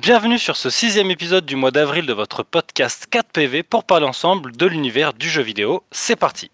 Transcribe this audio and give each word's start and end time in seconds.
Bienvenue 0.00 0.38
sur 0.38 0.56
ce 0.56 0.70
sixième 0.70 1.10
épisode 1.10 1.44
du 1.44 1.56
mois 1.56 1.72
d'avril 1.72 2.06
de 2.06 2.12
votre 2.12 2.44
podcast 2.44 3.08
4PV 3.10 3.64
pour 3.64 3.82
parler 3.82 4.06
ensemble 4.06 4.56
de 4.56 4.64
l'univers 4.64 5.12
du 5.12 5.28
jeu 5.28 5.42
vidéo. 5.42 5.82
C'est 5.90 6.14
parti 6.14 6.52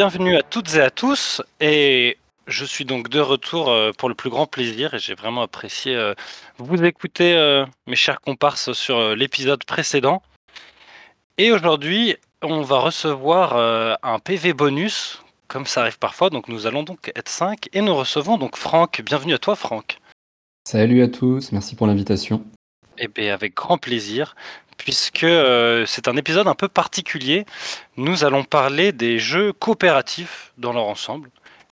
bienvenue 0.00 0.34
à 0.34 0.42
toutes 0.42 0.76
et 0.76 0.80
à 0.80 0.88
tous 0.88 1.42
et 1.60 2.16
je 2.46 2.64
suis 2.64 2.86
donc 2.86 3.10
de 3.10 3.20
retour 3.20 3.68
euh, 3.68 3.90
pour 3.92 4.08
le 4.08 4.14
plus 4.14 4.30
grand 4.30 4.46
plaisir 4.46 4.94
et 4.94 4.98
j'ai 4.98 5.12
vraiment 5.12 5.42
apprécié 5.42 5.94
euh, 5.94 6.14
vous 6.56 6.82
écouter 6.82 7.34
euh, 7.34 7.66
mes 7.86 7.96
chers 7.96 8.22
comparses 8.22 8.72
sur 8.72 9.14
l'épisode 9.14 9.62
précédent. 9.64 10.22
Et 11.36 11.52
aujourd'hui 11.52 12.16
on 12.40 12.62
va 12.62 12.78
recevoir 12.78 13.58
un 14.02 14.18
PV 14.20 14.54
bonus 14.54 15.22
comme 15.48 15.66
ça 15.66 15.82
arrive 15.82 15.98
parfois 15.98 16.30
donc 16.30 16.48
nous 16.48 16.66
allons 16.66 16.82
donc 16.82 17.12
être 17.14 17.28
5 17.28 17.68
et 17.74 17.82
nous 17.82 17.94
recevons 17.94 18.38
donc 18.38 18.56
Franck. 18.56 19.02
Bienvenue 19.04 19.34
à 19.34 19.38
toi 19.38 19.54
Franck. 19.54 19.98
Salut 20.66 21.02
à 21.02 21.08
tous, 21.08 21.52
merci 21.52 21.76
pour 21.76 21.86
l'invitation. 21.86 22.42
Eh 23.02 23.08
bien, 23.08 23.32
avec 23.32 23.54
grand 23.54 23.78
plaisir, 23.78 24.34
puisque 24.84 25.24
euh, 25.24 25.84
c'est 25.86 26.08
un 26.08 26.16
épisode 26.16 26.48
un 26.48 26.54
peu 26.54 26.68
particulier. 26.68 27.44
Nous 27.96 28.24
allons 28.24 28.44
parler 28.44 28.92
des 28.92 29.18
jeux 29.18 29.52
coopératifs 29.52 30.52
dans 30.58 30.72
leur 30.72 30.86
ensemble. 30.86 31.30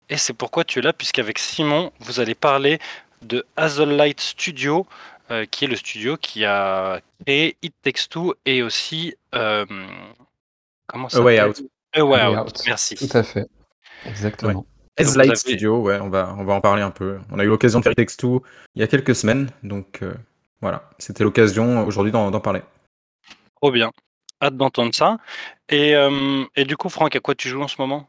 Et 0.08 0.16
c'est 0.16 0.32
pourquoi 0.32 0.64
tu 0.64 0.78
es 0.78 0.82
là, 0.82 0.92
puisqu'avec 0.92 1.38
Simon, 1.38 1.92
vous 2.00 2.20
allez 2.20 2.34
parler 2.34 2.78
de 3.22 3.44
Hazel 3.56 3.91
Light 3.96 4.20
Studio, 4.20 4.86
euh, 5.30 5.44
qui 5.46 5.64
est 5.64 5.69
le 5.69 5.77
studio 5.77 6.16
qui 6.16 6.44
a 6.44 7.00
créé 7.24 7.56
It 7.62 7.74
Takes 7.83 8.08
Two 8.11 8.34
et 8.44 8.62
aussi. 8.62 9.14
euh, 9.34 9.64
comment 10.86 11.08
ça 11.08 11.18
A 11.18 11.20
Way 11.22 11.36
s'appelle? 11.36 11.50
Out. 11.50 11.62
A 11.94 12.05
Way 12.05 12.20
A 12.20 12.30
Way 12.30 12.39
Out, 12.39 12.46
Out. 12.48 12.62
merci. 12.66 12.94
Tout 12.96 13.16
à 13.16 13.22
fait. 13.22 13.46
Exactement. 14.06 14.66
Vous 14.98 15.18
avez- 15.18 15.34
Studio, 15.34 15.78
ouais, 15.78 15.98
on 16.00 16.08
va, 16.08 16.34
on 16.39 16.44
va 16.44 16.55
en 16.55 16.61
parler 16.61 16.83
un 16.83 16.91
peu. 16.91 17.18
On 17.33 17.39
a 17.39 17.44
eu 17.44 17.48
l'occasion 17.48 17.80
de 17.80 17.84
faire 17.84 17.94
Text2 17.94 18.41
il 18.77 18.80
y 18.80 18.84
a 18.84 18.86
quelques 18.86 19.14
semaines, 19.14 19.50
donc 19.62 20.00
euh, 20.02 20.12
voilà, 20.61 20.89
c'était 20.98 21.24
l'occasion 21.24 21.84
aujourd'hui 21.86 22.12
d'en 22.12 22.39
parler. 22.41 22.62
Trop 23.65 23.73
bien. 23.73 23.93
Hâte 24.43 24.59
d'entendre 24.59 24.95
ça. 24.95 25.17
Et, 25.70 25.95
euh, 25.95 26.45
et 26.55 26.67
du 26.67 26.77
coup, 26.77 26.91
Franck, 26.91 27.17
à 27.17 27.20
quoi 27.20 27.34
tu 27.34 27.48
joues 27.48 27.62
en 27.62 27.67
ce 27.67 27.77
moment? 27.79 28.07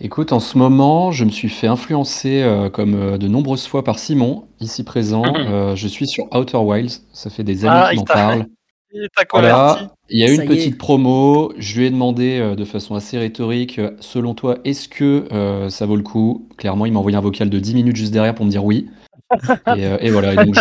Écoute, 0.00 0.32
en 0.32 0.40
ce 0.40 0.58
moment, 0.58 1.12
je 1.12 1.24
me 1.24 1.30
suis 1.30 1.48
fait 1.48 1.68
influencer, 1.68 2.42
euh, 2.42 2.68
comme 2.68 2.94
euh, 2.96 3.16
de 3.16 3.28
nombreuses 3.28 3.68
fois 3.68 3.84
par 3.84 4.00
Simon, 4.00 4.48
ici 4.58 4.82
présent. 4.82 5.22
Mhm. 5.24 5.36
Euh, 5.36 5.76
je 5.76 5.86
suis 5.86 6.08
sur 6.08 6.24
Outer 6.34 6.56
Wilds. 6.56 7.04
Ça 7.12 7.30
fait 7.30 7.44
des 7.44 7.64
années 7.64 7.80
Ah, 7.80 7.88
qu'il 7.90 7.98
il 7.98 8.00
m'en 8.00 8.04
parle. 8.06 8.46
Il 8.92 9.08
Voilà. 9.30 9.92
Il 10.08 10.18
y 10.18 10.24
a 10.24 10.28
Ça 10.28 10.34
une 10.34 10.40
est. 10.42 10.46
petite 10.46 10.78
promo. 10.78 11.52
Je 11.58 11.78
lui 11.78 11.86
ai 11.86 11.90
demandé 11.90 12.40
euh, 12.40 12.56
de 12.56 12.64
façon 12.64 12.96
assez 12.96 13.18
rhétorique, 13.18 13.78
euh, 13.78 13.92
selon 14.00 14.34
toi, 14.34 14.58
est-ce 14.64 14.88
que 14.88 15.28
euh, 15.32 15.68
ça 15.68 15.86
vaut 15.86 15.96
le 15.96 16.02
coup? 16.02 16.48
Clairement, 16.56 16.86
il 16.86 16.92
m'a 16.92 16.98
envoyé 16.98 17.16
un 17.16 17.20
vocal 17.20 17.50
de 17.50 17.58
10 17.60 17.74
minutes 17.74 17.94
juste 17.94 18.12
derrière 18.12 18.34
pour 18.34 18.44
me 18.46 18.50
dire 18.50 18.64
oui. 18.64 18.88
Et, 19.76 19.86
euh, 19.86 19.98
et 20.00 20.10
voilà. 20.10 20.32
Et 20.32 20.44
donc, 20.44 20.56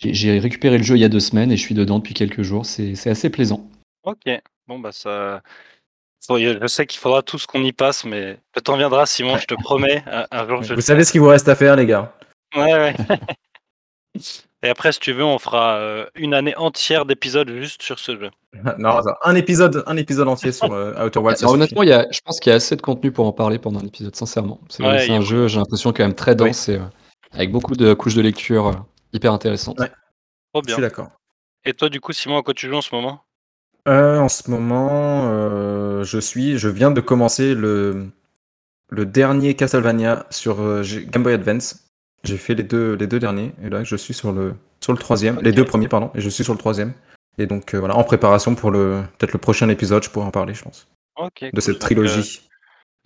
j'ai- 0.00 0.38
récupéré 0.38 0.78
le 0.78 0.84
jeu 0.84 0.96
il 0.96 1.00
y 1.00 1.04
a 1.04 1.08
deux 1.08 1.20
semaines 1.20 1.50
et 1.52 1.56
je 1.56 1.62
suis 1.62 1.74
dedans 1.74 1.98
depuis 1.98 2.14
quelques 2.14 2.42
jours. 2.42 2.64
C'est 2.66 2.94
assez 3.08 3.30
plaisant. 3.30 3.68
Ok, 4.04 4.28
bon 4.66 4.78
bah 4.78 4.92
ça. 4.92 5.42
Je 6.28 6.66
sais 6.66 6.86
qu'il 6.86 6.98
faudra 7.00 7.22
tout 7.22 7.38
ce 7.38 7.46
qu'on 7.46 7.62
y 7.62 7.72
passe, 7.72 8.04
mais 8.04 8.38
le 8.54 8.60
temps 8.60 8.76
viendra, 8.76 9.06
Simon, 9.06 9.36
je 9.38 9.46
te 9.46 9.54
promets. 9.62 10.02
Un 10.06 10.26
un 10.30 10.48
jour, 10.48 10.62
je 10.62 10.74
Vous 10.74 10.80
savez 10.80 11.04
ce 11.04 11.12
qu'il 11.12 11.20
vous 11.20 11.28
reste 11.28 11.48
à 11.48 11.54
faire, 11.54 11.76
les 11.76 11.86
gars. 11.86 12.12
Ouais, 12.56 12.72
ouais. 12.74 12.94
Et 14.64 14.68
après, 14.68 14.90
si 14.90 14.98
tu 14.98 15.12
veux, 15.12 15.24
on 15.24 15.38
fera 15.38 15.76
euh, 15.76 16.06
une 16.16 16.34
année 16.34 16.56
entière 16.56 17.04
d'épisodes 17.04 17.48
juste 17.60 17.82
sur 17.82 17.98
ce 17.98 18.18
jeu. 18.18 18.30
Non, 18.78 18.98
un 19.22 19.34
épisode, 19.36 19.84
un 19.86 19.96
épisode 19.96 20.26
entier 20.26 20.50
sur 20.50 20.72
euh, 20.72 21.06
Outer 21.06 21.20
Wilds. 21.20 21.44
honnêtement, 21.44 21.82
il 21.84 21.90
y 21.90 21.92
a, 21.92 22.06
je 22.10 22.18
pense 22.24 22.40
qu'il 22.40 22.50
y 22.50 22.52
a 22.52 22.56
assez 22.56 22.74
de 22.74 22.82
contenu 22.82 23.12
pour 23.12 23.26
en 23.26 23.32
parler 23.32 23.58
pendant 23.58 23.78
un 23.78 23.86
épisode, 23.86 24.16
sincèrement. 24.16 24.60
C'est 24.68 24.82
Ouais, 24.82 25.08
a 25.08 25.14
un 25.14 25.20
jeu, 25.20 25.46
j'ai 25.46 25.58
l'impression, 25.58 25.92
quand 25.92 26.02
même 26.02 26.14
très 26.14 26.34
dense 26.34 26.68
et 26.68 26.76
euh, 26.76 26.82
avec 27.32 27.52
beaucoup 27.52 27.76
de 27.76 27.94
couches 27.94 28.16
de 28.16 28.22
lecture 28.22 28.66
euh, 28.68 28.72
hyper 29.12 29.32
intéressantes. 29.32 29.78
Ouais. 29.80 29.90
Trop 30.52 30.62
Je 30.62 30.66
bien. 30.66 30.74
suis 30.76 30.82
d'accord. 30.82 31.10
Et 31.64 31.74
toi, 31.74 31.88
du 31.88 32.00
coup, 32.00 32.12
Simon, 32.12 32.38
à 32.38 32.42
quoi 32.42 32.54
tu 32.54 32.68
joues 32.68 32.76
en 32.76 32.82
ce 32.82 32.94
moment? 32.94 33.22
Euh, 33.86 34.18
en 34.18 34.28
ce 34.28 34.50
moment, 34.50 35.28
euh, 35.30 36.04
je 36.04 36.18
suis, 36.18 36.58
je 36.58 36.68
viens 36.68 36.90
de 36.90 37.00
commencer 37.00 37.54
le, 37.54 38.08
le 38.90 39.06
dernier 39.06 39.54
Castlevania 39.54 40.26
sur 40.30 40.60
euh, 40.60 40.82
Game 41.08 41.22
Boy 41.22 41.34
Advance. 41.34 41.84
J'ai 42.24 42.36
fait 42.36 42.54
les 42.54 42.64
deux, 42.64 42.94
les 42.94 43.06
deux 43.06 43.18
derniers, 43.20 43.52
et 43.62 43.70
là 43.70 43.84
je 43.84 43.94
suis 43.96 44.12
sur 44.12 44.32
le, 44.32 44.54
sur 44.80 44.92
le 44.92 44.98
troisième, 44.98 45.38
les 45.40 45.52
deux 45.52 45.64
premiers, 45.64 45.88
pardon, 45.88 46.10
et 46.14 46.20
je 46.20 46.28
suis 46.28 46.42
sur 46.44 46.52
le 46.52 46.58
troisième. 46.58 46.92
Et 47.38 47.46
donc 47.46 47.74
euh, 47.74 47.78
voilà, 47.78 47.96
en 47.96 48.02
préparation 48.04 48.56
pour 48.56 48.70
le 48.72 49.04
peut-être 49.18 49.32
le 49.32 49.38
prochain 49.38 49.68
épisode, 49.68 50.02
je 50.02 50.10
pourrais 50.10 50.26
en 50.26 50.32
parler, 50.32 50.52
je 50.52 50.64
pense, 50.64 50.88
de 51.16 51.50
cool. 51.50 51.62
cette 51.62 51.78
trilogie. 51.78 52.42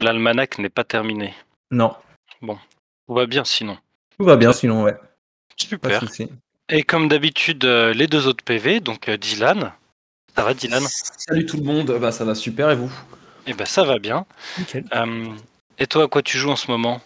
L'almanach 0.01 0.59
n'est 0.59 0.71
pas 0.71 0.85
terminé. 0.85 1.35
Non, 1.71 1.95
Tout 2.41 3.15
va 3.15 3.27
bien 3.27 3.45
sinon. 3.45 3.77
tout 4.19 4.25
va 4.25 4.37
bien 4.37 4.53
sinon, 4.53 4.83
ouais, 4.85 4.97
Super. 5.57 6.03
Et 6.69 6.83
comme 6.83 7.09
d'habitude, 7.09 7.65
euh, 7.65 7.93
les 7.93 8.07
deux 8.07 8.27
autres 8.27 8.45
PV, 8.45 8.81
donc 8.81 9.09
euh, 9.09 9.17
Dylan. 9.17 9.73
Ça 10.37 10.43
va, 10.45 10.55
Dylan? 10.55 10.87
Salut 11.19 11.47
tout 11.47 11.57
le 11.59 11.65
monde, 11.65 11.97
bah 12.01 12.13
ça 12.13 12.25
va 12.25 12.35
super 12.35 12.71
et 12.71 12.77
vous? 12.77 12.91
Eh 13.47 13.55
ben, 13.55 13.67
ça 13.67 13.85
va 13.85 13.99
bien. 13.99 14.25
Nickel. 14.57 14.85
Euh, 14.95 15.35
et 15.79 15.87
toi, 15.87 16.05
à 16.05 16.09
quoi 16.09 16.23
tu 16.23 16.39
joues 16.39 16.51
en 16.51 16.57
ce 16.57 16.71
moment? 16.71 17.01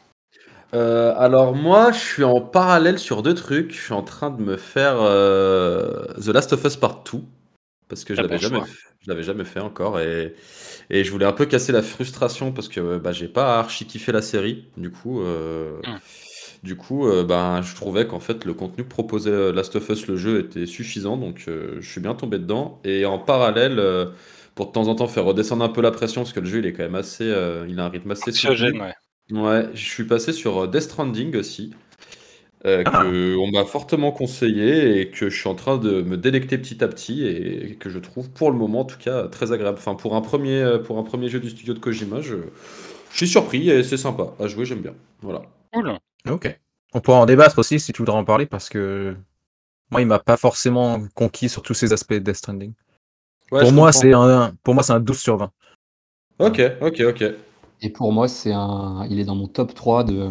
Euh, 0.74 1.14
Alors 1.16 1.54
moi 1.54 1.92
je 1.92 1.98
suis 1.98 2.24
en 2.24 2.40
parallèle 2.40 2.98
sur 2.98 3.22
deux 3.22 3.34
trucs, 3.34 3.72
je 3.72 3.80
suis 3.80 3.92
en 3.92 4.02
train 4.02 4.30
de 4.30 4.42
me 4.42 4.56
faire 4.56 4.96
euh, 5.00 6.06
The 6.20 6.26
Last 6.28 6.52
of 6.52 6.64
Us 6.64 6.76
Part 6.76 7.04
2 7.04 7.22
parce 7.88 8.04
que 8.04 8.14
je 8.14 8.20
Ah, 8.20 8.22
l'avais 8.22 8.34
bon 8.34 8.40
jamais, 8.42 8.58
choix. 8.58 8.66
f- 8.66 8.76
je 9.00 9.10
l'avais 9.10 9.22
jamais 9.22 9.44
fait 9.44 9.60
encore 9.60 10.00
et, 10.00 10.34
et 10.90 11.04
je 11.04 11.10
voulais 11.12 11.26
un 11.26 11.32
peu 11.32 11.46
casser 11.46 11.70
la 11.72 11.82
frustration 11.82 12.52
parce 12.52 12.68
que 12.68 12.98
bah, 12.98 13.12
j'ai 13.12 13.28
pas 13.28 13.58
archi 13.60 13.86
kiffé 13.86 14.10
la 14.12 14.22
série 14.22 14.66
du 14.76 14.90
coup 14.90 15.20
euh, 15.22 15.80
Hmm. 15.84 15.96
Du 16.66 16.76
coup 16.76 17.06
euh, 17.06 17.24
bah, 17.24 17.62
je 17.62 17.74
trouvais 17.74 18.06
qu'en 18.06 18.18
fait 18.20 18.44
le 18.44 18.52
contenu 18.52 18.84
que 18.84 18.88
proposait 18.88 19.30
euh, 19.30 19.52
Last 19.52 19.76
of 19.76 19.88
Us 19.88 20.06
le 20.08 20.16
jeu 20.16 20.40
était 20.40 20.66
suffisant 20.66 21.16
donc 21.16 21.44
euh, 21.48 21.78
je 21.80 21.88
suis 21.90 22.00
bien 22.00 22.14
tombé 22.14 22.38
dedans 22.38 22.80
et 22.84 23.06
en 23.06 23.18
parallèle 23.18 23.80
pour 24.54 24.66
de 24.66 24.72
temps 24.72 24.88
en 24.88 24.94
temps 24.96 25.06
faire 25.06 25.24
redescendre 25.24 25.64
un 25.64 25.68
peu 25.68 25.80
la 25.80 25.92
pression 25.92 26.22
parce 26.22 26.32
que 26.32 26.40
le 26.40 26.46
jeu 26.46 26.58
il 26.58 26.66
est 26.66 26.72
quand 26.72 26.82
même 26.82 26.96
assez 26.96 27.24
il 27.68 27.80
a 27.80 27.84
un 27.84 27.88
rythme 27.88 28.10
assez 28.10 28.30
Anxiogène, 28.30 28.80
ouais. 28.80 28.94
Ouais, 29.30 29.68
je 29.74 29.84
suis 29.84 30.04
passé 30.04 30.32
sur 30.32 30.68
Death 30.68 30.82
Stranding 30.82 31.34
aussi, 31.36 31.72
Ah. 32.64 32.82
que 33.02 33.36
on 33.36 33.50
m'a 33.50 33.64
fortement 33.64 34.12
conseillé 34.12 35.00
et 35.00 35.10
que 35.10 35.30
je 35.30 35.36
suis 35.38 35.48
en 35.48 35.54
train 35.54 35.78
de 35.78 36.02
me 36.02 36.16
délecter 36.16 36.58
petit 36.58 36.82
à 36.82 36.88
petit 36.88 37.24
et 37.26 37.76
que 37.76 37.90
je 37.90 37.98
trouve 38.00 38.30
pour 38.30 38.50
le 38.50 38.56
moment 38.56 38.80
en 38.80 38.84
tout 38.84 38.98
cas 38.98 39.28
très 39.28 39.52
agréable. 39.52 39.78
Enfin 39.78 39.94
pour 39.94 40.14
un 40.16 40.20
premier 40.20 40.78
pour 40.84 40.98
un 40.98 41.02
premier 41.04 41.28
jeu 41.28 41.40
du 41.40 41.50
studio 41.50 41.74
de 41.74 41.78
Kojima, 41.78 42.20
je, 42.20 42.36
je 43.10 43.16
suis 43.16 43.28
surpris 43.28 43.70
et 43.70 43.82
c'est 43.84 43.96
sympa 43.96 44.34
à 44.40 44.46
jouer, 44.48 44.64
j'aime 44.64 44.80
bien. 44.82 44.94
Voilà. 45.22 45.42
Cool. 45.72 45.98
Ok. 46.30 46.58
On 46.94 47.00
pourra 47.00 47.18
en 47.18 47.26
débattre 47.26 47.58
aussi 47.58 47.78
si 47.80 47.92
tu 47.92 48.02
voudrais 48.02 48.16
en 48.16 48.24
parler 48.24 48.46
parce 48.46 48.68
que 48.68 49.16
moi 49.90 50.00
il 50.00 50.06
m'a 50.06 50.18
pas 50.18 50.36
forcément 50.36 51.00
conquis 51.14 51.48
sur 51.48 51.62
tous 51.62 51.74
ces 51.74 51.92
aspects 51.92 52.14
de 52.14 52.18
Death 52.20 52.36
Stranding. 52.36 52.72
Ouais, 53.50 53.60
pour 53.60 53.72
moi 53.72 53.92
c'est 53.92 54.12
un 54.12 54.54
pour 54.62 54.74
moi 54.74 54.82
c'est 54.82 54.92
un 54.92 55.00
12 55.00 55.18
sur 55.18 55.36
20. 55.36 55.52
Ok, 56.38 56.60
ok, 56.80 57.00
ok. 57.00 57.24
Et 57.82 57.90
pour 57.90 58.12
moi, 58.12 58.28
c'est 58.28 58.52
un, 58.52 59.06
il 59.10 59.20
est 59.20 59.24
dans 59.24 59.34
mon 59.34 59.48
top 59.48 59.74
3 59.74 60.04
de 60.04 60.30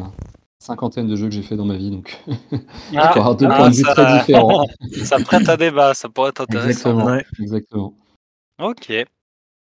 cinquantaine 0.59 1.07
de 1.07 1.15
jeux 1.15 1.27
que 1.27 1.33
j'ai 1.33 1.43
fait 1.43 1.55
dans 1.55 1.65
ma 1.65 1.77
vie. 1.77 1.91
Donc, 1.91 2.19
Ah, 2.95 3.09
avoir 3.09 3.35
deux 3.35 3.47
ah, 3.49 3.55
points 3.55 3.69
de 3.69 3.75
vue 3.75 3.83
ça- 3.83 3.93
très 3.93 4.19
différents. 4.19 4.65
ça 5.03 5.17
prête 5.19 5.47
à 5.47 5.57
débat, 5.57 5.93
ça 5.93 6.09
pourrait 6.09 6.29
être 6.29 6.41
intéressant. 6.41 6.69
Exactement. 6.69 7.05
Ouais. 7.05 7.25
Exactement. 7.39 7.93
Ok. 8.59 8.91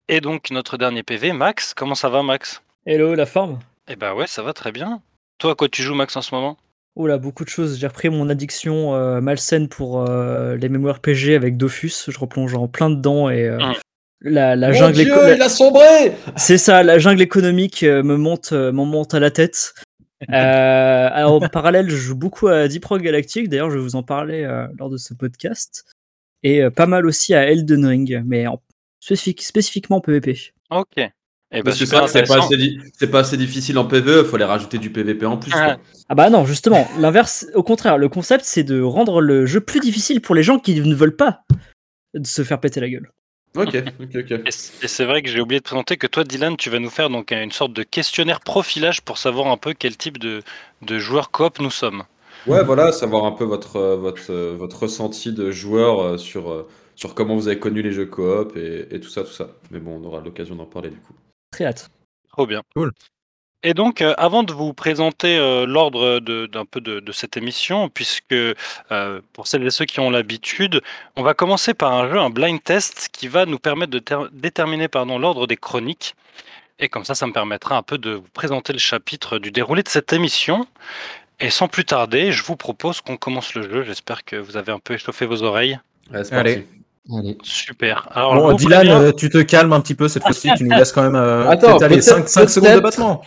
Et 0.08 0.20
donc, 0.20 0.50
notre 0.50 0.76
dernier 0.76 1.02
PV, 1.02 1.32
Max. 1.32 1.74
Comment 1.74 1.96
ça 1.96 2.08
va, 2.08 2.22
Max? 2.22 2.62
Hello, 2.84 3.14
la 3.14 3.26
forme? 3.26 3.58
Eh 3.88 3.96
ben 3.96 4.14
ouais, 4.14 4.26
ça 4.26 4.42
va 4.42 4.52
très 4.52 4.70
bien. 4.72 5.00
Toi, 5.38 5.52
à 5.52 5.54
quoi 5.54 5.68
tu 5.68 5.82
joues, 5.82 5.94
Max, 5.94 6.16
en 6.16 6.22
ce 6.22 6.34
moment? 6.34 6.56
Oula, 6.96 7.18
beaucoup 7.18 7.44
de 7.44 7.48
choses. 7.50 7.78
J'ai 7.78 7.86
repris 7.86 8.08
mon 8.08 8.28
addiction 8.30 8.94
euh, 8.94 9.20
malsaine 9.20 9.68
pour 9.68 10.08
euh, 10.08 10.56
les 10.56 10.68
MMORPG 10.68 11.34
avec 11.34 11.56
Dofus. 11.58 11.92
Je 12.08 12.18
replonge 12.18 12.54
en 12.54 12.68
plein 12.68 12.88
dedans 12.88 13.28
et 13.28 13.46
euh, 13.46 13.58
la, 14.22 14.56
la 14.56 14.68
Mon 14.68 14.72
jungle 14.74 14.94
Dieu, 14.94 15.12
éco- 15.14 15.34
il 15.34 15.42
a 15.42 15.48
sombré 15.50 16.12
C'est 16.36 16.56
ça, 16.56 16.82
la 16.82 16.98
jungle 16.98 17.20
économique 17.20 17.82
me 17.82 18.16
monte, 18.16 18.52
m'en 18.52 18.86
monte 18.86 19.12
à 19.14 19.20
la 19.20 19.30
tête. 19.30 19.74
Euh, 20.30 21.08
alors, 21.12 21.42
en 21.42 21.48
parallèle, 21.50 21.90
je 21.90 21.96
joue 21.96 22.16
beaucoup 22.16 22.48
à 22.48 22.68
Deep 22.68 22.86
Rock 22.86 23.02
Galactic. 23.02 23.50
D'ailleurs, 23.50 23.70
je 23.70 23.76
vais 23.76 23.82
vous 23.82 23.96
en 23.96 24.02
parler 24.02 24.44
euh, 24.44 24.66
lors 24.78 24.88
de 24.88 24.96
ce 24.96 25.12
podcast. 25.12 25.84
Et 26.42 26.62
euh, 26.62 26.70
pas 26.70 26.86
mal 26.86 27.04
aussi 27.04 27.34
à 27.34 27.42
Elden 27.50 27.84
Ring, 27.84 28.22
mais 28.24 28.46
en 28.46 28.58
spécifique- 28.98 29.42
spécifiquement 29.42 30.00
PvP. 30.00 30.54
Ok. 30.70 31.06
Eh 31.52 31.58
ben, 31.58 31.64
Parce 31.64 31.78
que 31.78 31.84
super 31.84 32.08
ça, 32.08 32.24
c'est 32.24 32.26
pas, 32.26 32.48
c'est 32.98 33.10
pas 33.10 33.20
assez 33.20 33.36
difficile 33.36 33.78
en 33.78 33.84
PvE, 33.84 34.24
faut 34.24 34.34
aller 34.36 34.44
rajouter 34.44 34.78
du 34.78 34.90
PvP 34.90 35.26
en 35.26 35.36
plus. 35.36 35.52
quoi. 35.52 35.60
Ah. 35.62 35.76
Ah 36.08 36.14
bah 36.14 36.28
non, 36.30 36.44
justement, 36.44 36.88
l'inverse, 36.98 37.46
au 37.54 37.62
contraire, 37.62 37.98
le 37.98 38.08
concept 38.08 38.44
c'est 38.44 38.64
de 38.64 38.80
rendre 38.80 39.20
le 39.20 39.46
jeu 39.46 39.60
plus 39.60 39.80
difficile 39.80 40.20
pour 40.20 40.34
les 40.34 40.42
gens 40.42 40.58
qui 40.58 40.80
ne 40.80 40.94
veulent 40.94 41.16
pas 41.16 41.42
de 42.14 42.26
se 42.26 42.42
faire 42.42 42.58
péter 42.60 42.80
la 42.80 42.88
gueule. 42.88 43.10
Ok, 43.56 43.74
ok, 44.00 44.16
ok. 44.16 44.30
Et 44.82 44.88
c'est 44.88 45.04
vrai 45.04 45.22
que 45.22 45.30
j'ai 45.30 45.40
oublié 45.40 45.60
de 45.60 45.64
présenter 45.64 45.96
que 45.96 46.06
toi, 46.06 46.24
Dylan, 46.24 46.56
tu 46.56 46.68
vas 46.68 46.78
nous 46.78 46.90
faire 46.90 47.08
donc 47.10 47.30
une 47.30 47.52
sorte 47.52 47.72
de 47.72 47.82
questionnaire 47.84 48.40
profilage 48.40 49.00
pour 49.00 49.16
savoir 49.16 49.46
un 49.46 49.56
peu 49.56 49.72
quel 49.72 49.96
type 49.96 50.18
de, 50.18 50.42
de 50.82 50.98
joueur 50.98 51.30
coop 51.30 51.58
nous 51.60 51.70
sommes. 51.70 52.02
Ouais, 52.46 52.62
voilà, 52.62 52.92
savoir 52.92 53.24
un 53.24 53.32
peu 53.32 53.44
votre, 53.44 53.76
euh, 53.76 53.96
votre, 53.96 54.30
euh, 54.30 54.54
votre 54.56 54.82
ressenti 54.82 55.32
de 55.32 55.50
joueur 55.50 56.00
euh, 56.00 56.18
sur, 56.18 56.66
sur 56.96 57.14
comment 57.14 57.34
vous 57.34 57.48
avez 57.48 57.58
connu 57.58 57.82
les 57.82 57.92
jeux 57.92 58.06
coop 58.06 58.56
et, 58.56 58.88
et 58.94 59.00
tout 59.00 59.08
ça, 59.08 59.22
tout 59.22 59.32
ça. 59.32 59.48
Mais 59.70 59.78
bon, 59.80 60.00
on 60.02 60.04
aura 60.06 60.20
l'occasion 60.20 60.54
d'en 60.54 60.66
parler 60.66 60.90
du 60.90 60.98
coup. 60.98 61.14
Très 61.56 61.64
hâte. 61.64 61.90
Trop 62.32 62.46
bien. 62.46 62.62
Cool. 62.74 62.92
Et 63.62 63.72
donc, 63.72 64.02
euh, 64.02 64.14
avant 64.18 64.42
de 64.42 64.52
vous 64.52 64.74
présenter 64.74 65.38
euh, 65.38 65.64
l'ordre 65.66 66.20
de- 66.20 66.44
d'un 66.46 66.66
peu 66.66 66.80
de, 66.82 67.00
de 67.00 67.12
cette 67.12 67.36
émission, 67.38 67.88
puisque 67.88 68.32
euh, 68.32 69.20
pour 69.32 69.46
celles 69.46 69.66
et 69.66 69.70
ceux 69.70 69.86
qui 69.86 69.98
ont 69.98 70.10
l'habitude, 70.10 70.82
on 71.16 71.22
va 71.22 71.32
commencer 71.32 71.72
par 71.72 71.92
un 71.92 72.08
jeu, 72.10 72.18
un 72.18 72.28
blind 72.30 72.62
test, 72.62 73.08
qui 73.10 73.26
va 73.26 73.46
nous 73.46 73.58
permettre 73.58 73.90
de 73.90 73.98
ter- 73.98 74.28
déterminer 74.32 74.88
pardon, 74.88 75.18
l'ordre 75.18 75.46
des 75.46 75.56
chroniques. 75.56 76.14
Et 76.78 76.90
comme 76.90 77.04
ça, 77.06 77.14
ça 77.14 77.26
me 77.26 77.32
permettra 77.32 77.76
un 77.78 77.82
peu 77.82 77.96
de 77.96 78.10
vous 78.10 78.28
présenter 78.34 78.74
le 78.74 78.78
chapitre 78.78 79.38
du 79.38 79.50
déroulé 79.50 79.82
de 79.82 79.88
cette 79.88 80.12
émission. 80.12 80.66
Et 81.40 81.48
sans 81.48 81.68
plus 81.68 81.86
tarder, 81.86 82.32
je 82.32 82.42
vous 82.44 82.56
propose 82.56 83.00
qu'on 83.00 83.16
commence 83.16 83.54
le 83.54 83.62
jeu. 83.62 83.82
J'espère 83.82 84.24
que 84.24 84.36
vous 84.36 84.58
avez 84.58 84.72
un 84.72 84.78
peu 84.78 84.92
échauffé 84.94 85.24
vos 85.24 85.42
oreilles. 85.42 85.78
Allez. 86.36 86.66
Allez. 87.14 87.38
Super. 87.42 88.08
Alors, 88.12 88.34
Bon, 88.34 88.52
Dylan, 88.54 88.88
euh, 88.88 89.12
tu 89.12 89.30
te 89.30 89.38
calmes 89.42 89.72
un 89.72 89.80
petit 89.80 89.94
peu 89.94 90.08
cette 90.08 90.22
fois-ci, 90.22 90.50
tu 90.56 90.64
nous 90.64 90.76
laisses 90.76 90.92
quand 90.92 91.02
même 91.02 91.14
euh, 91.14 91.48
Attends, 91.48 91.78
peut-être- 91.78 92.28
5, 92.28 92.48
secondes 92.48 92.74
de 92.76 92.80
battement. 92.80 93.22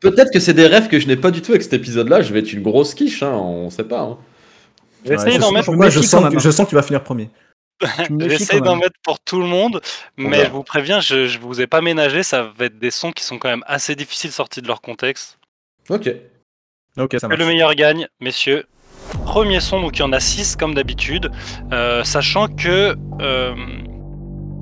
Peut-être 0.00 0.32
que 0.32 0.40
c'est 0.40 0.54
des 0.54 0.66
rêves 0.66 0.88
que 0.88 0.98
je 0.98 1.06
n'ai 1.06 1.16
pas 1.16 1.30
du 1.30 1.42
tout 1.42 1.52
avec 1.52 1.62
cet 1.62 1.74
épisode-là. 1.74 2.22
Je 2.22 2.32
vais 2.32 2.38
être 2.40 2.52
une 2.52 2.62
grosse 2.62 2.94
quiche, 2.94 3.22
hein, 3.22 3.32
on 3.32 3.68
sait 3.68 3.84
pas. 3.84 4.00
hein. 4.00 4.18
je 5.04 5.38
d'en 5.38 5.52
mettre 5.52 5.72
moi, 5.72 5.90
je 5.90 6.00
sens, 6.00 6.32
je 6.38 6.50
sens 6.50 6.64
que 6.64 6.70
tu 6.70 6.74
vas 6.76 6.82
finir 6.82 7.02
premier. 7.02 7.30
J'essaie 8.20 8.60
d'en 8.60 8.76
mettre 8.76 8.96
pour 9.02 9.20
tout 9.20 9.40
le 9.40 9.46
monde, 9.46 9.80
mais 10.16 10.44
je 10.44 10.50
vous 10.50 10.62
préviens, 10.62 11.00
je, 11.00 11.26
je 11.26 11.38
vous 11.38 11.60
ai 11.62 11.66
pas 11.66 11.80
ménagé, 11.80 12.22
ça 12.22 12.50
va 12.56 12.66
être 12.66 12.78
des 12.78 12.90
sons 12.90 13.10
qui 13.12 13.24
sont 13.24 13.38
quand 13.38 13.48
même 13.48 13.64
assez 13.66 13.94
difficiles 13.94 14.32
sortis 14.32 14.60
de 14.60 14.66
leur 14.66 14.80
contexte. 14.82 15.38
Ok. 15.88 16.10
Ok, 16.98 17.16
ça 17.18 17.28
Que 17.28 17.34
le 17.34 17.46
meilleur 17.46 17.74
gagne, 17.74 18.06
messieurs. 18.20 18.66
Premier 19.24 19.60
son, 19.60 19.80
donc 19.80 19.96
il 19.98 20.00
y 20.00 20.02
en 20.02 20.12
a 20.12 20.20
6 20.20 20.56
comme 20.56 20.74
d'habitude, 20.74 21.30
euh, 21.72 22.02
sachant 22.04 22.48
que, 22.48 22.96
euh, 23.22 23.54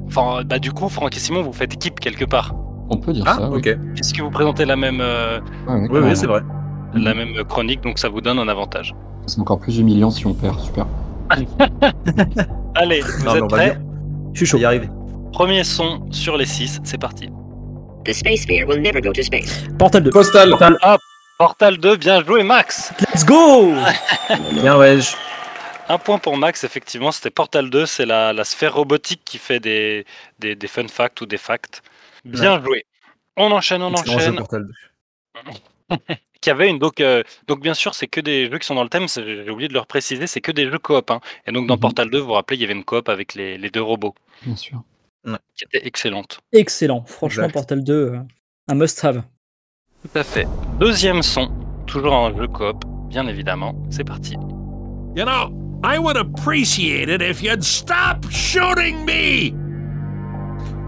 enfin, 0.06 0.42
bah 0.44 0.58
du 0.58 0.72
coup, 0.72 0.88
Franck 0.88 1.16
et 1.16 1.20
Simon, 1.20 1.42
vous 1.42 1.52
faites 1.52 1.72
équipe 1.74 2.00
quelque 2.00 2.24
part, 2.24 2.54
On 2.90 2.96
peut 2.98 3.12
dire 3.12 3.24
Ah, 3.26 3.36
ça. 3.38 3.50
oui. 3.50 3.58
ok. 3.58 3.76
puisque 3.94 4.20
vous 4.20 4.30
présentez 4.30 4.64
la 4.66 4.76
même, 4.76 4.98
euh, 5.00 5.40
Oui, 5.68 6.00
oui, 6.02 6.10
c'est 6.16 6.26
vrai. 6.26 6.42
la 6.94 7.14
même 7.14 7.32
chronique, 7.48 7.80
donc 7.82 7.98
ça 7.98 8.08
vous 8.08 8.20
donne 8.20 8.38
un 8.38 8.48
avantage. 8.48 8.94
C'est 9.26 9.40
encore 9.40 9.58
plus 9.60 9.78
humiliant 9.78 10.10
si 10.10 10.26
on 10.26 10.34
perd. 10.34 10.58
Super. 10.60 10.86
Allez, 12.74 13.00
vous 13.00 13.24
Non, 13.24 13.34
êtes 13.36 13.48
prêts. 13.48 13.78
Je 14.32 14.38
suis 14.38 14.46
chaud. 14.46 14.58
y 14.58 14.64
arriver. 14.64 14.88
Premier 15.32 15.64
son 15.64 16.06
sur 16.10 16.36
les 16.36 16.46
6, 16.46 16.80
c'est 16.84 16.98
parti. 16.98 17.28
The 18.04 18.12
space 18.12 18.42
sphere 18.42 18.66
will 18.66 18.80
never 18.80 19.00
go 19.02 19.12
to 19.12 19.22
space. 19.22 19.64
Portal 19.78 20.02
2. 20.02 20.10
Postal. 20.10 20.54
Portal 21.38 21.78
2, 21.78 21.96
bien 21.96 22.24
joué 22.24 22.42
Max 22.42 22.92
Let's 23.00 23.24
go 23.24 23.72
Bien, 24.52 24.76
ouais. 24.76 25.00
je- 25.00 25.14
Un 25.88 25.98
point 25.98 26.18
pour 26.18 26.36
Max, 26.36 26.64
effectivement, 26.64 27.12
c'était 27.12 27.30
Portal 27.30 27.70
2, 27.70 27.86
c'est 27.86 28.06
la, 28.06 28.32
la 28.32 28.44
sphère 28.44 28.74
robotique 28.74 29.22
qui 29.24 29.38
fait 29.38 29.60
des, 29.60 30.04
des, 30.38 30.54
des 30.56 30.66
fun 30.68 30.86
facts 30.88 31.20
ou 31.20 31.26
des 31.26 31.38
facts. 31.38 31.82
Bien 32.24 32.62
joué. 32.62 32.84
On 33.36 33.52
enchaîne, 33.52 33.82
on 33.82 33.92
excellent 33.92 34.18
jeu 34.18 34.24
enchaîne. 34.26 34.36
Portal 34.36 34.66
2. 35.88 35.96
Qui 36.40 36.50
avait 36.50 36.68
une 36.68 36.78
donc 36.78 37.00
euh, 37.00 37.24
donc 37.48 37.60
bien 37.60 37.74
sûr 37.74 37.96
c'est 37.96 38.06
que 38.06 38.20
des 38.20 38.48
jeux 38.48 38.58
qui 38.58 38.66
sont 38.66 38.76
dans 38.76 38.84
le 38.84 38.88
thème. 38.88 39.08
c'est- 39.08 39.24
J'ai 39.44 39.50
oublié 39.50 39.66
de 39.68 39.74
leur 39.74 39.88
préciser, 39.88 40.28
c'est 40.28 40.40
que 40.40 40.52
des 40.52 40.70
jeux 40.70 40.78
coop. 40.78 41.10
Hein. 41.10 41.20
Et 41.46 41.52
donc 41.52 41.66
dans 41.66 41.74
Mhm. 41.74 41.80
Portal 41.80 42.10
2, 42.10 42.18
vous 42.18 42.26
vous 42.26 42.32
rappelez, 42.34 42.56
il 42.58 42.60
y 42.60 42.64
avait 42.64 42.74
une 42.74 42.84
coop 42.84 43.08
avec 43.08 43.34
les, 43.34 43.58
les 43.58 43.70
deux 43.70 43.82
robots 43.82 44.14
Bien 44.44 44.54
sûr. 44.54 44.82
qui 45.56 45.64
était 45.64 45.84
excellente. 45.86 46.38
Excellent. 46.52 47.04
Franchement, 47.06 47.42
Exact. 47.44 47.52
Portal 47.54 47.82
2, 47.82 47.92
euh, 47.94 48.18
un 48.68 48.74
must-have. 48.76 49.22
Tout 50.02 50.18
à 50.18 50.22
fait. 50.22 50.46
Deuxième 50.78 51.22
son, 51.22 51.50
toujours 51.86 52.14
un 52.14 52.36
jeu 52.36 52.46
coop, 52.46 52.84
bien 53.08 53.26
évidemment. 53.26 53.74
C'est 53.90 54.04
parti. 54.04 54.34
You 55.16 55.24
know, 55.24 55.50
I 55.84 55.98
would 55.98 56.16
appreciate 56.16 57.08
it 57.08 57.20
if 57.22 57.42
you'd 57.42 57.62
stop 57.64 58.24
shooting 58.30 59.04
me! 59.04 59.52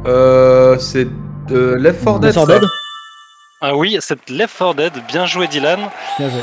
Euh, 0.06 0.78
c'est 0.78 1.06
de 1.48 1.74
Left 1.74 2.04
4 2.04 2.20
Dead. 2.20 2.34
Left 2.34 2.34
4 2.38 2.46
ça. 2.46 2.58
Dead 2.60 2.68
Ah 3.60 3.76
oui, 3.76 3.96
c'est 4.00 4.30
Left 4.30 4.56
4 4.56 4.74
Dead. 4.74 4.92
Bien 5.08 5.26
joué 5.26 5.48
Dylan. 5.48 5.80
Bien 6.18 6.30
joué. 6.30 6.40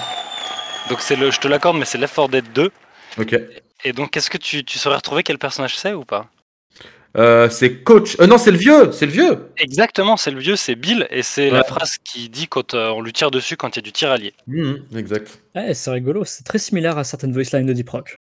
Donc 0.89 1.01
c'est 1.01 1.15
le, 1.15 1.31
je 1.31 1.39
te 1.39 1.47
l'accorde, 1.47 1.77
mais 1.77 1.85
c'est 1.85 1.97
Left 1.97 2.15
4 2.15 2.29
Dead 2.29 2.45
2. 2.53 2.71
Ok. 3.19 3.39
Et 3.85 3.93
donc 3.93 4.15
est-ce 4.17 4.29
que 4.29 4.37
tu, 4.37 4.63
tu 4.65 4.77
saurais 4.77 4.97
retrouver 4.97 5.23
quel 5.23 5.37
personnage 5.37 5.77
c'est 5.77 5.93
ou 5.93 6.03
pas? 6.03 6.25
Euh, 7.17 7.49
c'est 7.49 7.81
coach. 7.83 8.15
Euh, 8.19 8.27
non, 8.27 8.37
c'est 8.37 8.51
le 8.51 8.57
vieux. 8.57 8.91
C'est 8.91 9.07
le 9.07 9.11
vieux. 9.11 9.49
Exactement, 9.57 10.17
c'est 10.17 10.29
le 10.31 10.39
vieux, 10.39 10.55
c'est 10.55 10.75
Bill, 10.75 11.07
et 11.09 11.23
c'est 11.23 11.49
la 11.49 11.63
phrase 11.63 11.97
qui 12.03 12.29
dit 12.29 12.47
quand 12.47 12.73
euh, 12.75 12.89
on 12.89 13.01
lui 13.01 13.11
tire 13.13 13.31
dessus 13.31 13.57
quand 13.57 13.75
il 13.75 13.79
y 13.79 13.79
a 13.79 13.81
du 13.81 13.91
tir 13.91 14.11
allié. 14.11 14.33
Mhm, 14.45 14.83
exact. 14.95 15.41
Ouais, 15.55 15.73
c'est 15.73 15.89
rigolo. 15.91 16.25
C'est 16.25 16.43
très 16.43 16.59
similaire 16.59 16.97
à 16.97 17.03
certaines 17.03 17.33
voice 17.33 17.51
lines 17.57 17.65
de 17.65 17.73
Deep 17.73 17.89
Rock. 17.89 18.15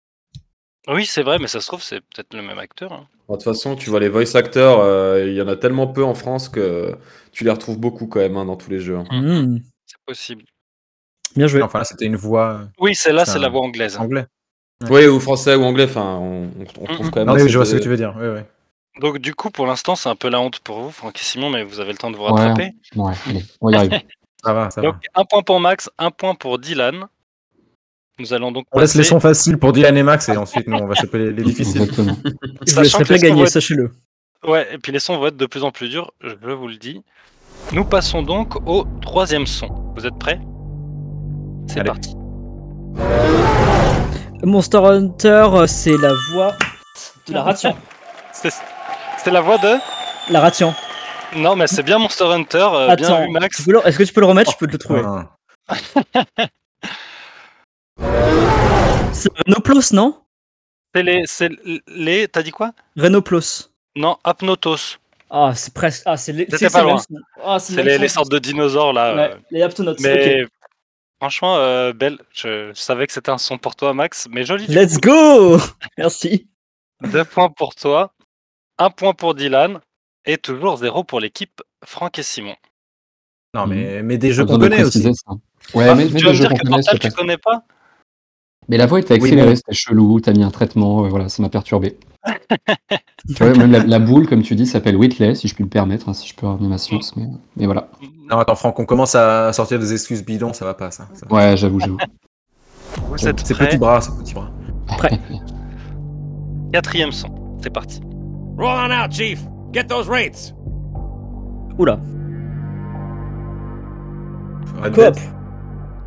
Oui, 0.89 1.07
c'est 1.07 1.23
vrai, 1.23 1.39
mais 1.39 1.47
ça 1.47 1.61
se 1.61 1.69
trouve, 1.69 1.83
c'est 1.83 2.01
peut-être 2.01 2.35
le 2.35 2.43
même 2.43 2.59
acteur. 2.59 2.93
hein. 2.93 3.07
Bon, 3.29 3.35
De 3.35 3.39
toute 3.43 3.53
façon, 3.53 3.77
tu 3.77 3.89
vois, 3.89 4.01
les 4.01 4.09
voice 4.09 4.35
actors, 4.35 4.81
euh, 4.83 5.25
il 5.27 5.35
y 5.35 5.41
en 5.41 5.47
a 5.49 5.57
tellement 5.57 5.87
peu 5.87 6.03
en 6.05 6.13
France 6.15 6.49
que 6.49 6.95
tu 7.31 7.45
les 7.45 7.51
retrouves 7.51 7.79
beaucoup 7.79 8.09
quand 8.09 8.19
même 8.21 8.37
hein, 8.37 8.45
dans 8.45 8.57
tous 8.57 8.69
les 8.69 8.81
jeux. 8.81 8.97
hein. 8.99 9.05
Hmm, 9.11 9.59
C'est 9.87 9.97
possible. 10.05 10.43
Bien 11.37 11.47
joué. 11.47 11.63
Enfin, 11.63 11.79
là, 11.79 11.85
c'était 11.85 12.05
une 12.05 12.17
voix 12.17 12.63
Oui, 12.79 12.95
c'est 12.95 13.13
là, 13.13 13.25
C'est 13.25 13.39
la 13.39 13.49
voix 13.49 13.63
anglaise. 13.63 13.97
anglais. 13.97 14.27
Oui, 14.91 15.07
ou 15.07 15.21
français 15.21 15.55
ou 15.55 15.63
anglais, 15.63 15.85
enfin, 15.85 16.17
on, 16.21 16.51
on- 16.59 16.65
on 16.81 16.87
trouve 16.87 17.07
Mhm. 17.07 17.11
quand 17.13 17.21
même. 17.21 17.29
Non, 17.29 17.35
mais 17.35 17.49
je 17.49 17.57
vois 17.57 17.65
ce 17.65 17.77
que 17.77 17.81
tu 17.83 17.89
veux 17.89 17.97
dire. 17.97 18.15
Oui, 18.19 18.27
oui. 18.27 18.41
Donc 19.01 19.19
du 19.19 19.35
coup, 19.35 19.51
pour 19.51 19.67
l'instant, 19.67 19.97
c'est 19.97 20.09
un 20.09 20.17
peu 20.17 20.29
la 20.29 20.41
honte 20.41 20.59
pour 20.61 20.81
vous, 20.81 20.91
Franck 20.91 21.19
et 21.19 21.25
Simon, 21.25 21.51
mais 21.51 21.65
vous 21.65 21.81
avez 21.81 21.93
le 21.93 21.99
temps 21.99 22.11
de 22.11 22.17
vous 22.17 22.25
rattraper. 22.25 22.73
Ouais, 22.97 23.13
allez, 23.29 23.45
on 23.61 23.71
y 23.71 23.75
arrive. 23.77 23.91
Ça 24.45 24.53
va, 24.53 24.71
ça 24.71 24.81
Donc 24.83 24.95
va. 24.95 25.21
un 25.21 25.25
point 25.25 25.43
pour 25.43 25.61
Max, 25.61 25.89
un 25.99 26.11
point 26.11 26.35
pour 26.35 26.59
Dylan. 26.59 27.07
Nous 28.19 28.33
allons 28.35 28.51
donc 28.51 28.67
On 28.73 28.81
laisse 28.81 28.97
les 28.97 29.05
sons 29.05 29.21
faciles 29.21 29.57
pour 29.57 29.73
Dylan 29.73 29.97
et 29.97 30.03
Max 30.03 30.29
et 30.29 30.37
ensuite, 30.37 30.67
nous, 30.67 30.79
on 30.79 30.87
va 30.89 30.97
choper 30.97 31.19
les, 31.19 31.33
les 31.33 31.45
difficiles. 31.45 31.81
Exactement. 31.83 32.17
Je 32.67 32.75
vous 32.75 32.81
laisserai 32.81 33.05
pas 33.05 33.19
gagner, 33.19 33.43
être- 33.43 33.49
sachez-le. 33.49 33.93
Ouais, 34.45 34.67
et 34.75 34.79
puis 34.79 34.91
les 34.91 34.99
sons 34.99 35.17
vont 35.17 35.29
être 35.29 35.37
de 35.37 35.47
plus 35.47 35.63
en 35.63 35.71
plus 35.71 35.89
durs, 35.91 36.11
je 36.21 36.35
vous 36.53 36.67
le 36.67 36.75
dis. 36.75 37.05
Nous 37.71 37.85
passons 37.85 38.23
donc 38.23 38.57
au 38.69 38.85
troisième 39.01 39.47
son. 39.47 39.69
Vous 39.95 40.05
êtes 40.07 40.19
prêts? 40.19 40.41
C'est 41.69 41.85
parti. 41.85 42.17
Monster 44.43 44.79
Hunter, 44.79 45.47
c'est 45.69 45.97
la 45.99 46.13
voix 46.33 46.53
de 47.29 47.33
la 47.33 47.43
ration. 47.45 47.77
C'est 48.33 48.51
c'est 49.25 49.31
la 49.31 49.41
voix 49.41 49.59
de 49.59 49.77
La 50.31 50.41
ration. 50.41 50.75
Non, 51.37 51.57
mais 51.57 51.67
c'est 51.67 51.83
bien 51.83 51.99
Monster 51.99 52.25
Hunter. 52.25 52.69
euh, 52.75 52.95
bien 52.97 53.07
Attends, 53.07 53.25
vu, 53.25 53.31
Max. 53.31 53.67
le- 53.67 53.87
est-ce 53.87 53.97
que 53.99 54.03
tu 54.03 54.13
peux 54.13 54.21
le 54.21 54.27
remettre? 54.27 54.53
Je 54.53 54.57
peux 54.59 54.67
te 54.67 54.73
le 54.73 54.79
trouver. 54.79 55.03
Ah. 55.05 55.29
C'est 59.13 59.29
Renoplos, 59.47 59.93
non? 59.93 60.19
C'est 60.95 61.03
les, 61.03 61.23
c'est 61.27 61.51
les. 61.87 62.27
T'as 62.29 62.43
dit 62.43 62.51
quoi? 62.51 62.73
Renoplos. 62.97 63.69
Non, 63.97 64.19
Apnotos. 64.25 64.99
Ah, 65.31 65.53
c'est 65.55 65.73
presque. 65.73 66.03
Ah, 66.07 66.17
c'est 66.17 66.33
les. 66.33 66.45
C'était 66.45 66.57
c'est- 66.69 66.71
pas 66.73 66.83
loin. 66.83 66.97
même. 67.11 67.23
Ah, 67.43 67.59
c'est 67.59 67.75
C'est 67.75 67.83
le 67.83 67.97
les, 67.97 68.09
sortes 68.09 68.31
de 68.31 68.39
dinosaures 68.39 68.93
là. 68.93 69.15
Ouais, 69.15 69.31
euh, 69.33 69.37
les 69.51 69.63
Aptonauts. 69.63 69.95
Mais 70.01 70.45
franchement, 71.21 71.57
euh, 71.57 71.93
belle. 71.93 72.19
Je, 72.33 72.71
je 72.75 72.81
savais 72.81 73.07
que 73.07 73.13
c'était 73.13 73.31
un 73.31 73.39
son 73.39 73.59
pour 73.59 73.77
toi, 73.77 73.95
Max, 73.95 74.27
mais 74.31 74.45
joli. 74.45 74.67
Let's 74.67 74.95
coup. 74.99 75.09
go 75.11 75.59
Merci. 75.99 76.49
Deux 77.03 77.25
points 77.25 77.49
pour 77.51 77.75
toi, 77.75 78.13
un 78.79 78.91
point 78.91 79.13
pour 79.15 79.35
Dylan, 79.35 79.81
et 80.25 80.39
toujours 80.39 80.77
zéro 80.77 81.05
pour 81.05 81.21
l'équipe 81.21 81.63
Franck 81.85 82.19
et 82.19 82.23
Simon. 82.23 82.55
Non, 83.55 83.67
mais, 83.67 84.03
mais 84.03 84.19
des 84.19 84.33
jeux 84.33 84.45
qu'on 84.47 84.59
connaît 84.59 84.83
aussi. 84.83 85.03
ça. 85.03 85.33
Ouais, 85.75 85.89
Ah, 85.89 85.95
mais, 85.95 86.07
mais 86.07 86.09
tu 86.09 86.13
vas 86.15 86.21
des 86.21 86.29
me 86.29 86.33
jeux 86.35 86.41
dire 86.41 86.49
qu'on 86.51 86.57
que 86.57 86.63
connaît, 86.63 86.77
Portal, 86.77 86.99
tu 86.99 87.11
connais 87.13 87.37
pas? 87.39 87.65
Mais 88.69 88.77
la 88.77 88.87
voix 88.87 89.01
était 89.01 89.15
Oui, 89.15 89.25
accélérée, 89.29 89.51
mais- 89.51 89.57
c'était 89.57 89.75
chelou, 89.75 90.21
t'as 90.21 90.33
mis 90.33 90.43
un 90.45 90.51
traitement, 90.51 91.05
euh, 91.05 91.09
voilà, 91.09 91.29
ça 91.29 91.43
m'a 91.43 91.49
perturbé. 91.49 91.99
tu 93.27 93.35
vois, 93.35 93.55
même 93.55 93.73
la, 93.73 93.81
la 93.81 93.99
boule, 93.99 94.29
comme 94.29 94.43
tu 94.43 94.55
dis, 94.55 94.67
s'appelle 94.67 94.97
Whitley, 94.97 95.35
si 95.35 95.49
je 95.49 95.55
puis 95.55 95.65
me 95.65 95.69
permettre, 95.69 96.09
hein, 96.09 96.15
si 96.15 96.29
je 96.29 96.35
peux 96.35 96.47
ramener 96.47 96.69
ma 96.69 96.79
source, 96.79 97.15
mais, 97.17 97.27
mais 97.57 97.67
voilà. 97.67 97.89
Non, 98.31 98.39
attends, 98.39 98.55
Franck, 98.55 98.79
on 98.79 98.87
commence 98.87 99.15
à 99.15 99.53
sortir 99.53 99.79
des 99.79 99.93
excuses 99.93 100.25
bidons, 100.25 100.53
ça 100.53 100.65
va 100.65 100.75
pas, 100.75 100.91
ça. 100.91 101.09
ça. 101.13 101.27
Ouais, 101.31 101.57
j'avoue, 101.57 101.81
j'avoue. 101.81 101.99
Vous 103.09 103.29
êtes 103.29 103.41
C'est 103.45 103.55
petit 103.55 103.77
bras, 103.77 104.01
c'est 104.01 104.17
petit 104.17 104.35
bras. 104.35 104.51
Quatrième 106.73 107.13
son, 107.13 107.59
c'est 107.63 107.71
parti. 107.71 108.01
Roll 108.59 108.79
on 108.79 108.91
out, 108.91 109.13
Chief! 109.13 109.41
Get 109.73 109.85
those 109.85 110.09
rates! 110.09 110.55
Oula. 111.79 111.99
Coop. 114.95 115.17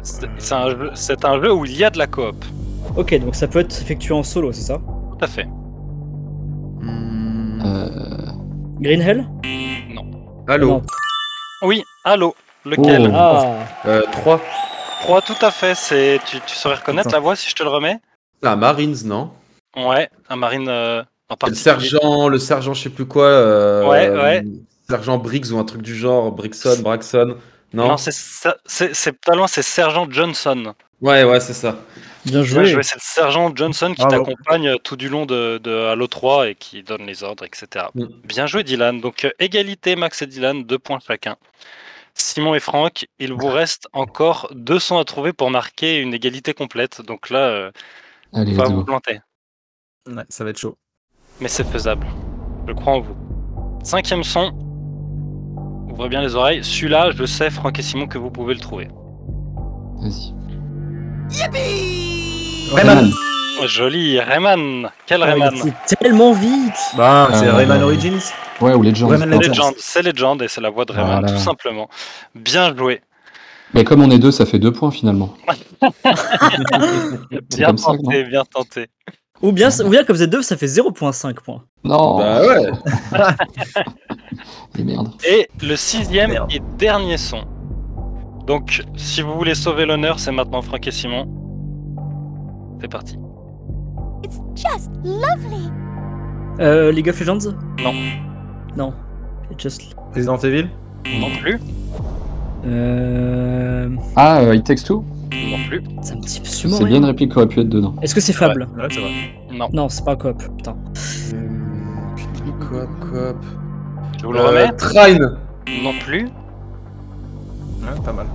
C'est 0.03 0.53
un, 0.53 0.69
jeu- 0.69 0.91
c'est 0.93 1.25
un 1.25 1.41
jeu 1.41 1.51
où 1.53 1.65
il 1.65 1.75
y 1.77 1.83
a 1.83 1.89
de 1.89 1.97
la 1.97 2.07
coop. 2.07 2.43
Ok, 2.95 3.17
donc 3.19 3.35
ça 3.35 3.47
peut 3.47 3.59
être 3.59 3.81
effectué 3.81 4.13
en 4.13 4.21
solo, 4.23 4.51
c'est 4.51 4.61
ça? 4.61 4.75
Tout 4.77 5.17
à 5.23 5.27
fait. 5.27 5.47
Euh, 7.65 8.31
Green 8.79 9.01
Hell? 9.01 9.27
Allô 10.47 10.67
Non. 10.67 10.81
Oui, 11.63 11.83
allô, 12.03 12.35
lequel? 12.65 13.07
Oh. 13.11 13.15
Ah, 13.15 13.55
euh, 13.87 14.03
3. 14.11 14.39
3, 15.01 15.21
tout 15.21 15.33
à 15.41 15.49
fait. 15.51 15.73
C'est 15.75 16.19
tu, 16.25 16.39
tu 16.45 16.55
saurais 16.55 16.75
reconnaître 16.75 17.07
Attends. 17.07 17.17
la 17.17 17.21
voix 17.21 17.35
si 17.35 17.49
je 17.49 17.55
te 17.55 17.63
le 17.63 17.69
remets? 17.69 17.99
La 18.43 18.55
Marines, 18.55 18.97
non? 19.05 19.31
Ouais, 19.75 20.09
un 20.29 20.35
marine. 20.35 20.67
euh, 20.69 21.03
en 21.29 21.47
Le 21.47 21.53
sergent, 21.55 22.27
le 22.29 22.37
sergent, 22.39 22.73
je 22.73 22.83
sais 22.83 22.89
plus 22.89 23.05
quoi. 23.05 23.25
euh, 23.25 23.85
Ouais, 23.87 24.09
ouais. 24.09 24.43
Sergent 24.89 25.17
Briggs 25.17 25.51
ou 25.51 25.57
un 25.57 25.63
truc 25.65 25.81
du 25.81 25.95
genre, 25.95 26.31
Brixon, 26.31 26.79
Braxon. 26.81 27.37
Non, 27.73 27.89
Non, 27.89 27.97
c'est 27.97 28.13
ça- 28.13 28.57
c'est 28.65 28.95
c'est 28.95 29.19
pas 29.19 29.35
loin, 29.35 29.47
c'est 29.47 29.63
Sergent 29.63 30.07
Johnson. 30.09 30.73
Ouais, 31.01 31.23
ouais, 31.23 31.39
c'est 31.39 31.53
ça. 31.53 31.77
Bien 32.25 32.41
joué. 32.43 32.67
c'est 32.83 32.95
le 32.95 33.01
Sergent 33.01 33.53
Johnson 33.55 33.93
qui 33.95 34.03
t'accompagne 34.07 34.77
tout 34.83 34.95
du 34.95 35.09
long 35.09 35.25
de, 35.25 35.59
de 35.61 35.71
Halo 35.71 36.07
3 36.07 36.49
et 36.49 36.55
qui 36.55 36.81
donne 36.83 37.05
les 37.05 37.23
ordres, 37.23 37.43
etc. 37.43 37.87
Mm. 37.93 38.05
Bien 38.23 38.47
joué, 38.47 38.63
Dylan. 38.63 39.01
Donc, 39.01 39.25
euh, 39.25 39.31
égalité, 39.39 39.95
Max 39.95 40.21
et 40.21 40.27
Dylan, 40.27 40.63
deux 40.63 40.79
points 40.79 40.99
chacun. 41.05 41.35
Simon 42.13 42.55
et 42.55 42.59
Franck, 42.61 43.07
il 43.19 43.33
vous 43.33 43.49
reste 43.49 43.87
encore 43.91 44.47
200 44.55 44.99
à 44.99 45.03
trouver 45.05 45.33
pour 45.33 45.51
marquer 45.51 45.97
une 45.99 46.13
égalité 46.13 46.53
complète. 46.53 47.01
Donc 47.01 47.29
là, 47.29 47.39
euh, 47.49 47.71
Allez, 48.33 48.53
on 48.53 48.55
va 48.55 48.69
vous 48.69 48.85
planter. 48.85 49.19
Ouais, 50.07 50.23
ça 50.29 50.43
va 50.45 50.51
être 50.51 50.57
chaud. 50.59 50.77
Mais 51.39 51.47
c'est 51.47 51.65
faisable. 51.67 52.07
Je 52.67 52.73
crois 52.73 52.93
en 52.93 52.99
vous. 53.01 53.15
Cinquième 53.83 54.23
son. 54.23 54.51
Ouvrez 55.91 56.09
bien 56.09 56.21
les 56.21 56.35
oreilles. 56.35 56.63
Celui-là, 56.63 57.11
je 57.15 57.25
sais, 57.25 57.49
Franck 57.49 57.77
et 57.79 57.81
Simon, 57.81 58.07
que 58.07 58.17
vous 58.17 58.31
pouvez 58.31 58.53
le 58.53 58.59
trouver. 58.59 58.87
Vas-y. 60.01 60.33
Rayman. 62.73 63.11
Oh, 63.61 63.67
joli, 63.67 64.19
Rayman. 64.19 64.89
Quel 65.05 65.23
Ah, 65.23 65.35
il 65.37 65.43
Rayman 65.43 65.73
tellement 65.99 66.33
vite. 66.33 66.73
Bah, 66.97 67.29
c'est 67.33 67.47
Euh, 67.47 67.53
Rayman 67.53 67.81
Origins. 67.83 68.19
Ouais, 68.61 68.73
ou 68.73 68.81
Legends. 68.81 69.07
Rayman 69.07 69.29
importe. 69.33 69.47
Legend, 69.47 69.73
c'est 69.77 70.01
Legend 70.01 70.41
et 70.41 70.47
c'est 70.47 70.61
la 70.61 70.69
voix 70.69 70.85
de 70.85 70.91
Rayman, 70.91 71.19
Voilà. 71.21 71.27
tout 71.31 71.37
simplement. 71.39 71.89
Bien 72.33 72.75
joué. 72.75 73.01
Mais 73.73 73.83
comme 73.83 74.01
on 74.01 74.09
est 74.11 74.19
deux, 74.19 74.31
ça 74.31 74.45
fait 74.45 74.59
deux 74.59 74.71
points 74.71 74.91
finalement. 74.91 75.33
Bien 77.55 77.67
comme 77.67 77.77
ça, 77.77 77.91
tenté, 77.91 78.23
bien 78.23 78.43
tenté. 78.45 78.87
Ou 79.41 79.51
bien, 79.51 79.69
ou 79.85 79.89
bien 79.89 80.03
comme 80.03 80.15
vous 80.15 80.23
êtes 80.23 80.29
deux, 80.29 80.41
ça 80.41 80.55
fait 80.57 80.65
0.5 80.65 81.33
points. 81.35 81.63
Non 81.83 82.17
Bah 82.17 82.41
ouais. 82.45 82.71
Et 84.79 84.83
merde. 84.83 85.09
Et 85.27 85.47
le 85.61 85.75
sixième 85.75 86.31
Merde. 86.31 86.51
et 86.53 86.61
dernier 86.77 87.17
son. 87.17 87.41
Donc, 88.47 88.83
si 88.95 89.21
vous 89.21 89.33
voulez 89.33 89.55
sauver 89.55 89.85
l'honneur, 89.85 90.19
c'est 90.19 90.31
maintenant 90.31 90.61
Franck 90.61 90.87
et 90.87 90.91
Simon. 90.91 91.27
C'est 92.81 92.87
parti. 92.89 93.17
It's 94.23 94.39
just 94.55 94.89
lovely. 95.03 95.69
Euh, 96.59 96.91
League 96.91 97.09
of 97.09 97.19
Legends? 97.19 97.53
Non. 97.81 97.93
Non. 98.77 98.93
It's 99.51 99.61
Just. 99.63 99.95
Resident 100.13 100.37
Evil? 100.39 100.67
Non 101.19 101.29
plus. 101.41 101.59
Euh... 102.65 103.89
Ah, 104.15 104.39
euh, 104.41 104.55
It 104.55 104.63
Takes 104.65 104.83
Two? 104.83 105.03
Non 105.51 105.57
plus. 105.67 105.83
Ça 106.01 106.15
me 106.15 106.21
dit 106.21 106.29
C'est 106.43 106.85
bien 106.85 106.97
une 106.97 107.05
réplique 107.05 107.31
qui 107.31 107.37
aurait 107.37 107.47
pu 107.47 107.59
être 107.61 107.69
dedans. 107.69 107.95
Est-ce 108.01 108.15
que 108.15 108.21
c'est 108.21 108.33
Fable 108.33 108.67
Ouais, 108.77 108.87
c'est 108.89 108.99
vrai. 108.99 109.11
Non. 109.53 109.67
Non, 109.73 109.89
c'est 109.89 110.03
pas 110.05 110.15
coop. 110.15 110.41
Putain. 110.57 110.71
Hum, 111.33 112.15
Putain, 112.15 112.51
coop, 112.59 112.89
coop. 113.01 113.45
Je 114.19 114.25
vous 114.25 114.31
le 114.33 114.39
Euh, 114.39 114.47
remets. 114.47 114.71
Trine. 114.77 115.29
Non 115.83 115.93
plus. 116.05 116.25
Ouais, 116.25 118.01
pas 118.03 118.13
mal. 118.13 118.25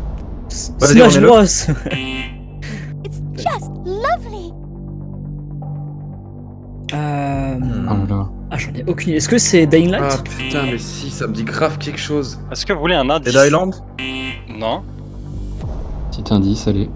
S- 0.50 0.72
Vas-y, 0.78 0.92
Smash 0.92 1.14
remets-le. 1.16 1.26
Bros. 1.26 1.42
It's 3.04 3.20
just 3.36 3.70
lovely. 3.86 4.52
Euh... 6.92 7.58
Oh 7.88 7.94
là 7.94 8.06
là. 8.08 8.28
Ah, 8.52 8.56
j'en 8.58 8.72
ai 8.74 8.84
aucune 8.88 9.10
idée. 9.10 9.16
Est-ce 9.18 9.28
que 9.28 9.38
c'est 9.38 9.64
Dying 9.66 9.90
Light? 9.90 10.02
Ah 10.04 10.16
putain, 10.22 10.62
mais 10.66 10.78
si, 10.78 11.08
ça 11.10 11.26
me 11.28 11.32
dit 11.32 11.44
grave 11.44 11.78
quelque 11.78 12.00
chose. 12.00 12.40
Est-ce 12.50 12.66
que 12.66 12.72
vous 12.72 12.80
voulez 12.80 12.96
un 12.96 13.08
indice? 13.08 13.32
Dead 13.32 13.46
Island? 13.46 13.74
Non. 14.48 14.82
Petit 16.10 16.32
indice, 16.34 16.66
allez. 16.68 16.88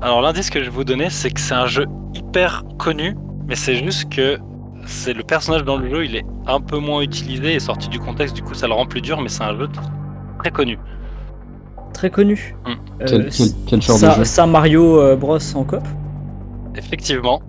Alors 0.00 0.20
l'indice 0.20 0.50
que 0.50 0.60
je 0.60 0.64
vais 0.64 0.70
vous 0.70 0.84
donner, 0.84 1.10
c'est 1.10 1.30
que 1.30 1.40
c'est 1.40 1.54
un 1.54 1.66
jeu 1.66 1.86
hyper 2.14 2.64
connu, 2.78 3.16
mais 3.48 3.54
c'est 3.54 3.76
juste 3.76 4.10
que 4.12 4.38
c'est 4.86 5.12
le 5.14 5.22
personnage 5.22 5.64
dans 5.64 5.76
le 5.76 5.88
jeu, 5.90 6.04
il 6.04 6.16
est 6.16 6.24
un 6.46 6.60
peu 6.60 6.78
moins 6.78 7.00
utilisé 7.00 7.54
et 7.54 7.60
sorti 7.60 7.88
du 7.88 7.98
contexte, 7.98 8.36
du 8.36 8.42
coup 8.42 8.54
ça 8.54 8.66
le 8.68 8.74
rend 8.74 8.86
plus 8.86 9.00
dur, 9.00 9.20
mais 9.20 9.28
c'est 9.28 9.42
un 9.42 9.56
jeu 9.56 9.68
très 10.38 10.50
connu. 10.50 10.78
Très 11.94 12.10
connu. 12.10 12.54
Hmm. 12.66 12.70
Euh, 13.00 13.04
Quel, 13.06 13.30
quel, 13.30 13.46
quel 13.66 13.82
genre 13.82 13.96
ça, 13.96 14.10
de 14.10 14.14
jeu? 14.16 14.24
Ça, 14.24 14.46
Mario 14.46 15.00
euh, 15.00 15.16
Bros 15.16 15.38
en 15.54 15.64
coop 15.64 15.82
Effectivement, 16.76 17.40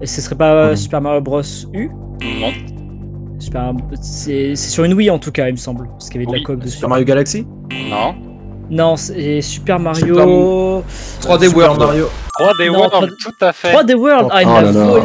Et 0.00 0.06
ce 0.06 0.20
serait 0.20 0.34
pas 0.34 0.52
euh, 0.52 0.70
Mhm. 0.70 0.76
Super 0.76 1.00
Mario 1.00 1.20
Bros 1.20 1.42
U? 1.72 1.90
Non. 2.40 2.52
Super... 3.38 3.72
C'est 4.00 4.56
c'est 4.56 4.70
sur 4.70 4.84
une 4.84 4.94
Wii 4.94 5.10
en 5.10 5.18
tout 5.18 5.30
cas, 5.30 5.48
il 5.48 5.52
me 5.52 5.56
semble. 5.58 5.86
Parce 5.90 6.08
qu'il 6.10 6.20
y 6.20 6.24
avait 6.24 6.26
de 6.26 6.32
Oui, 6.32 6.40
la 6.40 6.44
coop 6.54 6.64
dessus. 6.64 6.78
Sur 6.78 6.88
Mario 6.88 7.04
Galaxy? 7.04 7.46
Non. 7.88 8.14
Non, 8.70 8.96
c'est 8.96 9.40
Super 9.42 9.78
Mario. 9.78 10.82
3D 11.20 11.44
Super 11.48 11.56
World. 11.56 11.78
Mario. 11.80 12.08
3D 12.38 12.66
Non, 12.72 12.78
World, 12.78 13.12
tout 13.22 13.44
à 13.44 13.52
fait. 13.52 13.72
3D 13.72 13.94
World 13.94 14.28
Ah, 14.32 14.42
il 14.42 14.48
Oh 14.48 14.52
m'a 14.52 14.62
volé 14.62 15.02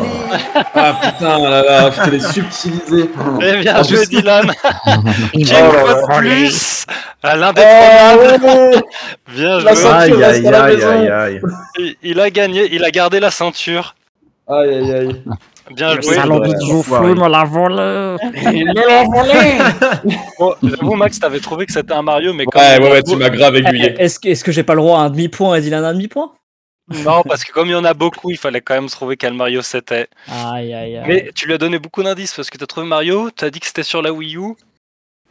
Ah 0.75 0.93
putain, 1.01 1.37
là 1.49 1.61
là, 1.63 1.91
je 1.91 2.01
te 2.03 2.09
l'ai 2.09 2.19
subtilisé. 2.19 3.09
Eh 3.41 3.57
bien 3.57 3.79
En 3.79 3.83
joué 3.83 3.97
plus- 3.97 4.09
Dylan 4.09 4.51
une 5.33 5.47
Oh 5.47 5.51
là 5.51 5.95
fois 5.97 6.17
plus 6.17 6.85
à 7.21 7.35
l'indétrônable 7.35 8.83
Bien 9.35 9.59
La 9.59 9.73
joué 9.73 9.83
ceinture 9.83 10.17
Aïe, 10.17 10.23
aïe, 10.23 10.47
aïe, 10.47 10.83
aïe, 10.83 11.09
aïe. 11.11 11.95
il 12.01 12.19
a 12.19 12.29
gagné, 12.29 12.67
il 12.73 12.83
a 12.83 12.89
gardé 12.91 13.19
la 13.19 13.29
ceinture. 13.29 13.93
Aïe 14.49 14.73
aïe 14.75 14.91
aïe. 14.91 15.23
Bien 15.75 15.93
Le 15.95 16.01
joué. 16.01 16.15
salon 16.15 16.39
de 16.39 16.45
Joufflou 16.59 16.79
enfoiré. 16.79 17.13
me 17.15 17.27
l'a 17.29 17.43
volé 17.45 18.19
Bon, 20.39 20.55
j'avoue, 20.63 20.95
Max, 20.95 21.19
t'avais 21.19 21.39
trouvé 21.39 21.65
que 21.67 21.71
c'était 21.71 21.93
un 21.93 22.01
Mario, 22.01 22.33
mais 22.33 22.45
comme 22.45 22.61
Ouais, 22.61 22.79
ouais, 22.81 22.91
ouais, 22.93 23.03
tu 23.03 23.15
m'as 23.15 23.29
grave 23.29 23.55
aiguillé. 23.57 23.95
Eh, 23.99 24.03
Est-ce 24.03 24.19
que, 24.19 24.29
est-ce 24.29 24.43
que 24.43 24.51
j'ai 24.51 24.63
pas 24.63 24.73
le 24.73 24.81
droit 24.81 24.99
à 24.99 25.03
un 25.03 25.09
demi-point? 25.09 25.55
Et 25.55 25.61
Dylan 25.61 25.83
à 25.83 25.89
un 25.89 25.93
demi-point? 25.93 26.31
Non, 27.05 27.21
parce 27.21 27.43
que 27.43 27.51
comme 27.51 27.67
il 27.67 27.73
y 27.73 27.75
en 27.75 27.85
a 27.85 27.93
beaucoup, 27.93 28.31
il 28.31 28.37
fallait 28.37 28.61
quand 28.61 28.73
même 28.73 28.87
trouver 28.89 29.15
quel 29.15 29.33
Mario 29.33 29.61
c'était. 29.61 30.07
Aïe 30.27 30.73
aïe 30.73 30.97
aïe. 30.97 31.03
Mais 31.07 31.29
tu 31.35 31.45
lui 31.45 31.53
as 31.53 31.59
donné 31.59 31.77
beaucoup 31.77 32.01
d'indices 32.01 32.33
parce 32.35 32.49
que 32.49 32.57
tu 32.57 32.63
as 32.63 32.67
trouvé 32.67 32.87
Mario, 32.87 33.29
tu 33.29 33.45
as 33.45 33.51
dit 33.51 33.59
que 33.59 33.67
c'était 33.67 33.83
sur 33.83 34.01
la 34.01 34.11
Wii 34.11 34.37
U. 34.37 34.39
Ouais. 34.39 34.55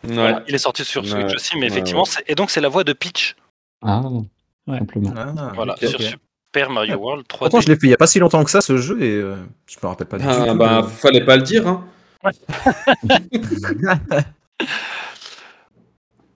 Voilà, 0.04 0.44
il 0.46 0.54
est 0.54 0.58
sorti 0.58 0.84
sur 0.84 1.04
Switch 1.04 1.24
Ouais, 1.24 1.34
aussi, 1.34 1.56
mais 1.56 1.62
ouais, 1.62 1.66
effectivement, 1.66 2.04
ouais. 2.04 2.22
et 2.28 2.36
donc 2.36 2.52
c'est 2.52 2.60
la 2.60 2.68
voix 2.68 2.84
de 2.84 2.92
Peach. 2.92 3.34
Ah, 3.84 4.02
Ouais. 4.68 4.78
simplement. 4.78 5.12
Ah, 5.16 5.50
Voilà, 5.56 5.72
ok, 5.72 5.88
sur 5.88 5.98
ok. 6.00 6.14
Super 6.54 6.70
Mario 6.70 6.96
World 6.96 7.26
3D. 7.26 7.38
Pourtant, 7.38 7.60
je 7.60 7.68
l'ai 7.68 7.74
fait 7.76 7.88
il 7.88 7.90
y 7.90 7.94
a 7.94 7.98
pas 7.98 8.06
si 8.06 8.18
longtemps 8.18 8.42
que 8.42 8.50
ça, 8.50 8.62
ce 8.62 8.78
jeu, 8.78 9.02
et 9.02 9.16
euh, 9.16 9.36
je 9.66 9.76
me 9.82 9.88
rappelle 9.88 10.06
pas 10.06 10.16
du 10.18 10.24
Ah, 10.26 10.46
tout. 10.48 10.54
bah, 10.54 10.82
fallait 10.82 11.24
pas 11.24 11.36
le 11.36 11.42
dire, 11.42 11.66
hein. 11.66 11.84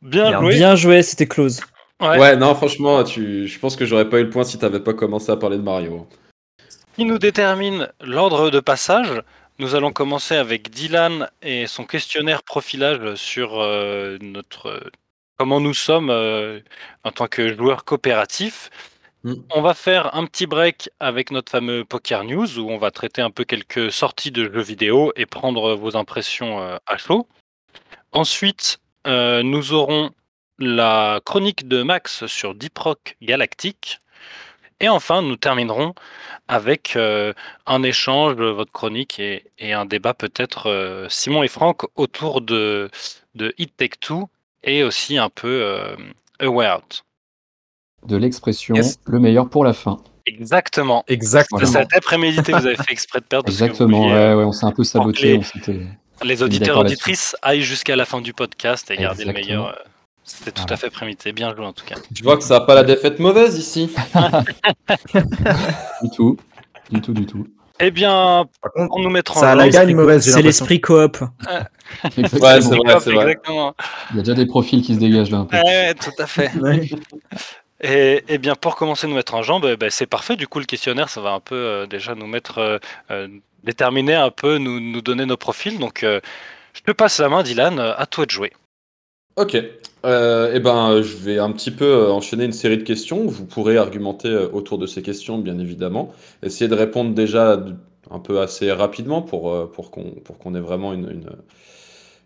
Bien 0.03 0.41
joué. 0.41 0.55
Bien 0.55 0.77
joué, 0.77 1.03
c'était 1.03 1.27
close. 1.27 1.61
Ouais. 2.01 2.19
Ouais, 2.19 2.37
non, 2.37 2.55
franchement, 2.55 3.05
tu... 3.05 3.47
je 3.47 3.59
pense 3.59 3.77
que 3.77 3.87
j'aurais 3.87 4.09
pas 4.09 4.19
eu 4.19 4.25
le 4.25 4.31
point 4.31 4.45
si 4.45 4.59
t'avais 4.59 4.81
pas 4.81 4.93
commencé 4.93 5.31
à 5.31 5.37
parler 5.37 5.57
de 5.57 5.63
Mario. 5.63 6.07
Qui 6.97 7.05
nous 7.05 7.19
détermine 7.19 7.89
l'ordre 8.03 8.51
de 8.51 8.61
passage. 8.61 9.23
Nous 9.59 9.75
allons 9.77 9.93
commencer 9.93 10.35
avec 10.35 10.71
Dylan 10.71 11.29
et 11.41 11.67
son 11.67 11.85
questionnaire 11.85 12.43
profilage 12.43 13.15
sur 13.15 13.61
euh, 13.61 14.19
notre 14.21 14.67
euh, 14.67 14.81
comment 15.39 15.61
nous 15.61 15.75
sommes 15.75 16.11
euh, 16.11 16.59
en 17.05 17.13
tant 17.13 17.29
que 17.29 17.57
joueurs 17.57 17.85
coopératifs. 17.85 18.71
Mm. 19.25 19.35
On 19.51 19.63
va 19.63 19.75
faire 19.75 20.15
un 20.15 20.27
petit 20.27 20.47
break 20.47 20.91
avec 21.01 21.31
notre 21.31 21.51
fameux 21.51 21.85
Poker 21.85 22.25
News 22.25 22.59
où 22.59 22.71
on 22.71 22.79
va 22.79 22.91
traiter 22.91 23.23
un 23.23 23.31
peu 23.31 23.45
quelques 23.45 23.93
sorties 23.93 24.31
de 24.31 24.45
jeux 24.53 24.63
vidéo 24.63 25.13
et 25.17 25.27
prendre 25.27 25.75
vos 25.75 25.97
impressions 25.97 26.61
euh, 26.61 26.77
à 26.87 26.97
chaud. 26.97 27.29
Ensuite, 28.13 28.81
euh, 29.07 29.43
nous 29.43 29.73
aurons 29.73 30.11
la 30.59 31.21
chronique 31.25 31.67
de 31.69 31.83
Max 31.83 32.27
sur 32.27 32.55
Deep 32.55 32.79
Rock 32.79 33.17
Galactic. 33.23 33.99
Et 34.81 34.89
enfin, 34.89 35.23
nous 35.23 35.37
terminerons 35.37 35.95
avec 36.49 36.97
euh, 36.97 37.33
un 37.67 37.83
échange, 37.85 38.35
euh, 38.41 38.53
votre 38.53 38.73
chronique 38.73 39.21
et, 39.21 39.73
un 39.73 39.87
débat 39.87 40.13
peut-être 40.13 41.07
Simon 41.09 41.45
et 41.45 41.49
Franck 41.49 41.85
autour 41.95 42.41
de, 42.41 42.91
de 43.35 43.55
Hit 43.59 43.77
Take 43.77 43.99
Two 44.01 44.29
et 44.65 44.83
aussi 44.83 45.19
un 45.19 45.31
peu 45.31 45.63
euh, 45.63 45.97
A 46.41 46.49
Way 46.49 46.69
Out. 46.73 47.05
De 48.07 48.17
l'expression 48.17 48.75
Yes. 48.75 48.99
le 49.07 49.19
meilleur 49.21 49.49
pour 49.49 49.65
la 49.65 49.73
fin. 49.73 49.99
Exactement. 50.27 51.05
Exactement. 51.09 51.65
Ça 51.67 51.81
a 51.81 51.83
été 51.83 52.01
prémédité, 52.01 52.53
vous 52.53 52.67
avez 52.67 52.77
fait 52.77 52.91
exprès 52.93 53.21
de 53.21 53.25
perdre. 53.25 53.49
Exactement, 53.49 54.07
ouais, 54.07 54.13
euh, 54.13 54.37
ouais, 54.37 54.45
on 54.45 54.53
s'est 54.53 54.67
un 54.67 54.73
peu 54.73 54.85
saboté. 54.85 55.39
les- 55.67 55.87
on 56.23 56.25
les 56.25 56.43
auditeurs 56.43 56.79
auditrices 56.79 57.35
aillent 57.43 57.63
jusqu'à 57.63 57.97
la 57.97 58.05
fin 58.05 58.21
du 58.21 58.33
podcast 58.33 58.91
et 58.91 58.97
garder 58.97 59.25
le 59.25 59.33
meilleur. 59.33 59.69
euh, 59.69 59.73
C'était 60.25 60.53
tout 60.53 60.63
Voilà. 60.63 60.75
à 60.75 60.77
fait 60.77 60.91
prémédité. 60.91 61.33
Bien 61.33 61.53
joué 61.57 61.65
en 61.67 61.73
tout 61.73 61.85
cas. 61.85 61.97
Je 62.15 62.23
vois 62.23 62.37
que 62.37 62.45
ça 62.45 62.57
a 62.57 62.61
pas 62.61 62.77
la 62.77 62.85
défaite 62.85 63.19
mauvaise 63.19 63.59
ici. 63.59 63.91
Du 66.03 66.11
tout, 66.11 66.37
du 66.91 67.01
tout, 67.01 67.13
du 67.13 67.27
tout. 67.27 67.47
Eh 67.81 67.91
bien, 67.91 68.45
on 68.77 69.01
nous 69.01 69.11
mettra 69.11 69.41
ça 69.41 69.51
a 69.51 69.55
en 69.55 69.57
la 69.57 69.69
gagne 69.69 69.95
mauvaise, 69.97 70.23
C'est 70.33 70.43
l'esprit 70.43 70.81
coop. 70.81 71.19
Exactement. 72.17 72.43
Ouais, 72.53 72.61
c'est 72.61 72.77
vrai, 72.77 73.01
c'est 73.01 73.13
vrai. 73.13 73.37
Il 74.13 74.17
y 74.17 74.21
a 74.21 74.23
déjà 74.23 74.35
des 74.35 74.47
profils 74.47 74.81
qui 74.83 74.95
se 74.95 75.01
dégagent 75.01 75.31
là 75.31 75.39
un 75.39 75.45
peu. 75.47 75.57
Ouais, 75.57 75.63
ouais, 75.65 75.95
tout 75.95 76.13
à 76.19 76.27
fait. 76.27 76.51
Ouais. 76.57 76.89
Et, 77.83 78.23
et 78.29 78.39
bien 78.39 78.55
pour 78.55 78.77
commencer 78.77 79.07
à 79.07 79.11
nous 79.11 79.17
mettre 79.17 79.35
en 79.35 79.43
jambe, 79.43 79.67
eh 79.69 79.77
ben, 79.77 79.91
c'est 79.91 80.07
parfait. 80.07 80.37
Du 80.37 80.47
coup, 80.47 80.61
le 80.61 80.67
questionnaire, 80.67 81.09
ça 81.09 81.21
va 81.21 81.33
un 81.33 81.41
peu 81.41 81.57
euh, 81.57 81.87
déjà 81.87 82.15
nous 82.15 82.29
mettre, 82.29 82.59
euh, 82.59 82.79
euh, 83.11 83.27
déterminer 83.65 84.15
un 84.15 84.31
peu, 84.31 84.59
nous, 84.59 84.79
nous 84.79 85.01
donner 85.01 85.27
nos 85.27 85.37
profils. 85.37 85.81
Donc, 85.81 86.05
euh, 86.05 86.21
je 86.75 86.81
te 86.83 86.93
passe 86.93 87.19
la 87.19 87.29
main, 87.29 87.43
Dylan. 87.43 87.81
À 87.81 88.07
toi 88.07 88.25
de 88.25 88.31
jouer. 88.31 88.53
Ok. 89.37 89.55
Eh 89.55 89.69
ben, 90.05 91.03
je 91.03 91.17
vais 91.17 91.39
un 91.39 91.51
petit 91.53 91.71
peu 91.71 92.11
enchaîner 92.11 92.45
une 92.45 92.53
série 92.53 92.79
de 92.79 92.83
questions. 92.83 93.27
Vous 93.27 93.47
pourrez 93.47 93.77
argumenter 93.79 94.33
autour 94.53 94.79
de 94.79 94.87
ces 94.87 95.03
questions, 95.03 95.39
bien 95.39 95.59
évidemment. 95.59 96.13
Essayer 96.43 96.69
de 96.69 96.75
répondre 96.75 97.15
déjà 97.15 97.65
un 98.11 98.19
peu 98.19 98.41
assez 98.41 98.71
rapidement 98.73 99.23
pour, 99.23 99.71
pour 99.71 99.91
qu'on 99.91 100.11
pour 100.25 100.39
qu'on 100.39 100.55
ait 100.55 100.61
vraiment 100.61 100.93
une, 100.93 101.11
une, 101.11 101.31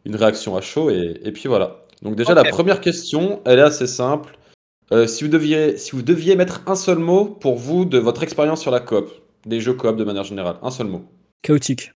une 0.04 0.16
réaction 0.16 0.56
à 0.56 0.60
chaud. 0.60 0.90
Et, 0.90 1.20
et 1.22 1.32
puis 1.32 1.48
voilà. 1.48 1.82
Donc 2.02 2.16
déjà, 2.16 2.34
la 2.34 2.44
première 2.44 2.80
question, 2.80 3.40
elle 3.44 3.58
est 3.58 3.62
assez 3.62 3.86
simple. 3.86 4.36
Euh, 4.92 5.06
si, 5.06 5.24
vous 5.24 5.30
deviez, 5.30 5.76
si 5.78 5.92
vous 5.92 6.02
deviez 6.02 6.36
mettre 6.36 6.62
un 6.66 6.76
seul 6.76 6.98
mot 6.98 7.24
pour 7.24 7.56
vous 7.56 7.84
de 7.84 7.98
votre 7.98 8.22
expérience 8.22 8.60
sur 8.60 8.70
la 8.70 8.80
coop, 8.80 9.10
des 9.44 9.60
jeux 9.60 9.74
coop 9.74 9.96
de 9.96 10.04
manière 10.04 10.24
générale, 10.24 10.56
un 10.62 10.70
seul 10.70 10.86
mot. 10.86 11.04
Chaotique. 11.42 11.92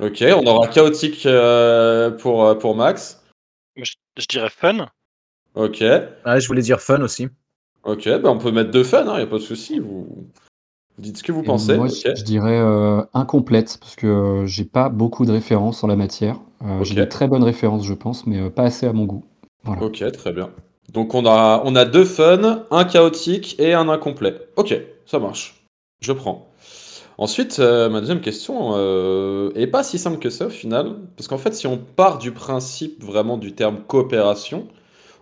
Ok, 0.00 0.24
on 0.34 0.46
aura 0.46 0.68
chaotique 0.68 1.24
euh, 1.26 2.10
pour, 2.10 2.44
euh, 2.44 2.54
pour 2.54 2.74
Max. 2.74 3.22
Je, 3.76 3.92
je 4.18 4.26
dirais 4.28 4.50
fun. 4.50 4.88
Ok, 5.54 5.82
Ah, 6.24 6.38
je 6.38 6.46
voulais 6.48 6.62
dire 6.62 6.80
fun 6.80 7.00
aussi. 7.02 7.28
ok, 7.84 8.08
bah 8.20 8.30
on 8.30 8.38
peut 8.38 8.50
mettre 8.52 8.70
deux 8.70 8.84
fun, 8.84 9.04
il 9.04 9.16
n'y 9.16 9.22
a 9.22 9.26
pas 9.26 9.36
de 9.36 9.42
souci. 9.42 9.78
Vous, 9.78 10.06
vous 10.96 11.02
dites 11.02 11.18
ce 11.18 11.22
que 11.22 11.32
vous 11.32 11.40
Et 11.42 11.44
pensez. 11.44 11.76
Moi, 11.76 11.88
je 11.88 12.22
dirais 12.24 12.58
euh, 12.58 13.02
incomplète, 13.14 13.78
parce 13.80 13.96
que 13.96 14.06
euh, 14.06 14.46
j'ai 14.46 14.64
pas 14.64 14.88
beaucoup 14.88 15.24
de 15.24 15.32
références 15.32 15.82
en 15.82 15.86
la 15.86 15.96
matière. 15.96 16.38
Euh, 16.62 16.84
J'ai 16.84 16.94
de 16.94 17.04
très 17.04 17.26
bonnes 17.26 17.44
références, 17.44 17.84
je 17.86 17.94
pense, 17.94 18.26
mais 18.26 18.38
euh, 18.40 18.50
pas 18.50 18.64
assez 18.64 18.86
à 18.86 18.92
mon 18.92 19.06
goût. 19.06 19.24
Voilà. 19.64 19.82
Ok, 19.82 20.04
très 20.12 20.32
bien. 20.32 20.50
Donc 20.92 21.14
on 21.14 21.24
a, 21.24 21.84
deux 21.84 22.04
fun, 22.04 22.64
un 22.70 22.84
chaotique 22.84 23.56
et 23.60 23.74
un 23.74 23.88
incomplet. 23.88 24.34
Ok, 24.56 24.76
ça 25.06 25.18
marche. 25.18 25.64
Je 26.00 26.12
prends. 26.12 26.50
Ensuite, 27.16 27.58
euh, 27.58 27.88
ma 27.90 28.00
deuxième 28.00 28.22
question 28.22 28.72
euh, 28.74 29.50
est 29.54 29.66
pas 29.66 29.82
si 29.82 29.98
simple 29.98 30.18
que 30.18 30.30
ça 30.30 30.46
au 30.46 30.50
final, 30.50 30.96
parce 31.16 31.28
qu'en 31.28 31.38
fait, 31.38 31.54
si 31.54 31.66
on 31.66 31.76
part 31.76 32.18
du 32.18 32.32
principe 32.32 33.04
vraiment 33.04 33.36
du 33.36 33.52
terme 33.52 33.82
coopération, 33.86 34.66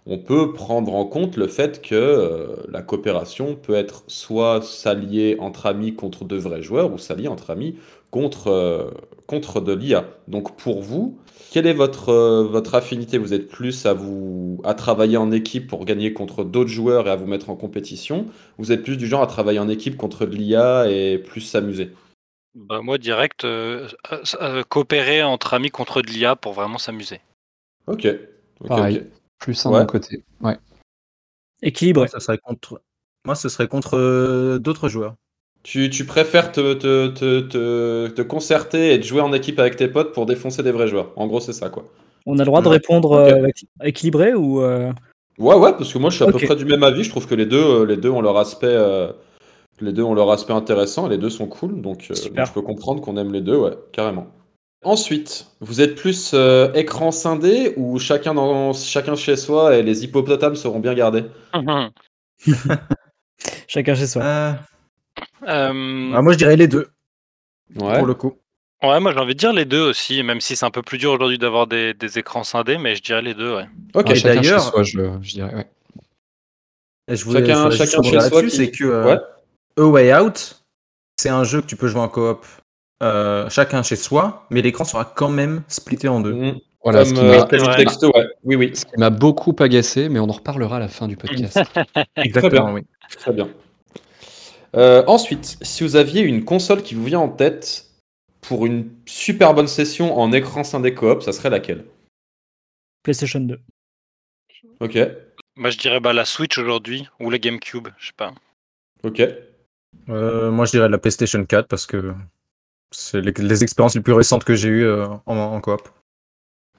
on 0.06 0.16
peut 0.18 0.52
prendre 0.54 0.94
en 0.94 1.04
compte 1.04 1.36
le 1.36 1.48
fait 1.48 1.82
que 1.82 1.94
euh, 1.94 2.56
la 2.70 2.80
coopération 2.80 3.54
peut 3.56 3.74
être 3.74 4.04
soit 4.06 4.62
s'allier 4.62 5.36
entre 5.38 5.66
amis 5.66 5.94
contre 5.94 6.24
de 6.24 6.36
vrais 6.36 6.62
joueurs, 6.62 6.92
ou 6.92 6.98
s'allier 6.98 7.28
entre 7.28 7.50
amis 7.50 7.76
contre, 8.10 8.48
euh, 8.48 8.90
contre 9.28 9.60
de 9.60 9.72
l'IA. 9.72 10.08
Donc 10.26 10.56
pour 10.56 10.82
vous, 10.82 11.20
quelle 11.52 11.66
est 11.66 11.74
votre, 11.74 12.08
euh, 12.08 12.42
votre 12.42 12.74
affinité? 12.74 13.18
Vous 13.18 13.32
êtes 13.34 13.46
plus 13.46 13.86
à, 13.86 13.92
vous, 13.92 14.60
à 14.64 14.74
travailler 14.74 15.18
en 15.18 15.30
équipe 15.30 15.68
pour 15.68 15.84
gagner 15.84 16.12
contre 16.12 16.42
d'autres 16.42 16.70
joueurs 16.70 17.06
et 17.06 17.10
à 17.10 17.16
vous 17.16 17.26
mettre 17.26 17.50
en 17.50 17.54
compétition? 17.54 18.26
Vous 18.56 18.72
êtes 18.72 18.82
plus 18.82 18.96
du 18.96 19.06
genre 19.06 19.22
à 19.22 19.26
travailler 19.28 19.60
en 19.60 19.68
équipe 19.68 19.96
contre 19.96 20.26
de 20.26 20.34
l'IA 20.34 20.90
et 20.90 21.18
plus 21.18 21.42
s'amuser? 21.42 21.92
Bah, 22.54 22.80
moi, 22.80 22.98
direct, 22.98 23.44
euh, 23.44 23.86
euh, 24.40 24.64
coopérer 24.64 25.22
entre 25.22 25.54
amis 25.54 25.70
contre 25.70 26.02
de 26.02 26.08
l'IA 26.08 26.34
pour 26.34 26.54
vraiment 26.54 26.78
s'amuser. 26.78 27.20
Ok. 27.86 28.08
Pareil. 28.66 29.04
Plus 29.38 29.64
un 29.66 29.70
Ouais. 29.70 29.86
côté. 29.86 30.24
Ouais. 30.40 30.56
Équilibré. 31.62 32.08
Ça 32.08 32.18
serait 32.18 32.38
contre... 32.38 32.82
Moi, 33.26 33.34
ce 33.34 33.48
serait 33.50 33.68
contre 33.68 33.96
euh, 33.98 34.58
d'autres 34.58 34.88
joueurs. 34.88 35.14
Tu, 35.62 35.90
tu 35.90 36.06
préfères 36.06 36.52
te, 36.52 36.72
te, 36.74 37.08
te, 37.08 37.40
te, 37.40 38.08
te 38.08 38.22
concerter 38.22 38.94
et 38.94 38.98
de 38.98 39.02
jouer 39.02 39.20
en 39.20 39.32
équipe 39.32 39.58
avec 39.58 39.76
tes 39.76 39.88
potes 39.88 40.12
pour 40.12 40.24
défoncer 40.24 40.62
des 40.62 40.72
vrais 40.72 40.88
joueurs. 40.88 41.12
En 41.16 41.26
gros, 41.26 41.40
c'est 41.40 41.52
ça, 41.52 41.68
quoi. 41.68 41.84
On 42.26 42.36
a 42.38 42.42
le 42.42 42.46
droit 42.46 42.62
de 42.62 42.68
Ouais. 42.68 42.74
répondre 42.76 43.12
euh, 43.12 43.46
équi- 43.48 43.68
équilibré 43.82 44.34
ou. 44.34 44.62
euh, 44.62 44.92
Ouais, 45.38 45.54
ouais, 45.54 45.72
parce 45.72 45.92
que 45.92 45.98
moi, 45.98 46.10
je 46.10 46.16
suis 46.16 46.24
à 46.24 46.28
peu 46.28 46.38
près 46.38 46.56
du 46.56 46.64
même 46.64 46.82
avis. 46.82 47.04
Je 47.04 47.10
trouve 47.10 47.26
que 47.26 47.34
les 47.34 47.46
deux, 47.46 47.62
euh, 47.62 47.84
les 47.86 47.96
deux 47.96 48.08
ont 48.10 48.20
leur 48.20 48.36
aspect, 48.38 48.66
euh, 48.68 49.12
les 49.80 49.92
deux 49.92 50.02
ont 50.02 50.14
leur 50.14 50.30
aspect 50.30 50.52
intéressant 50.52 51.06
et 51.06 51.10
les 51.10 51.18
deux 51.18 51.30
sont 51.30 51.46
cool. 51.46 51.80
Donc, 51.82 52.08
euh, 52.10 52.14
je 52.14 52.52
peux 52.52 52.62
comprendre 52.62 53.00
qu'on 53.02 53.16
aime 53.16 53.32
les 53.32 53.40
deux, 53.40 53.56
ouais, 53.56 53.76
carrément. 53.92 54.26
Ensuite, 54.84 55.46
vous 55.60 55.80
êtes 55.80 55.96
plus 55.96 56.32
euh, 56.34 56.72
écran 56.74 57.10
scindé 57.10 57.74
ou 57.76 57.98
chacun 57.98 58.34
dans 58.34 58.72
chacun 58.72 59.16
chez 59.16 59.36
soi 59.36 59.76
et 59.76 59.82
les 59.82 60.04
hippopotames 60.04 60.56
seront 60.56 60.78
bien 60.80 60.94
gardés? 60.94 61.24
Chacun 63.68 63.94
chez 63.94 64.06
soi. 64.06 64.22
Euh, 65.48 66.12
ah, 66.14 66.22
moi, 66.22 66.32
je 66.32 66.38
dirais 66.38 66.56
les 66.56 66.68
deux, 66.68 66.88
Ouais. 67.76 67.98
pour 67.98 68.06
le 68.06 68.14
coup. 68.14 68.36
ouais, 68.82 69.00
moi 69.00 69.12
j'ai 69.12 69.18
envie 69.18 69.34
de 69.34 69.38
dire 69.38 69.52
les 69.52 69.64
deux 69.64 69.80
aussi, 69.82 70.22
même 70.22 70.40
si 70.40 70.56
c'est 70.56 70.64
un 70.66 70.70
peu 70.70 70.82
plus 70.82 70.98
dur 70.98 71.12
aujourd'hui 71.12 71.38
d'avoir 71.38 71.66
des, 71.66 71.94
des 71.94 72.18
écrans 72.18 72.44
scindés, 72.44 72.78
mais 72.78 72.94
je 72.96 73.02
dirais 73.02 73.22
les 73.22 73.34
deux, 73.34 73.54
ouais. 73.56 73.66
Ok. 73.94 74.14
Chacun 74.14 74.34
d'ailleurs- 74.40 74.60
soi, 74.62 74.82
je, 74.82 74.98
je 75.22 75.30
dirais. 75.32 75.54
ouais. 75.54 75.66
Et 77.10 77.16
je 77.16 77.24
voulais, 77.24 77.40
Chacun- 77.40 77.56
je 77.70 77.76
voulais 77.76 77.76
chacun 77.86 77.96
rebondir 77.98 78.20
chez 78.22 78.28
soi 78.28 78.42
qui- 78.42 78.50
c'est 78.50 78.70
que 78.70 78.84
euh, 78.84 79.04
Ouais. 79.06 79.18
A 79.78 79.82
Way 79.86 80.14
Out, 80.20 80.62
c'est 81.16 81.28
un 81.30 81.44
jeu 81.44 81.60
que 81.62 81.66
tu 81.66 81.76
peux 81.76 81.88
jouer 81.88 82.00
en 82.00 82.08
coop 82.08 82.44
euh, 83.02 83.48
chacun 83.48 83.82
chez 83.82 83.96
soi, 83.96 84.46
mais 84.50 84.60
l'écran 84.60 84.84
sera 84.84 85.04
quand 85.04 85.28
même 85.30 85.62
splitté 85.68 86.08
en 86.08 86.20
deux. 86.20 86.32
Mhm. 86.34 86.58
Voilà, 86.84 87.04
ce 87.04 87.12
Comme 87.14 87.22
qui 87.48 88.06
euh. 88.06 88.24
Oui, 88.44 88.56
oui. 88.56 88.70
ce 88.74 88.84
qui 88.84 88.92
m'a 88.98 89.10
beaucoup 89.10 89.54
agacé, 89.58 90.08
mais 90.08 90.20
on 90.20 90.28
en 90.28 90.32
reparlera 90.32 90.76
à 90.76 90.80
la 90.80 90.88
fin 90.88 91.06
du 91.08 91.16
podcast. 91.16 91.58
Exactement, 92.16 92.72
oui. 92.72 92.82
Très 93.18 93.32
bien. 93.32 93.48
Euh, 94.76 95.02
ensuite, 95.06 95.58
si 95.62 95.82
vous 95.82 95.96
aviez 95.96 96.22
une 96.22 96.44
console 96.44 96.82
qui 96.82 96.94
vous 96.94 97.04
vient 97.04 97.20
en 97.20 97.28
tête 97.28 97.86
pour 98.42 98.66
une 98.66 98.90
super 99.06 99.54
bonne 99.54 99.68
session 99.68 100.18
en 100.18 100.32
écran 100.32 100.64
scindé 100.64 100.94
coop, 100.94 101.22
ça 101.22 101.32
serait 101.32 101.50
laquelle? 101.50 101.84
PlayStation 103.02 103.40
2. 103.40 103.58
Ok, 104.80 104.98
Moi 105.56 105.70
je 105.70 105.78
dirais 105.78 106.00
bah, 106.00 106.12
la 106.12 106.24
Switch 106.24 106.56
aujourd'hui, 106.58 107.08
ou 107.20 107.30
la 107.30 107.38
GameCube, 107.38 107.88
je 107.98 108.08
sais 108.08 108.12
pas. 108.16 108.32
ok. 109.02 109.22
Euh, 110.10 110.50
moi, 110.50 110.64
je 110.66 110.72
dirais 110.72 110.88
la 110.88 110.98
PlayStation 110.98 111.44
4 111.44 111.66
parce 111.66 111.86
que 111.86 112.14
c'est 112.90 113.20
les, 113.20 113.32
les 113.32 113.62
expériences 113.62 113.94
les 113.94 114.00
plus 114.02 114.12
récentes 114.12 114.44
que 114.44 114.54
j'ai 114.54 114.68
eues 114.68 114.84
euh, 114.84 115.06
en, 115.26 115.36
en 115.36 115.60
coop 115.60 115.88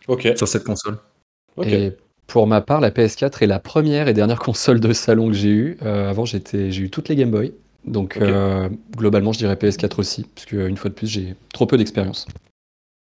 Ok, 0.07 0.27
sur 0.35 0.47
cette 0.47 0.63
console. 0.63 0.97
ok. 1.57 1.65
Et 1.67 1.97
pour 2.27 2.45
ma 2.47 2.61
part, 2.61 2.79
la 2.81 2.91
PS4 2.91 3.43
est 3.43 3.47
la 3.47 3.59
première 3.59 4.07
et 4.07 4.13
dernière 4.13 4.39
console 4.49 4.79
de 4.79 4.93
salon 4.93 5.27
que 5.27 5.33
j'ai 5.33 5.49
eue. 5.49 5.77
Euh, 5.81 6.09
avant, 6.09 6.25
j'étais, 6.25 6.71
j'ai 6.71 6.83
eu 6.83 6.89
toutes 6.89 7.09
les 7.09 7.15
Game 7.15 7.31
Boy. 7.31 7.53
Donc, 7.85 8.17
euh, 8.17 8.69
globalement, 8.95 9.31
je 9.33 9.39
dirais 9.39 9.55
PS4 9.55 9.99
aussi, 9.99 10.23
parce 10.35 10.45
que 10.45 10.67
une 10.67 10.77
fois 10.77 10.89
de 10.89 10.95
plus, 10.95 11.07
j'ai 11.07 11.35
trop 11.53 11.65
peu 11.65 11.77
d'expérience. 11.77 12.27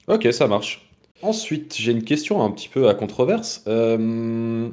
Ok, 0.08 0.28
ça 0.32 0.48
marche. 0.48 0.88
Ensuite, 1.22 1.76
j'ai 1.76 1.92
une 1.92 2.04
question 2.04 2.42
un 2.42 2.50
petit 2.50 2.68
peu 2.68 2.88
à 2.88 2.94
controverse. 2.94 3.62
Euh, 3.68 4.70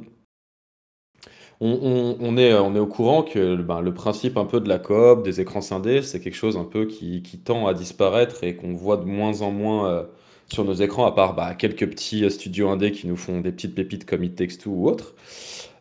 on, 1.60 1.68
on- 1.82 2.16
on 2.20 2.36
est, 2.36 2.54
on 2.54 2.74
est 2.74 2.78
au 2.78 2.86
courant 2.86 3.22
que 3.22 3.56
ben, 3.56 3.80
le 3.80 3.94
principe 3.94 4.36
un 4.36 4.44
peu 4.44 4.60
de 4.60 4.68
la 4.68 4.78
coop, 4.78 5.22
des 5.24 5.40
écrans 5.40 5.60
scindés, 5.60 6.02
c'est 6.02 6.20
quelque 6.20 6.34
chose 6.36 6.56
un 6.56 6.64
peu 6.64 6.86
qui, 6.86 7.22
qui 7.22 7.38
tend 7.38 7.66
à 7.66 7.74
disparaître 7.74 8.44
et 8.44 8.56
qu'on 8.56 8.74
voit 8.74 8.96
de 8.96 9.04
moins 9.04 9.40
en 9.42 9.50
moins 9.50 9.88
euh, 9.90 10.04
sur 10.52 10.64
nos 10.64 10.74
écrans, 10.74 11.06
à 11.06 11.12
part 11.12 11.34
bah, 11.34 11.54
quelques 11.54 11.88
petits 11.88 12.24
euh, 12.24 12.30
studios 12.30 12.68
indés 12.68 12.92
qui 12.92 13.06
nous 13.06 13.16
font 13.16 13.40
des 13.40 13.52
petites 13.52 13.74
pépites 13.74 14.04
comme 14.06 14.22
It 14.24 14.36
Takes 14.36 14.58
Two 14.58 14.72
ou 14.72 14.88
autre. 14.88 15.14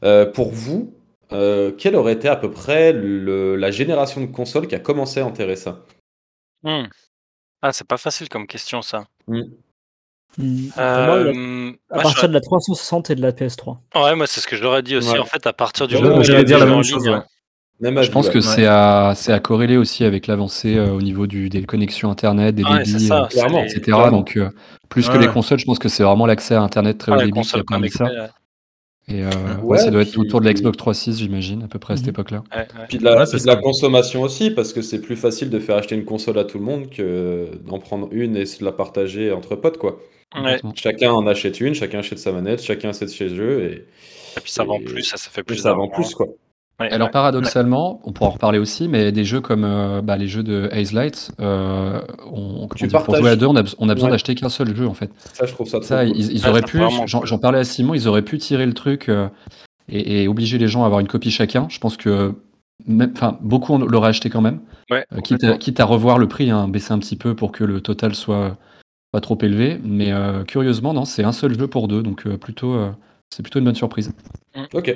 Euh, 0.03 0.25
pour 0.25 0.51
vous, 0.51 0.93
euh, 1.31 1.71
quelle 1.71 1.95
aurait 1.95 2.13
été 2.13 2.27
à 2.27 2.35
peu 2.35 2.51
près 2.51 2.93
le- 2.93 3.55
la 3.55 3.71
génération 3.71 4.21
de 4.21 4.25
consoles 4.27 4.67
qui 4.67 4.75
a 4.75 4.79
commencé 4.79 5.19
à 5.19 5.25
enterrer 5.25 5.55
ça? 5.55 5.79
Hmm. 6.63 6.85
Ah, 7.61 7.71
c'est 7.73 7.87
pas 7.87 7.97
facile 7.97 8.29
comme 8.29 8.47
question 8.47 8.81
ça. 8.81 9.05
Euh, 9.29 9.43
moi, 10.37 11.33
moi, 11.33 11.73
à 11.91 12.01
partir 12.01 12.27
de 12.27 12.33
la 12.33 12.41
360 12.41 13.09
et 13.09 13.15
de 13.15 13.21
la 13.21 13.31
PS3. 13.31 13.79
j'aurais- 13.93 14.09
Ouais, 14.11 14.15
moi 14.15 14.27
c'est 14.27 14.41
ce 14.41 14.47
que 14.47 14.55
j'aurais 14.57 14.83
dit 14.83 14.95
aussi. 14.97 15.11
Ouais. 15.13 15.19
En 15.19 15.25
fait, 15.25 15.47
à 15.47 15.53
partir 15.53 15.87
du 15.87 15.95
moment 15.95 16.17
où 16.17 16.23
J'allais 16.23 16.39
a 16.39 16.43
dire 16.43 16.59
la 16.59 16.65
même 16.65 16.83
chose. 16.83 17.05
ligne, 17.05 17.15
ouais. 17.15 17.21
Même 17.81 18.01
Je 18.03 18.09
pense 18.11 18.29
que 18.29 18.35
Ouais. 18.35 18.41
c'est 18.41 18.65
à, 18.65 19.13
c'est 19.15 19.33
à 19.33 19.39
corréler 19.41 19.75
aussi 19.75 20.05
avec 20.05 20.27
l'avancée 20.27 20.77
euh, 20.77 20.91
au 20.91 21.01
niveau 21.01 21.27
du, 21.27 21.49
des 21.49 21.63
connexions 21.65 22.09
Internet, 22.09 22.55
des 22.55 22.63
débits, 22.63 22.99
ça. 23.07 23.23
euh, 23.35 23.47
les- 23.49 23.75
etc. 23.75 23.97
Donc, 24.11 24.37
euh, 24.37 24.49
plus 24.89 25.09
que 25.09 25.17
les 25.17 25.27
consoles, 25.27 25.59
je 25.59 25.65
pense 25.65 25.79
que 25.79 25.89
c'est 25.89 26.03
vraiment 26.03 26.25
l'accès 26.25 26.55
à 26.55 26.61
Internet 26.61 26.97
très 26.97 27.11
haut 27.11 27.17
débit 27.17 27.41
qui 27.41 27.57
a 27.57 27.63
permis 27.63 27.89
ça. 27.89 28.05
Et 29.07 29.23
euh, 29.23 29.29
ouais, 29.29 29.61
Ouais, 29.63 29.77
ça 29.77 29.91
doit 29.91 30.01
être 30.01 30.11
puis- 30.11 30.19
autour 30.19 30.41
de 30.41 30.45
la 30.45 30.53
Xbox 30.53 30.77
3.6, 30.77 31.17
j'imagine, 31.19 31.61
à 31.63 31.67
peu 31.67 31.77
près 31.77 31.93
à 31.93 31.97
cette 31.97 32.07
Mhm. 32.07 32.09
époque-là. 32.11 32.43
Ouais. 32.55 32.65
Puis 32.89 32.97
de, 32.97 33.03
la, 33.03 33.25
puis 33.25 33.39
de 33.39 33.61
consommation 33.61 34.21
aussi, 34.23 34.49
parce 34.51 34.73
que 34.73 34.81
c'est 34.81 34.99
plus 34.99 35.15
facile 35.15 35.49
de 35.51 35.59
faire 35.59 35.75
acheter 35.77 35.95
une 35.95 36.05
console 36.05 36.39
à 36.39 36.43
tout 36.43 36.57
le 36.57 36.63
monde 36.65 36.89
que 36.89 37.47
d'en 37.67 37.77
prendre 37.79 38.07
une 38.11 38.35
et 38.35 38.45
de 38.45 38.63
la 38.65 38.71
partager 38.71 39.31
entre 39.31 39.55
potes, 39.55 39.77
quoi. 39.77 39.99
Chacun 40.75 41.11
en 41.11 41.27
achète 41.27 41.61
une, 41.61 41.75
chacun 41.75 41.99
achète 41.99 42.17
sa 42.19 42.31
manette, 42.31 42.61
chacun 42.63 42.89
achète 42.89 43.13
chez 43.13 43.27
eux, 43.29 43.63
et, 43.63 43.85
Et 44.37 44.41
puis 44.41 44.51
ça 44.51 44.63
vend 44.65 44.79
Et- 44.79 44.83
plus, 44.83 45.03
ça, 45.03 45.17
ça 45.17 45.29
fait 45.29 45.43
plus 45.43 45.55
ça 45.57 45.73
vend 45.73 45.87
plus, 45.87 46.13
quoi. 46.13 46.27
Ouais, 46.79 46.91
Alors 46.91 47.07
ouais. 47.07 47.11
paradoxalement, 47.11 48.01
on 48.03 48.11
pourra 48.11 48.29
en 48.29 48.33
reparler 48.33 48.59
aussi, 48.59 48.89
mais 48.89 49.13
des 49.13 49.23
jeux 49.23 49.39
comme 49.39 49.63
euh, 49.63 50.01
bah, 50.01 50.17
les 50.17 50.27
jeux 50.27 50.43
de 50.43 50.67
Haze 50.73 50.91
Light, 50.91 51.31
euh, 51.39 52.01
on, 52.25 52.67
comment 52.67 52.67
Tu 52.75 52.87
dire, 52.87 53.01
pour 53.03 53.15
jouer 53.15 53.29
à 53.29 53.35
deux, 53.37 53.45
on 53.45 53.55
a, 53.55 53.63
on 53.79 53.87
a 53.87 53.93
besoin 53.93 54.09
Ouais. 54.09 54.11
d'acheter 54.15 54.35
qu'un 54.35 54.49
seul 54.49 54.75
jeu 54.75 54.85
en 54.85 54.93
fait. 54.93 55.09
Ça, 55.33 55.45
je 55.45 55.53
trouve 55.53 55.67
ça 55.69 55.79
trop 55.79 55.87
Ça, 55.87 56.05
cool. 56.05 56.17
ils, 56.17 56.47
auraient 56.49 56.61
pu, 56.63 56.79
vraiment 56.79 57.05
j'en 57.07 57.37
parlais 57.37 57.59
à 57.59 57.63
Simon, 57.63 57.93
ils 57.93 58.09
auraient 58.09 58.23
pu 58.23 58.37
tirer 58.39 58.65
le 58.65 58.73
truc 58.73 59.07
euh, 59.07 59.29
et, 59.87 60.23
et 60.23 60.27
obliger 60.27 60.57
les 60.57 60.67
gens 60.67 60.83
à 60.83 60.85
avoir 60.87 60.99
une 60.99 61.07
copie 61.07 61.31
chacun. 61.31 61.65
Je 61.69 61.79
pense 61.79 61.95
que 61.95 62.33
enfin, 63.15 63.37
beaucoup 63.41 63.73
en- 63.73 63.77
l'auraient 63.79 64.09
acheté 64.09 64.29
quand 64.29 64.41
même, 64.41 64.59
Ouais, 64.91 65.05
Euh, 65.13 65.21
quitte, 65.21 65.43
à, 65.45 65.57
quitte 65.57 65.79
à 65.79 65.85
revoir 65.85 66.17
le 66.19 66.27
prix, 66.27 66.51
hein, 66.51 66.67
baisser 66.67 66.91
un 66.91 66.99
petit 66.99 67.15
peu 67.15 67.35
pour 67.35 67.51
que 67.53 67.63
le 67.63 67.79
total 67.79 68.13
soit 68.15 68.57
pas 69.13 69.21
trop 69.21 69.37
élevé. 69.41 69.79
Mais 69.83 70.11
euh, 70.11 70.43
curieusement, 70.43 70.93
non, 70.93 71.05
c'est 71.05 71.23
un 71.23 71.31
seul 71.31 71.57
jeu 71.57 71.67
pour 71.67 71.87
deux, 71.87 72.03
donc 72.03 72.27
euh, 72.27 72.37
plutôt, 72.37 72.73
euh, 72.73 72.91
c'est 73.33 73.41
plutôt 73.43 73.59
une 73.59 73.65
bonne 73.65 73.75
surprise. 73.75 74.11
Ok, 74.73 74.93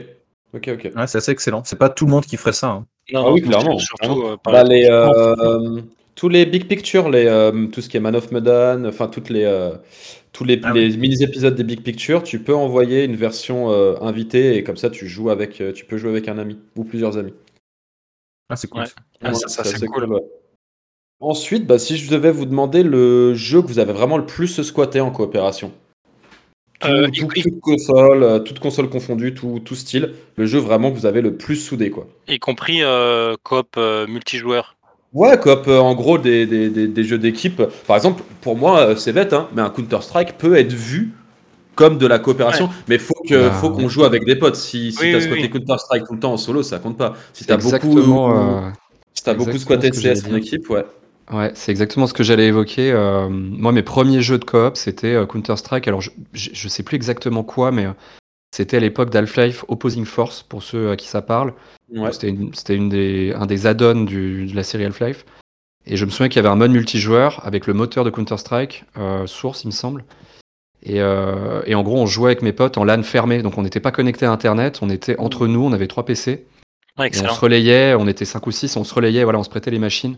ok, 0.54 0.70
ok. 0.74 0.92
Ouais, 0.96 1.08
c'est 1.08 1.18
assez 1.18 1.32
excellent. 1.32 1.64
C'est 1.64 1.78
pas 1.78 1.90
tout 1.90 2.06
le 2.06 2.12
monde 2.12 2.26
qui 2.26 2.38
ferait 2.38 2.54
ça. 2.54 2.68
hein. 2.70 2.86
Non, 3.12 3.24
Ah 3.28 3.32
oui, 3.32 3.42
clairement. 3.42 3.78
Surtout, 3.80 4.24
euh, 4.24 4.38
Bah, 4.46 4.64
les- 4.64 4.88
euh, 4.90 5.82
tous 6.16 6.30
les 6.30 6.46
big 6.46 6.68
pictures, 6.68 7.10
les, 7.10 7.26
euh, 7.26 7.68
tout 7.68 7.82
ce 7.82 7.90
qui 7.90 7.98
est 7.98 8.00
Man 8.00 8.16
of 8.16 8.32
Medan, 8.32 8.86
enfin 8.86 9.08
toutes 9.08 9.30
les, 9.30 9.46
euh, 9.46 9.72
tous 10.32 10.44
les, 10.44 10.60
Ah 10.64 10.74
les 10.74 10.96
mini-épisodes 10.96 11.56
des 11.56 11.64
big 11.64 11.82
pictures, 11.82 12.22
tu 12.24 12.40
peux 12.40 12.54
envoyer 12.56 13.04
une 13.06 13.16
version 13.16 13.72
euh, 13.72 13.96
invitée 14.02 14.58
et 14.58 14.64
comme 14.64 14.78
ça 14.78 14.90
tu 14.90 15.08
joues 15.08 15.30
avec, 15.32 15.60
euh, 15.62 15.72
tu 15.74 15.86
peux 15.86 15.98
jouer 15.98 16.12
avec 16.12 16.28
un 16.28 16.38
ami 16.38 16.60
ou 16.76 16.84
plusieurs 16.84 17.18
amis. 17.18 17.34
Ah, 18.50 18.56
c'est 18.56 18.68
cool. 18.70 18.82
Ouais. 18.82 18.88
Ah, 19.22 19.34
ça, 19.34 19.48
ça, 19.48 19.64
c'est 19.64 19.88
cool. 19.88 20.06
ouais. 20.12 20.22
Ensuite, 21.22 21.66
bah, 21.68 21.80
si 21.80 21.98
je 21.98 22.10
devais 22.12 22.32
vous 22.32 22.46
demander 22.46 22.84
le 22.84 23.34
jeu 23.34 23.62
que 23.62 23.68
vous 23.68 23.80
avez 23.80 23.94
vraiment 23.94 24.18
le 24.18 24.26
plus 24.26 24.62
squatté 24.62 25.02
en 25.02 25.12
coopération. 25.12 25.72
Tout- 26.80 26.88
Euh, 26.88 27.08
tout- 27.08 27.30
y- 27.36 27.40
y- 27.40 27.44
toute 27.44 27.60
console, 27.60 28.24
euh, 28.24 28.40
toute 28.40 28.60
console 28.60 28.90
confondue, 28.90 29.34
tout, 29.34 29.60
tout 29.64 29.76
style. 29.76 30.14
Le 30.38 30.46
jeu 30.46 30.60
vraiment 30.60 30.92
que 30.92 30.98
vous 30.98 31.06
avez 31.06 31.22
le 31.22 31.36
plus 31.36 31.56
soudé, 31.58 31.90
quoi. 31.92 32.08
Y 32.30 32.40
compris 32.40 32.82
euh, 32.82 33.36
coop 33.44 33.76
euh, 33.76 34.08
multijoueur. 34.08 34.78
Ouais, 35.14 35.40
comme 35.40 35.64
euh, 35.68 35.80
en 35.80 35.96
gros 35.96 36.18
des, 36.20 36.46
des, 36.46 36.70
des, 36.70 36.88
des 36.88 37.04
jeux 37.04 37.18
d'équipe. 37.18 37.62
Par 37.88 37.96
exemple, 37.98 38.24
pour 38.42 38.56
moi, 38.56 38.80
euh, 38.90 38.96
c'est 38.96 39.12
bête, 39.14 39.34
hein, 39.34 39.48
mais 39.56 39.62
un 39.62 39.70
Counter-Strike 39.72 40.38
peut 40.38 40.56
être 40.56 40.72
vu 40.74 41.12
comme 41.76 41.98
de 41.98 42.08
la 42.08 42.20
coopération, 42.20 42.70
mais 42.88 42.98
faut 43.00 43.16
que 43.28 43.50
Ah, 43.50 43.52
faut 43.52 43.72
qu'on 43.72 43.90
joue 43.90 44.04
avec 44.06 44.26
des 44.26 44.36
potes. 44.36 44.56
Si, 44.56 44.92
si 44.92 45.00
Oui, 45.04 45.12
t'as 45.12 45.20
oui, 45.20 45.24
squatté 45.26 45.44
oui. 45.44 45.50
Counter-Strike 45.50 46.06
tout 46.08 46.14
le 46.14 46.20
temps 46.20 46.34
en 46.34 46.38
solo, 46.38 46.64
ça 46.64 46.80
compte 46.80 46.98
pas. 46.98 47.16
Si 47.34 47.46
t'as 47.46 47.58
beaucoup, 47.58 48.00
euh, 48.00 48.72
si 49.14 49.24
t'as 49.24 49.34
beaucoup 49.34 49.58
squatté 49.58 49.92
CS 49.92 50.26
en 50.26 50.36
équipe, 50.36 50.70
ouais. 50.70 50.86
Ouais, 51.32 51.52
c'est 51.54 51.72
exactement 51.72 52.08
ce 52.08 52.14
que 52.14 52.24
j'allais 52.24 52.48
évoquer. 52.48 52.92
Euh, 52.92 53.30
moi, 53.30 53.72
mes 53.72 53.84
premiers 53.84 54.22
jeux 54.22 54.40
de 54.40 54.46
coop, 54.46 54.76
c'était 54.76 55.14
euh, 55.14 55.26
Counter-Strike. 55.26 55.88
Alors, 55.88 56.02
je, 56.02 56.10
je, 56.34 56.50
je 56.54 56.68
sais 56.68 56.84
plus 56.84 56.96
exactement 56.96 57.44
quoi, 57.44 57.72
mais 57.72 57.86
euh, 57.86 57.94
c'était 58.56 58.78
à 58.78 58.80
l'époque 58.80 59.12
d'Half-Life 59.12 59.64
Opposing 59.68 60.06
Force, 60.06 60.44
pour 60.44 60.64
ceux 60.64 60.90
à 60.92 60.96
qui 60.96 61.08
ça 61.08 61.22
parle. 61.22 61.54
Ouais. 61.94 62.12
C'était 62.12 62.30
une, 62.30 62.54
c'était 62.54 62.76
une 62.76 62.90
des, 62.90 63.34
un 63.36 63.46
des 63.46 63.68
add-ons 63.68 64.06
de 64.06 64.56
la 64.56 64.64
série 64.64 64.86
Half-Life. 64.86 65.26
Et 65.86 65.98
je 65.98 66.06
me 66.06 66.10
souviens 66.10 66.30
qu'il 66.30 66.38
y 66.38 66.40
avait 66.40 66.50
un 66.50 66.56
mode 66.56 66.72
multijoueur 66.72 67.46
avec 67.46 67.68
le 67.68 67.74
moteur 67.74 68.04
de 68.04 68.10
Counter-Strike, 68.10 68.86
Source, 69.26 69.64
il 69.64 69.68
me 69.68 69.72
semble. 69.72 70.04
Et, 70.84 71.02
euh, 71.02 71.62
et 71.66 71.76
en 71.76 71.84
gros, 71.84 71.98
on 72.00 72.06
jouait 72.06 72.32
avec 72.32 72.42
mes 72.42 72.54
potes 72.54 72.78
en 72.78 72.84
LAN 72.84 73.04
fermé. 73.04 73.42
Donc, 73.42 73.58
on 73.58 73.64
n'était 73.64 73.80
pas 73.80 73.92
connecté 73.92 74.26
à 74.26 74.32
Internet. 74.32 74.80
On 74.82 74.90
était 74.90 75.18
entre 75.20 75.48
nous, 75.48 75.64
on 75.64 75.74
avait 75.74 75.88
trois 75.88 76.06
PC. 76.06 76.46
Ouais, 76.98 77.08
Et 77.08 77.22
on 77.22 77.34
se 77.34 77.40
relayait, 77.40 77.96
on 77.96 78.08
était 78.08 78.26
5 78.26 78.46
ou 78.46 78.52
6, 78.52 78.76
on 78.76 78.84
se 78.84 78.94
relayait, 78.94 79.24
voilà, 79.24 79.40
on 79.40 79.44
se 79.44 79.50
prêtait 79.50 79.72
les 79.72 79.80
machines. 79.80 80.18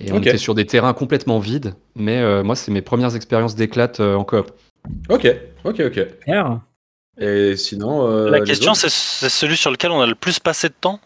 Et 0.00 0.12
on 0.12 0.18
était 0.18 0.38
sur 0.38 0.54
des 0.54 0.66
terrains 0.66 0.94
complètement 0.94 1.38
vides. 1.38 1.74
Mais 1.96 2.18
euh, 2.18 2.42
moi, 2.42 2.56
c'est 2.56 2.70
mes 2.70 2.82
premières 2.82 3.16
expériences 3.16 3.54
d'éclate 3.54 4.00
euh, 4.00 4.14
en 4.14 4.24
coop. 4.24 4.52
Ok, 5.08 5.26
ok, 5.64 5.82
ok. 5.86 6.06
Super. 6.20 6.60
Et 7.20 7.56
sinon, 7.56 8.08
euh, 8.08 8.30
La 8.30 8.40
question, 8.40 8.72
autres 8.72 8.80
c'est 8.80 8.90
c'est 8.90 9.28
celui 9.28 9.56
sur 9.56 9.70
lequel 9.70 9.90
on 9.90 10.00
a 10.00 10.06
le 10.06 10.14
plus 10.14 10.38
passé 10.38 10.68
de 10.68 10.74
temps? 10.80 11.00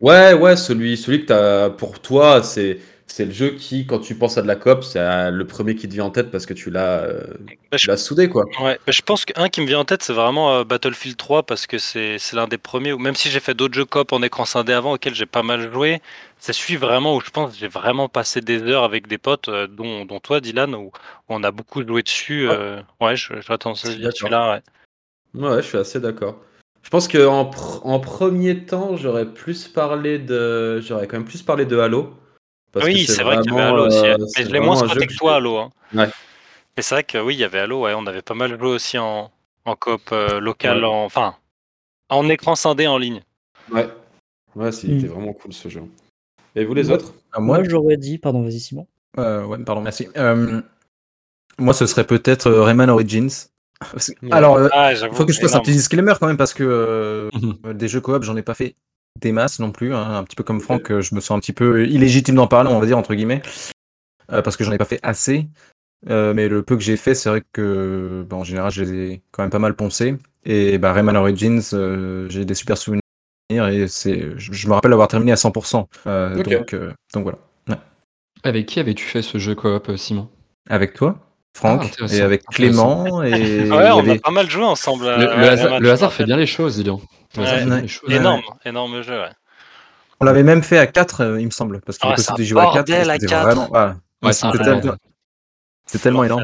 Ouais, 0.00 0.32
ouais, 0.32 0.56
celui, 0.56 0.96
celui 0.96 1.22
que 1.22 1.26
t'as 1.26 1.70
pour 1.70 2.00
toi, 2.00 2.42
c'est 2.42 2.78
c'est 3.12 3.24
le 3.26 3.32
jeu 3.32 3.50
qui, 3.50 3.86
quand 3.86 3.98
tu 3.98 4.14
penses 4.14 4.38
à 4.38 4.42
de 4.42 4.46
la 4.46 4.56
coop, 4.56 4.82
c'est 4.84 5.30
le 5.30 5.46
premier 5.46 5.74
qui 5.74 5.88
te 5.88 5.92
vient 5.94 6.04
en 6.04 6.10
tête 6.10 6.30
parce 6.30 6.46
que 6.46 6.54
tu 6.54 6.70
l'as 6.70 7.02
euh, 7.04 7.24
Bah, 7.86 7.96
soudé, 7.96 8.28
quoi. 8.28 8.44
ouais, 8.60 8.78
bah, 8.86 8.92
je 8.92 9.02
pense 9.02 9.24
qu'un 9.24 9.48
qui 9.48 9.60
me 9.60 9.66
vient 9.66 9.80
en 9.80 9.84
tête, 9.84 10.02
c'est 10.02 10.12
vraiment 10.12 10.54
euh, 10.54 10.64
Battlefield 10.64 11.16
3 11.16 11.42
parce 11.42 11.66
que 11.66 11.78
c'est 11.78 12.18
l'un 12.32 12.46
des 12.48 12.58
premiers, 12.58 12.92
où 12.92 12.98
même 12.98 13.14
si 13.14 13.30
j'ai 13.30 13.40
fait 13.40 13.54
d'autres 13.54 13.74
jeux 13.74 13.84
coop 13.84 14.12
en 14.12 14.22
écran 14.22 14.44
scindé 14.44 14.72
avant 14.72 14.92
auxquels 14.94 15.14
j'ai 15.14 15.26
pas 15.26 15.42
mal 15.42 15.72
joué, 15.72 16.00
c'est 16.38 16.52
celui 16.52 16.76
vraiment 16.76 17.16
où 17.16 17.20
je 17.20 17.30
pense 17.30 17.52
que 17.52 17.58
j'ai 17.58 17.68
vraiment 17.68 18.08
passé 18.08 18.40
des 18.40 18.62
heures 18.62 18.84
avec 18.84 19.06
des 19.06 19.18
potes, 19.18 19.48
euh, 19.48 19.66
dont, 19.66 20.04
dont 20.04 20.20
toi, 20.20 20.40
Dylan, 20.40 20.74
où, 20.74 20.86
où 20.86 20.90
on 21.28 21.42
a 21.42 21.50
beaucoup 21.50 21.86
joué 21.86 22.02
dessus. 22.02 22.48
Ouais. 22.48 22.82
ouais, 23.00 23.16
je- 23.16 23.34
tendance 23.56 23.84
à 23.86 23.94
dire 23.94 24.10
celui-là. 24.14 24.62
Ouais. 25.34 25.40
Ouais, 25.42 25.62
je 25.62 25.66
suis 25.68 25.78
assez 25.78 26.00
d'accord. 26.00 26.40
Je 26.82 26.88
pense 26.90 27.08
que 27.08 27.24
en, 27.26 27.44
pr- 27.44 27.80
en 27.84 28.00
premier 28.00 28.64
temps, 28.64 28.96
j'aurais 28.96 29.26
plus 29.26 29.68
parlé 29.68 30.18
de, 30.18 30.80
j'aurais 30.80 31.06
quand 31.06 31.18
même 31.18 31.26
plus 31.26 31.42
parlé 31.42 31.66
de 31.66 31.78
Halo. 31.78 32.14
Parce 32.72 32.86
oui, 32.86 33.06
c'est 33.06 33.22
vrai 33.22 33.40
qu'il 33.40 33.52
y 33.52 33.54
avait 33.54 33.62
Halo 33.64 33.86
aussi. 33.86 33.98
euh, 33.98 34.16
Mais 34.18 34.26
c'est 34.28 34.44
je 34.44 34.50
l'ai 34.50 34.60
moins 34.60 34.76
squatté 34.76 35.06
que 35.06 35.14
toi, 35.14 35.32
j'ai- 35.32 35.36
Halo. 35.38 35.56
Hein. 35.58 35.70
Ouais. 35.94 36.08
Mais 36.76 36.82
c'est 36.82 36.94
vrai 36.94 37.04
que 37.04 37.18
oui, 37.18 37.34
il 37.34 37.40
y 37.40 37.44
avait 37.44 37.58
Halo, 37.60 37.82
ouais, 37.82 37.94
on 37.96 38.06
avait 38.06 38.22
pas 38.22 38.34
mal 38.34 38.58
joué 38.58 38.68
aussi 38.68 38.96
en, 38.98 39.30
en 39.64 39.76
coop 39.76 40.02
euh, 40.12 40.38
local, 40.40 40.78
Ouais. 40.78 40.84
en- 40.86 41.04
enfin, 41.04 41.34
en 42.08 42.28
écran 42.28 42.54
scindé 42.54 42.86
en 42.86 42.98
ligne. 42.98 43.22
Ouais, 43.72 43.88
ouais, 44.56 44.72
c'était 44.72 44.92
Mm. 44.94 45.06
vraiment 45.06 45.32
cool 45.32 45.52
ce 45.52 45.68
jeu. 45.68 45.82
Et 46.56 46.64
vous 46.64 46.74
les 46.74 46.88
Ouais. 46.88 46.94
autres? 46.94 47.12
Ah, 47.32 47.40
Moi, 47.40 47.58
moi, 47.58 47.68
j'aurais 47.68 47.96
dit, 47.96 48.18
pardon, 48.18 48.42
vas-y 48.42 48.60
Simon. 48.60 48.86
Euh, 49.18 49.44
ouais, 49.44 49.58
pardon, 49.64 49.80
merci. 49.80 50.08
Euh, 50.16 50.60
moi, 51.58 51.74
ce 51.74 51.86
serait 51.86 52.04
peut-être 52.06 52.50
Rayman 52.50 52.88
Origins. 52.90 53.28
Parce 53.92 54.10
que- 54.10 54.26
Ouais. 54.26 54.32
Alors, 54.32 54.56
euh, 54.56 54.68
Ah, 54.72 54.92
faut 55.12 55.24
que 55.24 55.32
je 55.32 55.40
fasse 55.40 55.54
un 55.54 55.60
petit 55.60 55.72
disclaimer 55.72 56.12
quand 56.20 56.26
même, 56.26 56.36
parce 56.36 56.52
que 56.54 57.30
des 57.74 57.88
jeux 57.88 58.00
coop, 58.00 58.22
j'en 58.22 58.36
ai 58.36 58.42
pas 58.42 58.54
fait 58.54 58.74
des 59.18 59.32
masses 59.32 59.58
non 59.58 59.72
plus. 59.72 59.94
hein, 59.94 60.16
un 60.16 60.24
petit 60.24 60.36
peu 60.36 60.42
comme 60.44 60.60
Franck, 60.60 60.90
euh, 60.90 61.00
je 61.00 61.14
me 61.14 61.20
sens 61.20 61.36
un 61.36 61.40
petit 61.40 61.52
peu 61.52 61.86
illégitime 61.86 62.34
d'en 62.36 62.46
parler, 62.46 62.70
on 62.70 62.78
va 62.80 62.86
dire, 62.86 62.98
entre 62.98 63.14
guillemets, 63.14 63.42
euh, 64.32 64.42
parce 64.42 64.56
que 64.56 64.64
j'en 64.64 64.72
ai 64.72 64.78
pas 64.78 64.84
fait 64.84 65.00
assez. 65.02 65.48
Euh, 66.08 66.32
mais 66.32 66.48
le 66.48 66.62
peu 66.62 66.76
que 66.76 66.82
j'ai 66.82 66.96
fait, 66.96 67.14
c'est 67.14 67.28
vrai 67.28 67.42
que, 67.52 68.24
bah, 68.28 68.36
en 68.36 68.44
général, 68.44 68.70
je 68.72 68.82
les 68.84 69.12
ai 69.12 69.22
quand 69.32 69.42
même 69.42 69.50
pas 69.50 69.58
mal 69.58 69.74
poncés. 69.74 70.16
Et 70.44 70.78
bah, 70.78 70.92
Rayman 70.94 71.16
Origins, 71.16 71.60
euh, 71.74 72.26
j'ai 72.30 72.44
des 72.46 72.54
super 72.54 72.78
souvenirs 72.78 73.00
et 73.50 73.88
c'est, 73.88 74.38
je, 74.38 74.52
je 74.52 74.68
me 74.68 74.72
rappelle 74.74 74.90
l'avoir 74.90 75.08
terminé 75.08 75.32
à 75.32 75.36
100%. 75.36 75.88
Euh, 76.06 76.38
Ok. 76.38 76.48
donc, 76.48 76.74
euh, 76.74 76.92
donc 77.12 77.24
voilà. 77.24 77.38
Avec 78.42 78.66
qui 78.66 78.80
avais-tu 78.80 79.04
fait 79.04 79.20
ce 79.22 79.36
jeu 79.38 79.54
coop, 79.54 79.88
euh, 79.90 79.96
Simon? 79.98 80.30
Avec 80.68 80.94
toi, 80.94 81.18
Franck, 81.54 81.84
intéressant, 81.84 82.14
et 82.16 82.20
avec. 82.20 82.44
Clément, 82.46 83.22
et 83.22 83.30
il 83.30 83.66
y 83.66 83.70
Ouais, 83.70 83.90
on 83.90 83.98
avait- 83.98 84.16
a 84.16 84.18
pas 84.20 84.30
mal 84.30 84.48
joué 84.48 84.64
ensemble. 84.64 85.04
Le, 85.04 85.10
euh, 85.10 85.16
le 85.36 85.42
ouais, 85.42 85.48
hasard, 85.88 86.10
le 86.10 86.10
fait 86.10 86.24
bien 86.24 86.36
les 86.36 86.46
choses, 86.46 86.76
dis 86.76 86.84
donc. 86.84 87.02
Le 87.36 87.42
Ouais. 87.42 87.64
Ouais. 87.64 87.88
choses. 87.88 88.10
Énorme, 88.10 88.42
énorme 88.64 89.02
jeu, 89.02 89.18
ouais. 89.20 89.30
On 90.20 90.24
l'avait 90.24 90.42
même 90.42 90.62
fait 90.62 90.78
à 90.78 90.86
4, 90.86 91.38
il 91.40 91.46
me 91.46 91.50
semble, 91.50 91.80
parce 91.80 91.98
qu'il 91.98 92.08
Ah, 92.10 92.14
est 92.14 92.16
c'est 92.20 92.32
possible 92.32 92.40
un 92.40 92.42
de 92.42 92.48
jouer 92.48 92.60
à 92.60 92.64
4. 92.64 92.74
bordel 92.74 93.10
à 93.10 93.18
quatre. 93.18 93.42
Vraiment... 93.46 93.70
ah, 93.74 93.94
Ouais, 94.22 94.32
c'est 94.32 94.50
tellement, 95.98 96.24
énorme. 96.24 96.42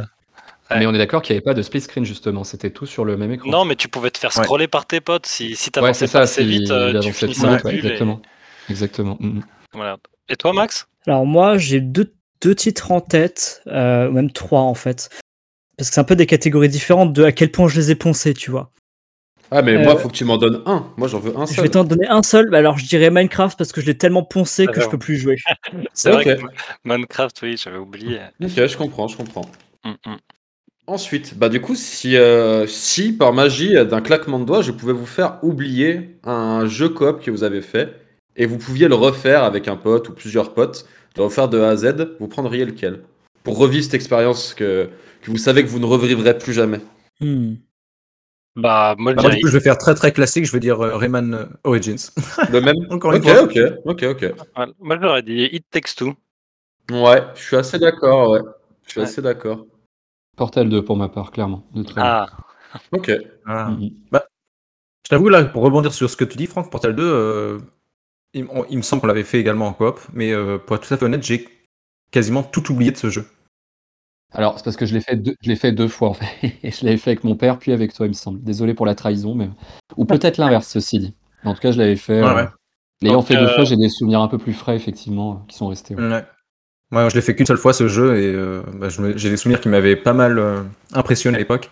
Ouais. 0.71 0.79
Mais 0.79 0.87
on 0.87 0.95
est 0.95 0.99
d'accord 0.99 1.23
qu'il 1.23 1.35
n'y 1.35 1.39
avait 1.39 1.45
pas 1.45 1.55
de 1.55 1.63
split 1.63 1.81
screen, 1.83 2.05
justement. 2.05 2.43
C'était 2.43 2.71
tout 2.71 2.87
sur 2.87 3.05
le 3.05 3.17
même 3.17 3.31
écran. 3.33 3.49
Non, 3.49 3.65
mais 3.65 3.77
tu 3.77 3.89
pouvais 3.89 4.11
te 4.11 4.19
faire 4.19 4.37
Ouais. 4.37 4.43
scroller 4.43 4.67
par 4.67 4.87
tes 4.87 5.01
potes. 5.01 5.27
Si, 5.27 5.55
si 5.55 5.67
ouais, 5.67 5.71
t'avançais 5.71 6.07
c'est 6.07 6.13
pas 6.13 6.21
assez 6.25 6.43
si 6.43 6.49
vite, 6.49 6.71
euh, 6.71 6.89
il 6.89 6.93
tu 6.93 6.97
avançait 7.09 7.13
finissais 7.27 7.47
ouais, 7.47 7.75
et- 7.75 7.77
exactement. 7.77 8.21
Exactement. 8.69 9.17
Mhm. 9.21 9.43
Voilà. 9.75 9.97
Et 10.29 10.35
toi, 10.37 10.53
Max? 10.53 10.89
Alors 11.07 11.25
moi, 11.27 11.57
j'ai 11.59 11.81
deux, 11.81 12.13
deux 12.43 12.55
titres 12.55 12.93
en 12.93 13.01
tête, 13.01 13.63
euh, 13.67 14.09
ou 14.09 14.13
même 14.13 14.31
trois 14.31 14.61
en 14.63 14.75
fait. 14.75 15.09
Parce 15.77 15.91
que 15.91 15.95
c'est 15.95 16.01
un 16.01 16.05
peu 16.05 16.17
des 16.17 16.27
catégories 16.27 16.69
différentes 16.69 17.13
de 17.13 17.25
à 17.25 17.33
quel 17.33 17.51
point 17.51 17.69
je 17.69 17.77
les 17.79 17.91
ai 17.91 17.95
poncés, 17.95 18.35
tu 18.35 18.51
vois. 18.51 18.73
Ah, 19.51 19.63
mais 19.63 19.77
Euh, 19.77 19.83
moi, 19.85 19.97
faut 19.97 20.09
que 20.09 20.15
tu 20.15 20.25
m'en 20.25 20.39
donnes 20.39 20.63
un. 20.67 20.93
Moi, 20.97 21.07
j'en 21.07 21.21
veux 21.21 21.37
un 21.39 21.47
Je 21.47 21.55
seul. 21.55 21.65
vais 21.65 21.71
t'en 21.71 21.85
donner 21.85 22.09
un 22.09 22.23
seul, 22.23 22.51
bah 22.51 22.59
alors 22.59 22.79
je 22.79 22.87
dirais 22.87 23.11
Minecraft 23.11 23.57
parce 23.57 23.71
que 23.73 23.81
je 23.81 23.87
l'ai 23.87 23.97
tellement 23.97 24.25
poncé 24.25 24.67
que 24.67 24.81
je 24.81 24.89
peux 24.89 24.99
plus 24.99 25.17
jouer. 25.17 25.37
C'est 25.95 26.11
vrai 26.11 26.25
que 26.25 26.43
Minecraft, 26.85 27.43
oui, 27.43 27.57
j'avais 27.63 27.79
oublié. 27.79 28.19
Ok, 28.43 28.51
je 28.67 28.77
comprends, 28.77 29.07
je 29.07 29.17
comprends. 29.17 29.49
Mm, 29.85 29.91
mm. 30.07 30.17
Ensuite, 30.89 31.37
bah 31.37 31.49
du 31.49 31.61
coup, 31.61 31.75
si, 31.75 32.17
euh, 32.17 32.67
si 32.67 33.13
par 33.13 33.33
magie 33.33 33.77
euh, 33.77 33.85
d'un 33.85 34.01
claquement 34.01 34.39
de 34.39 34.45
doigts, 34.45 34.63
je 34.63 34.71
pouvais 34.71 34.93
vous 34.93 35.07
faire 35.07 35.39
oublier 35.43 36.17
un 36.25 36.67
jeu 36.67 36.89
coop 36.89 37.21
que 37.23 37.31
vous 37.31 37.43
avez 37.45 37.61
fait 37.61 37.93
et 38.37 38.47
vous 38.47 38.59
pouviez 38.59 38.87
le 38.87 38.95
refaire 38.95 39.43
avec 39.43 39.67
un 39.67 39.77
pote 39.77 40.09
ou 40.09 40.13
plusieurs 40.13 40.55
potes, 40.55 40.87
le 41.17 41.23
refaire 41.25 41.49
de 41.49 41.59
A 41.61 41.71
à 41.71 41.77
Z, 41.77 42.17
vous 42.21 42.29
prendriez 42.29 42.65
lequel 42.65 43.03
Pour 43.43 43.59
revivre 43.59 43.85
cette 43.85 43.95
expérience 43.95 44.55
que, 44.55 44.91
que 45.23 45.31
vous 45.31 45.39
savez 45.39 45.63
que 45.65 45.69
vous 45.69 45.79
ne 45.79 45.87
revivrez 45.87 46.37
plus 46.39 46.53
jamais. 46.53 46.81
Hmm. 47.21 47.55
Bah, 48.57 48.95
moi, 48.99 49.13
je 49.13 49.17
Bah, 49.17 49.23
moi, 49.23 49.31
du 49.35 49.41
coup, 49.43 49.49
je 49.49 49.53
vais 49.53 49.61
faire 49.63 49.77
très 49.79 49.95
très 49.95 50.13
classique, 50.13 50.47
je 50.47 50.53
vais 50.53 50.61
dire 50.61 50.81
euh, 50.81 50.97
Rayman 50.97 51.35
euh, 51.35 51.45
Origins. 51.65 52.11
Le 52.51 52.61
même 52.61 52.77
Encore 52.91 53.13
une 53.13 53.23
fois. 53.23 53.43
ok, 53.43 53.59
ok, 53.85 54.03
ok. 54.05 54.35
Voilà. 54.55 54.73
Moi, 54.81 54.99
j'aurais 55.01 55.23
dit 55.23 55.49
It 55.53 55.65
Takes 55.71 55.95
Two. 55.97 56.15
Ouais, 56.91 57.23
je 57.35 57.43
suis 57.43 57.57
assez 57.57 57.79
d'accord, 57.79 58.31
ouais. 58.31 58.41
Je 58.87 58.91
suis 58.93 59.01
Ouais. 59.01 59.07
assez 59.07 59.21
d'accord. 59.21 59.67
Portal 60.37 60.69
2 60.69 60.85
pour 60.85 60.97
ma 60.97 61.09
part, 61.09 61.33
clairement. 61.33 61.67
De 61.75 61.83
très. 61.83 62.01
Ah, 62.03 62.27
Ok. 62.93 63.11
Ah. 63.47 63.71
Mhm. 63.71 63.91
Je 64.13 65.09
t'avoue, 65.11 65.29
là, 65.29 65.45
pour 65.45 65.63
rebondir 65.63 65.93
sur 65.95 66.09
ce 66.11 66.17
que 66.17 66.25
tu 66.25 66.37
dis, 66.37 66.47
Franck, 66.47 66.71
Portal 66.71 66.95
2, 66.95 67.03
euh, 67.03 67.59
il, 68.35 68.47
on- 68.51 68.65
il 68.71 68.77
me 68.79 68.83
semble 68.83 69.01
qu'on 69.01 69.07
l'avait 69.09 69.23
fait 69.25 69.41
également 69.41 69.67
en 69.69 69.73
coop, 69.73 70.01
mais 70.13 70.33
euh, 70.33 70.59
pour 70.59 70.77
être 70.77 70.87
tout 70.87 70.95
à 70.95 70.97
fait 70.97 71.05
honnête, 71.05 71.23
j'ai 71.23 71.49
quasiment 72.11 72.43
tout 72.43 72.71
oublié 72.73 72.91
de 72.93 72.97
ce 72.97 73.11
jeu. 73.11 73.27
Alors, 74.33 74.59
c'est 74.59 74.65
parce 74.65 74.77
que 74.77 74.87
je 74.87 74.95
l'ai 74.95 75.01
fait, 75.01 75.17
deux, 75.17 75.35
je 75.41 75.49
l'ai 75.49 75.57
fait 75.57 75.73
deux 75.73 75.89
fois, 75.89 76.09
en 76.11 76.15
fait. 76.15 76.53
Et 76.63 76.71
je 76.73 76.85
l'avais 76.85 76.97
fait 76.99 77.11
avec 77.11 77.25
mon 77.25 77.37
père, 77.37 77.59
puis 77.59 77.73
avec 77.73 77.93
toi, 77.95 78.07
il 78.07 78.11
me 78.11 78.15
semble. 78.15 78.43
Désolé 78.43 78.75
pour 78.75 78.87
la 78.87 78.95
trahison, 78.95 79.35
mais. 79.35 79.49
Ou 79.97 80.05
peut-être 80.05 80.39
l'inverse, 80.39 80.67
ceci 80.69 80.99
dit. 80.99 81.15
En 81.45 81.55
tout 81.55 81.61
cas, 81.61 81.71
je 81.73 81.79
l'avais 81.79 81.97
fait. 81.97 82.23
Ouais, 82.23 82.29
euh, 82.29 82.35
ouais. 82.35 82.49
L'ayant 83.03 83.23
fait 83.23 83.37
deux 83.37 83.45
euh, 83.47 83.55
fois, 83.55 83.65
j'ai 83.65 83.77
des 83.77 83.89
souvenirs 83.89 84.21
un 84.21 84.29
peu 84.29 84.39
plus 84.39 84.53
frais, 84.53 84.75
effectivement, 84.75 85.45
qui 85.49 85.57
sont 85.57 85.69
restés. 85.69 85.95
ouais. 85.95 86.09
Ouais. 86.09 86.25
Moi, 86.93 87.09
je 87.09 87.17
l'ai 87.17 87.21
fait 87.21 87.35
qu'une 87.35 87.47
seule 87.47 87.57
fois 87.57 87.73
ce 87.73 87.89
jeu 87.89 88.17
et 88.17 88.33
euh, 88.33 88.63
bah, 88.75 88.89
j'ai 88.89 89.29
des 89.31 89.37
souvenirs 89.37 89.61
qui 89.61 89.69
m'avaient 89.69 89.97
pas 89.97 90.13
mal 90.13 90.39
euh, 90.39 90.63
impressionné 90.93 91.35
à 91.37 91.39
l'époque. 91.39 91.71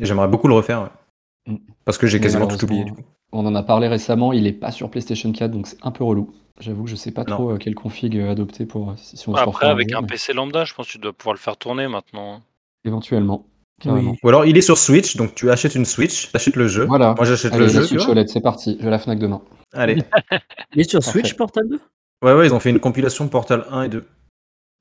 Et 0.00 0.06
j'aimerais 0.06 0.26
beaucoup 0.26 0.48
le 0.48 0.54
refaire. 0.54 0.82
ouais. 0.82 1.52
Mm. 1.54 1.58
Parce 1.84 1.98
que 1.98 2.06
j'ai 2.08 2.20
quasiment 2.20 2.48
tout 2.48 2.64
oublié. 2.64 2.84
Du 2.84 2.92
coup. 2.92 3.02
On 3.34 3.44
en 3.46 3.54
a 3.56 3.64
parlé 3.64 3.88
récemment, 3.88 4.32
il 4.32 4.46
est 4.46 4.52
pas 4.52 4.70
sur 4.70 4.88
PlayStation 4.90 5.32
4, 5.32 5.50
donc 5.50 5.66
c'est 5.66 5.78
un 5.82 5.90
peu 5.90 6.04
relou. 6.04 6.32
J'avoue 6.60 6.84
que 6.84 6.90
je 6.90 6.94
sais 6.94 7.10
pas 7.10 7.24
Non. 7.24 7.34
trop 7.34 7.50
euh, 7.50 7.58
quelle 7.58 7.74
config 7.74 8.16
euh, 8.16 8.30
adopter 8.30 8.64
pour 8.64 8.90
euh, 8.90 8.94
si 8.96 9.16
si 9.16 9.28
on 9.28 9.34
après, 9.34 9.66
avec 9.66 9.90
jeu, 9.90 9.96
un 9.96 10.02
mais 10.02 10.06
PC 10.06 10.32
lambda, 10.32 10.64
je 10.64 10.72
pense 10.72 10.86
que 10.86 10.92
tu 10.92 10.98
dois 10.98 11.12
pouvoir 11.12 11.34
le 11.34 11.40
faire 11.40 11.56
tourner 11.56 11.88
maintenant. 11.88 12.42
Éventuellement. 12.84 13.44
Carrément. 13.80 14.12
Oui. 14.12 14.18
Ou 14.22 14.28
alors, 14.28 14.46
il 14.46 14.56
est 14.56 14.62
sur 14.62 14.78
Switch, 14.78 15.16
donc 15.16 15.34
tu 15.34 15.50
achètes 15.50 15.74
une 15.74 15.84
Switch, 15.84 16.30
t'achètes 16.30 16.54
le 16.54 16.68
jeu. 16.68 16.84
Voilà. 16.84 17.14
Moi, 17.16 17.24
j'achète 17.24 17.56
le 17.56 17.66
jeu. 17.66 17.82
Switch. 17.82 18.06
OLED, 18.06 18.28
c'est 18.28 18.40
parti. 18.40 18.78
Je 18.80 18.88
la 18.88 19.00
Fnac 19.00 19.18
demain. 19.18 19.42
Allez. 19.72 19.98
Il 20.74 20.82
est 20.82 20.88
sur 20.88 21.00
Parfait. 21.00 21.18
Switch 21.18 21.34
Portal 21.34 21.68
2 21.68 21.80
Ouais, 22.22 22.34
ouais, 22.34 22.46
ils 22.46 22.54
ont 22.54 22.60
fait 22.60 22.70
une 22.70 22.80
compilation 22.80 23.28
Portal 23.28 23.66
1 23.70 23.82
et 23.82 23.88
2. 23.88 24.06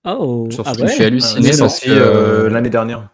Oh, 0.08 0.48
Sur 0.52 0.66
ah 0.68 0.74
Switch. 0.76 0.88
Je 0.88 0.92
suis 0.94 1.02
ouais. 1.02 1.08
halluciné 1.08 1.52
parce 1.58 1.80
que 1.80 1.89
euh, 1.89 2.50
l'année 2.50 2.70
dernière. 2.70 3.10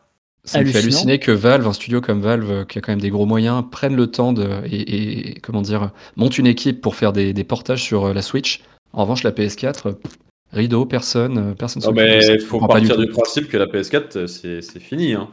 Ça 0.49 0.59
me 0.59 0.65
fait 0.65 0.69
Hallucinant. 0.77 0.81
halluciner 0.97 1.19
que 1.19 1.31
Valve, 1.31 1.67
un 1.67 1.73
studio 1.73 2.01
comme 2.01 2.21
Valve, 2.21 2.51
euh, 2.51 2.65
qui 2.65 2.77
a 2.77 2.81
quand 2.81 2.91
même 2.91 3.01
des 3.01 3.09
gros 3.09 3.25
moyens, 3.25 3.63
prenne 3.71 3.95
le 3.95 4.07
temps 4.07 4.33
de 4.33 4.47
et, 4.65 5.29
et, 5.31 5.39
comment 5.41 5.61
dire 5.61 5.91
monte 6.15 6.37
une 6.37 6.47
équipe 6.47 6.81
pour 6.81 6.95
faire 6.95 7.13
des, 7.13 7.33
des 7.33 7.43
portages 7.43 7.83
sur 7.83 8.05
euh, 8.05 8.13
la 8.13 8.21
Switch. 8.21 8.61
En 8.93 9.03
revanche, 9.03 9.23
la 9.23 9.31
PS4, 9.31 9.87
euh, 9.87 9.91
Rideau, 10.51 10.85
personne, 10.85 11.53
personne. 11.57 11.83
Non, 11.83 11.91
mais 11.91 12.21
Je 12.21 12.39
faut 12.43 12.59
du 12.59 12.67
partir 12.67 12.97
du 12.97 13.07
principe 13.07 13.47
que 13.49 13.57
la 13.57 13.67
PS4, 13.67 14.17
euh, 14.17 14.27
c'est 14.61 14.79
fini. 14.79 15.13
Hein. 15.13 15.27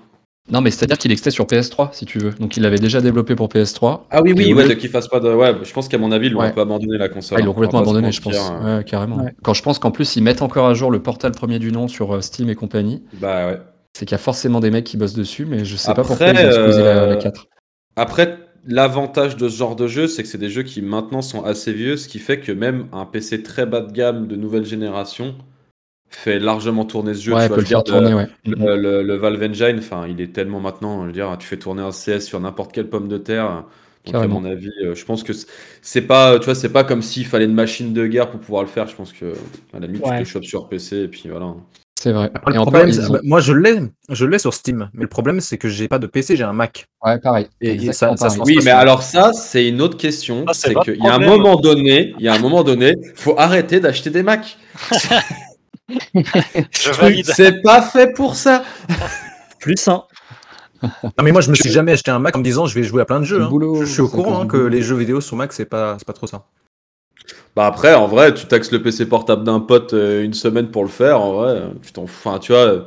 Non, 0.52 0.61
mais 0.61 0.70
c'est-à-dire 0.70 0.96
qu'il 0.98 1.11
existait 1.11 1.33
sur 1.33 1.46
PS3, 1.46 1.88
si 1.92 2.05
tu 2.05 2.18
veux. 2.18 2.31
Donc 2.38 2.57
il 2.57 2.62
l'avait 2.62 2.79
déjà 2.79 3.00
développé 3.00 3.35
pour 3.35 3.48
PS3. 3.48 4.02
Ah 4.11 4.20
oui, 4.22 4.33
oui, 4.37 4.52
ouais, 4.55 4.76
qu'ils 4.76 4.90
fassent 4.90 5.09
pas 5.09 5.18
de. 5.18 5.33
Ouais, 5.33 5.52
je 5.64 5.72
pense 5.72 5.88
qu'à 5.88 5.98
mon 5.98 6.12
avis, 6.12 6.26
ils 6.29 6.33
l'ont 6.35 6.40
Ouais. 6.40 6.46
un 6.46 6.50
peu 6.50 6.61
abandonné 6.61 6.98
la 6.98 7.09
console. 7.09 7.38
Ah, 7.38 7.40
ils 7.40 7.44
l'ont 7.46 7.50
hein, 7.50 7.55
complètement 7.55 7.81
abandonné, 7.81 8.12
je 8.12 8.20
pense. 8.20 8.37
hein. 8.38 8.76
Ouais, 8.79 8.85
carrément. 8.85 9.16
Ouais. 9.24 9.35
Quand 9.42 9.55
je 9.55 9.62
pense 9.62 9.79
qu'en 9.81 9.90
plus, 9.90 10.14
ils 10.14 10.22
mettent 10.22 10.42
encore 10.42 10.66
à 10.68 10.74
jour 10.74 10.92
le 10.92 11.02
portal 11.02 11.33
premier 11.33 11.59
du 11.59 11.72
nom 11.72 11.88
sur 11.88 12.22
Steam 12.22 12.48
et 12.48 12.55
compagnie, 12.55 13.02
Bah 13.14 13.48
ouais. 13.48 13.59
C'est 13.96 14.04
qu'il 14.04 14.12
y 14.12 14.16
a 14.16 14.18
forcément 14.18 14.61
des 14.61 14.70
mecs 14.70 14.85
qui 14.85 14.98
bossent 14.98 15.14
dessus, 15.14 15.46
mais 15.46 15.64
je 15.64 15.74
sais 15.74 15.94
pas 15.94 16.04
pourquoi 16.04 16.28
ils 16.28 16.37
ont 16.37 16.48
explosé 16.48 16.82
la, 16.82 17.02
euh, 17.04 17.06
la 17.06 17.16
4. 17.16 17.46
Après, 17.96 18.38
l'avantage 18.66 19.38
de 19.38 19.48
ce 19.48 19.56
genre 19.56 19.74
de 19.74 19.87
jeu, 19.88 20.06
c'est 20.06 20.22
que 20.22 20.28
c'est 20.28 20.37
des 20.37 20.50
jeux 20.50 20.64
qui 20.64 20.82
maintenant 20.82 21.22
sont 21.22 21.42
assez 21.44 21.72
vieux, 21.72 21.96
ce 21.96 22.06
qui 22.06 22.18
fait 22.18 22.38
que 22.38 22.52
même 22.52 22.88
un 22.92 23.06
PC 23.06 23.42
très 23.42 23.64
bas 23.64 23.80
de 23.80 23.90
gamme 23.90 24.26
de 24.26 24.37
nouvelle 24.37 24.66
génération 24.66 25.35
fait 26.11 26.38
largement 26.38 26.85
tourner 26.85 27.14
ce 27.14 27.22
jeu. 27.22 27.32
Ouais, 27.35 27.44
tu 27.44 27.48
peut 27.48 27.54
vois, 27.54 27.62
le 27.62 27.66
je 27.68 27.74
veux 27.74 27.82
dire, 27.82 27.85
faire 27.85 27.85
tourner, 27.85 28.14
ouais. 28.14 28.28
Le, 28.44 28.76
le- 28.76 29.02
le 29.02 29.14
Valve 29.16 29.42
Engine, 29.42 29.78
enfin, 29.78 30.06
il 30.06 30.20
est 30.20 30.32
tellement 30.35 30.61
maintenant, 30.61 31.00
je 31.02 31.06
veux 31.06 31.12
dire, 31.12 31.35
tu 31.38 31.46
fais 31.46 31.56
tourner 31.56 31.80
un 31.82 31.90
CS 31.90 32.20
sur 32.20 32.38
n'importe 32.38 32.72
quelle 32.72 32.90
pomme 32.90 33.09
de 33.09 33.16
terre. 33.18 33.64
Donc, 34.04 34.14
à 34.14 34.28
mon 34.28 34.44
avis, 34.44 34.70
euh, 34.85 34.94
je 34.94 35.04
pense 35.06 35.22
que 35.24 35.32
c'est- 35.32 35.48
c'est 35.80 36.02
pas, 36.02 36.38
tu 36.38 36.44
vois, 36.44 36.54
c'est 36.54 36.68
pas 36.72 36.85
comme 36.85 37.00
s'il 37.02 37.24
fallait 37.26 37.46
une 37.46 37.54
machine 37.54 37.92
de 37.94 38.06
guerre 38.06 38.30
pour 38.30 38.40
pouvoir 38.40 38.62
le 38.62 38.68
faire. 38.68 38.87
Je 38.88 38.94
pense 38.94 39.12
que, 39.14 39.32
à 39.72 39.80
la 39.80 39.87
limite, 39.87 40.04
Ouais. 40.04 40.18
tu 40.18 40.24
te 40.24 40.28
chopes 40.28 40.44
sur 40.44 40.68
PC 40.68 40.96
et 40.98 41.09
puis 41.09 41.28
voilà. 41.28 41.54
C'est 41.98 42.12
vrai. 42.12 42.30
Après, 42.35 42.50
Et 42.52 42.54
le 42.54 42.61
encore, 42.61 42.72
problème, 42.72 42.88
ils 42.90 42.94
c'est- 42.94 43.06
ont- 43.09 43.12
bah, 43.14 43.20
moi 43.24 43.40
je 43.40 43.52
l'ai, 43.54 43.80
je 44.11 44.26
l'ai 44.26 44.38
sur 44.38 44.52
Steam, 44.52 44.90
mais 44.92 45.02
le 45.02 45.09
problème 45.09 45.40
c'est 45.40 45.56
que 45.56 45.68
j'ai 45.68 45.88
pas 45.88 45.98
de 45.98 46.06
PC, 46.06 46.37
j'ai 46.37 46.44
un 46.44 46.52
Mac. 46.52 46.87
Ouais, 47.02 47.18
pareil. 47.18 47.46
Et- 47.62 47.90
ça- 47.92 48.14
pareil. 48.14 48.38
Oui, 48.44 48.56
mais 48.56 48.62
sur- 48.70 48.76
alors 48.76 49.02
ça, 49.02 49.32
c'est 49.32 49.66
une 49.66 49.80
autre 49.80 49.96
question. 49.96 50.44
Ah, 50.46 50.52
c'est 50.54 50.74
qu'il 50.74 50.96
y 51.02 51.06
a 51.09 51.14
un 51.14 51.18
moment 51.18 51.56
donné, 51.56 52.14
il 52.18 52.24
y 52.24 52.28
a 52.28 52.35
un 52.35 52.38
moment 52.38 52.62
donné, 52.64 52.94
faut 53.14 53.35
arrêter 53.38 53.80
d'acheter 53.80 54.11
des 54.11 54.22
Macs. 54.22 54.59
Je 55.88 56.90
valide. 57.00 57.26
C'est 57.26 57.62
pas 57.62 57.80
fait 57.82 58.12
pour 58.12 58.35
ça. 58.37 58.64
Plus 59.61 59.87
un. 59.88 60.02
Non 60.82 61.11
mais 61.22 61.32
moi 61.32 61.40
je 61.40 61.48
me 61.50 61.54
suis 61.54 61.70
jamais 61.70 61.92
acheté 61.92 62.11
un 62.11 62.18
Mac 62.18 62.37
en 62.37 62.40
me 62.40 62.44
disant 62.44 62.66
je 62.66 62.74
vais 62.74 62.82
jouer 62.82 63.00
à 63.02 63.04
plein 63.06 63.20
de 63.20 63.24
jeux. 63.24 63.40
Hein. 63.42 63.48
boulot, 63.48 63.85
je 63.85 63.90
suis 63.90 64.02
au 64.02 64.09
courant 64.09 64.42
hein, 64.42 64.46
que 64.46 64.59
les 64.59 64.82
jeux 64.82 64.96
vidéo 64.96 65.20
sur 65.22 65.35
Mac 65.37 65.52
c'est 65.54 65.64
pas 65.64 65.96
c'est 65.98 66.06
pas 66.06 66.12
trop 66.12 66.26
ça. 66.26 66.44
Bah 67.57 67.66
après, 67.66 67.95
en 67.95 68.07
vrai, 68.07 68.35
tu 68.35 68.47
taxes 68.47 68.71
le 68.71 68.83
PC 68.83 69.09
portable 69.09 69.42
d'un 69.42 69.61
pote 69.61 69.95
euh, 69.95 70.23
une 70.23 70.35
semaine 70.35 70.71
pour 70.71 70.83
le 70.83 70.90
faire. 70.90 71.21
En 71.23 71.33
vrai, 71.33 71.62
tu 71.83 71.90
t'en 71.92 72.07
fous. 72.07 72.29
Enfin, 72.29 72.38
tu 72.38 72.53
vois, 72.53 72.66
euh, 72.66 72.83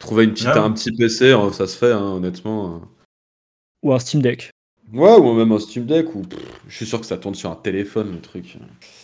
trouver 0.00 0.24
une 0.24 0.32
petite, 0.32 0.48
Ouais. 0.48 0.58
un 0.58 0.72
petit 0.72 0.90
PC, 0.90 1.26
euh, 1.32 1.52
ça 1.52 1.68
se 1.68 1.78
fait, 1.78 1.92
hein, 1.92 2.14
honnêtement. 2.16 2.82
Ou 3.84 3.92
un 3.92 3.98
Steam 4.00 4.20
Deck. 4.20 4.50
Ouais, 4.92 5.14
ou 5.16 5.34
même 5.34 5.52
un 5.52 5.60
Steam 5.60 5.84
Deck. 5.86 6.12
Ou 6.16 6.22
pff, 6.22 6.38
je 6.68 6.74
suis 6.76 6.86
sûr 6.86 6.98
que 7.00 7.06
ça 7.06 7.16
tourne 7.16 7.36
sur 7.36 7.48
un 7.50 7.54
téléphone, 7.54 8.10
le 8.12 8.20
truc. 8.20 8.56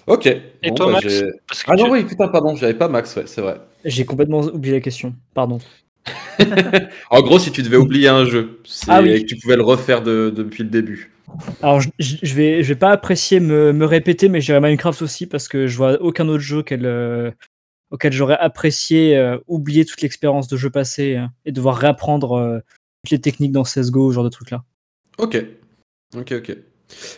Ok. 0.09 0.27
Et 0.27 0.43
Bon, 0.69 0.75
toi, 0.75 0.87
bah, 0.87 0.93
Max 0.95 1.07
j'ai- 1.09 1.31
Parce 1.47 1.63
que 1.63 1.71
Ah 1.71 1.77
non, 1.77 1.85
tu- 1.85 1.91
oui, 1.93 2.05
putain, 2.05 2.27
pardon, 2.29 2.57
j'avais 2.57 2.75
pas 2.75 2.89
Max, 2.89 3.15
ouais, 3.15 3.25
c'est 3.27 3.41
vrai. 3.41 3.61
J'ai 3.85 4.05
complètement 4.05 4.41
oublié 4.41 4.75
la 4.75 4.81
question. 4.81 5.15
Pardon. 5.33 5.59
En 7.11 7.23
gros, 7.23 7.39
si 7.39 7.53
tu 7.53 7.63
devais 7.63 7.77
oublier 7.77 8.09
un 8.09 8.25
jeu, 8.25 8.61
c'est 8.65 8.91
Ah 8.91 9.01
oui. 9.01 9.11
et 9.11 9.21
que 9.23 9.27
tu 9.27 9.37
pouvais 9.37 9.57
le 9.57 9.63
refaire 9.63 10.03
de- 10.03 10.33
depuis 10.35 10.65
le 10.65 10.69
début. 10.71 11.13
Alors, 11.63 11.81
je, 11.81 11.89
je- 11.99 12.35
vais, 12.35 12.63
je 12.63 12.69
vais 12.69 12.79
pas 12.79 12.91
apprécier 12.91 13.41
me, 13.41 13.73
me 13.73 13.85
répéter, 13.87 14.29
mais 14.29 14.41
je 14.41 14.47
dirais 14.47 14.61
Minecraft 14.61 15.03
aussi 15.03 15.27
parce 15.27 15.49
que 15.49 15.67
je 15.67 15.77
vois 15.77 16.01
aucun 16.01 16.29
autre 16.29 16.43
jeu 16.43 16.63
qu'elle, 16.63 16.87
euh, 16.87 17.31
auquel 17.91 18.13
j'aurais 18.13 18.39
apprécié 18.39 19.17
euh, 19.17 19.39
oublier 19.47 19.85
toute 19.85 20.01
l'expérience 20.03 20.49
de 20.49 20.57
jeu 20.57 20.71
passé 20.71 21.17
euh, 21.17 21.27
et 21.45 21.53
devoir 21.53 21.77
réapprendre 21.77 22.33
euh, 22.39 22.59
toutes 23.05 23.11
les 23.13 23.21
techniques 23.21 23.53
dans 23.53 23.63
CSGO, 23.65 24.11
ce 24.11 24.15
genre 24.15 24.25
de 24.25 24.29
trucs-là. 24.29 24.65
Ok. 25.19 25.45
Ok, 26.17 26.33
ok. 26.33 26.57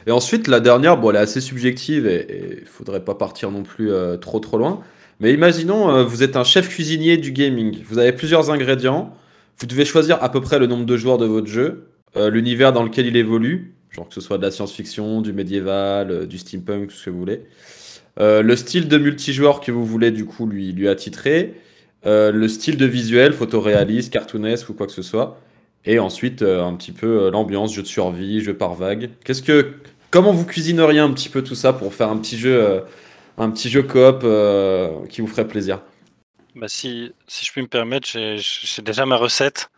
Et 0.07 0.11
ensuite, 0.11 0.49
la 0.49 0.61
dernière, 0.61 0.97
bon, 0.97 1.11
elle 1.11 1.17
est 1.17 1.21
assez 1.21 1.41
subjective 1.41 2.07
et 2.07 2.59
il 2.63 2.67
faudrait 2.67 3.05
pas 3.05 3.15
partir 3.15 3.51
non 3.51 3.63
plus 3.63 3.91
trop 4.21 4.39
trop 4.39 4.57
loin. 4.59 4.81
Mais 5.21 5.35
imaginons, 5.35 6.05
vous 6.05 6.23
êtes 6.23 6.37
un 6.37 6.45
chef 6.45 6.69
cuisinier 6.69 7.17
du 7.17 7.33
gaming. 7.33 7.83
Vous 7.85 7.99
avez 7.99 8.13
plusieurs 8.13 8.51
ingrédients. 8.51 9.13
Vous 9.59 9.67
devez 9.67 9.85
choisir 9.85 10.23
à 10.23 10.31
peu 10.31 10.41
près 10.41 10.59
le 10.59 10.67
nombre 10.67 10.87
de 10.87 10.97
joueurs 10.97 11.19
de 11.19 11.27
votre 11.27 11.49
jeu, 11.49 11.89
l'univers 12.15 12.73
dans 12.73 12.85
lequel 12.85 13.07
il 13.07 13.17
évolue, 13.17 13.75
genre 13.97 14.09
que 14.09 14.15
ce 14.15 14.21
soit 14.21 14.39
de 14.39 14.43
la 14.43 14.51
science-fiction, 14.51 15.23
du 15.23 15.33
médiéval, 15.33 16.11
euh, 16.11 16.27
du 16.27 16.39
steampunk, 16.39 16.93
ce 16.93 17.07
que 17.07 17.11
vous 17.11 17.19
voulez. 17.19 17.43
Euh, 18.21 18.43
le 18.43 18.57
style 18.57 18.89
de 18.89 18.99
multijoueur 18.99 19.61
que 19.61 19.73
vous 19.73 19.85
voulez, 19.85 20.11
du 20.11 20.25
coup, 20.25 20.47
lui, 20.47 20.73
lui 20.73 20.89
attitrer. 20.89 21.55
Euh, 22.05 22.31
le 22.31 22.47
style 22.49 22.77
de 22.77 22.87
visuel, 22.87 23.33
photoréaliste, 23.33 24.13
cartoonesque 24.13 24.69
ou 24.69 24.75
quoi 24.75 24.87
que 24.87 24.93
ce 24.93 25.03
soit. 25.03 25.41
Et 25.85 25.99
ensuite, 25.99 26.43
un 26.43 26.75
petit 26.75 26.93
peu 26.93 27.31
l'ambiance, 27.31 27.73
jeu 27.73 27.83
de 27.83 27.87
survie, 27.87 28.41
jeu 28.41 28.55
par 28.55 28.75
vague. 28.75 29.11
Qu'est-ce 29.25 29.43
que, 29.43 29.75
comment 30.11 30.33
vous 30.33 30.45
cuisineriez 30.45 30.99
un 30.99 31.13
petit 31.13 31.29
peu 31.29 31.43
tout 31.43 31.55
ça 31.55 31.73
pour 31.73 31.95
faire 31.95 32.09
un 32.09 32.17
petit 32.17 32.37
jeu, 32.37 32.83
un 33.39 33.51
petit 33.51 33.69
jeu 33.69 33.83
coop 33.85 34.27
qui 35.09 35.21
vous 35.21 35.29
ferait 35.29 35.47
plaisir? 35.47 35.81
Bah, 36.57 36.69
si, 36.69 37.13
si 37.29 37.45
je 37.45 37.53
puis 37.53 37.61
me 37.61 37.67
permettre, 37.69 38.09
j'ai 38.09 38.83
déjà 38.83 39.05
ma 39.05 39.17
recette. 39.17 39.69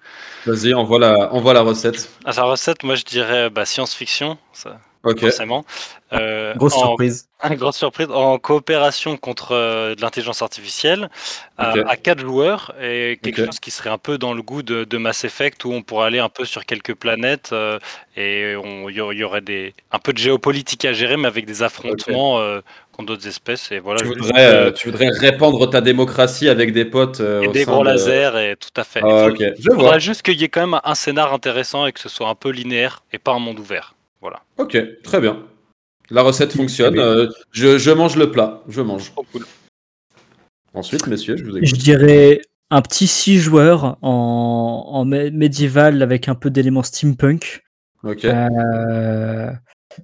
Vas-y, 0.46 0.72
envoie 0.74 1.00
la, 1.00 1.32
envoie 1.32 1.52
la 1.52 1.62
recette. 1.62 2.08
À 2.24 2.32
sa 2.32 2.44
recette, 2.44 2.84
moi 2.84 2.94
je 2.94 3.02
dirais 3.04 3.50
bah, 3.50 3.66
science-fiction, 3.66 4.38
ça, 4.52 4.78
Ok. 5.02 5.18
forcément. 5.20 5.64
Euh, 6.12 6.54
Grosse 6.54 6.74
en- 6.76 6.86
surprise. 6.86 7.24
Ah, 7.40 7.54
grosse 7.54 7.76
surprise, 7.76 8.08
en 8.10 8.36
coopération 8.40 9.16
contre 9.16 9.52
euh, 9.52 9.94
de 9.94 10.00
l'intelligence 10.00 10.42
artificielle, 10.42 11.08
à- 11.56 11.70
à, 11.86 11.96
quatre 11.96 12.18
joueurs, 12.20 12.74
et 12.82 13.16
quelque 13.22 13.44
chose 13.46 13.60
qui 13.60 13.70
serait 13.70 13.90
un 13.90 13.98
peu 13.98 14.18
dans 14.18 14.32
le 14.34 14.42
goût 14.42 14.62
de, 14.64 14.82
de 14.82 14.98
Mass 14.98 15.22
Effect, 15.22 15.64
où 15.64 15.72
on 15.72 15.82
pourrait 15.82 16.06
aller 16.08 16.18
un 16.18 16.28
peu 16.28 16.44
sur 16.44 16.64
quelques 16.66 16.94
planètes, 16.94 17.50
euh, 17.52 17.78
et 18.16 18.56
on- 18.56 18.88
il 18.88 18.96
y, 18.96 19.00
aurait- 19.00 19.14
il 19.14 19.18
y 19.20 19.24
aurait 19.24 19.40
des, 19.40 19.72
un 19.92 20.00
peu 20.00 20.12
de 20.12 20.18
géopolitique 20.18 20.84
à 20.84 20.92
gérer, 20.92 21.16
mais 21.16 21.28
avec 21.28 21.46
des 21.46 21.62
affrontements 21.62 22.40
euh, 22.40 22.60
contre 22.98 23.06
d'autres 23.14 23.28
espèces. 23.28 23.70
Et 23.72 23.78
voilà, 23.78 24.00
Tu 24.00 24.06
je- 24.08 24.12
voudrais, 24.12 24.54
euh, 24.54 24.72
tu 24.72 24.90
voudrais 24.90 25.08
répandre 25.08 25.70
ta 25.70 25.80
démocratie 25.80 26.48
avec 26.48 26.72
des 26.72 26.84
potes 26.84 27.20
euh, 27.20 27.42
et 27.42 27.46
au 27.48 27.52
des 27.52 27.64
gros 27.64 27.80
de- 27.80 27.84
lasers, 27.90 28.50
et 28.50 28.56
tout 28.56 28.68
à 28.76 28.84
fait. 28.84 29.00
Ah, 29.02 29.28
Il 29.38 29.54
je 29.94 29.98
juste 30.00 30.22
qu'il 30.22 30.40
y 30.40 30.44
ait 30.44 30.48
quand 30.48 30.66
même 30.66 30.80
un 30.82 30.94
scénar 30.94 31.32
intéressant 31.32 31.86
et 31.86 31.92
que 31.92 32.00
ce 32.00 32.08
soit 32.08 32.28
un 32.28 32.34
peu 32.34 32.50
linéaire, 32.50 33.02
et 33.12 33.18
pas 33.18 33.32
un 33.32 33.38
monde 33.38 33.58
ouvert. 33.60 33.94
Voilà. 34.20 34.40
Ok, 34.58 34.76
très 35.04 35.20
bien. 35.20 35.44
La 36.10 36.22
recette 36.22 36.52
fonctionne. 36.52 36.98
euh, 36.98 37.28
je, 37.52 37.78
je 37.78 37.90
mange 37.90 38.16
le 38.16 38.30
plat. 38.30 38.62
Je 38.68 38.80
mange. 38.80 39.12
Cool. 39.32 39.44
Ensuite, 40.74 41.06
messieurs, 41.06 41.36
je 41.36 41.44
vous 41.44 41.52
Je 41.52 41.58
écoute. 41.58 41.78
dirais 41.78 42.40
un 42.70 42.82
petit 42.82 43.06
6 43.06 43.38
joueurs 43.38 43.96
en, 44.02 44.84
en 44.88 45.04
mé- 45.06 45.30
médiéval 45.30 46.02
avec 46.02 46.28
un 46.28 46.34
peu 46.34 46.50
d'éléments 46.50 46.82
steampunk. 46.82 47.62
Ok. 48.04 48.24
Euh, 48.24 49.50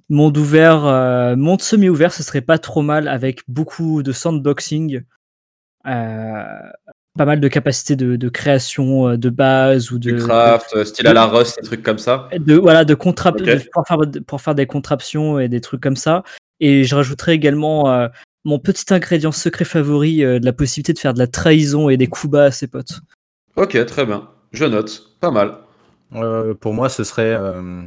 monde 0.09 0.37
ouvert, 0.37 0.85
euh, 0.85 1.35
monde 1.35 1.61
semi-ouvert, 1.61 2.13
ce 2.13 2.23
serait 2.23 2.41
pas 2.41 2.57
trop 2.57 2.81
mal 2.81 3.07
avec 3.07 3.41
beaucoup 3.47 4.03
de 4.03 4.11
sandboxing, 4.11 5.01
euh, 5.87 6.43
pas 7.17 7.25
mal 7.25 7.39
de 7.39 7.47
capacités 7.47 7.95
de, 7.95 8.15
de 8.15 8.29
création 8.29 9.09
euh, 9.09 9.17
de 9.17 9.29
base 9.29 9.91
ou 9.91 9.99
de, 9.99 10.11
du 10.11 10.17
craft, 10.17 10.83
style 10.83 11.07
à 11.07 11.13
la 11.13 11.25
Rust, 11.25 11.57
des 11.61 11.67
trucs 11.67 11.83
comme 11.83 11.99
ça. 11.99 12.27
de 12.37 12.55
voilà 12.55 12.85
de 12.85 12.93
contra- 12.93 13.31
pour, 13.31 13.87
faire, 13.87 13.99
pour 14.27 14.41
faire 14.41 14.55
des 14.55 14.65
contraptions 14.67 15.39
et 15.39 15.47
des 15.47 15.61
trucs 15.61 15.81
comme 15.81 15.95
ça. 15.95 16.23
Et 16.59 16.83
je 16.83 16.95
rajouterais 16.95 17.33
également 17.35 17.89
euh, 17.91 18.07
mon 18.43 18.59
petit 18.59 18.93
ingrédient 18.93 19.31
secret 19.31 19.65
favori, 19.65 20.23
euh, 20.23 20.39
de 20.39 20.45
la 20.45 20.53
possibilité 20.53 20.93
de 20.93 20.99
faire 20.99 21.13
de 21.13 21.19
la 21.19 21.27
trahison 21.27 21.89
et 21.89 21.97
des 21.97 22.07
coups 22.07 22.31
bas 22.31 22.45
à 22.45 22.51
ses 22.51 22.67
potes. 22.67 22.99
Ok, 23.55 23.83
très 23.85 24.05
bien. 24.05 24.29
Je 24.51 24.65
note. 24.65 25.17
Pas 25.19 25.31
mal. 25.31 25.57
Euh, 26.15 26.53
pour 26.53 26.73
moi, 26.73 26.87
ce 26.89 27.03
serait 27.03 27.35
euh, 27.35 27.81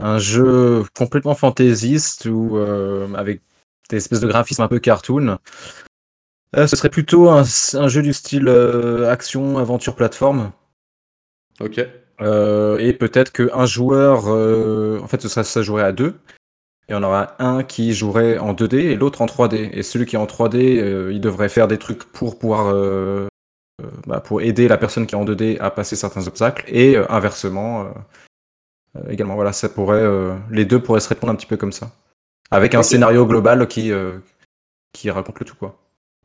un 0.00 0.18
jeu 0.18 0.82
complètement 0.96 1.34
fantaisiste 1.34 2.24
ou 2.26 2.56
euh, 2.56 3.12
avec 3.14 3.42
des 3.90 3.98
espèces 3.98 4.20
de 4.20 4.28
graphismes 4.28 4.62
un 4.62 4.68
peu 4.68 4.78
cartoon. 4.78 5.38
Euh, 6.56 6.66
ce 6.66 6.74
serait 6.74 6.88
plutôt 6.88 7.28
un, 7.28 7.42
un 7.74 7.88
jeu 7.88 8.02
du 8.02 8.12
style 8.12 8.48
euh, 8.48 9.10
action, 9.10 9.58
aventure, 9.58 9.94
plateforme. 9.94 10.52
Ok. 11.60 11.78
Et 11.78 12.92
peut-être 12.92 13.32
qu'un 13.32 13.64
joueur, 13.64 14.26
en 14.26 15.06
fait, 15.06 15.22
ce 15.22 15.28
serait, 15.28 15.44
ça 15.44 15.62
jouerait 15.62 15.84
à 15.84 15.92
deux. 15.92 16.14
Et 16.88 16.94
on 16.94 17.02
aura 17.02 17.36
un 17.38 17.62
qui 17.62 17.94
jouerait 17.94 18.36
en 18.36 18.52
2D 18.52 18.76
et 18.76 18.96
l'autre 18.96 19.22
en 19.22 19.26
3D. 19.26 19.70
Et 19.72 19.82
celui 19.82 20.06
qui 20.06 20.16
est 20.16 20.18
en 20.18 20.26
3D, 20.26 20.78
euh, 20.78 21.12
il 21.12 21.20
devrait 21.20 21.48
faire 21.48 21.68
des 21.68 21.78
trucs 21.78 22.04
pour 22.04 22.38
pouvoir, 22.38 22.74
bah, 24.06 24.20
pour 24.20 24.42
aider 24.42 24.68
la 24.68 24.76
personne 24.76 25.06
qui 25.06 25.14
est 25.14 25.18
en 25.18 25.24
2D 25.24 25.58
à 25.60 25.70
passer 25.70 25.96
certains 25.96 26.26
obstacles. 26.26 26.64
Et 26.68 26.96
inversement, 26.96 27.86
également, 29.08 29.34
voilà, 29.34 29.52
ça 29.52 29.68
pourrait, 29.68 30.02
euh, 30.02 30.36
les 30.50 30.64
deux 30.64 30.82
pourraient 30.82 31.00
se 31.00 31.08
répondre 31.08 31.32
un 31.32 31.36
petit 31.36 31.46
peu 31.46 31.56
comme 31.56 31.72
ça, 31.72 31.92
avec 32.50 32.74
un 32.74 32.82
scénario 32.82 33.26
global 33.26 33.66
qui, 33.68 33.92
euh, 33.92 34.18
qui 34.92 35.10
raconte 35.10 35.38
le 35.40 35.46
tout 35.46 35.56
quoi. 35.56 35.78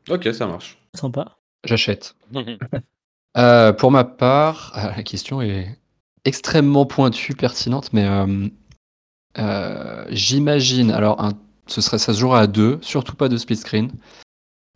Ok, 0.08 0.28
ça 0.32 0.46
marche. 0.46 0.78
Sympa. 0.94 1.36
J'achète. 1.64 2.14
Euh, 3.36 3.74
pour 3.74 3.90
ma 3.90 4.04
part, 4.04 4.72
euh, 4.76 4.96
la 4.96 5.02
question 5.02 5.42
est 5.42 5.78
extrêmement 6.24 6.86
pointue, 6.86 7.34
pertinente, 7.34 7.92
mais 7.92 8.06
euh, 8.06 8.48
euh, 9.38 10.06
j'imagine. 10.08 10.90
Alors, 10.90 11.22
un, 11.22 11.32
ce 11.66 11.82
serait, 11.82 11.98
ça 11.98 12.14
se 12.14 12.18
jouera 12.18 12.40
à 12.40 12.46
deux, 12.46 12.78
surtout 12.80 13.14
pas 13.14 13.28
de 13.28 13.36
split 13.36 13.56
screen. 13.56 13.92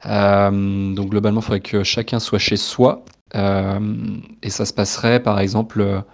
Euh, 0.05 0.95
donc, 0.95 1.09
globalement, 1.09 1.41
il 1.41 1.45
faudrait 1.45 1.61
que 1.61 1.83
chacun 1.85 2.21
soit 2.21 2.39
chez 2.39 2.59
soi. 2.59 3.03
Euh, 3.35 4.19
et 4.43 4.51
ça 4.51 4.67
se 4.67 4.75
passerait, 4.75 5.23
par 5.23 5.41
exemple, 5.41 6.05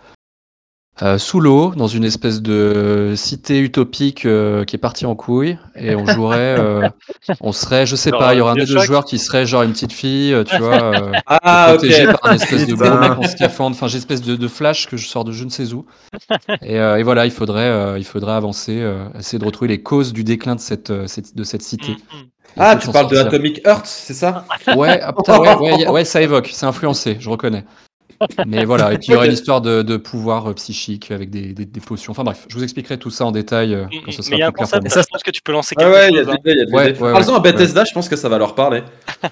euh, 1.03 1.07
euh, 1.07 1.19
sous 1.19 1.41
l'eau, 1.41 1.75
dans 1.77 1.87
une 1.87 2.05
espèce 2.05 2.41
de 2.41 3.13
cité 3.17 3.61
utopique 3.61 4.25
euh, 4.25 4.65
qui 4.65 4.77
est 4.77 4.79
partie 4.79 5.07
en 5.07 5.15
couille, 5.15 5.59
et 5.75 5.95
on 5.95 6.07
jouerait, 6.07 6.57
euh, 6.59 6.89
on 7.41 7.53
serait, 7.53 7.87
je 7.87 7.97
sais 7.97 8.11
Genre, 8.11 8.19
pas, 8.19 8.35
il 8.35 8.39
y 8.39 8.41
aurait 8.41 8.53
un 8.53 8.55
des 8.55 8.65
deux 8.67 8.79
joueurs 8.81 9.05
qui 9.05 9.19
serait 9.19 9.47
genre 9.47 9.63
une 9.63 9.73
petite 9.73 9.93
fille, 9.93 10.33
euh, 10.33 10.45
tu 10.45 10.57
vois, 10.57 10.83
euh, 10.83 11.13
Ah, 11.27 11.67
protégée 11.71 12.07
par 12.07 12.21
un 12.25 12.35
espèce 12.35 12.67
de 12.67 12.75
gros 12.75 12.99
mec 12.99 13.19
en 13.19 13.23
scaphandre, 13.23 13.77
enfin, 13.77 13.89
j'ai 13.89 13.99
espèce 13.99 14.23
de, 14.23 14.37
de 14.37 14.49
flash 14.49 14.89
que 14.89 14.97
je 14.97 15.07
sors 15.07 15.25
de 15.25 15.33
je 15.33 15.45
ne 15.45 15.51
sais 15.51 15.73
où. 15.73 15.85
Et, 16.63 16.79
euh, 16.79 16.97
et 16.97 17.03
voilà, 17.03 17.27
il 17.27 17.31
faudrait, 17.31 17.69
euh, 17.69 17.99
il 17.99 18.05
faudrait 18.05 18.33
avancer, 18.33 18.79
euh, 18.81 19.07
essayer 19.19 19.39
de 19.39 19.45
retrouver 19.45 19.69
les 19.69 19.83
causes 19.83 20.13
du 20.13 20.25
déclin 20.25 20.55
de 20.55 20.61
cette, 20.61 20.91
euh, 20.91 21.07
cette- 21.07 21.37
de 21.37 21.45
cette 21.45 21.63
cité. 21.63 21.93
Mhm. 21.93 21.97
Et 22.57 22.59
Ah, 22.59 22.77
tu 22.77 22.91
parles 22.91 23.11
de. 23.11 23.17
Atomic 23.17 23.61
Heart, 23.67 23.87
c'est 23.87 24.15
ça? 24.15 24.47
Ouais, 24.75 25.01
ah, 25.03 25.13
putain, 25.13 25.39
ouais, 25.39 25.55
ouais, 25.57 25.89
ouais, 25.89 26.05
ça 26.05 26.23
évoque, 26.23 26.51
c'est 26.53 26.67
influencé, 26.67 27.17
je 27.21 27.29
reconnais. 27.29 27.65
Mais 28.47 28.65
voilà, 28.65 28.93
et 28.93 28.99
puis 28.99 29.09
il 29.09 29.13
y 29.13 29.17
aurait 29.17 29.27
Ok. 29.27 29.31
une 29.31 29.35
histoire 29.35 29.61
de, 29.61 29.83
de 29.83 29.97
pouvoir 29.97 30.51
euh, 30.51 30.55
psychique 30.55 31.11
avec 31.11 31.31
des, 31.31 31.53
des- 31.53 31.67
des 31.67 31.81
potions. 31.81 32.13
Enfin 32.13 32.25
bref, 32.25 32.47
je 32.49 32.55
vous 32.57 32.63
expliquerai 32.63 32.99
tout 32.99 33.11
ça 33.11 33.25
en 33.27 33.33
détail 33.33 33.75
euh, 33.75 33.87
quand 34.05 34.13
ce 34.13 34.23
Mais 34.23 34.23
sera 34.23 34.37
il 34.37 34.39
y 34.39 34.43
a 34.43 34.47
un 34.47 34.53
plus 34.53 34.65
clair 34.65 34.69
pour 34.71 34.81
concept, 34.81 34.83
moi. 34.95 35.03
je 35.03 35.09
pense 35.13 35.23
que 35.23 35.31
tu 35.31 35.43
peux 35.43 35.53
lancer 35.53 35.75
Ouais, 35.77 35.85
quelque 35.85 35.95
ouais, 35.95 36.09
il 36.11 36.17
y 36.17 36.19
a 36.21 36.25
chose. 36.25 36.33
hein. 36.35 36.39
Ouais, 36.73 36.99
ouais, 37.01 37.13
Parle-en 37.13 37.35
à 37.37 37.41
ouais. 37.43 37.53
Bethesda, 37.53 37.85
je 37.85 37.93
pense 37.93 38.09
que 38.09 38.17
ça 38.17 38.29
va 38.29 38.39
leur 38.39 38.55
parler. 38.55 38.83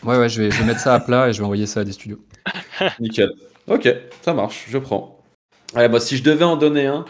Ouais, 0.05 0.19
ouais, 0.19 0.29
je 0.29 0.43
vais, 0.43 0.51
je 0.51 0.59
vais 0.59 0.65
mettre 0.65 0.81
ça 0.81 0.95
à 0.95 1.01
plat 1.01 1.29
et 1.29 1.33
je 1.33 1.39
vais 1.39 1.45
envoyer 1.45 1.67
ça 1.67 1.81
à 1.81 1.85
des 1.85 1.93
studios. 1.93 2.19
Nickel. 3.01 3.31
Ok, 3.67 3.89
ça 4.23 4.35
marche, 4.35 4.67
je 4.69 4.79
prends. 4.79 5.19
Allez, 5.75 5.89
moi, 5.89 6.01
si 6.01 6.17
je 6.17 6.23
devais 6.23 6.45
en 6.45 6.57
donner 6.57 6.87
un, 6.87 7.05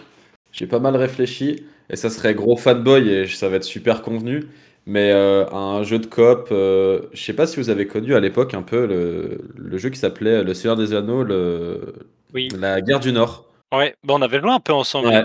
j'ai 0.52 0.66
pas 0.66 0.78
mal 0.78 0.96
réfléchi, 0.96 1.64
et 1.90 1.96
ça 1.96 2.10
serait 2.10 2.34
gros 2.34 2.56
fanboy, 2.56 3.08
et 3.08 3.26
ça 3.26 3.48
va 3.48 3.56
être 3.56 3.64
super 3.64 4.02
convenu, 4.02 4.44
mais 4.86 5.12
euh, 5.12 5.46
un 5.50 5.82
jeu 5.82 5.98
de 5.98 6.06
coop, 6.06 6.48
euh, 6.52 7.02
je 7.12 7.22
sais 7.22 7.32
pas 7.32 7.46
si 7.46 7.56
vous 7.56 7.70
avez 7.70 7.86
connu 7.86 8.14
à 8.14 8.20
l'époque 8.20 8.54
un 8.54 8.62
peu 8.62 8.86
le, 8.86 9.38
le 9.56 9.78
jeu 9.78 9.90
qui 9.90 9.98
s'appelait 9.98 10.42
Le 10.44 10.54
Seigneur 10.54 10.76
des 10.76 10.92
Anneaux, 10.94 11.22
le, 11.24 11.94
Oui. 12.34 12.48
la 12.58 12.80
guerre 12.80 13.00
du 13.00 13.12
Nord. 13.12 13.46
Ouais, 13.72 13.94
bon, 14.04 14.18
on 14.18 14.22
avait 14.22 14.40
joué 14.40 14.50
un 14.50 14.60
peu 14.60 14.72
ensemble. 14.72 15.08
Ouais. 15.08 15.24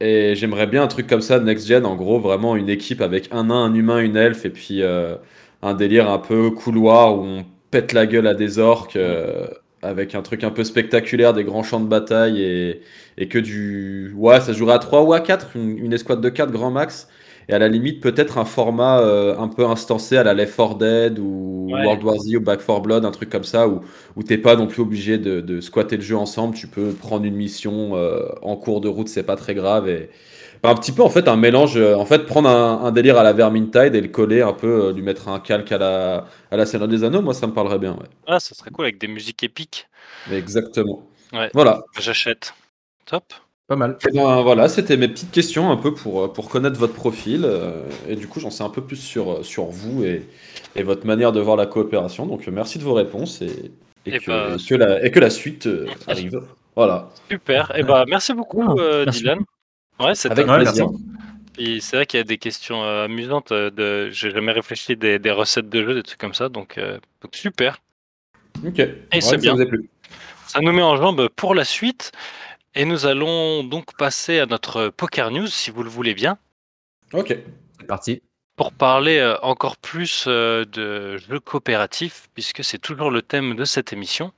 Et 0.00 0.34
j'aimerais 0.34 0.66
bien 0.66 0.82
un 0.82 0.88
truc 0.88 1.06
comme 1.06 1.22
ça 1.22 1.38
de 1.38 1.44
next 1.44 1.66
gen, 1.66 1.86
en 1.86 1.94
gros, 1.96 2.18
vraiment 2.18 2.56
une 2.56 2.68
équipe 2.68 3.00
avec 3.00 3.28
un 3.32 3.44
nain, 3.44 3.64
un 3.64 3.74
humain, 3.74 3.98
une 4.00 4.16
elfe, 4.16 4.44
et 4.44 4.50
puis 4.50 4.82
euh, 4.82 5.16
un 5.62 5.74
délire 5.74 6.10
un 6.10 6.18
peu 6.18 6.50
couloir 6.50 7.16
où 7.16 7.22
on 7.24 7.44
pète 7.70 7.92
la 7.92 8.06
gueule 8.06 8.26
à 8.26 8.34
des 8.34 8.58
orques, 8.58 8.96
euh, 8.96 9.46
avec 9.82 10.14
un 10.14 10.22
truc 10.22 10.44
un 10.44 10.50
peu 10.50 10.64
spectaculaire, 10.64 11.32
des 11.32 11.44
grands 11.44 11.62
champs 11.62 11.80
de 11.80 11.88
bataille, 11.88 12.42
et, 12.42 12.82
et 13.16 13.28
que 13.28 13.38
du. 13.38 14.12
Ouais, 14.16 14.40
ça 14.40 14.52
jouerait 14.52 14.74
à 14.74 14.78
3 14.78 15.02
ou 15.02 15.12
à 15.14 15.20
4, 15.20 15.56
une, 15.56 15.78
une 15.78 15.92
escouade 15.94 16.20
de 16.20 16.28
4 16.28 16.50
grand 16.50 16.70
max, 16.70 17.08
et 17.48 17.52
à 17.52 17.58
la 17.58 17.68
limite, 17.68 18.02
peut-être 18.02 18.38
un 18.38 18.44
format 18.44 19.00
euh, 19.00 19.36
un 19.38 19.48
peu 19.48 19.64
instancé 19.66 20.16
à 20.16 20.24
la 20.24 20.34
Left 20.34 20.56
4 20.56 20.78
Dead 20.78 21.18
ou 21.18 21.54
Ouais. 21.72 21.84
World 21.84 22.04
War 22.04 22.18
Z 22.18 22.36
ou 22.36 22.40
Back 22.40 22.64
4 22.64 22.80
Blood, 22.80 23.04
un 23.04 23.10
truc 23.10 23.28
comme 23.28 23.42
ça, 23.44 23.66
où, 23.68 23.80
où 24.14 24.22
t'es 24.22 24.38
pas 24.38 24.54
non 24.56 24.66
plus 24.68 24.82
obligé 24.82 25.18
de, 25.18 25.40
de 25.40 25.60
squatter 25.60 25.96
le 25.96 26.02
jeu 26.02 26.16
ensemble, 26.16 26.54
tu 26.54 26.68
peux 26.68 26.92
prendre 26.92 27.24
une 27.24 27.34
mission 27.34 27.96
euh, 27.96 28.28
en 28.42 28.56
cours 28.56 28.80
de 28.80 28.88
route, 28.88 29.08
c'est 29.08 29.24
pas 29.24 29.34
très 29.36 29.54
grave. 29.54 29.88
Et... 29.88 30.10
Enfin, 30.62 30.72
un 30.72 30.76
petit 30.76 30.92
peu 30.92 31.02
en 31.02 31.10
fait 31.10 31.26
un 31.28 31.36
mélange, 31.36 31.76
euh, 31.76 31.96
en 31.96 32.06
fait 32.06 32.24
prendre 32.24 32.48
un, 32.48 32.84
un 32.84 32.92
délire 32.92 33.18
à 33.18 33.22
la 33.24 33.32
Vermintide 33.32 33.94
et 33.96 34.00
le 34.00 34.08
coller 34.08 34.42
un 34.42 34.52
peu, 34.52 34.86
euh, 34.86 34.92
lui 34.92 35.02
mettre 35.02 35.28
un 35.28 35.40
calque 35.40 35.72
à 35.72 35.78
la, 35.78 36.26
à 36.52 36.56
la 36.56 36.66
Seigneur 36.66 36.88
des 36.88 37.02
Anneaux, 37.04 37.20
moi 37.22 37.34
ça 37.34 37.46
me 37.48 37.52
parlerait 37.52 37.78
bien. 37.80 37.94
Ouais. 37.94 38.06
Ah, 38.28 38.38
ça 38.38 38.54
serait 38.54 38.70
cool 38.70 38.84
avec 38.84 38.98
des 38.98 39.08
musiques 39.08 39.42
épiques. 39.42 39.88
Exactement. 40.30 41.02
Ouais. 41.32 41.50
Voilà. 41.52 41.82
J'achète. 41.98 42.54
Top. 43.06 43.24
Pas 43.68 43.76
mal. 43.76 43.98
Et 44.08 44.12
ben, 44.16 44.42
voilà, 44.42 44.68
c'était 44.68 44.96
mes 44.96 45.08
petites 45.08 45.32
questions 45.32 45.70
un 45.72 45.76
peu 45.76 45.92
pour, 45.92 46.22
euh, 46.24 46.28
pour 46.32 46.48
connaître 46.48 46.78
votre 46.78 46.94
profil. 46.94 47.42
euh, 47.44 47.82
et 48.08 48.14
du 48.14 48.28
coup, 48.28 48.38
j'en 48.38 48.50
sais 48.50 48.62
un 48.62 48.70
peu 48.70 48.80
plus 48.82 48.96
sur, 48.96 49.32
euh, 49.32 49.42
sur 49.42 49.64
vous 49.64 50.04
et, 50.04 50.24
et 50.76 50.82
votre 50.84 51.04
manière 51.06 51.32
de 51.32 51.40
voir 51.40 51.56
la 51.56 51.66
coopération. 51.66 52.26
Donc, 52.26 52.46
euh, 52.46 52.52
merci 52.52 52.78
de 52.78 52.84
vos 52.84 52.94
réponses 52.94 53.42
et, 53.42 53.72
et, 54.06 54.14
Et 54.14 54.18
que, 54.20 54.26
bah, 54.30 54.54
et 54.56 54.64
que 54.68 54.74
la, 54.76 55.04
et 55.06 55.10
que 55.10 55.18
la 55.18 55.30
suite 55.30 55.66
euh, 55.66 55.86
arrive. 56.06 56.40
Voilà. 56.76 57.10
Super. 57.28 57.72
Et 57.76 57.82
bah, 57.82 58.04
merci 58.06 58.34
beaucoup, 58.34 58.62
Ah, 58.68 58.74
euh, 58.78 59.04
merci. 59.04 59.20
Dylan. 59.22 59.38
Ouais, 59.98 60.14
c'était 60.14 60.32
Avec 60.32 60.46
Ouais, 60.48 60.62
plaisir. 60.62 60.86
Et 61.58 61.80
c'est 61.80 61.96
vrai 61.96 62.06
qu'il 62.06 62.18
y 62.18 62.20
a 62.20 62.24
des 62.24 62.38
questions 62.38 62.84
euh, 62.84 63.06
amusantes. 63.06 63.50
euh, 63.50 63.70
de... 63.70 64.10
J'ai 64.10 64.30
jamais 64.30 64.52
réfléchi 64.52 64.94
des, 64.96 65.18
des 65.18 65.30
recettes 65.32 65.70
de 65.70 65.82
jeux, 65.82 65.94
des 65.94 66.02
trucs 66.04 66.20
comme 66.20 66.34
ça. 66.34 66.48
Donc, 66.50 66.76
euh, 66.78 66.98
donc 67.22 67.34
super. 67.34 67.78
Ok. 68.64 68.78
Et 68.78 68.94
c'est 69.14 69.20
ça 69.22 69.36
bien. 69.38 69.54
vous 69.54 69.62
a 69.62 69.66
plu. 69.66 69.88
Ça 70.46 70.60
nous 70.60 70.70
met 70.72 70.82
en 70.82 70.96
jambe 70.96 71.28
pour 71.34 71.54
la 71.54 71.64
suite. 71.64 72.12
Et 72.78 72.84
nous 72.84 73.06
allons 73.06 73.64
donc 73.64 73.96
passer 73.96 74.38
à 74.38 74.44
notre 74.44 74.88
Poker 74.88 75.30
News, 75.30 75.46
si 75.46 75.70
vous 75.70 75.82
le 75.82 75.88
voulez 75.88 76.12
bien, 76.12 76.36
Ok. 77.14 77.34
C'est 77.80 77.86
parti. 77.86 78.22
pour 78.56 78.72
parler 78.72 79.16
euh, 79.18 79.38
encore 79.40 79.78
plus 79.78 80.24
euh, 80.28 80.66
de 80.66 81.16
jeux 81.16 81.40
coopératifs, 81.40 82.28
puisque 82.34 82.62
c'est 82.62 82.78
toujours 82.78 83.10
le 83.10 83.22
thème 83.22 83.54
de 83.54 83.64
cette 83.64 83.94
émission. 83.94 84.30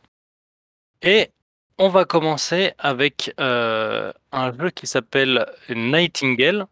Et 1.02 1.30
on 1.78 1.88
va 1.88 2.04
commencer 2.04 2.74
avec 2.78 3.34
euh, 3.40 4.12
un 4.30 4.56
jeu 4.56 4.70
qui 4.70 4.86
s'appelle 4.86 5.44
Nightingale. 5.68 6.66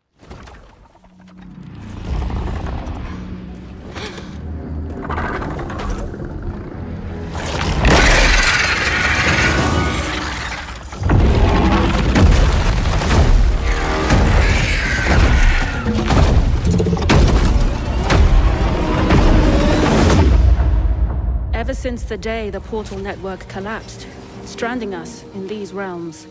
Since 21.77 22.05
the 22.05 22.17
day 22.17 22.51
the 22.51 22.61
portal 22.61 22.99
network 22.99 23.47
collapsed, 23.49 24.07
stranding 24.45 24.95
us 24.95 25.25
in 25.35 25.47
these 25.47 25.75
realms, 25.75 26.27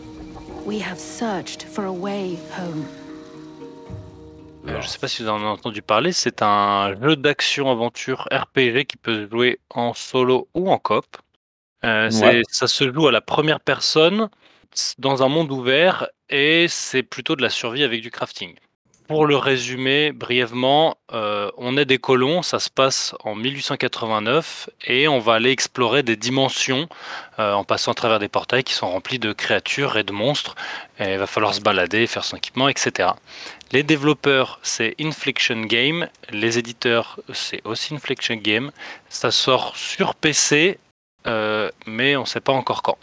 we 0.66 0.80
have 0.80 0.98
searched 0.98 1.62
for 1.62 1.84
a 1.84 1.92
way 1.92 2.36
home. 2.50 2.84
Je 4.66 4.72
ne 4.72 4.82
sais 4.82 4.98
pas 4.98 5.06
si 5.06 5.22
vous 5.22 5.28
en 5.28 5.36
avez 5.36 5.46
entendu 5.46 5.80
parler, 5.80 6.10
c'est 6.10 6.42
un 6.42 6.96
jeu 7.00 7.14
d'action-aventure 7.14 8.26
RPG 8.32 8.84
qui 8.86 8.96
peut 8.96 9.24
se 9.24 9.30
jouer 9.30 9.60
en 9.70 9.94
solo 9.94 10.48
ou 10.54 10.68
en 10.70 10.78
coop. 10.78 11.06
Euh, 11.84 12.10
Ouais. 12.10 12.42
Ça 12.50 12.66
se 12.66 12.92
joue 12.92 13.06
à 13.06 13.12
la 13.12 13.20
première 13.20 13.60
personne 13.60 14.28
dans 14.98 15.22
un 15.22 15.28
monde 15.28 15.52
ouvert 15.52 16.08
et 16.28 16.66
c'est 16.68 17.04
plutôt 17.04 17.36
de 17.36 17.42
la 17.42 17.50
survie 17.50 17.84
avec 17.84 18.02
du 18.02 18.10
crafting. 18.10 18.56
Pour 19.08 19.26
le 19.26 19.36
résumer 19.36 20.10
brièvement, 20.10 20.96
euh, 21.12 21.50
on 21.56 21.76
est 21.76 21.84
des 21.84 21.98
colons, 21.98 22.42
ça 22.42 22.58
se 22.58 22.70
passe 22.70 23.14
en 23.22 23.36
1889 23.36 24.68
et 24.86 25.06
on 25.06 25.20
va 25.20 25.34
aller 25.34 25.50
explorer 25.50 26.02
des 26.02 26.16
dimensions 26.16 26.88
euh, 27.38 27.52
en 27.52 27.62
passant 27.62 27.92
à 27.92 27.94
travers 27.94 28.18
des 28.18 28.28
portails 28.28 28.64
qui 28.64 28.74
sont 28.74 28.88
remplis 28.88 29.20
de 29.20 29.32
créatures 29.32 29.96
et 29.96 30.02
de 30.02 30.12
monstres. 30.12 30.56
Il 30.98 31.18
va 31.18 31.28
falloir 31.28 31.54
se 31.54 31.60
balader, 31.60 32.08
faire 32.08 32.24
son 32.24 32.36
équipement, 32.36 32.68
etc. 32.68 33.10
Les 33.72 33.84
développeurs, 33.84 34.58
c'est 34.62 34.94
Infliction 35.00 35.60
Game. 35.62 36.08
Les 36.30 36.58
éditeurs, 36.58 37.20
c'est 37.32 37.60
aussi 37.64 37.94
Infliction 37.94 38.36
Game. 38.36 38.72
Ça 39.08 39.30
sort 39.30 39.76
sur 39.76 40.14
PC, 40.14 40.78
euh, 41.26 41.70
mais 41.86 42.16
on 42.16 42.22
ne 42.22 42.26
sait 42.26 42.40
pas 42.40 42.52
encore 42.52 42.82
quand. 42.82 42.98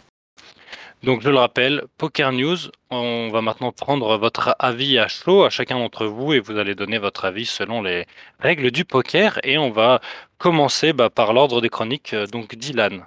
Donc 1.04 1.20
je 1.20 1.28
le 1.28 1.36
rappelle, 1.36 1.84
Poker 1.98 2.32
News, 2.32 2.56
on 2.90 3.28
va 3.30 3.42
maintenant 3.42 3.72
prendre 3.72 4.16
votre 4.16 4.56
avis 4.58 4.98
à 4.98 5.06
chaud 5.06 5.44
à 5.44 5.50
chacun 5.50 5.78
d'entre 5.78 6.06
vous 6.06 6.32
et 6.32 6.40
vous 6.40 6.56
allez 6.56 6.74
donner 6.74 6.98
votre 6.98 7.26
avis 7.26 7.44
selon 7.44 7.82
les 7.82 8.06
règles 8.38 8.70
du 8.70 8.86
poker 8.86 9.38
et 9.44 9.58
on 9.58 9.70
va 9.70 10.00
commencer 10.38 10.94
bah, 10.94 11.10
par 11.10 11.34
l'ordre 11.34 11.60
des 11.60 11.68
chroniques. 11.68 12.14
Euh, 12.14 12.26
Donc 12.26 12.54
Dylan. 12.54 13.04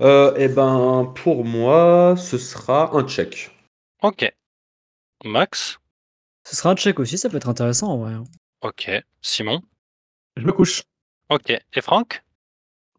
Euh, 0.00 0.34
et 0.36 0.48
ben, 0.48 1.12
pour 1.14 1.44
moi, 1.44 2.14
ce 2.16 2.36
sera 2.36 2.96
un 2.96 3.06
check. 3.06 3.50
Ok. 4.02 4.32
Max? 5.24 5.78
Ce 6.44 6.56
sera 6.56 6.70
un 6.70 6.76
check 6.76 6.98
aussi, 6.98 7.16
ça 7.16 7.28
peut 7.28 7.36
être 7.36 7.48
intéressant 7.48 7.88
en 7.92 7.98
vrai. 7.98 8.12
hein. 8.14 8.24
Ok. 8.62 8.90
Simon? 9.22 9.60
Je 10.36 10.44
me 10.44 10.52
couche. 10.52 10.82
Ok. 11.28 11.50
Et 11.50 11.80
Franck? 11.80 12.22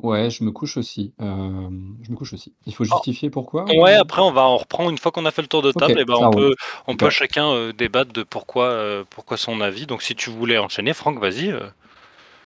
Ouais, 0.03 0.29
je 0.29 0.43
me 0.43 0.51
couche 0.51 0.77
aussi. 0.77 1.13
euh, 1.21 1.69
je 2.01 2.11
me 2.11 2.15
couche 2.15 2.33
aussi. 2.33 2.53
Il 2.65 2.73
faut 2.73 2.83
justifier 2.83 3.29
pourquoi 3.29 3.65
Ouais, 3.65 3.95
ou- 3.97 4.01
après 4.01 4.21
on 4.21 4.31
va 4.31 4.41
en 4.43 4.57
reprendre 4.57 4.89
une 4.89 4.97
fois 4.97 5.11
qu'on 5.11 5.25
a 5.25 5.31
fait 5.31 5.41
le 5.41 5.47
tour 5.47 5.61
de 5.61 5.69
Ok, 5.69 5.79
table. 5.79 5.99
et 5.99 6.05
ben 6.05 6.15
ça 6.15 6.27
on 6.27 6.31
roule. 6.31 6.41
peut, 6.49 6.55
on 6.87 6.95
peut 6.95 7.09
chacun 7.09 7.49
euh, 7.51 7.73
débattre 7.73 8.11
de 8.13 8.23
pourquoi, 8.23 8.65
euh, 8.65 9.03
pourquoi 9.09 9.37
son 9.37 9.61
avis. 9.61 9.85
Donc 9.85 10.01
si 10.01 10.15
tu 10.15 10.29
voulais 10.29 10.57
enchaîner, 10.57 10.93
Franck, 10.93 11.19
vas-y. 11.19 11.49
euh. 11.51 11.67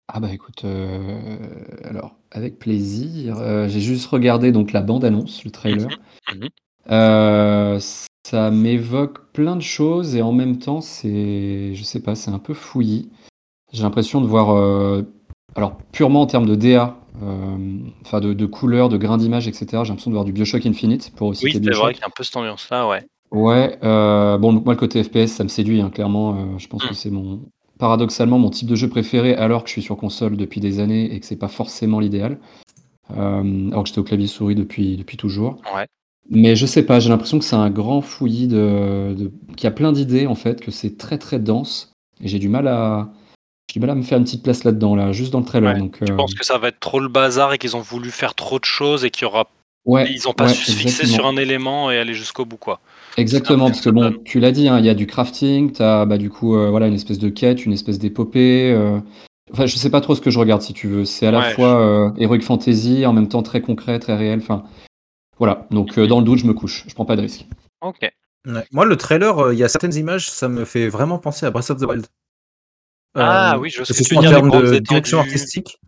Ah 0.07 0.19
bah 0.19 0.31
écoute, 0.31 0.63
euh, 0.65 1.39
alors 1.83 2.15
avec 2.31 2.59
plaisir. 2.59 3.37
Euh, 3.39 3.67
j'ai 3.67 3.81
juste 3.81 4.05
regardé 4.07 4.51
donc 4.51 4.71
la 4.71 4.81
bande-annonce, 4.81 5.43
le 5.43 5.51
trailer. 5.51 5.89
Mhm, 6.31 6.41
mhm. 6.41 6.49
Euh, 6.91 7.79
ça 8.27 8.51
m'évoque 8.51 9.31
plein 9.31 9.55
de 9.55 9.61
choses 9.61 10.15
et 10.15 10.21
en 10.21 10.31
même 10.31 10.59
temps 10.59 10.81
c'est, 10.81 11.73
je 11.73 11.83
sais 11.83 12.01
pas, 12.01 12.15
c'est 12.15 12.31
un 12.31 12.39
peu 12.39 12.53
fouillis. 12.53 13.09
J'ai 13.73 13.83
l'impression 13.83 14.21
de 14.21 14.27
voir, 14.27 14.51
euh, 14.51 15.01
alors 15.55 15.77
purement 15.91 16.21
en 16.21 16.25
termes 16.27 16.45
de 16.45 16.55
DA, 16.55 16.97
euh, 17.23 17.77
enfin 18.01 18.19
de, 18.19 18.33
de 18.33 18.45
couleurs, 18.45 18.89
de 18.89 18.97
grains 18.97 19.17
d'image, 19.17 19.47
etc. 19.47 19.65
J'ai 19.83 19.89
l'impression 19.89 20.11
de 20.11 20.15
voir 20.15 20.25
du 20.25 20.31
Bioshock 20.33 20.65
Infinite 20.65 21.11
pour 21.15 21.29
Oui, 21.29 21.35
citer 21.35 21.51
c'est 21.63 21.69
vrai 21.71 21.93
qu'il 21.93 22.01
y 22.01 22.03
a 22.03 22.07
un 22.07 22.13
peu 22.15 22.23
cette 22.23 22.35
ambiance-là, 22.37 22.87
ouais. 22.87 23.05
Ouais, 23.31 23.77
euh, 23.83 24.37
bon, 24.37 24.53
donc 24.53 24.65
moi, 24.65 24.73
le 24.73 24.79
côté 24.79 25.03
FPS, 25.03 25.27
ça 25.27 25.43
me 25.43 25.49
séduit, 25.49 25.81
hein, 25.81 25.89
clairement. 25.89 26.33
euh, 26.35 26.57
je 26.57 26.67
pense 26.67 26.83
Mm. 26.83 26.87
que 26.89 26.93
c'est 26.93 27.09
mon, 27.09 27.41
paradoxalement, 27.79 28.37
mon 28.39 28.49
type 28.49 28.67
de 28.67 28.75
jeu 28.75 28.87
préféré, 28.89 29.33
alors 29.35 29.63
que 29.63 29.69
je 29.69 29.73
suis 29.73 29.81
sur 29.81 29.97
console 29.97 30.37
depuis 30.37 30.61
des 30.61 30.79
années 30.79 31.13
et 31.13 31.19
que 31.19 31.25
c'est 31.25 31.35
pas 31.35 31.47
forcément 31.47 31.99
l'idéal. 31.99 32.37
Euh, 33.15 33.69
alors 33.71 33.83
que 33.83 33.87
j'étais 33.89 33.99
au 33.99 34.03
clavier 34.03 34.27
souris 34.27 34.55
depuis, 34.55 34.97
depuis 34.97 35.17
toujours. 35.17 35.57
Ouais. 35.75 35.85
Mais 36.29 36.55
je 36.55 36.65
sais 36.65 36.83
pas, 36.83 36.99
j'ai 36.99 37.09
l'impression 37.09 37.37
que 37.37 37.45
c'est 37.45 37.55
un 37.55 37.69
grand 37.69 38.01
fouillis 38.01 38.47
de, 38.47 39.13
de- 39.17 39.31
qui 39.55 39.67
a 39.67 39.71
plein 39.71 39.91
d'idées 39.91 40.25
en 40.27 40.33
fait, 40.35 40.59
que 40.59 40.71
c'est 40.71 40.97
très 40.97 41.17
très 41.19 41.37
dense. 41.39 41.91
Et 42.21 42.27
j'ai 42.27 42.39
du 42.39 42.49
mal 42.49 42.67
à, 42.67 43.11
j'ai 43.67 43.73
du 43.73 43.79
mal 43.79 43.89
à 43.89 43.95
me 43.95 44.03
faire 44.03 44.17
une 44.17 44.23
petite 44.23 44.43
place 44.43 44.63
là-dedans, 44.63 44.95
là, 44.95 45.11
juste 45.11 45.31
dans 45.33 45.39
le 45.39 45.45
trailer. 45.45 45.73
Ouais, 45.73 45.79
Donc, 45.79 45.97
Je 46.05 46.11
euh, 46.13 46.15
pense 46.15 46.33
que 46.35 46.45
ça 46.45 46.57
va 46.57 46.67
être 46.69 46.79
trop 46.79 46.99
le 46.99 47.07
bazar 47.09 47.53
et 47.53 47.57
qu'ils 47.57 47.75
ont 47.75 47.81
voulu 47.81 48.11
faire 48.11 48.35
trop 48.35 48.59
de 48.59 48.65
choses 48.65 49.03
et 49.05 49.09
qu'il 49.11 49.23
y 49.23 49.25
aura. 49.25 49.47
ouais, 49.85 50.11
Ils 50.11 50.27
ont 50.27 50.33
pas 50.33 50.45
ouais, 50.47 50.53
su 50.53 50.65
se 50.71 50.77
fixer 50.77 51.05
sur 51.05 51.25
un 51.25 51.35
élément 51.37 51.91
et 51.91 51.97
aller 51.97 52.13
jusqu'au 52.13 52.45
bout, 52.45 52.57
quoi. 52.57 52.79
Exactement, 53.17 53.67
parce 53.67 53.81
que 53.81 53.89
bon, 53.89 54.13
tu 54.25 54.39
l'as 54.39 54.51
dit, 54.51 54.67
hein, 54.67 54.79
il 54.79 54.85
y 54.85 54.89
a 54.89 54.93
du 54.93 55.07
crafting, 55.07 55.71
tu 55.71 55.81
as 55.81 56.05
bah, 56.05 56.17
du 56.17 56.29
coup 56.29 56.55
euh, 56.55 56.69
voilà, 56.69 56.87
une 56.87 56.93
espèce 56.93 57.17
de 57.19 57.29
quête, 57.29 57.65
une 57.65 57.73
espèce 57.73 57.97
d'épopée. 57.99 58.71
euh, 58.73 58.99
Enfin, 59.53 59.67
je 59.67 59.75
sais 59.77 59.91
pas 59.91 60.01
trop 60.01 60.15
ce 60.15 60.21
que 60.21 60.31
je 60.31 60.39
regarde 60.39 60.63
si 60.63 60.73
tu 60.73 60.87
veux. 60.87 61.05
C'est 61.05 61.27
à 61.27 61.31
la 61.31 61.39
Ouais, 61.39 61.53
fois 61.53 61.79
euh, 61.79 62.09
Heroic 62.17 62.41
Fantasy, 62.41 63.05
en 63.05 63.13
même 63.13 63.27
temps 63.29 63.43
très 63.43 63.61
concret, 63.61 63.99
très 63.99 64.15
réel. 64.15 64.39
Enfin, 64.41 64.63
voilà. 65.37 65.67
Donc 65.69 65.97
euh, 65.99 66.07
dans 66.07 66.17
le 66.19 66.25
doute, 66.25 66.39
je 66.39 66.45
me 66.47 66.53
couche. 66.53 66.83
Je 66.87 66.93
prends 66.95 67.05
pas 67.05 67.15
de 67.15 67.21
risque. 67.21 67.45
Ok. 67.81 67.99
Ouais. 68.47 68.65
Moi, 68.71 68.85
le 68.85 68.95
trailer, 68.95 69.37
euh, 69.39 69.53
il 69.53 69.59
y 69.59 69.63
a 69.63 69.67
certaines 69.67 69.93
images, 69.95 70.29
ça 70.29 70.47
me 70.49 70.65
fait 70.65 70.87
vraiment 70.87 71.19
penser 71.19 71.45
à 71.45 71.51
Breath 71.51 71.69
of 71.69 71.79
the 71.79 71.83
Wild. 71.85 72.07
Ah 73.15 73.55
Euh, 73.55 73.59
oui, 73.59 73.69
je 73.69 73.79
veux 73.81 74.17
en 74.17 74.21
termes 74.21 74.51
de 74.51 74.79
direction 74.79 75.19
artistique. 75.19 75.79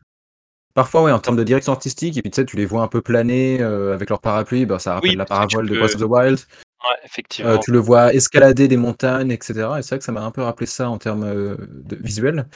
Parfois, 0.73 1.03
ouais, 1.03 1.11
en 1.11 1.19
termes 1.19 1.37
de 1.37 1.43
direction 1.43 1.71
artistique, 1.73 2.17
et 2.17 2.21
puis 2.21 2.29
tu 2.29 2.35
sais, 2.35 2.45
tu 2.45 2.55
les 2.55 2.65
vois 2.65 2.83
un 2.83 2.87
peu 2.87 3.01
planer 3.01 3.59
euh, 3.61 3.93
avec 3.93 4.09
leur 4.09 4.19
parapluie, 4.21 4.65
bah, 4.65 4.77
ça 4.79 4.93
rappelle 4.93 5.09
Oui, 5.11 5.15
la 5.15 5.25
parabole 5.25 5.67
de 5.67 5.75
Breath 5.75 5.95
of 5.95 6.01
the 6.01 6.05
Wild. 6.05 6.37
Ouais, 6.39 6.89
Euh, 6.91 7.05
effectivement. 7.05 7.57
tu 7.57 7.71
le 7.71 7.79
vois 7.79 8.13
escalader 8.13 8.67
des 8.67 8.77
montagnes, 8.77 9.31
etc. 9.31 9.53
Et 9.79 9.81
c'est 9.81 9.89
vrai 9.89 9.97
que 9.99 10.05
ça 10.05 10.11
m'a 10.11 10.21
un 10.23 10.29
peu 10.31 10.43
rappelé 10.43 10.67
ça 10.67 10.89
en 10.89 10.99
termes 10.99 11.23
euh, 11.23 11.55
de 11.69 11.95
visuel. 11.95 12.47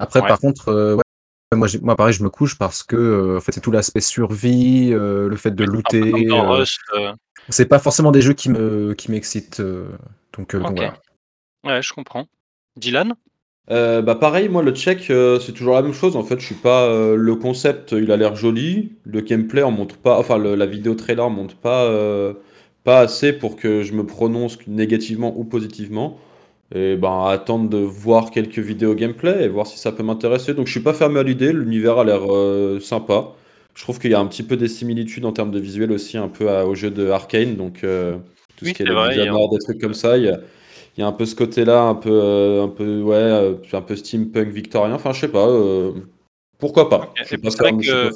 Après, 0.00 0.20
Ouais. 0.20 0.26
par 0.28 0.40
contre, 0.40 0.96
ouais, 0.96 1.56
moi, 1.80 1.96
pareil, 1.96 2.12
je 2.12 2.24
me 2.24 2.30
couche 2.30 2.58
parce 2.58 2.82
que 2.82 3.36
en 3.36 3.40
fait, 3.40 3.52
c'est 3.52 3.60
tout 3.60 3.70
l'aspect 3.70 4.00
survie, 4.00 4.90
le 4.90 5.36
fait 5.36 5.52
de 5.52 5.64
Oui, 5.64 5.70
looter. 5.70 6.28
c'est 7.48 7.66
pas 7.66 7.78
forcément 7.78 8.10
des 8.10 8.20
jeux 8.22 8.34
qui 8.34 8.50
me 8.50 8.92
qui 8.94 9.12
m'excitent. 9.12 9.60
donc, 10.36 10.56
donc 10.56 10.72
voilà. 10.76 10.94
Ouais, 11.64 11.80
je 11.80 11.92
comprends. 11.92 12.26
Dylan? 12.76 13.14
Euh, 13.70 14.00
bah 14.00 14.14
pareil, 14.14 14.48
moi 14.48 14.62
le 14.62 14.72
check 14.72 15.10
euh, 15.10 15.38
c'est 15.40 15.52
toujours 15.52 15.74
la 15.74 15.82
même 15.82 15.92
chose. 15.92 16.16
En 16.16 16.22
fait, 16.24 16.40
je 16.40 16.46
suis 16.46 16.54
pas 16.54 16.84
euh, 16.86 17.16
le 17.16 17.34
concept, 17.36 17.92
il 17.92 18.10
a 18.10 18.16
l'air 18.16 18.34
joli. 18.34 18.92
Le 19.04 19.20
gameplay 19.20 19.62
on 19.62 19.70
montre 19.70 19.98
pas, 19.98 20.18
enfin 20.18 20.38
le- 20.38 20.54
la 20.54 20.64
vidéo 20.66 20.94
trailer 20.94 21.26
on 21.26 21.30
montre 21.30 21.54
pas 21.56 21.84
euh, 21.84 22.32
pas 22.84 23.00
assez 23.00 23.32
pour 23.34 23.56
que 23.56 23.82
je 23.82 23.92
me 23.92 24.06
prononce 24.06 24.56
négativement 24.66 25.34
ou 25.38 25.44
positivement. 25.44 26.18
Et 26.74 26.96
ben 26.96 27.24
attendre 27.28 27.68
de 27.70 27.78
voir 27.78 28.30
quelques 28.30 28.58
vidéos 28.58 28.94
gameplay 28.94 29.44
et 29.44 29.48
voir 29.48 29.66
si 29.66 29.78
ça 29.78 29.92
peut 29.92 30.02
m'intéresser. 30.02 30.54
Donc 30.54 30.66
je 30.66 30.72
suis 30.72 30.80
pas 30.82 30.94
fermé 30.94 31.20
à 31.20 31.22
l'idée. 31.22 31.52
L'univers 31.52 31.98
a 31.98 32.04
l'air 32.04 32.20
euh, 32.34 32.80
sympa. 32.80 33.34
Je 33.74 33.82
trouve 33.82 33.98
qu'il 33.98 34.10
y 34.10 34.14
a 34.14 34.20
un 34.20 34.26
petit 34.26 34.42
peu 34.42 34.56
des 34.56 34.68
similitudes 34.68 35.24
en 35.26 35.32
termes 35.32 35.50
de 35.50 35.60
visuel 35.60 35.92
aussi 35.92 36.16
un 36.18 36.28
peu 36.28 36.50
à- 36.50 36.66
au 36.66 36.74
jeu 36.74 36.90
de 36.90 37.08
Arkane. 37.10 37.56
Donc 37.56 37.84
euh, 37.84 38.16
tout 38.56 38.64
Oui, 38.64 38.68
ce 38.68 38.74
qui 38.74 38.82
est 38.82 38.86
c'est 38.86 38.92
les 38.92 38.94
vrai, 38.94 39.14
il 39.16 39.18
y 39.18 39.20
a- 39.22 39.26
Dishonored, 39.26 39.50
des 39.52 39.58
trucs 39.58 39.80
comme 39.80 39.94
ça. 39.94 40.16
Il 40.18 40.24
y 40.24 40.28
a, 40.28 40.40
il 40.98 41.02
y 41.02 41.04
a 41.04 41.06
un 41.06 41.12
peu 41.12 41.26
ce 41.26 41.36
côté-là, 41.36 41.82
un 41.84 41.94
peu, 41.94 42.10
euh, 42.10 42.64
un 42.64 42.68
peu, 42.68 43.00
ouais, 43.02 43.14
euh, 43.14 43.54
un 43.72 43.80
peu 43.82 43.94
steampunk 43.94 44.48
victorien. 44.48 44.94
Enfin, 44.96 45.12
je 45.12 45.20
sais 45.20 45.28
pas. 45.28 45.46
euh, 45.48 45.92
pourquoi 46.58 46.90
pas 46.90 46.96
Ok. 46.96 47.10
Je 47.18 47.24
suis 47.24 47.36
Et 47.36 47.38
pas 47.40 47.50
c'est 47.50 47.64
suis 47.64 47.86
que- 47.88 48.10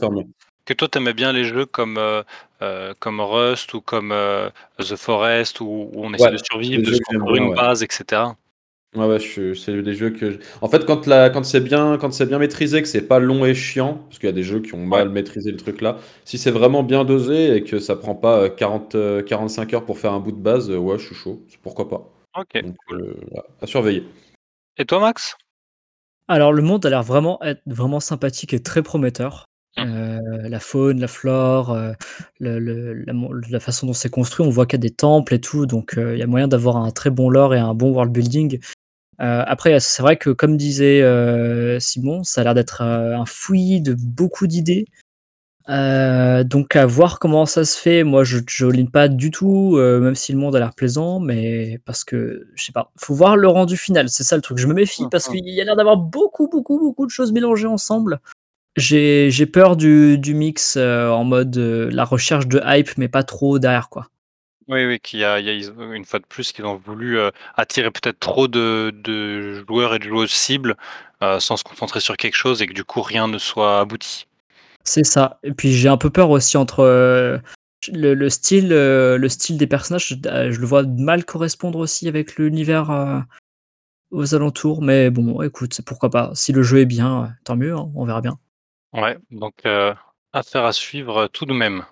que 0.64 0.74
toi 0.74 0.88
t'aimais 0.88 1.12
bien 1.14 1.32
les 1.32 1.44
jeux 1.44 1.64
comme 1.64 1.96
euh, 1.96 2.92
comme 2.98 3.20
Rust 3.20 3.72
ou 3.74 3.80
comme 3.80 4.12
The 4.78 4.96
Forest 4.96 5.60
où, 5.60 5.64
où 5.92 6.04
on 6.04 6.12
essaie 6.12 6.24
Ouais, 6.24 6.32
de 6.32 6.38
survivre, 6.38 6.82
de 6.82 6.92
se 6.92 7.00
construire 7.02 7.36
une 7.36 7.50
ouais. 7.50 7.56
base, 7.56 7.84
etc. 7.84 8.36
Ouais, 8.96 9.06
ouais, 9.06 9.20
je- 9.20 9.54
c'est 9.54 9.80
des 9.80 9.94
jeux 9.94 10.10
que. 10.10 10.32
je- 10.32 10.38
En 10.60 10.68
fait, 10.68 10.84
quand, 10.84 11.06
la, 11.06 11.30
quand 11.30 11.44
c'est 11.44 11.60
bien, 11.60 11.96
quand 11.98 12.12
c'est 12.12 12.26
bien 12.26 12.38
maîtrisé, 12.40 12.82
que 12.82 12.88
c'est 12.88 13.06
pas 13.06 13.20
long 13.20 13.44
et 13.46 13.54
chiant, 13.54 13.94
parce 14.08 14.18
qu'il 14.18 14.28
y 14.28 14.32
a 14.32 14.34
des 14.34 14.42
jeux 14.42 14.60
qui 14.60 14.74
ont 14.74 14.84
mal 14.84 15.08
maîtrisé 15.08 15.50
le 15.52 15.56
truc 15.56 15.80
là. 15.80 15.98
Si 16.24 16.36
c'est 16.36 16.50
vraiment 16.50 16.82
bien 16.82 17.04
dosé 17.04 17.56
et 17.56 17.62
que 17.62 17.78
ça 17.78 17.94
prend 17.94 18.14
pas 18.16 18.38
euh, 18.40 18.48
40, 18.48 18.96
euh, 18.96 19.22
45 19.22 19.72
heures 19.72 19.84
pour 19.84 19.98
faire 19.98 20.12
un 20.12 20.20
bout 20.20 20.32
de 20.32 20.36
base, 20.42 20.68
ouais, 20.70 20.98
je 20.98 21.06
suis 21.06 21.14
chaud. 21.14 21.40
Pourquoi 21.62 21.88
pas. 21.88 22.10
Ok. 22.36 22.62
Donc, 22.62 22.76
euh, 22.92 23.14
à 23.60 23.66
surveiller. 23.66 24.04
Et 24.78 24.84
toi, 24.84 25.00
Max? 25.00 25.36
Alors, 26.28 26.52
le 26.52 26.62
monde 26.62 26.86
a 26.86 26.90
l'air 26.90 27.02
vraiment 27.02 27.42
être 27.42 27.62
vraiment 27.66 28.00
sympathique 28.00 28.54
et 28.54 28.62
très 28.62 28.82
prometteur. 28.82 29.46
Mmh. 29.76 29.82
Euh, 29.82 30.48
la 30.48 30.60
faune, 30.60 31.00
la 31.00 31.08
flore, 31.08 31.72
euh, 31.72 31.92
le- 32.38 32.58
le- 32.58 33.04
la, 33.50 33.60
façon 33.60 33.86
dont 33.86 33.92
c'est 33.94 34.10
construit, 34.10 34.46
on 34.46 34.50
voit 34.50 34.66
qu'il 34.66 34.78
y 34.78 34.80
a 34.80 34.88
des 34.88 34.94
temples 34.94 35.34
et 35.34 35.40
tout, 35.40 35.64
donc 35.64 35.96
euh, 35.96 36.14
il 36.14 36.18
y 36.18 36.22
a 36.22 36.26
moyen 36.26 36.46
d'avoir 36.46 36.76
un 36.76 36.90
très 36.90 37.08
bon 37.08 37.30
lore 37.30 37.54
et 37.54 37.58
un 37.58 37.72
bon 37.74 37.90
world 37.92 38.12
building. 38.12 38.60
Euh, 39.20 39.44
après, 39.46 39.78
c'est 39.80 40.02
vrai 40.02 40.16
que 40.16 40.30
comme 40.30 40.56
disait 40.56 41.00
euh, 41.02 41.80
Simon, 41.80 42.22
ça 42.24 42.42
a 42.42 42.44
l'air 42.44 42.54
d'être 42.54 42.82
euh, 42.82 43.16
un 43.16 43.24
fouillis 43.26 43.80
de 43.80 43.94
beaucoup 43.94 44.46
d'idées. 44.46 44.86
Euh, 45.68 46.42
donc 46.44 46.74
à 46.76 46.86
voir 46.86 47.18
comment 47.18 47.46
ça 47.46 47.64
se 47.64 47.78
fait. 47.78 48.02
Moi, 48.04 48.24
je 48.24 48.66
ligne 48.66 48.88
pas 48.90 49.08
du 49.08 49.30
tout, 49.30 49.76
euh, 49.76 50.00
même 50.00 50.14
si 50.14 50.32
le 50.32 50.38
monde 50.38 50.56
a 50.56 50.58
l'air 50.58 50.74
plaisant, 50.74 51.20
mais 51.20 51.78
parce 51.84 52.04
que 52.04 52.46
je 52.54 52.64
sais 52.64 52.72
pas, 52.72 52.90
faut 52.96 53.14
voir 53.14 53.36
le 53.36 53.48
rendu 53.48 53.76
final. 53.76 54.08
C'est 54.08 54.24
ça 54.24 54.36
le 54.36 54.42
truc. 54.42 54.58
Je 54.58 54.66
me 54.66 54.74
méfie 54.74 55.04
parce 55.10 55.28
qu'il 55.28 55.48
y 55.48 55.60
a 55.60 55.64
l'air 55.64 55.76
d'avoir 55.76 55.96
beaucoup, 55.96 56.48
beaucoup, 56.48 56.78
beaucoup 56.78 57.06
de 57.06 57.10
choses 57.10 57.32
mélangées 57.32 57.66
ensemble. 57.68 58.20
J'ai 58.76 59.46
peur 59.46 59.76
du, 59.76 60.18
du 60.18 60.34
mix 60.34 60.76
euh, 60.76 61.10
en 61.10 61.24
mode 61.24 61.56
la 61.56 62.04
recherche 62.04 62.46
de 62.48 62.60
hype, 62.64 62.96
mais 62.96 63.08
pas 63.08 63.22
trop 63.22 63.58
derrière 63.58 63.88
quoi. 63.88 64.08
Oui, 64.68 64.86
oui, 64.86 65.00
qu'il 65.00 65.18
y 65.18 65.22
y 65.22 65.24
a- 65.26 65.94
une 65.94 66.04
fois 66.04 66.20
de 66.20 66.24
plus 66.24 66.52
qu'ils 66.52 66.64
ont 66.64 66.76
voulu 66.76 67.18
attirer 67.56 67.90
peut-être 67.90 68.20
trop 68.20 68.48
de, 68.48 68.92
de 69.04 69.64
joueurs 69.68 69.94
et 69.94 69.98
de 69.98 70.04
joueuses 70.04 70.30
cibles 70.30 70.76
sans 71.20 71.56
se 71.56 71.64
concentrer 71.64 72.00
sur 72.00 72.16
quelque 72.16 72.36
chose 72.36 72.62
et 72.62 72.66
que 72.66 72.72
du 72.72 72.84
coup 72.84 73.02
rien 73.02 73.28
ne 73.28 73.38
soit 73.38 73.80
abouti. 73.80 74.26
C'est 74.84 75.04
ça. 75.04 75.38
Et 75.42 75.52
puis 75.52 75.72
j'ai 75.72 75.88
un 75.88 75.96
peu 75.96 76.10
peur 76.10 76.30
aussi 76.30 76.56
entre 76.56 76.80
euh, 76.80 77.38
le, 77.92 78.14
le 78.14 78.30
style, 78.30 78.72
euh, 78.72 79.16
le 79.18 79.28
style 79.28 79.56
des 79.58 79.66
personnages. 79.66 80.08
Je, 80.08 80.14
euh, 80.28 80.50
je 80.52 80.60
le 80.60 80.66
vois 80.66 80.82
mal 80.84 81.24
correspondre 81.24 81.78
aussi 81.78 82.08
avec 82.08 82.36
l'univers 82.36 82.90
euh, 82.90 83.20
aux 84.10 84.34
alentours. 84.34 84.82
Mais 84.82 85.10
bon, 85.10 85.42
écoute, 85.42 85.80
pourquoi 85.86 86.10
pas. 86.10 86.30
Si 86.34 86.52
le 86.52 86.62
jeu 86.62 86.78
est 86.80 86.86
bien, 86.86 87.34
tant 87.44 87.56
mieux. 87.56 87.74
hein, 87.74 87.90
on 87.94 88.04
verra 88.04 88.20
bien. 88.20 88.38
Ouais, 88.92 89.16
donc 89.30 89.54
euh, 89.66 89.94
affaire 90.32 90.64
à 90.64 90.72
suivre 90.72 91.28
tout 91.28 91.46
de 91.46 91.52
même. 91.54 91.84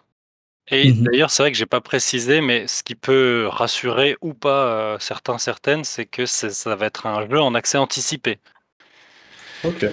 Et 0.72 0.92
Mhm. 0.92 1.04
d'ailleurs, 1.04 1.30
c'est 1.30 1.42
vrai 1.42 1.50
que 1.50 1.58
j'ai 1.58 1.66
pas 1.66 1.80
précisé, 1.80 2.40
mais 2.40 2.68
ce 2.68 2.82
qui 2.84 2.94
peut 2.94 3.48
rassurer 3.50 4.16
ou 4.20 4.34
pas 4.34 4.66
euh, 4.66 4.98
certains, 5.00 5.38
certaines, 5.38 5.82
c'est 5.82 6.06
que 6.06 6.26
ça 6.26 6.76
va 6.76 6.86
être 6.86 7.06
un 7.06 7.28
jeu 7.28 7.40
en 7.40 7.54
accès 7.54 7.78
anticipé. 7.78 8.38
Ok. 9.64 9.84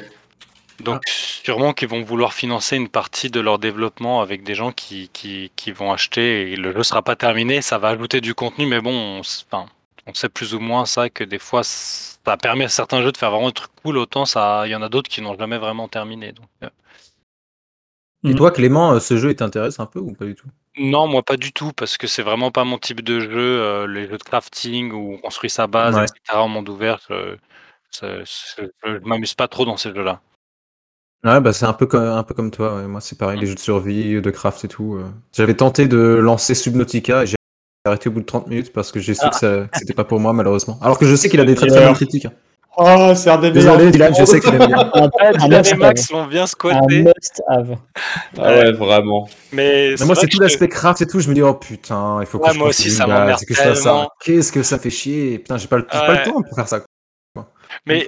Donc 0.79 1.01
sûrement 1.07 1.73
qu'ils 1.73 1.87
vont 1.87 2.03
vouloir 2.03 2.33
financer 2.33 2.75
une 2.77 2.89
partie 2.89 3.29
de 3.31 3.39
leur 3.39 3.57
développement 3.59 4.21
avec 4.21 4.43
des 4.43 4.53
gens 4.55 4.71
qui, 4.71 5.09
qui, 5.11 5.51
qui 5.55 5.71
vont 5.71 5.91
acheter 5.91 6.51
et 6.51 6.55
le 6.55 6.71
jeu 6.73 6.83
sera 6.83 7.01
pas 7.01 7.15
terminé, 7.15 7.61
ça 7.61 7.77
va 7.79 7.89
ajouter 7.89 8.21
du 8.21 8.35
contenu, 8.35 8.65
mais 8.67 8.79
bon, 8.79 8.91
on, 8.93 9.19
s- 9.21 9.45
enfin, 9.51 9.65
on 10.05 10.13
sait 10.13 10.29
plus 10.29 10.53
ou 10.53 10.59
moins 10.59 10.85
ça 10.85 11.09
que 11.09 11.23
des 11.23 11.39
fois 11.39 11.61
ça 11.63 12.37
permet 12.37 12.65
à 12.65 12.69
certains 12.69 13.01
jeux 13.01 13.11
de 13.11 13.17
faire 13.17 13.31
vraiment 13.31 13.47
des 13.47 13.53
trucs 13.53 13.71
cool, 13.83 13.97
autant 13.97 14.25
ça, 14.25 14.63
il 14.67 14.71
y 14.71 14.75
en 14.75 14.81
a 14.83 14.89
d'autres 14.89 15.09
qui 15.09 15.21
n'ont 15.21 15.37
jamais 15.37 15.57
vraiment 15.57 15.87
terminé. 15.87 16.31
Donc, 16.31 16.45
euh, 16.63 16.69
Et 18.23 18.35
toi, 18.35 18.51
Clément, 18.51 18.93
euh, 18.93 18.99
ce 18.99 19.17
jeu 19.17 19.31
il 19.31 19.35
t'intéresse 19.35 19.79
un 19.79 19.85
peu 19.87 19.99
ou 19.99 20.13
pas 20.13 20.25
du 20.25 20.35
tout? 20.35 20.47
Non, 20.77 21.07
moi 21.07 21.23
pas 21.23 21.37
du 21.37 21.51
tout, 21.53 21.71
parce 21.73 21.97
que 21.97 22.05
c'est 22.07 22.21
vraiment 22.21 22.51
pas 22.51 22.63
mon 22.63 22.77
type 22.77 23.01
de 23.01 23.19
jeu. 23.19 23.31
euh, 23.61 23.87
les 23.87 24.07
jeux 24.07 24.17
de 24.17 24.23
crafting 24.23 24.91
où 24.91 25.13
on 25.13 25.17
construit 25.17 25.49
sa 25.49 25.65
base, 25.67 25.97
Ouais. 25.97 26.05
etc. 26.05 26.43
en 26.43 26.47
monde 26.47 26.69
ouvert, 26.69 26.99
c'est- 27.91 28.23
je 28.83 28.99
m'amuse 29.03 29.33
pas 29.33 29.47
trop 29.47 29.65
dans 29.65 29.77
ces 29.77 29.93
jeux-là. 29.93 30.21
Ouais, 31.25 31.41
bah 31.41 31.51
c'est 31.51 31.65
un 31.65 31.73
peu 31.73 31.85
comme, 31.87 32.03
un 32.03 32.23
peu 32.23 32.33
comme 32.33 32.51
toi. 32.51 32.75
ouais. 32.77 32.87
Moi, 32.87 33.01
c'est 33.01 33.17
pareil, 33.17 33.39
les 33.39 33.47
jeux 33.47 33.55
de 33.55 33.59
survie, 33.59 34.21
de 34.21 34.29
craft 34.31 34.63
et 34.65 34.67
tout. 34.67 34.95
euh. 34.95 35.05
J'avais 35.35 35.55
tenté 35.55 35.87
de 35.87 35.97
lancer 35.97 36.53
Subnautica 36.55 37.23
et 37.23 37.25
j'ai 37.27 37.35
arrêté 37.85 38.09
au 38.09 38.11
bout 38.11 38.21
de 38.21 38.25
30 38.25 38.47
minutes 38.47 38.71
parce 38.71 38.91
que 38.91 38.99
j'ai 38.99 39.13
su 39.13 39.27
que, 39.29 39.35
ça- 39.35 39.65
que 39.71 39.79
c'était 39.79 39.93
pas 39.93 40.03
pour 40.03 40.19
moi, 40.19 40.31
malheureusement. 40.33 40.77
Alors 40.81 40.97
que 40.99 41.05
je 41.05 41.15
sais 41.15 41.27
qu'il 41.29 41.39
a 41.41 41.45
des 41.45 41.55
très 41.55 41.67
très 41.67 41.83
bonnes 41.85 41.95
critiques. 41.95 42.25
hein. 42.25 42.31
Oh, 42.79 43.13
c'est 43.15 43.31
un 43.31 43.39
des 43.39 43.49
Désolé, 43.49 43.89
Dylan, 43.89 44.13
je 44.17 44.23
sais 44.23 44.39
que 44.39 44.45
tu 44.45 44.51
l'aimes 44.55 44.67
bien. 44.67 44.91
Dylan 45.39 45.65
et 45.65 45.73
Max 45.77 46.11
l'ont 46.11 46.27
bien 46.27 46.45
squatté. 46.45 47.01
must-have. 47.05 47.77
Ah 48.37 48.49
ouais, 48.49 48.71
vraiment. 48.73 49.27
Mais, 49.51 49.95
Mais 49.99 50.05
moi, 50.05 50.13
vrai 50.13 50.15
c'est 50.21 50.27
que 50.27 50.31
tout 50.33 50.37
je- 50.37 50.43
l'aspect 50.43 50.67
craft 50.67 51.01
et 51.01 51.07
tout. 51.07 51.19
Je 51.19 51.27
me 51.27 51.33
dis, 51.33 51.41
oh 51.41 51.55
putain, 51.55 52.19
il 52.21 52.27
faut 52.27 52.37
que 52.37 52.43
Ouais, 52.45 52.53
je 52.53 52.59
moi 52.59 52.67
aussi, 52.67 52.91
ça 52.91 53.07
m'emmerde 53.07 53.39
que 53.43 53.55
je 53.55 53.59
fasse 53.59 53.79
ça. 53.79 53.83
tellement. 53.89 54.09
Qu'est-ce 54.23 54.51
que 54.51 54.61
ça 54.61 54.77
fait 54.77 54.91
chier. 54.91 55.39
Putain, 55.39 55.57
j'ai 55.57 55.67
pas, 55.67 55.77
le- 55.77 55.87
j'ai 55.91 55.97
pas 55.99 56.07
Ouais. 56.07 56.19
le 56.19 56.31
temps 56.31 56.41
pour 56.43 56.55
faire 56.55 56.67
ça. 56.67 56.81
Mais 57.87 58.05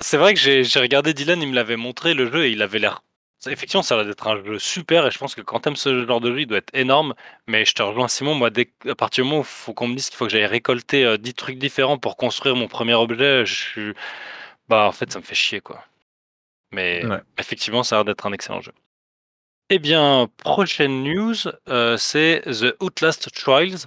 c'est 0.00 0.16
vrai 0.16 0.34
que 0.34 0.40
j'ai 0.40 0.80
regardé 0.80 1.12
Dylan, 1.14 1.40
il 1.42 1.48
me 1.48 1.54
l'avait 1.54 1.76
montré 1.76 2.14
le 2.14 2.30
jeu 2.30 2.46
et 2.46 2.50
il 2.50 2.62
avait 2.62 2.78
l'air. 2.78 3.02
Effectivement, 3.46 3.82
ça 3.82 3.94
a 3.94 3.98
l'air 3.98 4.06
d'être 4.06 4.26
un 4.26 4.42
jeu 4.44 4.58
super 4.58 5.06
et 5.06 5.10
je 5.12 5.18
pense 5.18 5.34
que 5.36 5.40
quand 5.42 5.60
t'aimes 5.60 5.76
ce 5.76 6.04
genre 6.06 6.20
de 6.20 6.32
jeu, 6.32 6.40
il 6.40 6.46
doit 6.46 6.58
être 6.58 6.74
énorme. 6.74 7.14
Mais 7.46 7.64
je 7.64 7.72
te 7.72 7.82
rejoins, 7.82 8.08
Simon. 8.08 8.34
Moi, 8.34 8.50
dès, 8.50 8.72
à 8.88 8.96
partir 8.96 9.22
du 9.22 9.30
moment 9.30 9.40
où 9.42 9.44
il 9.44 9.46
faut 9.46 9.74
qu'on 9.74 9.86
me 9.86 9.94
dise 9.94 10.08
qu'il 10.08 10.16
faut 10.16 10.24
que 10.24 10.32
j'aille 10.32 10.46
récolter 10.46 11.04
euh, 11.04 11.18
10 11.18 11.34
trucs 11.34 11.58
différents 11.58 11.98
pour 11.98 12.16
construire 12.16 12.56
mon 12.56 12.66
premier 12.66 12.94
objet, 12.94 13.46
je 13.46 13.54
suis. 13.54 13.94
Bah, 14.68 14.86
en 14.88 14.92
fait, 14.92 15.12
ça 15.12 15.20
me 15.20 15.24
fait 15.24 15.36
chier, 15.36 15.60
quoi. 15.60 15.84
Mais 16.72 17.06
Ouais. 17.06 17.20
effectivement, 17.38 17.82
ça 17.84 17.94
a 17.94 17.98
l'air 17.98 18.04
d'être 18.06 18.26
un 18.26 18.32
excellent 18.32 18.60
jeu. 18.60 18.72
Eh 19.70 19.78
bien, 19.78 20.28
prochaine 20.38 21.04
news, 21.04 21.34
euh, 21.68 21.96
c'est 21.96 22.42
The 22.46 22.74
Outlast 22.80 23.30
Trials. 23.32 23.86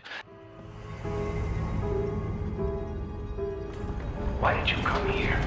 Why 4.42 4.60
did 4.60 4.72
you 4.72 4.78
come 4.78 5.08
here? 5.08 5.40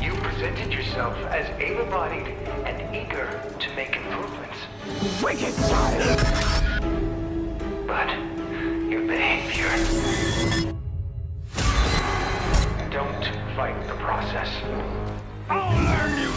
You 0.00 0.14
presented 0.22 0.72
yourself 0.72 1.16
as 1.32 1.50
able-bodied 1.60 2.28
and 2.64 2.94
eager 2.94 3.42
to 3.58 3.74
make 3.74 3.96
improvements. 3.96 4.58
Wicked 5.24 5.56
child! 5.56 6.20
But 7.88 8.10
your 8.88 9.04
behavior. 9.04 9.70
Don't 12.92 13.24
fight 13.56 13.88
the 13.88 13.94
process. 13.94 14.48
I'll 15.50 15.74
learn 15.82 16.16
you! 16.16 16.32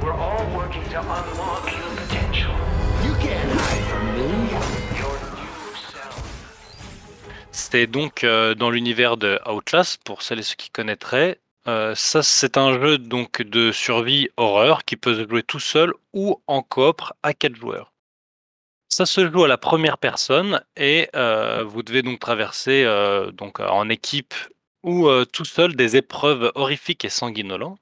We're 0.00 0.14
all 0.14 0.56
working 0.56 0.84
to 0.90 1.00
unlock 1.00 1.72
your 1.72 1.96
potential. 1.96 2.85
C'est 7.56 7.86
donc 7.86 8.22
euh, 8.22 8.54
dans 8.54 8.68
l'univers 8.68 9.16
de 9.16 9.40
Outlast, 9.46 10.02
pour 10.04 10.20
celles 10.20 10.40
et 10.40 10.42
ceux 10.42 10.56
qui 10.56 10.68
connaîtraient. 10.68 11.40
Euh, 11.66 11.94
ça, 11.94 12.22
c'est 12.22 12.58
un 12.58 12.78
jeu 12.78 12.98
donc 12.98 13.40
de 13.40 13.72
survie 13.72 14.28
horreur 14.36 14.84
qui 14.84 14.96
peut 14.96 15.14
se 15.14 15.26
jouer 15.26 15.42
tout 15.42 15.58
seul 15.58 15.94
ou 16.12 16.38
en 16.48 16.60
coop 16.60 17.00
à 17.22 17.32
quatre 17.32 17.56
joueurs. 17.56 17.94
Ça 18.90 19.06
se 19.06 19.32
joue 19.32 19.44
à 19.44 19.48
la 19.48 19.56
première 19.56 19.96
personne 19.96 20.62
et 20.76 21.08
euh, 21.16 21.64
vous 21.64 21.82
devez 21.82 22.02
donc 22.02 22.20
traverser 22.20 22.84
donc 23.32 23.58
en 23.58 23.88
équipe 23.88 24.34
ou 24.82 25.08
tout 25.32 25.46
seul 25.46 25.74
des 25.74 25.96
épreuves 25.96 26.52
horrifiques 26.56 27.06
et 27.06 27.08
sanguinolentes. 27.08 27.80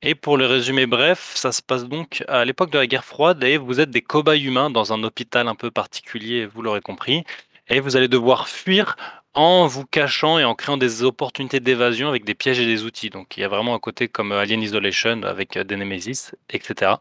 Et 0.00 0.14
pour 0.14 0.36
le 0.36 0.46
résumer 0.46 0.86
bref, 0.86 1.32
ça 1.34 1.50
se 1.50 1.60
passe 1.60 1.84
donc 1.84 2.24
à 2.28 2.44
l'époque 2.44 2.70
de 2.70 2.78
la 2.78 2.86
guerre 2.86 3.04
froide 3.04 3.42
et 3.42 3.58
vous 3.58 3.80
êtes 3.80 3.90
des 3.90 4.00
cobayes 4.00 4.44
humains 4.44 4.70
dans 4.70 4.92
un 4.92 5.02
hôpital 5.02 5.48
un 5.48 5.56
peu 5.56 5.72
particulier, 5.72 6.46
vous 6.46 6.62
l'aurez 6.62 6.80
compris, 6.80 7.24
et 7.68 7.80
vous 7.80 7.96
allez 7.96 8.08
devoir 8.08 8.48
fuir 8.48 8.96
en 9.34 9.66
vous 9.66 9.84
cachant 9.84 10.38
et 10.38 10.44
en 10.44 10.54
créant 10.54 10.76
des 10.76 11.02
opportunités 11.02 11.60
d'évasion 11.60 12.08
avec 12.08 12.24
des 12.24 12.34
pièges 12.34 12.60
et 12.60 12.66
des 12.66 12.84
outils. 12.84 13.10
Donc 13.10 13.36
il 13.36 13.40
y 13.40 13.44
a 13.44 13.48
vraiment 13.48 13.74
un 13.74 13.78
côté 13.78 14.08
comme 14.08 14.32
euh, 14.32 14.40
Alien 14.40 14.62
Isolation 14.62 15.22
avec 15.22 15.56
euh, 15.56 15.64
des 15.64 15.76
Nemesis, 15.76 16.32
etc. 16.50 16.92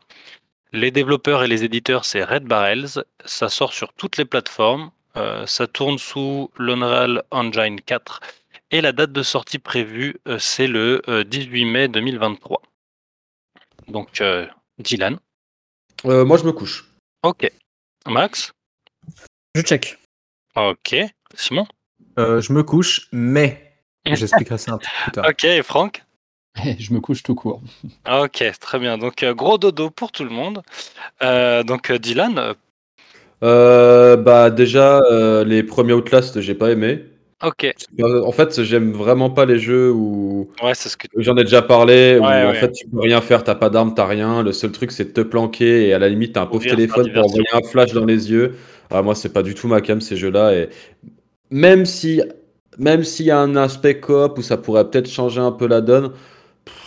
Les 0.74 0.92
développeurs 0.92 1.44
et 1.44 1.48
les 1.48 1.64
éditeurs, 1.64 2.06
c'est 2.06 2.24
Red 2.24 2.44
Barrels. 2.44 3.04
Ça 3.26 3.50
sort 3.50 3.74
sur 3.74 3.94
toutes 3.94 4.18
les 4.18 4.26
plateformes. 4.26 4.92
Euh, 5.16 5.46
ça 5.46 5.66
tourne 5.66 5.98
sous 5.98 6.52
l'Unreal 6.58 7.24
Engine 7.32 7.82
4. 7.82 8.22
Et 8.70 8.82
la 8.82 8.92
date 8.92 9.14
de 9.14 9.24
sortie 9.24 9.60
prévue, 9.60 10.18
euh, 10.28 10.38
c'est 10.40 10.68
le 10.68 11.02
euh, 11.08 11.24
18 11.24 11.66
mai 11.66 11.88
2023. 11.88 12.62
Donc, 13.88 14.20
euh, 14.20 14.46
Dylan. 14.78 15.18
Euh, 16.06 16.26
moi, 16.26 16.38
je 16.38 16.44
me 16.44 16.52
couche. 16.52 16.86
Ok. 17.24 17.50
Max? 18.06 18.52
Je 19.56 19.62
check. 19.62 19.98
Ok. 20.58 20.96
Simon. 21.36 21.68
Euh, 22.20 22.42
je 22.42 22.52
me 22.52 22.64
couche, 22.64 23.08
mais 23.12 23.74
j'expliquerai 24.06 24.58
ça 24.58 24.74
un 24.74 24.78
peu 24.78 24.88
plus 25.04 25.12
tard. 25.12 25.26
Ok. 25.30 25.44
Et 25.44 25.62
Franck. 25.64 26.04
Je 26.80 26.92
me 26.94 27.00
couche 27.00 27.22
tout 27.22 27.36
court. 27.36 27.62
Ok, 28.10 28.44
très 28.60 28.80
bien. 28.80 28.98
Donc, 28.98 29.22
euh, 29.22 29.36
gros 29.36 29.60
dodo 29.60 29.92
pour 29.92 30.12
tout 30.12 30.24
le 30.24 30.32
monde. 30.32 30.64
Euh, 31.22 31.62
donc, 31.62 31.92
euh, 31.92 32.00
Dylan. 32.00 32.56
euh, 33.44 34.18
bah 34.18 34.50
déjà, 34.50 35.00
euh, 35.12 35.44
les 35.44 35.62
premiers 35.62 35.94
Outlast, 35.94 36.42
j'ai 36.42 36.56
pas 36.56 36.72
aimé. 36.72 37.04
Ok. 37.44 37.72
En 38.02 38.32
fait, 38.32 38.64
j'aime 38.64 38.92
vraiment 38.94 39.30
pas 39.30 39.46
les 39.46 39.60
jeux 39.60 39.92
où 39.92 40.50
Ouais, 40.64 40.74
c'est 40.74 40.90
ce 40.90 40.98
que. 40.98 41.06
j'en 41.18 41.38
ai 41.38 41.44
déjà 41.44 41.62
parlé, 41.62 42.18
où 42.20 42.24
Ouais, 42.26 42.44
en 42.44 42.48
ouais. 42.50 42.56
fait 42.56 42.72
tu 42.72 42.88
peux 42.88 43.00
rien 43.02 43.22
faire, 43.22 43.44
t'as 43.44 43.54
pas 43.54 43.70
d'arme, 43.70 43.94
t'as 43.94 44.08
rien. 44.08 44.42
Le 44.42 44.52
seul 44.54 44.72
truc 44.72 44.92
c'est 44.92 45.04
de 45.06 45.10
te 45.12 45.22
planquer 45.22 45.88
et 45.88 45.94
à 45.94 46.00
la 46.00 46.10
limite 46.10 46.34
t'as 46.34 46.42
un 46.42 46.46
pauvre 46.48 46.64
téléphone 46.64 47.14
pour 47.14 47.26
envoyer 47.26 47.46
un 47.54 47.62
flash 47.70 47.94
dans 47.94 48.06
les 48.06 48.32
yeux. 48.32 48.56
Ah, 48.90 49.02
moi, 49.02 49.16
c'est 49.16 49.30
pas 49.34 49.44
du 49.44 49.56
tout 49.56 49.68
ma 49.68 49.82
cam 49.82 50.02
ces 50.02 50.16
jeux-là. 50.18 50.54
Et 50.56 50.70
même 51.52 51.86
si, 51.86 52.22
même 52.78 53.04
s'il 53.04 53.26
y 53.28 53.32
a 53.32 53.40
un 53.40 53.56
aspect 53.56 54.00
coop 54.00 54.38
où 54.38 54.42
ça 54.42 54.58
pourrait 54.58 54.90
peut-être 54.90 55.10
changer 55.10 55.42
un 55.42 55.52
peu 55.52 55.68
la 55.68 55.82
donne, 55.82 56.12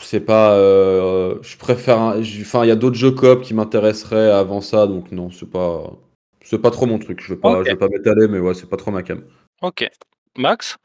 c'est 0.02 0.20
pas. 0.20 0.54
euh, 0.54 1.36
je 1.42 1.56
préfère. 1.58 1.98
un- 2.00 2.20
Enfin, 2.42 2.64
il 2.64 2.68
y 2.68 2.72
a 2.72 2.76
d'autres 2.76 2.96
jeux 2.96 3.12
coop 3.12 3.42
qui 3.42 3.54
m'intéresseraient 3.54 4.30
avant 4.30 4.60
ça, 4.60 4.86
donc 4.86 5.12
non, 5.12 5.30
c'est 5.30 5.50
pas. 5.50 5.92
C'est 6.44 6.58
pas 6.60 6.70
trop 6.70 6.86
mon 6.86 6.98
truc. 6.98 7.20
Je 7.22 7.34
veux 7.34 7.38
pas, 7.40 7.62
je 7.64 7.70
veux 7.72 7.78
pas 7.78 7.88
m'étaler, 7.88 8.26
mais 8.28 8.38
ouais, 8.40 8.54
c'est 8.54 8.68
pas 8.68 8.76
trop 8.76 8.90
ma 8.90 9.02
cam. 9.02 9.22
Ok. 9.62 9.88
Max? 10.38 10.76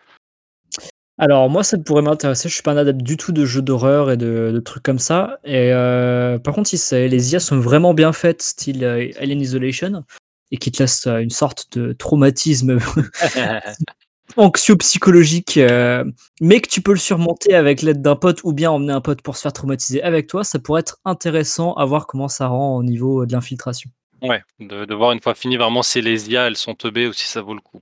Alors 1.18 1.50
moi 1.50 1.64
ça 1.64 1.78
pourrait 1.78 2.02
m'intéresser, 2.02 2.50
je 2.50 2.54
suis 2.56 2.62
pas 2.64 2.74
un 2.74 2.78
adepte 2.78 3.02
du 3.02 3.16
tout 3.16 3.32
de 3.32 3.46
jeux 3.46 3.62
d'horreur 3.62 4.12
et 4.12 4.18
de, 4.18 4.52
de 4.54 4.60
trucs 4.60 4.84
comme 4.84 5.00
ça. 5.00 5.40
Et 5.46 5.72
euh, 5.72 6.38
par 6.40 6.54
contre 6.54 6.68
si 6.70 6.78
les 7.08 7.32
IA 7.34 7.40
sont 7.40 7.58
vraiment 7.60 7.94
bien 7.94 8.12
faites, 8.12 8.42
style 8.42 8.84
euh, 8.84 9.08
Alien 9.18 9.40
Isolation, 9.40 10.04
et 10.52 10.58
qui 10.58 10.72
te 10.72 10.82
laissent 10.82 11.08
euh, 11.08 11.20
une 11.20 11.30
sorte 11.30 11.78
de 11.78 11.94
traumatisme 11.94 12.80
anxio-psychologique, 14.38 15.58
euh, 15.58 16.04
mais 16.42 16.60
que 16.62 16.70
tu 16.70 16.82
peux 16.82 16.92
le 16.92 17.00
surmonter 17.00 17.54
avec 17.54 17.82
l'aide 17.82 18.02
d'un 18.02 18.16
pote 18.16 18.42
ou 18.44 18.54
bien 18.54 18.72
emmener 18.72 18.94
un 18.94 19.02
pote 19.02 19.22
pour 19.22 19.38
se 19.38 19.42
faire 19.42 19.54
traumatiser 19.54 20.02
avec 20.04 20.28
toi, 20.28 20.44
ça 20.44 20.60
pourrait 20.60 20.82
être 20.82 20.98
intéressant 21.06 21.74
à 21.74 21.86
voir 21.86 22.08
comment 22.08 22.28
ça 22.28 22.48
rend 22.48 22.76
au 22.76 22.84
niveau 22.84 23.26
de 23.26 23.34
l'infiltration. 23.34 23.90
Ouais, 24.22 24.44
de, 24.60 24.86
de 24.86 24.96
voir 24.96 25.12
une 25.12 25.22
fois 25.22 25.36
fini 25.36 25.58
vraiment 25.58 25.84
si 25.84 26.02
les 26.02 26.30
IA 26.30 26.48
elles 26.48 26.58
sont 26.58 26.74
teubées 26.74 27.08
ou 27.08 27.14
si 27.14 27.28
ça 27.28 27.42
vaut 27.42 27.54
le 27.54 27.62
coup. 27.62 27.82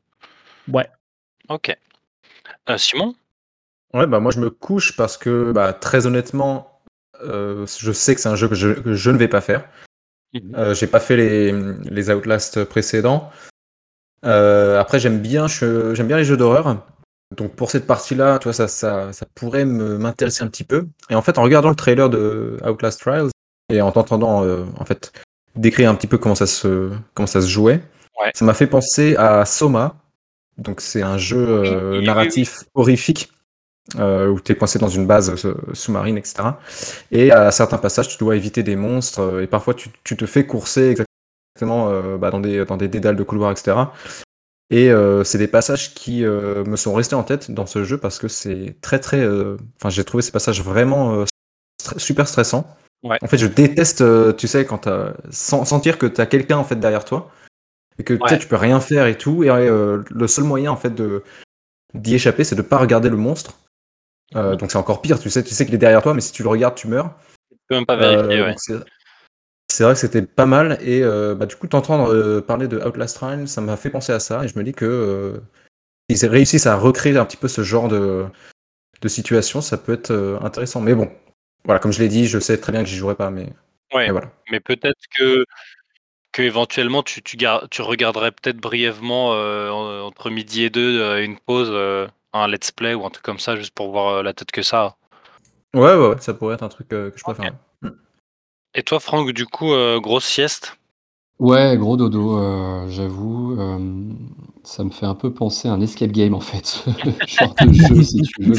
Ouais. 0.72 0.88
Ok. 1.50 1.76
Euh, 2.70 2.78
Simon? 2.78 3.16
Ouais, 3.94 4.08
bah 4.08 4.20
moi 4.20 4.32
je 4.32 4.40
me 4.40 4.50
couche 4.50 4.96
parce 4.96 5.18
que 5.18 5.52
bah, 5.52 5.74
très 5.74 6.08
honnêtement, 6.08 6.82
euh, 7.22 7.66
je 7.80 7.92
sais 7.92 8.16
que 8.16 8.22
c'est 8.22 8.30
un 8.30 8.36
jeu 8.36 8.48
que 8.48 8.56
je, 8.56 8.70
que 8.70 8.94
je 8.94 9.12
ne 9.12 9.18
vais 9.18 9.28
pas 9.28 9.42
faire. 9.42 9.68
Mhm. 10.34 10.56
Euh, 10.56 10.74
J'ai 10.74 10.88
pas 10.88 11.00
fait 11.00 11.16
les, 11.18 11.52
les 11.84 12.10
Outlast 12.10 12.64
précédents. 12.66 13.30
Euh, 14.26 14.80
après 14.80 15.00
j'aime 15.00 15.20
bien, 15.20 15.48
j'aime 15.48 16.08
bien 16.08 16.18
les 16.18 16.24
jeux 16.24 16.38
d'horreur. 16.38 16.78
Donc 17.36 17.56
pour 17.56 17.72
cette 17.72 17.88
partie-là, 17.88 18.40
tu 18.40 18.46
vois, 18.46 18.54
ça, 18.54 18.68
ça, 18.68 19.12
ça 19.12 19.26
pourrait 19.36 19.66
me- 19.66 19.98
m'intéresser 19.98 20.44
un 20.44 20.48
petit 20.48 20.64
peu. 20.64 20.88
Et 21.10 21.16
en 21.16 21.22
fait, 21.22 21.38
en 21.38 21.44
regardant 21.44 21.70
le 21.70 21.76
trailer 21.76 22.10
de 22.10 22.58
Outlast 22.66 23.00
Trials 23.02 23.30
et 23.72 23.82
en 23.82 23.92
t'entendant 23.92 24.44
euh, 24.44 24.66
en 24.80 24.86
fait 24.86 25.12
décrire 25.56 25.90
un 25.90 25.96
petit 25.96 26.08
peu 26.08 26.18
comment 26.18 26.36
ça 26.36 26.48
se, 26.48 26.90
comment 27.14 27.28
ça 27.28 27.42
se 27.42 27.48
jouait, 27.48 27.82
Ouais. 28.22 28.30
ça 28.36 28.46
m'a 28.46 28.54
fait 28.54 28.68
penser 28.68 29.16
à 29.18 29.44
Soma. 29.46 29.96
Donc 30.60 30.82
c'est 30.82 31.02
un 31.02 31.18
jeu 31.18 32.00
narratif 32.02 32.64
horrifique 32.76 33.32
euh, 34.00 34.28
où 34.30 34.40
tu 34.40 34.52
es 34.52 34.56
coincé 34.56 34.80
dans 34.80 34.88
une 34.88 35.06
base 35.06 35.46
euh, 35.46 35.56
sous-marine, 35.74 36.18
etc. 36.18 36.36
Et 37.12 37.32
à 37.32 37.52
certains 37.52 37.78
passages, 37.78 38.08
tu 38.10 38.18
dois 38.18 38.36
éviter 38.36 38.64
des 38.64 38.76
monstres 38.76 39.20
euh, 39.22 39.42
et 39.44 39.48
parfois 39.48 39.74
tu, 39.74 39.90
tu 40.04 40.16
te 40.18 40.26
fais 40.26 40.46
courser 40.46 40.90
exactement 40.90 41.90
euh, 41.90 42.18
bah, 42.18 42.32
dans, 42.32 42.40
des, 42.40 42.66
dans 42.66 42.78
des 42.78 42.88
dédales 42.88 43.16
de 43.18 43.24
couloirs, 43.24 43.52
etc. 43.52 43.78
Et 44.70 44.90
euh, 44.90 45.24
c'est 45.24 45.38
des 45.38 45.48
passages 45.50 45.94
qui 45.94 46.22
me 46.24 46.76
sont 46.78 46.94
restés 46.94 47.16
en 47.16 47.24
tête 47.24 47.52
dans 47.52 47.66
ce 47.68 47.84
jeu 47.84 47.98
parce 47.98 48.18
que 48.18 48.28
c'est 48.28 48.76
très 48.82 49.00
très. 49.00 49.24
Enfin, 49.80 49.90
j'ai 49.90 50.04
trouvé 50.04 50.24
ces 50.24 50.32
passages 50.32 50.64
vraiment 50.64 51.26
super 51.98 52.28
stressants. 52.28 52.66
Ouais. 53.04 53.18
En 53.22 53.28
fait, 53.28 53.38
je 53.38 53.46
déteste, 53.48 54.04
tu 54.38 54.48
sais, 54.48 54.66
quand 54.66 54.88
sen- 55.30 55.66
sentir 55.66 55.98
que 56.00 56.06
tu 56.08 56.22
as 56.22 56.26
quelqu'un 56.26 56.58
en 56.58 56.64
fait 56.64 56.78
derrière 56.78 57.06
toi 57.06 57.30
et 58.00 58.04
que 58.04 58.14
Ouais. 58.16 58.40
tu 58.40 58.48
peux 58.48 58.56
rien 58.56 58.80
faire 58.80 59.06
et 59.06 59.18
tout. 59.18 59.44
Et 59.44 59.50
le 59.50 60.28
seul 60.28 60.46
moyen 60.46 60.72
en 60.72 60.78
fait 60.78 60.96
de 60.96 61.22
d'y 61.94 62.16
échapper, 62.16 62.44
c'est 62.44 62.56
de 62.56 62.64
pas 62.64 62.78
regarder 62.78 63.10
le 63.10 63.18
monstre. 63.18 63.60
Euh, 64.36 64.56
donc 64.56 64.72
c'est 64.72 64.78
encore 64.78 65.02
pire. 65.02 65.20
Tu 65.20 65.30
sais, 65.30 65.44
tu 65.44 65.54
sais 65.54 65.66
qu'il 65.66 65.76
est 65.76 65.80
derrière 65.80 66.02
toi, 66.02 66.14
mais 66.14 66.22
si 66.22 66.32
tu 66.32 66.44
le 66.44 66.50
regardes, 66.50 66.76
tu 66.76 66.88
meurs. 66.88 67.16
Tu 67.52 67.58
peux 67.70 67.76
même 67.76 67.86
pas 67.86 67.96
vérifier, 67.96 68.40
Euh, 68.42 68.46
ouais. 68.48 68.56
c'est- 68.58 69.84
vrai 69.84 69.94
que 69.94 70.00
c'était 70.00 70.22
pas 70.22 70.46
mal 70.46 70.78
et 70.82 71.02
euh, 71.04 71.34
bah, 71.36 71.46
du 71.48 71.56
coup 71.56 71.68
t'entendre 71.68 72.40
parler 72.42 72.68
de 72.68 72.78
Outlast 72.78 73.16
Trials, 73.16 73.48
ça 73.48 73.60
m'a 73.62 73.76
fait 73.76 73.90
penser 73.90 74.12
à 74.14 74.20
ça 74.20 74.44
et 74.44 74.48
je 74.48 74.58
me 74.60 74.64
dis 74.64 74.74
que 74.74 75.42
ils 76.10 76.26
réussissent 76.28 76.68
à 76.68 76.76
recréer 76.76 77.18
un 77.18 77.26
petit 77.26 77.38
peu 77.38 77.48
ce 77.48 77.64
genre 77.64 77.88
de, 77.88 78.26
de 79.02 79.08
situation, 79.08 79.62
ça 79.62 79.78
peut 79.78 79.94
être 79.94 80.40
intéressant. 80.44 80.80
Mais 80.82 80.94
bon, 80.94 81.10
voilà, 81.66 81.80
comme 81.80 81.92
je 81.94 82.00
l'ai 82.00 82.08
dit, 82.10 82.28
je 82.28 82.40
sais 82.40 82.60
très 82.60 82.72
bien 82.72 82.84
que 82.84 82.90
j'y 82.90 82.98
jouerai 82.98 83.16
pas, 83.16 83.30
mais, 83.32 83.46
Ouais, 83.94 84.06
mais 84.08 84.12
voilà. 84.12 84.32
mais 84.52 84.60
peut-être 84.60 85.00
que, 85.18 85.46
que 86.34 86.42
éventuellement 86.42 87.02
tu, 87.04 87.22
tu, 87.24 87.38
gar- 87.38 87.68
tu 87.70 87.82
regarderais 87.82 88.32
peut-être 88.32 88.58
brièvement 88.58 89.34
euh, 89.34 89.70
en- 89.70 90.02
entre 90.08 90.30
midi 90.30 90.64
et 90.64 90.70
deux 90.70 91.02
euh, 91.02 91.24
une 91.24 91.40
pause, 91.40 91.70
euh, 91.72 92.08
un 92.34 92.48
let's 92.48 92.72
play 92.72 92.94
ou 92.94 93.06
un 93.06 93.10
truc 93.10 93.24
comme 93.24 93.40
ça, 93.40 93.56
juste 93.56 93.74
pour 93.74 93.92
voir 93.92 94.16
euh, 94.16 94.24
la 94.24 94.34
tête 94.34 94.52
que 94.52 94.62
ça. 94.62 94.96
Ouais, 95.74 95.82
ouais, 95.82 96.10
ouais, 96.10 96.16
ça 96.20 96.34
pourrait 96.34 96.56
être 96.56 96.64
un 96.64 96.70
truc 96.70 96.92
euh, 96.94 97.10
que 97.12 97.18
je 97.18 97.24
préfère. 97.24 97.46
ouais. 97.84 97.90
Et 98.76 98.84
toi, 98.84 99.00
Franck, 99.00 99.32
du 99.32 99.46
coup, 99.46 99.72
euh, 99.72 100.00
grosse 100.00 100.26
sieste? 100.26 100.78
Ouais, 101.40 101.78
gros 101.78 101.98
dodo, 101.98 102.38
euh, 102.38 102.88
j'avoue. 102.90 103.60
euh, 103.60 103.78
ça 104.64 104.84
me 104.84 104.90
fait 104.92 105.06
un 105.06 105.16
peu 105.16 105.34
penser 105.34 105.68
à 105.68 105.74
un 105.74 105.82
escape 105.82 106.12
game 106.12 106.34
en 106.34 106.40
fait, 106.40 106.86
genre 107.28 107.56
de 107.60 107.72
jeu 107.74 108.02
si 108.02 108.22
tu 108.22 108.44
veux. 108.44 108.56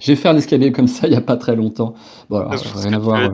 J'ai 0.00 0.16
fait 0.16 0.28
un 0.28 0.36
escape 0.36 0.60
game 0.60 0.72
comme 0.72 0.88
ça 0.88 1.06
il 1.06 1.10
n'y 1.10 1.16
a 1.16 1.20
pas 1.20 1.36
très 1.36 1.54
longtemps. 1.54 1.94
Bon, 2.28 2.38
alors, 2.38 2.52
rien 2.74 2.92
à 2.94 2.98
voir. 2.98 3.30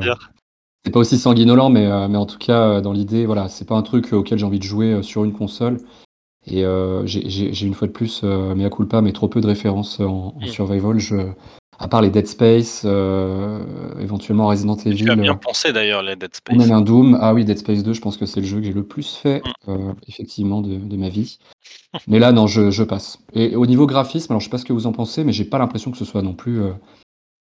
C'est 0.85 0.91
pas 0.91 0.99
aussi 0.99 1.17
sanguinolent, 1.17 1.71
mais, 1.71 1.87
euh, 1.87 2.09
mais 2.09 2.19
en 2.19 2.27
tout 2.27 2.39
cas, 2.39 2.81
dans 2.81 2.93
l'idée, 2.93 3.25
voilà, 3.25 3.49
c'est 3.49 3.65
pas 3.65 3.77
un 3.77 3.83
truc 3.83 4.13
auquel 4.13 4.39
j'ai 4.39 4.45
envie 4.45 4.59
de 4.59 4.65
jouer 4.65 4.93
euh, 4.93 5.03
sur 5.03 5.25
une 5.25 5.33
console. 5.33 5.79
Et 6.47 6.65
euh, 6.65 7.07
j'ai- 7.07 7.67
une 7.67 7.75
fois 7.75 7.87
de 7.89 7.93
plus, 7.93 8.23
euh, 8.25 8.55
mea 8.55 8.69
culpa, 8.71 9.01
mais 9.01 9.13
trop 9.13 9.29
peu 9.29 9.41
de 9.41 9.47
références 9.47 10.01
en, 10.01 10.35
en 10.37 10.41
Mm. 10.41 10.47
survival. 10.49 10.99
Je, 10.99 11.17
à 11.79 11.89
part 11.89 12.03
les 12.03 12.11
Dead 12.11 12.27
Space, 12.27 12.83
euh, 12.85 13.61
éventuellement 14.01 14.49
Resident 14.49 14.77
Evil. 14.77 15.05
Tu 15.05 15.11
as 15.11 15.17
bien 15.17 15.33
euh, 15.33 15.37
pensé 15.37 15.73
d'ailleurs, 15.73 16.03
les 16.03 16.17
Dead 16.17 16.35
Space. 16.35 16.57
même 16.59 16.73
un 16.73 16.81
Doom. 16.81 17.17
Ah 17.21 17.33
oui, 17.35 17.45
Dead 17.45 17.59
Space 17.59 17.83
2, 17.83 17.93
je 17.93 18.01
pense 18.01 18.17
que 18.17 18.27
c'est 18.27 18.41
le 18.41 18.47
jeu 18.47 18.59
que 18.59 18.65
j'ai 18.67 18.73
le 18.73 18.83
plus 18.85 19.15
fait, 19.17 19.43
Mm. 19.67 19.71
euh, 19.71 19.93
effectivement, 20.09 20.61
de, 20.63 20.75
de 20.77 20.97
ma 20.97 21.09
vie. 21.09 21.39
Mais 22.09 22.19
là, 22.19 22.33
non, 22.33 22.47
je, 22.47 22.71
je 22.71 22.83
passe. 22.83 23.19
Et 23.35 23.55
au 23.55 23.67
niveau 23.67 23.87
graphisme, 23.87 24.33
alors 24.33 24.41
je 24.41 24.47
sais 24.47 24.51
pas 24.51 24.59
ce 24.59 24.65
que 24.65 24.73
vous 24.73 24.87
en 24.87 24.93
pensez, 24.93 25.25
mais 25.25 25.33
j'ai 25.33 25.45
pas 25.45 25.59
l'impression 25.59 25.91
que 25.91 25.97
ce 25.99 26.05
soit 26.05 26.23
non 26.23 26.35
plus 26.35 26.61
euh, 26.61 26.73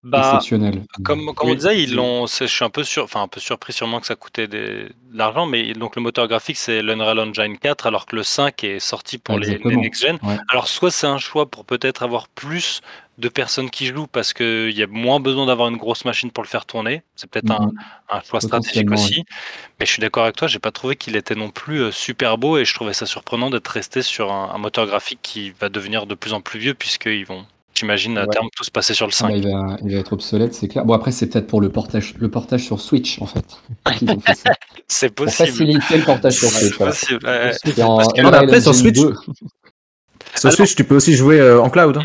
Bah, 0.04 0.18
exceptionnel. 0.34 0.82
Comme, 1.04 1.32
comme 1.34 1.50
on 1.50 1.54
disait, 1.54 1.80
ils 1.80 1.94
l'ont. 1.94 2.26
Je 2.26 2.44
suis 2.46 2.64
un 2.64 2.70
peu 2.70 2.82
sur, 2.82 3.04
enfin 3.04 3.22
un 3.22 3.28
peu 3.28 3.38
surpris 3.38 3.72
sûrement 3.72 4.00
que 4.00 4.06
ça 4.06 4.16
coûtait 4.16 4.48
des- 4.48 4.88
de 4.88 4.92
l'argent, 5.18 5.46
mais 5.46 5.72
donc 5.74 5.94
le 5.94 6.02
moteur 6.02 6.26
graphique 6.26 6.56
c'est 6.56 6.82
l'Unreal 6.82 7.20
Engine 7.20 7.56
4, 7.56 7.86
alors 7.86 8.06
que 8.06 8.16
le 8.16 8.24
5 8.24 8.64
est 8.64 8.80
sorti 8.80 9.18
pour 9.18 9.38
les, 9.38 9.58
next 9.64 10.02
gen. 10.02 10.18
Ouais. 10.24 10.36
Alors 10.48 10.66
soit 10.66 10.90
c'est 10.90 11.06
un 11.06 11.18
choix 11.18 11.46
pour 11.48 11.64
peut-être 11.64 12.02
avoir 12.02 12.26
plus 12.28 12.80
de 13.18 13.28
personnes 13.28 13.70
qui 13.70 13.86
jouent 13.86 14.06
parce 14.08 14.32
qu'il 14.32 14.70
y 14.72 14.82
a 14.82 14.86
moins 14.88 15.20
besoin 15.20 15.46
d'avoir 15.46 15.68
une 15.68 15.76
grosse 15.76 16.04
machine 16.04 16.32
pour 16.32 16.42
le 16.42 16.48
faire 16.48 16.66
tourner. 16.66 17.02
C'est 17.14 17.30
peut-être 17.30 17.50
un, 17.52 17.66
Mhm. 17.66 17.72
un 18.08 18.20
choix 18.22 18.40
stratégique 18.40 18.90
aussi. 18.90 19.24
Mais 19.78 19.86
je 19.86 19.92
suis 19.92 20.00
d'accord 20.00 20.24
avec 20.24 20.34
toi, 20.36 20.48
j'ai 20.48 20.58
pas 20.58 20.72
trouvé 20.72 20.96
qu'il 20.96 21.14
était 21.14 21.34
non 21.36 21.50
plus 21.50 21.80
euh, 21.82 21.92
super 21.92 22.38
beau 22.38 22.58
et 22.58 22.64
je 22.64 22.74
trouvais 22.74 22.94
ça 22.94 23.06
surprenant 23.06 23.50
d'être 23.50 23.68
resté 23.68 24.02
sur 24.02 24.32
un, 24.32 24.50
un 24.54 24.58
moteur 24.58 24.86
graphique 24.86 25.20
qui 25.22 25.50
va 25.60 25.68
devenir 25.68 26.06
de 26.06 26.14
plus 26.16 26.32
en 26.32 26.40
plus 26.40 26.58
vieux 26.58 26.74
puisqu'ils 26.74 27.26
vont, 27.26 27.46
j'imagine, 27.74 28.16
à 28.18 28.22
Ouais. 28.22 28.28
terme 28.28 28.48
tous 28.56 28.70
passer 28.70 28.94
sur 28.94 29.06
le 29.06 29.12
Ah 29.14 29.16
5. 29.16 29.28
bah, 29.28 29.36
il, 29.36 29.44
va, 29.48 29.76
il 29.84 29.92
va 29.94 29.98
être 30.00 30.12
obsolète, 30.12 30.54
c'est 30.54 30.68
clair. 30.68 30.84
Bon, 30.84 30.94
après, 30.94 31.12
c'est 31.12 31.26
peut-être 31.28 31.46
pour 31.46 31.60
le 31.60 31.68
portage, 31.70 32.14
le 32.18 32.30
portage 32.30 32.64
sur 32.64 32.80
Switch, 32.80 33.20
en 33.20 33.26
fait. 33.26 33.44
C'est 34.88 35.14
Pour 35.14 35.26
possible. 35.26 35.48
faciliter 35.48 35.96
le 35.98 36.04
portage 36.04 36.34
sur 36.34 36.48
C'est 36.48 36.64
Switch. 36.66 36.76
voilà. 36.76 36.92
possible. 36.92 37.26
ouais, 37.26 37.50
ouais. 37.64 37.72
Et 37.76 37.82
en 37.82 37.96
Parce 37.96 38.12
que- 38.12 38.20
Unreal 38.20 38.24
Non, 38.24 38.30
mais 38.30 38.36
après, 38.44 38.60
sur 38.60 38.74
Switch- 38.74 38.94
2, 39.00 39.14
Sur 39.14 40.46
Alors- 40.46 40.52
Switch, 40.56 40.74
tu 40.74 40.84
peux 40.84 40.96
aussi 40.96 41.14
jouer 41.14 41.40
euh, 41.40 41.60
en 41.62 41.70
cloud. 41.70 41.96
hein. 41.96 42.04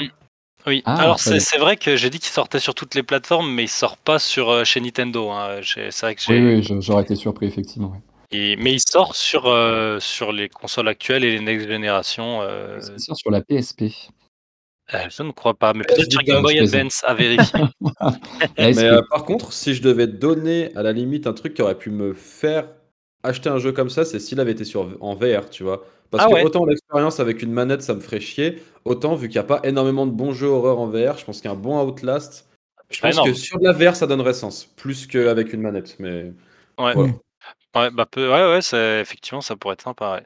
Oui, 0.65 0.81
Ah, 0.85 0.95
alors 1.01 1.19
c'est 1.19 1.39
c'est 1.39 1.57
vrai 1.57 1.77
que 1.77 1.95
j'ai 1.95 2.09
dit 2.09 2.19
qu'il 2.19 2.31
sortait 2.31 2.59
sur 2.59 2.75
toutes 2.75 2.93
les 2.93 3.03
plateformes, 3.03 3.49
mais 3.49 3.63
il 3.63 3.69
sort 3.69 3.95
pas 3.97 4.19
sur 4.19 4.49
euh, 4.49 4.63
chez 4.65 4.81
Nintendo. 4.81 5.29
hein. 5.31 5.59
C'est 5.63 6.01
vrai 6.01 6.15
que 6.15 6.21
j'ai. 6.21 6.33
oui, 6.39 6.61
oui, 6.69 6.77
j'aurais 6.81 7.03
été 7.03 7.15
surpris, 7.15 7.45
effectivement. 7.45 7.89
ouais. 7.89 7.99
Et- 8.31 8.57
mais 8.57 8.73
il 8.73 8.81
sort 8.81 9.15
sur 9.15 9.43
sur 9.43 10.01
sur 10.01 10.31
les 10.33 10.49
consoles 10.49 10.89
actuelles 10.89 11.23
et 11.23 11.31
les 11.31 11.39
next 11.39 11.67
générations. 11.69 12.41
euh, 12.41 12.79
C'est 12.81 12.99
sûr, 12.99 13.15
sur 13.15 13.31
la 13.31 13.39
PSP. 13.41 13.83
Euh, 14.93 14.97
je 15.09 15.23
ne 15.23 15.31
crois 15.31 15.53
pas, 15.53 15.73
mais 15.73 15.83
peut-être 15.83 16.11
sur 16.11 16.21
Game 16.23 16.41
Boy. 16.41 16.59
Advance 16.59 17.03
à 17.05 17.13
vérifier. 17.13 17.59
Mais 18.57 18.83
euh, 18.83 19.01
par 19.09 19.23
contre, 19.25 19.51
si 19.53 19.73
je 19.73 19.81
devais 19.81 20.07
donner 20.07 20.75
à 20.75 20.83
la 20.83 20.91
limite 20.93 21.27
un 21.27 21.33
truc 21.33 21.53
qui 21.53 21.61
aurait 21.61 21.77
pu 21.77 21.89
me 21.89 22.13
faire 22.13 22.67
acheter 23.23 23.49
un 23.49 23.57
jeu 23.59 23.71
comme 23.71 23.89
ça, 23.89 24.05
c'est 24.05 24.19
s'il 24.19 24.39
avait 24.39 24.51
été 24.53 24.63
sur, 24.63 24.87
en 25.01 25.13
VR, 25.15 25.49
tu 25.49 25.63
vois. 25.63 25.83
Parce 26.09 26.23
Ah 26.23 26.29
que 26.29 26.33
ouais. 26.35 26.43
autant 26.45 26.65
l'expérience 26.65 27.19
avec 27.19 27.41
une 27.41 27.51
manette, 27.51 27.81
ça 27.81 27.93
me 27.93 27.99
ferait 27.99 28.21
chier, 28.21 28.61
autant 28.85 29.15
vu 29.15 29.27
qu'il 29.27 29.35
n'y 29.35 29.43
a 29.45 29.47
pas 29.47 29.59
énormément 29.63 30.05
de 30.05 30.11
bons 30.11 30.31
jeux 30.31 30.47
horreur 30.47 30.79
en 30.79 30.87
VR, 30.87 31.17
je 31.17 31.25
pense 31.25 31.41
qu'un 31.41 31.55
bon 31.55 31.83
Outlast, 31.85 32.47
je 32.89 33.01
pense 33.01 33.13
énorme. 33.15 33.29
que 33.31 33.35
sur 33.37 33.59
de 33.59 33.65
la 33.65 33.73
VR, 33.73 33.95
ça 33.95 34.07
donnerait 34.07 34.33
sens, 34.33 34.63
plus 34.77 35.05
qu'avec 35.07 35.51
une 35.51 35.61
manette. 35.61 35.97
Mais 35.99 36.31
Ouais. 36.79 36.93
Voilà. 36.93 37.11
Ouais, 37.75 37.91
bah 37.91 38.05
peu- 38.09 38.31
ouais, 38.31 38.53
ouais, 38.53 38.61
c'est- 38.61 39.01
effectivement, 39.01 39.41
ça 39.41 39.55
pourrait 39.57 39.73
être 39.73 39.81
sympa. 39.83 40.13
ouais. 40.13 40.25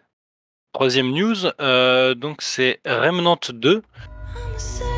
Troisième 0.73 1.11
news, 1.11 1.35
euh, 1.59 2.13
donc 2.13 2.41
c'est 2.43 2.79
Remnant 2.85 3.39
2. 3.51 3.81
success. 4.61 4.90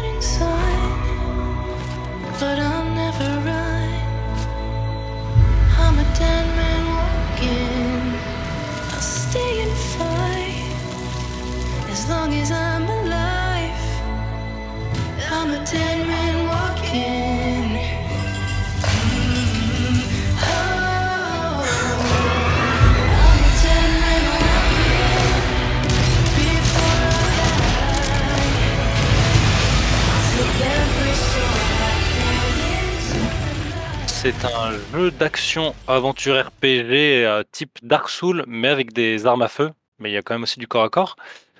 C'est 34.23 34.45
un 34.45 34.71
jeu 34.93 35.11
d'action 35.11 35.75
aventure 35.85 36.39
RPG 36.47 37.25
euh, 37.25 37.43
type 37.51 37.77
Dark 37.83 38.07
Souls, 38.07 38.45
mais 38.47 38.69
avec 38.69 38.93
des 38.93 39.25
armes 39.25 39.41
à 39.41 39.49
feu. 39.49 39.71
Mais 39.99 40.11
il 40.11 40.13
y 40.13 40.17
a 40.17 40.21
quand 40.21 40.33
même 40.33 40.43
aussi 40.43 40.59
du 40.59 40.67
corps 40.67 40.85
à 40.85 40.89
corps. 40.89 41.17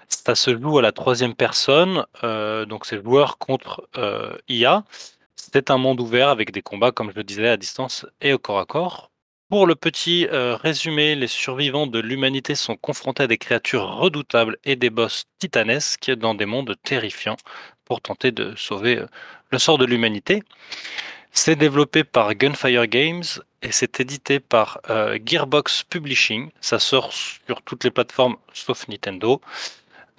Ça 0.07 0.34
se 0.34 0.57
joue 0.57 0.78
à 0.78 0.82
la 0.82 0.93
troisième 0.93 1.36
personne, 1.36 2.05
euh, 2.24 2.66
donc 2.66 2.86
c'est 2.86 3.03
joueur 3.03 3.38
contre 3.38 3.86
euh, 3.97 4.38
IA. 4.47 4.86
C'est 5.36 5.72
un 5.72 5.78
monde 5.78 5.99
ouvert 5.99 6.30
avec 6.30 6.53
des 6.53 6.61
combats, 6.61 6.93
comme 6.93 7.11
je 7.11 7.18
le 7.18 7.26
disais, 7.26 7.49
à 7.49 7.57
distance 7.57 8.05
et 8.22 8.32
au 8.32 8.39
corps 8.39 8.59
à 8.59 8.66
corps. 8.66 9.11
Pour 9.49 9.68
le 9.68 9.76
petit 9.76 10.26
résumé, 10.32 11.16
les 11.16 11.28
survivants 11.28 11.86
de 11.86 11.99
l'humanité 11.99 12.55
sont 12.55 12.78
confrontés 12.78 13.24
à 13.24 13.28
des 13.28 13.38
créatures 13.38 13.97
redoutables 13.97 14.57
et 14.64 14.78
des 14.78 14.89
boss 14.89 15.26
titanesques 15.38 16.11
dans 16.11 16.34
des 16.34 16.45
mondes 16.45 16.78
terrifiants 16.82 17.38
pour 17.84 17.99
tenter 17.99 18.32
de 18.32 18.55
sauver 18.55 19.03
le 19.51 19.59
sort 19.59 19.78
de 19.78 19.86
l'humanité. 19.86 20.43
C'est 21.36 21.55
développé 21.55 22.03
par 22.03 22.36
Gunfire 22.36 22.86
Games 22.86 23.23
et 23.63 23.71
c'est 23.71 23.99
édité 23.99 24.39
par 24.39 24.79
euh, 24.91 25.17
Gearbox 25.25 25.81
Publishing. 25.84 26.51
Ça 26.61 26.77
sort 26.77 27.11
sur 27.11 27.63
toutes 27.63 27.84
les 27.84 27.89
plateformes 27.89 28.36
sauf 28.53 28.88
Nintendo. 28.88 29.41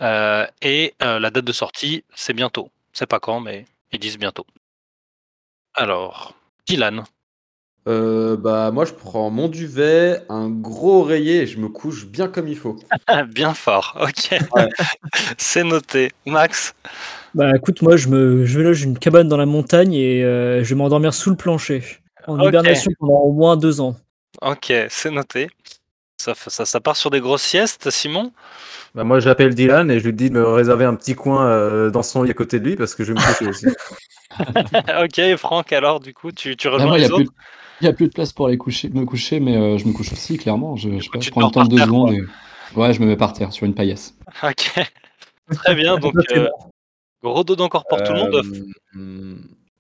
Euh, 0.02 0.44
et 0.60 0.92
euh, 1.02 1.20
la 1.20 1.30
date 1.30 1.44
de 1.44 1.52
sortie, 1.52 2.02
c'est 2.16 2.32
bientôt. 2.32 2.68
C'est 2.92 3.06
pas 3.06 3.20
quand, 3.20 3.38
mais 3.38 3.64
ils 3.92 4.00
disent 4.00 4.18
bientôt. 4.18 4.44
Alors, 5.74 6.34
Dylan. 6.66 7.04
euh, 7.86 8.36
bah, 8.36 8.72
moi, 8.72 8.84
je 8.84 8.92
prends 8.92 9.30
mon 9.30 9.46
duvet, 9.46 10.20
un 10.28 10.50
gros 10.50 11.02
oreiller 11.02 11.42
et 11.42 11.46
je 11.46 11.58
me 11.58 11.68
couche 11.68 12.06
bien 12.06 12.26
comme 12.26 12.48
il 12.48 12.56
faut. 12.58 12.76
Bien 13.28 13.54
fort, 13.54 13.96
ok. 14.00 14.36
Ouais. 14.56 14.68
c'est 15.38 15.64
noté. 15.64 16.10
Max? 16.26 16.74
Bah 17.35 17.51
écoute, 17.57 17.82
moi 17.82 17.97
je 17.97 18.09
me 18.09 18.45
je 18.47 18.61
loge 18.61 18.82
une 18.82 18.99
cabane 18.99 19.28
dans 19.28 19.37
la 19.37 19.47
montagne 19.47 19.93
et 19.95 20.22
euh, 20.24 20.62
je 20.62 20.68
vais 20.70 20.74
m'endormir 20.76 21.12
sous 21.12 21.30
le 21.30 21.37
plancher. 21.37 21.82
En 22.26 22.39
Ok. 22.41 22.49
hibernation 22.49 22.91
pendant 22.99 23.18
au 23.20 23.32
moins 23.32 23.57
deux 23.57 23.80
ans. 23.80 23.97
Ok, 24.43 24.72
c'est 24.89 25.11
noté. 25.11 25.51
Ça, 26.20 26.35
fait- 26.35 26.51
ça, 26.51 26.64
ça 26.64 26.80
part 26.80 26.97
sur 26.97 27.11
des 27.11 27.20
grosses 27.20 27.43
siestes, 27.43 27.91
Simon? 27.91 28.32
Bah, 28.95 29.05
moi, 29.05 29.18
j'appelle 29.20 29.55
Dylan 29.55 29.91
et 29.91 29.99
je 29.99 30.05
lui 30.07 30.12
dis 30.14 30.30
de 30.30 30.35
me 30.35 30.45
réserver 30.47 30.85
un 30.85 30.95
petit 30.95 31.14
coin 31.14 31.47
euh, 31.47 31.91
dans 31.91 32.03
son 32.03 32.22
lit 32.22 32.30
à 32.30 32.35
côté 32.35 32.61
de 32.61 32.68
lui 32.68 32.76
parce 32.76 32.95
que 32.95 33.05
je 33.05 33.12
vais 33.12 33.18
me 33.18 33.24
coucher 33.24 33.47
aussi. 33.47 33.66
Ok, 35.03 35.37
Franck, 35.37 35.72
alors, 35.72 36.01
du 36.01 36.14
coup, 36.14 36.32
tu, 36.32 36.57
tu 36.57 36.68
Ah, 36.68 36.72
rejoins 36.72 36.87
moi, 36.87 36.99
il 36.99 37.01
n'y 37.01 37.05
les 37.05 37.11
a, 37.11 37.11
plus 37.14 37.24
autres? 37.24 37.30
de- 37.30 37.35
il 37.80 37.85
y 37.87 37.89
a 37.89 37.93
plus 37.93 38.07
de 38.09 38.12
place 38.12 38.32
pour 38.32 38.47
aller 38.47 38.57
coucher, 38.59 38.89
me 38.91 39.05
coucher, 39.05 39.41
mais 39.41 39.57
euh, 39.57 39.78
je 39.78 39.87
me 39.87 39.93
couche 39.93 40.12
aussi, 40.12 40.37
clairement. 40.37 40.76
Je, 40.76 40.91
je, 40.99 41.05
sais 41.05 41.09
pas, 41.11 41.18
tu 41.18 41.24
je 41.24 41.26
te 41.26 41.30
prends 41.32 41.41
le 41.43 41.47
dors 41.47 41.53
temps 41.53 41.64
de 41.64 41.68
deux 41.70 41.76
terre, 41.76 41.87
secondes. 41.87 42.12
et- 42.12 42.24
Ouais, 42.76 42.93
je 42.93 43.01
me 43.01 43.07
mets 43.07 43.16
par 43.16 43.32
terre 43.32 43.53
sur 43.53 43.66
une 43.66 43.74
paillasse. 43.74 44.14
Ok, 44.43 44.72
très 45.53 45.74
bien. 45.74 45.97
Donc, 45.99 46.14
euh, 46.32 46.49
gros 47.32 47.44
dodo 47.44 47.64
encore 47.64 47.84
pour 47.88 48.02
tout 48.02 48.12
le 48.12 48.18
monde. 48.18 48.42
Euh, 48.96 49.34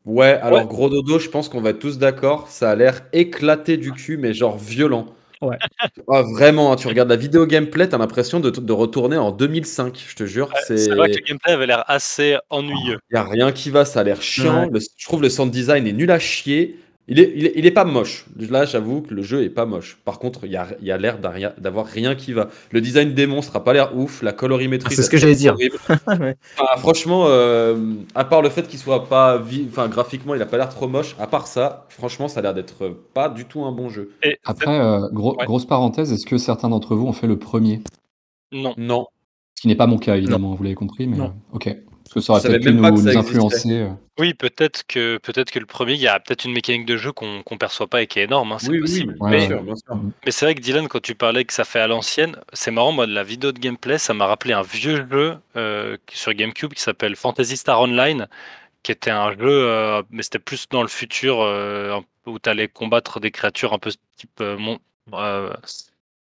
Ouais, 0.06 0.38
alors 0.42 0.58
Ouais. 0.60 0.66
gros 0.66 0.90
dodo, 0.90 1.18
je 1.18 1.30
pense 1.30 1.48
qu'on 1.48 1.62
va 1.62 1.70
être 1.70 1.78
tous 1.78 1.96
d'accord. 1.98 2.48
Ça 2.48 2.70
a 2.70 2.74
l'air 2.74 3.06
éclaté 3.14 3.78
du 3.78 3.92
cul, 3.92 4.18
mais 4.18 4.34
genre 4.34 4.58
violent. 4.58 5.06
Ouais. 5.40 5.56
Ah, 6.08 6.22
vraiment, 6.22 6.72
hein, 6.72 6.76
tu 6.76 6.86
regardes 6.88 7.08
la 7.08 7.16
vidéo 7.16 7.46
gameplay, 7.46 7.88
t'as 7.88 7.96
l'impression 7.98 8.38
de, 8.40 8.50
de 8.50 8.72
retourner 8.72 9.16
en 9.16 9.30
2005, 9.30 9.98
je 10.06 10.14
te 10.14 10.26
jure. 10.26 10.50
c'est 10.66 10.76
C'est 10.76 10.94
vrai 10.94 11.10
que 11.10 11.16
le 11.16 11.22
gameplay 11.26 11.52
avait 11.52 11.66
l'air 11.66 11.84
assez 11.88 12.36
ennuyeux. 12.50 12.98
y 13.12 13.16
a 13.16 13.22
rien 13.24 13.50
qui 13.52 13.70
va, 13.70 13.84
ça 13.86 14.00
a 14.00 14.04
l'air 14.04 14.20
chiant. 14.20 14.64
Ouais. 14.64 14.70
Le- 14.72 14.80
je 14.80 15.04
trouve 15.06 15.22
le 15.22 15.30
sound 15.30 15.50
design 15.50 15.86
est 15.86 15.92
nul 15.92 16.10
à 16.10 16.18
chier. 16.18 16.78
Il 17.06 17.20
est, 17.20 17.32
il 17.36 17.46
est, 17.46 17.52
il 17.56 17.66
est 17.66 17.70
pas 17.70 17.84
moche. 17.84 18.24
Là, 18.48 18.64
j'avoue 18.64 19.02
que 19.02 19.12
le 19.12 19.22
jeu 19.22 19.42
est 19.44 19.50
pas 19.50 19.66
moche. 19.66 19.98
Par 20.06 20.18
contre, 20.18 20.44
il 20.46 20.52
y 20.52 20.56
a, 20.56 20.68
il 20.80 20.86
y 20.86 20.90
a 20.90 20.96
l'air 20.96 21.18
d'avoir 21.18 21.84
rien 21.84 22.14
qui 22.14 22.32
va. 22.32 22.48
Le 22.70 22.80
design 22.80 23.12
des 23.12 23.26
monstres 23.26 23.54
a 23.56 23.62
pas 23.62 23.74
l'air 23.74 23.94
ouf. 23.94 24.22
La 24.22 24.32
colorimétrie. 24.32 24.88
Ah, 24.90 24.94
c'est 24.96 25.02
ce 25.02 25.10
que 25.10 25.18
j'allais 25.18 25.34
dire. 25.34 25.52
horrible. 25.52 25.76
Ouais. 26.08 26.36
Enfin, 26.58 26.76
franchement, 26.78 27.24
euh, 27.28 27.76
à 28.14 28.24
part 28.24 28.40
le 28.40 28.48
fait 28.48 28.66
qu'il 28.66 28.78
soit 28.78 29.06
pas, 29.06 29.38
vi- 29.38 29.66
enfin 29.68 29.88
graphiquement, 29.88 30.34
il 30.34 30.40
a 30.40 30.46
pas 30.46 30.56
l'air 30.56 30.70
trop 30.70 30.88
moche. 30.88 31.14
À 31.18 31.26
part 31.26 31.46
ça, 31.46 31.84
franchement, 31.90 32.26
ça 32.28 32.40
a 32.40 32.42
l'air 32.42 32.54
d'être 32.54 32.88
pas 33.12 33.28
du 33.28 33.44
tout 33.44 33.64
un 33.64 33.72
bon 33.72 33.90
jeu. 33.90 34.12
Et 34.22 34.38
Après, 34.44 34.80
euh, 34.80 35.06
gros- 35.12 35.36
Ouais. 35.38 35.44
grosse 35.44 35.66
parenthèse, 35.66 36.10
est-ce 36.10 36.24
que 36.24 36.38
certains 36.38 36.70
d'entre 36.70 36.94
vous 36.96 37.06
ont 37.06 37.12
fait 37.12 37.26
le 37.26 37.38
premier? 37.38 37.82
Non. 38.50 38.72
Non. 38.78 39.06
Ce 39.56 39.60
qui 39.62 39.68
n'est 39.68 39.74
pas 39.76 39.86
mon 39.86 39.98
cas, 39.98 40.16
évidemment, 40.16 40.54
vous 40.54 40.62
l'avez 40.62 40.74
compris, 40.74 41.06
mais 41.06 41.16
Non. 41.18 41.34
euh, 41.52 41.56
ok. 41.56 41.76
Parce 42.04 42.14
que 42.14 42.20
ça 42.20 42.32
aurait 42.34 42.42
peut-être 42.42 42.62
pu 42.62 42.72
nous, 42.72 42.82
nous 42.90 43.16
influencer. 43.16 43.72
euh. 43.80 43.88
Oui, 44.18 44.34
peut-être 44.34 44.86
que 44.86 45.18
peut-être 45.18 45.50
que 45.50 45.58
le 45.58 45.66
premier, 45.66 45.94
il 45.94 46.00
y 46.00 46.06
a 46.06 46.20
peut-être 46.20 46.44
une 46.44 46.52
mécanique 46.52 46.86
de 46.86 46.96
jeu 46.96 47.10
qu'on 47.12 47.42
qu'on 47.42 47.56
perçoit 47.58 47.88
pas 47.88 48.02
et 48.02 48.06
qui 48.06 48.20
est 48.20 48.24
énorme. 48.24 48.52
hein, 48.52 48.58
c'est 48.60 48.68
Oui, 48.68 48.76
oui, 48.76 48.80
possible. 48.82 49.16
Mais 49.22 49.38
bien 49.38 49.46
sûr, 49.46 49.62
bien 49.62 49.74
sûr. 49.74 49.96
mais 50.24 50.30
c'est 50.30 50.44
vrai 50.44 50.54
que 50.54 50.60
Dylan, 50.60 50.86
quand 50.86 51.00
tu 51.02 51.14
parlais 51.14 51.44
que 51.44 51.52
ça 51.52 51.64
fait 51.64 51.80
à 51.80 51.86
l'ancienne, 51.88 52.36
c'est 52.52 52.70
marrant. 52.70 52.92
Moi, 52.92 53.06
de 53.06 53.12
la 53.14 53.24
vidéo 53.24 53.50
de 53.52 53.58
gameplay, 53.58 53.98
ça 53.98 54.14
m'a 54.14 54.26
rappelé 54.26 54.52
un 54.52 54.62
vieux 54.62 55.06
jeu 55.10 55.36
euh, 55.56 55.96
sur 56.12 56.32
GameCube 56.34 56.74
qui 56.74 56.82
s'appelle 56.82 57.16
Fantasy 57.16 57.56
Star 57.56 57.80
Online, 57.80 58.28
qui 58.84 58.92
était 58.92 59.10
un 59.10 59.32
jeu, 59.32 59.38
euh, 59.48 60.02
mais 60.10 60.22
c'était 60.22 60.38
plus 60.38 60.68
dans 60.68 60.82
le 60.82 60.88
futur 60.88 61.40
euh, 61.40 61.98
où 62.26 62.38
tu 62.38 62.48
allais 62.50 62.68
combattre 62.68 63.18
des 63.18 63.30
créatures 63.32 63.72
un 63.72 63.78
peu 63.78 63.90
type 64.16 64.30
euh, 64.42 64.56
mon- 64.58 64.78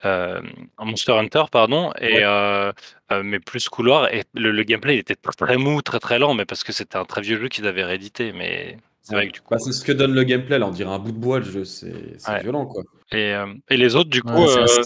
euh, 0.07 0.41
un 0.79 0.85
Monster 0.85 1.13
Hunter, 1.13 1.45
pardon, 1.51 1.93
et 2.01 2.25
euh, 2.25 2.73
euh, 3.13 3.23
mais 3.25 3.39
plus 3.41 3.69
couloir. 3.69 4.13
Et 4.15 4.25
le, 4.35 4.51
le 4.51 4.63
gameplay 4.63 4.95
il 4.97 4.99
était 5.01 5.17
très, 5.17 5.57
mou, 5.57 5.83
très 5.83 5.99
très 6.01 6.19
lent, 6.19 6.35
mais 6.35 6.45
parce 6.45 6.65
que 6.65 6.73
c'était 6.73 6.97
un 6.97 7.05
très 7.05 7.21
vieux 7.21 7.39
jeu 7.39 7.49
qu'ils 7.49 7.67
avaient 7.67 7.85
réédité. 7.85 8.33
Mais 8.33 8.79
c'est 9.03 9.15
vrai 9.15 9.29
que 9.29 9.33
du 9.35 9.41
coup. 9.41 9.49
Bah, 9.51 9.59
c'est 9.59 9.73
ce 9.73 9.85
que 9.85 9.93
donne 9.93 10.15
le 10.15 10.23
gameplay. 10.25 10.59
Là, 10.59 10.67
on 10.67 10.71
dirait 10.71 10.91
un 10.93 10.99
bout 10.99 11.13
de 11.13 11.19
bois 11.19 11.39
le 11.41 11.45
jeu. 11.45 11.65
C'est 11.65 11.93
c'est 12.19 12.31
Ouais. 12.31 12.41
violent, 12.43 12.67
quoi. 12.67 12.83
Et, 13.13 13.35
euh, 13.35 13.53
et 13.69 13.77
les 13.77 13.95
autres, 13.97 14.11
du 14.11 14.23
coup, 14.23 14.31
Ouais, 14.33 14.59
euh, 14.59 14.83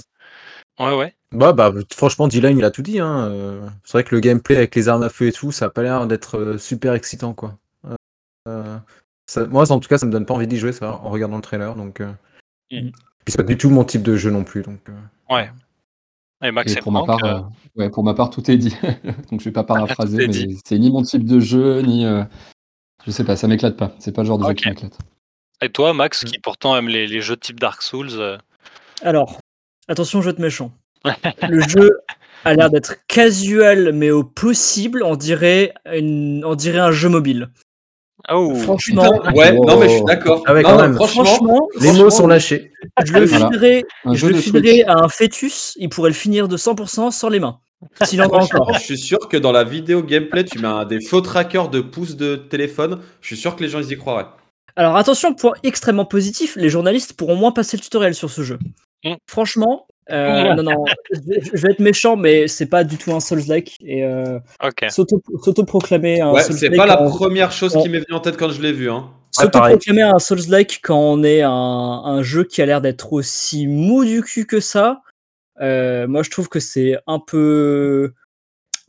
ouais, 0.81 0.97
ouais. 0.97 1.15
Bah, 1.33 1.53
bah, 1.53 1.73
franchement, 1.95 2.27
Dylan, 2.29 2.59
il 2.59 2.65
a 2.65 2.71
tout 2.71 2.83
dit. 2.83 2.99
Hein. 2.99 3.71
C'est 3.85 3.93
vrai 3.93 4.05
que 4.05 4.15
le 4.15 4.21
gameplay 4.21 4.57
avec 4.57 4.75
les 4.75 4.89
armes 4.89 5.05
à 5.05 5.09
feu 5.09 5.29
et 5.29 5.33
tout, 5.33 5.53
ça 5.53 5.67
a 5.67 5.71
pas 5.71 5.83
l'air 5.83 6.07
d'être 6.07 6.57
super 6.59 6.95
excitant, 6.95 7.35
quoi. 7.35 7.57
Euh, 8.49 8.77
ça- 9.27 9.47
moi, 9.47 9.71
en 9.71 9.79
tout 9.81 9.89
cas, 9.89 9.99
ça 9.99 10.07
me 10.07 10.11
donne 10.13 10.27
pas 10.27 10.35
envie 10.35 10.47
d'y 10.49 10.59
jouer 10.59 10.73
ça, 10.73 10.93
en 11.03 11.11
regardant 11.11 11.37
le 11.37 11.43
trailer. 11.43 11.75
Donc, 11.77 12.01
euh, 12.01 12.11
Mm. 12.73 12.91
puis 12.91 12.93
c'est 13.31 13.37
pas 13.39 13.43
du 13.45 13.57
tout 13.57 13.71
mon 13.71 13.85
type 13.85 14.03
de 14.03 14.17
jeu 14.17 14.31
non 14.31 14.45
plus. 14.45 14.63
Donc, 14.63 14.81
euh, 14.89 15.35
Ouais. 15.35 15.51
Et 16.43 16.51
Max 16.53 16.73
Et 16.73 16.79
et 16.79 16.81
pour 16.81 16.91
ma, 16.93 17.01
Franck, 17.05 17.21
part, 17.21 17.25
euh, 17.25 17.39
euh, 17.41 17.83
ouais, 17.83 17.91
pour 17.91 18.03
ma 18.03 18.15
part, 18.15 18.31
tout 18.31 18.51
est 18.51 18.57
dit. 18.57 18.75
Donc 19.31 19.41
je 19.41 19.45
vais 19.45 19.53
pas 19.53 19.65
paraphraser, 19.65 20.27
mais 20.27 20.47
c'est 20.65 20.79
ni 20.79 20.91
mon 20.91 21.03
type 21.03 21.25
de 21.25 21.39
jeu, 21.39 21.81
ni. 21.83 22.07
euh, 22.07 22.25
je 23.07 23.11
sais 23.11 23.25
pas, 23.25 23.37
ça 23.37 23.47
m'éclate 23.47 23.77
pas. 23.77 23.93
C'est 23.99 24.13
pas 24.13 24.23
le 24.23 24.29
genre 24.29 24.39
de 24.39 24.47
jeu 24.47 24.55
qui 24.55 24.69
m'éclate. 24.69 24.97
et 25.63 25.69
toi, 25.69 25.93
Max, 25.93 26.23
Mm. 26.25 26.27
qui 26.29 26.39
pourtant 26.39 26.77
aime 26.77 26.89
les, 26.89 27.07
les 27.07 27.21
jeux 27.21 27.37
type 27.37 27.61
Dark 27.61 27.83
Souls, 27.83 28.09
euh, 28.13 28.39
Alors, 29.03 29.39
attention, 29.89 30.23
jeu 30.23 30.33
de 30.33 30.41
méchant. 30.41 30.73
Le 31.49 31.61
jeu 31.69 32.01
a 32.45 32.55
l'air 32.55 32.71
d'être 32.71 32.95
casual, 33.07 33.93
mais 33.93 34.11
au 34.11 34.25
possible, 34.25 35.03
on 35.03 35.17
dirait, 35.17 35.73
une- 35.93 36.43
on 36.47 36.55
dirait 36.55 36.79
un 36.79 36.91
jeu 36.93 37.09
mobile. 37.11 37.51
Oh, 38.29 38.55
Franchement, 38.55 39.11
Ouais, 39.35 39.57
Oh. 39.59 39.65
non, 39.67 39.79
mais 39.81 39.89
je 39.89 39.95
suis 39.95 40.05
d'accord. 40.05 40.43
Ah 40.47 40.55
ouais, 40.55 40.63
franchement, 40.63 41.07
franchement, 41.25 41.69
les 41.75 41.81
franchement, 41.87 42.05
mots 42.05 42.11
sont 42.11 42.27
lâchés. 42.27 42.73
je 43.05 43.13
le 43.13 43.25
Voilà. 43.25 43.51
je 44.13 44.33
Switch. 44.41 44.85
à 44.87 45.05
un 45.05 45.09
fœtus, 45.09 45.75
il 45.79 45.89
pourrait 45.89 46.11
le 46.11 46.15
finir 46.15 46.47
de 46.49 46.57
100% 46.57 47.11
sans 47.11 47.29
les 47.29 47.41
mains. 47.41 47.59
S'il 48.05 48.21
en 48.21 48.27
a 48.27 48.29
franchement, 48.29 48.61
encore. 48.63 48.75
je 48.79 48.81
suis 48.85 48.99
sûr 48.99 49.19
que 49.29 49.37
dans 49.39 49.53
la 49.53 49.65
vidéo 49.65 50.03
gameplay, 50.03 50.45
tu 50.45 50.59
mets 50.59 50.69
un 50.69 50.85
des 50.85 51.01
faux 51.01 51.23
trackers 51.23 51.69
de 51.71 51.81
pouces 51.81 52.17
de 52.17 52.37
téléphone. 52.37 53.01
Je 53.23 53.29
suis 53.29 53.37
sûr 53.39 53.57
que 53.57 53.63
les 53.63 53.71
gens 53.71 53.81
ils 53.81 53.91
y 53.91 53.97
croiraient. 53.97 54.27
Alors 54.77 54.97
attention, 54.97 55.35
point 55.35 55.55
extrêmement 55.63 56.05
positif, 56.05 56.57
les 56.57 56.69
journalistes 56.69 57.15
pourront 57.15 57.37
moins 57.37 57.53
passer 57.53 57.77
le 57.79 57.83
tutoriel 57.83 58.15
sur 58.15 58.31
ce 58.31 58.43
jeu. 58.43 58.59
Mm. 59.05 59.15
Franchement, 59.27 59.87
euh, 60.11 60.55
non, 60.55 60.63
non, 60.65 60.85
je 61.13 61.61
vais 61.63 61.71
être 61.73 61.79
méchant, 61.79 62.17
mais 62.17 62.49
c'est 62.49 62.67
pas 62.67 62.83
du 62.85 62.97
tout 62.99 63.13
un 63.13 63.21
Souls-like. 63.21 63.77
Et 63.85 64.05
euh, 64.05 64.39
ok. 64.63 64.87
s'auto- 64.91 65.23
s'auto-proclamer 65.43 66.21
un 66.21 66.33
Ouais, 66.33 66.43
c'est 66.43 66.71
pas 66.71 66.87
la 66.87 67.01
en- 67.03 67.09
première 67.11 67.53
chose 67.53 67.77
qui 67.81 67.89
m'est 67.89 68.01
venue 68.01 68.15
en 68.15 68.21
tête 68.21 68.37
quand 68.37 68.51
je 68.51 68.61
l'ai 68.61 68.73
vu. 68.73 68.91
Hein. 68.91 69.09
Ouais. 69.39 69.45
S'auto-proclamer 69.45 70.03
un 70.03 70.19
Souls-like 70.19 70.81
quand 70.83 70.99
on 70.99 71.23
est 71.23 71.43
un, 71.43 71.51
un 71.51 72.23
jeu 72.23 72.45
qui 72.45 72.61
a 72.61 72.67
l'air 72.67 72.81
d'être 72.81 73.13
aussi 73.13 73.67
mou 73.69 74.05
du 74.05 74.23
cul 74.23 74.47
que 74.47 74.59
ça, 74.61 75.03
euh, 75.61 76.09
moi 76.09 76.23
je 76.25 76.31
trouve 76.31 76.49
que 76.49 76.59
c'est 76.61 76.97
un 77.07 77.21
peu, 77.21 78.13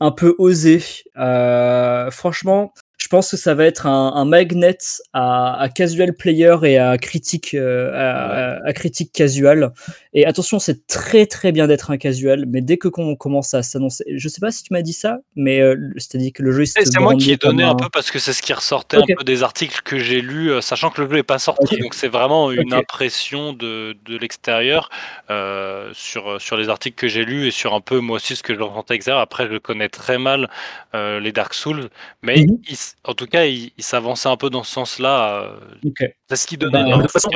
un 0.00 0.10
peu 0.10 0.34
osé. 0.38 0.82
Euh, 1.16 2.10
franchement, 2.10 2.74
je 3.02 3.08
pense 3.08 3.32
que 3.32 3.36
ça 3.36 3.54
va 3.54 3.64
être 3.64 3.86
un, 3.86 4.12
un 4.14 4.24
magnet 4.24 4.78
à, 5.12 5.60
à 5.60 5.68
casual 5.68 6.14
player 6.14 6.54
et 6.62 6.78
à 6.78 6.96
critique, 6.98 7.52
euh, 7.54 7.90
à, 7.94 8.58
à- 8.60 8.68
à 8.68 8.72
critique 8.72 9.10
casual. 9.12 9.72
Et 10.12 10.24
attention, 10.24 10.60
c'est 10.60 10.86
très 10.86 11.26
très 11.26 11.50
bien 11.50 11.66
d'être 11.66 11.90
un 11.90 11.96
casual, 11.96 12.44
mais 12.46 12.60
dès 12.60 12.76
que 12.76 12.86
qu'on 12.86 13.16
commence 13.16 13.54
à 13.54 13.64
s'annoncer, 13.64 14.04
je 14.14 14.28
sais 14.28 14.38
pas 14.38 14.52
si 14.52 14.62
tu 14.62 14.72
m'as 14.72 14.82
dit 14.82 14.92
ça, 14.92 15.18
mais 15.34 15.58
euh, 15.60 15.74
c'est-à-dire 15.96 16.30
que 16.32 16.44
le 16.44 16.52
jeu 16.52 16.62
Et 16.62 16.66
C'est 16.66 17.00
moi 17.00 17.16
qui 17.16 17.32
ai 17.32 17.36
donné 17.36 17.64
un 17.64 17.70
un- 17.70 17.74
peu 17.74 17.88
parce 17.92 18.12
que 18.12 18.20
c'est 18.20 18.32
ce 18.32 18.40
qui 18.40 18.52
ressortait 18.52 18.98
un 18.98 19.00
peu 19.18 19.24
des 19.24 19.42
articles 19.42 19.80
que 19.82 19.98
j'ai 19.98 20.20
lus, 20.20 20.52
euh, 20.52 20.60
sachant 20.60 20.90
que 20.90 21.00
le 21.00 21.08
jeu 21.08 21.16
n'est 21.16 21.22
pas 21.24 21.40
sorti. 21.40 21.76
Donc 21.78 21.94
c'est 21.94 22.06
vraiment 22.08 22.52
une 22.52 22.72
impression 22.72 23.52
de, 23.52 23.96
de 24.04 24.16
l'extérieur 24.16 24.90
euh, 25.30 25.90
sur, 25.92 26.40
sur 26.40 26.56
les 26.56 26.68
articles 26.68 26.94
que 26.96 27.08
j'ai 27.08 27.24
lus 27.24 27.48
et 27.48 27.50
sur 27.50 27.74
un 27.74 27.80
peu 27.80 27.98
moi 27.98 28.16
aussi 28.16 28.36
ce 28.36 28.44
que 28.44 28.54
je 28.54 28.60
ressentais. 28.60 29.00
Après, 29.10 29.48
je 29.50 29.58
connais 29.58 29.88
très 29.88 30.18
mal 30.18 30.48
les 30.94 31.32
Dark 31.32 31.54
Souls, 31.54 31.88
mais 32.22 32.36
il 32.68 32.72
s- 32.74 32.91
en 33.04 33.14
tout 33.14 33.26
cas, 33.26 33.44
il, 33.46 33.72
il 33.76 33.84
s'avançait 33.84 34.28
un 34.28 34.36
peu 34.36 34.50
dans 34.50 34.62
ce 34.62 34.72
sens-là. 34.72 35.42
euh, 35.44 36.10
c'est 36.28 36.36
ce 36.36 36.46
qu'il 36.46 36.58
donnait. 36.58 36.84
Ben, 36.84 36.94
en 36.94 36.98
de 37.02 37.08
façon. 37.08 37.30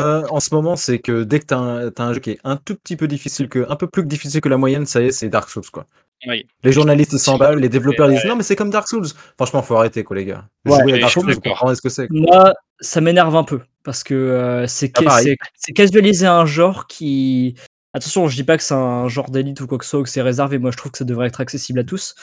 Euh, 0.00 0.26
en 0.28 0.40
ce 0.40 0.52
moment, 0.52 0.74
c'est 0.74 0.98
que 0.98 1.22
dès 1.22 1.38
que 1.38 1.46
t'as 1.46 1.56
un, 1.58 1.90
t'as 1.90 2.02
un 2.04 2.12
jeu 2.14 2.18
qui 2.20 2.30
est 2.32 2.40
un 2.42 2.56
tout 2.56 2.74
petit 2.74 2.96
peu 2.96 3.06
difficile, 3.06 3.48
que, 3.48 3.64
un 3.70 3.76
peu 3.76 3.86
plus 3.86 4.04
difficile 4.04 4.40
que 4.40 4.48
la 4.48 4.56
moyenne, 4.56 4.86
ça 4.86 5.00
y 5.00 5.06
est, 5.06 5.12
c'est 5.12 5.28
Dark 5.28 5.48
Souls, 5.48 5.70
quoi. 5.72 5.86
Oui. 6.26 6.46
Les 6.64 6.72
journalistes 6.72 7.16
s'emballent, 7.18 7.58
les 7.60 7.68
développeurs 7.68 8.08
Ouais. 8.08 8.14
disent 8.14 8.24
non 8.24 8.34
mais 8.34 8.42
c'est 8.42 8.56
comme 8.56 8.70
Dark 8.70 8.88
Souls. 8.88 9.06
Franchement, 9.36 9.60
faut 9.62 9.76
arrêter 9.76 10.04
quoi 10.04 10.16
les 10.16 10.24
gars. 10.24 10.46
Ouais, 10.64 10.80
Jouer 10.80 10.92
à 10.92 10.96
je 10.96 11.00
Dark 11.02 11.10
suis 11.12 11.20
Souls, 11.20 11.30
vous 11.34 11.40
d'accord. 11.40 11.58
comprenez 11.58 11.76
ce 11.76 11.82
que 11.82 11.88
c'est. 11.90 12.08
quoi. 12.08 12.18
Moi, 12.18 12.54
ça 12.80 13.00
m'énerve 13.02 13.36
un 13.36 13.44
peu 13.44 13.60
parce 13.84 14.02
que 14.02 14.14
euh, 14.14 14.66
c'est 14.66 14.90
Ah, 15.06 15.20
casualiser 15.74 16.26
un 16.26 16.46
genre 16.46 16.86
qui. 16.86 17.54
Attention, 17.92 18.26
je 18.26 18.34
dis 18.36 18.42
pas 18.44 18.56
que 18.56 18.62
c'est 18.62 18.74
un 18.74 19.06
genre 19.08 19.30
d'élite 19.30 19.60
ou 19.60 19.66
quoi 19.66 19.76
que 19.78 19.84
ce 19.84 19.90
soit, 19.90 20.00
ou 20.00 20.02
que 20.02 20.08
c'est 20.08 20.22
réservé. 20.22 20.58
Moi, 20.58 20.70
je 20.72 20.76
trouve 20.78 20.90
que 20.92 20.98
ça 20.98 21.04
devrait 21.04 21.26
être 21.28 21.40
accessible 21.40 21.78
à 21.80 21.84
tous. 21.84 22.14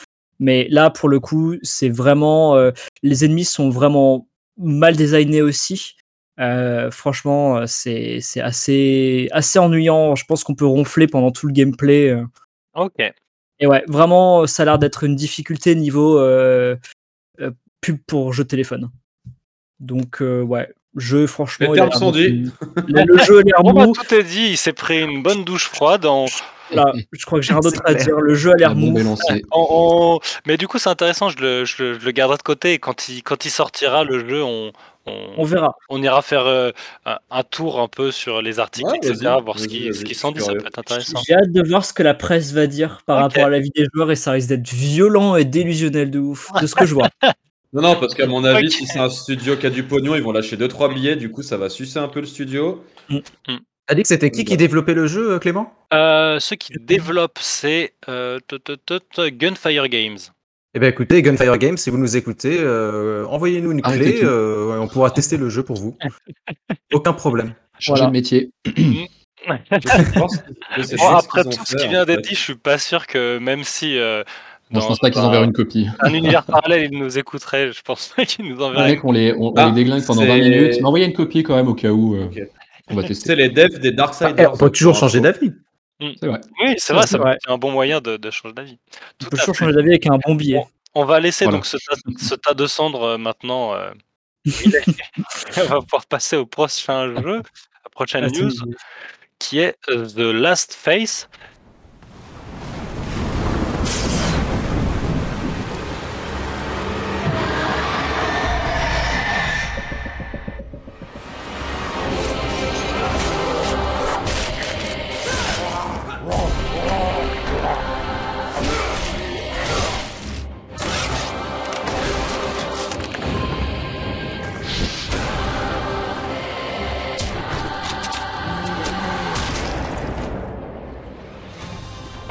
Mais 0.42 0.66
là, 0.70 0.90
pour 0.90 1.08
le 1.08 1.20
coup, 1.20 1.54
c'est 1.62 1.88
vraiment. 1.88 2.56
euh, 2.56 2.72
les 3.02 3.24
ennemis 3.24 3.44
sont 3.44 3.70
vraiment 3.70 4.28
mal 4.58 4.96
designés 4.96 5.42
aussi. 5.42 5.94
Euh, 6.40 6.90
franchement, 6.90 7.58
euh, 7.58 7.64
c'est 7.66 8.18
c'est 8.20 8.40
assez, 8.40 9.28
assez 9.30 9.58
ennuyant. 9.58 10.16
Je 10.16 10.24
pense 10.24 10.42
qu'on 10.42 10.54
peut 10.54 10.66
ronfler 10.66 11.06
pendant 11.06 11.30
tout 11.30 11.46
le 11.46 11.52
gameplay. 11.52 12.16
Ok. 12.74 13.00
Et 13.62 13.66
ouais, 13.66 13.84
vraiment, 13.86 14.44
ça 14.48 14.64
a 14.64 14.66
l'air 14.66 14.78
d'être 14.80 15.04
une 15.04 15.14
difficulté 15.14 15.76
niveau 15.76 16.18
euh, 16.18 16.76
euh, 17.40 17.52
pub 17.80 17.98
pour 18.08 18.32
jeu 18.32 18.42
de 18.42 18.48
téléphone. 18.48 18.90
Donc, 19.78 20.20
euh, 20.20 20.42
ouais, 20.42 20.68
jeu, 20.96 21.28
franchement. 21.28 21.70
Les 21.70 21.76
termes 21.76 21.92
sont 21.92 22.10
dits. 22.10 22.50
Le, 22.88 23.18
jeu 23.18 23.38
a 23.38 23.42
l'air 23.42 23.54
Bon, 23.62 23.72
bah, 23.72 23.86
tout 23.94 24.14
est 24.14 24.24
dit. 24.24 24.48
Il 24.50 24.56
s'est 24.56 24.72
pris 24.72 25.00
une 25.00 25.22
bonne 25.22 25.44
douche 25.44 25.68
froide. 25.68 26.06
En, 26.06 26.26
Voilà, 26.72 26.92
je 27.12 27.24
crois 27.26 27.38
que 27.38 27.44
j'ai 27.44 27.52
rien 27.52 27.60
d'autre 27.60 27.80
à 27.84 27.94
clair. 27.94 28.06
dire. 28.06 28.16
Le 28.16 28.34
jeu 28.34 28.50
a 28.50 28.52
La 28.54 28.68
l'air 28.68 28.74
mou. 28.74 28.92
Mais 30.46 30.56
du 30.56 30.68
coup, 30.68 30.78
c'est 30.78 30.90
intéressant. 30.90 31.28
Je 31.28 31.38
le, 31.38 31.64
je, 31.64 31.82
le, 31.82 31.98
je 31.98 32.04
le 32.04 32.10
garderai 32.12 32.38
de 32.38 32.42
côté. 32.42 32.72
Et 32.72 32.78
quand 32.78 33.08
il, 33.08 33.22
quand 33.22 33.44
il 33.44 33.50
sortira, 33.50 34.04
le 34.04 34.26
jeu, 34.28 34.42
on, 34.42 34.72
on, 35.06 35.12
On 35.36 35.44
verra. 35.44 35.74
on 35.88 36.02
ira 36.02 36.22
faire 36.22 36.46
euh, 36.46 36.70
un, 37.06 37.18
un 37.30 37.42
tour 37.42 37.80
un 37.80 37.88
peu 37.88 38.10
sur 38.12 38.40
les 38.42 38.60
articles, 38.60 38.88
Ouais, 38.88 38.98
etc. 38.98 39.16
Voir 39.42 39.58
ce 39.58 39.64
vas-y, 39.64 39.68
qui, 39.68 39.88
vas-y, 39.88 39.94
ce 39.94 40.04
qui 40.04 40.14
je 40.14 40.18
s'en. 40.18 40.34
Ça 40.34 40.52
peut 40.52 40.66
être 40.66 40.78
intéressant. 40.78 41.20
J'ai 41.26 41.34
hâte 41.34 41.52
de 41.52 41.62
voir 41.68 41.84
ce 41.84 41.92
que 41.92 42.02
la 42.02 42.14
presse 42.14 42.52
va 42.52 42.66
dire 42.66 43.00
par 43.06 43.18
rapport 43.18 43.44
à 43.46 43.50
la 43.50 43.58
vie 43.58 43.70
des 43.74 43.86
joueurs 43.92 44.10
et 44.10 44.16
ça 44.16 44.30
risque 44.32 44.48
d'être 44.48 44.68
violent 44.68 45.36
et 45.36 45.44
délusionnel 45.44 46.10
de 46.10 46.18
ouf, 46.20 46.50
de 46.60 46.66
ce 46.66 46.74
que 46.74 46.86
je 46.86 46.94
vois. 46.94 47.08
Non, 47.74 47.80
non, 47.80 47.96
parce 47.98 48.14
qu'à 48.14 48.26
mon 48.26 48.44
avis, 48.44 48.70
si 48.70 48.86
c'est 48.86 48.98
un 48.98 49.08
studio 49.08 49.56
qui 49.56 49.66
a 49.66 49.70
du 49.70 49.82
pognon, 49.82 50.14
ils 50.14 50.22
vont 50.22 50.32
lâcher 50.32 50.58
2-3 50.58 50.92
billets. 50.92 51.16
Du 51.16 51.30
coup, 51.30 51.40
ça 51.42 51.56
va 51.56 51.70
sucer 51.70 51.98
un 51.98 52.08
peu 52.08 52.20
le 52.20 52.26
studio. 52.26 52.84
T'as 53.86 53.94
dit 53.94 54.02
que 54.02 54.08
c'était 54.08 54.30
qui 54.30 54.44
qui 54.44 54.56
développait 54.56 54.94
le 54.94 55.06
jeu, 55.06 55.32
euh, 55.32 55.38
Clément? 55.38 55.72
Euh, 55.92 56.38
ceux 56.38 56.56
qui 56.56 56.72
développent, 56.80 57.38
c'est 57.40 57.94
euh, 58.08 58.38
Gunfire 59.32 59.88
Games. 59.88 60.18
Eh 60.74 60.78
ben 60.78 60.88
écoutez, 60.88 61.20
Gunfire 61.20 61.58
Games, 61.58 61.76
si 61.76 61.90
vous 61.90 61.98
nous 61.98 62.16
écoutez, 62.16 62.58
euh, 62.60 63.26
envoyez-nous 63.26 63.72
une 63.72 63.80
Arrêtez 63.82 64.14
clé, 64.18 64.20
euh, 64.24 64.78
on 64.80 64.88
pourra 64.88 65.10
tester 65.10 65.36
le 65.36 65.50
jeu 65.50 65.62
pour 65.62 65.76
vous. 65.76 65.96
Aucun 66.92 67.12
problème. 67.12 67.54
Changer 67.78 68.00
Voilà. 68.00 68.06
de 68.06 68.12
métier. 68.12 68.50
Je 68.64 70.18
pense 70.18 70.36
que 70.38 70.82
c'est 70.82 70.96
Bon, 70.96 71.02
ça 71.10 71.18
après 71.18 71.44
tout 71.44 71.50
ce 71.66 71.76
qui 71.76 71.86
en 71.86 71.90
vient 71.90 72.04
d'être 72.06 72.22
dit, 72.22 72.34
je 72.34 72.40
suis 72.40 72.54
pas 72.54 72.78
sûr 72.78 73.06
que 73.06 73.38
même 73.38 73.64
si 73.64 73.98
euh, 73.98 74.22
Bon, 74.70 74.80
je 74.80 74.86
pense 74.86 75.00
pas 75.00 75.10
qu'ils 75.10 75.20
enverront 75.20 75.44
une 75.44 75.52
copie. 75.52 75.86
un 76.00 76.14
univers 76.14 76.44
parallèle, 76.44 76.88
ils 76.90 76.98
nous 76.98 77.18
écouteraient. 77.18 77.72
Je 77.72 77.82
pense 77.82 78.14
pas 78.16 78.24
qu'ils 78.24 78.46
nous 78.46 78.56
Les 78.56 78.62
enverraient. 78.62 78.90
mecs, 78.92 79.04
on 79.04 79.12
les, 79.12 79.34
on, 79.34 79.48
on 79.48 79.54
Ah, 79.56 79.66
les 79.66 79.72
déglingue 79.72 80.06
pendant 80.06 80.22
c'est- 80.22 80.28
20 80.28 80.38
minutes. 80.38 80.76
Mais 80.78 80.84
envoyez 80.84 81.04
une 81.04 81.12
copie 81.12 81.42
quand 81.42 81.56
même 81.56 81.68
au 81.68 81.74
cas 81.74 81.90
où 81.90 82.14
euh, 82.14 82.24
Ok. 82.26 82.40
On 82.92 82.96
va 82.96 83.02
C'est 83.02 83.08
tester. 83.08 83.36
les 83.36 83.48
devs 83.48 83.78
des 83.78 83.90
Darksiders. 83.92 84.34
Eh, 84.38 84.46
on 84.46 84.56
peut 84.56 84.70
toujours 84.70 84.94
changer 84.96 85.20
d'avis. 85.20 85.52
C'est 86.20 86.26
vrai. 86.26 86.40
Oui, 86.64 86.74
c'est 86.78 86.92
vrai, 86.94 87.06
c'est 87.06 87.50
un 87.50 87.58
bon 87.58 87.70
moyen 87.70 88.00
de, 88.00 88.16
de 88.16 88.30
changer 88.30 88.54
d'avis. 88.54 88.78
On 89.24 89.28
peut 89.28 89.36
toujours 89.36 89.54
changer 89.54 89.72
d'avis 89.72 89.90
avec 89.90 90.06
un 90.06 90.18
bon 90.18 90.34
billet. 90.34 90.64
On 90.94 91.04
va 91.04 91.20
laisser 91.20 91.44
Voilà. 91.44 91.58
donc 91.58 91.66
ce 91.66 91.76
tas, 91.76 91.96
ce 92.18 92.34
tas 92.34 92.54
de 92.54 92.66
cendres 92.66 93.02
euh, 93.04 93.18
maintenant. 93.18 93.74
euh, 93.74 93.90
on 95.56 95.64
va 95.64 95.80
pouvoir 95.80 96.06
passer 96.06 96.36
au 96.36 96.44
prochain 96.46 97.14
jeu, 97.22 97.36
la 97.36 97.90
prochaine 97.90 98.24
Ah, 98.24 98.28
c'est 98.32 98.42
news, 98.42 98.50
qui 99.38 99.58
est 99.60 99.76
euh, 99.88 100.06
The 100.06 100.18
Last 100.34 100.74
Face. 100.74 101.28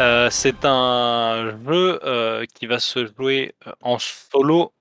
Euh, 0.02 0.30
c'est 0.32 0.66
un 0.66 1.52
jeu 1.68 2.00
euh, 2.04 2.46
qui 2.56 2.66
va 2.66 2.80
se 2.80 3.06
jouer 3.06 3.54
euh, 3.68 3.72
en 3.82 3.98
solo 4.00 4.74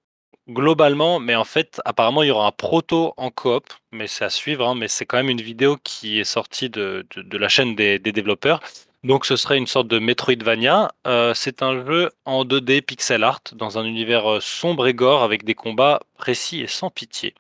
globalement, 0.49 1.21
mais 1.21 1.35
en 1.37 1.45
fait, 1.45 1.81
apparemment, 1.85 2.23
il 2.23 2.29
y 2.29 2.31
aura 2.31 2.47
un 2.47 2.53
proto 2.53 3.13
en 3.19 3.31
coop, 3.31 3.65
mais 3.93 4.07
c'est 4.07 4.25
à 4.25 4.31
suivre. 4.31 4.67
hein, 4.67 4.75
mais 4.75 4.89
c'est 4.89 5.05
quand 5.05 5.19
même 5.19 5.29
une 5.29 5.43
vidéo 5.43 5.77
qui 5.85 6.19
est 6.21 6.25
sortie 6.25 6.71
de, 6.71 7.07
de- 7.15 7.23
de 7.23 7.39
la 7.39 7.49
chaîne 7.49 7.75
des, 7.77 7.99
des 7.99 8.13
développeurs. 8.13 8.61
Donc, 9.05 9.27
ce 9.27 9.37
serait 9.37 9.59
une 9.59 9.67
sorte 9.67 9.89
de 9.89 9.99
Metroidvania. 9.99 10.91
Euh, 11.07 11.35
c'est 11.35 11.63
un 11.63 11.85
jeu 11.85 12.11
en 12.25 12.45
2D 12.45 12.81
pixel 12.81 13.23
art 13.23 13.41
dans 13.53 13.79
un 13.79 13.85
univers 13.85 14.39
sombre 14.41 14.87
et 14.87 14.95
gore 14.95 15.23
avec 15.23 15.45
des 15.45 15.55
combats 15.55 16.01
précis 16.17 16.61
et 16.63 16.67
sans 16.67 16.89
pitié. 16.91 17.35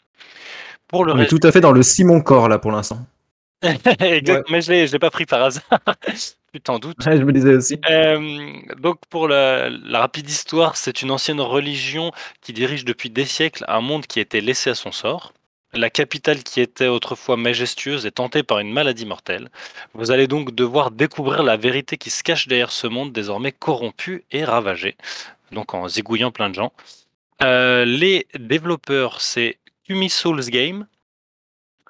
Pour 0.87 1.05
le 1.07 1.13
On 1.13 1.19
est 1.19 1.27
tout 1.27 1.41
à 1.43 1.53
fait 1.53 1.61
dans 1.61 1.73
le 1.73 1.83
Simon 1.83 2.21
Corps 2.21 2.49
là 2.49 2.59
pour 2.59 2.73
l'instant. 2.73 2.99
exact, 4.01 4.49
mais 4.51 4.63
je 4.63 4.73
l'ai, 4.73 4.87
je 4.87 4.93
l'ai 4.93 4.99
pas 4.99 5.11
pris 5.11 5.27
par 5.27 5.43
hasard. 5.43 5.81
tu 6.53 6.61
t'en 6.61 6.79
doutes. 6.79 7.05
Ouais, 7.07 7.17
je 7.17 7.23
me 7.23 7.33
disais 7.33 7.55
aussi. 7.55 7.79
Euh, 7.89 8.53
donc 8.79 8.99
pour 9.09 9.29
la, 9.29 9.69
la 9.69 10.01
rapide 10.01 10.29
histoire, 10.29 10.77
c'est 10.77 11.03
une 11.03 11.11
ancienne 11.11 11.41
religion 11.41 12.13
qui 12.41 12.53
dirige 12.53 12.85
depuis 12.85 13.11
des 13.11 13.25
siècles 13.25 13.65
un 13.69 13.81
monde 13.81 14.07
qui 14.07 14.19
a 14.19 14.23
été 14.23 14.41
laissé 14.41 14.71
à 14.71 14.75
son 14.75 14.93
sort. 14.93 15.33
La 15.73 15.89
capitale 15.89 16.43
qui 16.43 16.61
était 16.61 16.89
autrefois 16.89 17.37
majestueuse 17.37 18.05
est 18.05 18.13
tentée 18.13 18.43
par 18.43 18.59
une 18.59 18.73
maladie 18.73 19.07
mortelle. 19.07 19.51
Vous 19.95 20.11
allez 20.11 20.27
donc 20.27 20.53
devoir 20.53 20.91
découvrir 20.91 21.45
la 21.45 21.57
vérité 21.57 21.97
qui 21.97 22.11
se 22.11 22.25
cache 22.25 22.49
derrière 22.49 22.73
ce 22.73 22.89
monde 22.89 23.13
désormais 23.13 23.53
corrompu 23.53 24.25
et 24.33 24.45
ravagé. 24.45 24.97
Donc 25.53 25.75
en 25.75 25.87
zigouillant 25.87 26.33
plein 26.33 26.51
de 26.51 26.57
gens. 26.57 26.73
Euh, 27.43 27.85
les 27.85 28.27
développeurs, 28.37 29.21
c'est 29.21 29.59
Kumi 29.85 30.11
Souls 30.11 30.45
Game. 30.51 30.87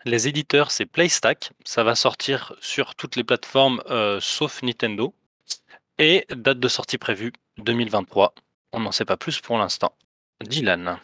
Les 0.04 0.28
éditeurs, 0.28 0.70
c'est 0.70 0.86
PlayStack. 0.86 1.52
Ça 1.64 1.84
va 1.84 1.94
sortir 1.94 2.54
sur 2.60 2.94
toutes 2.94 3.16
les 3.16 3.24
plateformes 3.24 3.82
euh, 3.90 4.18
sauf 4.20 4.62
Nintendo. 4.62 5.14
Et 5.98 6.26
date 6.34 6.58
de 6.58 6.68
sortie 6.68 6.96
prévue 6.96 7.32
2023. 7.58 8.32
On 8.72 8.80
n'en 8.80 8.92
sait 8.92 9.04
pas 9.04 9.18
plus 9.18 9.40
pour 9.40 9.58
l'instant. 9.58 9.92
Dylan. 10.42 10.98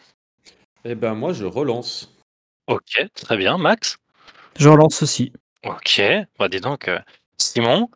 Eh 0.85 0.95
ben 0.95 1.13
moi 1.13 1.33
je 1.33 1.45
relance. 1.45 2.11
Ok, 2.65 3.05
très 3.13 3.37
bien. 3.37 3.57
Max 3.57 3.97
Je 4.57 4.67
relance 4.69 5.03
aussi. 5.03 5.31
Ok, 5.63 6.01
bah 6.39 6.49
dis 6.49 6.59
donc. 6.59 6.87
euh, 6.87 6.99
Simon 7.37 7.89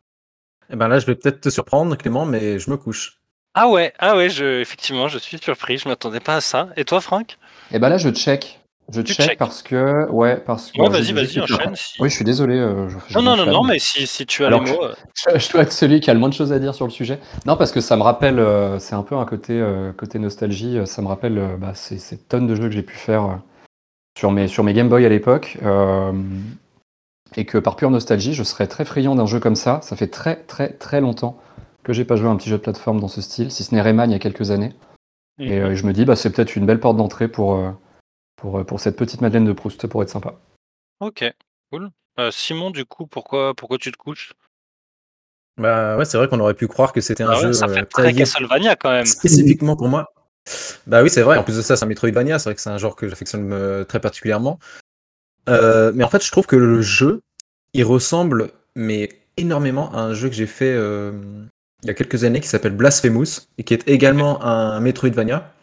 Eh 0.70 0.76
ben 0.76 0.88
là, 0.88 1.00
je 1.00 1.06
vais 1.08 1.16
peut-être 1.16 1.42
te 1.42 1.50
surprendre, 1.50 1.96
Clément, 1.98 2.26
mais 2.26 2.60
je 2.60 2.70
me 2.70 2.78
couche. 2.78 3.20
Ah 3.54 3.68
ouais, 3.70 3.94
ah 3.98 4.16
ouais, 4.16 4.30
je, 4.30 4.62
effectivement, 4.62 5.08
je 5.08 5.18
suis 5.18 5.38
surpris. 5.40 5.78
Je 5.78 5.90
m'attendais 5.90 6.20
pas 6.20 6.36
à 6.36 6.42
ça. 6.42 6.70
Et 6.78 6.86
toi, 6.86 7.02
Franck? 7.02 7.38
Et 7.72 7.80
bah 7.80 7.90
là, 7.90 7.98
je 7.98 8.10
check. 8.10 8.61
Je 8.94 9.02
Tu 9.02 9.14
check 9.14 9.26
check. 9.26 9.38
parce 9.40 9.62
que. 9.64 10.10
Ouais, 10.10 10.38
parce 10.38 10.72
que. 10.72 10.82
Ouais, 10.82 10.90
vas-y, 10.90 11.14
vas-y, 11.14 11.40
enchaîne. 11.40 11.76
si- 11.76 11.96
Oui, 12.02 12.10
je 12.10 12.16
suis 12.16 12.26
désolé. 12.26 12.56
euh, 12.58 12.90
je- 12.90 13.18
Non, 13.18 13.22
non, 13.24 13.36
non, 13.38 13.46
non, 13.52 13.64
mais 13.64 13.80
si, 13.80 14.06
si 14.08 14.26
tu 14.26 14.44
as 14.44 14.48
Alors, 14.48 14.64
les 14.64 14.72
mots. 14.72 14.84
euh, 14.84 14.94
Je, 15.34 15.40
je 15.40 15.52
dois 15.52 15.62
être 15.64 15.72
celui 15.72 16.00
qui 16.02 16.10
a 16.10 16.14
le 16.14 16.20
moins 16.20 16.30
de 16.30 16.34
choses 16.34 16.52
à 16.52 16.60
dire 16.60 16.74
sur 16.76 16.86
le 16.86 16.92
sujet. 16.92 17.20
Non, 17.46 17.56
parce 17.58 17.72
que 17.72 17.80
ça 17.82 17.96
me 17.96 18.02
rappelle, 18.04 18.40
euh, 18.40 18.80
c'est 18.80 18.96
un 18.96 19.04
peu 19.04 19.16
un 19.16 19.26
côté, 19.26 19.54
euh, 19.60 19.92
côté 19.94 20.20
nostalgie. 20.20 20.80
Ça 20.86 21.02
me 21.02 21.08
rappelle 21.08 21.42
bah, 21.60 21.74
ces, 21.74 21.98
ces 22.00 22.18
tonnes 22.18 22.48
de 22.48 22.56
jeux 22.56 22.68
que 22.68 22.74
j'ai 22.74 22.82
pu 22.84 22.96
faire 22.96 23.40
sur, 24.18 24.32
mes, 24.32 24.48
sur 24.48 24.64
mes 24.64 24.74
Game 24.74 24.90
Boy 24.90 25.06
à 25.06 25.10
l'époque. 25.10 25.58
et 27.38 27.46
que 27.46 27.58
par 27.58 27.76
pure 27.78 27.90
nostalgie, 27.92 28.34
je 28.34 28.44
serais 28.44 28.68
très 28.68 28.84
friand 28.86 29.16
d'un 29.16 29.26
jeu 29.26 29.40
comme 29.40 29.56
ça. 29.56 29.80
Ça 29.84 29.96
fait 29.96 30.08
très, 30.08 30.36
très, 30.38 30.70
très 30.74 31.00
longtemps 31.02 31.38
que 31.84 31.94
j'ai 31.94 32.04
pas 32.06 32.16
joué 32.16 32.28
à 32.28 32.32
un 32.32 32.36
petit 32.36 32.50
jeu 32.50 32.58
de 32.58 32.62
plateforme 32.62 33.00
dans 33.00 33.08
ce 33.08 33.22
style, 33.22 33.52
si 33.52 33.64
ce 33.64 33.74
n'est 33.74 33.82
Rayman 33.82 34.10
il 34.10 34.14
y 34.14 34.16
a 34.16 34.20
quelques 34.20 34.52
années. 34.52 34.74
Et 35.40 35.60
euh, 35.60 35.74
je 35.76 35.86
me 35.88 35.94
dis, 35.94 36.06
bah, 36.06 36.16
c'est 36.16 36.30
peut-être 36.30 36.56
une 36.56 36.66
belle 36.66 36.80
porte 36.80 36.98
d'entrée 36.98 37.28
pour, 37.28 37.56
pour, 38.42 38.60
euh, 38.60 38.64
pour 38.64 38.80
cette 38.80 38.98
petite 38.98 39.22
Madeleine 39.22 39.46
de 39.46 39.54
Proust, 39.54 39.88
pour 39.88 40.02
être 40.04 40.10
sympa. 40.10 40.34
Ok, 41.00 41.24
cool. 41.72 41.92
Euh, 42.20 42.32
Simon, 42.32 42.72
du 42.72 42.86
coup, 42.86 43.08
pourquoi, 43.08 43.54
pourquoi 43.56 43.78
tu 43.78 43.92
te 43.92 43.98
couches? 43.98 44.34
Bah 45.58 45.96
ouais, 45.98 46.06
c'est 46.06 46.18
vrai 46.18 46.28
qu'on 46.28 46.40
aurait 46.40 46.56
pu 46.56 46.68
croire 46.68 46.92
que 46.92 47.02
c'était 47.02 47.24
un 47.24 47.30
Ah 47.30 47.36
ouais, 47.36 47.42
jeu 47.42 47.54
Ça 47.54 47.66
euh, 47.68 47.74
fait 47.74 47.86
très 47.86 48.14
Castlevania 48.14 48.76
quand 48.76 48.92
même. 48.92 49.06
spécifiquement 49.06 49.76
pour 49.76 49.88
moi. 49.88 50.12
Bah 50.88 51.04
oui, 51.04 51.10
c'est 51.10 51.22
vrai. 51.22 51.38
En 51.38 51.44
plus 51.44 51.58
de 51.58 51.62
ça, 51.62 51.76
c'est 51.76 51.86
un 51.86 51.88
Metroidvania. 51.88 52.40
C'est 52.40 52.50
vrai 52.50 52.56
que 52.56 52.62
c'est 52.62 52.70
un 52.70 52.78
genre 52.78 52.96
que 52.96 53.08
j'affectionne 53.08 53.54
euh, 53.54 53.84
très 53.84 54.00
particulièrement. 54.00 54.60
Euh, 55.50 55.92
mais 55.94 56.04
en 56.04 56.10
fait, 56.10 56.24
je 56.24 56.32
trouve 56.32 56.48
que 56.48 56.56
le 56.56 56.82
jeu, 56.82 57.22
il 57.74 57.84
ressemble 57.84 58.52
mais 58.76 59.10
énormément 59.38 59.92
à 59.94 60.00
un 60.00 60.14
jeu 60.14 60.30
que 60.30 60.36
j'ai 60.36 60.48
fait 60.48 60.74
euh, 60.74 61.12
il 61.84 61.88
y 61.88 61.90
a 61.90 61.94
quelques 61.94 62.24
années 62.24 62.40
qui 62.40 62.48
s'appelle 62.48 62.76
Blasphemous 62.76 63.48
et 63.58 63.64
qui 63.64 63.74
est 63.74 63.88
également 63.88 64.44
un 64.44 64.80
Metroidvania. 64.80 65.54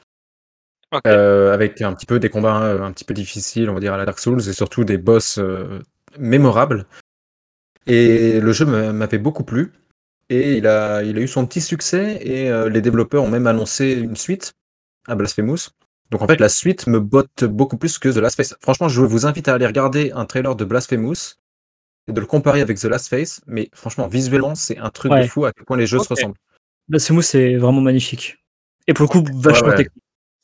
Euh, 1.06 1.52
avec 1.52 1.82
un 1.82 1.92
petit 1.92 2.06
peu 2.06 2.18
des 2.18 2.30
combats 2.30 2.62
euh, 2.62 2.82
un 2.82 2.92
petit 2.92 3.04
peu 3.04 3.12
difficiles, 3.14 3.68
on 3.68 3.74
va 3.74 3.80
dire 3.80 3.92
à 3.92 3.98
la 3.98 4.06
Dark 4.06 4.18
Souls, 4.18 4.40
et 4.48 4.52
surtout 4.52 4.84
des 4.84 4.96
boss 4.96 5.38
euh, 5.38 5.80
mémorables. 6.18 6.86
Et 7.86 8.40
le 8.40 8.52
jeu 8.52 8.64
m'a- 8.66 8.92
m'avait 8.92 9.18
beaucoup 9.18 9.44
plu. 9.44 9.72
Et 10.30 10.58
il 10.58 10.66
a, 10.66 11.02
il 11.02 11.16
a 11.16 11.20
eu 11.20 11.28
son 11.28 11.46
petit 11.46 11.60
succès, 11.62 12.18
et 12.22 12.50
euh, 12.50 12.68
les 12.68 12.80
développeurs 12.82 13.22
ont 13.24 13.30
même 13.30 13.46
annoncé 13.46 13.92
une 13.92 14.16
suite 14.16 14.52
à 15.06 15.14
Blasphemous. 15.14 15.70
Donc 16.10 16.22
en 16.22 16.26
fait, 16.26 16.40
la 16.40 16.48
suite 16.48 16.86
me 16.86 17.00
botte 17.00 17.44
beaucoup 17.44 17.76
plus 17.76 17.98
que 17.98 18.08
The 18.08 18.16
Last 18.16 18.36
Face. 18.36 18.54
Franchement, 18.60 18.88
je 18.88 19.02
vous 19.02 19.26
invite 19.26 19.48
à 19.48 19.54
aller 19.54 19.66
regarder 19.66 20.12
un 20.12 20.24
trailer 20.24 20.54
de 20.56 20.64
Blasphemous 20.64 21.34
et 22.08 22.12
de 22.12 22.20
le 22.20 22.26
comparer 22.26 22.62
avec 22.62 22.78
The 22.78 22.84
Last 22.84 23.08
Face. 23.08 23.42
Mais 23.46 23.68
franchement, 23.74 24.06
visuellement, 24.06 24.54
c'est 24.54 24.78
un 24.78 24.88
truc 24.90 25.12
Ouais. 25.12 25.22
de 25.22 25.26
fou 25.28 25.44
à 25.44 25.52
quel 25.52 25.64
point 25.66 25.76
les 25.76 25.86
jeux 25.86 25.98
se 25.98 26.08
ressemblent. 26.08 26.36
Blasphemous, 26.88 27.22
c'est 27.22 27.56
vraiment 27.56 27.82
magnifique. 27.82 28.38
Et 28.86 28.94
pour 28.94 29.04
le 29.04 29.08
coup, 29.08 29.24
vachement 29.38 29.68
ouais. 29.68 29.76
technique. 29.76 30.02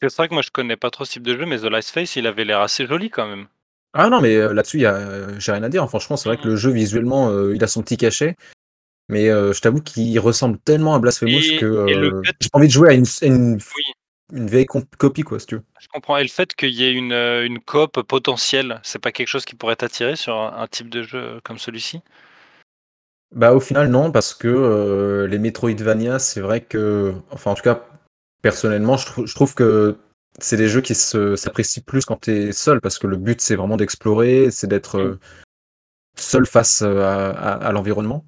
C'est 0.08 0.16
vrai 0.16 0.28
que 0.28 0.34
moi 0.34 0.42
je 0.42 0.50
connais 0.50 0.76
pas 0.76 0.90
trop 0.90 1.04
ce 1.04 1.12
type 1.12 1.22
de 1.22 1.36
jeu, 1.36 1.46
mais 1.46 1.58
The 1.58 1.64
Last 1.64 1.90
Face, 1.90 2.16
il 2.16 2.26
avait 2.26 2.44
l'air 2.44 2.60
assez 2.60 2.86
joli 2.86 3.10
quand 3.10 3.26
même. 3.26 3.46
Ah 3.92 4.08
non, 4.10 4.20
mais 4.20 4.34
euh, 4.36 4.52
là-dessus, 4.52 4.78
il 4.78 4.82
y 4.82 4.86
a, 4.86 4.94
euh, 4.94 5.38
j'ai 5.38 5.52
rien 5.52 5.62
à 5.62 5.68
dire. 5.68 5.88
Franchement, 5.88 6.16
c'est 6.16 6.28
vrai 6.28 6.36
que 6.36 6.48
le 6.48 6.56
jeu, 6.56 6.72
visuellement, 6.72 7.30
euh, 7.30 7.54
il 7.54 7.62
a 7.62 7.68
son 7.68 7.82
petit 7.82 7.96
cachet. 7.96 8.36
Mais 9.08 9.28
euh, 9.28 9.52
je 9.52 9.60
t'avoue 9.60 9.82
qu'il 9.82 10.18
ressemble 10.18 10.58
tellement 10.58 10.94
à 10.94 10.98
Blasphemous 10.98 11.38
Et- 11.38 11.56
que 11.58 11.66
euh, 11.66 12.22
fait- 12.24 12.36
j'ai 12.40 12.48
envie 12.54 12.66
de 12.68 12.72
jouer 12.72 12.90
à 12.90 12.92
une, 12.94 13.04
à 13.04 13.26
une, 13.26 13.54
Oui. 13.54 13.82
une 14.32 14.46
vieille 14.48 14.66
copie, 14.66 15.22
quoi, 15.22 15.38
si 15.38 15.46
tu 15.46 15.54
veux. 15.56 15.62
Je 15.78 15.86
comprends. 15.88 16.16
Et 16.16 16.22
le 16.22 16.28
fait 16.28 16.54
qu'il 16.54 16.70
y 16.70 16.84
ait 16.84 16.92
une, 16.92 17.12
une 17.12 17.60
coop 17.60 18.00
potentielle, 18.02 18.80
c'est 18.82 18.98
pas 18.98 19.12
quelque 19.12 19.28
chose 19.28 19.44
qui 19.44 19.54
pourrait 19.54 19.76
t'attirer 19.76 20.16
sur 20.16 20.34
un, 20.36 20.54
un 20.62 20.66
type 20.66 20.88
de 20.88 21.02
jeu 21.02 21.40
comme 21.44 21.58
celui-ci? 21.58 22.00
Bah, 23.32 23.52
au 23.52 23.60
final, 23.60 23.88
non, 23.88 24.12
parce 24.12 24.32
que 24.32 25.26
les 25.28 25.38
Metroidvania, 25.38 26.18
c'est 26.18 26.40
vrai 26.40 26.60
que. 26.62 27.14
Enfin, 27.30 27.50
en 27.50 27.54
tout 27.54 27.62
cas, 27.62 27.84
personnellement, 28.44 28.96
je, 28.98 29.06
trou- 29.06 29.26
je 29.26 29.34
trouve 29.34 29.54
que 29.54 29.96
c'est 30.38 30.56
des 30.58 30.68
jeux 30.68 30.82
qui 30.82 30.94
se- 30.94 31.34
s'apprécient 31.34 31.82
plus 31.84 32.04
quand 32.04 32.16
t'es 32.16 32.52
seul, 32.52 32.80
parce 32.80 32.98
que 32.98 33.06
le 33.06 33.16
but, 33.16 33.40
c'est 33.40 33.56
vraiment 33.56 33.76
d'explorer, 33.78 34.50
c'est 34.50 34.66
d'être 34.66 34.98
euh, 34.98 35.18
seul 36.16 36.44
face 36.46 36.82
euh, 36.82 37.00
à, 37.02 37.30
à- 37.30 37.66
à 37.68 37.72
l'environnement. 37.72 38.24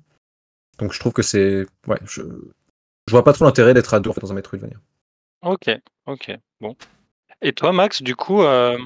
Donc, 0.78 0.92
je 0.92 0.98
trouve 1.00 1.12
que 1.12 1.22
c'est. 1.22 1.66
Ouais, 1.86 1.98
je, 2.06 2.22
je 2.22 3.10
vois 3.12 3.24
pas 3.24 3.32
trop 3.34 3.44
l'intérêt 3.44 3.74
d'être 3.74 3.92
à 3.94 4.00
deux 4.00 4.10
en 4.10 4.12
fait, 4.14 4.20
dans 4.20 4.32
un 4.32 4.34
Metroidvania. 4.34 4.76
Ok, 5.42 5.70
ok, 6.06 6.32
bon. 6.60 6.74
Et 7.42 7.52
toi, 7.52 7.72
Max, 7.72 8.02
du 8.02 8.16
coup, 8.16 8.42
euh, 8.42 8.78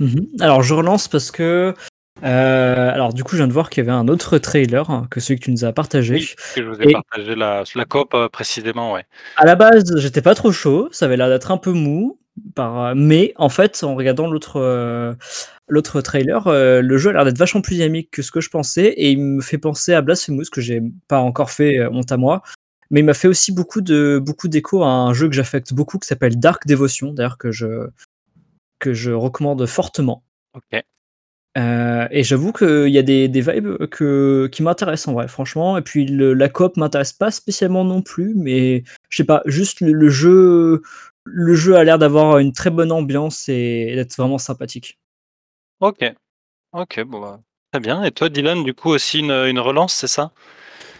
Mhm. 0.00 0.26
Alors 0.40 0.62
je 0.62 0.72
relance 0.74 1.08
parce 1.08 1.30
que 1.30 1.74
euh, 2.22 2.90
alors 2.92 3.12
du 3.12 3.24
coup 3.24 3.32
je 3.32 3.38
viens 3.38 3.48
de 3.48 3.52
voir 3.52 3.70
qu'il 3.70 3.82
y 3.84 3.88
avait 3.88 3.96
un 3.96 4.06
autre 4.08 4.38
trailer 4.38 4.88
hein, 4.88 5.06
que 5.10 5.18
celui 5.20 5.40
que 5.40 5.44
tu 5.46 5.50
nous 5.50 5.64
as 5.64 5.72
partagé. 5.72 6.14
Oui, 6.14 6.34
que 6.54 6.62
je 6.62 6.68
vous 6.68 6.80
ai 6.80 6.88
Et- 6.88 6.92
partagé 6.92 7.34
la, 7.34 7.64
la 7.74 7.84
coop 7.84 8.14
euh, 8.14 8.28
précisément, 8.28 8.92
ouais. 8.92 9.04
À 9.36 9.44
la 9.44 9.56
base 9.56 9.96
j'étais 9.98 10.22
pas 10.22 10.34
trop 10.34 10.52
chaud, 10.52 10.88
ça 10.92 11.06
avait 11.06 11.16
l'air 11.16 11.28
d'être 11.28 11.50
un 11.50 11.56
peu 11.58 11.72
mou, 11.72 12.18
par, 12.54 12.94
mais 12.94 13.32
en 13.36 13.48
fait 13.48 13.82
en 13.82 13.94
regardant 13.94 14.28
l'autre 14.30 14.60
euh, 14.60 15.14
l'autre 15.68 16.00
trailer, 16.02 16.46
euh, 16.46 16.80
le 16.82 16.98
jeu 16.98 17.10
a 17.10 17.12
l'air 17.14 17.24
d'être 17.24 17.38
vachement 17.38 17.62
plus 17.62 17.74
dynamique 17.76 18.10
que 18.12 18.22
ce 18.22 18.30
que 18.30 18.40
je 18.40 18.50
pensais 18.50 18.86
et 18.86 19.10
il 19.10 19.20
me 19.20 19.42
fait 19.42 19.58
penser 19.58 19.92
à 19.94 20.00
Blasphemous 20.02 20.44
que 20.52 20.60
j'ai 20.60 20.82
pas 21.08 21.18
encore 21.18 21.50
fait, 21.50 21.78
euh, 21.78 21.90
honte 21.90 22.12
à 22.12 22.16
moi. 22.16 22.42
Mais 22.90 23.00
il 23.00 23.04
m'a 23.04 23.14
fait 23.14 23.28
aussi 23.28 23.50
beaucoup 23.50 23.80
de 23.80 24.20
beaucoup 24.24 24.46
d'écho 24.46 24.84
à 24.84 24.88
un 24.88 25.14
jeu 25.14 25.26
que 25.28 25.34
j'affecte 25.34 25.72
beaucoup 25.72 25.98
qui 25.98 26.06
s'appelle 26.06 26.38
Dark 26.38 26.66
Devotion, 26.66 27.12
d'ailleurs 27.12 27.38
que 27.38 27.50
je 27.50 27.88
que 28.78 28.92
je 28.92 29.10
recommande 29.10 29.64
fortement. 29.66 30.22
Ok. 30.54 30.82
Euh, 31.56 32.08
et 32.10 32.24
j'avoue 32.24 32.52
qu'il 32.52 32.88
y 32.88 32.98
a 32.98 33.02
des, 33.02 33.28
vibes 33.28 33.86
que, 33.86 34.48
qui 34.50 34.62
m'intéressent 34.62 35.08
en 35.08 35.12
vrai, 35.14 35.28
franchement. 35.28 35.78
Et 35.78 35.82
puis 35.82 36.06
le- 36.06 36.34
la 36.34 36.48
coop 36.48 36.76
m'intéresse 36.76 37.12
pas 37.12 37.30
spécialement 37.30 37.84
non 37.84 38.02
plus, 38.02 38.34
mais 38.34 38.82
je 39.08 39.16
sais 39.18 39.24
pas, 39.24 39.42
juste 39.46 39.80
le, 39.80 39.92
le 39.92 40.08
jeu, 40.08 40.82
le 41.24 41.54
jeu 41.54 41.76
a 41.76 41.84
l'air 41.84 41.98
d'avoir 41.98 42.38
une 42.38 42.52
très 42.52 42.70
bonne 42.70 42.90
ambiance 42.90 43.48
et 43.48 43.92
d'être 43.94 44.16
vraiment 44.16 44.38
sympathique. 44.38 44.98
Ok, 45.80 46.04
ok, 46.72 47.04
bon, 47.04 47.20
bah, 47.20 47.40
très 47.72 47.80
bien. 47.80 48.02
Et 48.04 48.10
toi, 48.10 48.28
Dylan, 48.28 48.64
du 48.64 48.74
coup, 48.74 48.90
aussi 48.90 49.20
une, 49.20 49.30
une 49.30 49.60
relance, 49.60 49.94
c'est 49.94 50.08
ça? 50.08 50.32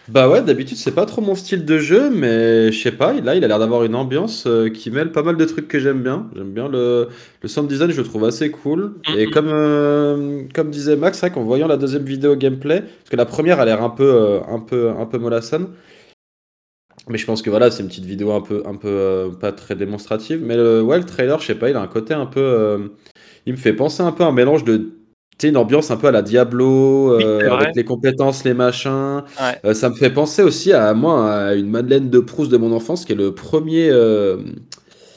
Bah 0.07 0.29
ouais, 0.29 0.43
d'habitude 0.43 0.77
c'est 0.77 0.93
pas 0.93 1.07
trop 1.07 1.21
mon 1.21 1.33
style 1.33 1.65
de 1.65 1.79
jeu, 1.79 2.11
mais 2.11 2.71
je 2.71 2.79
sais 2.79 2.91
pas, 2.91 3.13
là 3.13 3.33
il 3.33 3.43
a 3.43 3.47
l'air 3.47 3.57
d'avoir 3.57 3.83
une 3.85 3.95
ambiance 3.95 4.45
euh, 4.45 4.69
qui 4.69 4.91
mêle 4.91 5.11
pas 5.11 5.23
mal 5.23 5.35
de 5.35 5.45
trucs 5.45 5.67
que 5.67 5.79
j'aime 5.79 6.03
bien. 6.03 6.29
J'aime 6.35 6.53
bien 6.53 6.67
le, 6.69 7.09
le 7.41 7.47
sound 7.47 7.67
design, 7.67 7.89
je 7.89 7.97
le 8.01 8.07
trouve 8.07 8.23
assez 8.25 8.51
cool. 8.51 9.01
Et 9.11 9.29
comme, 9.31 9.47
euh, 9.49 10.43
comme 10.53 10.69
disait 10.69 10.95
Max, 10.95 11.17
c'est 11.17 11.27
vrai 11.27 11.33
qu'en 11.33 11.43
voyant 11.43 11.67
la 11.67 11.77
deuxième 11.77 12.03
vidéo 12.05 12.35
gameplay, 12.35 12.81
parce 12.81 13.09
que 13.09 13.15
la 13.15 13.25
première 13.25 13.59
a 13.59 13.65
l'air 13.65 13.81
un 13.81 13.89
peu, 13.89 14.03
euh, 14.13 14.41
un 14.47 14.59
peu, 14.59 14.89
un 14.91 15.07
peu 15.07 15.17
mollassonne, 15.17 15.69
mais 17.07 17.17
je 17.17 17.25
pense 17.25 17.41
que 17.41 17.49
voilà, 17.49 17.69
c'est 17.71 17.83
une 17.83 17.89
petite 17.89 18.05
vidéo 18.05 18.31
un 18.31 18.41
peu, 18.41 18.63
un 18.65 18.75
peu 18.75 18.87
euh, 18.87 19.29
pas 19.31 19.51
très 19.51 19.75
démonstrative. 19.75 20.41
Mais 20.43 20.55
le, 20.55 20.81
ouais, 20.81 20.97
le 20.97 21.05
trailer, 21.05 21.39
je 21.39 21.45
sais 21.47 21.55
pas, 21.55 21.69
il 21.69 21.75
a 21.75 21.81
un 21.81 21.87
côté 21.87 22.13
un 22.13 22.25
peu. 22.25 22.91
il 23.45 23.53
me 23.53 23.57
fait 23.57 23.73
penser 23.73 24.03
un 24.03 24.11
peu 24.11 24.23
à 24.23 24.27
un 24.27 24.31
mélange 24.31 24.63
de. 24.63 24.99
Tu 25.37 25.47
sais, 25.47 25.49
une 25.49 25.57
ambiance 25.57 25.91
un 25.91 25.97
peu 25.97 26.07
à 26.07 26.11
la 26.11 26.21
Diablo, 26.21 27.11
euh, 27.13 27.39
Oui, 27.39 27.45
avec 27.49 27.75
les 27.75 27.83
compétences, 27.83 28.43
les 28.45 28.53
machins. 28.53 29.23
Ouais. 29.39 29.59
Euh, 29.65 29.73
ça 29.73 29.89
me 29.89 29.95
fait 29.95 30.09
penser 30.09 30.43
aussi 30.43 30.71
à 30.73 30.93
moi, 30.93 31.29
à 31.33 31.55
une 31.55 31.69
Madeleine 31.69 32.09
de 32.09 32.19
Proust 32.19 32.51
de 32.51 32.57
mon 32.57 32.71
enfance, 32.71 33.03
qui 33.05 33.11
est 33.13 33.15
le 33.15 33.33
premier. 33.35 33.89
euh, 33.91 34.37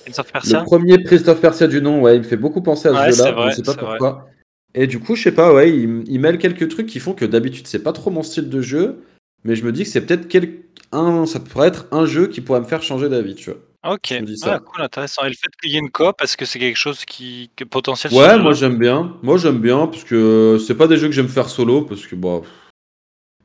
Prince 0.05 0.19
of 0.19 0.33
Persia 0.33 0.59
le 0.61 0.65
premier 0.65 1.03
Christophe 1.05 1.41
Persia 1.41 1.67
du 1.69 1.81
nom, 1.83 2.01
ouais, 2.03 2.17
il 2.17 2.21
me 2.21 2.25
fait 2.25 2.37
beaucoup 2.37 2.63
penser 2.63 2.89
à 2.89 2.95
ce 2.95 2.97
Ouais, 2.99 3.13
jeu-là, 3.13 3.51
je 3.51 3.51
sais 3.51 3.63
pas 3.63 3.73
vrai. 3.75 3.81
pourquoi. 3.99 4.35
Et 4.75 4.87
du 4.87 4.99
coup, 5.01 5.15
je 5.17 5.23
sais 5.23 5.33
pas, 5.33 5.53
ouais, 5.53 5.71
il, 5.71 6.05
il 6.09 6.21
mêle 6.21 6.39
quelques 6.39 6.69
trucs 6.69 6.87
qui 6.87 7.01
font 7.01 7.13
que 7.15 7.25
d'habitude, 7.25 7.67
c'est 7.67 7.83
pas 7.83 7.93
trop 7.93 8.11
mon 8.11 8.23
style 8.23 8.49
de 8.49 8.61
jeu, 8.61 9.03
mais 9.45 9.55
je 9.57 9.65
me 9.65 9.73
dis 9.73 9.85
que 9.85 9.89
c'est 9.91 10.01
peut-être 10.05 10.29
quel... 10.29 10.63
un, 10.93 11.27
ça 11.27 11.41
pourrait 11.41 11.69
être 11.69 11.87
un 11.93 12.07
jeu 12.07 12.29
qui 12.29 12.41
pourrait 12.41 12.61
me 12.61 12.67
faire 12.67 12.83
changer 12.83 13.09
d'avis, 13.09 13.35
tu 13.35 13.51
vois. 13.51 13.61
Ok, 13.85 14.13
dis 14.23 14.37
ça. 14.37 14.55
Ah, 14.55 14.59
cool, 14.59 14.83
intéressant. 14.83 15.25
Et 15.25 15.29
le 15.29 15.35
fait 15.35 15.51
qu'il 15.63 15.71
y 15.71 15.77
ait 15.77 15.81
une 15.81 15.91
coop, 15.91 16.21
est-ce 16.21 16.37
que 16.37 16.45
c'est 16.45 16.59
quelque 16.59 16.77
chose 16.77 17.05
qui, 17.05 17.51
qui 17.55 17.63
est 17.63 17.67
potentiel 17.67 18.13
Ouais, 18.13 18.37
moi 18.39 18.53
j'aime 18.53 18.77
bien. 18.77 19.17
Moi 19.23 19.39
j'aime 19.39 19.61
bien 19.61 19.87
parce 19.87 20.03
que 20.05 20.15
euh, 20.15 20.59
c'est 20.59 20.75
pas 20.75 20.89
des 20.89 20.97
jeux 20.97 21.07
que 21.07 21.15
j'aime 21.15 21.29
faire 21.29 21.49
solo 21.49 21.83
parce 21.83 22.07
que 22.07 22.17
bon, 22.17 22.43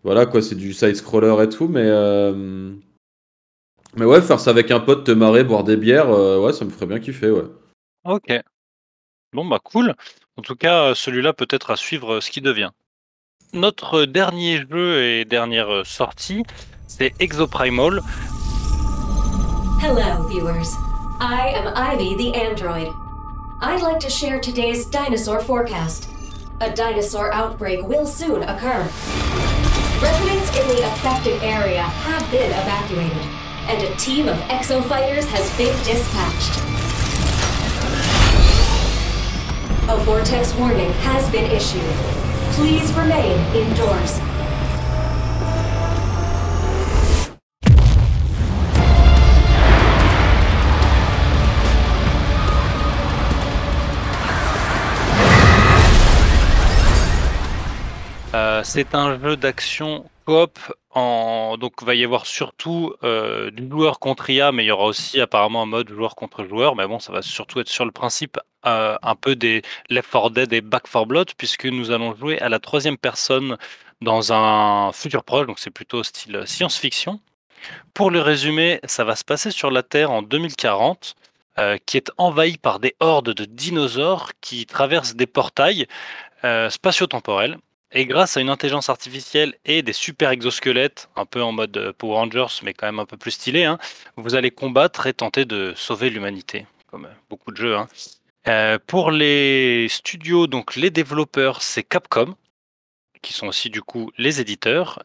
voilà 0.04 0.26
quoi, 0.26 0.42
c'est 0.42 0.56
du 0.56 0.74
side 0.74 0.96
scroller 0.96 1.36
et 1.44 1.50
tout, 1.50 1.68
mais 1.68 1.86
euh, 1.86 2.74
mais 3.96 4.06
ouais, 4.06 4.22
faire 4.22 4.40
ça 4.40 4.50
avec 4.50 4.72
un 4.72 4.80
pote, 4.80 5.06
te 5.06 5.12
marrer, 5.12 5.44
boire 5.44 5.64
des 5.64 5.78
bières, 5.78 6.10
euh, 6.10 6.40
ouais, 6.40 6.52
ça 6.54 6.66
me 6.66 6.72
ferait 6.72 6.88
bien 6.88 7.00
kiffer, 7.00 7.30
ouais. 7.30 7.46
Ok. 8.04 8.34
Bon, 9.34 9.46
bah 9.46 9.60
cool. 9.64 9.96
En 10.36 10.42
tout 10.42 10.56
cas, 10.56 10.90
euh, 10.90 10.96
celui-là 10.96 11.34
peut 11.34 11.48
être 11.50 11.72
à 11.72 11.76
suivre 11.76 12.20
ce 12.20 12.32
qui 12.32 12.42
devient. 12.42 12.72
Notre 13.54 14.06
dernier 14.06 14.66
jeu 14.70 15.04
et 15.04 15.26
dernière 15.26 15.86
sortie, 15.86 16.44
c'est 16.88 17.14
Exoprimal. 17.20 18.02
Hello, 19.86 20.24
viewers. 20.24 20.78
I 21.20 21.52
am 21.54 21.68
Ivy 21.76 22.16
the 22.16 22.34
android. 22.36 22.88
I'd 23.60 23.82
like 23.82 24.00
to 24.00 24.10
share 24.10 24.40
today's 24.40 24.86
dinosaur 24.86 25.42
forecast. 25.42 26.08
A 26.62 26.74
dinosaur 26.74 27.34
outbreak 27.34 27.86
will 27.86 28.06
soon 28.06 28.44
occur. 28.44 28.90
Residents 30.02 30.58
in 30.58 30.68
the 30.70 30.88
affected 30.88 31.44
area 31.44 31.82
have 31.82 32.32
been 32.32 32.50
evacuated, 32.50 33.28
and 33.68 33.84
a 33.84 33.94
team 33.98 34.30
of 34.30 34.38
exo 34.48 34.82
fighters 34.86 35.26
has 35.26 35.52
been 35.58 35.76
dispatched. 35.84 36.62
A 39.90 39.98
vortex 40.06 40.56
warning 40.56 40.94
has 41.02 41.30
been 41.30 41.52
issued. 41.52 41.82
Please 42.54 42.90
remain 42.94 43.38
indoors. 43.54 44.18
C'est 58.64 58.96
un 58.96 59.20
jeu 59.20 59.36
d'action 59.38 60.10
coop. 60.26 60.60
Donc, 60.96 61.74
il 61.82 61.86
va 61.86 61.96
y 61.96 62.04
avoir 62.04 62.26
surtout 62.26 62.94
euh, 63.04 63.52
du 63.52 63.70
joueur 63.70 64.00
contre 64.00 64.30
IA, 64.30 64.52
mais 64.52 64.64
il 64.64 64.68
y 64.68 64.72
aura 64.72 64.86
aussi 64.86 65.20
apparemment 65.20 65.64
un 65.64 65.66
mode 65.66 65.90
joueur 65.90 66.16
contre 66.16 66.46
joueur. 66.46 66.76
Mais 66.76 66.88
bon, 66.88 67.00
ça 67.00 67.12
va 67.12 67.22
surtout 67.22 67.60
être 67.60 67.70
sur 67.70 67.86
le 67.86 67.92
principe 67.92 68.40
euh, 68.66 68.98
un 69.02 69.16
peu 69.16 69.36
des 69.36 69.62
Left 69.90 70.12
4 70.12 70.30
Dead 70.32 70.54
et 70.54 70.62
Back 70.62 70.84
4 70.92 71.06
Blood, 71.06 71.32
puisque 71.38 71.66
nous 71.66 71.92
allons 71.92 72.16
jouer 72.16 72.40
à 72.40 72.50
la 72.50 72.60
troisième 72.60 72.98
personne 72.98 73.58
dans 74.02 74.34
un 74.34 74.92
futur 74.92 75.24
proche. 75.24 75.48
Donc, 75.48 75.60
c'est 75.60 75.72
plutôt 75.72 76.04
style 76.04 76.44
science-fiction. 76.46 77.20
Pour 77.94 78.12
le 78.12 78.22
résumer, 78.22 78.80
ça 78.86 79.04
va 79.04 79.16
se 79.16 79.24
passer 79.24 79.52
sur 79.52 79.72
la 79.72 79.84
Terre 79.84 80.12
en 80.12 80.22
2040. 80.22 81.16
euh, 81.60 81.78
qui 81.86 81.98
est 81.98 82.12
envahie 82.18 82.58
par 82.58 82.80
des 82.80 82.96
hordes 83.00 83.30
de 83.30 83.46
dinosaures 83.46 84.32
qui 84.42 84.66
traversent 84.66 85.14
des 85.16 85.28
portails 85.28 85.86
spatio-temporels. 86.70 87.58
Et 87.94 88.06
grâce 88.06 88.38
à 88.38 88.42
une 88.42 88.50
intelligence 88.50 88.90
artificielle 88.90 89.56
et 89.66 89.84
des 89.84 89.94
super 89.94 90.32
exosquelettes, 90.32 91.10
un 91.16 91.26
peu 91.26 91.42
en 91.44 91.52
mode 91.52 91.78
euh, 91.78 91.94
Power 91.94 92.16
Rangers, 92.16 92.62
mais 92.64 92.74
quand 92.74 92.88
même 92.88 93.00
un 93.00 93.06
peu 93.06 93.18
plus 93.18 93.32
stylé, 93.32 93.66
hein, 93.66 93.78
vous 94.18 94.36
allez 94.36 94.52
combattre 94.52 95.06
et 95.06 95.14
tenter 95.14 95.46
de 95.46 95.74
sauver 95.76 96.10
l'humanité, 96.10 96.66
comme 96.88 97.06
euh, 97.06 97.14
beaucoup 97.30 97.52
de 97.52 97.58
jeux. 97.58 97.76
hein. 97.78 97.88
Euh, 98.48 98.78
pour 98.86 99.12
les 99.12 99.88
studios, 99.90 100.48
donc 100.48 100.76
les 100.76 100.90
développeurs, 100.90 101.62
c'est 101.62 101.84
Capcom, 101.84 102.36
qui 103.22 103.32
sont 103.32 103.48
aussi 103.48 103.70
du 103.70 103.82
coup 103.82 104.12
les 104.18 104.42
éditeurs. 104.42 105.02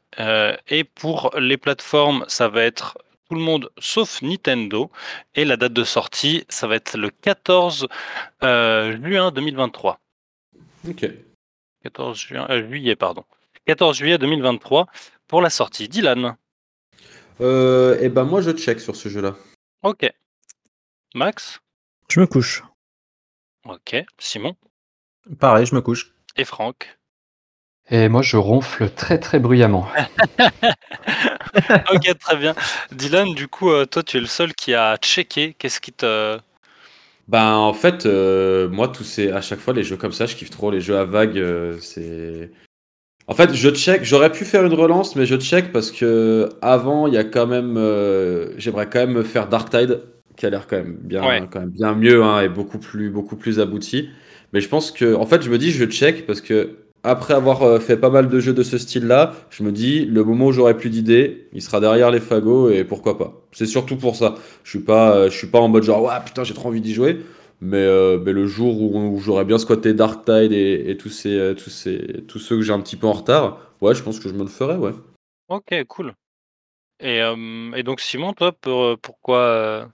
Et 0.67 0.83
pour 0.83 1.31
les 1.39 1.57
plateformes, 1.57 2.25
ça 2.27 2.49
va 2.49 2.65
être 2.65 2.99
tout 3.29 3.37
le 3.37 3.41
monde 3.41 3.71
sauf 3.79 4.23
Nintendo. 4.23 4.91
Et 5.35 5.45
la 5.45 5.57
date 5.57 5.73
de 5.73 5.85
sortie, 5.85 6.45
ça 6.49 6.67
va 6.67 6.77
être 6.77 6.97
le 6.97 7.11
14 7.11 7.89
euh, 8.43 8.97
juin 9.05 9.31
2023. 9.31 10.01
Ok. 10.89 11.09
14 11.89 12.19
juin, 12.19 12.47
euh, 12.51 12.69
juillet, 12.69 12.97
pardon. 12.97 13.25
14 13.65 13.97
juillet 13.97 14.19
2023 14.19 14.87
pour 15.27 15.41
la 15.41 15.49
sortie. 15.49 15.89
Dylan. 15.89 16.37
Euh, 17.41 17.99
et 18.01 18.11
ben 18.11 18.25
moi 18.25 18.43
je 18.43 18.51
check 18.51 18.79
sur 18.81 18.95
ce 18.95 19.09
jeu-là. 19.09 19.37
Ok. 19.83 20.11
Max? 21.15 21.61
Je 22.11 22.21
me 22.21 22.27
couche. 22.27 22.63
Ok. 23.65 23.97
Simon? 24.19 24.55
Pareil, 25.41 25.65
je 25.65 25.75
me 25.75 25.81
couche. 25.81 26.13
Et 26.37 26.45
Franck? 26.45 26.99
Et 27.91 28.11
moi, 28.11 28.21
je 28.21 28.37
ronfle 28.37 28.91
très 28.91 29.19
très 29.19 29.39
bruyamment. 29.39 29.89
ok, 31.91 32.19
très 32.19 32.37
bien. 32.37 32.55
Dylan, 32.93 33.35
du 33.35 33.49
coup, 33.49 33.71
euh, 33.71 33.87
toi, 33.87 34.03
tu 34.03 34.19
es 34.19 34.21
le 34.21 34.27
seul 34.27 34.53
qui 34.53 34.75
a 34.75 34.99
checké. 34.99 35.55
Qu'est-ce 35.55 35.81
qui 35.81 35.93
te. 35.93 36.39
Ben 37.29 37.57
en 37.57 37.75
fait, 37.75 38.07
euh, 38.07 38.69
moi 38.71 38.89
tous 38.89 39.05
ces 39.05 39.31
à 39.31 39.41
chaque 39.43 39.59
fois 39.61 39.75
les 39.75 39.85
jeux 39.85 39.97
comme 39.99 40.13
ça, 40.13 40.25
je 40.27 40.35
kiffe 40.35 40.51
trop 40.51 40.71
les 40.71 40.81
jeux 40.81 40.97
à 40.97 41.05
vagues. 41.05 41.39
euh, 41.39 41.77
c'est 41.81 42.51
en 43.29 43.35
fait 43.35 43.55
je 43.55 43.71
check. 43.71 44.05
J'aurais 44.05 44.33
pu 44.33 44.45
faire 44.47 44.65
une 44.67 44.75
relance, 44.75 45.17
mais 45.17 45.27
je 45.27 45.37
check 45.37 45.73
parce 45.73 45.93
que 45.93 46.49
avant 46.63 47.07
il 47.09 47.15
y 47.15 47.19
a 47.19 47.25
quand 47.25 47.47
même, 47.47 47.77
euh, 47.79 48.53
j'aimerais 48.59 48.89
quand 48.91 49.01
même 49.01 49.13
me 49.15 49.23
faire 49.25 49.49
Dark 49.49 49.71
Tide 49.71 50.03
qui 50.37 50.47
a 50.47 50.51
l'air 50.51 50.67
quand 50.69 50.77
même 50.79 50.97
bien, 51.03 51.27
Ouais. 51.27 51.49
quand 51.51 51.61
même 51.61 51.71
bien 51.71 51.95
mieux 51.95 52.23
hein, 52.25 52.43
et 52.43 52.49
beaucoup 52.49 52.79
plus 52.79 53.11
beaucoup 53.11 53.37
plus 53.37 53.61
abouti. 53.61 54.11
Mais 54.53 54.61
je 54.61 54.69
pense 54.69 54.93
que 54.93 55.15
en 55.15 55.27
fait 55.27 55.43
je 55.43 55.51
me 55.51 55.59
dis 55.59 55.73
je 55.73 55.85
check 55.87 56.27
parce 56.27 56.41
que 56.43 56.79
après 57.03 57.35
avoir 57.35 57.63
euh, 57.63 57.79
fait 57.81 57.97
pas 57.97 58.11
mal 58.11 58.29
de 58.29 58.41
jeux 58.41 58.53
de 58.53 58.63
ce 58.63 58.79
style-là, 58.79 59.35
je 59.51 59.63
me 59.63 59.73
dis 59.73 60.05
le 60.05 60.25
moment 60.25 60.47
où 60.47 60.53
j'aurai 60.53 60.77
plus 60.77 60.91
d'idées, 60.91 61.49
il 61.53 61.63
sera 61.63 61.81
derrière 61.81 62.11
les 62.11 62.21
fagots 62.21 62.71
et 62.71 62.85
pourquoi 62.85 63.19
pas. 63.19 63.33
C'est 63.53 63.67
surtout 63.67 63.97
pour 63.97 64.17
ça. 64.17 64.35
Je 64.65 64.71
suis 64.71 64.81
pas, 64.81 65.15
euh, 65.17 65.31
je 65.31 65.37
suis 65.37 65.47
pas 65.47 65.61
en 65.61 65.69
mode 65.69 65.83
genre 65.85 66.03
ouais 66.03 66.21
putain 66.25 66.45
j'ai 66.45 66.55
trop 66.55 66.69
envie 66.69 66.81
d'y 66.81 66.95
jouer. 66.95 67.21
Mais, 67.61 67.77
euh, 67.79 68.19
mais 68.25 68.33
le 68.33 68.47
jour 68.47 68.81
où, 68.81 68.97
où 68.97 69.19
j'aurais 69.19 69.45
bien 69.45 69.59
squatté 69.59 69.93
Dark 69.93 70.25
Tide 70.25 70.53
et, 70.53 70.91
et 70.91 70.97
tous 70.97 71.09
ces, 71.09 71.55
tous 71.57 71.71
ces, 71.71 72.23
tous 72.29 72.39
ceux 72.39 72.57
que 72.57 72.63
j'ai 72.63 72.73
un 72.73 72.81
petit 72.81 72.95
peu 72.97 73.09
en 73.09 73.13
retard, 73.13 73.59
ouais 73.81 73.97
je 73.97 74.03
pense 74.03 74.21
que 74.21 74.29
je 74.29 74.35
me 74.35 74.43
le 74.43 74.49
ferai 74.49 74.77
ouais. 74.77 74.93
Ok, 75.49 75.75
cool. 75.89 76.15
Et, 77.01 77.23
euh, 77.23 77.73
et 77.75 77.83
donc, 77.83 78.01
Simon, 78.01 78.33
toi, 78.33 78.53
pour- 78.53 78.99
pourquoi, 78.99 79.39
euh, 79.39 79.87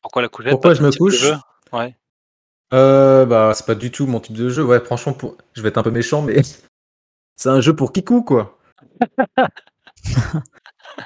pourquoi 0.00 0.22
la 0.22 0.28
couchette 0.28 0.50
Pourquoi 0.52 0.74
je 0.74 0.82
me 0.82 0.90
couche? 0.90 1.22
Ouais. 1.72 1.96
Euh, 2.72 3.24
bah, 3.26 3.52
c'est 3.54 3.66
pas 3.66 3.74
du 3.74 3.90
tout 3.90 4.06
mon 4.06 4.20
type 4.20 4.36
de 4.36 4.48
jeu. 4.48 4.64
Ouais, 4.64 4.80
franchement, 4.80 5.12
pour... 5.12 5.36
je 5.52 5.62
vais 5.62 5.68
être 5.68 5.78
un 5.78 5.82
peu 5.82 5.90
méchant, 5.90 6.22
mais 6.22 6.40
c'est 7.36 7.48
un 7.48 7.60
jeu 7.60 7.74
pour 7.76 7.92
Kikou, 7.92 8.22
quoi. 8.22 8.58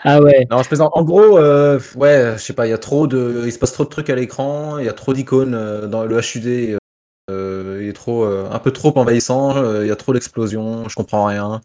Ah 0.04 0.20
ouais. 0.20 0.46
Non, 0.50 0.62
je 0.62 0.68
plaisante. 0.68 0.90
En 0.94 1.02
gros, 1.02 1.38
euh, 1.38 1.80
ouais, 1.96 2.34
je 2.36 2.42
sais 2.42 2.52
pas, 2.52 2.66
il 2.66 2.70
y 2.70 2.74
a 2.74 2.78
trop 2.78 3.06
de, 3.06 3.44
il 3.46 3.52
se 3.52 3.58
passe 3.58 3.72
trop 3.72 3.84
de 3.84 3.88
trucs 3.88 4.10
à 4.10 4.14
l'écran, 4.14 4.78
il 4.78 4.84
y 4.84 4.88
a 4.88 4.92
trop 4.92 5.14
d'icônes 5.14 5.54
euh, 5.54 5.86
dans 5.86 6.04
le 6.04 6.20
HUD. 6.20 6.76
euh, 7.30 7.78
il 7.82 7.88
est 7.88 7.92
trop, 7.94 8.24
euh, 8.24 8.48
un 8.50 8.58
peu 8.58 8.70
trop 8.70 8.96
envahissant. 8.98 9.56
euh, 9.56 9.84
Il 9.84 9.88
y 9.88 9.90
a 9.90 9.96
trop 9.96 10.12
d'explosions, 10.12 10.88
je 10.88 10.94
comprends 10.94 11.24
rien. 11.24 11.62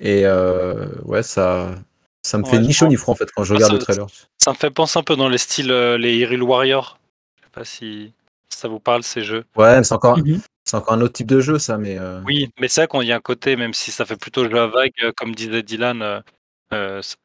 Et 0.00 0.26
euh, 0.26 0.86
ouais, 1.04 1.22
ça, 1.22 1.74
ça 2.22 2.36
me 2.36 2.44
fait 2.44 2.58
ni 2.58 2.72
chaud 2.74 2.88
ni 2.88 2.96
froid 2.96 3.12
en 3.14 3.16
fait 3.16 3.30
quand 3.34 3.42
je 3.44 3.54
Ah, 3.54 3.56
regarde 3.56 3.72
ça- 3.72 3.78
le 3.78 3.82
trailer. 3.82 4.06
Ça 4.42 4.50
me 4.50 4.56
fait 4.56 4.70
penser 4.70 4.98
un 4.98 5.02
peu 5.02 5.16
dans 5.16 5.28
les 5.28 5.38
styles 5.38 5.70
euh, 5.70 5.96
les 5.96 6.16
Hyrule 6.16 6.42
Warrior. 6.42 6.98
Je 7.36 7.44
sais 7.44 7.50
pas 7.52 7.64
si 7.64 8.12
ça 8.54 8.68
vous 8.68 8.80
parle 8.80 9.02
ces 9.02 9.22
jeux? 9.22 9.44
Ouais, 9.56 9.76
mais 9.78 9.84
c'est 9.84 9.94
encore, 9.94 10.18
Mhm. 10.18 10.40
c'est 10.64 10.76
encore 10.76 10.94
un 10.94 11.00
autre 11.00 11.12
type 11.14 11.26
de 11.26 11.40
jeu, 11.40 11.58
ça, 11.58 11.78
mais. 11.78 11.98
euh, 11.98 12.20
Oui, 12.24 12.48
mais 12.58 12.68
c'est 12.68 12.82
vrai 12.86 12.88
qu'il 12.88 13.08
y 13.08 13.12
a 13.12 13.16
un 13.16 13.20
côté, 13.20 13.56
même 13.56 13.74
si 13.74 13.90
ça 13.90 14.04
fait 14.04 14.16
plutôt 14.16 14.44
jeu 14.48 14.58
à 14.58 14.66
vague, 14.66 14.92
euh, 15.02 15.12
comme 15.16 15.34
disait 15.34 15.62
Dylan, 15.62 16.22
euh, 16.72 17.02
c'est- 17.02 17.16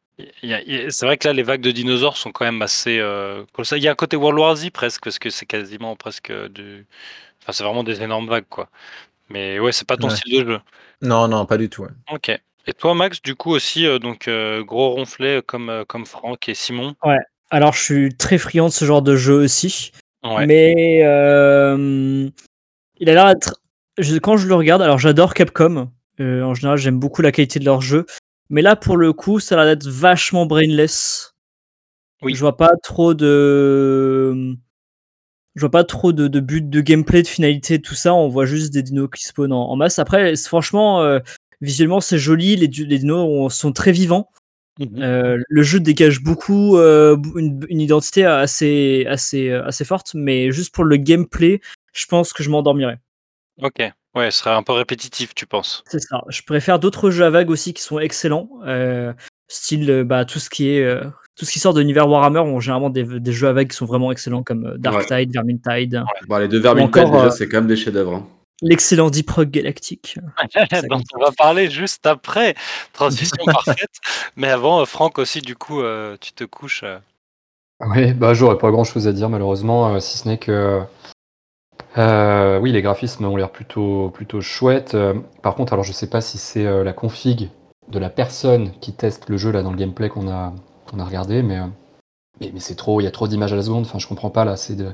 vrai 1.06 1.16
que 1.16 1.26
là, 1.28 1.32
les 1.32 1.42
vagues 1.42 1.62
de 1.62 1.70
dinosaures 1.70 2.16
sont 2.16 2.30
quand 2.32 2.44
même 2.44 2.60
assez 2.62 2.98
euh. 2.98 3.44
Il 3.72 3.78
y 3.82 3.88
a 3.88 3.92
un 3.92 3.94
côté 3.94 4.16
World 4.16 4.38
War 4.38 4.54
Z 4.56 4.70
presque, 4.70 5.02
parce 5.02 5.18
que 5.18 5.30
c'est 5.30 5.46
quasiment 5.46 5.96
presque 5.96 6.32
du. 6.50 6.86
Enfin, 7.42 7.52
c'est 7.52 7.64
vraiment 7.64 7.84
des 7.84 8.02
énormes 8.02 8.28
vagues, 8.28 8.48
quoi. 8.48 8.68
Mais 9.30 9.58
ouais, 9.60 9.72
c'est 9.72 9.86
pas 9.86 9.96
ton 9.96 10.08
Ouais. 10.08 10.16
style 10.16 10.44
de 10.44 10.52
jeu. 10.52 10.60
Non, 11.02 11.28
non, 11.28 11.46
pas 11.46 11.56
du 11.56 11.68
tout. 11.70 11.82
ouais. 11.82 11.88
Ok. 12.12 12.30
Et 12.66 12.74
toi, 12.74 12.94
Max, 12.94 13.22
du 13.22 13.34
coup 13.34 13.50
aussi, 13.50 13.86
euh, 13.86 13.98
donc 13.98 14.28
euh, 14.28 14.62
gros 14.62 14.90
ronflet 14.90 15.42
comme, 15.46 15.70
euh, 15.70 15.84
comme 15.84 16.04
Franck 16.04 16.48
et 16.48 16.54
Simon? 16.54 16.94
Alors, 17.50 17.72
je 17.72 17.82
suis 17.82 18.14
très 18.16 18.38
friand 18.38 18.66
de 18.68 18.72
ce 18.72 18.84
genre 18.84 19.02
de 19.02 19.16
jeu 19.16 19.34
aussi. 19.34 19.92
Ouais. 20.24 20.46
Mais 20.46 21.00
euh, 21.02 22.28
il 22.98 23.08
a 23.10 23.14
l'air 23.14 23.26
d'être. 23.28 23.60
je- 23.98 24.16
Quand 24.18 24.36
je 24.36 24.46
le 24.48 24.54
regarde, 24.54 24.82
alors 24.82 24.98
j'adore 24.98 25.34
Capcom. 25.34 25.90
Euh, 26.20 26.42
en 26.42 26.54
général, 26.54 26.76
j'aime 26.78 26.98
beaucoup 27.00 27.22
la 27.22 27.32
qualité 27.32 27.58
de 27.58 27.64
leur 27.64 27.80
jeu. 27.80 28.04
Mais 28.50 28.62
là, 28.62 28.76
pour 28.76 28.96
le 28.96 29.12
coup, 29.12 29.40
ça 29.40 29.54
a 29.54 29.64
l'air 29.64 29.76
d'être 29.76 29.88
vachement 29.88 30.44
brainless. 30.46 31.32
Oui. 32.22 32.34
Je 32.34 32.40
vois 32.40 32.56
pas 32.56 32.72
trop 32.82 33.14
de. 33.14 34.54
Je 35.56 35.60
vois 35.60 35.70
pas 35.70 35.84
trop 35.84 36.12
de, 36.12 36.28
de 36.28 36.40
but 36.40 36.68
de 36.68 36.80
gameplay, 36.80 37.22
de 37.22 37.26
finalité, 37.28 37.80
tout 37.80 37.94
ça. 37.94 38.14
On 38.14 38.28
voit 38.28 38.46
juste 38.46 38.72
des 38.72 38.82
dinos 38.82 39.08
qui 39.14 39.24
spawnent 39.24 39.52
en, 39.52 39.70
en 39.70 39.76
masse. 39.76 39.98
Après, 39.98 40.36
franchement, 40.36 41.00
euh, 41.02 41.18
visuellement, 41.60 42.00
c'est 42.00 42.18
joli. 42.18 42.56
Les, 42.56 42.68
dinos 42.68 43.26
ont- 43.26 43.48
sont 43.48 43.72
très 43.72 43.92
vivants. 43.92 44.30
Mhm. 44.78 45.02
Euh, 45.02 45.42
le 45.46 45.62
jeu 45.62 45.80
dégage 45.80 46.22
beaucoup 46.22 46.78
euh, 46.78 47.16
une, 47.36 47.60
une 47.68 47.80
identité 47.80 48.24
assez, 48.24 49.04
assez, 49.08 49.50
euh, 49.50 49.66
assez 49.66 49.84
forte, 49.84 50.12
mais 50.14 50.50
juste 50.52 50.74
pour 50.74 50.84
le 50.84 50.96
gameplay, 50.96 51.60
je 51.92 52.06
pense 52.06 52.32
que 52.32 52.42
je 52.42 52.50
m'endormirai. 52.50 52.96
Ok. 53.62 53.82
Ouais, 54.14 54.30
ce 54.30 54.38
serait 54.38 54.50
un 54.50 54.62
peu 54.62 54.72
répétitif, 54.72 55.34
tu 55.34 55.46
penses. 55.46 55.84
C'est 55.86 56.00
ça. 56.00 56.22
Je 56.28 56.42
préfère 56.42 56.78
d'autres 56.78 57.10
jeux 57.10 57.24
à 57.24 57.30
vagues 57.30 57.50
aussi 57.50 57.74
qui 57.74 57.82
sont 57.82 57.98
excellents, 57.98 58.48
euh, 58.66 59.12
style 59.48 60.04
bah, 60.04 60.24
tout 60.24 60.38
ce 60.38 60.48
qui 60.50 60.70
est 60.70 60.82
euh, 60.82 61.04
tout 61.36 61.44
ce 61.44 61.52
qui 61.52 61.58
sort 61.58 61.74
de 61.74 61.80
l'univers 61.80 62.08
Warhammer 62.08 62.40
ont 62.40 62.60
généralement 62.60 62.90
des, 62.90 63.04
des 63.04 63.32
jeux 63.32 63.48
à 63.48 63.52
vagues 63.52 63.68
qui 63.68 63.76
sont 63.76 63.86
vraiment 63.86 64.10
excellents 64.12 64.42
comme 64.42 64.76
Darktide, 64.78 65.32
Vermintide, 65.32 66.02
Bon, 66.28 66.38
les 66.38 66.48
deux 66.48 66.58
Vermintide 66.58 67.04
déjà 67.04 67.30
c'est 67.30 67.48
quand 67.48 67.58
même 67.58 67.66
des 67.66 67.76
chefs-d'œuvre. 67.76 68.14
hein. 68.14 68.26
L'excellent 68.62 69.10
Deep 69.10 69.30
Rock 69.30 69.48
Galactic. 69.50 70.18
dont 70.90 71.02
on 71.14 71.20
va 71.20 71.32
parler 71.32 71.70
juste 71.70 72.06
après. 72.06 72.54
Transition 72.92 73.44
parfaite. 73.46 73.90
Mais 74.36 74.48
avant, 74.48 74.80
euh, 74.80 74.84
Franck 74.84 75.18
aussi, 75.18 75.40
du 75.40 75.56
coup, 75.56 75.80
euh, 75.82 76.16
tu 76.20 76.32
te 76.32 76.44
couches. 76.44 76.82
euh. 76.84 76.98
Oui, 77.86 78.12
bah 78.12 78.34
j'aurais 78.34 78.58
pas 78.58 78.70
grand 78.70 78.84
chose 78.84 79.08
à 79.08 79.12
dire 79.12 79.30
malheureusement, 79.30 79.94
euh, 79.94 80.00
si 80.00 80.18
ce 80.18 80.28
n'est 80.28 80.38
que 80.38 80.82
Euh, 81.98 82.58
oui, 82.60 82.72
les 82.72 82.82
graphismes 82.82 83.24
ont 83.24 83.36
l'air 83.36 83.50
plutôt, 83.50 84.10
plutôt 84.10 84.40
chouettes. 84.40 84.94
Euh, 84.94 85.14
par 85.42 85.54
contre, 85.54 85.72
alors 85.72 85.84
je 85.84 85.92
sais 85.92 86.08
pas 86.08 86.20
si 86.20 86.38
c'est 86.38 86.64
euh, 86.66 86.84
la 86.84 86.92
config 86.92 87.50
de 87.88 87.98
la 87.98 88.10
personne 88.10 88.72
qui 88.80 88.92
teste 88.92 89.28
le 89.28 89.36
jeu 89.36 89.50
là 89.50 89.62
dans 89.62 89.70
le 89.72 89.76
gameplay 89.76 90.08
qu'on 90.08 90.28
a, 90.28 90.52
qu'on 90.88 91.00
a 91.00 91.04
regardé, 91.04 91.42
mais, 91.42 91.58
euh, 91.58 91.66
mais, 92.40 92.50
mais 92.54 92.60
c'est 92.60 92.76
trop, 92.76 93.00
il 93.00 93.04
y 93.04 93.06
a 93.06 93.10
trop 93.10 93.26
d'images 93.28 93.52
à 93.52 93.56
la 93.56 93.62
seconde. 93.62 93.86
Enfin, 93.86 93.98
je 93.98 94.06
comprends 94.06 94.30
pas 94.30 94.44
là. 94.44 94.56
C'est 94.56 94.76
de, 94.76 94.92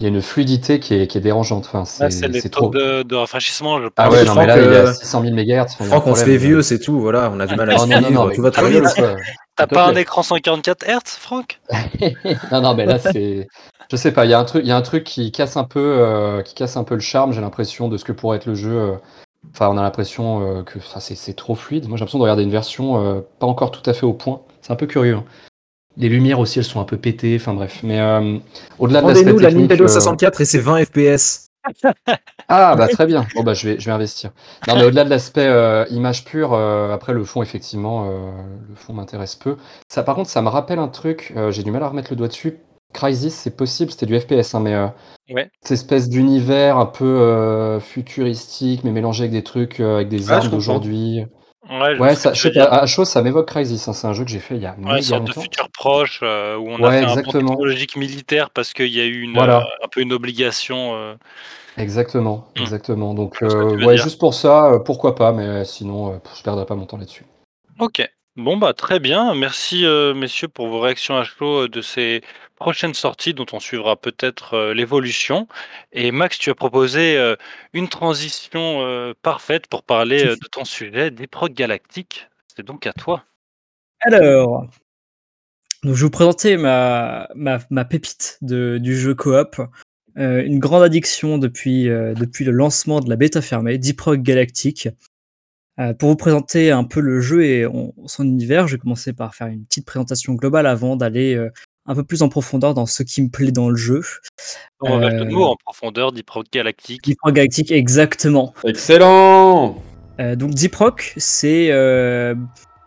il 0.00 0.04
y 0.04 0.06
a 0.06 0.08
une 0.08 0.22
fluidité 0.22 0.78
qui 0.80 0.94
est, 0.94 1.06
qui 1.06 1.18
est 1.18 1.20
dérangeante. 1.20 1.64
Enfin, 1.66 1.80
Là, 1.80 1.84
c'est 1.84 2.10
c'est 2.10 2.28
les 2.28 2.42
trop. 2.50 2.70
de, 2.70 3.02
de 3.02 3.16
rafraîchissement, 3.16 3.80
je 3.80 3.88
pense. 3.88 3.92
Ah 3.96 4.10
ouais, 4.10 4.24
non, 4.24 4.34
mais 4.36 4.46
là, 4.46 4.56
il 4.58 4.70
y 4.72 4.76
a 4.76 4.86
euh, 4.88 4.94
600 4.94 5.22
000 5.22 5.34
MHz. 5.34 5.86
Franck, 5.86 6.06
on 6.06 6.14
se 6.14 6.24
fait 6.24 6.36
vieux, 6.36 6.62
c'est 6.62 6.78
tout. 6.78 7.00
Voilà, 7.00 7.30
on 7.34 7.40
a 7.40 7.46
du 7.46 7.56
mal 7.56 7.70
à 7.70 7.76
Oh, 7.80 7.86
non, 7.86 8.00
non, 8.00 8.10
non, 8.10 8.30
Tout 8.30 8.42
va 8.42 8.50
très 8.50 8.80
quoi. 8.80 9.16
T'as 9.56 9.66
pas 9.66 9.86
un 9.88 9.96
écran 9.96 10.22
144 10.22 10.84
Hz, 10.86 11.00
Franck? 11.18 11.60
Non, 12.52 12.60
non, 12.60 12.74
mais 12.74 12.86
là, 12.86 12.98
c'est. 12.98 13.48
Je 13.90 13.96
sais 13.96 14.12
pas, 14.12 14.24
il 14.24 14.30
y 14.30 14.34
a 14.34 14.38
un 14.38 14.44
truc, 14.44 14.62
il 14.64 14.68
y 14.68 14.72
a 14.72 14.76
un 14.76 14.82
truc 14.82 15.02
qui 15.02 15.32
casse 15.32 15.56
un 15.56 15.64
peu, 15.64 15.80
euh, 15.80 16.42
qui 16.42 16.54
casse 16.54 16.76
un 16.76 16.84
peu 16.84 16.94
le 16.94 17.00
charme, 17.00 17.32
j'ai 17.32 17.40
l'impression, 17.40 17.88
de 17.88 17.96
ce 17.96 18.04
que 18.04 18.12
pourrait 18.12 18.36
être 18.36 18.46
le 18.46 18.54
jeu. 18.54 18.70
euh. 18.78 18.92
Enfin, 19.54 19.68
on 19.68 19.78
a 19.78 19.82
l'impression 19.82 20.58
euh, 20.58 20.62
que 20.62 20.78
c'est 21.00 21.14
c'est 21.16 21.32
trop 21.32 21.54
fluide. 21.54 21.88
Moi, 21.88 21.96
j'ai 21.96 22.00
l'impression 22.02 22.18
de 22.18 22.22
regarder 22.22 22.42
une 22.42 22.50
version 22.50 23.02
euh, 23.04 23.20
pas 23.38 23.46
encore 23.46 23.70
tout 23.70 23.88
à 23.88 23.94
fait 23.94 24.04
au 24.04 24.12
point. 24.12 24.42
C'est 24.60 24.72
un 24.72 24.76
peu 24.76 24.86
curieux. 24.86 25.14
hein. 25.16 25.24
Les 25.98 26.08
lumières 26.08 26.38
aussi, 26.38 26.58
elles 26.60 26.64
sont 26.64 26.80
un 26.80 26.84
peu 26.84 26.96
pétées. 26.96 27.36
Enfin, 27.40 27.54
bref. 27.54 27.80
Mais 27.82 28.00
euh, 28.00 28.38
au-delà 28.78 29.02
de 29.02 29.08
l'aspect 29.08 29.24
la 29.32 29.48
technique. 29.48 29.62
Nintendo 29.70 29.84
euh, 29.84 29.88
64 29.88 30.40
et 30.40 30.44
ses 30.44 30.58
20 30.60 30.84
FPS. 30.84 31.44
Ah, 32.50 32.76
bah 32.76 32.88
très 32.88 33.04
bien. 33.04 33.26
Bon, 33.34 33.42
bah, 33.42 33.52
je 33.52 33.68
vais, 33.68 33.78
je 33.78 33.84
vais 33.84 33.90
investir. 33.92 34.30
Non, 34.66 34.76
mais 34.76 34.84
au-delà 34.84 35.04
de 35.04 35.10
l'aspect 35.10 35.46
euh, 35.46 35.84
image 35.90 36.24
pure, 36.24 36.54
euh, 36.54 36.94
après, 36.94 37.12
le 37.12 37.22
fond, 37.24 37.42
effectivement, 37.42 38.06
euh, 38.08 38.30
le 38.70 38.74
fond 38.74 38.94
m'intéresse 38.94 39.34
peu. 39.34 39.56
Ça, 39.86 40.02
par 40.02 40.14
contre, 40.14 40.30
ça 40.30 40.40
me 40.40 40.48
rappelle 40.48 40.78
un 40.78 40.88
truc, 40.88 41.34
euh, 41.36 41.50
j'ai 41.50 41.62
du 41.62 41.70
mal 41.70 41.82
à 41.82 41.88
remettre 41.88 42.08
le 42.10 42.16
doigt 42.16 42.28
dessus. 42.28 42.56
Crysis, 42.94 43.34
c'est 43.34 43.54
possible, 43.54 43.90
c'était 43.90 44.06
du 44.06 44.18
FPS, 44.18 44.54
hein, 44.54 44.60
mais 44.60 44.72
euh, 44.74 44.86
Ouais. 45.28 45.50
cette 45.60 45.72
espèce 45.72 46.08
d'univers 46.08 46.78
un 46.78 46.86
peu 46.86 47.04
euh, 47.04 47.80
futuristique, 47.80 48.82
mais 48.82 48.92
mélangé 48.92 49.24
avec 49.24 49.32
des 49.32 49.44
trucs, 49.44 49.78
euh, 49.80 49.96
avec 49.96 50.08
des 50.08 50.30
Ah, 50.30 50.36
armes 50.36 50.48
d'aujourd'hui. 50.48 51.26
Ouais, 51.68 51.96
je 51.96 52.00
Ouais, 52.00 52.14
ça, 52.14 52.32
je 52.32 52.40
sais 52.40 52.52
pas, 52.52 52.64
à 52.64 52.86
chaud, 52.86 53.04
ça 53.04 53.22
m'évoque 53.22 53.48
Crysis. 53.48 53.88
hein, 53.88 53.92
c'est 53.92 54.06
un 54.06 54.12
jeu 54.12 54.24
que 54.24 54.30
j'ai 54.30 54.38
fait 54.38 54.56
il 54.56 54.62
y 54.62 54.66
a 54.66 54.74
Ouais, 54.78 54.98
une 54.98 55.02
sorte 55.02 55.26
de 55.26 55.32
futur 55.32 55.68
proche 55.70 56.20
euh, 56.22 56.56
où 56.56 56.68
on 56.68 56.82
a 56.82 56.90
fait 56.90 57.04
un 57.04 57.08
bond 57.08 57.14
exactement. 57.14 57.50
technologique 57.50 57.96
militaire 57.96 58.50
parce 58.50 58.72
qu'il 58.72 58.88
y 58.88 59.00
a 59.00 59.04
eu 59.04 59.20
une, 59.22 59.36
Voilà. 59.36 59.58
euh, 59.58 59.84
un 59.84 59.88
peu 59.88 60.00
une 60.00 60.12
obligation. 60.12 60.94
euh, 60.96 61.14
Exactement, 61.76 62.48
Hmm. 62.56 62.62
exactement. 62.62 63.14
Donc, 63.14 63.36
ouais, 63.42 63.94
dire. 63.96 64.04
juste 64.04 64.18
pour 64.18 64.34
ça, 64.34 64.80
pourquoi 64.84 65.14
pas, 65.14 65.32
mais 65.32 65.64
sinon, 65.64 66.20
je 66.36 66.42
perdrai 66.42 66.66
pas 66.66 66.74
mon 66.74 66.86
temps 66.86 66.96
là-dessus. 66.96 67.24
Ok. 67.78 68.02
Bon, 68.36 68.56
bah, 68.56 68.72
très 68.72 69.00
bien. 69.00 69.34
Merci, 69.34 69.84
messieurs, 70.14 70.48
pour 70.48 70.68
vos 70.68 70.80
réactions 70.80 71.16
à 71.16 71.24
chaud 71.24 71.68
de 71.68 71.80
ces 71.80 72.22
prochaines 72.58 72.94
sorties 72.94 73.34
dont 73.34 73.46
on 73.52 73.60
suivra 73.60 73.96
peut-être 73.96 74.54
euh, 74.54 74.74
l'évolution. 74.74 75.48
Et 75.92 76.10
Max, 76.10 76.38
tu 76.38 76.50
as 76.50 76.54
proposé 76.54 77.16
euh, 77.16 77.36
une 77.72 77.88
transition 77.88 78.84
euh, 78.84 79.14
parfaite 79.22 79.66
pour 79.68 79.82
parler 79.82 80.24
de 80.24 80.48
ton 80.50 80.64
sujet, 80.64 81.10
des 81.10 81.26
procs 81.26 81.54
galactiques. 81.54 82.28
C'est 82.54 82.66
donc 82.66 82.86
à 82.86 82.92
toi. 82.92 83.24
Alors, 84.00 84.62
donc 85.82 85.94
je 85.94 86.00
vais 86.00 86.02
vous 86.02 86.10
présenter 86.10 86.56
ma, 86.56 87.28
ma, 87.34 87.84
pépite 87.84 88.38
de, 88.42 88.78
du 88.78 88.96
jeu 88.98 89.14
coop. 89.14 89.60
Une 90.16 90.58
grande 90.58 90.82
addiction 90.82 91.38
depuis, 91.38 91.84
depuis 91.84 92.44
le 92.44 92.50
lancement 92.50 92.98
de 92.98 93.08
la 93.08 93.14
bêta 93.14 93.40
fermée, 93.40 93.78
Deep 93.78 94.00
Rock 94.00 94.20
Galactic. 94.20 94.88
Pour 96.00 96.08
vous 96.08 96.16
présenter 96.16 96.72
un 96.72 96.82
peu 96.82 96.98
le 96.98 97.20
jeu 97.20 97.44
et 97.44 97.66
on- 97.66 97.94
son 98.06 98.24
univers, 98.24 98.66
je 98.66 98.74
vais 98.74 98.80
commencer 98.80 99.12
par 99.12 99.36
faire 99.36 99.46
une 99.46 99.64
petite 99.64 99.86
présentation 99.86 100.34
globale 100.34 100.66
avant 100.66 100.96
d'aller 100.96 101.36
un 101.88 101.94
peu 101.94 102.04
plus 102.04 102.22
en 102.22 102.28
profondeur 102.28 102.74
dans 102.74 102.86
ce 102.86 103.02
qui 103.02 103.22
me 103.22 103.28
plaît 103.28 103.50
dans 103.50 103.70
le 103.70 103.76
jeu. 103.76 104.02
On 104.80 104.98
va 104.98 105.06
Euh, 105.06 105.24
le 105.24 105.30
mot 105.30 105.44
en 105.44 105.56
profondeur, 105.56 106.12
des 106.12 106.22
procs 106.22 106.46
galactiques. 106.52 107.02
Deep 107.02 107.18
Rock 107.22 107.34
Galactic, 107.34 107.72
exactement. 107.72 108.54
Excellent 108.64 109.82
Euh, 110.20 110.36
donc 110.36 110.50
Deep 110.50 110.74
Rock, 110.74 111.14
c'est 111.16 111.70
euh, 111.70 112.34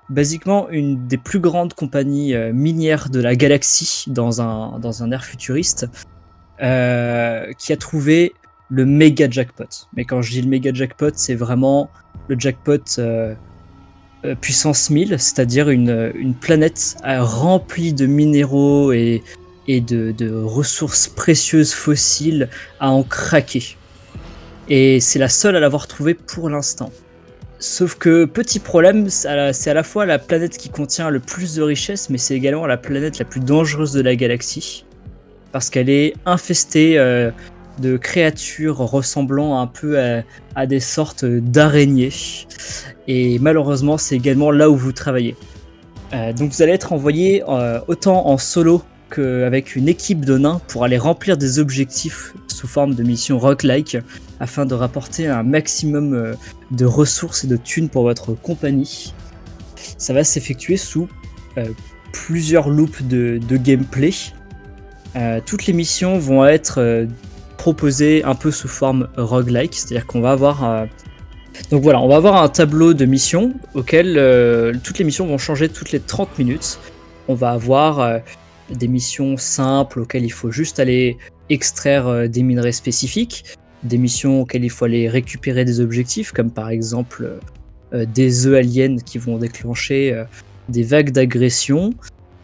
basiquement 0.09 0.69
une 0.69 1.07
des 1.07 1.17
plus 1.17 1.39
grandes 1.39 1.73
compagnies 1.73 2.35
euh, 2.35 2.53
minières 2.53 3.09
de 3.09 3.19
la 3.19 3.35
galaxie 3.35 4.03
dans 4.07 4.41
un, 4.41 4.79
dans 4.79 5.03
un 5.03 5.11
ère 5.11 5.23
futuriste 5.23 5.87
euh, 6.61 7.51
qui 7.57 7.73
a 7.73 7.77
trouvé 7.77 8.33
le 8.69 8.85
méga 8.85 9.29
jackpot. 9.29 9.87
Mais 9.95 10.05
quand 10.05 10.21
je 10.21 10.31
dis 10.31 10.41
le 10.41 10.49
méga 10.49 10.71
jackpot, 10.73 11.11
c'est 11.15 11.35
vraiment 11.35 11.89
le 12.27 12.37
jackpot 12.37 12.99
euh, 12.99 13.33
euh, 13.33 13.35
puissance 14.39 14.89
1000, 14.89 15.19
c'est-à-dire 15.19 15.69
une, 15.69 16.33
planète 16.39 16.95
euh, 17.05 17.23
remplie 17.23 17.93
de 17.93 18.05
minéraux 18.05 18.91
et, 18.91 19.23
de, 19.67 20.43
ressources 20.43 21.07
précieuses 21.07 21.73
fossiles 21.73 22.49
à 22.79 22.91
en 22.91 23.03
craquer. 23.03 23.77
Et 24.69 24.99
c'est 24.99 25.19
la 25.19 25.29
seule 25.29 25.55
à 25.55 25.59
l'avoir 25.59 25.87
trouvée 25.87 26.13
pour 26.13 26.49
l'instant. 26.49 26.91
Sauf 27.59 27.95
que, 27.95 28.25
petit 28.25 28.59
problème, 28.59 29.09
c'est 29.09 29.27
à 29.27 29.35
la- 29.35 29.53
c'est 29.53 29.69
à 29.69 29.73
la 29.73 29.83
fois 29.83 30.05
la 30.05 30.17
planète 30.19 30.57
qui 30.57 30.69
contient 30.69 31.09
le 31.09 31.19
plus 31.19 31.55
de 31.55 31.61
richesses, 31.61 32.09
mais 32.09 32.17
c'est 32.17 32.35
également 32.35 32.65
la 32.65 32.77
planète 32.77 33.19
la 33.19 33.25
plus 33.25 33.39
dangereuse 33.39 33.93
de 33.93 34.01
la 34.01 34.15
galaxie. 34.15 34.85
Parce 35.51 35.69
qu'elle 35.69 35.89
est 35.89 36.13
infestée 36.25 36.97
euh, 36.97 37.29
de 37.79 37.97
créatures 37.97 38.77
ressemblant 38.77 39.59
un 39.59 39.67
peu 39.67 39.99
à, 40.55 40.65
des 40.65 40.79
sortes 40.79 41.25
d'araignées. 41.25 42.11
Et 43.07 43.39
malheureusement, 43.39 43.97
c'est 43.97 44.15
également 44.15 44.51
là 44.51 44.69
où 44.69 44.75
vous 44.75 44.91
travaillez. 44.91 45.35
Euh, 46.13 46.33
donc 46.33 46.51
vous 46.51 46.61
allez 46.61 46.73
être 46.73 46.93
envoyé 46.93 47.43
euh, 47.47 47.79
autant 47.87 48.27
en 48.27 48.37
solo 48.37 48.83
qu'avec 49.09 49.75
une 49.75 49.87
équipe 49.87 50.25
de 50.25 50.37
nains 50.37 50.61
pour 50.67 50.83
aller 50.83 50.97
remplir 50.97 51.37
des 51.37 51.59
objectifs 51.59 52.33
sous 52.47 52.67
forme 52.67 52.95
de 52.95 53.03
missions 53.03 53.39
rock-like 53.39 53.97
afin 54.39 54.65
de 54.65 54.73
rapporter 54.73 55.27
un 55.27 55.43
maximum 55.43 56.13
euh, 56.13 56.33
de 56.71 56.85
ressources 56.85 57.43
et 57.43 57.47
de 57.47 57.57
thunes 57.57 57.89
pour 57.89 58.03
votre 58.03 58.33
compagnie. 58.33 59.13
Ça 59.97 60.13
va 60.13 60.23
s'effectuer 60.23 60.77
sous 60.77 61.07
plusieurs 62.13 62.69
loops 62.69 63.03
de, 63.03 63.39
gameplay. 63.57 64.11
Toutes 65.45 65.65
les 65.65 65.73
missions 65.73 66.17
vont 66.17 66.45
être 66.45 67.07
proposées 67.61 68.23
un 68.23 68.33
peu 68.33 68.49
sous 68.49 68.67
forme 68.67 69.07
roguelike, 69.17 69.75
c'est-à-dire 69.75 70.07
qu'on 70.07 70.19
va 70.19 70.31
avoir 70.31 70.63
euh, 70.63 70.85
donc 71.69 71.83
voilà, 71.83 72.01
on 72.01 72.07
va 72.07 72.15
avoir 72.15 72.41
un 72.41 72.49
tableau 72.49 72.95
de 72.95 73.05
missions 73.05 73.53
auquel 73.75 74.17
euh, 74.17 74.73
toutes 74.83 74.97
les 74.97 75.05
missions 75.05 75.27
vont 75.27 75.37
changer 75.37 75.69
toutes 75.69 75.91
les 75.91 75.99
30 75.99 76.39
minutes. 76.39 76.79
On 77.27 77.35
va 77.35 77.51
avoir 77.51 77.99
euh, 77.99 78.17
des 78.71 78.87
missions 78.87 79.37
simples 79.37 79.99
auxquelles 79.99 80.25
il 80.25 80.31
faut 80.31 80.49
juste 80.49 80.79
aller 80.79 81.19
extraire 81.51 82.27
des 82.27 82.41
minerais 82.41 82.71
spécifiques, 82.71 83.43
des 83.83 83.99
missions 83.99 84.41
auxquelles 84.41 84.63
il 84.63 84.71
faut 84.71 84.85
aller 84.85 85.07
récupérer 85.07 85.63
des 85.63 85.81
objectifs, 85.81 86.31
comme 86.31 86.49
par 86.49 86.69
exemple 86.71 87.29
des 87.91 88.47
œufs 88.47 88.57
aliens 88.57 88.95
qui 89.05 89.19
vont 89.19 89.37
déclencher 89.37 90.23
des 90.69 90.83
vagues 90.83 91.11
d'agression. 91.11 91.91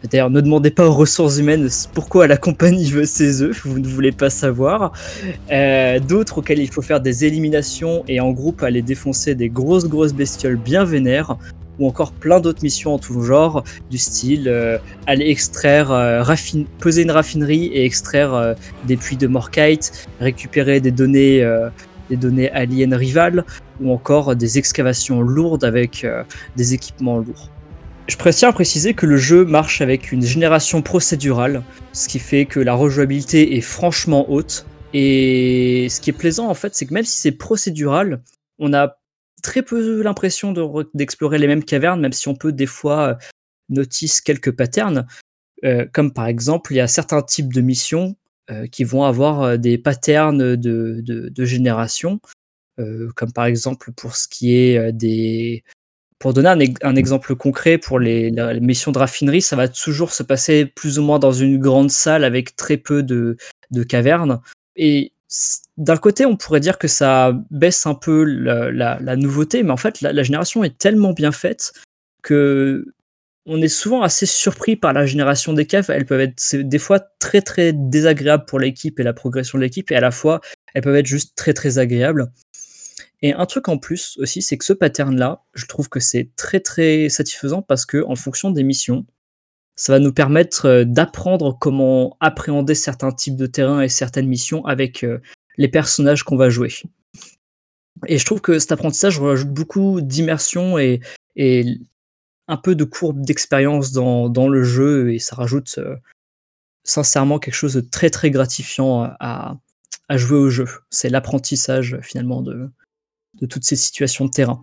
D'ailleurs, 0.03 0.29
ne 0.29 0.41
demandez 0.41 0.69
pas 0.69 0.87
aux 0.87 0.93
ressources 0.93 1.37
humaines 1.39 1.67
pourquoi 1.93 2.27
la 2.27 2.37
compagnie 2.37 2.89
veut 2.89 3.05
ces 3.05 3.41
œufs, 3.41 3.65
vous 3.65 3.79
ne 3.79 3.87
voulez 3.87 4.11
pas 4.11 4.29
savoir. 4.29 4.91
Euh, 5.51 5.99
D'autres 5.99 6.37
auxquels 6.37 6.59
il 6.59 6.69
faut 6.69 6.83
faire 6.83 7.01
des 7.01 7.25
éliminations 7.25 8.03
et 8.07 8.19
en 8.19 8.31
groupe 8.31 8.61
aller 8.61 8.83
défoncer 8.83 9.33
des 9.33 9.49
grosses 9.49 9.87
grosses 9.87 10.13
bestioles 10.13 10.57
bien 10.57 10.83
vénères, 10.83 11.37
ou 11.79 11.87
encore 11.87 12.11
plein 12.11 12.39
d'autres 12.39 12.61
missions 12.63 12.93
en 12.93 12.99
tout 12.99 13.21
genre, 13.21 13.63
du 13.89 13.97
style 13.97 14.47
euh, 14.47 14.77
aller 15.07 15.29
extraire, 15.29 15.91
euh, 15.91 16.23
poser 16.79 17.01
une 17.01 17.11
raffinerie 17.11 17.65
et 17.65 17.83
extraire 17.83 18.55
des 18.85 18.97
puits 18.97 19.17
de 19.17 19.27
morkite, 19.27 20.07
récupérer 20.19 20.79
des 20.79 20.91
données, 20.91 21.43
des 22.09 22.17
données 22.17 22.51
aliens 22.51 22.95
rivales, 22.95 23.45
ou 23.81 23.91
encore 23.91 24.35
des 24.35 24.57
excavations 24.59 25.21
lourdes 25.21 25.63
avec 25.63 26.05
des 26.55 26.73
équipements 26.73 27.17
lourds. 27.17 27.49
Je 28.07 28.45
à 28.45 28.53
préciser 28.53 28.93
que 28.93 29.05
le 29.05 29.17
jeu 29.17 29.43
marche 29.43 29.81
avec 29.81 30.13
une 30.13 30.21
génération 30.21 30.81
procédurale, 30.81 31.63
ce 31.91 32.07
qui 32.07 32.19
fait 32.19 32.45
que 32.45 32.61
la 32.61 32.73
rejouabilité 32.73 33.57
est 33.57 33.61
franchement 33.61 34.29
haute. 34.31 34.65
Et 34.93 35.87
ce 35.89 35.99
qui 35.99 36.11
est 36.11 36.13
plaisant 36.13 36.47
en 36.47 36.53
fait, 36.53 36.73
c'est 36.73 36.85
que 36.85 36.93
même 36.93 37.03
si 37.03 37.19
c'est 37.19 37.33
procédural, 37.33 38.23
on 38.59 38.73
a 38.73 38.97
très 39.43 39.61
peu 39.61 40.01
l'impression 40.01 40.53
de 40.53 40.61
re- 40.61 40.87
d'explorer 40.93 41.37
les 41.37 41.47
mêmes 41.47 41.63
cavernes, 41.63 41.99
même 41.99 42.13
si 42.13 42.29
on 42.29 42.35
peut 42.35 42.53
des 42.53 42.65
fois 42.65 43.09
euh, 43.09 43.15
notice 43.69 44.21
quelques 44.21 44.51
patterns. 44.51 45.05
Euh, 45.65 45.85
comme 45.91 46.13
par 46.13 46.27
exemple, 46.27 46.71
il 46.71 46.77
y 46.77 46.81
a 46.81 46.87
certains 46.87 47.21
types 47.21 47.53
de 47.53 47.61
missions 47.61 48.15
euh, 48.49 48.67
qui 48.67 48.85
vont 48.85 49.03
avoir 49.03 49.59
des 49.59 49.77
patterns 49.77 50.55
de, 50.55 51.43
génération, 51.45 52.21
comme 53.15 53.33
par 53.33 53.45
exemple 53.45 53.91
pour 53.91 54.15
ce 54.15 54.27
qui 54.27 54.55
est 54.55 54.93
des... 54.93 55.63
Pour 56.19 56.33
donner 56.33 56.49
un, 56.49 56.59
ex- 56.59 56.79
un 56.81 56.95
exemple 56.95 57.35
concret, 57.35 57.77
pour 57.77 57.99
les, 57.99 58.31
missions 58.59 58.91
de 58.91 58.97
raffinerie, 58.97 59.41
ça 59.41 59.55
va 59.55 59.67
toujours 59.67 60.13
se 60.13 60.23
passer 60.23 60.65
plus 60.65 60.99
ou 60.99 61.03
moins 61.03 61.19
dans 61.19 61.31
une 61.31 61.59
grande 61.59 61.91
salle 61.91 62.23
avec 62.23 62.55
très 62.55 62.77
peu 62.77 63.03
de, 63.03 63.37
cavernes. 63.87 64.39
Et 64.75 65.11
d'un 65.77 65.97
côté, 65.97 66.25
on 66.25 66.37
pourrait 66.37 66.59
dire 66.59 66.77
que 66.77 66.87
ça 66.87 67.33
baisse 67.51 67.85
un 67.85 67.95
peu 67.95 68.23
la, 68.23 69.15
nouveauté, 69.15 69.63
mais 69.63 69.71
en 69.71 69.77
fait, 69.77 70.01
la, 70.01 70.13
la 70.13 70.23
génération 70.23 70.63
est 70.63 70.77
tellement 70.77 71.13
bien 71.13 71.31
faite 71.31 71.73
que 72.23 72.85
on 73.47 73.61
est 73.61 73.69
souvent 73.69 74.01
assez 74.01 74.25
surpris 74.25 74.75
par 74.75 74.91
la 74.91 75.05
génération 75.05 75.53
des 75.53 75.65
caves. 75.65 75.89
Elles 75.89 76.05
peuvent 76.05 76.19
être 76.19 76.55
des 76.55 76.79
fois 76.79 76.99
très 76.99 77.41
très 77.41 77.71
désagréables 77.73 78.45
pour 78.45 78.59
l'équipe 78.59 78.99
et 78.99 79.03
la 79.03 79.13
progression 79.13 79.57
de 79.57 79.63
l'équipe, 79.63 79.89
et 79.89 79.95
à 79.95 80.01
la 80.01 80.11
fois 80.11 80.41
elles 80.73 80.83
peuvent 80.83 80.97
être 80.97 81.07
juste 81.07 81.35
très 81.35 81.53
très 81.53 81.79
agréables. 81.79 82.27
Et 83.21 83.33
un 83.33 83.45
truc 83.45 83.67
en 83.67 83.77
plus 83.77 84.17
aussi, 84.19 84.41
c'est 84.41 84.57
que 84.57 84.65
ce 84.65 84.73
pattern-là, 84.73 85.43
je 85.53 85.65
trouve 85.65 85.89
que 85.89 85.99
c'est 85.99 86.29
très 86.35 86.59
très 86.59 87.09
satisfaisant 87.09 87.61
parce 87.61 87.85
que 87.85 88.03
en 88.05 88.15
fonction 88.15 88.51
des 88.51 88.63
missions, 88.63 89.05
ça 89.75 89.93
va 89.93 89.99
nous 89.99 90.13
permettre 90.13 90.65
euh, 90.65 90.85
d'apprendre 90.85 91.57
comment 91.59 92.17
appréhender 92.19 92.75
certains 92.75 93.11
types 93.11 93.35
de 93.35 93.47
terrains 93.47 93.81
et 93.81 93.89
certaines 93.89 94.27
missions 94.27 94.65
avec 94.65 95.03
euh, 95.03 95.19
les 95.57 95.67
personnages 95.67 96.23
qu'on 96.23 96.37
va 96.37 96.49
jouer. 96.49 96.71
Et 98.07 98.17
je 98.19 98.25
trouve 98.25 98.41
que 98.41 98.59
cet 98.59 98.71
apprentissage 98.71 99.19
rajoute 99.19 99.49
beaucoup 99.49 100.01
d'immersion 100.01 100.77
et, 100.77 101.01
un 102.49 102.57
peu 102.57 102.75
de 102.75 102.83
courbe 102.83 103.25
d'expérience 103.25 103.91
dans, 103.91 104.47
le 104.47 104.63
jeu 104.63 105.13
et 105.13 105.19
ça 105.19 105.35
rajoute 105.35 105.75
euh, 105.79 105.95
sincèrement 106.83 107.39
quelque 107.39 107.53
chose 107.53 107.73
de 107.73 107.81
très 107.81 108.09
très 108.09 108.31
gratifiant 108.31 109.03
à 109.19 109.57
jouer 110.11 110.37
au 110.37 110.49
jeu. 110.49 110.67
C'est 110.89 111.09
l'apprentissage 111.09 111.99
finalement 112.01 112.41
de, 112.41 112.71
de 113.41 113.45
toutes 113.45 113.63
ces 113.63 113.75
situations 113.75 114.25
de 114.25 114.29
terrain. 114.31 114.61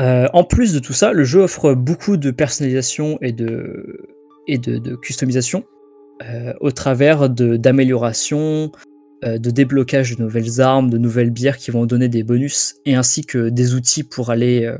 Euh, 0.00 0.26
en 0.32 0.44
plus 0.44 0.72
de 0.72 0.78
tout 0.78 0.92
ça, 0.92 1.12
le 1.12 1.24
jeu 1.24 1.40
offre 1.40 1.74
beaucoup 1.74 2.16
de 2.16 2.30
personnalisation 2.30 3.18
et 3.20 3.32
de, 3.32 4.06
de, 4.48 4.78
de 4.78 4.96
customisation 4.96 5.64
euh, 6.24 6.52
au 6.60 6.70
travers 6.70 7.28
de- 7.28 7.56
d'améliorations, 7.56 8.72
euh, 9.24 9.38
de 9.38 9.50
déblocage 9.50 10.16
de 10.16 10.22
nouvelles 10.22 10.60
armes, 10.60 10.88
de 10.90 10.98
nouvelles 10.98 11.30
bières 11.30 11.58
qui 11.58 11.70
vont 11.70 11.84
donner 11.86 12.08
des 12.08 12.22
bonus, 12.22 12.76
et 12.86 12.94
ainsi 12.94 13.24
que 13.24 13.48
des 13.50 13.74
outils 13.74 14.02
pour 14.04 14.30
aller 14.30 14.72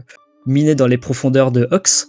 miner 0.46 0.74
dans 0.74 0.86
les 0.86 0.98
profondeurs 0.98 1.52
de 1.52 1.68
Ox. 1.70 2.08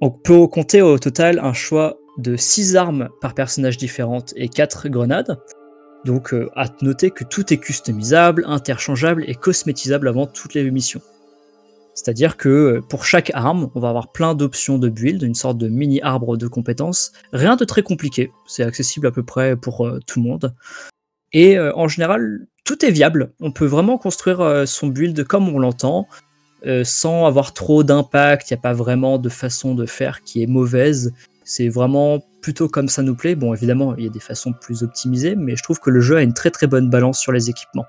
On 0.00 0.10
peut 0.10 0.46
compter 0.46 0.82
au 0.82 0.98
total 0.98 1.38
un 1.38 1.52
choix 1.52 1.98
de 2.18 2.36
6 2.36 2.76
armes 2.76 3.08
par 3.20 3.34
personnage 3.34 3.76
différentes 3.76 4.32
et 4.36 4.48
4 4.48 4.88
grenades. 4.88 5.38
Donc 6.04 6.32
euh, 6.32 6.50
à 6.56 6.66
noter 6.82 7.10
que 7.10 7.24
tout 7.24 7.52
est 7.52 7.58
customisable, 7.58 8.44
interchangeable 8.46 9.24
et 9.28 9.34
cosmétisable 9.34 10.08
avant 10.08 10.26
toutes 10.26 10.54
les 10.54 10.68
missions. 10.70 11.02
C'est-à-dire 11.94 12.36
que 12.36 12.48
euh, 12.48 12.80
pour 12.80 13.04
chaque 13.04 13.30
arme, 13.34 13.70
on 13.74 13.80
va 13.80 13.90
avoir 13.90 14.12
plein 14.12 14.34
d'options 14.34 14.78
de 14.78 14.88
build, 14.88 15.22
une 15.22 15.34
sorte 15.34 15.58
de 15.58 15.68
mini 15.68 16.00
arbre 16.00 16.36
de 16.36 16.46
compétences. 16.46 17.12
Rien 17.32 17.56
de 17.56 17.64
très 17.64 17.82
compliqué, 17.82 18.30
c'est 18.46 18.62
accessible 18.62 19.06
à 19.06 19.10
peu 19.10 19.22
près 19.22 19.56
pour 19.56 19.86
euh, 19.86 19.98
tout 20.06 20.20
le 20.22 20.28
monde. 20.28 20.54
Et 21.32 21.60
en 21.60 21.86
général, 21.86 22.48
tout 22.64 22.84
est 22.84 22.90
viable. 22.90 23.32
On 23.38 23.52
peut 23.52 23.64
vraiment 23.64 23.98
construire 23.98 24.64
son 24.66 24.88
build 24.88 25.22
comme 25.22 25.48
on 25.48 25.60
l'entend, 25.60 26.08
sans 26.82 27.24
avoir 27.24 27.54
trop 27.54 27.84
d'impact. 27.84 28.50
Il 28.50 28.54
n'y 28.54 28.58
a 28.58 28.62
pas 28.62 28.72
vraiment 28.72 29.16
de 29.16 29.28
façon 29.28 29.76
de 29.76 29.86
faire 29.86 30.22
qui 30.22 30.42
est 30.42 30.48
mauvaise. 30.48 31.12
C'est 31.44 31.68
vraiment 31.68 32.20
plutôt 32.40 32.68
comme 32.68 32.88
ça 32.88 33.02
nous 33.02 33.14
plaît. 33.14 33.34
Bon, 33.34 33.54
évidemment, 33.54 33.94
il 33.96 34.04
y 34.04 34.06
a 34.06 34.10
des 34.10 34.20
façons 34.20 34.52
plus 34.52 34.82
optimisées, 34.82 35.36
mais 35.36 35.56
je 35.56 35.62
trouve 35.62 35.80
que 35.80 35.90
le 35.90 36.00
jeu 36.00 36.16
a 36.16 36.22
une 36.22 36.34
très 36.34 36.50
très 36.50 36.66
bonne 36.66 36.90
balance 36.90 37.18
sur 37.18 37.32
les 37.32 37.50
équipements. 37.50 37.86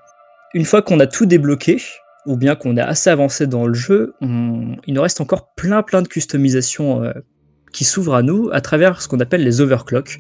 Une 0.53 0.65
fois 0.65 0.81
qu'on 0.81 0.99
a 0.99 1.07
tout 1.07 1.25
débloqué, 1.25 1.81
ou 2.25 2.35
bien 2.35 2.55
qu'on 2.55 2.77
est 2.77 2.81
assez 2.81 3.09
avancé 3.09 3.47
dans 3.47 3.65
le 3.65 3.73
jeu, 3.73 4.13
il 4.21 4.93
nous 4.93 5.01
reste 5.01 5.21
encore 5.21 5.53
plein 5.55 5.81
plein 5.81 6.01
de 6.01 6.07
customisations 6.07 7.03
euh, 7.03 7.13
qui 7.71 7.83
s'ouvrent 7.83 8.15
à 8.15 8.21
nous 8.21 8.49
à 8.51 8.61
travers 8.61 9.01
ce 9.01 9.07
qu'on 9.07 9.19
appelle 9.19 9.43
les 9.43 9.61
overclocks, 9.61 10.19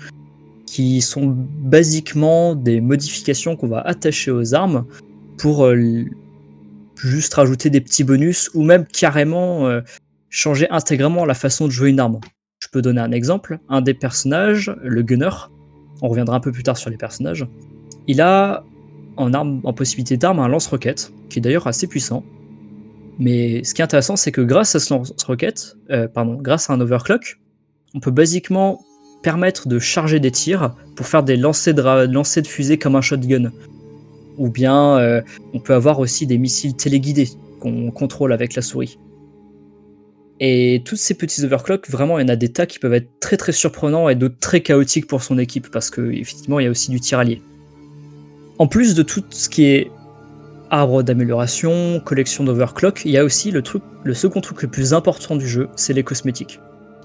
qui 0.65 1.01
sont 1.01 1.27
basiquement 1.27 2.55
des 2.55 2.81
modifications 2.81 3.55
qu'on 3.55 3.67
va 3.67 3.81
attacher 3.81 4.31
aux 4.31 4.55
armes 4.55 4.85
pour 5.37 5.65
euh, 5.65 6.05
juste 6.95 7.33
rajouter 7.33 7.69
des 7.69 7.81
petits 7.81 8.03
bonus 8.03 8.49
ou 8.53 8.63
même 8.63 8.85
carrément 8.85 9.67
euh, 9.67 9.81
changer 10.29 10.69
intégralement 10.69 11.25
la 11.25 11.33
façon 11.33 11.67
de 11.67 11.71
jouer 11.71 11.89
une 11.89 11.99
arme. 11.99 12.19
Je 12.61 12.67
peux 12.71 12.81
donner 12.81 13.01
un 13.01 13.11
exemple. 13.11 13.59
Un 13.69 13.81
des 13.81 13.93
personnages, 13.93 14.73
le 14.81 15.01
gunner, 15.01 15.29
on 16.01 16.07
reviendra 16.07 16.35
un 16.35 16.39
peu 16.39 16.51
plus 16.51 16.63
tard 16.63 16.77
sur 16.77 16.89
les 16.89 16.97
personnages, 16.97 17.47
il 18.07 18.21
a 18.21 18.63
en, 19.17 19.33
arme, 19.33 19.61
en 19.63 19.73
possibilité 19.73 20.17
d'arme 20.17 20.39
un 20.39 20.47
lance-roquette, 20.47 21.11
qui 21.29 21.39
est 21.39 21.41
d'ailleurs 21.41 21.67
assez 21.67 21.87
puissant. 21.87 22.23
Mais 23.19 23.63
ce 23.63 23.73
qui 23.73 23.81
est 23.81 23.83
intéressant, 23.83 24.15
c'est 24.15 24.31
que 24.31 24.41
grâce 24.41 24.75
à 24.75 24.79
ce 24.79 24.93
lance-roquette, 24.93 25.77
euh, 25.91 26.07
pardon, 26.07 26.35
grâce 26.41 26.69
à 26.69 26.73
un 26.73 26.81
overclock, 26.81 27.39
on 27.93 27.99
peut 27.99 28.11
basiquement 28.11 28.81
permettre 29.21 29.67
de 29.67 29.77
charger 29.77 30.19
des 30.19 30.31
tirs 30.31 30.75
pour 30.95 31.05
faire 31.05 31.23
des 31.23 31.37
lancers 31.37 31.75
de, 31.75 32.11
lancers 32.11 32.41
de 32.41 32.47
fusée 32.47 32.77
comme 32.77 32.95
un 32.95 33.01
shotgun. 33.01 33.51
Ou 34.37 34.49
bien 34.49 34.97
euh, 34.97 35.21
on 35.53 35.59
peut 35.59 35.73
avoir 35.73 35.99
aussi 35.99 36.25
des 36.25 36.37
missiles 36.37 36.75
téléguidés 36.75 37.29
qu'on 37.59 37.91
contrôle 37.91 38.33
avec 38.33 38.55
la 38.55 38.61
souris. 38.61 38.97
Et 40.43 40.81
tous 40.83 40.95
ces 40.95 41.13
petits 41.13 41.45
overclocks, 41.45 41.87
vraiment, 41.87 42.17
il 42.17 42.23
y 42.23 42.25
en 42.25 42.29
a 42.29 42.35
des 42.35 42.49
tas 42.49 42.65
qui 42.65 42.79
peuvent 42.79 42.95
être 42.95 43.19
très 43.19 43.37
très 43.37 43.51
surprenants 43.51 44.09
et 44.09 44.15
d'autres 44.15 44.39
très 44.39 44.61
chaotiques 44.61 45.05
pour 45.05 45.21
son 45.21 45.37
équipe 45.37 45.69
parce 45.69 45.91
que 45.91 46.11
effectivement, 46.11 46.59
il 46.59 46.63
y 46.63 46.67
a 46.67 46.71
aussi 46.71 46.89
du 46.89 46.99
tir 46.99 47.19
allié. 47.19 47.43
En 48.57 48.65
plus 48.65 48.95
de 48.95 49.03
tout 49.03 49.23
ce 49.29 49.49
qui 49.49 49.65
est 49.65 49.91
arbre 50.71 51.03
d'amélioration, 51.03 52.01
collection 52.03 52.43
d'overclock, 52.43 53.03
il 53.05 53.11
y 53.11 53.19
a 53.19 53.23
aussi 53.23 53.51
le 53.51 53.61
truc, 53.61 53.83
le 54.03 54.15
second 54.15 54.41
truc 54.41 54.63
le 54.63 54.67
plus 54.67 54.95
important 54.95 55.35
du 55.35 55.47
jeu, 55.47 55.69
c'est 55.75 55.93
les 55.93 56.03
cosmétiques. 56.03 56.59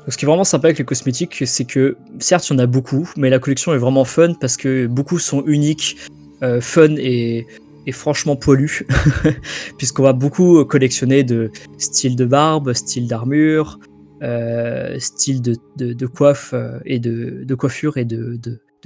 Ce 0.09 0.17
qui 0.17 0.25
est 0.25 0.29
vraiment 0.29 0.45
sympa 0.45 0.69
avec 0.69 0.79
les 0.79 0.85
cosmétiques, 0.85 1.43
c'est 1.47 1.65
que 1.67 1.99
certes, 2.21 2.49
il 2.49 2.55
y 2.55 2.57
en 2.57 2.61
a 2.61 2.67
beaucoup, 2.67 3.11
mais 3.19 3.29
la 3.29 3.39
collection 3.39 3.75
est 3.75 3.79
vraiment 3.79 4.05
fun 4.05 4.33
parce 4.41 4.57
que 4.57 4.87
beaucoup 4.87 5.19
sont 5.19 5.45
uniques, 5.47 5.97
euh, 6.43 6.63
fun 6.63 6.95
et, 6.97 7.47
franchement 7.93 8.37
poilus, 8.37 8.85
puisqu'on 9.79 10.03
va 10.03 10.13
beaucoup 10.13 10.65
collectionner 10.65 11.23
de 11.23 11.51
style 11.79 12.17
de 12.17 12.25
barbe, 12.25 12.73
style 12.73 13.07
d'armure, 13.07 13.79
euh, 14.23 14.99
style 14.99 15.43
de, 15.43 16.07
coiffe 16.07 16.51
euh, 16.55 16.79
et 16.85 16.99
de, 16.99 17.55
coiffure 17.55 17.97
et 17.97 18.05
de, 18.05 18.39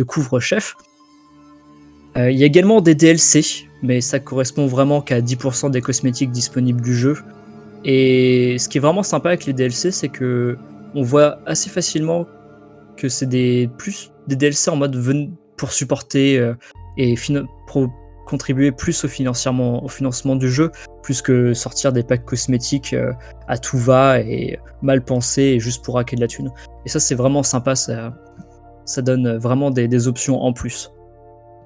couvre-chef. 0.06 0.74
Euh, 2.16 2.31
Il 2.31 2.39
y 2.39 2.43
a 2.43 2.47
également 2.47 2.81
des 2.81 2.94
DLC, 2.94 3.68
mais 3.82 4.01
ça 4.01 4.18
correspond 4.18 4.66
vraiment 4.66 5.01
qu'à 5.01 5.20
10% 5.20 5.70
des 5.70 5.81
cosmétiques 5.81 6.31
disponibles 6.31 6.81
du 6.81 6.94
jeu. 6.94 7.16
Et 7.85 8.56
ce 8.59 8.68
qui 8.68 8.78
est 8.78 8.81
vraiment 8.81 9.02
sympa 9.02 9.31
avec 9.31 9.47
les 9.47 9.52
DLC, 9.52 9.90
c'est 9.90 10.09
que 10.09 10.56
on 10.94 11.02
voit 11.02 11.39
assez 11.47 11.70
facilement 11.70 12.27
que 12.97 13.09
c'est 13.09 13.27
des 13.27 13.70
plus 13.78 14.10
des 14.27 14.36
DLC 14.36 14.70
en 14.70 14.77
mode 14.77 14.97
pour 15.56 15.72
supporter 15.72 16.39
euh, 16.39 16.55
et 16.97 17.14
pro- 17.66 17.90
contribuer 18.31 18.70
plus 18.70 19.05
au 19.05 19.09
financement 19.09 20.36
du 20.36 20.48
jeu, 20.48 20.70
plus 21.02 21.20
que 21.20 21.52
sortir 21.52 21.93
des 21.93 22.05
packs 22.05 22.24
cosmétiques 22.24 22.93
euh, 22.93 23.12
à 23.48 23.59
tout 23.59 23.77
va 23.77 24.20
et 24.20 24.59
mal 24.82 25.02
pensés 25.02 25.43
et 25.43 25.61
juste 25.61 25.85
pour 25.85 25.98
hacker 25.98 26.16
de 26.16 26.23
la 26.23 26.28
thune. 26.28 26.51
Et 26.86 26.89
ça 26.89 27.01
c'est 27.01 27.16
vraiment 27.16 27.43
sympa, 27.43 27.74
ça, 27.74 28.15
ça 28.85 29.02
donne 29.02 29.36
vraiment 29.36 29.70
des, 29.70 30.07
options 30.07 30.40
en 30.40 30.52
plus. 30.52 30.93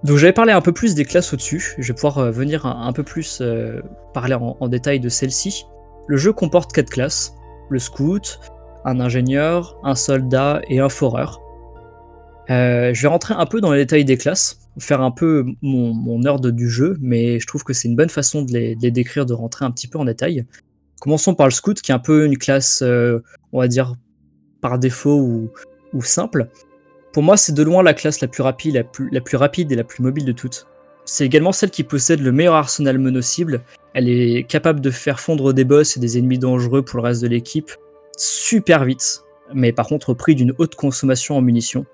Donc 0.02 0.16
j'avais 0.16 0.32
parlé 0.32 0.52
un 0.52 0.62
peu 0.62 0.72
plus 0.72 0.94
des 0.94 1.04
classes 1.04 1.32
au-dessus, 1.32 1.74
je 1.78 1.88
vais 1.88 1.94
pouvoir 1.94 2.18
euh, 2.18 2.30
venir 2.30 2.64
un, 2.66 2.92
peu 2.92 3.02
plus 3.02 3.40
euh, 3.40 3.82
parler 4.14 4.34
en, 4.34 4.68
détail 4.68 5.00
de 5.00 5.08
celle-ci. 5.08 5.66
Le 6.06 6.16
jeu 6.16 6.32
comporte 6.32 6.72
quatre 6.72 6.90
classes, 6.90 7.34
le 7.68 7.78
scout, 7.78 8.40
un 8.86 9.00
ingénieur, 9.00 9.78
un 9.82 9.94
soldat 9.94 10.60
et 10.68 10.80
un 10.80 10.88
foreur. 10.88 11.40
Je 12.48 13.00
vais 13.00 13.08
rentrer 13.08 13.34
un 13.34 13.46
peu 13.46 13.62
dans 13.62 13.72
les 13.72 13.78
détails 13.78 14.04
des 14.04 14.18
classes, 14.18 14.63
faire 14.78 15.00
un 15.00 15.10
peu 15.10 15.44
mon, 15.62 15.94
mon 15.94 16.24
ordre 16.24 16.50
du 16.50 16.68
jeu, 16.68 16.96
mais 17.00 17.38
je 17.40 17.46
trouve 17.46 17.64
que 17.64 17.72
c'est 17.72 17.88
une 17.88 17.96
bonne 17.96 18.10
façon 18.10 18.42
de 18.42 18.52
les, 18.52 18.90
décrire, 18.90 19.26
de 19.26 19.34
rentrer 19.34 19.64
un 19.64 19.70
petit 19.70 19.88
peu 19.88 19.98
en 19.98 20.04
détail. 20.04 20.46
Commençons 21.00 21.34
par 21.34 21.46
le 21.46 21.52
scout, 21.52 21.80
qui 21.80 21.92
est 21.92 21.94
un 21.94 21.98
peu 21.98 22.24
une 22.24 22.38
classe, 22.38 22.82
euh, 22.82 23.20
on 23.52 23.60
va 23.60 23.68
dire, 23.68 23.94
par 24.60 24.78
défaut 24.78 25.48
ou, 25.92 26.02
simple. 26.02 26.48
Pour 27.12 27.22
moi, 27.22 27.36
c'est 27.36 27.52
de 27.52 27.62
loin 27.62 27.82
la 27.82 27.94
classe 27.94 28.20
la 28.20 28.26
plus 28.26 28.42
rapide, 28.42 28.74
la 28.74 28.84
plus, 28.84 29.08
la 29.12 29.20
plus 29.20 29.36
rapide 29.36 29.70
et 29.70 29.76
la 29.76 29.84
plus 29.84 30.02
mobile 30.02 30.24
de 30.24 30.32
toutes. 30.32 30.66
C'est 31.04 31.24
également 31.24 31.52
celle 31.52 31.70
qui 31.70 31.84
possède 31.84 32.20
le 32.20 32.32
meilleur 32.32 32.54
arsenal 32.54 32.98
mono-cible. 32.98 33.62
Elle 33.92 34.08
est 34.08 34.44
capable 34.48 34.80
de 34.80 34.90
faire 34.90 35.20
fondre 35.20 35.52
des 35.52 35.64
boss 35.64 35.96
et 35.96 36.00
des 36.00 36.18
ennemis 36.18 36.38
dangereux 36.38 36.82
pour 36.82 36.96
le 36.96 37.04
reste 37.04 37.22
de 37.22 37.28
l'équipe 37.28 37.70
super 38.16 38.84
vite, 38.84 39.22
mais 39.52 39.72
par 39.72 39.86
contre 39.86 40.10
au 40.10 40.14
prix 40.14 40.34
d'une 40.34 40.54
haute 40.58 40.74
consommation 40.74 41.36
en 41.36 41.42
munitions. 41.42 41.86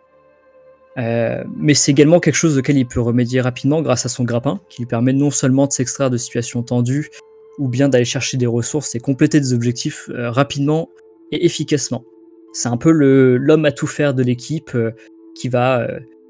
Euh, 0.99 1.45
mais 1.57 1.75
c'est 1.75 1.93
également 1.93 2.21
quelque 2.21 2.35
chose 2.35 2.59
auquel 2.59 2.77
il 2.77 2.87
peut 2.87 3.01
remédier 3.01 3.41
rapidement 3.41 3.83
grâce 3.83 4.07
à 4.07 4.09
son 4.09 4.25
grappin, 4.25 4.61
qui 4.69 4.83
lui 4.83 4.87
permet 4.87 5.13
non 5.13 5.31
seulement 5.31 5.67
de 5.67 5.73
s'extraire 5.73 6.11
de 6.11 6.17
situations 6.17 6.63
tendues, 6.63 7.11
ou 7.59 7.69
bien 7.69 7.89
d'aller 7.89 8.05
chercher 8.05 8.37
des 8.37 8.47
ressources 8.47 8.95
et 8.95 9.01
compléter 9.01 9.41
des 9.41 9.53
objectifs 9.53 10.09
euh, 10.11 10.31
rapidement 10.31 10.89
et 11.31 11.45
efficacement. 11.45 12.05
C'est 12.53 12.69
un 12.69 12.77
peu 12.77 12.91
l'homme 12.91 13.65
à 13.65 13.73
tout 13.73 13.87
faire 13.87 14.15
de 14.15 14.23
l'équipe 14.23 14.75
euh, 14.75 14.91
qui 15.37 15.49
va 15.49 15.87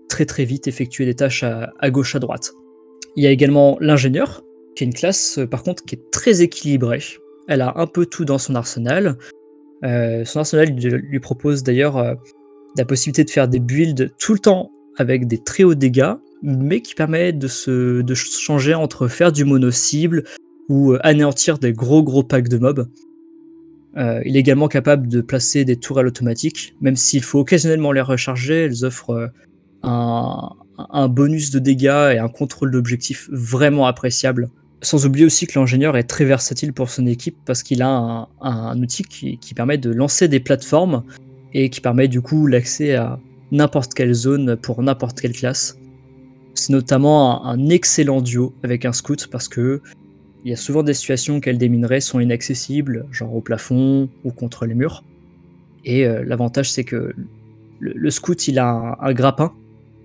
très 0.08 0.26
très 0.26 0.44
vite 0.44 0.68
effectuer 0.68 1.06
des 1.06 1.14
tâches 1.14 1.42
à, 1.42 1.90
gauche 1.90 2.14
à 2.14 2.18
droite. 2.18 2.52
Il 3.16 3.24
y 3.24 3.26
a 3.26 3.30
également 3.30 3.78
l'ingénieur, 3.80 4.44
qui 4.74 4.84
est 4.84 4.86
une 4.86 4.92
classe 4.92 5.40
par 5.50 5.62
contre 5.62 5.84
qui 5.84 5.94
est 5.94 6.10
très 6.10 6.42
équilibrée. 6.42 7.02
Elle 7.48 7.62
a 7.62 7.72
un 7.76 7.86
peu 7.86 8.06
tout 8.06 8.24
dans 8.24 8.38
son 8.38 8.54
arsenal. 8.54 9.16
Son 9.82 10.40
arsenal 10.40 10.68
lui, 10.68 11.20
propose 11.20 11.62
d'ailleurs 11.62 12.16
la 12.76 12.84
possibilité 12.84 13.24
de 13.24 13.30
faire 13.30 13.48
des 13.48 13.60
builds 13.60 14.10
tout 14.18 14.32
le 14.32 14.38
temps 14.38 14.70
avec 14.96 15.26
des 15.26 15.38
très 15.38 15.64
hauts 15.64 15.74
dégâts, 15.74 16.14
mais 16.42 16.80
qui 16.80 16.94
permet 16.94 17.32
de, 17.32 17.48
se, 17.48 18.02
changer 18.14 18.74
entre 18.74 19.08
faire 19.08 19.32
du 19.32 19.44
mono-cible 19.44 20.24
ou 20.68 20.92
euh, 20.92 20.98
anéantir 21.02 21.58
des 21.58 21.72
gros 21.72 22.02
gros 22.02 22.22
packs 22.22 22.48
de 22.48 22.58
mobs. 22.58 22.88
Euh, 23.96 24.20
il 24.24 24.36
est 24.36 24.40
également 24.40 24.68
capable 24.68 25.08
de 25.08 25.20
placer 25.20 25.64
des 25.64 25.76
tourelles 25.76 26.06
automatiques, 26.06 26.74
même 26.80 26.96
s'il 26.96 27.24
faut 27.24 27.40
occasionnellement 27.40 27.92
les 27.92 28.00
recharger, 28.00 28.64
elles 28.64 28.84
offrent 28.84 29.10
euh, 29.10 29.26
un, 29.82 31.08
bonus 31.08 31.50
de 31.50 31.58
dégâts 31.58 32.12
et 32.14 32.18
un 32.18 32.28
contrôle 32.28 32.70
d'objectif 32.70 33.28
vraiment 33.32 33.86
appréciable. 33.86 34.50
Sans 34.82 35.04
oublier 35.04 35.26
aussi 35.26 35.46
que 35.46 35.58
l'ingénieur 35.58 35.96
est 35.96 36.04
très 36.04 36.24
versatile 36.24 36.72
pour 36.72 36.88
son 36.88 37.06
équipe 37.06 37.36
parce 37.44 37.62
qu'il 37.62 37.82
a 37.82 37.88
un, 37.88 38.28
un 38.40 38.80
outil 38.80 39.02
qui, 39.02 39.38
qui 39.38 39.52
permet 39.52 39.76
de 39.76 39.90
lancer 39.90 40.28
des 40.28 40.40
plateformes 40.40 41.02
et 41.52 41.70
qui 41.70 41.80
permet 41.80 42.08
du 42.08 42.20
coup 42.20 42.46
l'accès 42.46 42.94
à 42.94 43.18
n'importe 43.52 43.94
quelle 43.94 44.14
zone 44.14 44.56
pour 44.56 44.82
n'importe 44.82 45.20
quelle 45.20 45.32
classe. 45.32 45.78
C'est 46.54 46.72
notamment 46.72 47.44
un, 47.46 47.68
excellent 47.68 48.20
duo 48.20 48.54
avec 48.62 48.84
un 48.84 48.92
scout 48.92 49.28
parce 49.30 49.48
que 49.48 49.80
il 50.44 50.50
y 50.50 50.54
a 50.54 50.56
souvent 50.56 50.82
des 50.82 50.94
situations 50.94 51.36
auxquelles 51.36 51.58
des 51.58 51.68
minerais 51.68 52.00
sont 52.00 52.18
inaccessibles, 52.18 53.06
genre 53.12 53.34
au 53.34 53.40
plafond 53.40 54.08
ou 54.24 54.30
contre 54.32 54.64
les 54.64 54.74
murs. 54.74 55.04
Et 55.84 56.06
euh, 56.06 56.24
l'avantage 56.24 56.70
c'est 56.70 56.84
que 56.84 57.14
le, 57.78 58.10
scout 58.10 58.48
il 58.48 58.58
a 58.58 58.98
un, 59.00 59.12
grappin 59.12 59.52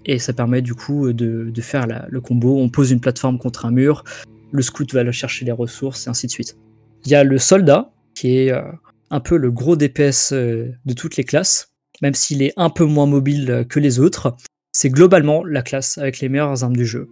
et 0.05 0.19
ça 0.19 0.33
permet 0.33 0.61
du 0.61 0.75
coup 0.75 1.11
de, 1.13 1.51
faire 1.61 1.87
le 2.09 2.21
combo. 2.21 2.57
On 2.59 2.69
pose 2.69 2.91
une 2.91 2.99
plateforme 2.99 3.37
contre 3.37 3.65
un 3.65 3.71
mur, 3.71 4.03
le 4.51 4.61
scout 4.61 4.93
va 4.93 5.01
aller 5.01 5.11
chercher 5.11 5.45
les 5.45 5.51
ressources 5.51 6.07
et 6.07 6.09
ainsi 6.09 6.27
de 6.27 6.31
suite. 6.31 6.57
Il 7.05 7.11
y 7.11 7.15
a 7.15 7.23
le 7.23 7.37
soldat 7.37 7.91
qui 8.13 8.37
est 8.37 8.51
euh, 8.51 8.61
un 9.15 9.21
peu 9.21 9.37
le 9.37 9.49
gros 9.49 9.75
DPS 9.77 10.33
euh, 10.33 10.71
de 10.85 10.93
toutes 10.93 11.15
les 11.15 11.23
classes, 11.23 11.71
même 12.01 12.13
s'il 12.13 12.41
est 12.43 12.53
un 12.57 12.69
peu 12.69 12.83
moins 12.83 13.05
mobile 13.05 13.49
euh, 13.49 13.63
que 13.63 13.79
les 13.79 13.99
autres. 13.99 14.35
C'est 14.73 14.89
globalement 14.89 15.43
la 15.45 15.61
classe 15.61 15.97
avec 15.97 16.19
les 16.19 16.27
meilleures 16.27 16.63
armes 16.63 16.75
du 16.75 16.85
jeu. 16.85 17.07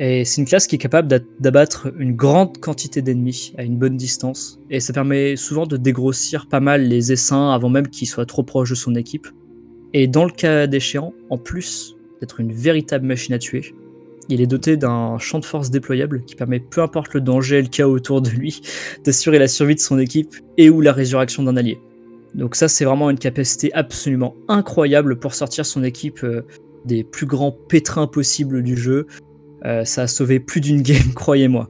Et 0.00 0.24
c'est 0.24 0.40
une 0.40 0.46
classe 0.48 0.66
qui 0.66 0.74
est 0.74 0.78
capable 0.78 1.06
d'a- 1.06 1.20
d'abattre 1.38 1.92
une 2.00 2.16
grande 2.16 2.58
quantité 2.58 3.00
d'ennemis 3.00 3.52
à 3.56 3.62
une 3.62 3.78
bonne 3.78 3.96
distance. 3.96 4.58
Et 4.70 4.80
ça 4.80 4.92
permet 4.92 5.36
souvent 5.36 5.66
de 5.68 5.76
dégrossir 5.76 6.48
pas 6.48 6.58
mal 6.58 6.82
les 6.88 7.12
essaims 7.12 7.50
avant 7.52 7.68
même 7.68 7.86
qu'il 7.86 8.08
soit 8.08 8.26
trop 8.26 8.42
proche 8.42 8.70
de 8.70 8.74
son 8.74 8.96
équipe. 8.96 9.28
Et 9.92 10.08
dans 10.08 10.24
le 10.24 10.32
cas 10.32 10.66
d'échéant, 10.66 11.14
en 11.30 11.38
plus 11.38 11.94
d'être 12.20 12.40
une 12.40 12.52
véritable 12.52 13.06
machine 13.06 13.34
à 13.34 13.38
tuer, 13.38 13.72
il 14.28 14.40
est 14.40 14.46
doté 14.46 14.76
d'un 14.76 15.18
champ 15.18 15.38
de 15.38 15.44
force 15.44 15.70
déployable 15.70 16.22
qui 16.24 16.34
permet, 16.34 16.60
peu 16.60 16.80
importe 16.82 17.14
le 17.14 17.20
danger 17.20 17.58
et 17.58 17.62
le 17.62 17.68
chaos 17.68 17.94
autour 17.94 18.22
de 18.22 18.30
lui, 18.30 18.60
d'assurer 19.04 19.38
la 19.38 19.48
survie 19.48 19.74
de 19.74 19.80
son 19.80 19.98
équipe 19.98 20.34
et 20.56 20.70
ou 20.70 20.80
la 20.80 20.92
résurrection 20.92 21.42
d'un 21.42 21.56
allié. 21.56 21.78
Donc 22.34 22.56
ça, 22.56 22.68
c'est 22.68 22.84
vraiment 22.84 23.10
une 23.10 23.18
capacité 23.18 23.72
absolument 23.74 24.34
incroyable 24.48 25.18
pour 25.18 25.34
sortir 25.34 25.64
son 25.64 25.84
équipe 25.84 26.24
euh, 26.24 26.42
des 26.84 27.04
plus 27.04 27.26
grands 27.26 27.52
pétrins 27.52 28.06
possibles 28.06 28.62
du 28.62 28.76
jeu. 28.76 29.06
Euh, 29.64 29.84
ça 29.84 30.02
a 30.02 30.06
sauvé 30.06 30.40
plus 30.40 30.60
d'une 30.60 30.82
game, 30.82 31.12
croyez-moi. 31.14 31.68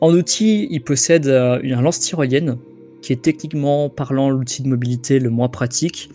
En 0.00 0.12
outil, 0.12 0.68
il 0.70 0.82
possède 0.82 1.26
euh, 1.26 1.58
un 1.62 1.82
lance-tyrolienne, 1.82 2.58
qui 3.00 3.12
est 3.12 3.22
techniquement 3.22 3.88
parlant 3.88 4.30
l'outil 4.30 4.62
de 4.62 4.68
mobilité 4.68 5.18
le 5.18 5.30
moins 5.30 5.48
pratique, 5.48 6.10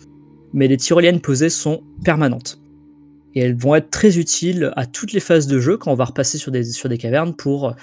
mais 0.52 0.68
les 0.68 0.76
tyroliennes 0.76 1.20
posées 1.20 1.48
sont 1.48 1.82
permanentes. 2.04 2.61
Et 3.34 3.40
elles 3.40 3.56
vont 3.56 3.74
être 3.74 3.90
très 3.90 4.18
utiles 4.18 4.72
à 4.76 4.86
toutes 4.86 5.12
les 5.12 5.20
phases 5.20 5.46
de 5.46 5.58
jeu 5.58 5.76
quand 5.76 5.90
on 5.90 5.94
va 5.94 6.04
repasser 6.04 6.38
sur 6.38 6.52
des, 6.52 6.64
sur 6.64 6.88
des 6.88 6.98
cavernes 6.98 7.34
pour 7.34 7.74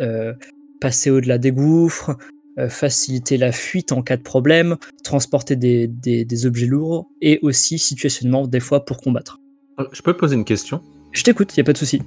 euh, 0.00 0.32
passer 0.80 1.10
au-delà 1.10 1.38
des 1.38 1.52
gouffres, 1.52 2.16
euh, 2.58 2.68
faciliter 2.68 3.38
la 3.38 3.52
fuite 3.52 3.92
en 3.92 4.02
cas 4.02 4.16
de 4.16 4.22
problème, 4.22 4.76
transporter 5.02 5.56
des, 5.56 5.86
des- 5.86 6.24
des 6.24 6.46
objets 6.46 6.66
lourds 6.66 7.06
et 7.22 7.38
aussi 7.42 7.78
situationnellement 7.78 8.46
des 8.46 8.60
fois 8.60 8.84
pour 8.84 8.98
combattre. 8.98 9.38
Euh, 9.80 9.84
Je 9.92 10.02
peux 10.02 10.14
poser 10.14 10.34
une 10.36 10.44
question? 10.44 10.82
Je 11.12 11.22
t'écoute, 11.22 11.56
y 11.56 11.60
a 11.60 11.64
pas 11.64 11.72
de 11.72 11.78
souci. 11.78 12.02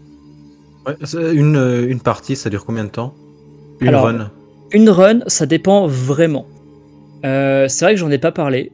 Ouais, 0.85 0.95
une, 1.33 1.55
une 1.89 1.99
partie, 1.99 2.35
ça 2.35 2.49
dure 2.51 2.65
combien 2.65 2.83
de 2.83 2.89
temps? 2.89 3.15
Une 3.79 3.87
Alors, 3.89 4.03
run? 4.05 4.31
Une 4.71 4.89
run, 4.89 5.19
ça 5.27 5.45
dépend 5.47 5.87
vraiment. 5.87 6.45
Euh, 7.23 7.67
c'est 7.67 7.85
vrai 7.85 7.93
que 7.95 7.99
j'en 7.99 8.11
ai 8.11 8.19
pas 8.19 8.31
parlé, 8.31 8.71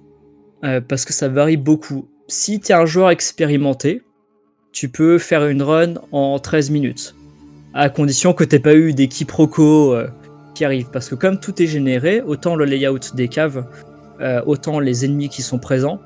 euh, 0.66 0.82
parce 0.82 1.06
que 1.06 1.14
ça 1.14 1.30
varie 1.30 1.58
beaucoup. 1.58 2.06
Si 2.32 2.62
tu 2.62 2.72
es 2.72 2.76
un 2.76 2.86
joueur 2.86 3.10
expérimenté, 3.10 4.04
tu 4.72 4.88
peux 4.88 5.18
faire 5.18 5.46
une 5.48 5.62
run 5.62 5.96
en 6.14 6.40
13 6.40 6.70
minutes, 6.70 7.14
à 7.74 7.90
condition 7.90 8.32
que 8.32 8.46
tu 8.46 8.58
pas 8.62 8.74
eu 8.74 8.94
des 8.94 9.10
quiproquos 9.10 9.94
euh, 9.94 10.08
qui 10.56 10.64
arrivent. 10.64 10.90
Parce 10.94 11.10
que 11.10 11.16
comme 11.16 11.42
tout 11.42 11.62
est 11.62 11.68
généré, 11.68 12.22
autant 12.22 12.56
le 12.56 12.64
layout 12.64 13.00
des 13.16 13.28
caves, 13.28 13.68
euh, 14.22 14.42
autant 14.46 14.80
les 14.80 15.04
ennemis 15.04 15.28
qui 15.28 15.42
sont 15.42 15.60
présents, 15.60 16.00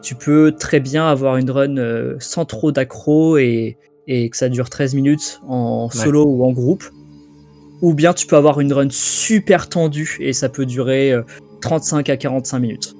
tu 0.00 0.14
peux 0.14 0.52
très 0.58 0.80
bien 0.80 1.06
avoir 1.06 1.36
une 1.36 1.50
run 1.50 1.76
euh, 1.76 2.16
sans 2.20 2.46
trop 2.46 2.72
d'accro 2.72 3.36
et, 3.36 3.76
et 4.06 4.30
que 4.30 4.36
ça 4.38 4.48
dure 4.48 4.70
13 4.70 4.94
minutes 4.94 5.42
en 5.46 5.90
Ouais. 5.94 6.04
solo 6.04 6.24
ou 6.24 6.42
en 6.46 6.52
groupe. 6.52 6.84
Ou 7.82 7.92
bien 7.92 8.14
tu 8.14 8.26
peux 8.26 8.36
avoir 8.36 8.60
une 8.60 8.72
run 8.72 8.88
super 8.88 9.68
tendue 9.68 10.16
et 10.20 10.32
ça 10.32 10.48
peut 10.48 10.64
durer 10.64 11.12
euh, 11.12 11.20
35 11.60 12.08
à 12.08 12.16
45 12.16 12.60
minutes. 12.60 12.96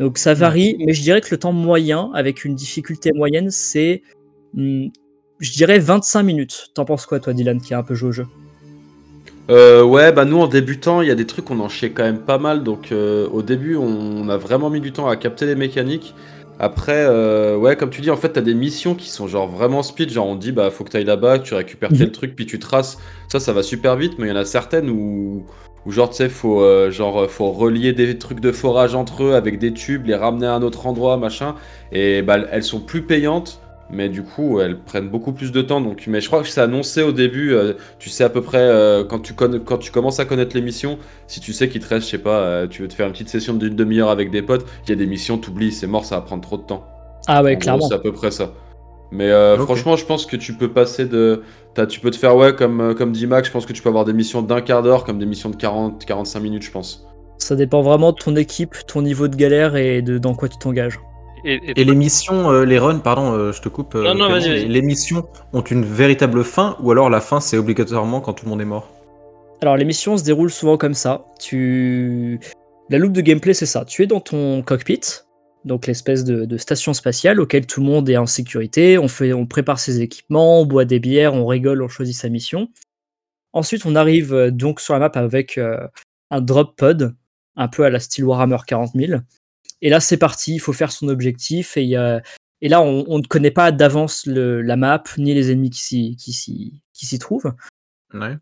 Donc 0.00 0.16
ça 0.16 0.32
varie, 0.32 0.76
mais 0.78 0.94
je 0.94 1.02
dirais 1.02 1.20
que 1.20 1.28
le 1.30 1.36
temps 1.36 1.52
moyen, 1.52 2.10
avec 2.14 2.46
une 2.46 2.54
difficulté 2.54 3.12
moyenne, 3.12 3.50
c'est, 3.50 4.00
hmm, 4.54 4.86
je 5.40 5.52
dirais 5.52 5.78
25 5.78 6.22
minutes. 6.22 6.70
T'en 6.72 6.86
penses 6.86 7.04
quoi 7.04 7.20
toi 7.20 7.34
Dylan, 7.34 7.60
qui 7.60 7.74
a 7.74 7.78
un 7.78 7.82
peu 7.82 7.94
joué 7.94 8.08
au 8.08 8.12
jeu? 8.12 8.26
Euh, 9.50 9.82
ouais, 9.82 10.10
bah 10.10 10.24
nous 10.24 10.38
en 10.38 10.46
débutant, 10.46 11.02
il 11.02 11.08
y 11.08 11.10
a 11.10 11.14
des 11.14 11.26
trucs 11.26 11.50
on 11.50 11.60
en 11.60 11.68
chiait 11.68 11.90
quand 11.90 12.04
même 12.04 12.20
pas 12.20 12.38
mal. 12.38 12.64
Donc 12.64 12.92
euh, 12.92 13.28
au 13.30 13.42
début, 13.42 13.76
on 13.76 14.26
a 14.30 14.38
vraiment 14.38 14.70
mis 14.70 14.80
du 14.80 14.90
temps 14.90 15.06
à 15.06 15.16
capter 15.16 15.44
les 15.44 15.54
mécaniques. 15.54 16.14
Après, 16.58 17.04
euh, 17.06 17.56
ouais, 17.56 17.76
comme 17.76 17.90
tu 17.90 18.00
dis, 18.00 18.10
en 18.10 18.16
fait, 18.16 18.30
t'as 18.30 18.42
des 18.42 18.54
missions 18.54 18.94
qui 18.94 19.10
sont 19.10 19.26
genre 19.26 19.48
vraiment 19.48 19.82
speed. 19.82 20.10
Genre, 20.10 20.26
on 20.26 20.36
te 20.36 20.42
dit, 20.42 20.52
bah, 20.52 20.70
faut 20.70 20.84
que 20.84 20.90
t'ailles 20.90 21.04
là-bas, 21.04 21.38
que 21.40 21.44
tu 21.44 21.54
récupères 21.54 21.88
tel 21.90 22.08
Mhm. 22.08 22.12
truc, 22.12 22.36
puis 22.36 22.46
tu 22.46 22.58
traces. 22.58 22.98
Ça, 23.28 23.40
ça 23.40 23.52
va 23.52 23.62
super 23.62 23.96
vite, 23.96 24.18
mais 24.18 24.26
il 24.26 24.30
y 24.30 24.32
en 24.32 24.36
a 24.36 24.44
certaines 24.44 24.88
où, 24.90 25.44
où 25.86 25.90
genre, 25.92 26.10
tu 26.10 26.16
sais, 26.16 26.28
faut, 26.28 26.60
euh, 26.62 26.90
genre, 26.90 27.28
faut 27.30 27.50
relier 27.52 27.92
des 27.92 28.18
trucs 28.18 28.40
de 28.40 28.52
forage 28.52 28.94
entre 28.94 29.24
eux 29.24 29.34
avec 29.34 29.58
des 29.58 29.72
tubes, 29.72 30.06
les 30.06 30.14
ramener 30.14 30.46
à 30.46 30.54
un 30.54 30.62
autre 30.62 30.86
endroit, 30.86 31.16
machin. 31.16 31.54
Et 31.92 32.22
bah, 32.22 32.38
elles 32.50 32.64
sont 32.64 32.80
plus 32.80 33.02
payantes, 33.02 33.60
mais 33.88 34.08
du 34.08 34.22
coup, 34.22 34.60
elles 34.60 34.78
prennent 34.78 35.08
beaucoup 35.08 35.32
plus 35.32 35.52
de 35.52 35.62
temps. 35.62 35.80
Donc, 35.80 36.04
mais 36.06 36.20
je 36.20 36.26
crois 36.28 36.42
que 36.42 36.48
c'est 36.48 36.60
annoncé 36.60 37.02
au 37.02 37.12
début. 37.12 37.52
euh, 37.54 37.74
tu 37.98 38.08
sais 38.10 38.24
à 38.24 38.28
peu 38.28 38.42
près 38.42 38.58
euh, 38.58 39.04
quand, 39.04 39.20
tu 39.20 39.34
quand 39.34 39.78
tu 39.78 39.90
commences 39.90 40.20
à 40.20 40.24
connaître 40.24 40.54
les 40.54 40.62
missions, 40.62 40.98
si 41.26 41.40
tu 41.40 41.52
sais 41.52 41.68
qu'il 41.68 41.80
te 41.82 41.88
reste, 41.88 42.06
je 42.06 42.10
sais 42.12 42.18
pas, 42.18 42.40
euh, 42.40 42.66
tu 42.68 42.82
veux 42.82 42.88
te 42.88 42.94
faire 42.94 43.06
une 43.06 43.12
petite 43.12 43.28
session 43.28 43.54
d'une 43.54 43.74
demi-heure 43.76 44.10
avec 44.10 44.30
des 44.30 44.42
potes, 44.42 44.66
il 44.86 44.90
y 44.90 44.92
a 44.92 44.96
des 44.96 45.06
missions, 45.06 45.38
t'oublies, 45.38 45.72
c'est 45.72 45.86
mort, 45.86 46.04
ça 46.04 46.16
va 46.16 46.22
prendre 46.22 46.42
trop 46.42 46.56
de 46.58 46.62
temps. 46.62 46.86
Ah 47.26 47.42
ouais, 47.42 47.56
En 47.56 47.58
clairement. 47.58 47.80
c'est 47.80 47.94
à 47.94 47.98
peu 47.98 48.12
près 48.12 48.30
ça. 48.30 48.52
Mais 49.12 49.28
euh, 49.28 49.58
franchement, 49.58 49.96
je 49.96 50.04
pense 50.04 50.24
que 50.26 50.36
tu 50.36 50.52
peux 50.54 50.68
passer 50.68 51.04
de. 51.04 51.42
tu 51.88 51.98
peux 52.00 52.10
te 52.10 52.16
faire, 52.16 52.36
ouais, 52.36 52.54
comme, 52.54 52.80
euh, 52.80 52.94
comme 52.94 53.12
dit 53.12 53.26
Max, 53.26 53.48
je 53.48 53.52
pense 53.52 53.66
que 53.66 53.72
tu 53.72 53.82
peux 53.82 53.88
avoir 53.88 54.04
des 54.04 54.12
missions 54.12 54.40
d'un 54.42 54.60
quart 54.60 54.82
d'heure 54.82 55.04
comme 55.04 55.18
des 55.18 55.26
missions 55.26 55.50
de 55.50 55.56
40-45 55.56 56.40
minutes, 56.40 56.62
je 56.62 56.70
pense. 56.70 57.06
Ça 57.38 57.56
dépend 57.56 57.80
vraiment 57.82 58.12
de 58.12 58.16
ton 58.18 58.36
équipe, 58.36 58.76
ton 58.86 59.02
niveau 59.02 59.26
de 59.26 59.34
galère 59.34 59.74
et 59.76 60.02
de 60.02 60.18
dans 60.18 60.34
quoi 60.34 60.48
tu 60.48 60.58
t'engages. 60.58 61.00
Et, 61.44 61.58
Et 61.80 61.84
les 61.84 61.94
missions, 61.94 62.50
euh, 62.50 62.64
les 62.66 62.78
runs, 62.78 62.98
pardon, 62.98 63.32
euh, 63.32 63.52
je 63.52 63.62
te 63.62 63.68
coupe. 63.70 63.94
euh, 63.94 64.04
Non, 64.04 64.14
non, 64.14 64.28
vas-y, 64.28 64.48
vas-y. 64.50 64.62
mais 64.66 64.68
Les 64.68 64.82
missions 64.82 65.24
ont 65.54 65.62
une 65.62 65.84
véritable 65.84 66.44
fin 66.44 66.76
ou 66.82 66.90
alors 66.90 67.08
la 67.08 67.22
fin 67.22 67.40
c'est 67.40 67.56
obligatoirement 67.56 68.20
quand 68.20 68.34
tout 68.34 68.44
le 68.44 68.50
monde 68.50 68.60
est 68.60 68.66
mort? 68.66 68.90
Alors 69.62 69.76
les 69.78 69.86
missions 69.86 70.18
se 70.18 70.22
déroulent 70.24 70.50
souvent 70.50 70.76
comme 70.76 70.92
ça. 70.94 71.24
Tu... 71.40 72.40
La 72.90 72.98
loupe 72.98 73.12
de 73.12 73.22
gameplay 73.22 73.54
c'est 73.54 73.64
ça. 73.66 73.84
Tu 73.86 74.02
es 74.02 74.06
dans 74.06 74.20
ton 74.20 74.60
cockpit, 74.62 75.00
donc 75.64 75.86
l'espèce 75.86 76.24
de, 76.24 76.56
station 76.56 76.94
spatiale 76.94 77.40
auquel 77.40 77.66
tout 77.66 77.80
le 77.80 77.86
monde 77.86 78.08
est 78.08 78.16
en 78.16 78.26
sécurité. 78.26 78.98
On, 78.98 79.08
fait, 79.08 79.32
on 79.32 79.46
prépare 79.46 79.78
ses 79.78 80.00
équipements, 80.00 80.60
on 80.60 80.66
boit 80.66 80.84
des 80.84 81.00
bières, 81.00 81.34
on 81.34 81.46
rigole, 81.46 81.82
on 81.82 81.88
choisit 81.88 82.16
sa 82.16 82.28
mission. 82.28 82.68
Ensuite 83.52 83.84
on 83.84 83.96
arrive 83.96 84.32
euh, 84.32 84.50
donc 84.50 84.80
sur 84.80 84.94
la 84.94 85.00
map 85.00 85.10
avec 85.14 85.58
euh, 85.58 85.86
un 86.30 86.40
drop 86.40 86.76
pod, 86.76 87.14
un 87.56 87.68
peu 87.68 87.84
à 87.84 87.90
la 87.90 88.00
style 88.00 88.24
Warhammer 88.24 88.58
40 88.66 88.92
000. 88.94 89.20
Et 89.82 89.90
là 89.90 90.00
c'est 90.00 90.18
parti, 90.18 90.54
il 90.54 90.60
faut 90.60 90.72
faire 90.72 90.92
son 90.92 91.08
objectif 91.08 91.76
et 91.76 91.96
Et 92.62 92.68
là, 92.68 92.82
on, 92.82 93.18
ne 93.18 93.26
connaît 93.26 93.50
pas 93.50 93.72
d'avance 93.72 94.26
la 94.26 94.76
map 94.76 95.02
ni 95.16 95.32
les 95.32 95.50
ennemis 95.50 95.70
qui 95.70 96.32
s'y 97.02 97.18
trouvent. 97.18 97.54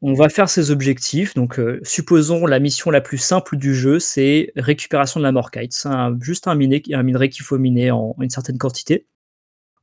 On 0.03 0.15
va 0.15 0.29
faire 0.29 0.49
ses 0.49 0.71
objectifs. 0.71 1.35
Donc, 1.35 1.59
euh, 1.59 1.81
supposons 1.83 2.47
la 2.47 2.59
mission 2.59 2.91
la 2.91 3.01
plus 3.01 3.19
simple 3.19 3.57
du 3.57 3.75
jeu, 3.75 3.99
c'est 3.99 4.53
récupération 4.57 5.21
de 5.21 5.25
la 5.25 5.33
Morkite. 5.33 5.73
C'est 5.73 5.91
juste 6.21 6.47
un, 6.47 6.55
minerai 6.55 7.29
qu'il 7.29 7.45
faut 7.45 7.59
miner 7.59 7.91
en 7.91 8.17
une 8.21 8.31
certaine 8.31 8.59
quantité. 8.59 9.07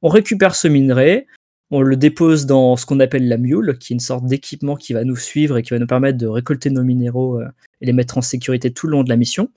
On 0.01 0.09
récupère 0.09 0.55
ce 0.55 0.67
minerai, 0.67 1.27
on 1.71 1.81
le 1.81 1.95
dépose 1.95 2.45
dans 2.45 2.75
ce 2.75 2.85
qu'on 2.85 2.99
appelle 2.99 3.27
la 3.27 3.37
mule, 3.37 3.77
qui 3.79 3.93
est 3.93 3.95
une 3.95 3.99
sorte 3.99 4.25
d'équipement 4.25 4.75
qui 4.75 4.93
va 4.93 5.03
nous 5.03 5.15
suivre 5.15 5.57
et 5.57 5.63
qui 5.63 5.71
va 5.71 5.79
nous 5.79 5.87
permettre 5.87 6.17
de 6.17 6.27
récolter 6.27 6.69
nos 6.69 6.83
minéraux 6.83 7.41
euh, 7.41 7.47
et 7.81 7.85
les 7.85 7.93
mettre 7.93 8.17
en 8.17 8.21
sécurité 8.21 8.71
tout 8.71 8.87
le 8.87 8.91
long 8.91 9.03
de 9.03 9.09
la 9.09 9.17
mission. 9.17 9.49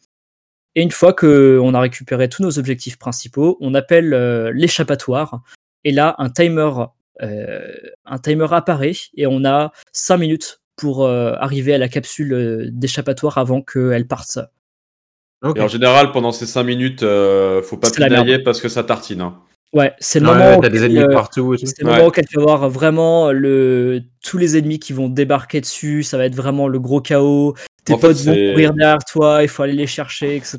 Et 0.75 0.83
une 0.83 0.91
fois 0.91 1.13
qu'on 1.13 1.75
a 1.75 1.81
récupéré 1.81 2.29
tous 2.29 2.43
nos 2.43 2.59
objectifs 2.59 2.99
principaux, 2.99 3.57
on 3.61 3.75
appelle 3.75 4.15
euh, 4.15 4.53
l'échappatoire. 4.55 5.43
Et 5.85 5.93
là, 5.93 6.15
un 6.19 6.31
timer, 6.31 6.71
un 7.21 8.19
timer 8.19 8.47
apparaît 8.53 8.93
et 9.17 9.27
on 9.27 9.45
a 9.45 9.73
5 9.93 10.17
minutes 10.19 10.61
pour 10.77 11.05
euh, 11.05 11.35
arriver 11.39 11.75
à 11.75 11.79
la 11.79 11.89
capsule 11.89 12.33
euh, 12.33 12.69
d'échappatoire 12.71 13.39
avant 13.39 13.63
qu'elle 13.63 14.07
parte. 14.07 14.39
Et 15.57 15.61
en 15.61 15.69
général, 15.69 16.11
pendant 16.13 16.33
ces 16.33 16.47
5 16.47 16.65
minutes, 16.65 17.03
euh, 17.03 17.63
faut 17.63 17.77
pas 17.77 17.91
pinailler 17.91 18.41
parce 18.41 18.61
que 18.61 18.69
ça 18.69 18.83
tartine. 18.83 19.21
hein. 19.21 19.39
Ouais, 19.75 19.93
c'est 19.99 20.19
le 20.19 20.27
Ouais, 20.29 20.35
moment. 20.35 20.61
t'as 20.61 20.69
des 20.71 20.85
ennemis 20.85 20.99
euh, 21.01 21.13
partout. 21.13 21.55
C'est 21.59 21.81
le 21.83 21.87
Ouais. 21.87 21.93
moment 21.97 22.07
auquel 22.07 22.27
tu 22.27 22.37
vas 22.39 22.43
voir 22.45 22.71
vraiment 22.71 23.31
le... 23.33 24.01
tous 24.25 24.39
les 24.39 24.57
ennemis 24.57 24.79
qui 24.81 24.93
vont 24.95 25.09
débarquer 25.09 25.61
dessus. 25.61 26.03
Ça 26.03 26.17
va 26.17 26.25
être 26.25 26.35
vraiment 26.35 26.69
le 26.69 26.81
gros 26.81 27.01
chaos. 27.03 27.55
Tes 27.85 27.93
En 27.93 27.99
fait, 27.99 28.09
potes 28.09 28.17
vont 28.19 28.33
courir 28.35 28.73
derrière 28.73 29.05
toi. 29.05 29.43
Il 29.43 29.49
faut 29.49 29.63
aller 29.63 29.75
les 29.75 29.87
chercher, 29.87 30.37
etc. 30.37 30.59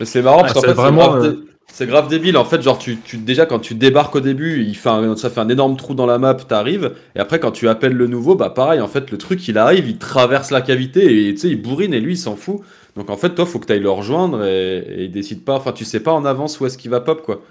Mais 0.00 0.06
c'est 0.06 0.22
marrant 0.22 0.38
Ah, 0.38 0.42
parce 0.42 0.54
qu'en 0.54 0.60
c'est 0.62 0.66
fait, 0.68 0.72
vraiment, 0.72 1.16
euh, 1.16 1.34
C'est 1.72 1.86
grave 1.86 2.08
débile. 2.08 2.36
En 2.36 2.44
fait, 2.44 2.60
genre, 2.62 2.78
tu, 2.78 2.98
tu- 2.98 3.16
déjà, 3.16 3.46
quand 3.46 3.58
tu 3.60 3.74
débarques 3.74 4.14
au 4.16 4.20
début, 4.20 4.62
il 4.64 4.76
fait 4.76 4.88
un- 4.88 5.16
ça 5.16 5.30
fait 5.30 5.40
un 5.40 5.48
énorme 5.48 5.76
trou 5.76 5.94
dans 5.94 6.06
la 6.06 6.18
map, 6.18 6.34
t'arrives. 6.34 6.92
Et 7.14 7.20
après, 7.20 7.40
quand 7.40 7.52
tu 7.52 7.68
appelles 7.68 7.94
le 7.94 8.06
nouveau, 8.06 8.34
bah 8.34 8.50
pareil, 8.50 8.80
en 8.80 8.88
fait, 8.88 9.10
le 9.10 9.18
truc, 9.18 9.46
il 9.48 9.56
arrive, 9.56 9.88
il 9.88 9.98
traverse 9.98 10.50
la 10.50 10.60
cavité 10.60 11.28
et 11.28 11.34
tu 11.34 11.40
sais, 11.40 11.48
il 11.48 11.60
bourrine 11.62 11.94
et 11.94 12.00
lui, 12.00 12.14
il 12.14 12.18
s'en 12.18 12.36
fout. 12.36 12.60
Donc 12.96 13.08
en 13.08 13.16
fait, 13.16 13.34
toi, 13.34 13.46
faut 13.46 13.58
que 13.60 13.66
tu 13.66 13.72
ailles 13.72 13.80
le 13.80 13.90
rejoindre 13.90 14.44
et, 14.44 14.78
et 14.78 15.04
il 15.04 15.12
décide 15.12 15.44
pas. 15.44 15.54
Enfin, 15.54 15.72
tu 15.72 15.84
sais 15.84 16.00
pas 16.00 16.12
en 16.12 16.24
avance 16.24 16.58
où 16.60 16.66
est-ce 16.66 16.76
qu'il 16.76 16.90
va 16.90 17.00
pop, 17.00 17.22
quoi. 17.22 17.42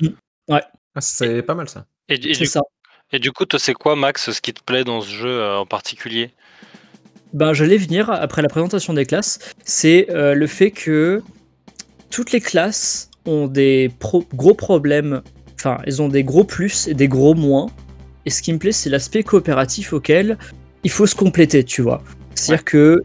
Ouais. 0.49 0.61
Ah, 0.95 1.01
c'est 1.01 1.41
pas 1.41 1.55
mal 1.55 1.69
ça. 1.69 1.85
Et, 2.09 2.17
du, 2.17 2.33
ça. 2.45 2.61
et 3.13 3.19
du 3.19 3.31
coup, 3.31 3.45
toi, 3.45 3.57
c'est 3.59 3.73
quoi, 3.73 3.95
Max, 3.95 4.31
ce 4.31 4.41
qui 4.41 4.53
te 4.53 4.61
plaît 4.63 4.83
dans 4.83 5.01
ce 5.01 5.09
jeu 5.09 5.29
euh, 5.29 5.57
en 5.59 5.65
particulier? 5.65 6.31
Ben, 7.31 7.53
j'allais 7.53 7.77
venir 7.77 8.09
après 8.09 8.41
la 8.41 8.49
présentation 8.49 8.93
des 8.93 9.05
classes. 9.05 9.39
C'est 9.63 10.07
euh, 10.09 10.33
le 10.33 10.47
fait 10.47 10.71
que 10.71 11.21
toutes 12.11 12.31
les 12.31 12.41
classes 12.41 13.08
ont 13.25 13.47
des 13.47 13.91
pro- 13.99 14.25
gros 14.33 14.53
problèmes. 14.53 15.21
Enfin, 15.55 15.77
elles 15.85 16.01
ont 16.01 16.07
des 16.07 16.23
gros 16.23 16.43
plus 16.43 16.87
et 16.87 16.93
des 16.93 17.07
gros 17.07 17.33
moins. 17.35 17.67
Et 18.25 18.29
ce 18.29 18.41
qui 18.41 18.53
me 18.53 18.59
plaît, 18.59 18.71
c'est 18.71 18.89
l'aspect 18.89 19.23
coopératif 19.23 19.93
auquel 19.93 20.37
il 20.83 20.89
faut 20.91 21.05
se 21.05 21.15
compléter, 21.15 21.63
tu 21.63 21.81
vois. 21.81 22.01
C'est-à-dire 22.35 22.63
que 22.65 23.01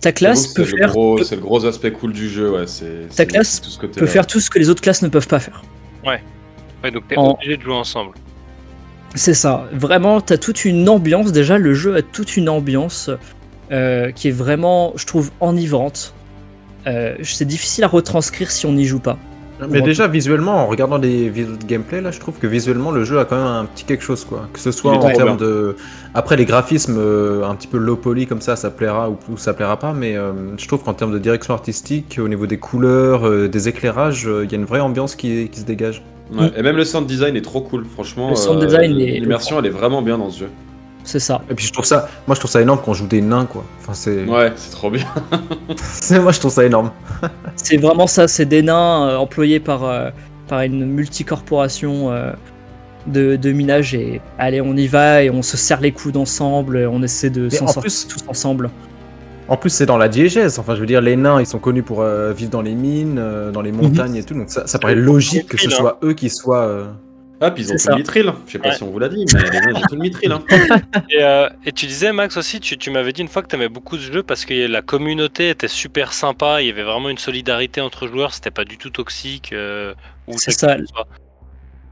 ta 0.00 0.12
classe 0.12 0.48
peut 0.48 0.64
faire, 0.64 0.92
peut, 0.92 1.22
C'est 1.24 1.36
le 1.36 1.42
gros 1.42 1.64
aspect 1.64 1.92
cool 1.92 2.12
du 2.12 2.28
jeu, 2.28 2.50
ouais. 2.52 2.66
C'est 2.66 3.08
ta 3.14 3.24
classe 3.26 3.60
tout 3.60 3.70
ce 3.70 3.78
côté 3.78 4.00
peut 4.00 4.06
faire 4.06 4.26
tout 4.26 4.40
ce 4.40 4.50
que 4.50 4.58
les 4.58 4.68
autres 4.70 4.82
classes 4.82 5.02
ne 5.02 5.08
peuvent 5.08 5.28
pas 5.28 5.38
faire. 5.40 5.62
Ouais, 6.04 6.20
donc 6.90 7.08
t'es 7.08 7.16
En- 7.16 7.32
obligé 7.32 7.56
de 7.56 7.62
jouer 7.62 7.74
ensemble. 7.74 8.12
C'est 9.14 9.34
ça. 9.34 9.68
Vraiment, 9.72 10.20
t'as 10.20 10.36
toute 10.36 10.64
une 10.64 10.88
ambiance. 10.88 11.32
Déjà, 11.32 11.58
le 11.58 11.74
jeu 11.74 11.96
a 11.96 12.02
toute 12.02 12.36
une 12.36 12.48
ambiance 12.48 13.10
euh, 13.72 14.10
qui 14.12 14.28
est 14.28 14.32
vraiment, 14.32 14.92
je 14.96 15.06
trouve, 15.06 15.30
enivrante. 15.40 16.14
Euh, 16.86 17.16
c'est 17.22 17.46
difficile 17.46 17.82
à 17.84 17.88
retranscrire 17.88 18.50
si 18.50 18.66
on 18.66 18.72
n'y 18.72 18.84
joue 18.84 19.00
pas. 19.00 19.18
Mais 19.70 19.80
On 19.80 19.84
déjà, 19.84 20.06
visuellement, 20.06 20.56
en 20.56 20.66
regardant 20.66 20.98
les 20.98 21.28
vidéos 21.30 21.56
de 21.56 21.64
gameplay, 21.64 22.00
là, 22.02 22.10
je 22.10 22.20
trouve 22.20 22.38
que 22.38 22.46
visuellement, 22.46 22.90
le 22.90 23.04
jeu 23.04 23.18
a 23.18 23.24
quand 23.24 23.36
même 23.36 23.46
un 23.46 23.64
petit 23.64 23.84
quelque 23.84 24.04
chose, 24.04 24.24
quoi. 24.24 24.48
Que 24.52 24.58
ce 24.58 24.70
soit 24.70 24.92
en 24.92 25.00
termes 25.16 25.36
de. 25.38 25.76
Après, 26.14 26.36
les 26.36 26.44
graphismes, 26.44 26.96
euh, 26.98 27.42
un 27.44 27.54
petit 27.54 27.66
peu 27.66 27.78
low 27.78 27.96
poly 27.96 28.26
comme 28.26 28.40
ça, 28.42 28.54
ça 28.56 28.70
plaira 28.70 29.08
ou, 29.08 29.16
ou 29.32 29.36
ça 29.38 29.54
plaira 29.54 29.78
pas, 29.78 29.92
mais 29.94 30.14
euh, 30.16 30.32
je 30.58 30.66
trouve 30.68 30.82
qu'en 30.84 30.92
termes 30.94 31.12
de 31.12 31.18
direction 31.18 31.54
artistique, 31.54 32.18
au 32.22 32.28
niveau 32.28 32.46
des 32.46 32.58
couleurs, 32.58 33.26
euh, 33.26 33.48
des 33.48 33.68
éclairages, 33.68 34.26
euh, 34.28 34.44
il 34.44 34.52
y 34.52 34.54
a 34.54 34.58
une 34.58 34.66
vraie 34.66 34.80
ambiance 34.80 35.14
qui, 35.14 35.48
qui 35.48 35.60
se 35.60 35.64
dégage. 35.64 36.02
Ouais, 36.36 36.50
Et 36.56 36.62
même 36.62 36.76
le 36.76 36.84
sound 36.84 37.06
design 37.06 37.36
est 37.36 37.40
trop 37.42 37.60
cool, 37.60 37.84
franchement. 37.86 38.30
Le 38.30 38.36
sound 38.36 38.60
euh, 38.62 38.66
design 38.66 38.98
est- 39.00 39.20
L'immersion, 39.20 39.58
elle 39.60 39.66
est 39.66 39.70
vraiment 39.70 40.02
bien 40.02 40.18
dans 40.18 40.28
ce 40.28 40.40
jeu. 40.40 40.48
C'est 41.06 41.20
ça. 41.20 41.40
Et 41.48 41.54
puis, 41.54 41.64
je 41.66 41.72
trouve 41.72 41.84
ça. 41.84 42.08
Moi, 42.26 42.34
je 42.34 42.40
trouve 42.40 42.50
ça 42.50 42.60
énorme 42.60 42.80
quand 42.84 42.90
on 42.90 42.94
joue 42.94 43.06
des 43.06 43.20
nains, 43.22 43.46
quoi. 43.46 43.64
Enfin, 43.80 43.94
c'est. 43.94 44.24
Ouais, 44.24 44.52
c'est 44.56 44.72
trop 44.72 44.90
bien. 44.90 45.06
c'est- 45.76 46.18
moi, 46.18 46.32
je 46.32 46.40
trouve 46.40 46.50
ça 46.52 46.64
énorme. 46.64 46.90
C'est 47.56 47.76
vraiment 47.78 48.06
ça. 48.06 48.28
C'est 48.28 48.44
des 48.44 48.60
nains 48.62 49.08
euh, 49.08 49.16
employés 49.16 49.60
par, 49.60 49.84
euh, 49.84 50.10
par 50.48 50.60
une 50.62 50.84
multicorporation 50.84 52.10
euh, 52.12 52.32
de, 53.06 53.36
de 53.36 53.52
minage. 53.52 53.94
Et 53.94 54.20
allez, 54.38 54.60
on 54.60 54.74
y 54.76 54.86
va 54.88 55.22
et 55.22 55.30
on 55.30 55.42
se 55.42 55.56
serre 55.56 55.80
les 55.80 55.92
coudes 55.92 56.16
ensemble. 56.16 56.76
et 56.78 56.86
On 56.86 57.02
essaie 57.02 57.30
de 57.30 57.48
s'en 57.48 57.64
en 57.64 57.68
sortir 57.68 57.82
plus- 57.82 58.06
tous 58.08 58.24
ensemble. 58.28 58.70
En 59.48 59.56
plus, 59.56 59.70
c'est 59.70 59.86
dans 59.86 59.96
la 59.96 60.08
diégèse. 60.08 60.58
Enfin, 60.58 60.74
je 60.74 60.80
veux 60.80 60.86
dire, 60.86 61.00
les 61.00 61.14
nains, 61.16 61.40
ils 61.40 61.46
sont 61.46 61.60
connus 61.60 61.84
pour 61.84 62.02
euh, 62.02 62.32
vivre 62.32 62.50
dans 62.50 62.62
les 62.62 62.74
mines, 62.74 63.16
euh, 63.20 63.52
dans 63.52 63.62
les 63.62 63.70
montagnes 63.70 64.16
et 64.16 64.24
tout. 64.24 64.34
Donc, 64.34 64.50
ça, 64.50 64.66
ça 64.66 64.80
paraît 64.80 64.96
logique 64.96 65.46
que 65.48 65.56
ce 65.56 65.68
Mithril, 65.68 65.80
soit 65.80 65.98
eux 66.02 66.14
qui 66.14 66.28
soient. 66.30 66.88
Puis 67.50 67.64
ils 67.64 67.72
ont 67.72 67.76
tout 67.76 67.88
le 67.90 67.96
mithril. 67.96 68.32
Je 68.46 68.52
sais 68.52 68.58
pas 68.58 68.68
Ouais. 68.70 68.74
si 68.74 68.82
on 68.82 68.90
vous 68.90 68.98
l'a 68.98 69.08
dit, 69.08 69.24
mais 69.34 69.42
les 69.42 69.50
mecs, 69.50 69.62
ils 69.70 69.76
ont 69.76 69.80
tout 69.88 69.94
le 69.96 70.00
mithril. 70.00 70.32
Hein. 70.32 70.42
Et, 71.10 71.22
euh, 71.22 71.48
et 71.64 71.72
tu 71.72 71.86
disais, 71.86 72.12
Max, 72.12 72.36
aussi, 72.36 72.60
tu, 72.60 72.78
tu 72.78 72.90
m'avais 72.90 73.12
dit 73.12 73.20
une 73.22 73.28
fois 73.28 73.42
que 73.42 73.48
tu 73.48 73.56
aimais 73.56 73.68
beaucoup 73.68 73.96
ce 73.98 74.10
jeu 74.12 74.22
parce 74.22 74.44
que 74.44 74.66
la 74.66 74.82
communauté 74.82 75.50
était 75.50 75.68
super 75.68 76.12
sympa, 76.12 76.62
il 76.62 76.68
y 76.68 76.70
avait 76.70 76.82
vraiment 76.82 77.08
une 77.10 77.18
solidarité 77.18 77.80
entre 77.80 78.06
joueurs, 78.08 78.32
c'était 78.34 78.50
pas 78.50 78.64
du 78.64 78.78
tout 78.78 78.90
toxique. 78.90 79.52
euh, 79.52 79.94
ou 80.26 80.38
C'est 80.38 80.50
ça. 80.52 80.76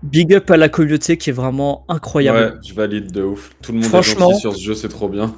Big 0.03 0.35
up 0.35 0.51
à 0.51 0.57
la 0.59 0.69
communauté 0.69 1.16
qui 1.16 1.31
est 1.31 1.33
vraiment 1.35 1.85
incroyable. 1.89 2.39
Ouais, 2.39 2.61
je 2.69 2.75
valide 2.75 3.11
de 3.11 3.23
ouf. 3.23 3.53
Tout 3.62 3.73
le 3.73 3.79
monde 3.79 3.87
est 3.87 3.89
Franchement- 3.89 4.29
gentil 4.31 4.41
sur 4.41 4.55
ce 4.55 4.62
jeu, 4.62 4.75
c'est 4.75 4.89
trop 4.89 5.09
bien. 5.09 5.35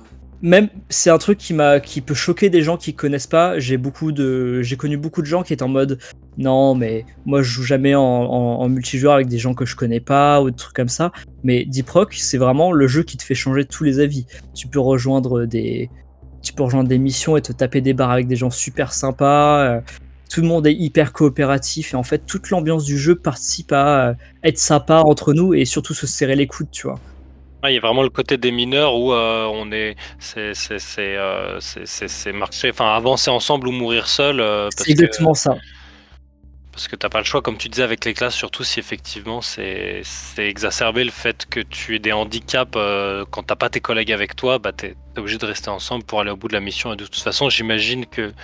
Même 0.47 0.69
c'est 0.89 1.11
un 1.11 1.19
truc 1.19 1.39
qui 1.39 1.55
m'a 1.55 1.81
qui 1.81 2.01
peut 2.01 2.15
choquer 2.15 2.51
des 2.51 2.63
gens 2.63 2.77
qui 2.77 2.95
connaissent 2.95 3.27
pas. 3.27 3.59
J'ai 3.59 3.77
beaucoup 3.77 4.13
de 4.13 4.63
j'ai 4.63 4.77
connu 4.77 4.97
beaucoup 4.97 5.21
de 5.21 5.27
gens 5.27 5.43
qui 5.43 5.53
étaient 5.53 5.65
en 5.65 5.69
mode 5.69 5.99
non 6.39 6.77
mais 6.77 7.05
moi 7.25 7.43
je 7.43 7.51
joue 7.51 7.65
jamais 7.65 7.97
en, 7.97 8.69
multijoueur 8.69 9.15
avec 9.15 9.27
des 9.27 9.39
gens 9.39 9.55
que 9.55 9.67
je 9.67 9.75
connais 9.75 9.99
pas 9.99 10.41
ou 10.41 10.51
des 10.51 10.57
trucs 10.57 10.77
comme 10.77 10.89
ça. 10.89 11.11
Mais 11.43 11.65
Deep 11.65 11.91
Rock 11.91 12.15
c'est 12.15 12.39
vraiment 12.39 12.71
le 12.71 12.87
jeu 12.87 13.03
qui 13.03 13.17
te 13.17 13.25
fait 13.25 13.35
changer 13.35 13.65
tous 13.65 13.83
les 13.83 13.99
avis. 13.99 14.27
Tu 14.55 14.69
peux 14.69 14.79
rejoindre 14.79 15.47
des 15.47 15.91
tu 16.43 16.53
peux 16.53 16.63
rejoindre 16.63 16.89
des 16.89 16.99
missions 16.99 17.37
et 17.37 17.43
te 17.43 17.53
taper 17.53 17.81
des 17.81 17.93
barres 17.93 18.13
avec 18.13 18.29
des 18.29 18.37
gens 18.37 18.51
super 18.51 18.93
sympas. 18.93 19.65
Euh, 19.65 19.81
tout 20.31 20.43
le 20.43 20.47
monde 20.47 20.65
est 20.69 20.75
hyper 20.75 21.13
coopératif 21.13 21.93
et 21.93 21.97
en 21.97 22.05
fait 22.05 22.25
toute 22.25 22.51
l'ambiance 22.51 22.85
du 22.85 22.99
jeu 22.99 23.17
participe 23.17 23.73
à 23.73 24.11
euh, 24.11 24.15
être 24.45 24.59
sympa 24.59 25.03
entre 25.05 25.33
nous 25.33 25.55
et 25.55 25.65
surtout 25.65 25.95
se 25.95 26.07
serrer 26.07 26.37
les 26.37 26.47
coudes 26.47 26.71
tu 26.71 26.87
vois 26.87 27.01
il 27.71 27.75
y 27.75 27.79
a 27.79 27.81
vraiment 27.81 28.03
le 28.03 28.11
côté 28.11 28.37
des 28.37 28.51
mineurs 28.51 28.95
où 28.95 29.13
euh, 29.13 29.47
on 29.47 29.71
est, 29.73 29.97
c'est, 30.19 30.55
c'est, 30.55 30.79
c'est, 30.79 31.17
euh, 31.17 31.59
c'est, 31.61 32.33
marcher, 32.33 32.71
enfin 32.71 32.95
avancer 32.95 33.31
ensemble 33.31 33.69
ou 33.69 33.73
mourir 33.73 34.09
seul. 34.09 34.41
euh, 34.41 34.69
c'est 34.77 34.91
exactement 34.91 35.35
ça 35.35 35.57
parce 36.73 36.89
que 36.89 36.97
t'as 36.97 37.09
pas 37.09 37.21
le 37.21 37.25
choix, 37.25 37.41
comme 37.41 37.57
tu 37.57 37.71
disais 37.71 37.85
avec 37.85 38.05
les 38.05 38.13
classes, 38.13 38.35
surtout 38.35 38.63
si 38.63 38.81
effectivement 38.81 39.41
c'est, 39.41 40.03
exacerbé 40.37 41.05
le 41.05 41.11
fait 41.11 41.47
que 41.49 41.61
tu 41.61 41.97
aies 41.97 41.99
des 41.99 42.13
handicaps 42.13 42.77
quand 43.31 43.45
t'as 43.45 43.57
pas 43.57 43.71
tes 43.71 43.81
collègues 43.81 44.13
avec 44.13 44.37
toi, 44.37 44.59
bah 44.59 44.73
t'es, 44.73 44.95
t'es 45.15 45.21
obligé 45.21 45.39
de 45.39 45.47
rester 45.47 45.71
ensemble 45.71 46.05
pour 46.05 46.21
aller 46.21 46.31
au 46.31 46.37
bout 46.37 46.49
de 46.49 46.53
la 46.53 46.61
mission. 46.61 46.93
Et 46.93 46.97
de 46.97 47.07
toute 47.07 47.17
façon, 47.17 47.49
j'imagine 47.49 48.05
que 48.05 48.35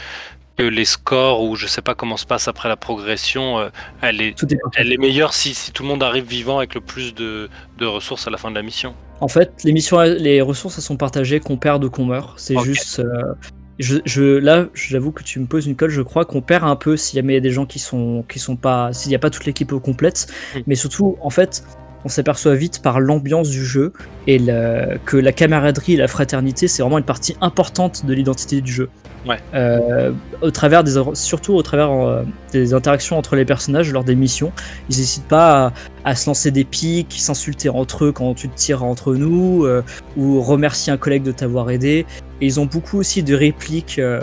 que 0.57 0.63
les 0.63 0.85
scores 0.85 1.43
ou 1.43 1.57
je 1.57 1.67
sais 1.67 1.83
pas 1.83 1.95
comment 1.95 2.17
se 2.17 2.27
passe 2.27 2.49
après 2.49 2.69
la 2.69 2.77
progression, 2.77 3.59
euh, 3.59 3.69
elle 4.01 4.21
est, 4.21 4.37
tout 4.37 4.53
est 4.53 4.57
parfait. 4.57 4.81
elle 4.81 4.93
est 4.93 4.99
meilleure 4.99 5.35
si, 5.35 5.55
si 5.55 5.73
tout 5.73 5.83
le 5.83 5.89
monde 5.89 6.03
arrive 6.03 6.25
vivant 6.25 6.59
avec 6.59 6.75
le 6.75 6.81
plus 6.81 7.15
de, 7.15 7.49
de 7.79 7.87
ressources 7.87 8.27
à 8.27 8.31
la 8.31 8.37
fin 8.37 8.51
de 8.51 8.57
la 8.57 8.63
mission. 8.63 8.95
En 9.23 9.29
fait, 9.29 9.53
les 9.65 9.73
missions, 9.73 10.01
les 10.01 10.41
ressources, 10.43 10.77
elles 10.79 10.83
sont 10.85 10.97
partagées 10.97 11.39
qu'on 11.39 11.57
perd 11.57 11.85
ou 11.85 11.91
qu'on 11.91 12.05
meurt. 12.05 12.39
C'est 12.39 12.57
juste. 12.65 12.99
euh, 12.99 13.35
je, 13.79 13.99
je- 14.05 14.39
là, 14.39 14.67
j'avoue 14.75 15.13
que 15.13 15.23
tu 15.23 15.39
me 15.39 15.47
poses 15.47 15.67
une 15.67 15.77
colle. 15.77 15.91
Je 15.91 16.03
crois 16.03 16.25
qu'on 16.25 16.43
perd 16.43 16.65
un 16.65 16.75
peu 16.77 16.97
s'il 16.97 17.25
y 17.25 17.37
a 17.37 17.41
des 17.41 17.51
gens 17.53 17.65
qui 17.65 17.79
sont, 17.79 18.25
qui 18.29 18.41
sont 18.41 18.57
pas. 18.57 18.93
S'il 18.93 19.11
n'y 19.11 19.15
a 19.15 19.21
pas 19.21 19.31
toute 19.31 19.45
l'équipe 19.47 19.73
complète. 19.75 20.27
Mais 20.67 20.75
surtout, 20.75 21.17
en 21.21 21.31
fait, 21.31 21.63
on 22.05 22.09
s'aperçoit 22.09 22.57
vite 22.57 22.83
par 22.83 22.99
l'ambiance 22.99 23.49
du 23.49 23.65
jeu 23.65 23.93
et 24.27 24.39
que 25.05 25.17
la 25.17 25.33
camaraderie 25.33 25.95
et 25.95 25.97
la 25.97 26.09
fraternité, 26.09 26.67
c'est 26.67 26.83
vraiment 26.83 26.99
une 26.99 27.05
partie 27.05 27.37
importante 27.41 28.05
de 28.05 28.13
l'identité 28.13 28.61
du 28.61 28.73
jeu. 28.73 28.89
Ouais. 29.27 29.39
Euh, 29.55 30.13
au 30.41 30.51
travers 30.51 30.83
des, 30.83 31.01
surtout 31.15 31.55
au 31.55 31.63
travers 31.63 31.93
euh, 31.93 32.23
des 32.53 32.75
interactions 32.75 33.17
entre 33.17 33.37
les 33.37 33.45
personnages 33.45 33.93
lors 33.93 34.05
des 34.05 34.17
missions, 34.17 34.53
ils 34.91 34.97
n'hésitent 34.97 35.29
pas 35.29 35.67
à, 36.05 36.11
à 36.11 36.15
se 36.17 36.29
lancer 36.29 36.51
des 36.51 36.65
pics, 36.65 37.15
s'insulter 37.17 37.69
entre 37.69 38.07
eux 38.07 38.13
quand 38.13 38.35
tu 38.35 38.49
te 38.49 38.57
tires 38.57 38.83
entre 38.83 39.15
nous, 39.15 39.65
euh, 39.65 39.83
ou 40.17 40.41
remercier 40.41 40.93
un 40.93 40.97
collègue 40.97 41.23
de 41.23 41.33
t'avoir 41.33 41.71
aidé. 41.71 42.05
Et 42.41 42.47
ils 42.47 42.59
ont 42.59 42.67
beaucoup 42.67 42.99
aussi 42.99 43.23
de 43.23 43.35
répliques 43.35 43.99
euh, 43.99 44.21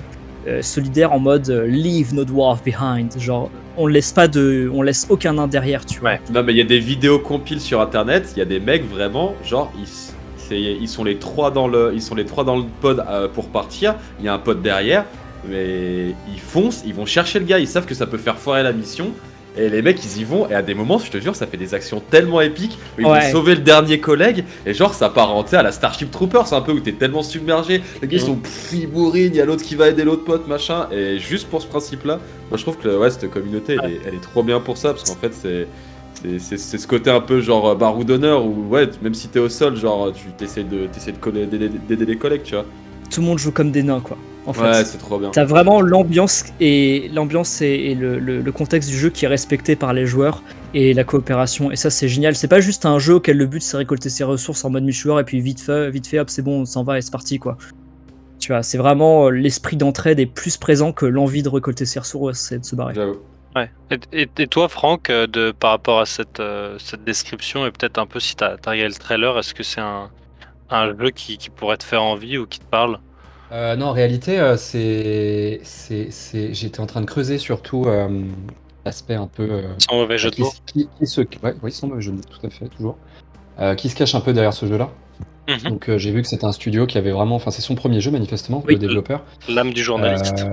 euh, 0.48 0.62
solidaires 0.62 1.14
en 1.14 1.20
mode 1.20 1.50
euh, 1.50 1.66
Leave 1.66 2.14
no 2.14 2.26
dwarf 2.26 2.64
behind. 2.64 3.18
Genre, 3.18 3.50
on 3.78 3.88
laisse 3.88 4.12
pas 4.12 4.28
de, 4.28 4.70
on 4.74 4.82
laisse 4.82 5.08
aucun 5.10 5.34
nain 5.34 5.48
derrière, 5.48 5.86
tu 5.86 6.00
vois. 6.00 6.12
Ouais. 6.12 6.22
Non, 6.32 6.44
mais 6.44 6.54
il 6.54 6.58
y 6.58 6.62
a 6.62 6.66
des 6.66 6.80
vidéos 6.80 7.20
compiles 7.20 7.62
sur 7.62 7.80
internet, 7.80 8.34
il 8.36 8.40
y 8.40 8.42
a 8.42 8.46
des 8.46 8.60
mecs 8.60 8.90
vraiment, 8.90 9.34
genre, 9.46 9.72
ils, 9.78 9.88
ils, 10.58 10.88
sont, 10.88 11.04
les 11.04 11.18
trois 11.18 11.52
dans 11.52 11.68
le, 11.68 11.92
ils 11.94 12.02
sont 12.02 12.16
les 12.16 12.26
trois 12.26 12.44
dans 12.44 12.58
le 12.58 12.64
pod 12.82 13.04
euh, 13.08 13.28
pour 13.28 13.50
partir, 13.50 13.96
il 14.20 14.26
y 14.26 14.28
a 14.28 14.34
un 14.34 14.40
pod 14.40 14.62
derrière, 14.62 15.06
mais 15.48 16.16
ils 16.34 16.40
foncent, 16.40 16.84
ils 16.86 16.94
vont 16.94 17.06
chercher 17.06 17.40
le 17.40 17.46
gars, 17.46 17.60
ils 17.60 17.68
savent 17.68 17.86
que 17.86 17.96
ça 17.96 18.06
peut 18.08 18.18
faire 18.18 18.38
foirer 18.38 18.64
la 18.64 18.72
mission. 18.74 19.12
Et 19.58 19.68
les 19.68 19.82
mecs, 19.82 20.00
ils 20.06 20.22
y 20.22 20.24
vont, 20.24 20.48
et 20.48 20.54
à 20.54 20.62
des 20.62 20.76
moments, 20.76 21.00
je 21.00 21.10
te 21.10 21.18
jure, 21.18 21.36
ça 21.36 21.48
fait 21.48 21.58
des 21.58 21.74
actions 21.74 22.02
tellement 22.12 22.40
épiques. 22.40 22.78
où 22.98 23.02
Ils 23.02 23.06
Ouais. 23.08 23.26
vont 23.26 23.32
sauver 23.32 23.56
le 23.56 23.62
dernier 23.62 24.00
collègue, 24.00 24.46
et 24.66 24.74
genre, 24.76 24.94
ça 24.94 25.10
part 25.10 25.36
en, 25.36 25.42
à 25.42 25.64
la 25.64 25.72
Starship 25.72 26.12
Troopers, 26.12 26.54
un 26.54 26.62
peu 26.62 26.72
où 26.72 26.80
t'es 26.80 26.94
tellement 26.94 27.24
submergé. 27.24 27.82
Les 28.02 28.08
gars, 28.08 28.18
ils 28.18 28.22
sont 28.22 28.38
ils 28.72 28.88
bourrinent, 28.88 29.32
il 29.34 29.36
y 29.36 29.42
a 29.42 29.46
l'autre 29.46 29.64
qui 29.64 29.76
va 29.76 29.90
aider 29.90 30.04
l'autre 30.04 30.24
pote, 30.24 30.48
machin. 30.48 30.88
Et 30.92 31.18
juste 31.20 31.50
pour 31.50 31.62
ce 31.64 31.68
principe-là, 31.68 32.20
moi 32.50 32.58
je 32.58 32.62
trouve 32.62 32.78
que 32.78 32.96
ouais, 32.96 33.10
cette 33.10 33.30
communauté, 33.32 33.76
elle, 33.84 33.92
est, 33.92 34.00
elle 34.08 34.14
est 34.14 34.22
trop 34.22 34.44
bien 34.44 34.60
pour 34.60 34.78
ça, 34.78 34.94
parce 34.94 35.04
qu'en 35.10 35.20
fait, 35.20 35.34
c'est. 35.34 35.68
C'est- 36.40 36.58
ce 36.78 36.88
côté 36.88 37.10
un 37.10 37.22
peu 37.22 37.41
genre 37.41 37.70
euh, 37.70 37.76
barou 37.76 38.04
d'honneur 38.04 38.46
où 38.46 38.68
ouais 38.70 38.90
même 39.02 39.14
si 39.14 39.28
t'es 39.30 39.40
au 39.40 39.50
sol 39.50 39.76
genre 39.76 40.12
tu 40.14 40.28
t'essayes 40.38 40.64
de 40.66 40.88
t'essayes 40.88 41.14
de 41.14 41.18
coller- 41.20 41.46
d'aider 41.46 42.06
les 42.06 42.18
collègues 42.18 42.44
tu 42.44 42.56
vois 42.56 42.66
Tout 43.12 43.22
le 43.22 43.28
monde 43.28 43.40
joue 43.40 43.52
comme 43.52 43.72
des 43.72 43.84
nains, 43.84 44.02
quoi. 44.02 44.18
En 44.46 44.54
fait. 44.54 44.62
ouais 44.62 44.86
c'est 44.86 44.98
trop 44.98 45.20
bien 45.20 45.30
T'as 45.32 45.46
vraiment 45.46 45.82
l'ambiance 45.82 46.46
et 46.60 47.10
l'ambiance 47.14 47.62
et, 47.62 47.68
et 47.68 47.96
le, 47.96 48.18
le- 48.20 48.41
le 48.41 48.52
contexte 48.52 48.90
du 48.90 48.98
jeu 48.98 49.10
qui 49.10 49.26
est 49.26 49.28
respecté 49.28 49.76
par 49.76 49.94
les 49.94 50.06
joueurs 50.08 50.41
et 50.74 50.94
la 50.94 51.04
coopération 51.04 51.72
et 51.72 51.76
ça 51.76 51.90
c'est 51.90 52.08
génial. 52.08 52.36
C'est 52.36 52.48
pas 52.48 52.60
juste 52.62 52.86
un 52.86 52.98
jeu 53.00 53.16
auquel 53.16 53.38
le 53.38 53.46
but 53.46 53.62
c'est 53.62 53.78
récolter 53.78 54.10
ses 54.10 54.24
ressources 54.24 54.64
en 54.66 54.70
mode 54.70 54.84
multijoueur 54.84 55.20
et 55.20 55.24
puis 55.24 55.40
vite 55.41 55.60
fait, 55.62 55.91
vite 55.91 56.08
fait 56.08 56.20
hop 56.20 56.30
c'est 56.30 56.41
bon 56.41 56.62
on 56.62 56.66
s'en 56.66 56.84
va 56.84 56.98
et 56.98 57.02
c'est 57.02 57.12
parti 57.12 57.38
quoi. 57.40 57.58
Tu 58.40 58.54
vois, 58.54 58.64
c'est 58.64 58.78
vraiment 58.78 59.26
euh, 59.28 59.30
l'esprit 59.32 59.76
d'entraide 59.76 60.20
est 60.20 60.26
plus 60.26 60.56
présent 60.58 60.94
que 60.94 61.06
l'envie 61.06 61.44
de 61.44 61.50
récolter 61.50 61.86
ses 61.86 62.00
ressources 62.00 62.52
et 62.54 62.60
de 62.60 62.64
se 62.66 62.74
barrer. 62.76 62.94
Ouais. 63.56 63.70
Et, 63.92 64.22
et- 64.22 64.30
et 64.38 64.48
toi, 64.48 64.70
Franck, 64.70 65.10
euh, 65.10 65.26
de, 65.28 65.52
par 65.52 65.72
rapport 65.72 66.00
à 66.00 66.06
cette, 66.06 66.40
euh, 66.40 66.78
cette 66.80 67.04
description 67.04 67.66
et 67.66 67.72
peut-être 67.72 67.98
un 67.98 68.06
peu 68.06 68.20
si 68.20 68.36
tu 68.36 68.44
as, 68.44 68.52
regardé 68.52 68.88
le 68.88 68.94
trailer, 68.94 69.38
est-ce 69.40 69.54
que 69.54 69.64
c'est 69.64 69.82
un, 69.82 70.10
un 70.70 70.88
jeu 70.98 71.10
qui, 71.10 71.38
qui 71.38 71.50
pourrait 71.50 71.78
te 71.78 71.84
faire 71.84 72.04
envie 72.04 72.38
ou 72.38 72.46
qui 72.46 72.60
te 72.60 72.66
parle? 72.66 73.00
Euh, 73.52 73.76
non, 73.76 73.88
en 73.88 73.94
réalité, 73.94 74.40
euh, 74.40 74.56
c'est, 74.58 75.62
j'étais 76.54 76.80
en 76.80 76.86
train 76.86 77.02
de 77.02 77.08
creuser 77.08 77.40
surtout 77.40 77.86
euh, 77.88 78.22
aspect 78.86 79.16
un 79.16 79.26
peu. 79.28 79.64
Sans 79.80 79.96
mauvais 79.96 80.20
jeu 80.20 80.30
de 80.30 80.36
qui, 80.36 80.42
mots. 80.44 80.52
qui- 80.68 80.88
qui 81.00 81.08
se, 81.08 81.22
ouais, 81.22 81.56
oui, 81.64 81.72
sans 81.72 81.88
mauvais 81.88 82.02
jeu 82.02 82.12
de 82.12 82.18
mots, 82.18 82.24
tout 82.30 82.46
à 82.46 82.50
fait, 82.52 82.68
toujours. 82.68 82.98
Qui 83.78 83.90
se 83.90 83.96
cache 83.96 84.14
un 84.16 84.22
peu 84.22 84.32
derrière 84.32 84.54
ce 84.54 84.68
jeu-là. 84.68 84.90
Mhm. 85.50 85.70
Donc 85.72 85.98
j'ai 85.98 86.12
vu 86.12 86.22
que 86.22 86.28
c'était 86.28 86.46
un 86.46 86.52
studio 86.52 86.86
qui 86.86 86.98
avait 87.00 87.12
vraiment, 87.12 87.36
enfin 87.36 87.50
c'est 87.52 87.64
son 87.64 87.74
premier 87.76 88.00
jeu 88.00 88.12
manifestement, 88.12 88.64
Oui. 88.68 88.74
le 88.76 88.80
développeur. 88.80 89.24
L'âme 89.50 89.74
du 89.74 89.82
journaliste. 89.84 90.46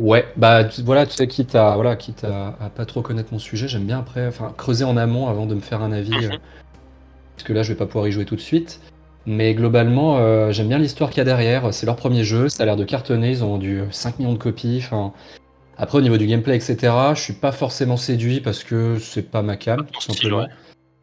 Euh, 0.00 0.02
ouais, 0.02 0.26
bah 0.36 0.64
tu- 0.64 0.82
voilà, 0.82 1.06
tu 1.06 1.14
sais, 1.14 1.26
quitte 1.28 1.54
à 1.54 1.74
voilà, 1.74 1.96
quitte 1.96 2.24
à, 2.24 2.56
à 2.60 2.70
pas 2.70 2.86
trop 2.86 3.02
connaître 3.02 3.28
mon 3.32 3.38
sujet, 3.38 3.68
j'aime 3.68 3.84
bien 3.84 3.98
après, 3.98 4.26
enfin 4.26 4.52
creuser 4.56 4.84
en 4.84 4.96
amont 4.96 5.28
avant 5.28 5.46
de 5.46 5.54
me 5.54 5.60
faire 5.60 5.82
un 5.82 5.92
avis, 5.92 6.12
Mhm. 6.12 6.24
euh, 6.32 6.36
parce 7.36 7.44
que 7.44 7.52
là 7.52 7.62
je 7.62 7.72
vais 7.72 7.78
pas 7.78 7.86
pouvoir 7.86 8.06
y 8.08 8.12
jouer 8.12 8.24
tout 8.24 8.36
de 8.36 8.40
suite. 8.40 8.80
Mais 9.28 9.54
globalement, 9.54 10.18
euh, 10.18 10.52
j'aime 10.52 10.68
bien 10.68 10.78
l'histoire 10.78 11.10
qu'il 11.10 11.18
y 11.18 11.20
a 11.22 11.24
derrière. 11.24 11.74
C'est 11.74 11.84
leur 11.84 11.96
premier 11.96 12.22
jeu, 12.22 12.48
ça 12.48 12.62
a 12.62 12.66
l'air 12.66 12.76
de 12.76 12.84
cartonner, 12.84 13.30
ils 13.30 13.42
ont 13.42 13.48
vendu 13.48 13.82
5 13.90 14.20
millions 14.20 14.32
de 14.32 14.38
copies. 14.38 14.80
Enfin, 14.84 15.12
après 15.76 15.98
au 15.98 16.00
niveau 16.00 16.16
du 16.16 16.26
gameplay, 16.26 16.54
etc., 16.54 17.12
je 17.14 17.20
suis 17.22 17.32
pas 17.32 17.50
forcément 17.50 17.96
séduit 17.96 18.40
parce 18.40 18.62
que 18.62 18.98
c'est 19.00 19.28
pas 19.28 19.42
ma 19.42 19.56
cam, 19.56 19.84
tout 19.84 20.00
style, 20.00 20.14
simplement. 20.14 20.46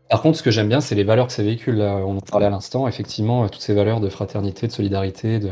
Par 0.09 0.21
contre, 0.21 0.37
ce 0.37 0.43
que 0.43 0.51
j'aime 0.51 0.69
bien, 0.69 0.79
c'est 0.79 0.95
les 0.95 1.03
valeurs 1.03 1.27
que 1.27 1.33
ça 1.33 1.43
véhicule. 1.43 1.75
Là, 1.75 1.97
on 1.97 2.15
en 2.17 2.21
parlait 2.21 2.45
à 2.45 2.49
l'instant, 2.49 2.87
effectivement, 2.87 3.43
euh, 3.43 3.47
toutes 3.49 3.61
ces 3.61 3.73
valeurs 3.73 3.99
de 3.99 4.07
fraternité, 4.07 4.67
de 4.67 4.71
solidarité, 4.71 5.39
de 5.39 5.49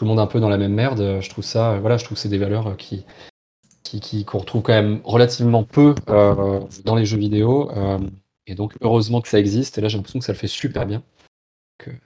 tout 0.00 0.06
le 0.06 0.08
monde 0.08 0.18
un 0.20 0.26
peu 0.26 0.40
dans 0.40 0.48
la 0.48 0.56
même 0.56 0.72
merde. 0.72 1.00
euh, 1.00 1.20
Je 1.20 1.28
trouve 1.28 1.44
ça, 1.44 1.72
euh, 1.74 1.78
voilà, 1.78 1.98
je 1.98 2.04
trouve 2.06 2.16
que 2.16 2.22
c'est 2.22 2.30
des 2.30 2.38
valeurs 2.38 2.68
euh, 2.68 2.74
qui, 2.74 3.04
qui, 3.82 4.00
qui- 4.00 4.24
qu'on 4.24 4.38
retrouve 4.38 4.62
quand 4.62 4.72
même 4.72 5.02
relativement 5.04 5.62
peu 5.62 5.94
euh, 6.08 6.60
dans 6.86 6.94
les 6.96 7.04
jeux 7.04 7.18
vidéo. 7.18 7.70
euh, 7.76 7.98
et 8.46 8.54
donc, 8.54 8.72
heureusement 8.80 9.20
que 9.20 9.28
ça 9.28 9.38
existe. 9.38 9.76
Et 9.76 9.82
là, 9.82 9.88
j'ai 9.88 9.98
l'impression 9.98 10.18
que 10.18 10.24
ça 10.24 10.32
le 10.32 10.38
fait 10.38 10.46
super 10.46 10.86
bien. 10.86 11.02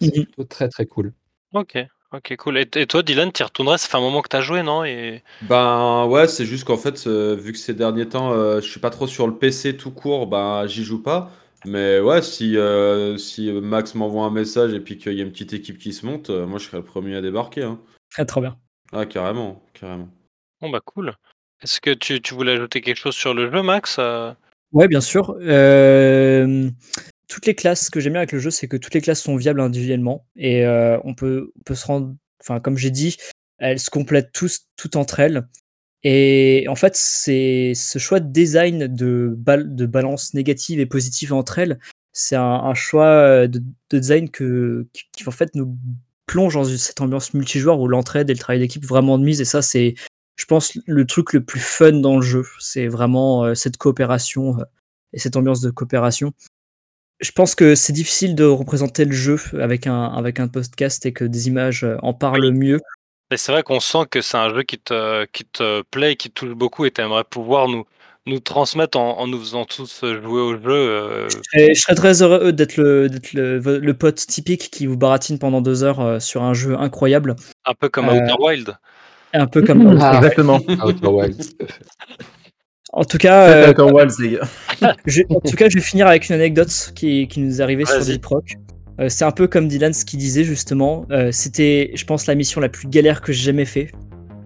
C'est 0.01 0.17
Mhm. 0.17 0.25
plutôt 0.25 0.43
très 0.43 0.69
très 0.69 0.87
cool. 0.87 1.13
Ok, 1.53 1.79
ok, 2.13 2.35
cool. 2.37 2.59
Et, 2.59 2.69
et 2.75 2.87
toi, 2.89 3.05
Dylan, 3.05 3.31
t'y 3.31 3.45
retournerais 3.45 3.79
Ça 3.79 3.87
fait 3.87 3.97
un 3.97 4.01
moment 4.01 4.21
que 4.23 4.29
t'as 4.29 4.41
joué, 4.41 4.65
non? 4.65 4.83
Et 4.85 5.23
Ben 5.49 6.07
ouais, 6.07 6.27
c'est 6.27 6.47
juste 6.47 6.65
qu'en 6.65 6.77
fait, 6.77 7.07
euh, 7.07 7.37
vu 7.37 7.53
que 7.53 7.59
ces 7.59 7.75
derniers 7.75 8.09
temps, 8.09 8.33
euh, 8.33 8.61
je 8.61 8.69
suis 8.69 8.81
pas 8.81 8.91
trop 8.91 9.07
sur 9.07 9.29
le 9.29 9.37
PC 9.37 9.77
tout 9.77 9.93
court, 9.93 10.27
ben 10.27 10.67
j'y 10.67 10.83
joue 10.83 11.01
pas. 11.01 11.31
Mais 11.67 12.01
ouais, 12.01 12.21
si, 12.23 12.57
euh, 12.57 13.17
si 13.17 13.51
Max 13.51 13.95
m'envoie 13.95 14.25
un 14.25 14.31
message 14.31 14.73
et 14.75 14.81
puis 14.81 14.99
qu'il 14.99 15.15
y 15.15 15.21
a 15.21 15.25
une 15.25 15.33
petite 15.33 15.53
équipe 15.55 15.79
qui 15.79 15.93
se 15.93 16.05
monte, 16.05 16.31
euh, 16.31 16.47
moi 16.47 16.59
je 16.59 16.67
serais 16.67 16.79
le 16.79 16.85
premier 16.85 17.17
à 17.17 17.23
débarquer. 17.23 17.63
Hein. 17.63 17.81
Très 18.11 18.25
très 18.27 18.41
bien. 18.41 18.59
Ah, 18.93 19.07
carrément, 19.07 19.63
carrément. 19.73 20.09
bon 20.61 20.71
bah 20.71 20.81
cool. 20.85 21.15
Est-ce 21.63 21.81
que 21.81 21.91
tu, 21.95 22.21
tu 22.21 22.35
voulais 22.35 22.53
ajouter 22.53 22.81
quelque 22.83 22.99
chose 22.99 23.15
sur 23.15 23.33
le 23.35 23.51
jeu, 23.51 23.63
Max 23.63 23.97
Euh, 23.99 24.33
Ouais, 24.73 24.89
bien 24.89 25.01
sûr. 25.01 25.37
Euh, 25.41 26.69
toutes 27.29 27.47
les 27.47 27.55
classes, 27.55 27.87
ce 27.87 27.91
que 27.91 28.01
j'aime 28.01 28.15
bien 28.15 28.21
avec 28.23 28.33
le 28.33 28.41
jeu, 28.41 28.51
c'est 28.51 28.67
que 28.67 28.77
toutes 28.77 28.93
les 28.93 29.01
classes 29.01 29.23
sont 29.23 29.37
viables 29.37 29.61
individuellement 29.61 30.27
et 30.37 30.67
euh, 30.67 30.99
on 31.05 31.15
peut, 31.15 31.53
on 31.57 31.63
peut 31.63 31.77
se 31.77 31.87
rendre, 31.87 32.13
enfin 32.41 32.59
comme 32.59 32.77
j'ai 32.77 32.91
dit, 32.91 33.17
elles 33.59 33.79
se 33.79 33.89
complètent 33.89 34.33
tous, 34.33 34.67
toutes 34.77 34.97
entre 34.97 35.21
elles. 35.21 35.47
Et 36.05 36.67
en 36.69 36.75
fait, 36.75 36.95
c'est 36.95 37.73
ce 37.75 37.99
choix 37.99 38.21
de 38.21 38.31
design 38.31 38.87
de, 38.87 39.35
bal- 39.37 39.75
de 39.75 39.87
balance 39.87 40.35
négative 40.35 40.79
et 40.79 40.87
positive 40.87 41.33
entre 41.33 41.59
elles, 41.59 41.79
c'est 42.13 42.37
un, 42.37 42.75
choix 42.75 43.07
euh, 43.07 43.49
de, 43.49 43.61
de 43.91 43.99
design 43.99 44.31
que, 44.31 44.87
qui, 44.93 45.27
en 45.27 45.33
fait 45.33 45.55
nous 45.55 45.77
plonge 46.27 46.55
dans 46.55 46.65
cette 46.65 47.01
ambiance 47.01 47.35
multijoueur 47.35 47.81
où 47.81 47.89
l'entraide 47.89 48.31
et 48.31 48.35
le 48.35 48.39
travail 48.39 48.61
d'équipe 48.61 48.85
vraiment 48.85 49.19
de 49.19 49.25
mise. 49.25 49.41
Et 49.41 49.45
ça, 49.45 49.63
c'est, 49.63 49.95
je 50.37 50.45
pense, 50.45 50.79
le 50.87 51.07
truc 51.07 51.33
le 51.33 51.43
plus 51.43 51.61
fun 51.61 51.93
dans 51.93 52.17
le 52.17 52.23
jeu. 52.23 52.45
C'est 52.61 52.87
vraiment 52.87 53.45
euh, 53.45 53.55
cette 53.55 53.79
coopération 53.79 54.59
euh, 54.61 54.65
et 55.13 55.19
cette 55.19 55.37
ambiance 55.37 55.61
de 55.61 55.71
coopération. 55.71 56.33
Je 57.21 57.33
pense 57.33 57.55
que 57.55 57.75
c'est 57.75 57.93
difficile 57.93 58.35
de 58.35 58.45
représenter 58.45 59.05
le 59.07 59.13
jeu 59.13 59.39
avec 59.61 59.87
un, 59.87 60.05
avec 60.05 60.39
un 60.39 60.49
podcast 60.49 61.07
et 61.07 61.13
que 61.13 61.25
des 61.25 61.49
images 61.49 61.87
en 62.03 62.13
parlent 62.13 62.53
mieux. 62.53 62.81
Et 63.31 63.37
c'est 63.37 63.53
vrai 63.53 63.63
qu'on 63.63 63.81
sent 63.81 64.07
que 64.11 64.21
c'est 64.21 64.37
un 64.37 64.55
jeu 64.55 64.63
qui 64.63 64.79
te, 64.79 65.25
qui 65.27 65.45
te 65.45 65.83
plaît, 65.91 66.17
qui 66.17 66.29
te 66.31 66.35
touche 66.35 66.55
beaucoup 66.55 66.85
et 66.85 66.91
tu 66.91 67.01
aimerais 67.01 67.25
pouvoir 67.25 67.69
nous, 67.69 67.85
nous 68.27 68.39
transmettre 68.39 68.99
en, 68.99 69.19
en 69.19 69.27
nous 69.27 69.41
faisant 69.41 69.65
tous 69.65 70.01
jouer 70.05 70.41
au 70.41 70.53
jeu. 70.55 70.61
euh, 70.71 71.29
je 71.55 71.75
serais 71.75 71.95
très 71.95 72.23
heureux 72.23 72.53
d'être 72.53 72.77
le, 72.77 73.09
d'être 73.09 73.33
le, 73.33 73.59
le 73.59 73.95
pote 73.95 74.17
typique 74.17 74.71
qui 74.71 74.87
vous 74.87 74.97
baratine 74.97 75.39
pendant 75.39 75.61
deux 75.63 75.83
heures 75.85 76.01
euh, 76.01 76.21
sur 76.21 76.43
un 76.43 76.55
jeu 76.55 76.77
incroyable. 76.79 77.35
un 77.65 77.75
peu 77.75 77.89
comme 77.89 78.09
Euh, 78.09 78.21
Outer 78.21 78.35
Wild. 78.39 78.77
Un 79.33 79.47
peu 79.47 79.63
comme. 79.63 79.99
Ah, 80.01 80.17
Exactement. 80.19 80.61
Outer 80.85 81.09
Wilds. 81.09 81.57
En 82.93 83.05
tout 83.05 83.19
cas, 83.19 83.49
euh, 83.49 83.73
gars. 83.73 84.97
je, 85.07 85.23
en 85.29 85.41
tout 85.41 85.57
cas, 85.57 85.69
je 85.69 85.75
vais 85.75 85.81
finir 85.81 86.07
avec 86.07 86.29
une 86.29 86.37
anecdote 86.37 86.93
qui, 86.95 87.27
qui 87.27 87.41
nous 87.41 87.61
est 87.61 87.63
arrivée 87.65 87.85
sur. 87.85 87.99
Deep 88.05 88.25
Rock. 88.27 88.45
Euh, 89.01 89.09
c'est 89.09 89.25
un 89.25 89.31
peu 89.33 89.47
comme 89.49 89.67
Dylan 89.69 89.93
ce 89.93 90.05
qu'il 90.05 90.19
disait 90.19 90.45
justement. 90.45 91.05
Euh, 91.11 91.31
c'était, 91.33 91.91
je 91.95 92.05
pense, 92.05 92.27
la 92.27 92.35
mission 92.35 92.61
la 92.61 92.69
plus 92.69 92.89
galère 92.89 93.21
que 93.21 93.33
j'ai 93.33 93.45
jamais 93.45 93.65
fait. 93.65 93.91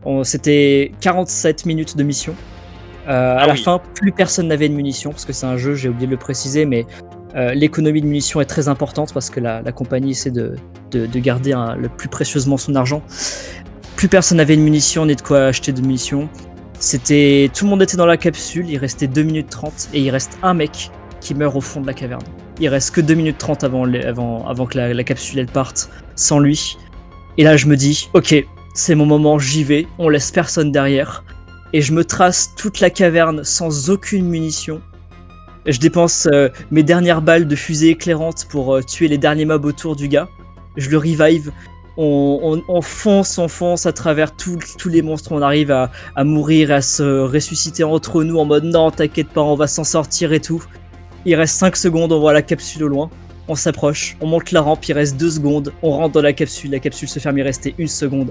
On- 0.05 0.25
C'était 0.25 0.93
47 1.01 1.67
minutes 1.67 1.97
de 1.97 2.03
mission. 2.03 2.35
Euh, 3.09 3.37
à 3.37 3.41
Ah 3.43 3.47
la 3.47 3.57
fin, 3.57 3.81
plus 3.95 4.13
personne 4.13 4.49
n'avait 4.49 4.69
de 4.69 4.75
munitions 4.75 5.11
parce 5.11 5.25
que 5.25 5.33
c'est 5.33 5.47
un 5.47 5.57
jeu, 5.57 5.75
j'ai 5.75 5.89
oublié 5.89 6.07
de 6.07 6.13
le 6.13 6.19
préciser, 6.19 6.65
mais 6.67 6.87
l'économie 7.55 8.01
de 8.01 8.07
munitions 8.07 8.41
est 8.41 8.47
très 8.47 8.67
importante 8.69 9.13
parce 9.15 9.31
que 9.31 9.39
la, 9.39 9.63
la 9.63 9.71
compagnie 9.71 10.11
essaie 10.11 10.31
de, 10.33 10.57
de, 10.91 11.07
de 11.07 11.19
garder 11.21 11.55
le 11.79 11.89
plus 11.89 12.09
précieusement 12.09 12.57
son 12.57 12.75
argent. 12.75 13.01
Plus 13.97 14.09
personne 14.09 14.39
n'avait 14.39 14.57
de 14.57 14.63
munitions 14.63 15.07
ni 15.07 15.15
de 15.15 15.21
quoi 15.21 15.45
acheter 15.47 15.73
de 15.73 15.81
munitions. 15.81 16.29
C'était 16.81 17.51
tout 17.55 17.65
le 17.65 17.71
monde 17.71 17.83
était 17.83 17.97
dans 17.97 18.07
la 18.07 18.17
capsule, 18.17 18.69
il 18.69 18.77
restait 18.79 19.07
2 19.07 19.23
minutes 19.23 19.51
30 19.51 19.89
et 19.95 20.01
il 20.01 20.11
reste 20.11 20.37
un 20.43 20.55
mec 20.55 20.91
qui 21.21 21.35
meurt 21.35 21.55
au 21.55 21.61
fond 21.61 21.81
de 21.81 21.87
la 21.87 21.95
caverne. 21.95 22.23
Il 22.61 22.69
reste 22.69 22.93
que 22.95 23.01
2 23.01 23.15
minutes 23.15 23.39
30 23.39 23.65
avant, 23.65 23.85
avant, 23.85 24.47
avant 24.49 24.67
que 24.67 24.77
la, 24.79 25.05
capsule 25.05 25.39
elle 25.39 25.47
parte 25.47 25.91
sans 26.17 26.39
lui. 26.41 26.77
Et 27.37 27.45
là 27.45 27.57
je 27.57 27.67
me 27.67 27.77
dis, 27.77 28.09
ok, 28.15 28.35
c'est 28.75 28.95
mon 28.95 29.07
moment, 29.07 29.39
j'y 29.39 29.65
vais, 29.65 29.87
on 29.99 30.09
laisse 30.09 30.31
personne 30.31 30.73
derrière. 30.73 31.25
Et 31.73 31.83
je 31.83 31.93
me 31.93 32.05
trace 32.05 32.55
toute 32.57 32.81
la 32.81 32.91
caverne 32.91 33.45
sans 33.45 33.91
aucune 33.91 34.27
munition. 34.27 34.81
Je 35.67 35.79
dépense 35.79 36.27
euh, 36.33 36.49
mes 36.71 36.83
dernières 36.83 37.21
balles 37.21 37.47
de 37.47 37.55
fusée 37.55 37.91
éclairante 37.91 38.47
pour 38.49 38.75
euh, 38.75 38.83
tuer 38.83 39.07
les 39.07 39.19
derniers 39.19 39.45
mobs 39.45 39.67
autour 39.67 39.97
du 39.97 40.09
gars. 40.09 40.29
Je 40.77 40.89
le 40.89 40.97
revive. 40.97 41.53
On, 41.99 42.39
on- 42.43 42.63
on 42.73 42.81
fonce, 42.81 43.37
on 43.39 43.49
fonce 43.49 43.85
à 43.85 43.93
travers 43.93 44.35
tous 44.35 44.59
les 44.87 45.03
monstres. 45.03 45.31
On 45.33 45.43
arrive 45.43 45.71
à, 45.71 45.91
à 46.17 46.25
mourir, 46.25 46.71
à 46.73 46.81
se 46.81 47.03
ressusciter 47.21 47.85
entre 47.85 48.23
nous 48.25 48.39
en 48.39 48.47
mode 48.47 48.65
non, 48.65 48.91
t'inquiète 48.91 49.29
pas, 49.29 49.43
on 49.43 49.57
va 49.57 49.67
s'en 49.67 49.85
sortir 49.85 50.33
et 50.33 50.41
tout. 50.41 50.65
Il 51.25 51.35
reste 51.35 51.57
5 51.57 51.77
secondes, 51.77 52.13
on 52.13 52.21
voit 52.21 52.33
la 52.33 52.43
capsule 52.43 52.85
au 52.85 52.89
loin. 52.89 53.11
On 53.49 53.55
s'approche, 53.55 54.17
on 54.21 54.27
monte 54.27 54.53
la 54.53 54.61
rampe, 54.61 54.85
il 54.89 54.93
reste 54.93 55.17
2 55.17 55.31
secondes. 55.31 55.73
On 55.83 55.91
rentre 55.91 56.13
dans 56.15 56.23
la 56.23 56.33
capsule, 56.33 56.71
la 56.71 56.79
capsule 56.79 57.09
se 57.09 57.19
ferme, 57.19 57.39
il 57.39 57.43
restait 57.43 57.75
une 57.79 57.89
seconde. 57.89 58.31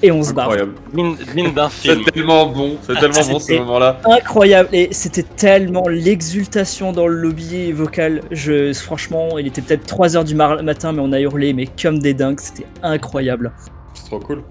Et 0.00 0.12
on 0.12 0.22
se 0.22 0.32
barre. 0.32 0.52
Ligne 0.94 1.52
d'un 1.54 1.68
film. 1.68 2.02
C'est 2.04 2.12
tellement 2.12 2.46
bon, 2.46 2.76
c'est 2.82 2.94
tellement 3.00 3.20
bon 3.32 3.38
ce 3.40 3.46
C'était- 3.46 3.58
moment-là. 3.58 4.00
incroyable 4.04 4.68
et 4.72 4.88
c'était 4.92 5.24
tellement 5.24 5.88
l'exultation 5.88 6.92
dans 6.92 7.08
le 7.08 7.16
lobby 7.16 7.72
vocal. 7.72 8.20
Je, 8.30 8.72
franchement, 8.74 9.38
il 9.38 9.48
était 9.48 9.60
peut-être 9.60 9.86
3h 9.86 10.24
du 10.24 10.36
matin, 10.36 10.92
mais 10.92 11.00
on 11.02 11.12
a 11.12 11.18
hurlé, 11.20 11.52
mais 11.52 11.66
comme 11.80 11.98
des 11.98 12.14
dingues, 12.14 12.38
c'était 12.38 12.66
incroyable. 12.84 13.50
C'est 13.94 14.04
trop 14.04 14.20
cool. 14.20 14.42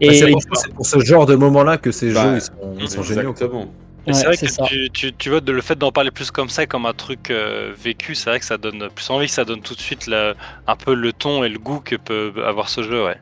Et 0.00 0.08
Bah, 0.08 0.14
c'est 0.54 0.72
pour, 0.72 0.86
ce 0.86 0.98
genre 1.00 1.26
de 1.26 1.34
moment-là 1.34 1.78
que 1.78 1.90
ces 1.90 2.12
Bah, 2.12 2.22
jeux 2.22 2.34
ils 2.36 2.40
sont, 2.40 2.52
ils 2.80 2.88
sont 2.88 3.02
géniaux. 3.02 3.30
Exactement. 3.32 3.66
Et 4.06 4.12
c'est 4.12 4.26
Ouais, 4.26 4.36
vrai 4.36 4.36
que 4.36 4.46
ça. 4.48 4.64
tu, 4.66 4.90
tu, 4.92 5.12
tu 5.14 5.30
vois, 5.30 5.40
de 5.40 5.52
le 5.52 5.60
fait 5.62 5.76
d'en 5.76 5.92
parler 5.92 6.10
plus 6.10 6.30
comme 6.30 6.48
ça, 6.48 6.66
comme 6.66 6.86
un 6.86 6.92
truc 6.92 7.30
euh, 7.30 7.72
vécu, 7.76 8.14
c'est 8.14 8.30
vrai 8.30 8.40
que 8.40 8.44
ça 8.44 8.58
donne 8.58 8.88
plus 8.90 9.08
envie, 9.10 9.28
ça 9.28 9.44
donne 9.44 9.60
tout 9.62 9.74
de 9.74 9.80
suite 9.80 10.06
le- 10.06 10.34
un 10.66 10.76
peu 10.76 10.94
le 10.94 11.12
ton 11.12 11.44
et 11.44 11.48
le 11.48 11.58
goût 11.58 11.80
que 11.80 11.96
peut 11.96 12.32
avoir 12.44 12.68
ce 12.68 12.82
jeu, 12.82 13.04
ouais. 13.04 13.16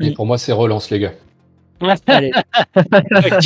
Et 0.00 0.12
pour 0.12 0.26
moi, 0.26 0.38
c'est 0.38 0.52
relance, 0.52 0.90
les 0.90 0.98
gars. 1.00 1.12
allez, 2.08 2.32
Ok, 3.26 3.42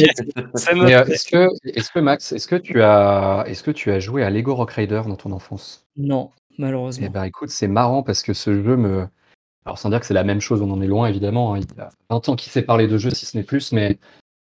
c'est 0.55 0.75
Mais 0.83 0.95
euh, 0.95 1.05
est-ce 1.07 1.25
que, 1.29 1.93
que 1.93 1.99
Max, 2.01 2.33
est-ce 2.33 2.47
que 2.47 2.57
tu 2.57 2.83
as, 2.83 3.45
est-ce 3.47 3.63
que 3.63 3.71
tu 3.71 3.91
as 3.91 3.99
joué 4.01 4.23
à 4.23 4.31
Lego 4.31 4.55
Rock 4.55 4.73
Rider 4.73 5.03
dans 5.07 5.17
ton 5.17 5.33
enfance? 5.33 5.87
Non, 5.97 6.31
Eh 6.53 6.59
malheureusement. 6.59 7.09
ben, 7.09 7.25
écoute, 7.25 7.51
c'est 7.51 7.69
marrant 7.69 8.03
parce 8.03 8.23
que 8.23 8.33
ce 8.35 8.63
jeu 8.63 8.77
me, 8.77 9.09
alors 9.67 9.79
sans 9.79 9.91
dire 9.91 10.01
que 10.01 10.07
c'est 10.07 10.15
la 10.15 10.25
même 10.25 10.41
chose, 10.41 10.63
on 10.63 10.71
en 10.71 10.81
est 10.83 10.87
loin 10.87 11.09
évidemment. 11.09 11.55
hein, 11.55 11.61
il 11.61 11.77
y 11.77 11.81
a 11.81 11.91
20 12.11 12.29
ans 12.29 12.37
qu'il 12.37 12.53
s'est 12.53 12.63
parlé 12.63 12.87
de 12.89 12.99
jeux, 12.99 13.11
si 13.11 13.27
ce 13.27 13.37
n'est 13.37 13.45
plus, 13.45 13.73
mais 13.73 13.99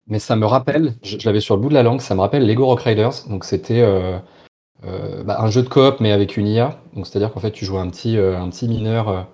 mais 0.07 0.19
ça 0.19 0.35
me 0.35 0.45
rappelle, 0.45 0.93
je, 1.03 1.17
je 1.19 1.25
l'avais 1.25 1.41
sur 1.41 1.55
le 1.55 1.61
bout 1.61 1.69
de 1.69 1.73
la 1.73 1.83
langue, 1.83 2.01
ça 2.01 2.15
me 2.15 2.21
rappelle 2.21 2.45
Lego 2.45 2.65
Rock 2.65 2.81
Riders. 2.81 3.27
Donc 3.29 3.43
c'était 3.43 3.81
euh, 3.81 4.17
euh, 4.85 5.23
bah, 5.23 5.37
un 5.39 5.49
jeu 5.49 5.61
de 5.61 5.69
coop 5.69 5.97
mais 5.99 6.11
avec 6.11 6.37
une 6.37 6.47
IA. 6.47 6.79
Donc 6.95 7.07
c'est-à-dire 7.07 7.31
qu'en 7.31 7.39
fait 7.39 7.51
tu 7.51 7.65
jouais 7.65 7.79
un 7.79 7.89
petit, 7.89 8.17
euh, 8.17 8.39
un 8.39 8.49
petit 8.49 8.67
mineur 8.67 9.27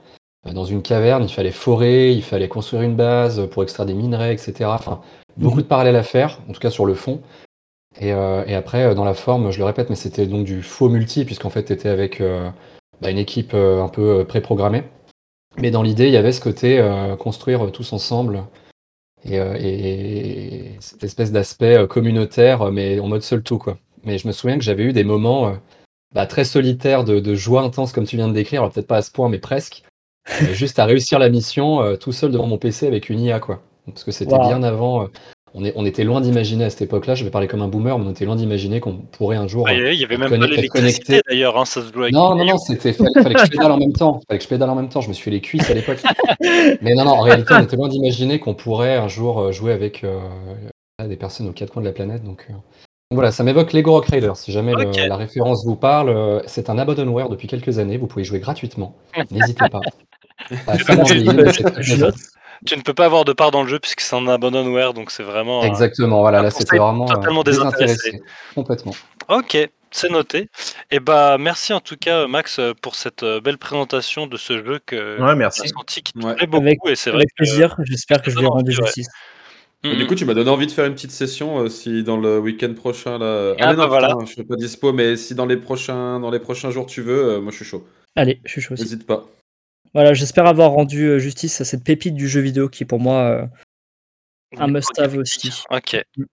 dans 0.52 0.66
une 0.66 0.82
caverne, 0.82 1.24
il 1.24 1.32
fallait 1.32 1.52
forer, 1.52 2.12
il 2.12 2.24
fallait 2.24 2.50
construire 2.50 2.82
une 2.82 2.96
base 2.96 3.48
pour 3.50 3.64
extraire 3.64 3.86
des 3.86 3.94
minerais, 3.94 4.34
etc. 4.34 4.66
Enfin, 4.74 5.00
beaucoup 5.38 5.62
de 5.62 5.68
parallèles 5.68 5.96
à 5.96 6.04
faire, 6.04 6.40
en 6.50 6.52
tout 6.52 6.60
cas 6.60 6.70
sur 6.70 6.86
le 6.86 6.96
fond. 6.96 7.22
Et, 8.02 8.10
et 8.10 8.56
après, 8.56 8.94
dans 8.94 9.06
la 9.06 9.14
forme, 9.14 9.52
je 9.52 9.60
le 9.60 9.64
répète, 9.64 9.90
mais 9.90 9.96
c'était 9.96 10.26
donc 10.26 10.44
du 10.44 10.62
faux 10.62 10.90
multi, 10.90 11.24
puisqu'en 11.24 11.50
fait, 11.50 11.64
tu 11.64 11.72
étais 11.72 11.88
avec 11.88 12.22
bah, 13.02 13.10
une 13.10 13.20
équipe 13.20 13.54
un 13.54 13.88
peu 13.88 14.26
préprogrammée. 14.26 14.84
Mais 15.60 15.72
dans 15.72 15.82
l'idée, 15.82 16.08
il 16.08 16.14
y 16.14 16.18
avait 16.18 16.34
ce 16.34 16.42
côté 16.42 16.86
construire 17.20 17.72
tous 17.72 17.94
ensemble 17.94 18.44
et, 19.26 19.40
euh, 19.40 19.56
et- 19.60 20.66
et 20.68 20.78
cette 20.80 21.04
espèce 21.04 21.32
d'aspect 21.32 21.78
euh, 21.78 21.88
communautaire, 21.88 22.64
euh, 22.64 22.72
mais 22.72 23.00
en 23.00 23.08
mode 23.08 23.22
seul 23.22 23.44
tout, 23.44 23.58
quoi. 23.58 23.78
Mais 24.04 24.18
je 24.18 24.28
me 24.28 24.34
souviens 24.34 24.58
que 24.58 24.64
j'avais 24.64 24.84
eu 24.84 24.94
des 24.94 25.04
moments 25.04 25.56
bah, 26.14 26.26
très 26.26 26.44
solitaires 26.44 27.04
de, 27.06 27.20
de 27.20 27.36
joie 27.36 27.62
intense, 27.62 27.92
comme 27.94 28.06
tu 28.06 28.18
viens 28.18 28.28
de 28.28 28.34
décrire, 28.34 28.62
alors 28.62 28.72
peut-être 28.74 28.88
pas 28.88 28.98
à 28.98 29.02
ce 29.02 29.12
point, 29.12 29.30
mais 29.30 29.40
presque, 29.40 29.84
juste 30.54 30.78
à 30.80 30.86
réussir 30.86 31.20
la 31.20 31.30
mission 31.30 31.96
tout 31.98 32.12
seul 32.12 32.32
devant 32.32 32.48
mon 32.48 32.58
PC 32.58 32.86
avec 32.88 33.10
une 33.10 33.20
IA, 33.22 33.40
quoi. 33.40 33.62
Parce 33.88 34.04
que 34.04 34.12
c'était 34.12 34.32
Wow. 34.34 34.48
bien 34.48 34.64
avant. 34.64 35.08
Euh, 35.56 35.60
on, 35.60 35.66
est, 35.66 35.74
on 35.76 35.86
était 35.86 36.04
loin 36.04 36.22
d'imaginer 36.22 36.66
à 36.66 36.70
cette 36.70 36.82
époque-là, 36.84 37.16
je 37.16 37.24
vais 37.24 37.30
parler 37.30 37.48
comme 37.48 37.62
un 37.62 37.68
boomer, 37.68 37.98
mais 38.00 38.06
on 38.08 38.12
était 38.12 38.26
loin 38.26 38.36
d'imaginer 38.36 38.80
qu'on 38.80 38.94
pourrait 38.98 39.38
un 39.38 39.48
jour. 39.48 39.66
Ah, 39.68 39.74
Il 39.74 39.80
y 40.00 40.04
avait 40.04 40.16
être 40.16 40.20
même 40.22 40.30
pas 40.40 40.48
l'électricité 40.48 41.22
d'ailleurs, 41.28 41.58
hein, 41.58 41.66
ça 41.66 41.82
se 41.82 41.92
jouait 41.94 42.04
avec 42.04 42.14
Non, 42.14 42.36
non, 42.36 42.46
non, 42.46 42.58
c'était 42.58 42.94
fallait, 42.94 43.10
fallait 43.22 43.36
que 43.36 43.46
je 43.46 43.52
pédale 43.52 43.72
en 43.72 43.78
même 43.78 43.94
temps. 43.94 44.22
Fallait 44.28 44.38
que 44.40 44.44
je 44.44 44.50
pédale 44.50 44.70
en 44.70 44.76
même 44.76 44.90
temps. 44.90 45.02
Je 45.02 45.10
me 45.10 45.14
suis 45.14 45.24
fait 45.24 45.32
les 45.32 45.42
cuisses 45.42 45.70
à 45.70 45.74
l'époque. 45.74 46.02
Mais 46.82 46.96
non, 46.96 47.06
non, 47.06 47.12
en 47.12 47.22
réalité, 47.22 47.54
on 47.54 47.64
était 47.64 47.76
loin 47.76 47.90
d'imaginer 47.90 48.40
qu'on 48.40 48.56
pourrait 48.56 48.96
un 48.96 49.08
jour 49.08 49.40
euh, 49.40 49.52
jouer 49.52 49.74
avec 49.74 50.04
euh, 50.04 50.20
des 51.08 51.16
personnes 51.18 51.48
aux 51.48 51.54
quatre 51.54 51.72
coins 51.72 51.82
de 51.82 51.88
la 51.88 51.94
planète. 51.94 52.24
Donc, 52.24 52.48
euh, 52.50 52.54
donc 52.54 52.62
voilà, 53.18 53.32
ça 53.32 53.44
m'évoque 53.44 53.74
Lego 53.74 53.92
Rock 53.92 54.08
Raider. 54.08 54.32
Si 54.36 54.52
jamais 54.52 54.74
le- 54.74 55.08
la 55.08 55.18
référence 55.18 55.64
vous 55.66 55.76
parle, 55.76 56.10
euh, 56.10 56.40
c'est 56.48 56.70
un 56.72 56.80
abandonware 56.80 57.30
depuis 57.30 57.48
quelques 57.48 57.78
années. 57.78 57.98
Vous 57.98 58.08
pouvez 58.08 58.24
jouer 58.24 58.40
gratuitement. 58.40 58.96
N'hésitez 59.30 59.70
pas. 59.70 59.82
Tu 62.66 62.78
ne 62.78 62.82
peux 62.82 62.94
pas 62.94 63.06
avoir 63.06 63.26
de 63.26 63.34
part 63.34 63.52
dans 63.52 63.64
le 63.64 63.70
jeu 63.70 63.80
puisque 63.80 64.02
c'est 64.02 64.16
un 64.16 64.28
abandonware, 64.28 64.94
donc 64.94 65.12
c'est 65.12 65.24
vraiment. 65.24 65.64
euh, 65.64 65.68
Exactement, 65.68 66.22
voilà, 66.22 66.42
là 66.42 66.52
c'était 66.52 66.78
vraiment 66.78 67.10
euh, 67.10 67.14
totalement 67.16 67.44
désintéressé. 67.44 68.12
désintéressé. 68.12 68.24
Complètement. 68.56 68.96
Ok, 69.30 69.58
c'est 69.92 70.10
noté. 70.10 70.50
Et 70.92 71.00
bah 71.00 71.38
merci 71.40 71.74
en 71.74 71.80
tout 71.80 71.98
cas 71.98 72.28
Max 72.28 72.60
euh, 72.60 72.74
pour 72.82 72.96
cette 72.96 73.24
belle 73.44 73.58
présentation 73.58 74.28
de 74.28 74.38
ce 74.38 74.64
jeu 74.64 74.80
que 74.86 75.22
Ouais, 75.22 75.36
merci. 75.36 75.68
senti 75.70 76.04
qui 76.04 76.14
te 76.14 76.26
Ouais. 76.26 76.36
plaît 76.36 76.48
beaucoup 76.48 76.66
Avec, 76.68 76.80
et 76.88 76.96
c'est 76.96 77.10
vrai 77.10 77.20
avec 77.20 77.30
que 77.30 77.36
plaisir, 77.38 77.76
j'espère 77.84 78.22
que 78.22 78.32
je 78.32 78.36
lui 78.38 78.44
ai 78.44 78.46
donne 78.48 78.54
rendu 78.54 78.72
justice. 78.72 79.08
Et 79.86 79.98
du 79.98 80.08
coup, 80.08 80.16
tu 80.16 80.24
m'as 80.24 80.34
donné 80.34 80.50
envie 80.50 80.66
de 80.66 80.72
faire 80.72 80.86
une 80.86 80.94
petite 80.94 81.12
session 81.12 81.60
euh, 81.60 81.68
si 81.68 82.04
dans 82.04 82.16
le 82.16 82.40
week-end 82.40 82.74
prochain 82.74 83.18
là. 83.18 83.54
Ah, 83.60 83.68
mais 83.72 83.76
bah 83.76 83.84
non, 83.84 83.88
voilà. 83.90 84.08
putain, 84.14 84.26
je 84.26 84.32
serai 84.32 84.44
pas 84.46 84.56
dispo, 84.56 84.94
mais 84.94 85.18
si 85.18 85.36
dans 85.36 85.46
les 85.46 85.58
prochains 85.58 86.22
dans 86.22 86.32
les 86.32 86.40
prochains 86.40 86.72
jours 86.72 86.86
tu 86.86 87.02
veux, 87.02 87.34
euh, 87.34 87.42
moi 87.42 87.52
je 87.52 87.58
suis 87.58 87.66
chaud. 87.66 87.86
Allez, 88.16 88.40
je 88.46 88.52
suis 88.52 88.62
chaud 88.62 88.76
aussi. 88.76 88.84
N'hésite 88.84 89.06
pas. 89.06 89.26
Voilà, 89.94 90.14
j'espère 90.14 90.46
avoir 90.48 90.72
rendu 90.72 91.06
euh, 91.06 91.20
justice 91.20 91.62
à 91.62 91.66
cette 91.66 91.84
pépite 91.84 92.16
du 92.16 92.28
jeu 92.28 92.42
vidéo 92.42 92.68
qui 92.70 92.84
est 92.84 92.86
pour 92.88 93.00
moi 93.00 93.22
euh, 93.24 93.46
un 94.58 94.68
must-have 94.68 95.16
aussi. 95.18 95.52
Ok. 95.70 95.94
Ouais. 96.18 96.26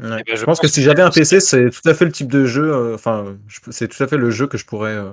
ben, 0.00 0.22
je 0.28 0.34
je 0.36 0.44
pense 0.44 0.60
que 0.60 0.68
si 0.68 0.82
j'avais 0.82 1.02
un 1.02 1.10
PC, 1.10 1.40
c'est 1.40 1.70
tout 1.70 1.88
à 1.88 1.94
fait 1.94 2.04
le 2.04 2.12
type 2.12 2.28
de 2.30 2.44
jeu. 2.44 2.72
euh, 2.74 2.94
Enfin, 2.94 3.38
je- 3.46 3.60
c'est 3.70 3.88
tout 3.88 4.02
à 4.02 4.06
fait 4.08 4.16
le 4.16 4.30
jeu 4.30 4.46
que 4.46 4.58
je 4.58 4.66
pourrais 4.66 4.90
euh, 4.96 5.12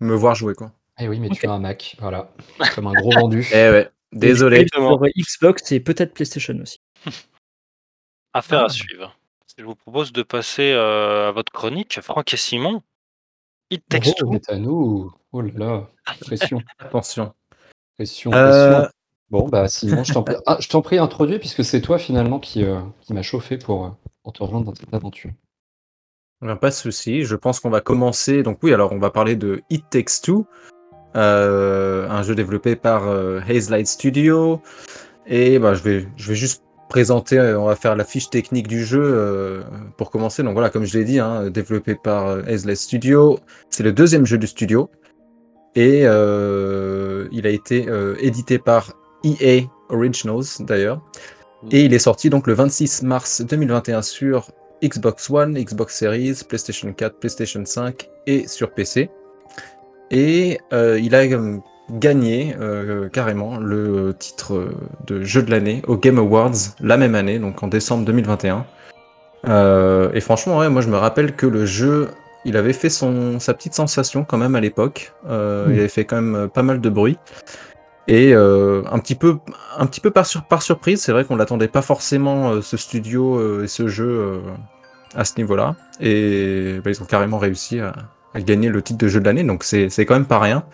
me 0.00 0.14
voir 0.14 0.34
jouer, 0.34 0.54
quoi. 0.54 0.72
Eh 1.00 1.08
oui, 1.08 1.20
mais 1.20 1.28
tu 1.28 1.46
as 1.46 1.52
un 1.52 1.58
Mac, 1.58 1.96
voilà. 2.00 2.30
Comme 2.74 2.86
un 2.86 2.92
gros 2.94 3.12
vendu. 3.12 3.46
Eh 3.52 3.70
ouais, 3.70 3.90
désolé. 4.12 4.60
Et 4.60 4.66
Pour 4.72 5.04
Xbox 5.16 5.70
et 5.72 5.80
peut-être 5.80 6.14
PlayStation 6.14 6.54
aussi. 6.62 6.80
Affaire 8.32 8.60
Ah. 8.60 8.64
à 8.66 8.68
suivre. 8.68 9.16
Je 9.58 9.64
vous 9.64 9.74
propose 9.74 10.12
de 10.12 10.22
passer 10.22 10.70
euh, 10.72 11.28
à 11.28 11.32
votre 11.32 11.50
chronique, 11.52 11.98
Franck 12.00 12.32
et 12.32 12.36
Simon. 12.36 12.82
It 13.70 13.82
Takes 13.88 14.10
Oh, 14.22 14.38
Two. 14.38 14.40
à 14.48 14.56
nous. 14.56 15.12
Oh 15.32 15.40
là 15.42 15.50
là, 15.56 15.88
pression, 16.20 16.62
Attention. 16.78 17.32
pression, 17.96 18.32
Euh, 18.32 18.72
pression. 18.72 18.90
Bon, 19.30 19.48
bah 19.48 19.68
Simon, 19.68 20.04
je 20.04 20.14
t'en 20.14 20.22
prie, 20.22 20.36
ah, 20.46 20.58
prie, 20.82 20.98
introduis, 20.98 21.38
puisque 21.38 21.62
c'est 21.62 21.82
toi 21.82 21.98
finalement 21.98 22.38
qui, 22.38 22.64
euh, 22.64 22.80
qui 23.02 23.12
m'a 23.12 23.20
chauffé 23.22 23.58
pour, 23.58 23.84
euh, 23.84 23.90
pour 24.22 24.32
te 24.32 24.42
rejoindre 24.42 24.64
dans 24.66 24.74
cette 24.74 24.92
aventure. 24.94 25.30
Ben, 26.40 26.56
pas 26.56 26.70
de 26.70 26.74
souci. 26.74 27.24
Je 27.24 27.36
pense 27.36 27.60
qu'on 27.60 27.68
va 27.68 27.80
commencer. 27.82 28.42
Donc 28.42 28.58
oui, 28.62 28.72
alors 28.72 28.92
on 28.92 28.98
va 28.98 29.10
parler 29.10 29.36
de 29.36 29.60
It 29.68 29.84
Takes 29.90 30.22
Two, 30.22 30.46
euh, 31.16 32.08
un 32.08 32.22
jeu 32.22 32.34
développé 32.34 32.74
par 32.76 33.06
Haze 33.48 33.68
Light 33.68 33.86
Studio. 33.86 34.62
Et 35.26 35.58
ben, 35.58 35.74
je 35.74 35.82
vais, 35.82 36.08
je 36.16 36.28
vais 36.28 36.36
juste 36.36 36.62
présenter. 36.88 37.38
on 37.38 37.66
va 37.66 37.76
faire 37.76 37.94
la 37.96 38.04
fiche 38.04 38.30
technique 38.30 38.66
du 38.66 38.84
jeu 38.84 39.02
euh, 39.02 39.62
pour 39.96 40.10
commencer. 40.10 40.42
Donc 40.42 40.54
voilà, 40.54 40.70
comme 40.70 40.84
je 40.84 40.98
l'ai 40.98 41.04
dit, 41.04 41.18
hein, 41.18 41.50
développé 41.50 41.94
par 41.94 42.26
euh, 42.28 42.42
Haze 42.46 42.64
Light 42.66 42.78
Studio. 42.78 43.38
C'est 43.70 43.82
le 43.82 43.92
deuxième 43.92 44.26
jeu 44.26 44.38
du 44.38 44.46
studio 44.46 44.90
et 45.74 46.02
euh, 46.04 47.28
il 47.32 47.46
a 47.46 47.50
été 47.50 47.88
euh, 47.88 48.16
édité 48.20 48.58
par 48.58 48.92
EA 49.24 49.62
Originals 49.88 50.44
d'ailleurs. 50.60 51.00
Et 51.70 51.84
il 51.84 51.92
est 51.92 51.98
sorti 51.98 52.30
donc 52.30 52.46
le 52.46 52.54
26 52.54 53.02
mars 53.02 53.42
2021 53.42 54.02
sur 54.02 54.50
Xbox 54.82 55.28
One, 55.28 55.54
Xbox 55.54 55.98
Series, 55.98 56.40
PlayStation 56.48 56.92
4, 56.92 57.18
PlayStation 57.18 57.64
5 57.64 58.08
et 58.26 58.46
sur 58.46 58.70
PC. 58.70 59.10
Et 60.10 60.58
euh, 60.72 60.98
il 61.00 61.14
a 61.14 61.26
gagné 61.90 62.54
euh, 62.60 63.08
carrément 63.08 63.58
le 63.58 64.14
titre 64.18 64.70
de 65.06 65.22
jeu 65.22 65.42
de 65.42 65.50
l'année 65.50 65.82
au 65.86 65.96
Game 65.96 66.18
Awards 66.18 66.76
la 66.80 66.96
même 66.96 67.14
année, 67.14 67.38
donc 67.38 67.62
en 67.62 67.68
décembre 67.68 68.04
2021. 68.04 68.64
Euh, 69.46 70.10
et 70.12 70.20
franchement, 70.20 70.58
ouais, 70.58 70.68
moi 70.68 70.82
je 70.82 70.88
me 70.88 70.96
rappelle 70.96 71.34
que 71.34 71.46
le 71.46 71.66
jeu, 71.66 72.08
il 72.48 72.56
avait 72.56 72.72
fait 72.72 72.90
son, 72.90 73.38
sa 73.38 73.54
petite 73.54 73.74
sensation 73.74 74.24
quand 74.24 74.38
même 74.38 74.56
à 74.56 74.60
l'époque. 74.60 75.12
Euh. 75.28 75.66
Il 75.70 75.78
avait 75.78 75.88
fait 75.88 76.04
quand 76.04 76.16
même 76.16 76.34
euh, 76.34 76.48
pas 76.48 76.62
mal 76.62 76.80
de 76.80 76.88
bruit. 76.88 77.18
Et 78.08 78.34
euh, 78.34 78.82
un 78.90 78.98
petit 78.98 79.14
peu, 79.14 79.36
un 79.76 79.86
petit 79.86 80.00
peu 80.00 80.10
par, 80.10 80.24
sur- 80.26 80.42
par 80.44 80.62
surprise, 80.62 81.02
c'est 81.02 81.12
vrai 81.12 81.24
qu'on 81.24 81.36
l'attendait 81.36 81.68
pas 81.68 81.82
forcément 81.82 82.50
euh, 82.50 82.62
ce 82.62 82.76
studio 82.76 83.62
et 83.62 83.68
ce 83.68 83.86
jeu 83.86 84.40
à 85.14 85.24
ce 85.24 85.34
niveau-là. 85.36 85.76
Et 86.00 86.80
bah, 86.82 86.90
ils 86.90 87.02
ont 87.02 87.06
carrément 87.06 87.38
réussi 87.38 87.80
à, 87.80 87.92
à 88.34 88.40
gagner 88.40 88.70
le 88.70 88.80
titre 88.80 88.98
de 88.98 89.08
jeu 89.08 89.20
de 89.20 89.26
l'année, 89.26 89.44
donc 89.44 89.62
c'est 89.62 89.90
quand 90.06 90.14
même 90.14 90.24
pas 90.24 90.38
rien. 90.38 90.64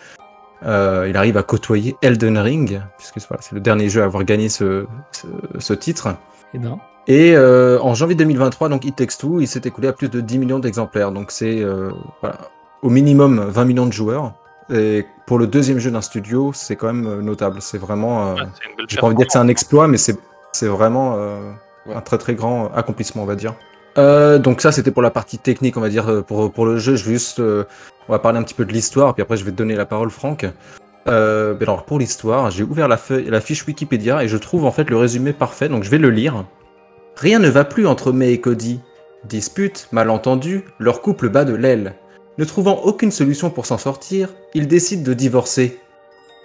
Il 0.63 1.15
arrive 1.15 1.37
à 1.37 1.43
côtoyer 1.43 1.95
Elden 2.01 2.37
Ring, 2.37 2.81
puisque 2.97 3.19
voilà, 3.27 3.41
c'est 3.43 3.53
le 3.53 3.61
dernier 3.61 3.89
jeu 3.89 4.01
à 4.01 4.05
avoir 4.05 4.23
gagné 4.23 4.49
ce, 4.49 4.85
ce, 5.11 5.27
ce 5.59 5.73
titre. 5.73 6.15
Eh 6.53 6.57
ben, 6.57 6.79
Et 7.07 7.35
euh, 7.35 7.79
en 7.81 7.93
janvier 7.93 8.15
2023, 8.15 8.69
donc 8.69 8.83
It 8.85 8.95
Takes 8.95 9.17
Two, 9.19 9.39
il 9.41 9.47
s'est 9.47 9.61
écoulé 9.65 9.87
à 9.87 9.93
plus 9.93 10.09
de 10.09 10.21
10 10.21 10.39
millions 10.39 10.59
d'exemplaires. 10.59 11.11
Donc 11.11 11.31
c'est 11.31 11.61
euh, 11.61 11.91
voilà, 12.21 12.37
au 12.81 12.89
minimum 12.89 13.39
20 13.47 13.65
millions 13.65 13.85
de 13.85 13.93
joueurs. 13.93 14.33
Et 14.73 15.05
pour 15.27 15.37
le 15.37 15.45
deuxième 15.45 15.77
jeu 15.77 15.91
d'un 15.91 16.01
studio, 16.01 16.51
c'est 16.55 16.75
quand 16.75 16.87
même 16.91 17.05
euh, 17.07 17.21
notable. 17.21 17.57
C'est 17.61 17.77
vraiment. 17.77 18.29
euh, 18.31 18.33
Ouais, 18.35 18.85
J'ai 18.87 18.97
pas 18.97 19.05
envie 19.05 19.13
de 19.15 19.19
dire 19.19 19.27
que 19.27 19.33
c'est 19.33 19.39
un 19.39 19.47
exploit, 19.47 19.87
mais 19.87 19.97
c'est 19.97 20.17
c'est 20.51 20.67
vraiment 20.67 21.15
euh, 21.17 21.51
Ouais. 21.85 21.93
un 21.93 22.01
très 22.01 22.17
très 22.17 22.33
grand 22.33 22.71
accomplissement, 22.73 23.21
on 23.21 23.27
va 23.27 23.35
dire. 23.35 23.53
Euh, 23.99 24.39
donc 24.39 24.59
ça, 24.61 24.71
c'était 24.71 24.89
pour 24.89 25.03
la 25.03 25.11
partie 25.11 25.37
technique, 25.37 25.77
on 25.77 25.81
va 25.81 25.89
dire, 25.89 26.23
pour, 26.25 26.51
pour 26.51 26.65
le 26.65 26.77
jeu. 26.79 26.95
Je 26.95 27.05
vais 27.05 27.11
juste, 27.11 27.39
euh, 27.39 27.63
on 28.09 28.13
va 28.13 28.17
parler 28.19 28.39
un 28.39 28.43
petit 28.43 28.55
peu 28.55 28.65
de 28.65 28.73
l'histoire, 28.73 29.13
puis 29.13 29.21
après 29.21 29.37
je 29.37 29.45
vais 29.45 29.51
te 29.51 29.55
donner 29.57 29.75
la 29.75 29.85
parole, 29.85 30.09
Franck. 30.09 30.47
Euh, 31.07 31.53
ben 31.53 31.61
alors 31.69 31.85
pour 31.85 31.99
l'histoire, 31.99 32.49
j'ai 32.49 32.63
ouvert 32.63 32.87
la, 32.87 32.97
feuille, 32.97 33.25
la 33.29 33.39
fiche 33.39 33.67
Wikipédia 33.67 34.23
et 34.23 34.27
je 34.27 34.37
trouve 34.37 34.65
en 34.65 34.71
fait 34.71 34.89
le 34.89 34.97
résumé 34.97 35.31
parfait, 35.33 35.69
donc 35.69 35.83
je 35.83 35.89
vais 35.91 35.99
le 35.99 36.09
lire. 36.09 36.43
Rien 37.17 37.39
ne 37.39 37.47
va 37.47 37.63
plus 37.63 37.87
entre 37.87 38.11
May 38.11 38.33
et 38.33 38.41
Cody. 38.41 38.81
Dispute, 39.23 39.87
malentendu, 39.93 40.65
leur 40.79 41.01
couple 41.01 41.29
bat 41.29 41.45
de 41.45 41.55
l'aile. 41.55 41.95
Ne 42.37 42.43
trouvant 42.43 42.81
aucune 42.83 43.11
solution 43.11 43.49
pour 43.49 43.65
s'en 43.65 43.77
sortir, 43.77 44.33
ils 44.53 44.67
décident 44.67 45.03
de 45.03 45.13
divorcer. 45.13 45.79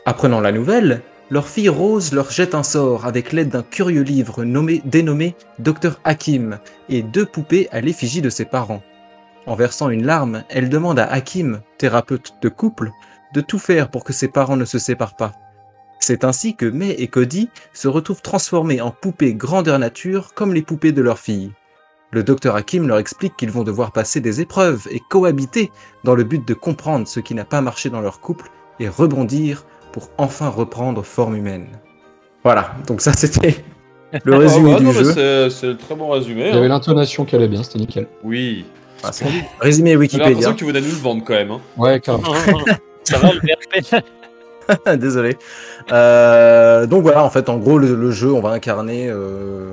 Apprenant 0.06 0.40
la 0.40 0.52
nouvelle, 0.52 1.02
leur 1.28 1.48
fille 1.48 1.68
Rose 1.68 2.12
leur 2.12 2.30
jette 2.30 2.54
un 2.54 2.62
sort 2.62 3.04
avec 3.04 3.32
l'aide 3.32 3.48
d'un 3.48 3.64
curieux 3.64 4.02
livre 4.02 4.44
nommé, 4.44 4.80
dénommé 4.84 5.34
Dr 5.58 5.98
Hakim 6.04 6.58
et 6.88 7.02
deux 7.02 7.26
poupées 7.26 7.68
à 7.72 7.80
l'effigie 7.80 8.22
de 8.22 8.30
ses 8.30 8.44
parents. 8.44 8.82
En 9.46 9.56
versant 9.56 9.90
une 9.90 10.06
larme, 10.06 10.44
elle 10.50 10.68
demande 10.68 11.00
à 11.00 11.10
Hakim, 11.10 11.62
thérapeute 11.78 12.34
de 12.42 12.48
couple, 12.48 12.92
de 13.34 13.40
tout 13.40 13.58
faire 13.58 13.90
pour 13.90 14.04
que 14.04 14.12
ses 14.12 14.28
parents 14.28 14.56
ne 14.56 14.64
se 14.64 14.78
séparent 14.78 15.16
pas. 15.16 15.32
C'est 16.10 16.24
ainsi 16.24 16.56
que 16.56 16.66
May 16.66 16.90
et 16.98 17.06
Cody 17.06 17.50
se 17.72 17.86
retrouvent 17.86 18.20
transformés 18.20 18.80
en 18.80 18.90
poupées 18.90 19.32
grandeur 19.32 19.78
nature 19.78 20.34
comme 20.34 20.52
les 20.52 20.60
poupées 20.62 20.90
de 20.90 21.00
leur 21.02 21.20
fille. 21.20 21.52
Le 22.10 22.24
docteur 22.24 22.56
Hakim 22.56 22.88
leur 22.88 22.98
explique 22.98 23.36
qu'ils 23.36 23.52
vont 23.52 23.62
devoir 23.62 23.92
passer 23.92 24.20
des 24.20 24.40
épreuves 24.40 24.88
et 24.90 24.98
cohabiter 25.08 25.70
dans 26.02 26.16
le 26.16 26.24
but 26.24 26.44
de 26.48 26.52
comprendre 26.52 27.06
ce 27.06 27.20
qui 27.20 27.32
n'a 27.36 27.44
pas 27.44 27.60
marché 27.60 27.90
dans 27.90 28.00
leur 28.00 28.18
couple 28.20 28.50
et 28.80 28.88
rebondir 28.88 29.64
pour 29.92 30.10
enfin 30.18 30.48
reprendre 30.48 31.04
forme 31.04 31.36
humaine. 31.36 31.68
Voilà, 32.42 32.74
donc 32.88 33.02
ça 33.02 33.12
c'était 33.12 33.62
le 34.24 34.34
résumé 34.34 34.70
Ah 34.70 34.74
ouais, 34.74 34.78
du 34.80 34.84
non, 34.86 34.90
jeu. 34.92 35.48
c'est- 35.48 35.76
très 35.78 35.94
bon 35.94 36.08
résumé. 36.08 36.48
Il 36.48 36.54
y 36.54 36.58
avait 36.58 36.66
hein. 36.66 36.70
l'intonation 36.70 37.24
qui 37.24 37.36
allait 37.36 37.46
bien, 37.46 37.62
c'était 37.62 37.78
nickel. 37.78 38.08
Oui. 38.24 38.64
C'est- 39.12 39.26
Résumé 39.60 39.90
J'ai 39.90 39.96
Wikipédia. 39.96 40.26
l'impression 40.30 40.52
que 40.54 40.58
tu 40.58 40.64
voulais 40.64 40.80
nous 40.80 40.88
le 40.88 40.92
vendre 40.94 41.22
quand 41.24 41.34
même. 41.34 41.52
hein. 41.52 41.60
Ouais, 41.76 42.00
carrément. 42.00 42.34
Ça 43.04 43.16
va 43.18 43.30
le 43.32 43.38
VRP 43.38 44.02
Désolé. 44.96 45.36
Euh, 45.92 46.86
donc 46.86 47.02
voilà, 47.02 47.24
en 47.24 47.30
fait, 47.30 47.48
en 47.48 47.58
gros, 47.58 47.78
le, 47.78 48.10
jeu, 48.10 48.32
on 48.32 48.40
va 48.40 48.50
incarner. 48.50 49.08
euh, 49.08 49.72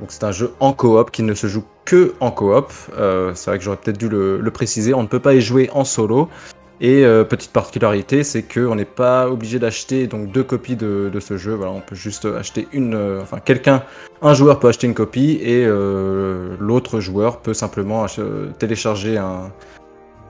donc 0.00 0.10
c'est 0.10 0.24
un 0.24 0.32
jeu 0.32 0.52
en 0.58 0.72
coop 0.72 1.10
qui 1.10 1.22
ne 1.22 1.34
se 1.34 1.46
joue 1.46 1.64
que 1.84 2.14
en 2.20 2.30
coop. 2.30 2.72
Euh, 2.98 3.32
c'est 3.34 3.50
vrai 3.50 3.58
que 3.58 3.64
j'aurais 3.64 3.76
peut-être 3.76 3.98
dû 3.98 4.08
le, 4.08 4.50
préciser. 4.52 4.94
On 4.94 5.02
ne 5.02 5.08
peut 5.08 5.20
pas 5.20 5.34
y 5.34 5.40
jouer 5.40 5.70
en 5.72 5.84
solo. 5.84 6.28
Et 6.84 7.04
petite 7.28 7.52
particularité, 7.52 8.24
c'est 8.24 8.42
qu'on 8.42 8.74
n'est 8.74 8.84
pas 8.84 9.28
obligé 9.30 9.60
d'acheter 9.60 10.08
donc 10.08 10.32
deux 10.32 10.42
copies 10.42 10.74
de, 10.74 11.12
ce 11.20 11.36
jeu. 11.36 11.56
On 11.64 11.80
peut 11.80 11.94
juste 11.94 12.24
acheter 12.24 12.66
une. 12.72 13.20
enfin, 13.22 13.38
quelqu'un, 13.38 13.84
un 14.20 14.34
joueur 14.34 14.58
peut 14.58 14.66
acheter 14.66 14.88
une 14.88 14.94
copie 14.94 15.38
et 15.40 15.64
l'autre 16.58 16.98
joueur 16.98 17.38
peut 17.38 17.54
simplement 17.54 18.06
télécharger 18.58 19.16
un, 19.16 19.52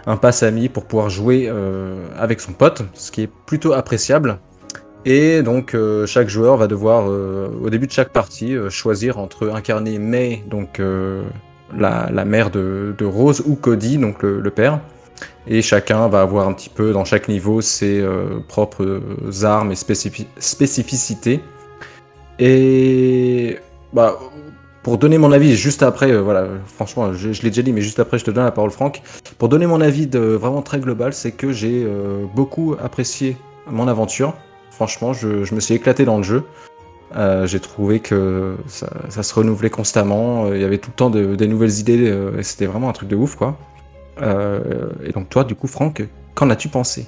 un 0.07 0.17
pass 0.17 0.43
ami 0.43 0.69
pour 0.69 0.85
pouvoir 0.85 1.11
jouer 1.11 1.47
euh, 1.49 2.07
avec 2.17 2.41
son 2.41 2.53
pote, 2.53 2.83
ce 2.95 3.11
qui 3.11 3.23
est 3.23 3.31
plutôt 3.47 3.73
appréciable. 3.73 4.39
Et 5.05 5.43
donc 5.43 5.75
euh, 5.75 6.07
chaque 6.07 6.29
joueur 6.29 6.57
va 6.57 6.67
devoir, 6.69 7.05
euh, 7.09 7.49
au 7.63 7.71
début 7.71 7.87
de 7.87 7.93
chaque 7.93 8.11
partie, 8.11 8.57
choisir 8.71 9.19
entre 9.19 9.51
incarner 9.51 9.99
May, 9.99 10.45
donc 10.49 10.81
la, 11.77 12.25
mère 12.25 12.51
de, 12.51 13.05
Rose, 13.05 13.43
ou 13.47 13.55
Cody, 13.57 13.99
donc 13.99 14.23
le, 14.23 14.51
père. 14.51 14.81
Et 15.47 15.63
chacun 15.63 16.09
va 16.09 16.21
avoir 16.21 16.49
un 16.49 16.53
petit 16.53 16.69
peu 16.69 16.93
dans 16.93 17.05
chaque 17.05 17.29
niveau 17.29 17.61
ses 17.61 18.05
propres 18.49 19.03
armes 19.45 19.73
et 19.73 19.77
spécifi- 19.77 20.27
spécificités. 20.39 21.41
Et 22.39 23.59
bah, 23.93 24.19
pour 24.83 24.99
donner 24.99 25.19
mon 25.19 25.31
avis 25.33 25.55
juste 25.57 25.83
après, 25.83 26.11
euh, 26.11 26.23
voilà, 26.23 26.47
franchement, 26.67 27.13
je, 27.13 27.33
je 27.33 27.43
l'ai 27.43 27.51
déjà 27.51 27.63
dit, 27.63 27.73
mais 27.73 27.83
juste 27.83 28.01
après, 28.01 28.19
je 28.19 28.25
te 28.25 28.31
donne 28.31 28.45
la 28.45 28.51
parole, 28.51 28.71
Franck. 28.71 29.03
Pour 29.39 29.49
donner 29.49 29.67
mon 29.67 29.81
avis 29.81 30.07
de 30.07 30.19
vraiment 30.19 30.63
très 30.63 30.81
global, 30.81 31.13
c'est 31.13 31.33
que 31.33 31.53
j'ai 31.53 31.85
euh, 31.85 32.25
beaucoup 32.35 32.75
apprécié 32.83 33.37
mon 33.71 33.87
aventure. 33.87 34.35
Franchement, 34.71 35.13
je, 35.13 35.45
je 35.45 35.55
me 35.55 35.61
suis 35.61 35.75
éclaté 35.75 36.05
dans 36.05 36.17
le 36.17 36.23
jeu. 36.25 36.45
Euh, 37.15 37.47
j'ai 37.47 37.61
trouvé 37.61 38.01
que 38.01 38.57
ça, 38.67 38.89
ça 39.11 39.23
se 39.23 39.35
renouvelait 39.35 39.69
constamment. 39.71 40.47
euh, 40.47 40.57
Il 40.57 40.63
y 40.63 40.65
avait 40.65 40.79
tout 40.79 40.91
le 40.91 40.97
temps 40.97 41.11
de- 41.11 41.37
des 41.37 41.47
nouvelles 41.47 41.79
idées. 41.79 42.09
euh, 42.11 42.39
et 42.39 42.43
C'était 42.43 42.67
vraiment 42.67 42.89
un 42.89 42.93
truc 42.93 43.09
de 43.09 43.17
ouf, 43.17 43.37
quoi. 43.37 43.57
Euh, 44.23 44.89
et 45.05 45.13
donc, 45.13 45.29
toi, 45.29 45.45
du 45.45 45.55
coup, 45.55 45.67
Franck, 45.67 46.03
qu'en 46.35 46.51
as-tu 46.51 46.69
pensé? 46.69 47.07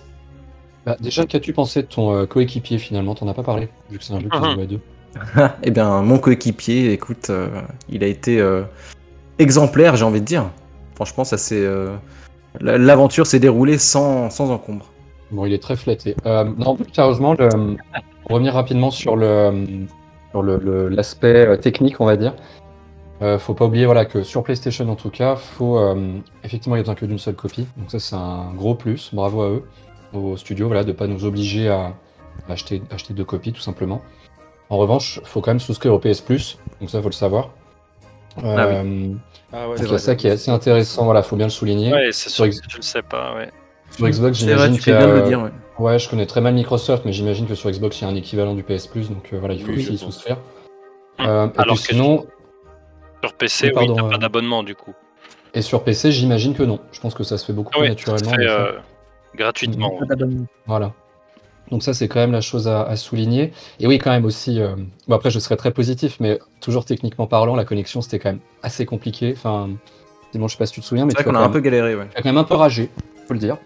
Bah, 0.87 0.97
déjà, 1.01 1.25
qu'as-tu 1.25 1.53
pensé 1.55 1.83
de 1.83 1.87
ton 1.87 2.15
euh, 2.15 2.27
coéquipier 2.27 2.79
finalement? 2.79 3.15
T'en 3.15 3.27
as 3.29 3.35
pas 3.35 3.43
parlé, 3.43 3.69
vu 3.91 3.99
que 3.99 4.05
c'est 4.05 4.13
un 4.13 4.21
jeu 4.21 4.29
qui 4.31 4.37
se 4.39 4.43
Mhm. 4.45 4.55
joue 4.55 4.61
à 4.61 4.67
deux. 4.67 4.81
Eh 5.63 5.71
bien, 5.71 6.03
mon 6.03 6.19
coéquipier, 6.19 6.93
écoute, 6.93 7.31
euh, 7.31 7.49
il 7.89 8.03
a 8.05 8.07
été 8.07 8.41
euh, 8.41 8.63
exemplaire, 9.39 9.97
j'ai 9.97 10.05
envie 10.05 10.21
de 10.21 10.27
dire. 10.27 10.45
Franchement, 10.95 11.25
ça 11.25 11.39
c'est 11.39 11.65
la- 12.61 12.79
l'aventure 12.79 13.27
s'est 13.27 13.41
déroulée 13.41 13.79
sans, 13.79 14.31
sans 14.31 14.51
encombre. 14.51 14.87
Bon, 15.33 15.45
il 15.47 15.53
est 15.53 15.63
très 15.63 15.77
flatté. 15.77 16.15
Euh, 16.27 16.45
non, 16.59 16.77
sérieusement, 16.93 17.35
le- 17.35 17.77
revenir 18.31 18.55
rapidement 18.55 18.91
sur 18.91 19.17
le 19.17 19.67
sur 20.31 20.43
le- 20.43 20.59
le- 20.59 20.89
l'aspect 20.89 21.47
euh, 21.47 21.57
technique, 21.57 22.01
on 22.01 22.05
va 22.07 22.17
dire. 22.17 22.35
Euh, 23.23 23.39
faut 23.39 23.55
pas 23.55 23.65
oublier 23.67 23.87
voilà, 23.87 24.05
que 24.05 24.23
sur 24.23 24.43
PlayStation 24.43 24.89
en 24.89 24.97
tout 24.97 25.11
cas, 25.11 25.37
faut 25.37 25.79
euh, 25.79 26.19
effectivement 26.43 26.75
il 26.77 26.79
y 26.79 26.81
a 26.81 26.83
besoin 26.83 26.97
que 26.97 27.07
d'une 27.07 27.19
seule 27.19 27.37
copie. 27.37 27.67
Donc 27.77 27.91
ça 27.91 27.99
c'est 28.01 28.17
un 28.17 28.53
gros 28.55 28.75
plus. 28.75 29.11
Bravo 29.13 29.43
à 29.43 29.49
eux, 29.49 29.63
au 30.13 30.37
studio, 30.37 30.67
voilà, 30.67 30.83
de 30.85 30.93
pas 30.93 31.07
nous 31.07 31.25
obliger 31.25 31.69
à 31.69 31.95
acheter, 32.49 32.83
acheter 32.91 33.15
deux 33.15 33.25
copies 33.25 33.53
tout 33.53 33.61
simplement. 33.63 34.03
En 34.75 34.79
revanche, 34.79 35.21
faut 35.23 35.41
quand 35.41 35.53
même 35.53 35.61
souscrire 35.61 35.95
au 35.95 36.01
PS 36.01 36.21
Plus, 36.21 36.59
donc 36.81 36.91
ça 36.91 37.01
faut 37.01 37.07
le 37.09 37.13
savoir. 37.13 37.51
Ah 38.39 38.41
oui. 38.43 38.51
Euh, 38.57 39.15
Ah 39.53 39.69
ouais, 39.69 39.81
a 39.95 39.99
ça 39.99 40.17
qui 40.17 40.27
est 40.27 40.33
assez 40.33 40.51
intéressant, 40.51 41.05
voilà, 41.05 41.23
faut 41.23 41.37
bien 41.37 41.47
le 41.47 41.51
souligner. 41.51 41.93
Ouais, 41.93 42.09
c'est 42.11 42.29
sûr 42.29 42.47
que 42.47 42.51
je 42.51 42.77
le 42.77 42.83
sais 42.83 43.03
pas, 43.03 43.37
ouais. 43.37 43.51
Sur 43.93 44.09
Xbox, 44.09 44.37
C'est 44.37 44.47
j'imagine 44.49 44.77
qu'il 44.77 44.93
y 44.93 44.97
a- 44.97 45.07
le 45.07 45.23
dire. 45.23 45.43
ouais. 45.43 45.51
Ouais, 45.79 45.99
je 46.01 46.09
connais 46.09 46.27
très 46.27 46.41
mal 46.41 46.55
Microsoft, 46.55 47.05
mais 47.05 47.13
j'imagine 47.13 47.47
que 47.47 47.55
sur 47.55 47.71
Xbox, 47.71 48.01
il 48.01 48.03
y 48.05 48.07
a 48.09 48.11
un 48.11 48.17
équivalent 48.17 48.55
du 48.55 48.65
PS 48.65 48.89
Plus, 48.89 49.11
donc 49.11 49.33
euh, 49.33 49.39
voilà, 49.39 49.55
il 49.55 49.63
faut 49.63 49.69
Oui, 49.71 49.79
aussi 49.79 49.93
y 49.95 49.99
souscrire. 49.99 50.39
Hum. 51.21 51.27
Euh, 51.29 51.47
et 51.47 51.59
Alors 51.61 51.77
puis 51.77 51.85
que 51.87 51.93
sinon, 51.95 52.27
Sur 53.23 53.33
PC, 53.35 53.67
Oui, 53.67 53.73
oui, 53.77 53.87
pardon, 53.87 53.95
t'as 54.09 54.11
pas 54.15 54.19
d'abonnement 54.19 54.65
du 54.65 54.75
coup. 54.75 54.93
et 55.55 55.63
sur 55.63 55.85
PC, 55.85 56.11
j'imagine 56.11 56.55
que 56.55 56.65
non. 56.65 56.81
Je 56.91 56.99
pense 57.01 57.15
que 57.15 57.23
ça 57.23 57.39
se 57.39 57.45
fait 57.47 57.53
beaucoup 57.53 57.71
plus 57.71 57.81
Oui, 57.83 57.87
ça 57.97 58.05
se 58.05 58.11
naturellement. 58.25 58.35
fait 58.37 58.49
euh, 58.51 58.73
gratuitement. 59.37 59.93
Voilà. 60.67 60.93
Donc 61.71 61.83
ça, 61.83 61.95
c'est 61.95 62.09
quand 62.09 62.21
même 62.21 62.33
la 62.33 62.41
chose 62.43 62.69
à, 62.69 62.83
à 62.83 62.97
souligner. 62.97 63.53
Et 63.81 63.87
oui, 63.87 63.99
quand 63.99 64.11
même 64.11 64.25
aussi, 64.27 64.61
euh, 64.61 64.77
bon 65.09 65.15
après, 65.15 65.31
je 65.31 65.39
serais 65.39 65.57
très 65.57 65.71
positif, 65.71 66.19
mais 66.21 66.39
toujours 66.61 66.85
techniquement 66.85 67.27
parlant, 67.27 67.57
la 67.57 67.65
connexion, 67.65 68.03
c'était 68.03 68.19
quand 68.19 68.31
même 68.31 68.41
assez 68.63 68.85
compliqué. 68.87 69.33
Enfin, 69.37 69.71
Simon, 70.33 70.49
je 70.49 70.53
sais 70.53 70.59
pas 70.59 70.67
si 70.67 70.75
tu 70.75 70.81
te 70.81 70.87
souviens, 70.87 71.07
mais 71.07 71.13
C'est 71.13 71.23
vrai 71.23 71.25
tu 71.25 71.29
as 71.29 71.33
qu'on 71.33 71.37
a 71.37 71.39
quand 71.39 71.45
un 71.45 71.49
même- 71.49 71.53
peu 71.55 71.61
galéré, 71.61 71.95
ouais. 71.97 72.07
Tu 72.13 72.19
as 72.19 72.23
quand 72.23 72.29
même 72.29 72.39
un 72.39 72.45
peu 72.45 72.55
ragé, 72.55 72.91
faut 73.27 73.35
le 73.35 73.41
dire. 73.41 73.57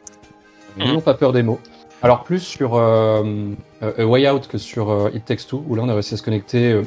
Mais 0.77 0.85
Mhm. 0.85 0.91
n'ayons 0.91 1.01
pas 1.01 1.15
peur 1.15 1.33
des 1.33 1.43
mots. 1.43 1.59
Alors 2.03 2.23
plus 2.23 2.39
sur 2.41 2.77
euh, 2.77 3.25
euh, 3.83 3.93
A 3.99 4.07
Way 4.07 4.31
Out 4.31 4.47
que 4.47 4.59
sur 4.59 4.91
euh, 4.91 5.11
It 5.12 5.25
Takes 5.25 5.47
Two, 5.49 5.65
où 5.66 5.75
là 5.75 5.83
on 5.83 5.89
a 5.89 5.95
réussi 5.95 6.15
à 6.15 6.16
se 6.16 6.23
connecter 6.23 6.70
euh, 6.70 6.83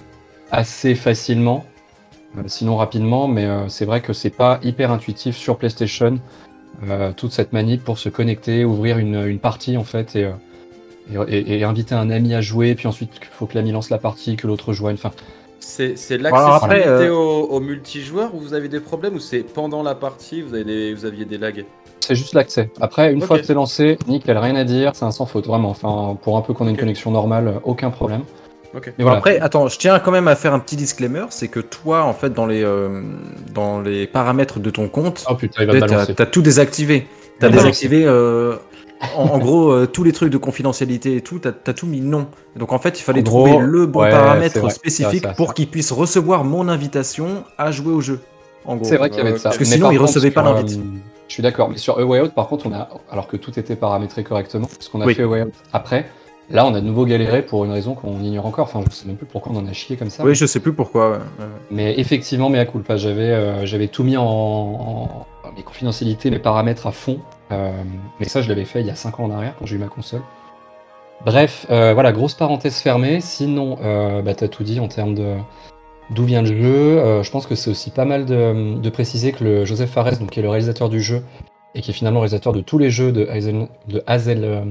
assez 0.51 0.95
facilement, 0.95 1.65
euh, 2.37 2.43
sinon 2.47 2.77
rapidement, 2.77 3.27
mais 3.27 3.45
euh, 3.45 3.67
c'est 3.67 3.83
vrai 3.83 3.99
que 3.99 4.13
c'est 4.13 4.29
pas 4.29 4.59
hyper 4.63 4.89
intuitif 4.91 5.35
sur 5.35 5.57
PlayStation, 5.57 6.19
euh, 6.87 7.11
toute 7.11 7.33
cette 7.33 7.51
manip 7.51 7.83
pour 7.83 7.97
se 7.97 8.07
connecter, 8.07 8.63
ouvrir 8.63 8.97
une, 8.99 9.25
une 9.27 9.39
partie 9.39 9.75
en 9.75 9.83
fait, 9.83 10.15
et, 10.15 10.23
euh, 10.23 10.31
et, 11.09 11.37
et- 11.37 11.59
et 11.59 11.63
inviter 11.63 11.95
un 11.95 12.09
ami 12.09 12.33
à 12.33 12.41
jouer, 12.41 12.75
puis 12.75 12.87
ensuite 12.87 13.11
il 13.21 13.27
faut 13.31 13.45
que 13.45 13.55
l'ami 13.55 13.71
lance 13.71 13.89
la 13.89 13.97
partie, 13.97 14.35
que 14.35 14.47
l'autre 14.47 14.73
joigne, 14.73 14.95
enfin 14.95 15.11
C'est 15.59 15.97
c'est 15.97 16.15
Alors 16.25 16.55
après, 16.55 16.79
l'accessibilité 16.79 17.07
euh, 17.09 17.13
au, 17.15 17.47
au 17.49 17.59
multijoueur 17.59 18.33
où 18.35 18.39
vous 18.39 18.53
avez 18.53 18.67
des 18.69 18.79
problèmes 18.79 19.15
ou 19.15 19.19
c'est 19.19 19.39
pendant 19.41 19.83
la 19.83 19.95
partie 19.95 20.41
vous, 20.41 20.53
avez 20.53 20.63
des- 20.63 20.93
vous 20.93 21.05
aviez 21.05 21.25
des 21.25 21.37
lags? 21.37 21.65
C'est 21.99 22.15
juste 22.15 22.33
l'accès. 22.33 22.71
Après, 22.81 23.13
une 23.13 23.21
fois 23.21 23.37
que 23.37 23.45
c'est 23.45 23.53
lancé, 23.53 23.97
nickel, 24.07 24.35
rien 24.37 24.55
à 24.55 24.63
dire, 24.63 24.91
c'est 24.95 25.05
un 25.05 25.11
sans 25.11 25.27
faute, 25.27 25.45
vraiment. 25.45 25.69
Enfin, 25.69 26.17
pour 26.23 26.35
un 26.35 26.41
peu 26.41 26.51
qu'on 26.53 26.65
ait 26.67 26.71
une 26.71 26.77
connexion 26.77 27.11
normale, 27.11 27.61
aucun 27.63 27.91
problème. 27.91 28.23
Ok. 28.75 28.91
Mais 28.97 29.03
voilà. 29.03 29.19
Après, 29.19 29.39
attends, 29.39 29.67
je 29.67 29.77
tiens 29.77 29.99
quand 29.99 30.09
même 30.11 30.27
à 30.27 30.35
faire 30.35 30.53
un 30.55 30.59
petit 30.59 30.75
disclaimer, 30.75 31.25
c'est 31.29 31.47
que 31.47 31.59
toi, 31.59 32.03
en 32.03 32.13
fait, 32.13 32.31
dans 32.33 32.47
les, 32.47 32.63
euh, 32.63 33.03
dans 33.53 33.81
les 33.81 34.07
paramètres 34.07 34.59
de 34.59 34.71
ton 34.71 34.87
compte, 34.89 35.23
Oh 35.29 35.35
putain, 35.35 35.61
il 35.61 35.67
va 35.67 35.73
tu 35.73 35.79
me 35.79 35.83
as, 35.83 35.87
balancer. 36.05 36.15
tout 36.31 36.41
désactivé. 36.41 37.05
Tu 37.39 37.45
as 37.45 37.49
Il 37.49 37.51
va 37.53 37.57
désactivé, 37.59 38.03
euh, 38.05 38.55
en, 39.17 39.23
en 39.23 39.37
gros, 39.39 39.71
euh, 39.71 39.85
tous 39.87 40.03
les 40.03 40.11
trucs 40.11 40.31
de 40.31 40.37
confidentialité 40.37 41.15
et 41.15 41.21
tout, 41.21 41.39
tu 41.39 41.47
as, 41.47 41.73
tout 41.73 41.87
mis 41.87 42.01
non. 42.01 42.27
Donc 42.55 42.71
en 42.73 42.79
fait, 42.79 42.99
il 42.99 43.03
fallait 43.03 43.21
En 43.21 43.23
trouver 43.23 43.51
gros, 43.51 43.59
le 43.61 43.85
bon 43.85 44.01
ouais, 44.01 44.11
paramètre 44.11 44.59
vrai, 44.59 44.69
spécifique 44.69 45.25
pour 45.37 45.53
qu'il 45.53 45.67
puisse 45.67 45.91
recevoir 45.91 46.43
mon 46.43 46.67
invitation 46.67 47.43
à 47.57 47.71
jouer 47.71 47.93
au 47.93 48.01
jeu. 48.01 48.19
En 48.65 48.75
gros. 48.75 48.85
C'est 48.85 48.97
vrai 48.97 49.09
qu'il 49.09 49.17
y 49.19 49.21
avait 49.21 49.31
de 49.33 49.37
ça. 49.37 49.49
Parce 49.49 49.57
que 49.57 49.63
Mais 49.63 49.69
sinon, 49.71 49.87
par 49.87 49.93
il 49.93 49.97
contre, 49.99 50.09
recevait 50.09 50.31
pas 50.31 50.43
l'invite. 50.43 50.77
euh, 50.77 50.83
Je 51.27 51.33
suis 51.33 51.41
d'accord, 51.43 51.69
mais 51.69 51.77
sur 51.77 51.97
A 51.99 52.03
Way 52.05 52.21
Out, 52.21 52.33
par 52.35 52.47
contre, 52.47 52.67
on 52.67 52.73
a, 52.73 52.89
alors 53.11 53.27
que 53.27 53.37
tout 53.37 53.57
était 53.59 53.75
paramétré 53.75 54.23
correctement, 54.23 54.67
parce 54.67 54.87
qu'on 54.87 55.01
a 55.01 55.05
Oui. 55.05 55.15
fait 55.15 55.23
A 55.23 55.27
Way 55.27 55.43
Out 55.43 55.53
après, 55.73 56.05
là, 56.51 56.65
on 56.67 56.75
a 56.75 56.79
de 56.81 56.85
nouveau 56.85 57.05
galéré 57.05 57.41
pour 57.41 57.65
une 57.65 57.71
raison 57.71 57.95
qu'on 57.95 58.19
ignore 58.19 58.45
encore. 58.45 58.65
Enfin, 58.71 58.81
je 58.87 58.95
sais 58.95 59.07
même 59.07 59.15
plus 59.15 59.25
pourquoi 59.25 59.51
on 59.55 59.57
en 59.57 59.67
a 59.67 59.73
chié 59.73 59.95
comme 59.97 60.11
ça. 60.11 60.23
Oui, 60.23 60.35
je 60.35 60.45
sais 60.45 60.59
plus 60.59 60.73
pourquoi. 60.73 61.11
ouais. 61.11 61.17
Mais 61.71 61.99
effectivement, 61.99 62.49
mais 62.49 62.59
à 62.59 62.65
culpa, 62.65 62.97
j'avais 62.97 63.31
euh, 63.31 63.65
j'avais 63.65 63.87
tout 63.87 64.03
mis 64.03 64.15
en, 64.17 64.23
en- 64.25 65.25
mes 65.57 65.63
confidentialités, 65.63 66.29
mes 66.29 66.39
paramètres 66.39 66.85
à 66.87 66.91
fond. 66.91 67.19
Euh, 67.51 67.71
mais 68.19 68.27
ça, 68.27 68.41
je 68.41 68.49
l'avais 68.49 68.65
fait 68.65 68.81
il 68.81 68.87
y 68.87 68.89
a 68.89 68.95
5 68.95 69.19
ans 69.19 69.25
en 69.25 69.31
arrière 69.31 69.55
quand 69.57 69.65
j'ai 69.65 69.75
eu 69.75 69.79
ma 69.79 69.87
console. 69.87 70.21
Bref, 71.25 71.67
euh, 71.69 71.93
voilà, 71.93 72.11
grosse 72.11 72.33
parenthèse 72.33 72.77
fermée. 72.79 73.21
Sinon, 73.21 73.77
euh, 73.83 74.21
bah, 74.21 74.33
t'as 74.33 74.47
tout 74.47 74.63
dit 74.63 74.79
en 74.79 74.87
termes 74.87 75.15
de 75.15 75.35
d'où 76.09 76.25
vient 76.25 76.41
le 76.41 76.47
jeu. 76.47 77.23
Je 77.23 77.31
pense 77.31 77.47
que 77.47 77.55
c'est 77.55 77.69
aussi 77.69 77.89
pas 77.89 78.05
mal 78.05 78.25
de, 78.25 78.89
préciser 78.89 79.31
que 79.31 79.43
le 79.43 79.65
Joseph 79.65 79.91
Fares, 79.91 80.17
donc, 80.17 80.31
qui 80.31 80.39
est 80.39 80.43
le 80.43 80.49
réalisateur 80.49 80.89
du 80.89 81.01
jeu 81.01 81.23
et 81.73 81.81
qui 81.81 81.91
est 81.91 81.93
finalement 81.93 82.19
le 82.19 82.23
réalisateur 82.23 82.51
de 82.51 82.59
tous 82.59 82.77
les 82.77 82.89
jeux 82.89 83.13
de 83.13 83.25
Hazel, 83.27 83.69
Hazel, 84.07 84.65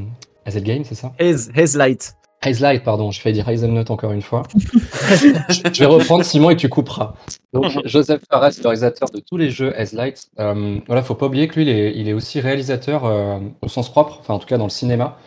Hazel 0.44 0.62
Game, 0.62 0.84
c'est 0.84 0.94
ça? 0.94 1.12
Haze, 1.18 1.50
Haze 1.56 1.76
Light. 1.76 2.14
Hazelight, 2.42 2.82
pardon, 2.82 3.10
j'ai 3.10 3.20
failli 3.20 3.34
dire 3.34 3.48
Hazelnut 3.48 3.90
encore 3.90 4.12
une 4.12 4.22
fois. 4.22 4.44
je 4.56 5.70
je 5.72 5.80
vais 5.80 5.86
reprendre 5.86 6.24
Simon 6.24 6.50
et 6.50 6.56
tu 6.56 6.68
couperas. 6.68 7.14
Donc, 7.52 7.64
Joseph 7.84 8.22
Fares, 8.30 8.50
le 8.58 8.62
réalisateur 8.62 9.10
de 9.10 9.20
tous 9.20 9.36
les 9.36 9.50
jeux 9.50 9.78
Hazelight. 9.78 10.28
Euh, 10.38 10.78
voilà, 10.86 11.02
faut 11.02 11.14
pas 11.14 11.26
oublier 11.26 11.48
que 11.48 11.56
lui, 11.56 11.62
il 11.62 11.68
est, 11.68 11.92
il 11.96 12.08
est 12.08 12.12
aussi 12.14 12.40
réalisateur 12.40 13.04
euh, 13.04 13.38
au 13.60 13.68
sens 13.68 13.90
propre, 13.90 14.16
enfin 14.20 14.34
en 14.34 14.38
tout 14.38 14.46
cas 14.46 14.56
dans 14.56 14.64
le 14.64 14.70
cinéma. 14.70 15.18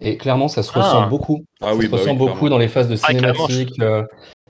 Et 0.00 0.16
clairement, 0.18 0.48
ça 0.48 0.62
se 0.62 0.70
Ah. 0.74 0.80
ressent 0.82 1.08
beaucoup. 1.08 1.44
Ah 1.62 1.68
ça 1.70 1.74
oui, 1.74 1.86
se 1.86 1.90
bah 1.90 1.96
ressent 1.96 2.10
oui, 2.12 2.16
beaucoup 2.18 2.32
clairement. 2.32 2.50
dans 2.50 2.58
les 2.58 2.68
phases 2.68 2.88
de 2.88 2.96
Ah, 3.02 3.06
cinématique, 3.08 3.72
euh, 3.80 4.04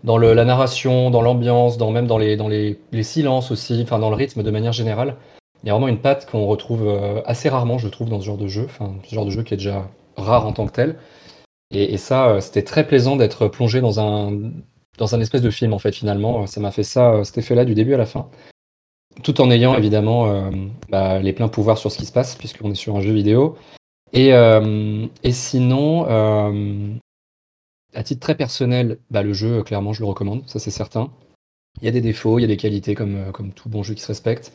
dans 0.04 0.18
le, 0.18 0.34
la 0.34 0.44
narration, 0.44 1.10
dans 1.10 1.22
l'ambiance, 1.22 1.78
dans 1.78 1.90
même 1.92 2.06
dans 2.06 2.18
les, 2.18 2.36
dans 2.36 2.48
les, 2.48 2.78
les 2.92 3.02
silences 3.04 3.50
aussi, 3.52 3.80
enfin 3.82 3.98
dans 4.00 4.10
le 4.10 4.16
rythme 4.16 4.42
de 4.42 4.50
manière 4.50 4.72
générale. 4.72 5.16
Il 5.64 5.68
y 5.68 5.70
a 5.70 5.72
vraiment 5.72 5.88
une 5.88 5.98
patte 5.98 6.26
qu'on 6.30 6.46
retrouve 6.46 6.86
euh, 6.86 7.20
assez 7.26 7.48
rarement, 7.48 7.78
je 7.78 7.88
trouve, 7.88 8.08
dans 8.08 8.20
ce 8.20 8.26
genre 8.26 8.36
de 8.36 8.46
jeu. 8.48 8.64
Enfin, 8.64 8.92
ce 9.08 9.14
genre 9.14 9.24
de 9.24 9.30
jeu 9.30 9.42
qui 9.42 9.54
est 9.54 9.56
déjà 9.56 9.88
rare 10.16 10.46
en 10.46 10.52
tant 10.52 10.66
que 10.66 10.72
tel. 10.72 10.96
Et, 11.70 11.94
et 11.94 11.98
ça, 11.98 12.28
euh, 12.28 12.40
c'était 12.40 12.62
très 12.62 12.86
plaisant 12.86 13.16
d'être 13.16 13.48
plongé 13.48 13.80
dans 13.80 14.00
un, 14.00 14.52
dans 14.96 15.14
un 15.14 15.20
espèce 15.20 15.42
de 15.42 15.50
film, 15.50 15.72
en 15.72 15.78
fait, 15.78 15.94
finalement. 15.94 16.46
Ça 16.46 16.60
m'a 16.60 16.70
fait 16.70 16.82
ça, 16.82 17.12
euh, 17.12 17.24
cet 17.24 17.38
effet-là, 17.38 17.64
du 17.64 17.74
début 17.74 17.94
à 17.94 17.98
la 17.98 18.06
fin. 18.06 18.28
Tout 19.22 19.40
en 19.40 19.50
ayant, 19.50 19.74
évidemment, 19.76 20.30
euh, 20.30 20.50
bah, 20.88 21.18
les 21.18 21.32
pleins 21.32 21.48
pouvoirs 21.48 21.76
sur 21.76 21.90
ce 21.90 21.98
qui 21.98 22.06
se 22.06 22.12
passe, 22.12 22.36
puisqu'on 22.36 22.70
est 22.70 22.76
sur 22.76 22.96
un 22.96 23.00
jeu 23.00 23.12
vidéo. 23.12 23.56
Et, 24.12 24.32
euh, 24.32 25.06
et 25.22 25.32
sinon, 25.32 26.06
euh, 26.08 26.94
à 27.94 28.02
titre 28.02 28.20
très 28.20 28.36
personnel, 28.36 28.98
bah, 29.10 29.22
le 29.22 29.32
jeu, 29.32 29.58
euh, 29.58 29.62
clairement, 29.62 29.92
je 29.92 30.00
le 30.00 30.06
recommande, 30.06 30.44
ça 30.46 30.58
c'est 30.58 30.70
certain. 30.70 31.10
Il 31.80 31.84
y 31.84 31.88
a 31.88 31.92
des 31.92 32.00
défauts, 32.00 32.38
il 32.38 32.42
y 32.42 32.44
a 32.44 32.48
des 32.48 32.56
qualités, 32.56 32.94
comme, 32.94 33.16
euh, 33.16 33.30
comme 33.32 33.52
tout 33.52 33.68
bon 33.68 33.82
jeu 33.82 33.94
qui 33.94 34.00
se 34.00 34.06
respecte. 34.06 34.52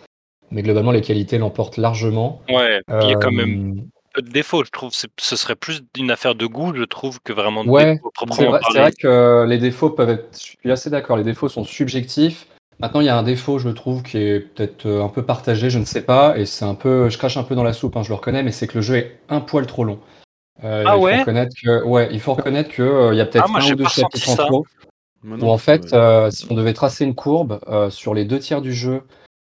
Mais 0.49 0.63
globalement, 0.63 0.91
les 0.91 1.01
qualités 1.01 1.37
l'emportent 1.37 1.77
largement. 1.77 2.41
Ouais, 2.49 2.81
il 2.87 3.09
y 3.09 3.13
a 3.13 3.15
quand 3.15 3.31
même 3.31 3.79
Euh, 3.79 3.81
peu 4.13 4.21
de 4.21 4.29
défauts, 4.29 4.63
je 4.63 4.71
trouve. 4.71 4.93
C'est- 4.93 5.09
Ce 5.19 5.35
serait 5.35 5.55
plus 5.55 5.81
une 5.97 6.11
affaire 6.11 6.35
de 6.35 6.45
goût, 6.45 6.73
je 6.75 6.83
trouve, 6.83 7.19
que 7.21 7.33
vraiment 7.33 7.63
de 7.63 7.69
Ouais, 7.69 7.95
défauts 7.95 8.11
c'est 8.11 8.25
proprement 8.25 8.51
vrai, 8.51 8.59
c'est 8.61 8.73
parlé. 8.73 8.79
vrai 8.79 8.91
que 8.93 9.45
les 9.47 9.57
défauts 9.57 9.89
peuvent 9.89 10.09
être. 10.09 10.37
Je 10.37 10.43
suis 10.61 10.71
assez 10.71 10.89
d'accord, 10.89 11.17
les 11.17 11.23
défauts 11.23 11.49
sont 11.49 11.63
subjectifs. 11.63 12.47
Maintenant, 12.79 13.01
il 13.01 13.05
y 13.05 13.09
a 13.09 13.17
un 13.17 13.23
défaut, 13.23 13.59
je 13.59 13.69
trouve, 13.69 14.01
qui 14.03 14.17
est 14.17 14.39
peut-être 14.39 14.87
euh, 14.87 15.03
un 15.03 15.07
peu 15.09 15.23
partagé, 15.23 15.69
je 15.69 15.77
ne 15.79 15.85
sais 15.85 16.01
pas, 16.01 16.37
et 16.37 16.45
c'est 16.45 16.65
un 16.65 16.75
peu. 16.75 17.09
Je 17.09 17.17
crache 17.17 17.37
un 17.37 17.43
peu 17.43 17.55
dans 17.55 17.63
la 17.63 17.73
soupe, 17.73 17.95
hein, 17.95 18.03
je 18.03 18.09
le 18.09 18.15
reconnais, 18.15 18.43
mais 18.43 18.51
c'est 18.51 18.67
que 18.67 18.75
le 18.75 18.81
jeu 18.81 18.95
est 18.95 19.19
un 19.29 19.41
poil 19.41 19.65
trop 19.67 19.83
long. 19.83 19.99
Euh, 20.63 20.83
Ah 20.87 20.97
il 20.97 21.01
ouais? 21.01 21.13
faut 21.13 21.19
reconnaître 21.19 21.55
que, 21.61 21.83
ouais, 21.83 22.09
il 22.11 22.19
faut 22.19 22.33
reconnaître 22.33 22.69
que 22.71 22.81
euh, 22.83 23.13
il 23.13 23.17
y 23.17 23.21
a 23.21 23.25
peut-être 23.25 23.49
Ah, 23.55 23.59
un 23.59 23.71
ou 23.71 23.75
deux 23.75 23.85
chapitres 23.85 24.29
en 24.29 24.35
trop. 24.35 24.65
Où 25.25 25.49
en 25.49 25.57
fait, 25.57 25.83
ouais. 25.83 25.93
euh, 25.93 26.31
si 26.31 26.45
on 26.49 26.53
devait 26.55 26.73
tracer 26.73 27.05
une 27.05 27.15
courbe 27.15 27.59
euh, 27.67 27.89
sur 27.89 28.13
les 28.13 28.25
deux 28.25 28.39
tiers 28.39 28.61
du 28.61 28.73
jeu, 28.73 29.03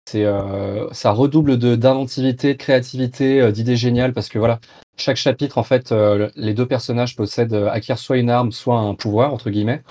c'est 0.07 0.25
euh, 0.25 0.93
ça 0.93 1.13
redouble 1.13 1.59
de 1.59 1.77
d'inventivité, 1.77 2.55
de 2.55 2.59
créativité, 2.59 3.41
euh, 3.41 3.51
d'idées 3.51 3.77
géniales 3.77 4.13
parce 4.13 4.29
que 4.29 4.39
voilà, 4.39 4.61
chaque 4.97 5.17
chapitre 5.17 5.59
en 5.59 5.63
fait, 5.63 5.93
euh, 5.93 6.31
les 6.37 6.55
deux 6.55 6.67
personnages 6.67 7.17
possèdent 7.17 7.55
acquièrent 7.55 7.99
soit 7.99 8.19
une 8.19 8.31
arme, 8.31 8.53
soit 8.53 8.79
un 8.79 8.95
pouvoir 8.95 9.33
entre 9.33 9.51
guillemets. 9.51 9.83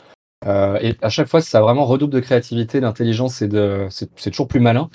Et 0.45 0.95
à 1.01 1.07
chaque 1.09 1.27
fois, 1.29 1.39
ça 1.39 1.61
vraiment 1.61 1.85
redouble 1.85 2.13
de 2.13 2.19
créativité, 2.19 2.81
d'intelligence 2.81 3.41
et 3.41 3.47
de 3.47 3.87
c'est 3.89 4.09
c'est 4.17 4.29
toujours 4.29 4.49
plus 4.49 4.59
malin. 4.59 4.89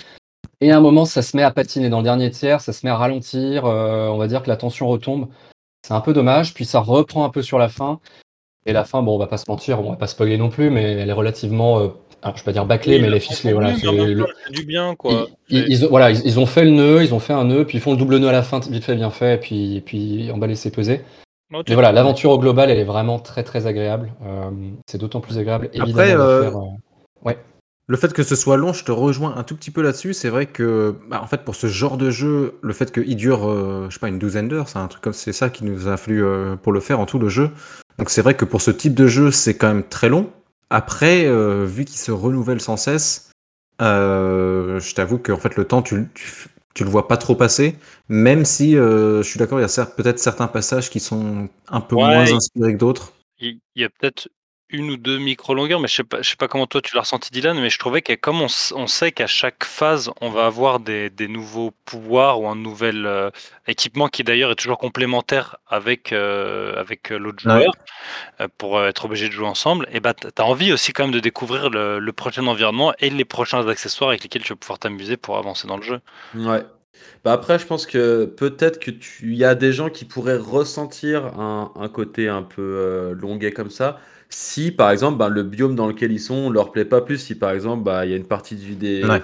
Et 0.61 0.71
à 0.71 0.77
un 0.77 0.81
moment, 0.81 1.05
ça 1.05 1.21
se 1.23 1.35
met 1.35 1.43
à 1.43 1.51
patiner 1.51 1.89
dans 1.89 1.99
le 1.99 2.03
dernier 2.03 2.29
tiers, 2.31 2.61
ça 2.61 2.73
se 2.73 2.85
met 2.85 2.91
à 2.91 2.97
ralentir. 2.97 3.63
on 3.65 4.17
va 4.17 4.27
dire 4.27 4.43
que 4.43 4.49
la 4.49 4.57
tension 4.57 4.87
retombe. 4.87 5.27
C'est 5.87 5.93
un 5.93 6.01
peu 6.01 6.13
dommage. 6.13 6.53
Puis 6.53 6.65
ça 6.65 6.79
reprend 6.79 7.25
un 7.25 7.29
peu 7.29 7.41
sur 7.41 7.57
la 7.57 7.69
fin. 7.69 7.99
Et 8.67 8.73
la 8.73 8.85
fin, 8.85 9.01
bon, 9.01 9.15
on 9.15 9.17
va 9.17 9.27
pas 9.27 9.37
se 9.37 9.49
mentir, 9.49 9.79
on 9.79 9.91
va 9.91 9.97
pas 9.97 10.07
spoiler 10.07 10.37
non 10.37 10.49
plus, 10.49 10.69
mais 10.69 10.83
elle 10.83 11.09
est 11.09 11.13
relativement 11.13 11.91
alors, 12.21 12.35
je 12.37 12.41
vais 12.41 12.45
pas 12.45 12.51
dire 12.51 12.65
bâclé, 12.65 12.95
Oui, 12.95 13.01
mais 13.01 13.07
le 13.07 13.13
les 13.13 13.19
ficelés, 13.19 13.53
voilà. 13.53 13.75
c'est 13.75 13.85
le- 13.91 14.25
du 14.51 14.63
bien, 14.65 14.95
quoi. 14.95 15.27
Ils, 15.49 15.59
ils- 15.59 15.65
ils 15.69 15.85
ont, 15.85 15.89
voilà, 15.89 16.11
ils, 16.11 16.21
ils 16.25 16.39
ont 16.39 16.45
fait 16.45 16.65
le 16.65 16.71
nœud, 16.71 17.03
ils 17.03 17.13
ont 17.13 17.19
fait 17.19 17.33
un 17.33 17.45
nœud, 17.45 17.65
puis 17.65 17.77
ils 17.77 17.81
font 17.81 17.91
le 17.91 17.97
double 17.97 18.17
nœud 18.17 18.27
à 18.29 18.31
la 18.33 18.43
fin, 18.43 18.59
vite 18.59 18.83
fait, 18.83 18.95
bien 18.95 19.09
fait, 19.09 19.35
et 19.35 19.37
puis, 19.37 19.77
et 19.77 19.81
puis 19.81 20.31
emballer, 20.31 20.55
c'est 20.55 20.71
pesé. 20.71 21.01
Tu- 21.51 21.63
Mais 21.69 21.73
voilà, 21.73 21.91
l'aventure 21.91 22.29
au 22.31 22.37
global, 22.39 22.69
elle 22.69 22.77
est 22.77 22.83
vraiment 22.83 23.17
très 23.19 23.43
très 23.43 23.65
agréable. 23.65 24.11
Euh, 24.23 24.49
c'est 24.89 24.99
d'autant 24.99 25.19
plus 25.19 25.37
agréable, 25.39 25.69
évidemment, 25.73 25.91
Après, 25.91 26.13
de 26.13 26.19
euh, 26.19 26.41
faire, 26.43 26.57
euh, 26.57 26.65
Ouais. 27.25 27.37
Le 27.87 27.97
fait 27.97 28.13
que 28.13 28.21
ce 28.21 28.35
soit 28.35 28.55
long, 28.55 28.71
je 28.71 28.83
te 28.83 28.91
rejoins 28.91 29.35
un 29.35 29.41
tout 29.41 29.55
petit 29.55 29.71
peu 29.71 29.81
là-dessus. 29.81 30.13
C'est 30.13 30.29
vrai 30.29 30.45
que, 30.45 30.93
bah, 31.09 31.21
en 31.23 31.25
fait, 31.25 31.43
pour 31.43 31.55
ce 31.55 31.65
genre 31.65 31.97
de 31.97 32.11
jeu, 32.11 32.59
le 32.61 32.71
fait 32.73 32.91
qu'il 32.91 33.15
dure, 33.15 33.49
euh, 33.49 33.87
je 33.89 33.95
sais 33.95 33.99
pas, 33.99 34.09
une 34.09 34.19
douzaine 34.19 34.47
d'heures, 34.47 34.69
c'est 34.69 34.77
un 34.77 34.87
truc 34.87 35.01
comme 35.01 35.13
c'est 35.13 35.33
ça 35.33 35.49
qui 35.49 35.63
nous 35.65 35.87
a 35.87 35.97
fallu 35.97 36.23
euh, 36.23 36.55
pour 36.55 36.71
le 36.71 36.81
faire 36.81 36.99
en 36.99 37.07
tout 37.07 37.17
le 37.17 37.29
jeu. 37.29 37.49
Donc 37.97 38.11
c'est 38.11 38.21
vrai 38.21 38.35
que 38.35 38.45
pour 38.45 38.61
ce 38.61 38.69
type 38.69 38.93
de 38.93 39.07
jeu, 39.07 39.31
c'est 39.31 39.57
quand 39.57 39.69
même 39.69 39.83
très 39.83 40.07
long. 40.07 40.29
Après, 40.69 41.25
euh, 41.25 41.65
vu 41.65 41.85
qu'il 41.85 41.97
se 41.97 42.11
renouvelle 42.11 42.61
sans 42.61 42.77
cesse, 42.77 43.31
euh, 43.81 44.79
je 44.79 44.93
t'avoue 44.93 45.17
qu'en 45.17 45.37
fait 45.37 45.55
le 45.55 45.65
temps, 45.65 45.81
tu, 45.81 46.07
tu, 46.13 46.47
tu 46.75 46.83
le 46.83 46.89
vois 46.89 47.07
pas 47.07 47.17
trop 47.17 47.35
passer. 47.35 47.75
Même 48.07 48.45
si, 48.45 48.77
euh, 48.77 49.23
je 49.23 49.27
suis 49.29 49.39
d'accord, 49.39 49.59
il 49.59 49.63
y 49.63 49.79
a 49.79 49.85
peut-être 49.85 50.19
certains 50.19 50.47
passages 50.47 50.89
qui 50.89 50.99
sont 50.99 51.49
un 51.69 51.81
peu 51.81 51.95
Ouais. 51.95 52.03
moins 52.03 52.33
inspirés 52.33 52.73
que 52.73 52.77
d'autres. 52.77 53.13
Il 53.39 53.59
y 53.75 53.83
a 53.83 53.89
peut-être 53.89 54.29
une 54.69 54.91
ou 54.91 54.97
deux 54.97 55.17
micro-longueurs, 55.17 55.79
mais 55.79 55.87
je 55.87 55.95
sais 55.95 56.03
pas, 56.03 56.21
je 56.21 56.29
sais 56.29 56.35
pas 56.35 56.47
comment 56.47 56.67
toi 56.67 56.81
tu 56.81 56.95
l'as 56.95 57.01
ressenti, 57.01 57.31
Dylan, 57.31 57.59
mais 57.59 57.69
je 57.69 57.79
trouvais 57.79 58.01
que 58.01 58.13
comme 58.13 58.41
on, 58.41 58.47
on 58.75 58.87
sait 58.87 59.11
qu'à 59.11 59.27
chaque 59.27 59.63
phase, 59.63 60.11
on 60.21 60.29
va 60.29 60.45
avoir 60.45 60.79
des, 60.79 61.09
des 61.09 61.27
nouveaux 61.27 61.71
pouvoirs 61.85 62.39
ou 62.41 62.47
un 62.47 62.55
nouvel 62.55 63.05
euh, 63.05 63.29
équipement 63.67 64.07
qui 64.07 64.23
d'ailleurs 64.23 64.51
est 64.51 64.55
toujours 64.55 64.77
complémentaire 64.77 65.57
avec, 65.67 66.11
euh, 66.13 66.79
avec 66.79 67.11
euh, 67.11 67.17
l'autre 67.17 67.39
joueur 67.41 67.71
pour 68.57 68.83
être 68.83 69.05
obligé 69.05 69.27
de 69.27 69.33
jouer 69.33 69.47
ensemble, 69.47 69.87
et 69.91 69.99
bah 69.99 70.13
t'as 70.13 70.43
envie 70.43 70.71
aussi 70.73 70.93
quand 70.93 71.03
même 71.03 71.13
de 71.13 71.19
découvrir 71.19 71.69
le, 71.69 71.99
le 71.99 72.13
prochain 72.13 72.45
environnement 72.47 72.93
et 72.99 73.09
les 73.09 73.25
prochains 73.25 73.67
accessoires 73.67 74.09
avec 74.09 74.23
lesquels 74.23 74.43
tu 74.43 74.53
vas 74.53 74.57
pouvoir 74.57 74.79
t'amuser 74.79 75.17
pour 75.17 75.37
avancer 75.37 75.67
dans 75.67 75.77
le 75.77 75.83
jeu. 75.83 75.99
Ouais. 76.35 76.63
Bah 77.23 77.33
après, 77.33 77.59
je 77.59 77.65
pense 77.65 77.85
que 77.85 78.25
peut-être 78.25 78.79
que 78.79 78.91
tu, 78.91 79.33
y 79.35 79.45
a 79.45 79.55
des 79.55 79.71
gens 79.71 79.89
qui 79.89 80.05
pourraient 80.05 80.37
ressentir 80.37 81.25
un, 81.39 81.71
un 81.75 81.89
côté 81.89 82.27
un 82.27 82.43
peu 82.43 82.61
euh, 82.61 83.13
longuet 83.13 83.51
comme 83.51 83.69
ça. 83.69 83.99
Si 84.29 84.71
par 84.71 84.91
exemple, 84.91 85.17
bah, 85.17 85.27
le 85.29 85.43
biome 85.43 85.75
dans 85.75 85.87
lequel 85.87 86.11
ils 86.11 86.19
sont 86.19 86.49
leur 86.49 86.71
plaît 86.71 86.85
pas 86.85 87.01
plus. 87.01 87.17
Si 87.17 87.35
par 87.35 87.51
exemple, 87.51 87.83
bah, 87.83 88.05
il 88.05 88.11
y 88.11 88.13
a 88.13 88.17
une 88.17 88.25
partie 88.25 88.55
du 88.55 88.75
des, 88.75 89.03
Ouais. 89.03 89.21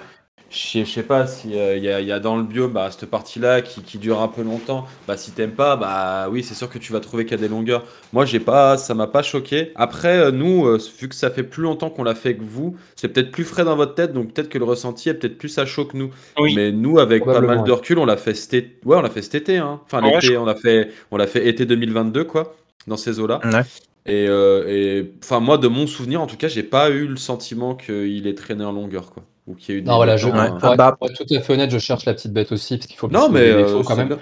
je 0.50 0.84
sais- 0.84 1.04
pas 1.04 1.28
si 1.28 1.58
euh, 1.60 1.76
il 1.78 1.84
y, 1.84 1.90
a, 1.90 2.02
il 2.02 2.08
y 2.08 2.12
a 2.12 2.20
dans 2.20 2.38
le 2.38 2.44
biome 2.44 2.72
bah, 2.72 2.90
cette 2.90 3.10
partie-là 3.10 3.62
qui, 3.62 3.82
qui 3.84 4.00
dure 4.00 4.20
un 4.22 4.28
peu 4.28 4.42
longtemps. 4.42 4.88
Bah 5.08 5.16
si 5.18 5.32
t'aimes 5.32 5.52
pas, 5.52 5.76
bah 5.76 6.28
oui, 6.32 6.42
c'est 6.44 6.56
sûr 6.56 6.70
que 6.70 6.80
tu 6.80 6.92
vas 6.92 7.00
trouver 7.02 7.26
qu'il 7.26 7.34
y 7.38 7.40
a 7.40 7.42
des 7.42 7.50
longueurs. 7.50 7.84
Moi, 8.14 8.26
j'ai 8.26 8.40
pas, 8.40 8.78
ça 8.78 8.96
m'a 8.96 9.06
pas 9.06 9.22
choqué. 9.22 9.72
Après, 9.76 10.18
euh, 10.18 10.32
nous, 10.32 10.66
euh, 10.66 10.80
vu 11.00 11.08
que 11.08 11.14
ça 11.16 11.30
fait 11.30 11.44
plus 11.44 11.62
longtemps 11.62 11.92
qu'on 11.92 12.04
l'a 12.04 12.16
fait 12.16 12.36
que 12.36 12.44
vous, 12.44 12.76
c'est 12.96 13.10
peut-être 13.10 13.30
plus 13.30 13.44
frais 13.44 13.64
dans 13.64 13.76
votre 13.76 13.94
tête, 13.94 14.12
donc 14.14 14.34
peut-être 14.34 14.50
que 14.50 14.58
le 14.58 14.66
ressenti 14.66 15.10
est 15.10 15.14
peut-être 15.14 15.38
plus 15.38 15.56
à 15.60 15.68
chaud 15.68 15.86
que 15.86 15.98
nous. 15.98 16.10
Oui. 16.40 16.56
Mais 16.56 16.72
nous, 16.72 16.98
avec 16.98 17.24
pas 17.26 17.42
mal 17.42 17.64
de 17.64 17.72
recul, 17.72 18.00
on 18.00 18.06
l'a 18.06 18.18
fait 18.18 18.34
cet 18.34 18.56
été. 18.56 18.80
Ouais, 18.86 18.96
on 18.98 19.02
l'a 19.02 19.10
fait 19.12 19.22
cet 19.22 19.36
été. 19.36 19.58
Hein. 19.58 19.82
Enfin, 19.86 20.02
Ouais, 20.02 20.16
l'été, 20.16 20.28
je- 20.28 20.38
on 20.38 20.46
l'a 20.46 20.56
fait, 20.56 20.90
on 21.12 21.18
l'a 21.18 21.28
fait 21.28 21.48
été 21.48 21.68
2022, 21.68 22.24
quoi, 22.24 22.56
dans 22.88 22.98
ces 22.98 23.20
eaux-là. 23.20 23.40
Ouais. 23.44 23.62
Et, 24.08 24.28
euh, 24.28 24.68
et 24.68 25.14
enfin, 25.24 25.40
moi, 25.40 25.58
de 25.58 25.68
mon 25.68 25.88
souvenir, 25.88 26.22
en 26.22 26.28
tout 26.28 26.38
cas, 26.38 26.48
j'ai 26.48 26.64
pas 26.64 26.90
eu 26.92 27.08
le 27.08 27.18
sentiment 27.18 27.76
qu'il 27.76 28.28
ait 28.28 28.36
traîné 28.36 28.64
en 28.64 28.72
longueur, 28.72 29.12
quoi, 29.12 29.24
ou 29.48 29.56
qu'il 29.56 29.74
y 29.74 29.78
a 29.78 29.80
eu 29.80 29.82
des 29.82 29.90
Non, 29.90 29.96
voilà, 29.96 30.16
je, 30.16 30.28
débuts, 30.28 30.38
Ouais. 30.38 30.50
pour, 30.60 30.70
être, 30.70 30.78
bah- 30.78 30.96
pour 31.00 31.10
être 31.10 31.26
tout 31.26 31.34
à 31.34 31.40
fait 31.40 31.54
honnête, 31.54 31.72
je 31.72 31.80
cherche 31.80 32.06
la 32.06 32.14
petite 32.14 32.32
bête 32.32 32.52
aussi, 32.52 32.78
parce 32.78 32.88
qu'il 32.88 32.98
faut 32.98 33.08
Non, 33.08 33.30
mais 33.30 33.40
euh, 33.42 33.82
quand 33.84 33.96
même. 33.96 34.18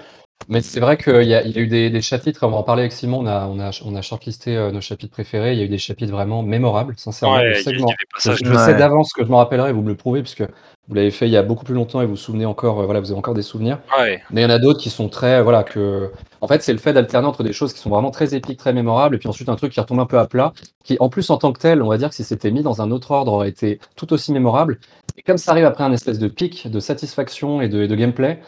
Mais 0.48 0.60
c'est 0.60 0.80
vrai 0.80 0.96
qu'il 0.96 1.22
y, 1.22 1.28
y 1.28 1.34
a 1.34 1.46
eu 1.46 1.66
des, 1.66 1.90
des 1.90 2.02
chapitres, 2.02 2.46
on 2.46 2.50
va 2.50 2.56
en 2.58 2.62
parler 2.62 2.82
avec 2.82 2.92
Simon, 2.92 3.20
on 3.20 3.26
a, 3.26 3.46
on 3.46 3.58
a, 3.60 3.70
on 3.84 3.94
a 3.94 4.02
shortlisté 4.02 4.56
euh, 4.56 4.70
nos 4.70 4.80
chapitres 4.80 5.12
préférés, 5.12 5.52
il 5.52 5.58
y 5.58 5.62
a 5.62 5.64
eu 5.64 5.68
des 5.68 5.78
chapitres 5.78 6.12
vraiment 6.12 6.42
mémorables, 6.42 6.94
sincèrement. 6.96 7.36
Ouais, 7.36 7.54
je 7.54 7.62
sais, 7.62 7.74
je 7.74 8.32
je 8.34 8.78
d'avance 8.78 9.12
que 9.12 9.24
je 9.24 9.30
m'en 9.30 9.38
rappellerai, 9.38 9.72
vous 9.72 9.82
me 9.82 9.88
le 9.88 9.94
prouvez, 9.94 10.20
puisque 10.22 10.44
vous 10.86 10.94
l'avez 10.94 11.10
fait 11.10 11.26
il 11.26 11.32
y 11.32 11.36
a 11.38 11.42
beaucoup 11.42 11.64
plus 11.64 11.74
longtemps 11.74 12.02
et 12.02 12.04
vous 12.04 12.10
vous 12.10 12.16
souvenez 12.16 12.44
encore, 12.44 12.80
euh, 12.80 12.84
voilà, 12.84 13.00
vous 13.00 13.10
avez 13.10 13.18
encore 13.18 13.32
des 13.32 13.42
souvenirs. 13.42 13.78
Ouais. 13.98 14.22
Mais 14.30 14.42
il 14.42 14.44
y 14.44 14.46
en 14.46 14.50
a 14.50 14.58
d'autres 14.58 14.80
qui 14.80 14.90
sont 14.90 15.08
très, 15.08 15.42
voilà, 15.42 15.62
que, 15.62 16.10
en 16.42 16.46
fait, 16.46 16.62
c'est 16.62 16.72
le 16.72 16.78
fait 16.78 16.92
d'alterner 16.92 17.26
entre 17.26 17.42
des 17.42 17.54
choses 17.54 17.72
qui 17.72 17.78
sont 17.80 17.88
vraiment 17.88 18.10
très 18.10 18.34
épiques, 18.34 18.58
très 18.58 18.74
mémorables, 18.74 19.14
et 19.14 19.18
puis 19.18 19.28
ensuite 19.28 19.48
un 19.48 19.56
truc 19.56 19.72
qui 19.72 19.80
retombe 19.80 20.00
un 20.00 20.06
peu 20.06 20.18
à 20.18 20.26
plat, 20.26 20.52
qui, 20.84 20.98
en 21.00 21.08
plus, 21.08 21.30
en 21.30 21.38
tant 21.38 21.52
que 21.52 21.60
tel, 21.60 21.82
on 21.82 21.88
va 21.88 21.96
dire 21.96 22.10
que 22.10 22.14
si 22.14 22.24
c'était 22.24 22.50
mis 22.50 22.62
dans 22.62 22.82
un 22.82 22.90
autre 22.90 23.12
ordre, 23.12 23.32
aurait 23.32 23.48
été 23.48 23.80
tout 23.96 24.12
aussi 24.12 24.30
mémorable. 24.32 24.78
Et 25.16 25.22
comme 25.22 25.38
ça 25.38 25.52
arrive 25.52 25.64
après 25.64 25.84
un 25.84 25.92
espèce 25.92 26.18
de 26.18 26.28
pic 26.28 26.70
de 26.70 26.80
satisfaction 26.80 27.62
et 27.62 27.68
de, 27.68 27.84
et 27.84 27.88
de 27.88 27.94
gameplay, 27.94 28.40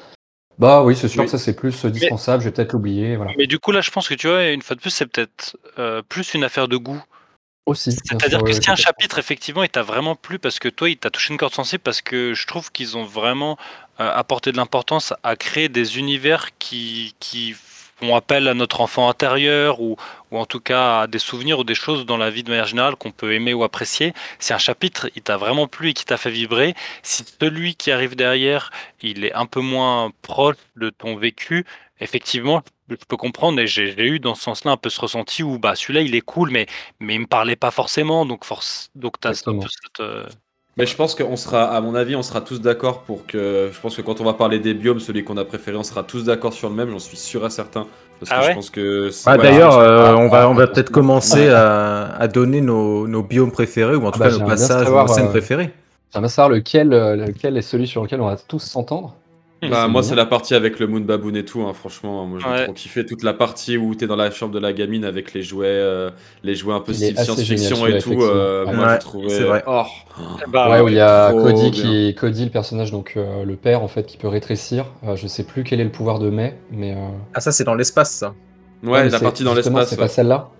bah 0.58 0.82
oui, 0.82 0.96
c'est 0.96 1.08
sûr 1.08 1.24
que 1.24 1.30
ça 1.30 1.38
c'est 1.38 1.54
plus 1.54 1.84
euh, 1.84 1.90
dispensable, 1.90 2.42
je 2.42 2.48
vais 2.48 2.52
peut-être 2.52 2.72
l'oublier, 2.72 3.16
voilà. 3.16 3.32
Mais 3.36 3.46
du 3.46 3.58
coup, 3.58 3.72
là, 3.72 3.82
je 3.82 3.90
pense 3.90 4.08
que 4.08 4.14
tu 4.14 4.26
vois, 4.26 4.48
une 4.48 4.62
fois 4.62 4.74
de 4.74 4.80
plus, 4.80 4.90
c'est 4.90 5.06
peut-être 5.06 5.56
euh, 5.78 6.02
plus 6.08 6.34
une 6.34 6.44
affaire 6.44 6.68
de 6.68 6.76
goût. 6.76 7.02
Aussi. 7.66 7.90
C'est-à-dire 7.92 8.44
que 8.44 8.52
si 8.52 8.70
un 8.70 8.76
chapitre, 8.76 9.18
effectivement, 9.18 9.64
il 9.64 9.68
t'a 9.68 9.82
vraiment 9.82 10.14
plu 10.14 10.38
parce 10.38 10.60
que 10.60 10.68
toi, 10.68 10.88
il 10.88 10.96
t'a 10.96 11.10
touché 11.10 11.32
une 11.32 11.38
corde 11.38 11.52
sensible, 11.52 11.82
parce 11.82 12.00
que 12.00 12.32
je 12.32 12.46
trouve 12.46 12.70
qu'ils 12.70 12.96
ont 12.96 13.04
vraiment 13.04 13.58
euh, 14.00 14.08
apporté 14.14 14.52
de 14.52 14.56
l'importance 14.56 15.12
à 15.24 15.34
créer 15.34 15.68
des 15.68 15.98
univers 15.98 16.56
qui, 16.58 17.14
qui 17.18 17.56
font 17.96 18.14
appel 18.16 18.46
à 18.48 18.54
notre 18.54 18.80
enfant 18.80 19.08
intérieur 19.08 19.80
ou, 19.80 19.96
ou 20.30 20.38
en 20.38 20.46
tout 20.46 20.60
cas 20.60 21.00
à 21.02 21.06
des 21.06 21.18
souvenirs 21.18 21.58
ou 21.60 21.64
des 21.64 21.74
choses 21.74 22.04
dans 22.06 22.16
la 22.18 22.30
vie 22.30 22.42
de 22.42 22.50
manière 22.50 22.66
générale 22.66 22.96
qu'on 22.96 23.10
peut 23.12 23.32
aimer 23.32 23.54
ou 23.54 23.64
apprécier. 23.64 24.12
Si 24.38 24.52
un 24.52 24.58
chapitre, 24.58 25.08
il 25.16 25.22
t'a 25.22 25.36
vraiment 25.36 25.66
plu 25.68 25.90
et 25.90 25.94
qui 25.94 26.04
t'a 26.04 26.16
fait 26.18 26.30
vibrer, 26.30 26.74
si 27.02 27.24
celui 27.40 27.74
qui 27.74 27.90
arrive 27.90 28.14
derrière, 28.16 28.70
il 29.02 29.24
est 29.24 29.32
un 29.34 29.46
peu 29.46 29.60
moins 29.60 30.12
proche 30.22 30.56
de 30.76 30.90
ton 30.90 31.16
vécu, 31.16 31.64
effectivement, 32.00 32.62
je 32.90 32.96
peux 33.08 33.16
comprendre 33.16 33.58
et 33.60 33.66
j'ai 33.66 33.90
eu 34.06 34.20
dans 34.20 34.34
ce 34.34 34.42
sens-là 34.42 34.72
un 34.72 34.76
peu 34.76 34.90
ce 34.90 35.00
ressenti 35.00 35.42
où 35.42 35.58
bah 35.58 35.74
celui-là 35.74 36.02
il 36.02 36.14
est 36.14 36.20
cool 36.20 36.50
mais 36.50 36.66
mais 37.00 37.14
il 37.16 37.20
me 37.22 37.26
parlait 37.26 37.56
pas 37.56 37.72
forcément 37.72 38.24
donc 38.26 38.44
force 38.44 38.90
donc 38.94 39.18
t'as 39.20 39.30
un 39.30 39.32
Exactement. 39.32 39.58
peu 39.58 39.68
cette 39.68 40.00
Mais 40.78 40.84
je 40.84 40.94
pense 40.94 41.14
qu'on 41.14 41.36
sera, 41.36 41.64
à 41.74 41.80
mon 41.80 41.94
avis, 41.94 42.16
on 42.16 42.22
sera 42.22 42.42
tous 42.42 42.60
d'accord 42.60 43.00
pour 43.02 43.24
que. 43.26 43.70
Je 43.72 43.80
pense 43.80 43.96
que 43.96 44.02
quand 44.02 44.20
on 44.20 44.24
va 44.24 44.34
parler 44.34 44.58
des 44.58 44.74
biomes, 44.74 45.00
celui 45.00 45.24
qu'on 45.24 45.38
a 45.38 45.44
préféré, 45.44 45.76
on 45.78 45.82
sera 45.82 46.02
tous 46.02 46.24
d'accord 46.24 46.52
sur 46.52 46.68
le 46.68 46.74
même, 46.74 46.90
j'en 46.90 46.98
suis 46.98 47.16
sûr 47.16 47.46
et 47.46 47.50
certain. 47.50 47.86
Parce 48.20 48.30
que 48.30 48.36
Ah 48.36 48.42
je 48.42 48.48
ouais 48.48 48.54
pense 48.54 48.68
que. 48.70 49.10
c'est- 49.10 49.28
Ah, 49.30 49.38
D'ailleurs, 49.38 49.72
je- 49.72 49.78
euh, 49.78 50.06
ah, 50.08 50.16
on 50.18 50.28
va, 50.28 50.42
ah, 50.42 50.48
on 50.50 50.54
va 50.54 50.64
ah, 50.64 50.66
peut-être 50.66 50.90
ah, 50.90 50.94
commencer 50.94 51.48
ah. 51.48 52.12
à, 52.16 52.22
à 52.22 52.28
donner 52.28 52.60
nos, 52.60 53.08
nos 53.08 53.22
biomes 53.22 53.52
préférés, 53.52 53.96
ou 53.96 54.04
en 54.06 54.10
tout 54.10 54.18
bah, 54.18 54.28
cas 54.30 54.36
nos 54.36 54.46
passages, 54.46 54.84
savoir, 54.84 55.06
nos 55.06 55.14
scènes 55.14 55.26
euh, 55.26 55.30
préférées. 55.30 55.70
J'aimerais 56.12 56.28
savoir 56.28 56.50
lequel, 56.50 56.92
euh, 56.92 57.16
lequel 57.16 57.56
est 57.56 57.62
celui 57.62 57.86
sur 57.86 58.02
lequel 58.02 58.20
on 58.20 58.26
va 58.26 58.36
tous 58.36 58.58
s'entendre. 58.60 59.14
Bah, 59.62 59.88
moi, 59.88 60.02
c'est 60.02 60.14
la 60.14 60.26
partie 60.26 60.54
avec 60.54 60.78
le 60.78 60.86
Moon 60.86 61.00
Baboon 61.00 61.34
et 61.34 61.44
tout, 61.44 61.62
hein, 61.62 61.72
franchement. 61.72 62.26
Moi, 62.26 62.38
j'ai 62.42 62.48
Ouais. 62.48 62.64
trop 62.64 62.72
kiffé 62.74 63.06
toute 63.06 63.22
la 63.22 63.32
partie 63.32 63.76
où 63.78 63.94
t'es 63.94 64.06
dans 64.06 64.14
la 64.16 64.30
chambre 64.30 64.52
de 64.52 64.58
la 64.58 64.72
gamine 64.72 65.04
avec 65.04 65.32
les 65.32 65.42
jouets, 65.42 65.66
euh, 65.68 66.10
les 66.44 66.54
jouets 66.54 66.74
un 66.74 66.80
peu 66.80 66.92
science-fiction 66.92 67.86
et 67.86 67.98
tout. 67.98 68.20
euh, 68.22 68.64
moi, 68.66 68.86
Ouais, 68.86 68.92
j'ai 68.92 68.98
trouvé. 68.98 69.28
c'est 69.30 69.44
vrai. 69.44 69.64
Oh. 69.66 69.82
bah, 70.48 70.70
ouais, 70.70 70.80
où 70.80 70.88
il 70.88 70.94
y 70.94 71.00
a 71.00 71.32
Cody, 71.32 71.70
qui, 71.70 72.14
Cody, 72.14 72.44
le 72.44 72.50
personnage, 72.50 72.90
donc 72.92 73.14
euh, 73.16 73.44
le 73.44 73.56
père, 73.56 73.82
en 73.82 73.88
fait, 73.88 74.04
qui 74.04 74.18
peut 74.18 74.28
rétrécir. 74.28 74.86
Euh, 75.06 75.16
je 75.16 75.26
sais 75.26 75.42
plus 75.44 75.64
quel 75.64 75.80
est 75.80 75.84
le 75.84 75.90
pouvoir 75.90 76.18
de 76.18 76.28
May, 76.30 76.56
mais. 76.70 76.92
euh, 76.92 77.08
Ah, 77.34 77.40
ça, 77.40 77.50
c'est 77.50 77.64
dans 77.64 77.74
l'espace, 77.74 78.12
ça. 78.12 78.34
Ouais, 78.84 79.08
la 79.08 79.18
partie 79.20 79.42
dans 79.42 79.54
l'espace. 79.54 79.88
C'est 79.88 79.96
ouais. 79.96 80.02
pas 80.02 80.08
celle-là 80.08 80.50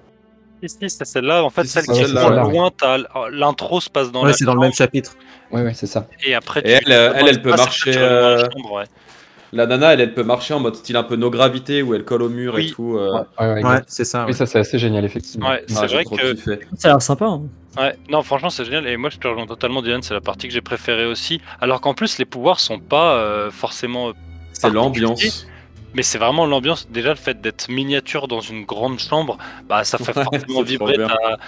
si, 0.63 0.69
si, 0.69 0.91
c'est 0.91 1.05
celle-là 1.05 1.43
en 1.45 1.51
fait 1.51 1.65
celle 1.65 1.85
qui 1.85 1.99
est 2.01 2.13
ouais. 2.13 2.51
loin 2.53 2.71
t'as 2.77 2.99
l'intro 3.31 3.81
se 3.81 3.91
passe 3.91 4.11
dans 4.13 4.23
Ouais, 4.23 4.29
la 4.29 4.33
c'est 4.35 4.45
dans 4.45 4.55
le 4.55 4.61
même 4.61 4.73
chapitre. 4.73 5.13
Oui, 5.53 5.63
oui, 5.63 5.71
c'est 5.75 5.87
ça. 5.87 6.07
et 6.25 6.35
après 6.35 6.61
Et 6.65 6.71
elle, 6.73 6.93
euh, 6.93 7.13
elle, 7.15 7.29
elle 7.29 7.43
peut 7.43 7.51
marcher, 7.51 7.93
la 7.93 7.99
euh, 8.01 8.39
chambre, 8.53 8.73
ouais. 8.73 8.85
La 9.53 9.67
nana, 9.67 9.93
elle, 9.95 10.01
elle 10.01 10.13
peut 10.13 10.25
marcher 10.25 10.55
en 10.55 10.61
mode 10.61 10.75
style 10.75 10.97
un 10.97 11.05
peu 11.05 11.15
no 11.15 11.31
gravité 11.31 11.81
où 11.83 11.95
elle 11.95 12.05
colle 12.05 12.23
au 12.23 12.29
mur 12.29 12.55
Oui. 12.55 12.67
et 12.69 12.73
tout. 12.73 12.97
euh. 12.99 13.23
Ouais, 13.39 13.47
ouais, 13.55 13.65
Ouais, 13.65 13.81
c'est 13.87 14.05
ça. 14.05 14.23
Oui, 14.25 14.27
ouais. 14.27 14.33
ça, 14.33 14.45
c'est 14.45 14.59
assez 14.59 14.79
génial, 14.79 15.05
effectivement. 15.05 15.49
Ouais, 15.49 15.63
c'est 15.69 15.77
Ah, 15.83 15.87
vrai 15.87 16.05
que 16.05 16.33
kiffé. 16.35 16.59
Ça 16.77 16.89
a 16.89 16.93
l'air 16.93 17.03
sympa. 17.03 17.27
hein. 17.27 17.43
Ouais, 17.79 17.97
non, 18.11 18.23
franchement, 18.23 18.51
c'est 18.51 18.65
génial. 18.65 18.89
Et 18.89 18.97
moi, 18.97 19.09
je 19.09 19.19
te 19.19 19.29
rejoins 19.29 19.47
totalement, 19.47 19.83
Dylan. 19.83 20.03
C'est 20.03 20.15
la 20.15 20.21
partie 20.21 20.49
que 20.49 20.53
j'ai 20.53 20.61
préférée 20.63 21.07
aussi. 21.07 21.41
Alors 21.61 21.81
qu'en 21.81 21.95
plus, 21.95 22.19
les 22.19 22.25
pouvoirs 22.25 22.59
sont 22.59 22.81
pas 22.81 23.15
euh, 23.19 23.51
forcément. 23.53 24.09
euh, 24.09 24.13
C'est 24.53 24.69
l'ambiance. 24.71 25.47
Mais 25.95 26.03
c'est 26.03 26.19
vraiment 26.19 26.47
l'ambiance. 26.47 26.89
Déjà, 26.91 27.11
le 27.11 27.17
fait 27.17 27.41
d'être 27.41 27.69
miniature 27.69 28.29
dans 28.29 28.41
une 28.41 28.65
grande 28.65 28.99
chambre, 28.99 29.39
bah, 29.69 29.85
ça 29.85 29.99
fait 29.99 30.13
Ouais, 30.17 30.25
forcément 30.25 30.63
vibrer 30.63 30.99
ta, 30.99 31.39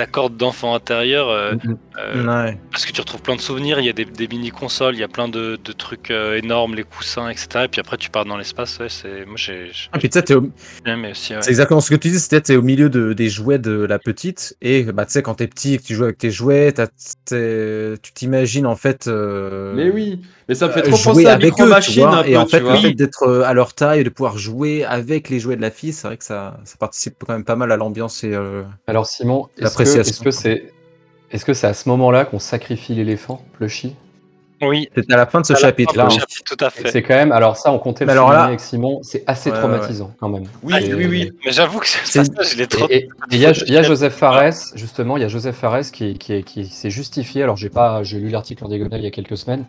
ta 0.00 0.06
corde 0.06 0.36
d'enfant 0.36 0.74
intérieur. 0.74 1.28
euh, 1.28 1.54
euh, 1.98 2.24
Ouais. 2.26 2.58
Parce 2.70 2.86
que 2.86 2.92
tu 2.92 3.00
retrouves 3.00 3.20
plein 3.20 3.36
de 3.36 3.40
souvenirs. 3.40 3.78
Il 3.80 3.84
y 3.84 3.90
a 3.90 3.92
des, 3.92 4.06
des 4.06 4.28
mini-consoles, 4.28 4.94
il 4.94 5.00
y 5.00 5.02
a 5.04 5.08
plein 5.08 5.28
de, 5.28 5.58
de 5.62 5.72
trucs 5.72 6.10
euh, 6.10 6.38
énormes, 6.38 6.74
les 6.74 6.84
coussins, 6.84 7.28
etc. 7.28 7.64
Et 7.64 7.68
puis 7.68 7.80
après, 7.80 7.96
tu 7.98 8.08
pars 8.10 8.24
dans 8.24 8.36
l'espace. 8.38 8.78
Ouais, 8.78 8.88
c'est... 8.88 9.26
Moi, 9.26 9.34
j'ai, 9.36 9.70
Ah, 9.92 9.98
puis 9.98 10.08
tu 10.08 10.18
sais, 10.18 10.34
au- 10.34 10.40
ouais. 10.42 11.12
c'est 11.14 11.48
exactement 11.50 11.80
ce 11.80 11.90
que 11.90 11.96
tu 11.96 12.08
dis, 12.08 12.18
c'était 12.18 12.40
t'es 12.40 12.56
au 12.56 12.62
milieu 12.62 12.88
de, 12.88 13.12
des 13.12 13.28
jouets 13.28 13.58
de 13.58 13.72
la 13.72 13.98
petite, 13.98 14.56
et 14.62 14.84
bah, 14.84 15.04
tu 15.04 15.12
sais, 15.12 15.22
quand 15.22 15.34
t'es 15.34 15.46
petit 15.46 15.74
et 15.74 15.78
que 15.78 15.82
tu 15.82 15.94
joues 15.94 16.04
avec 16.04 16.16
tes 16.18 16.30
jouets, 16.30 16.72
t'as- 16.72 16.86
t'es- 17.26 17.94
tu 18.02 18.12
t'imagines 18.12 18.66
en 18.66 18.76
fait. 18.76 19.06
euh, 19.08 19.74
Mais 19.74 19.90
oui, 19.90 20.20
mais 20.48 20.54
ça 20.54 20.68
me 20.68 20.72
fait 20.72 20.82
trop 20.82 20.96
jouer 20.96 21.12
penser 21.12 21.26
à 21.26 21.32
avec 21.34 21.52
eux, 21.52 21.64
tu 21.64 21.68
Machine 21.68 22.02
vois, 22.02 22.18
un 22.18 22.22
et 22.24 22.36
en 22.36 22.46
fait, 22.46 22.60
le 22.60 22.74
fait 22.76 22.92
d'être 22.94 23.28
à 23.44 23.52
leur 23.52 23.74
taille, 23.74 24.04
de 24.04 24.08
pouvoir 24.08 24.38
jouer 24.38 24.84
avec 24.84 25.28
les 25.28 25.38
jouets 25.40 25.56
de 25.56 25.62
la 25.62 25.70
fille, 25.70 25.92
c'est 25.92 26.06
vrai 26.06 26.16
que 26.16 26.24
ça, 26.24 26.58
ça 26.64 26.76
participe 26.78 27.16
quand 27.26 27.32
même 27.34 27.44
pas 27.44 27.56
mal 27.56 27.70
à 27.72 27.76
l'ambiance 27.76 28.24
et 28.24 28.32
euh, 28.34 28.62
Alors, 28.86 29.06
Simon, 29.06 29.48
est-ce 29.58 29.76
que 29.76 29.84
L'appréciation. 29.96 30.10
est-ce 30.10 30.22
que 30.22 30.30
c'est 30.30 30.72
est 31.32 31.36
-ce 31.38 31.54
c'est 31.54 31.66
à 31.66 31.74
ce 31.74 31.88
moment-là 31.88 32.24
qu'on 32.24 32.38
sacrifie 32.40 32.94
l'éléphant, 32.94 33.44
Plushy 33.52 33.94
Oui. 34.62 34.88
C'était 34.96 35.12
à 35.14 35.16
la 35.16 35.26
fin 35.26 35.40
de 35.40 35.46
ce 35.46 35.52
À 35.52 35.56
la 35.56 35.60
chapitre 35.60 35.94
fin 35.94 36.02
là. 36.02 36.08
du 36.08 36.18
hein. 36.20 36.24
tout 36.44 36.56
à 36.64 36.70
fait. 36.70 36.90
C'est 36.90 37.02
quand 37.02 37.14
même, 37.14 37.30
alors 37.32 37.56
ça, 37.56 37.70
on 37.72 37.78
comptait 37.78 38.04
le 38.04 38.10
alors 38.10 38.30
là- 38.32 38.44
avec 38.44 38.60
Simon, 38.60 39.00
c'est 39.02 39.22
assez 39.26 39.48
Ouais, 39.50 39.56
ouais, 39.56 39.62
traumatisant 39.62 40.12
quand 40.20 40.28
même. 40.28 40.44
Oui, 40.62 40.74
C'est- 40.80 40.92
oui, 40.94 41.06
oui. 41.06 41.32
Mais 41.46 41.52
j'avoue 41.52 41.78
que 41.78 41.86
passage, 41.86 42.26
il 42.54 42.60
est 42.60 42.66
trop. 42.66 42.86
Et 42.90 42.94
et- 42.96 42.98
et 43.04 43.08
il 43.30 43.38
y 43.38 43.46
a, 43.46 43.52
il 43.52 43.72
y 43.72 43.76
a 43.78 43.82
Joseph 43.82 44.14
Fares, 44.14 44.52
justement, 44.74 45.16
il 45.16 45.20
y 45.22 45.24
a 45.24 45.28
Joseph 45.28 45.56
Fares 45.56 45.90
qui, 45.92 46.18
qui, 46.18 46.42
qui 46.42 46.66
s'est 46.66 46.90
justifié. 46.90 47.42
Alors, 47.44 47.56
j'ai 47.56 47.70
pas, 47.70 48.02
j'ai 48.02 48.18
lu 48.18 48.28
l'article 48.28 48.64
en 48.64 48.68
diagonale 48.68 49.00
il 49.00 49.04
y 49.04 49.06
a 49.06 49.10
quelques 49.12 49.36
semaines, 49.38 49.64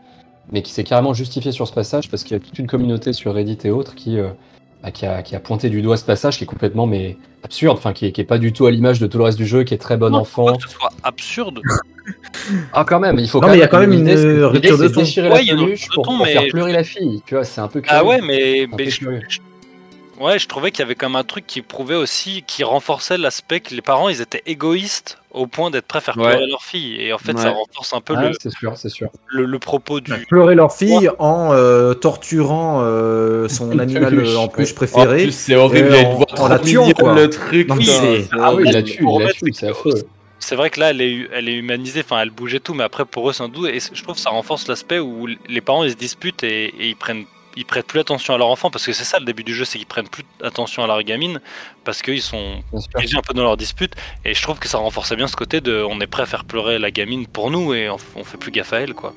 mais 0.52 0.62
qui 0.64 0.72
s'est 0.74 0.84
carrément 0.84 1.14
justifié 1.14 1.52
sur 1.52 1.68
ce 1.68 1.74
passage 1.74 2.10
parce 2.10 2.24
qu'il 2.24 2.36
y 2.36 2.40
a 2.40 2.44
toute 2.44 2.58
une 2.60 2.68
communauté 2.68 3.14
sur 3.14 3.34
Reddit 3.36 3.60
et 3.64 3.70
autres 3.70 3.94
qui, 3.96 4.18
euh, 4.20 4.30
qui, 4.90 5.06
a, 5.06 5.22
qui 5.22 5.36
a 5.36 5.40
pointé 5.40 5.70
du 5.70 5.84
doigt 5.84 5.96
ce 5.98 6.04
passage 6.06 6.38
qui 6.40 6.44
est 6.46 6.48
complètement 6.48 6.88
mais 6.88 7.18
absurde, 7.44 7.78
enfin 7.78 7.94
qui 7.94 8.08
est, 8.08 8.12
qui 8.12 8.22
est 8.22 8.26
pas 8.26 8.40
du 8.40 8.52
tout 8.52 8.66
à 8.66 8.72
l'image 8.72 9.00
de 9.00 9.06
tout 9.06 9.20
le 9.20 9.26
reste 9.26 9.38
du 9.38 9.46
jeu, 9.46 9.64
qui 9.64 9.76
est 9.76 9.78
très 9.78 9.96
bon 9.98 10.10
Non, 10.10 10.20
enfant. 10.20 10.56
Que 10.58 10.64
ce 10.64 10.70
soit 10.70 10.90
absurde. 11.04 11.60
Ah, 12.74 12.84
quand 12.84 13.00
même, 13.00 13.20
il 13.20 13.30
faut 13.30 13.38
Non, 13.40 13.44
quand 13.46 13.52
mais 13.52 13.58
il 13.58 13.62
y 13.62 13.64
a 13.64 13.68
quand 13.68 13.80
même 13.80 13.94
une, 13.94 14.10
rupture 14.44 14.78
de 14.78 14.88
ton. 14.88 15.02
déchirer 15.02 15.30
Ouais, 15.30 15.36
la 15.36 15.42
il 15.42 15.48
y 15.48 15.52
a 15.52 15.54
une 15.54 15.60
peluche 15.66 15.88
pour, 15.94 16.04
ton, 16.04 16.18
pour 16.18 16.26
mais 16.26 16.34
faire 16.34 16.48
pleurer 16.50 16.74
la 16.74 16.84
fille. 16.84 17.22
Tu 17.28 17.36
vois, 17.36 17.44
c'est 17.44 17.62
un 17.62 17.68
peu. 17.68 17.80
Ah 17.88 18.04
ouais, 18.04 18.20
mais, 18.22 18.64
Un 18.64 18.70
peu 18.76 18.84
mais 18.84 18.90
je, 18.90 18.98
curieux. 19.00 19.22
je- 19.30 19.40
ouais, 20.22 20.40
je 20.40 20.48
trouvais 20.48 20.72
qu'il 20.72 20.80
y 20.80 20.84
avait 20.84 20.96
quand 20.96 21.10
même 21.10 21.16
un 21.16 21.24
truc 21.24 21.46
qui 21.48 21.62
prouvait 21.62 21.96
aussi, 21.96 22.44
qui 22.48 22.64
renforçait 22.64 23.18
l'aspect 23.18 23.60
que 23.60 23.74
les 23.76 23.82
parents, 23.82 24.10
ils 24.10 24.22
étaient 24.22 24.44
égoïstes 24.46 25.18
au 25.32 25.48
point 25.48 25.72
d'être 25.72 25.86
prêts 25.88 25.98
à 26.00 26.02
faire 26.02 26.18
Ouais. 26.18 26.30
pleurer 26.32 26.48
leur 26.48 26.62
fille. 26.64 27.02
Et 27.02 27.14
en 27.14 27.18
fait, 27.18 27.38
ça 27.38 27.50
Ouais. 27.52 27.56
renforce 27.56 27.94
un 27.94 28.02
peu 28.02 28.14
Ah, 28.18 28.30
le, 28.30 28.34
c'est 28.42 28.50
sûr, 28.52 28.78
c'est 28.78 28.90
sûr. 28.90 29.10
le, 29.28 29.46
le 29.46 29.60
propos 29.60 30.00
du. 30.00 30.12
Pleurer 30.28 30.56
leur 30.56 30.74
fille 30.74 31.10
en 31.20 31.52
euh, 31.54 31.94
torturant 31.94 32.82
euh, 32.84 33.48
son 33.48 33.72
animal 33.80 34.10
peluche, 34.12 34.30
euh, 34.30 34.36
en 34.38 34.48
plus 34.48 34.66
ouais. 34.66 34.72
En 34.72 34.76
préféré. 34.76 35.24
plus, 35.24 35.32
c'est 35.36 35.56
horrible, 35.56 35.88
Et 35.88 35.90
il 35.92 35.96
y 35.96 36.06
a 36.06 36.10
une 36.10 36.16
voix 36.18 36.26
en 36.40 36.48
la 36.48 36.60
tuant, 36.60 36.92
quoi. 36.92 37.14
le 37.16 37.30
truc. 37.30 37.68
Non, 37.70 37.76
c'est- 37.80 38.24
c'est 38.24 38.30
Ah 38.40 38.54
oui, 38.54 38.64
il 38.66 38.72
la 38.74 38.84
tue, 38.84 39.04
il 39.08 39.20
la 39.24 39.32
tue, 39.32 39.40
c'est 39.46 39.54
c'est 39.54 39.66
que- 39.68 39.72
affreux. 39.72 39.94
C'est 40.44 40.56
vrai 40.56 40.72
que 40.72 40.80
là, 40.80 40.90
elle 40.90 41.02
est, 41.02 41.28
elle 41.34 41.48
est 41.50 41.54
humanisée, 41.54 42.02
enfin, 42.04 42.20
elle 42.20 42.32
bougeait 42.32 42.60
tout, 42.60 42.74
mais 42.74 42.84
après, 42.84 43.06
pour 43.06 43.30
eux, 43.30 43.34
c'est 43.34 43.44
un 43.44 43.48
doux. 43.48 43.68
Et 43.68 43.80
je 43.80 44.02
trouve 44.04 44.16
que 44.16 44.22
ça 44.22 44.32
renforce 44.32 44.68
l'aspect 44.68 44.98
où 44.98 45.28
les 45.48 45.62
parents, 45.62 45.84
ils 45.84 45.92
se 45.92 45.96
disputent 45.96 46.44
et, 46.44 46.66
et 46.80 46.88
ils 46.90 46.96
prennent. 46.96 47.26
Ils 47.58 47.66
prêtent 47.66 47.88
plus 47.88 48.00
attention 48.00 48.34
à 48.34 48.38
leur 48.38 48.48
enfant 48.48 48.70
parce 48.72 48.86
que 48.86 48.94
c'est 48.94 49.04
ça 49.04 49.20
le 49.20 49.26
début 49.26 49.44
du 49.44 49.54
jeu, 49.54 49.66
c'est 49.66 49.78
qu'ils 49.78 49.88
prennent 49.88 50.08
plus 50.08 50.24
attention 50.42 50.84
à 50.84 50.88
leur 50.88 51.02
gamine 51.04 51.42
parce 51.84 52.02
qu'ils 52.02 52.22
sont 52.22 52.64
piégés 52.96 53.18
un 53.18 53.22
peu 53.22 53.34
dans 53.34 53.44
leur 53.44 53.58
dispute. 53.58 53.94
Et 54.24 54.34
je 54.34 54.42
trouve 54.42 54.60
que 54.60 54.68
ça 54.68 54.78
renforçait 54.78 55.16
bien 55.16 55.28
ce 55.28 55.36
côté 55.36 55.60
de 55.62 55.84
on 55.84 56.00
est 56.00 56.08
prêt 56.08 56.24
à 56.24 56.26
faire 56.26 56.46
pleurer 56.46 56.80
la 56.80 56.92
gamine 56.92 57.28
pour 57.28 57.52
nous 57.52 57.74
et 57.74 57.90
on, 57.90 57.98
on 58.16 58.24
fait 58.24 58.38
plus 58.38 58.52
gaffe 58.52 58.74
à 58.74 58.80
elle 58.80 58.94
quoi. 58.94 59.14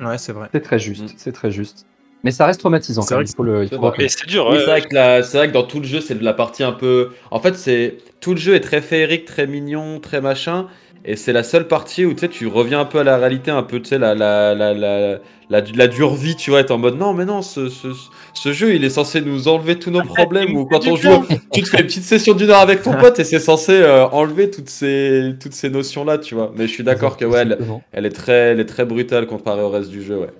Ouais, 0.00 0.18
c'est 0.18 0.32
vrai. 0.32 0.48
C'est 0.52 0.60
très 0.60 0.78
juste, 0.78 1.14
c'est 1.16 1.32
très 1.32 1.50
juste. 1.50 1.86
Mais 2.24 2.30
ça 2.30 2.46
reste 2.46 2.60
traumatisant 2.60 3.02
C'est 3.02 3.08
quand 3.08 3.14
vrai 3.16 3.24
même, 3.24 3.30
il 3.30 3.36
faut 3.36 3.92
le, 3.92 4.08
C'est 4.08 4.26
dur, 4.26 4.46
Oui, 4.48 4.58
vrai, 4.64 4.82
c'est 5.22 5.36
vrai 5.36 5.48
que 5.48 5.52
dans 5.52 5.64
tout 5.64 5.80
le 5.80 5.86
jeu, 5.86 6.00
c'est 6.00 6.14
de 6.14 6.24
la 6.24 6.34
partie 6.34 6.62
un 6.62 6.72
peu. 6.72 7.10
En 7.30 7.40
fait, 7.40 7.56
c'est 7.56 7.98
tout 8.20 8.32
le 8.32 8.36
jeu 8.38 8.54
est 8.54 8.60
très 8.60 8.80
féerique, 8.80 9.24
très 9.24 9.46
mignon, 9.46 9.98
très 9.98 10.20
machin. 10.20 10.68
Et 11.04 11.16
c'est 11.16 11.32
la 11.32 11.42
seule 11.42 11.66
partie 11.66 12.04
où 12.04 12.14
tu 12.14 12.20
sais, 12.20 12.28
tu 12.28 12.46
reviens 12.46 12.80
un 12.80 12.84
peu 12.84 13.00
à 13.00 13.04
la 13.04 13.16
réalité, 13.16 13.50
un 13.50 13.64
peu, 13.64 13.80
tu 13.80 13.88
sais, 13.88 13.98
la, 13.98 14.14
la, 14.14 14.54
la, 14.54 14.72
la, 14.72 15.18
la, 15.50 15.60
la 15.60 15.86
dure 15.88 16.14
vie, 16.14 16.36
tu 16.36 16.50
vois, 16.50 16.60
être 16.60 16.70
en 16.70 16.78
mode 16.78 16.96
non, 16.96 17.12
mais 17.12 17.24
non, 17.24 17.42
ce, 17.42 17.68
ce, 17.68 17.88
ce 18.34 18.52
jeu, 18.52 18.76
il 18.76 18.84
est 18.84 18.90
censé 18.90 19.20
nous 19.20 19.48
enlever 19.48 19.80
tous 19.80 19.90
nos 19.90 20.02
problèmes. 20.02 20.56
Ou 20.56 20.64
quand 20.64 20.86
on 20.86 20.94
joue, 20.94 21.24
tu 21.52 21.62
te 21.62 21.68
fais 21.68 21.80
une 21.80 21.86
petite 21.86 22.04
session 22.04 22.34
d'une 22.34 22.50
heure 22.50 22.60
avec 22.60 22.82
ton 22.82 22.94
pote 22.94 23.18
et 23.18 23.24
c'est 23.24 23.40
censé 23.40 23.72
euh, 23.72 24.06
enlever 24.10 24.48
toutes 24.48 24.68
ces, 24.68 25.34
toutes 25.40 25.54
ces 25.54 25.70
notions-là, 25.70 26.18
tu 26.18 26.36
vois. 26.36 26.52
Mais 26.56 26.68
je 26.68 26.72
suis 26.72 26.84
d'accord 26.84 27.16
que, 27.16 27.24
ouais, 27.24 27.44
elle, 27.90 28.06
est 28.06 28.10
très, 28.10 28.32
elle 28.32 28.60
est 28.60 28.66
très 28.66 28.84
brutale 28.84 29.26
comparée 29.26 29.62
au 29.62 29.70
reste 29.70 29.90
du 29.90 30.02
jeu, 30.04 30.18
ouais. 30.18 30.30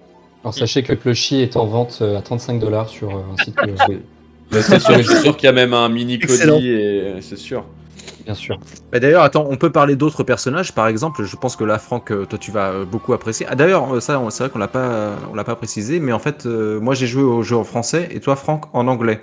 Alors 0.44 0.54
sachez 0.54 0.82
que 0.82 0.92
Plushy 0.92 1.40
est 1.40 1.56
en 1.56 1.66
vente 1.66 1.98
euh, 2.02 2.18
à 2.18 2.22
35 2.22 2.58
dollars 2.58 2.88
sur 2.88 3.10
euh, 3.10 3.20
un 3.32 3.44
site 3.44 3.54
que 3.54 3.70
c'est 4.60 4.80
sûr, 4.80 4.96
c'est 5.04 5.20
sûr 5.22 5.36
qu'il 5.36 5.46
y 5.46 5.48
a 5.48 5.52
même 5.52 5.72
un 5.72 5.88
mini. 5.88 6.18
Cody 6.18 6.68
et 6.68 7.14
c'est 7.20 7.38
sûr. 7.38 7.64
Bien 8.24 8.34
sûr. 8.34 8.58
Bah, 8.92 9.00
D'ailleurs, 9.00 9.22
attends, 9.22 9.46
on 9.48 9.56
peut 9.56 9.70
parler 9.70 9.96
d'autres 9.96 10.22
personnages. 10.22 10.72
Par 10.74 10.86
exemple, 10.86 11.24
je 11.24 11.36
pense 11.36 11.56
que 11.56 11.64
là, 11.64 11.78
Franck, 11.78 12.10
euh, 12.10 12.24
toi, 12.24 12.38
tu 12.38 12.50
vas 12.50 12.70
euh, 12.70 12.84
beaucoup 12.84 13.12
apprécier. 13.12 13.46
Ah, 13.48 13.54
D'ailleurs, 13.54 13.94
euh, 13.94 14.00
ça, 14.00 14.20
c'est 14.30 14.44
vrai 14.44 14.50
qu'on 14.50 14.58
l'a 14.58 14.68
pas, 14.68 15.12
on 15.30 15.34
l'a 15.34 15.44
pas 15.44 15.56
précisé, 15.56 16.00
mais 16.00 16.12
en 16.12 16.18
fait, 16.18 16.46
euh, 16.46 16.80
moi, 16.80 16.94
j'ai 16.94 17.06
joué 17.06 17.22
au 17.22 17.42
jeu 17.42 17.56
en 17.56 17.64
français 17.64 18.08
et 18.10 18.20
toi, 18.20 18.36
Franck, 18.36 18.66
en 18.72 18.88
anglais. 18.88 19.20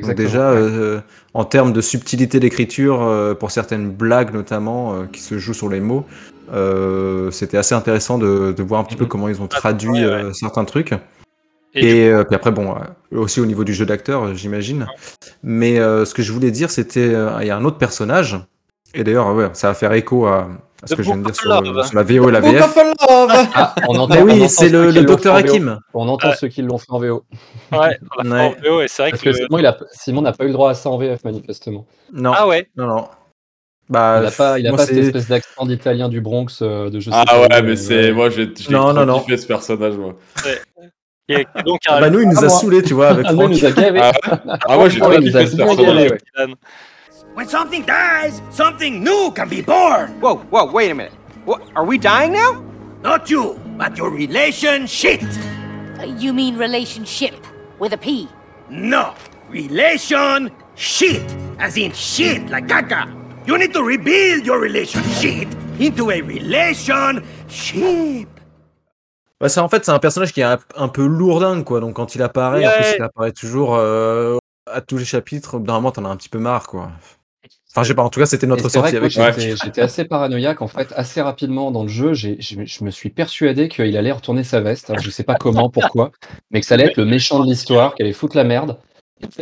Donc 0.00 0.14
déjà, 0.14 0.50
euh, 0.52 1.00
en 1.34 1.44
termes 1.44 1.74
de 1.74 1.82
subtilité 1.82 2.40
d'écriture, 2.40 3.02
euh, 3.02 3.34
pour 3.34 3.50
certaines 3.50 3.90
blagues 3.90 4.32
notamment 4.32 4.94
euh, 4.94 5.04
qui 5.12 5.20
se 5.20 5.36
jouent 5.36 5.52
sur 5.52 5.68
les 5.68 5.80
mots, 5.80 6.06
c'était 7.30 7.58
assez 7.58 7.74
intéressant 7.74 8.16
de, 8.18 8.52
de 8.56 8.62
voir 8.62 8.80
un 8.80 8.84
petit 8.84 8.96
peu 8.96 9.04
Mhm. 9.04 9.08
comment 9.10 9.28
ils 9.28 9.40
ont 9.42 9.48
Ah, 9.52 9.56
traduit 9.58 9.90
ouais, 9.90 10.06
ouais. 10.24 10.32
certains 10.32 10.64
trucs. 10.64 10.94
Et 11.74 12.04
Et, 12.04 12.08
euh, 12.10 12.24
puis 12.24 12.34
après, 12.36 12.50
bon, 12.50 12.74
euh, 12.76 13.18
aussi 13.18 13.40
au 13.40 13.46
niveau 13.46 13.64
du 13.64 13.72
jeu 13.74 13.86
d'acteur, 13.86 14.24
euh, 14.24 14.34
j'imagine. 14.34 14.86
Mais 15.42 15.78
euh, 15.78 16.04
ce 16.04 16.14
que 16.14 16.22
je 16.22 16.32
voulais 16.32 16.50
dire, 16.50 16.70
c'était, 16.70 17.00
euh, 17.14 17.30
il 17.40 17.46
y 17.46 17.50
a 17.50 17.56
un 17.56 17.64
autre 17.64 17.78
personnage. 17.78 18.38
Et 18.94 19.04
d'ailleurs, 19.04 19.34
ouais, 19.34 19.48
ça 19.54 19.68
va 19.68 19.74
faire 19.74 19.92
écho 19.94 20.26
à, 20.26 20.48
à 20.82 20.86
ce 20.86 20.92
The 20.92 20.96
que 20.98 21.02
je 21.02 21.08
viens 21.08 21.16
de 21.16 21.24
dire 21.24 21.34
sur, 21.34 21.86
sur 21.86 21.96
la 21.96 22.02
VO 22.02 22.28
et 22.28 22.32
la 22.32 22.40
VF. 22.40 22.60
Love 22.76 23.48
Ah, 23.54 23.74
on 23.88 23.98
entend, 23.98 24.14
Mais 24.14 24.20
on 24.20 24.24
oui, 24.42 24.48
c'est 24.50 24.68
le, 24.68 24.90
le 24.90 25.02
docteur. 25.04 25.34
Hakim. 25.34 25.78
On 25.94 26.08
entend 26.08 26.28
Ouais. 26.28 26.36
ceux 26.36 26.48
qui 26.48 26.60
l'ont 26.60 26.76
fait 26.76 26.90
en 26.90 26.98
VO. 26.98 27.24
ouais, 27.72 27.98
on 28.18 28.22
l'a 28.22 28.24
fait 28.24 28.28
en 28.28 28.30
Ouais. 28.32 28.56
VO, 28.68 28.80
et 28.82 28.88
c'est 28.88 29.02
vrai 29.02 29.10
Parce 29.12 29.22
que. 29.22 29.30
que 29.30 29.36
Simon, 29.36 29.58
il 29.58 29.66
a, 29.66 29.78
Simon 29.92 30.20
n'a 30.22 30.32
pas 30.32 30.44
eu 30.44 30.48
le 30.48 30.52
droit 30.52 30.70
à 30.70 30.74
ça 30.74 30.90
en 30.90 30.98
VF, 30.98 31.24
manifestement. 31.24 31.86
Non, 32.12 32.32
Ah 32.36 32.46
ouais, 32.46 32.68
non, 32.76 32.86
non. 32.86 33.08
Bah, 33.88 34.18
Il 34.20 34.24
n'a 34.24 34.30
pas, 34.30 34.58
il 34.58 34.66
a 34.66 34.70
moi, 34.70 34.76
pas 34.78 34.86
cette 34.86 34.98
espèce 34.98 35.28
d'accent 35.28 35.64
d'italien 35.66 36.08
du 36.10 36.20
Bronx 36.20 36.46
euh, 36.62 36.88
de 36.90 37.00
je 37.00 37.10
sais 37.10 37.16
Ah 37.28 37.40
ouais, 37.40 37.62
mais 37.62 37.76
c'est. 37.76 38.06
ouais. 38.06 38.12
Moi, 38.12 38.28
j'ai 38.30 38.52
Non, 38.70 38.92
non, 38.92 39.24
ce 39.26 39.46
personnage, 39.46 39.96
moi. 39.96 40.14
Et 41.32 41.46
et 41.58 41.62
donc 41.64 41.80
Ah 41.88 42.00
bah, 42.00 42.10
nous, 42.10 42.20
il 42.20 42.28
nous 42.28 42.34
Ah, 42.36 42.44
a 42.44 42.48
moi. 42.48 42.50
saoulés, 42.50 42.82
tu 42.82 42.94
vois, 42.94 43.08
avec 43.08 43.26
Ah, 43.28 43.32
nous, 43.32 43.48
il 43.50 43.58
Franck. 43.58 43.76
nous 43.76 43.80
a 43.80 43.82
gavé. 43.82 44.00
Ah, 44.02 44.12
ah 44.68 44.76
moi, 44.76 44.88
j'ai 44.88 45.00
Ah, 45.00 45.04
trop 45.04 45.12
il 45.14 45.20
kiffé 45.32 45.46
ce 45.46 45.56
personnage. 45.56 45.86
galé, 45.86 46.10
ouais. 46.10 46.18
Dan. 46.36 46.54
When 47.34 47.48
something 47.48 47.84
dies, 47.86 48.42
something 48.50 49.02
new 49.02 49.30
can 49.34 49.46
be 49.48 49.62
born. 49.62 50.10
Whoa, 50.20 50.42
whoa, 50.50 50.66
wait 50.70 50.90
a 50.90 50.94
minute. 50.94 51.12
What, 51.46 51.62
are 51.74 51.84
we 51.84 51.98
dying 51.98 52.32
now? 52.32 52.62
Not 53.02 53.30
you, 53.30 53.58
but 53.78 53.96
your 53.96 54.10
relationship. 54.10 55.22
You 56.18 56.32
mean 56.32 56.56
relationship 56.58 57.34
with 57.78 57.92
a 57.94 57.96
P? 57.96 58.28
No, 58.68 59.14
relation 59.50 60.50
shit, 60.74 61.22
as 61.58 61.76
in 61.76 61.92
shit 61.92 62.48
like 62.50 62.66
caca. 62.68 63.08
You 63.46 63.58
need 63.58 63.72
to 63.72 63.82
rebuild 63.82 64.44
your 64.46 64.60
relationship 64.60 65.48
into 65.80 66.10
a 66.10 66.20
relationship. 66.22 68.28
Bah, 69.42 69.48
c'est 69.48 69.60
en 69.60 69.68
fait, 69.68 69.84
c'est 69.84 69.90
un 69.90 69.98
personnage 69.98 70.32
qui 70.32 70.40
est 70.40 70.44
un, 70.44 70.58
un 70.76 70.88
peu 70.88 71.04
lourdingue, 71.04 71.64
quoi. 71.64 71.80
Donc, 71.80 71.94
quand 71.94 72.14
il 72.14 72.22
apparaît, 72.22 72.64
en 72.66 72.70
plus, 72.76 72.94
il 72.96 73.02
apparaît 73.02 73.32
toujours 73.32 73.74
euh, 73.74 74.38
à 74.70 74.80
tous 74.80 74.96
les 74.98 75.04
chapitres. 75.04 75.58
D'un 75.58 75.74
moment, 75.74 75.90
t'en 75.90 76.04
as 76.04 76.08
un 76.08 76.16
petit 76.16 76.28
peu 76.28 76.38
marre, 76.38 76.68
quoi. 76.68 76.92
Enfin, 77.72 77.82
je 77.82 77.88
sais 77.88 77.94
pas, 77.94 78.02
en 78.02 78.08
tout 78.10 78.20
cas, 78.20 78.26
c'était 78.26 78.46
notre 78.46 78.62
moi, 78.78 78.86
avec 78.98 79.10
j'étais 79.32 79.56
j'étais 79.64 79.80
assez 79.80 80.04
paranoïaque. 80.04 80.62
En 80.62 80.68
fait, 80.68 80.92
assez 80.94 81.20
rapidement 81.22 81.70
dans 81.72 81.82
le 81.82 81.88
jeu, 81.88 82.12
j'ai- 82.12 82.36
je 82.40 82.64
je 82.64 82.84
me 82.84 82.90
suis 82.90 83.10
persuadé 83.10 83.68
qu'il 83.68 83.96
allait 83.96 84.12
retourner 84.12 84.44
sa 84.44 84.60
veste. 84.60 84.90
Alors, 84.90 85.02
je 85.02 85.10
sais 85.10 85.24
pas 85.24 85.34
comment, 85.34 85.68
pourquoi, 85.70 86.12
mais 86.52 86.60
que 86.60 86.66
ça 86.66 86.74
allait 86.74 86.84
être 86.84 86.96
le 86.98 87.04
méchant 87.06 87.40
de 87.40 87.46
l'histoire, 87.46 87.94
qu'il 87.96 88.04
allait 88.04 88.12
foutre 88.12 88.36
la 88.36 88.44
merde. 88.44 88.78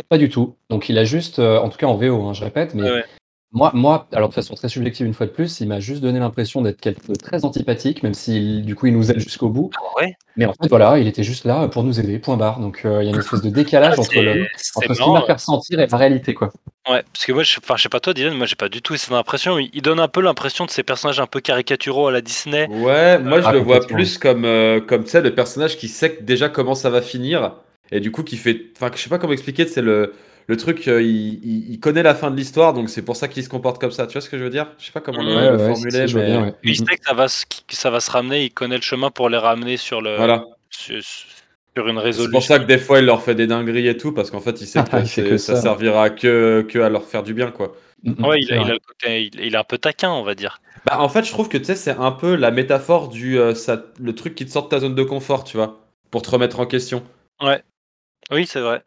Pas 0.09 0.17
du 0.17 0.29
tout. 0.29 0.55
Donc, 0.69 0.89
il 0.89 0.97
a 0.97 1.03
juste, 1.03 1.39
euh, 1.39 1.59
en 1.59 1.69
tout 1.69 1.77
cas 1.77 1.87
en 1.87 1.95
VO, 1.95 2.23
hein, 2.27 2.33
je 2.33 2.43
répète, 2.43 2.73
mais 2.73 2.83
ouais. 2.89 3.05
Moi, 3.53 3.71
moi, 3.73 4.07
alors 4.13 4.29
de 4.29 4.33
façon 4.33 4.55
très 4.55 4.69
subjective 4.69 5.05
une 5.05 5.13
fois 5.13 5.25
de 5.25 5.31
plus, 5.31 5.59
il 5.59 5.67
m'a 5.67 5.79
juste 5.81 6.01
donné 6.01 6.19
l'impression 6.19 6.61
d'être 6.61 6.79
quelqu'un 6.79 7.11
de 7.11 7.17
très 7.17 7.43
antipathique, 7.43 8.01
même 8.01 8.13
si 8.13 8.61
du 8.61 8.75
coup 8.75 8.87
il 8.87 8.93
nous 8.93 9.11
aide 9.11 9.19
jusqu'au 9.19 9.49
bout. 9.49 9.71
Ouais? 9.97 10.15
Mais 10.37 10.45
en 10.45 10.53
fait, 10.53 10.69
voilà, 10.69 10.97
il 10.99 11.07
était 11.07 11.23
juste 11.23 11.43
là 11.43 11.67
pour 11.67 11.83
nous 11.83 11.99
aider, 11.99 12.17
point 12.17 12.37
barre. 12.37 12.59
Donc, 12.61 12.83
euh, 12.85 13.03
il 13.03 13.07
y 13.07 13.09
a 13.09 13.13
une 13.13 13.19
espèce 13.19 13.41
de 13.41 13.49
décalage 13.49 13.95
Ah, 13.97 14.01
entre, 14.01 14.21
le, 14.21 14.47
ce 14.55 14.71
qu'il 14.79 15.11
m'a 15.11 15.21
fait 15.25 15.33
ressentir 15.33 15.79
et 15.81 15.87
la 15.87 15.97
réalité, 15.97 16.33
quoi. 16.33 16.51
Ouais, 16.89 17.03
parce 17.13 17.25
que 17.25 17.31
moi, 17.33 17.43
je, 17.43 17.59
enfin, 17.61 17.75
je 17.75 17.83
sais 17.83 17.89
pas 17.89 17.99
toi, 17.99 18.13
Dylan, 18.13 18.33
moi 18.33 18.45
j'ai 18.47 18.55
pas 18.55 18.69
du 18.69 18.81
tout 18.81 18.95
cette 18.95 19.11
impression. 19.11 19.59
Il, 19.59 19.69
il 19.73 19.81
donne 19.81 19.99
un 19.99 20.07
peu 20.07 20.21
l'impression 20.21 20.65
de 20.65 20.71
ces 20.71 20.83
personnages 20.83 21.19
un 21.19 21.27
peu 21.27 21.41
caricaturaux 21.41 22.07
à 22.07 22.11
la 22.11 22.21
Disney. 22.21 22.67
Ouais, 22.69 23.19
moi 23.19 23.41
je 23.41 23.47
Ah, 23.47 23.51
le 23.51 23.59
vois 23.59 23.81
plus 23.85 24.17
comme, 24.17 24.45
euh, 24.45 24.79
comme 24.79 25.03
tu 25.03 25.11
sais, 25.11 25.21
le 25.21 25.35
personnage 25.35 25.77
qui 25.77 25.89
sait 25.89 26.17
déjà 26.21 26.49
comment 26.49 26.73
ça 26.73 26.89
va 26.89 27.01
finir 27.01 27.55
et 27.91 27.99
du 27.99 28.11
coup 28.11 28.23
qui 28.23 28.37
fait. 28.37 28.71
Enfin, 28.75 28.89
je 28.95 29.01
sais 29.01 29.09
pas 29.09 29.19
comment 29.19 29.33
expliquer, 29.33 29.67
c'est 29.67 29.81
le, 29.81 30.13
le 30.47 30.57
truc, 30.57 30.87
euh, 30.87 31.01
il, 31.01 31.43
il- 31.45 31.71
il 31.71 31.79
connaît 31.79 32.03
la 32.03 32.15
fin 32.15 32.31
de 32.31 32.35
l'histoire 32.35 32.73
donc 32.73 32.89
c'est 32.89 33.01
pour 33.03 33.15
ça 33.15 33.27
qu'il 33.27 33.43
se 33.43 33.49
comporte 33.49 33.79
comme 33.79 33.91
ça. 33.91 34.07
Tu 34.07 34.13
vois 34.13 34.21
ce 34.21 34.29
que 34.29 34.37
je 34.37 34.43
veux 34.43 34.49
dire? 34.49 34.67
Je 34.77 34.85
sais 34.85 34.91
pas 34.91 35.01
comment 35.01 35.21
le, 35.21 35.35
Ouais, 35.35 35.51
le 35.51 35.57
ouais, 35.57 35.67
formuler, 35.67 35.99
mais. 36.13 36.27
bien, 36.27 36.43
ouais. 36.45 36.53
Il 36.63 36.75
sait 36.75 36.83
que 36.97 37.03
ça 37.05 37.13
va, 37.13 37.27
se, 37.27 37.45
que 37.45 37.75
ça 37.75 37.89
va 37.89 37.99
se 37.99 38.11
ramener, 38.11 38.43
il 38.45 38.51
connaît 38.53 38.75
le 38.77 38.81
chemin 38.81 39.11
pour 39.11 39.29
les 39.29 39.37
ramener 39.37 39.77
sur 39.77 40.01
le 40.01 40.15
Voilà. 40.17 40.45
sur, 40.69 41.01
sur 41.01 41.87
une 41.87 41.95
C'est 41.97 42.01
résolution. 42.01 42.31
pour 42.31 42.43
ça 42.43 42.59
que 42.59 42.65
des 42.65 42.77
fois 42.77 42.99
il 42.99 43.05
leur 43.05 43.21
fait 43.23 43.35
des 43.35 43.47
dingueries 43.47 43.87
et 43.87 43.97
tout 43.97 44.11
parce 44.13 44.29
qu'en 44.31 44.41
fait 44.41 44.59
il 44.61 44.67
sait 44.67 44.83
que, 44.83 44.97
Il 44.97 45.01
fait 45.01 45.05
c'est- 45.05 45.23
que 45.29 45.37
ça, 45.37 45.55
ça. 45.55 45.61
servira 45.61 46.09
que, 46.09 46.65
que 46.67 46.79
à 46.79 46.89
leur 46.89 47.05
faire 47.05 47.23
du 47.23 47.33
bien 47.33 47.51
quoi. 47.51 47.75
Mm, 48.03 48.11
mm, 48.17 48.25
Ouais, 48.25 48.39
il, 48.41 48.47
c'est 48.47 48.53
a, 48.53 48.57
il 48.57 48.61
vrai. 48.61 48.71
a 48.71 48.73
le 48.73 48.79
côté, 48.79 49.23
il, 49.25 49.39
il 49.39 49.53
est 49.53 49.57
un 49.57 49.63
peu 49.63 49.77
taquin, 49.77 50.11
on 50.11 50.23
va 50.23 50.35
dire. 50.35 50.59
Bah 50.85 50.99
en 50.99 51.07
fait 51.09 51.23
je 51.23 51.29
trouve 51.31 51.47
que 51.47 51.57
tu 51.59 51.65
sais 51.65 51.75
c'est 51.75 51.91
un 51.91 52.11
peu 52.11 52.35
la 52.35 52.49
métaphore 52.51 53.07
du 53.09 53.37
euh, 53.39 53.53
ça, 53.53 53.83
le 53.99 54.15
truc 54.15 54.33
qui 54.35 54.45
te 54.45 54.51
sort 54.51 54.63
de 54.63 54.69
ta 54.69 54.79
zone 54.79 54.95
de 54.95 55.03
confort 55.03 55.43
tu 55.43 55.55
vois 55.57 55.79
pour 56.09 56.23
te 56.23 56.29
remettre 56.31 56.59
en 56.59 56.65
question. 56.65 57.03
Ouais. 57.41 57.61
Oui, 58.31 58.45
c'est 58.47 58.61
vrai. 58.61 58.83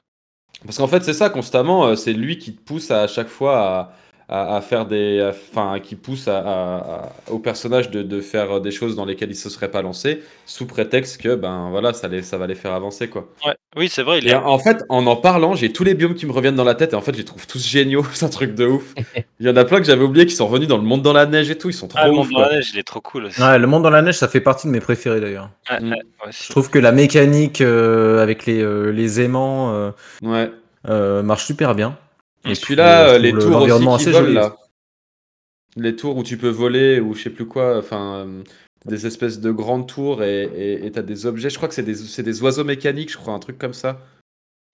Parce 0.64 0.78
qu'en 0.78 0.88
fait, 0.88 1.04
c'est 1.04 1.12
ça 1.12 1.30
constamment, 1.30 1.86
euh, 1.86 1.96
c'est 1.96 2.12
lui 2.12 2.38
qui 2.38 2.54
te 2.54 2.60
pousse 2.62 2.90
à, 2.90 3.02
à 3.02 3.06
chaque 3.06 3.28
fois 3.28 3.92
à, 4.28 4.56
à 4.56 4.60
faire 4.60 4.86
des, 4.86 5.22
enfin, 5.50 5.78
qui 5.80 5.96
pousse 5.96 6.28
à, 6.28 6.38
à- 6.38 6.76
à- 6.78 7.12
au 7.30 7.38
personnage 7.38 7.90
de, 7.90 8.02
de 8.02 8.20
faire 8.20 8.60
des 8.60 8.70
choses 8.70 8.96
dans 8.96 9.04
lesquelles 9.04 9.30
il 9.30 9.36
se 9.36 9.50
serait 9.50 9.70
pas 9.70 9.82
lancé, 9.82 10.22
sous 10.46 10.66
prétexte 10.66 11.20
que 11.20 11.34
ben 11.34 11.68
voilà, 11.70 11.92
ça, 11.92 12.08
les, 12.08 12.22
ça 12.22 12.38
va 12.38 12.46
les 12.46 12.54
faire 12.54 12.72
avancer 12.72 13.08
quoi. 13.08 13.28
Ouais. 13.46 13.54
Oui, 13.76 13.88
c'est 13.88 14.02
vrai. 14.02 14.18
Il 14.18 14.28
Et 14.28 14.30
est... 14.30 14.34
en 14.34 14.58
fait, 14.58 14.84
en 14.88 15.04
en 15.06 15.16
parlant, 15.16 15.54
j'ai 15.56 15.72
tous 15.72 15.82
les 15.84 15.94
biomes 15.94 16.14
qui 16.14 16.26
me 16.26 16.32
reviennent 16.32 16.54
dans 16.54 16.64
la 16.64 16.74
tête 16.76 16.92
et 16.92 16.96
en 16.96 17.00
fait, 17.00 17.12
je 17.12 17.18
les 17.18 17.24
trouve 17.24 17.46
tous 17.46 17.66
géniaux. 17.66 18.04
C'est 18.12 18.24
un 18.24 18.28
truc 18.28 18.54
de 18.54 18.66
ouf. 18.66 18.94
Il 19.40 19.46
y 19.46 19.50
en 19.50 19.56
a 19.56 19.64
plein 19.64 19.78
que 19.78 19.84
j'avais 19.84 20.04
oublié 20.04 20.26
qui 20.26 20.34
sont 20.34 20.46
revenus 20.46 20.68
dans 20.68 20.76
le 20.78 20.84
monde 20.84 21.02
dans 21.02 21.12
la 21.12 21.26
neige 21.26 21.50
et 21.50 21.58
tout. 21.58 21.68
Ils 21.70 21.74
sont 21.74 21.88
trop 21.88 21.98
Ah, 22.00 22.06
le 22.06 22.12
ouf. 22.12 22.18
monde 22.18 22.28
dans 22.30 22.34
quoi. 22.38 22.48
la 22.50 22.54
neige, 22.56 22.70
il 22.72 22.78
est 22.78 22.84
trop 22.84 23.00
cool 23.00 23.24
aussi. 23.26 23.42
Ouais, 23.42 23.58
le 23.58 23.66
monde 23.66 23.82
dans 23.82 23.90
la 23.90 24.00
neige, 24.02 24.14
ça 24.16 24.28
fait 24.28 24.40
partie 24.40 24.68
de 24.68 24.72
mes 24.72 24.80
préférés 24.80 25.20
d'ailleurs. 25.20 25.50
Mm. 25.80 25.90
ouais. 25.92 25.98
Je 26.30 26.48
trouve 26.50 26.70
que 26.70 26.78
la 26.78 26.92
mécanique 26.92 27.60
euh, 27.60 28.22
avec 28.22 28.46
les, 28.46 28.62
euh, 28.62 28.90
les 28.90 29.20
aimants 29.20 29.74
euh, 29.74 29.90
Ouais. 30.22 30.50
euh, 30.88 31.22
marche 31.22 31.44
super 31.44 31.74
bien. 31.74 31.96
Et 32.46 32.52
puis, 32.54 32.74
euh, 32.78 33.14
euh, 33.14 33.18
les 33.18 33.32
tours 33.32 33.56
aussi 33.62 34.04
qui 34.04 34.10
volent 34.12 34.18
joli. 34.24 34.34
là. 34.34 34.56
Les 35.76 35.96
tours 35.96 36.16
où 36.16 36.22
tu 36.22 36.36
peux 36.38 36.48
voler 36.48 37.00
ou 37.00 37.14
je 37.14 37.22
sais 37.24 37.30
plus 37.30 37.46
quoi. 37.46 37.78
Enfin, 37.78 38.26
euh, 38.26 38.42
des 38.86 39.06
espèces 39.06 39.40
de 39.40 39.50
grandes 39.50 39.88
tours 39.88 40.22
et 40.22 40.90
t'as 40.92 41.02
des 41.02 41.26
objets. 41.26 41.50
Je 41.50 41.56
crois 41.56 41.68
que 41.68 41.74
c'est 41.74 41.82
des, 41.82 41.94
c'est 41.94 42.22
des 42.22 42.42
oiseaux 42.42 42.64
mécaniques, 42.64 43.10
je 43.12 43.16
crois, 43.16 43.34
un 43.34 43.38
truc 43.38 43.58
comme 43.58 43.72
ça. 43.74 43.98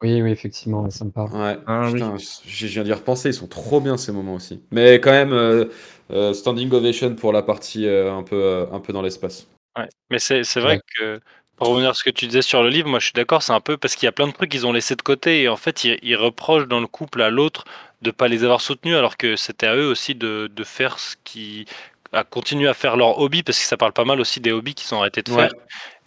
Oui, 0.02 0.20
oui, 0.22 0.30
effectivement, 0.30 0.88
ça 0.90 1.04
me 1.04 1.10
parle. 1.10 1.30
Ouais, 1.32 1.58
Ah 1.66 1.90
oui. 1.92 2.00
je 2.18 2.48
je 2.48 2.66
viens 2.68 2.82
d'y 2.84 2.92
repenser, 2.92 3.28
ils 3.28 3.34
sont 3.34 3.46
trop 3.46 3.80
bien 3.82 3.96
ces 3.98 4.12
moments 4.12 4.34
aussi. 4.34 4.62
Mais 4.70 4.94
quand 4.94 5.10
même, 5.10 5.32
euh, 5.32 5.66
euh, 6.10 6.32
standing 6.32 6.72
ovation 6.72 7.14
pour 7.14 7.32
la 7.34 7.42
partie 7.42 7.86
euh, 7.86 8.10
un 8.12 8.22
peu, 8.22 8.36
euh, 8.42 8.66
un 8.72 8.80
peu 8.80 8.92
dans 8.94 9.02
l'espace. 9.02 9.46
Ouais. 9.78 9.88
Mais 10.10 10.18
c'est 10.18 10.42
c'est 10.42 10.60
vrai 10.60 10.76
Ouais. 10.76 10.80
que 10.96 11.20
pour 11.60 11.70
revenir 11.74 11.90
à 11.90 11.94
ce 11.94 12.04
que 12.04 12.10
tu 12.10 12.26
disais 12.26 12.42
sur 12.42 12.62
le 12.62 12.68
livre, 12.70 12.88
moi 12.88 12.98
je 12.98 13.04
suis 13.06 13.12
d'accord, 13.12 13.42
c'est 13.42 13.52
un 13.52 13.60
peu 13.60 13.76
parce 13.76 13.94
qu'il 13.96 14.06
y 14.06 14.08
a 14.08 14.12
plein 14.12 14.26
de 14.28 14.32
trucs 14.32 14.50
qu'ils 14.50 14.66
ont 14.66 14.72
laissé 14.72 14.96
de 14.96 15.02
côté 15.02 15.42
et 15.42 15.48
en 15.48 15.56
fait 15.56 15.84
ils, 15.84 15.98
ils 16.02 16.16
reprochent 16.16 16.66
dans 16.68 16.80
le 16.80 16.86
couple 16.86 17.22
à 17.22 17.30
l'autre 17.30 17.64
de 18.02 18.10
pas 18.10 18.28
les 18.28 18.44
avoir 18.44 18.60
soutenus 18.60 18.96
alors 18.96 19.16
que 19.16 19.36
c'était 19.36 19.66
à 19.66 19.76
eux 19.76 19.88
aussi 19.90 20.14
de, 20.14 20.50
de 20.54 20.64
faire 20.64 20.98
ce 20.98 21.16
qui 21.24 21.66
à 22.12 22.24
continuer 22.24 22.68
à 22.68 22.74
faire 22.74 22.96
leur 22.96 23.18
hobby 23.20 23.42
parce 23.44 23.58
que 23.58 23.64
ça 23.64 23.76
parle 23.76 23.92
pas 23.92 24.04
mal 24.04 24.20
aussi 24.20 24.40
des 24.40 24.50
hobbies 24.52 24.74
qu'ils 24.74 24.92
ont 24.94 24.98
arrêté 25.00 25.22
de 25.22 25.30
Ouais. 25.30 25.48
faire. 25.48 25.50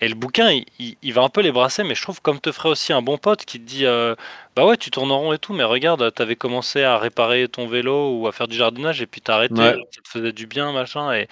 Et 0.02 0.10
le 0.10 0.16
bouquin, 0.16 0.52
il, 0.52 0.66
il- 0.80 0.98
il 1.02 1.14
va 1.14 1.22
un 1.24 1.30
peu 1.30 1.42
les 1.42 1.52
brasser, 1.54 1.84
mais 1.84 1.96
je 1.96 2.02
trouve 2.02 2.22
comme 2.22 2.40
te 2.42 2.52
ferait 2.52 2.70
aussi 2.70 2.92
un 2.94 3.02
bon 3.02 3.18
pote 3.18 3.46
qui 3.46 3.60
te 3.60 3.66
dit 3.66 3.86
euh, 3.86 4.16
Bah 4.56 4.66
ouais, 4.66 4.76
tu 4.78 4.92
tournes 4.92 5.12
en 5.12 5.20
rond 5.20 5.34
et 5.34 5.38
tout, 5.40 5.54
mais 5.54 5.64
regarde, 5.64 6.14
t'avais 6.14 6.36
commencé 6.36 6.84
à 6.84 6.98
réparer 6.98 7.48
ton 7.48 7.68
vélo 7.68 8.18
ou 8.20 8.28
à 8.28 8.32
faire 8.34 8.48
du 8.50 8.58
jardinage 8.58 9.02
et 9.02 9.08
puis 9.08 9.22
t'as 9.22 9.36
arrêté, 9.36 9.62
Ouais. 9.62 9.78
ça 9.92 10.02
te 10.02 10.10
faisait 10.10 10.34
du 10.34 10.46
bien, 10.48 10.74
machin. 10.74 11.14
Et, 11.14 11.28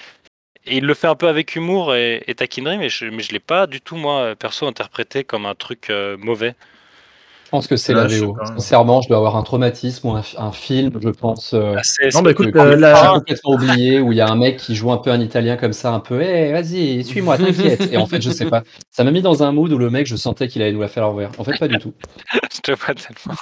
et 0.65 0.77
il 0.77 0.85
le 0.85 0.93
fait 0.93 1.07
un 1.07 1.15
peu 1.15 1.27
avec 1.27 1.55
humour 1.55 1.95
et, 1.95 2.23
et 2.27 2.35
taquinerie, 2.35 2.77
mais 2.77 2.89
je, 2.89 3.05
mais 3.05 3.23
je 3.23 3.31
l'ai 3.31 3.39
pas 3.39 3.67
du 3.67 3.81
tout, 3.81 3.95
moi, 3.95 4.35
perso, 4.37 4.67
interprété 4.67 5.23
comme 5.23 5.45
un 5.45 5.55
truc 5.55 5.89
euh, 5.89 6.17
mauvais. 6.17 6.55
Je 7.45 7.57
pense 7.57 7.67
que 7.67 7.75
c'est 7.75 7.93
la 7.93 8.07
VO. 8.07 8.37
Sincèrement, 8.45 9.01
je 9.01 9.09
dois 9.09 9.17
avoir 9.17 9.35
un 9.35 9.43
traumatisme 9.43 10.07
ou 10.07 10.11
un, 10.11 10.23
un 10.37 10.53
film, 10.53 10.97
je 11.03 11.09
pense. 11.09 11.53
euh, 11.53 11.75
Ah, 11.77 11.81
c'est- 11.83 12.13
Non, 12.15 12.21
bah 12.21 12.31
écoute, 12.31 12.49
que- 12.51 12.57
euh, 12.57 12.75
que 12.75 12.79
la- 12.79 12.95
j'ai 12.95 13.07
complètement 13.19 13.51
oublié, 13.55 13.99
où 13.99 14.13
il 14.13 14.17
y 14.17 14.21
a 14.21 14.29
un 14.29 14.37
mec 14.37 14.55
qui 14.55 14.73
joue 14.73 14.89
un 14.93 14.97
peu 14.97 15.11
un 15.11 15.19
italien 15.19 15.57
comme 15.57 15.73
ça, 15.73 15.91
un 15.91 15.99
peu, 15.99 16.21
hé, 16.21 16.53
vas-y, 16.53 17.03
suis-moi, 17.03 17.37
t'inquiète. 17.37 17.91
Et 17.91 17.97
en 17.97 18.05
fait, 18.05 18.21
je 18.21 18.31
sais 18.31 18.45
pas. 18.45 18.63
Ça 18.89 19.03
m'a 19.03 19.11
mis 19.11 19.21
dans 19.21 19.43
un 19.43 19.51
mood 19.51 19.69
où 19.73 19.77
le 19.77 19.89
mec, 19.89 20.07
je 20.07 20.15
sentais 20.15 20.47
qu'il 20.47 20.61
allait 20.61 20.71
nous 20.71 20.79
la 20.79 20.87
faire 20.87 21.03
à 21.03 21.07
l'envers. 21.07 21.31
En 21.39 21.43
fait, 21.43 21.59
pas 21.59 21.67
du 21.67 21.77
tout. 21.77 21.93
je 22.55 22.61
te 22.61 22.71
vois 22.71 22.93
tellement. 22.95 23.35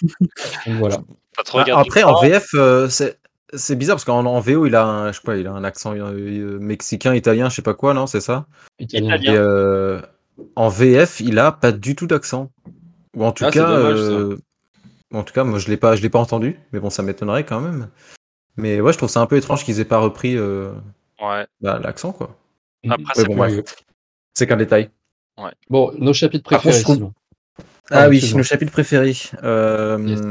Donc 0.65 0.75
voilà. 0.79 0.97
Pas 1.37 1.43
trop 1.43 1.59
regarder 1.59 1.87
Après, 1.87 2.01
en. 2.01 2.19
VF, 2.19 2.47
euh, 2.55 2.89
c'est 2.89 3.19
c'est 3.53 3.75
bizarre 3.75 3.95
parce 3.95 4.05
qu'en 4.05 4.25
en 4.25 4.39
VO, 4.39 4.65
il 4.65 4.75
a 4.75 4.85
un, 4.85 5.11
je 5.11 5.17
sais 5.17 5.23
pas, 5.23 5.37
il 5.37 5.47
a 5.47 5.51
un 5.51 5.63
accent 5.63 5.93
euh, 5.95 6.11
euh, 6.13 6.59
mexicain, 6.59 7.13
italien, 7.15 7.49
je 7.49 7.55
sais 7.55 7.61
pas 7.61 7.73
quoi, 7.73 7.93
non, 7.93 8.07
c'est 8.07 8.21
ça? 8.21 8.45
Italien. 8.79 9.15
Et 9.21 9.29
euh, 9.29 10.01
en 10.55 10.69
VF, 10.69 11.19
il 11.19 11.39
a 11.39 11.51
pas 11.51 11.71
du 11.71 11.95
tout 11.95 12.07
d'accent. 12.07 12.51
Ou 13.15 13.23
en 13.25 13.31
tout 13.31 13.43
Ah, 13.45 13.51
cas, 13.51 13.67
dommage, 13.75 13.99
euh, 13.99 14.37
en 15.13 15.23
tout 15.23 15.33
cas, 15.33 15.43
moi 15.43 15.57
je 15.59 15.67
l'ai 15.67 15.77
pas, 15.77 15.95
je 15.95 16.01
l'ai 16.01 16.09
pas 16.09 16.19
entendu, 16.19 16.59
mais 16.71 16.79
bon, 16.79 16.89
ça 16.89 17.01
m'étonnerait 17.03 17.43
quand 17.43 17.59
même. 17.59 17.89
Mais 18.55 18.81
ouais, 18.81 18.93
je 18.93 18.97
trouve 18.97 19.09
ça 19.09 19.21
un 19.21 19.25
peu 19.25 19.37
étrange 19.37 19.63
qu'ils 19.63 19.79
aient 19.79 19.85
pas 19.85 19.97
repris 19.99 20.35
euh, 20.37 20.71
Ouais. 21.21 21.45
bah, 21.61 21.79
l'accent, 21.83 22.11
quoi. 22.11 22.37
Après, 22.87 23.13
c'est 23.15 23.25
bon, 23.25 23.35
qu'un 24.47 24.55
détail. 24.57 24.89
Bon, 25.69 25.91
nos 25.97 26.13
chapitres 26.13 26.49
contre, 26.49 26.61
préférés, 26.61 26.83
trouve-. 26.83 27.11
Ah 27.57 27.63
Pardon, 27.89 28.09
oui, 28.09 28.33
nos 28.35 28.43
chapitres 28.43 28.71
préférés. 28.71 29.15
Euh, 29.43 29.97
Yes. 29.99 30.21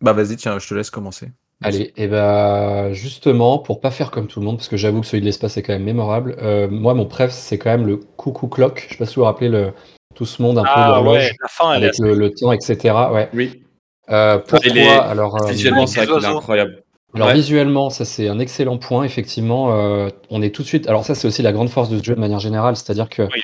Bah 0.00 0.12
vas-y, 0.12 0.36
tiens, 0.36 0.58
je 0.60 0.68
te 0.68 0.74
laisse 0.74 0.90
commencer. 0.90 1.32
Allez, 1.62 1.92
et 1.96 2.06
ben 2.06 2.92
justement, 2.92 3.58
pour 3.58 3.80
pas 3.80 3.90
faire 3.90 4.10
comme 4.12 4.28
tout 4.28 4.38
le 4.38 4.46
monde, 4.46 4.58
parce 4.58 4.68
que 4.68 4.76
j'avoue 4.76 5.00
que 5.00 5.06
celui 5.06 5.20
de 5.20 5.26
l'espace 5.26 5.56
est 5.56 5.62
quand 5.62 5.72
même 5.72 5.82
mémorable, 5.82 6.36
euh, 6.40 6.68
moi 6.70 6.94
mon 6.94 7.04
préf 7.06 7.32
c'est 7.32 7.58
quand 7.58 7.70
même 7.70 7.86
le 7.86 7.96
coucou 7.96 8.46
clock. 8.46 8.84
Je 8.86 8.92
sais 8.92 8.98
pas 8.98 9.06
si 9.06 9.16
vous 9.16 9.22
vous 9.22 9.26
rappelez 9.26 9.48
le, 9.48 9.72
tout 10.14 10.24
ce 10.24 10.40
monde 10.40 10.58
un 10.58 10.62
peu 10.62 10.68
Ah 10.72 10.88
d'horloge 10.88 11.16
ouais, 11.24 11.32
la 11.42 11.48
fin, 11.48 11.72
elle 11.74 11.82
est 11.82 11.86
avec 11.86 11.98
le, 11.98 12.14
le 12.14 12.30
temps, 12.30 12.52
etc. 12.52 12.94
Ouais. 13.12 13.28
Oui. 13.34 13.64
Euh, 14.10 14.38
pourquoi 14.38 14.60
Il 14.70 14.78
est- 14.78 14.88
Alors, 14.88 15.42
euh, 15.42 15.48
Visuellement, 15.50 15.86
c'est 15.88 16.00
incroyable. 16.00 16.82
alors 17.14 17.28
Ouais. 17.28 17.34
visuellement, 17.34 17.90
ça 17.90 18.04
c'est 18.04 18.28
un 18.28 18.38
excellent 18.38 18.78
point. 18.78 19.02
Effectivement, 19.02 19.72
euh, 19.72 20.10
on 20.30 20.40
est 20.42 20.54
tout 20.54 20.62
de 20.62 20.66
suite. 20.68 20.86
Alors 20.86 21.04
ça 21.04 21.16
c'est 21.16 21.26
aussi 21.26 21.42
la 21.42 21.50
grande 21.52 21.70
force 21.70 21.88
de 21.90 21.98
ce 21.98 22.04
jeu 22.04 22.14
de 22.14 22.20
manière 22.20 22.38
générale, 22.38 22.76
c'est-à-dire 22.76 23.08
que 23.08 23.22
Oui, 23.22 23.42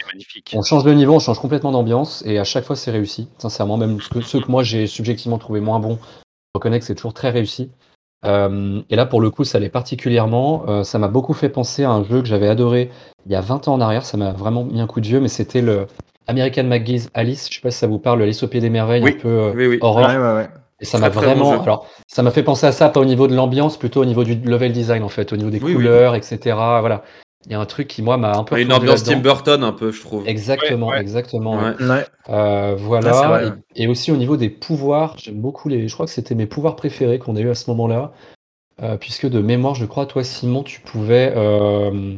on 0.55 0.63
change 0.63 0.85
de 0.85 0.93
niveau, 0.93 1.15
on 1.15 1.19
change 1.19 1.41
complètement 1.41 1.73
d'ambiance 1.73 2.23
et 2.27 2.39
à 2.39 2.45
chaque 2.45 2.65
fois 2.65 2.77
c'est 2.77 2.93
réussi. 2.93 3.29
Sincèrement, 3.39 3.77
même 3.77 3.99
que- 3.99 4.21
ceux 4.21 4.41
que 4.41 4.51
moi 4.51 4.63
j'ai 4.63 4.87
subjectivement 4.87 5.39
trouvé 5.39 5.59
moins 5.61 5.81
bons, 5.81 5.99
je 6.01 6.59
reconnais 6.59 6.79
que 6.79 6.85
c'est 6.87 6.95
toujours 6.95 7.15
très 7.15 7.31
réussi. 7.31 7.71
Euh, 8.27 8.81
et 8.91 8.97
là 8.97 9.07
pour 9.07 9.21
le 9.21 9.31
coup 9.31 9.45
ça 9.45 9.59
l'est 9.59 9.69
particulièrement. 9.69 10.65
Euh, 10.69 10.83
ça 10.85 10.99
m'a 10.99 11.09
beaucoup 11.09 11.35
fait 11.35 11.49
penser 11.49 11.85
à 11.85 11.91
un 11.91 12.05
jeu 12.05 12.21
que 12.23 12.27
j'avais 12.29 12.49
adoré 12.49 12.91
il 13.27 13.33
y 13.33 13.35
a 13.35 13.41
20 13.41 13.69
ans 13.69 13.75
en 13.75 13.81
arrière. 13.81 14.05
Ça 14.05 14.17
m'a 14.17 14.33
vraiment 14.33 14.65
mis 14.65 14.81
un 14.81 14.87
coup 14.87 15.01
de 15.01 15.07
vieux, 15.07 15.21
mais 15.21 15.29
c'était 15.29 15.61
le 15.63 15.87
American 16.27 16.65
McGee's 16.65 17.09
Alice. 17.15 17.49
Je 17.51 17.57
sais 17.57 17.61
pas 17.61 17.71
si 17.71 17.79
ça 17.79 17.87
vous 17.87 17.99
parle, 17.99 18.23
Alice 18.23 18.43
au 18.43 18.49
pied 18.49 18.61
des 18.61 18.71
merveilles, 18.71 19.03
Oui, 19.03 19.15
un 19.19 19.21
peu 19.23 19.29
euh, 19.29 19.53
oui, 19.55 19.67
oui. 19.67 19.79
horreur. 19.81 20.09
Ouais, 20.09 20.17
ouais, 20.17 20.35
ouais. 20.43 20.49
Et 20.81 20.85
ça 20.87 20.99
m'a 20.99 21.09
bon 21.09 21.21
vraiment. 21.21 21.63
alors, 21.63 21.87
ça 22.09 22.23
m'a 22.23 22.31
fait 22.31 22.43
penser 22.43 22.67
à 22.67 22.73
ça, 22.73 22.89
pas 22.89 23.01
au 23.01 23.05
niveau 23.05 23.27
de 23.29 23.35
l'ambiance, 23.35 23.77
plutôt 23.79 24.03
au 24.03 24.05
niveau 24.05 24.25
du 24.25 24.35
level 24.35 24.73
design 24.73 25.03
en 25.03 25.09
fait, 25.09 25.33
au 25.33 25.37
niveau 25.37 25.51
des 25.51 25.59
Oui, 25.59 25.67
oui. 25.69 25.75
couleurs, 25.75 26.15
etc. 26.15 26.39
Voilà. 26.81 27.03
Il 27.47 27.53
y 27.53 27.55
a 27.55 27.61
un 27.61 27.67
truc 27.67 27.89
qui 27.89 28.01
moi 28.01 28.17
m'a 28.17 28.37
un 28.37 28.45
peu. 28.45 28.59
Une 28.61 28.73
ambiance 28.73 29.03
Tim. 29.05 29.17
Burton 29.19 29.63
un 29.65 29.73
peu, 29.73 29.93
je 29.93 30.01
trouve. 30.01 30.27
Exactement, 30.27 30.89
Ouais, 30.89 30.95
ouais. 30.95 31.01
exactement. 31.01 31.57
ouais. 31.57 31.75
Ouais. 31.79 31.89
Ouais. 31.89 32.07
Euh, 32.31 32.75
voilà. 32.79 33.11
Vrai, 33.13 33.43
et, 33.43 33.47
ouais. 33.51 33.57
et 33.77 33.87
aussi 33.87 34.11
au 34.13 34.17
niveau 34.17 34.37
des 34.39 34.49
pouvoirs, 34.49 35.17
j'aime 35.19 35.41
beaucoup 35.41 35.69
les. 35.69 35.87
Je 35.89 35.93
crois 35.95 36.07
que 36.07 36.13
c'était 36.13 36.35
mes 36.35 36.47
pouvoirs 36.47 36.75
préférés 36.77 37.19
qu'on 37.19 37.37
a 37.37 37.41
eu 37.41 37.51
à 37.51 37.55
ce 37.55 37.69
moment-là, 37.71 38.13
Euh, 38.83 38.97
puisque 38.97 39.29
de 39.29 39.41
mémoire, 39.41 39.75
je 39.77 39.85
crois, 39.87 40.05
toi, 40.07 40.25
Simon, 40.25 40.63
tu 40.65 40.81
pouvais, 40.81 41.33
euh, 41.37 42.17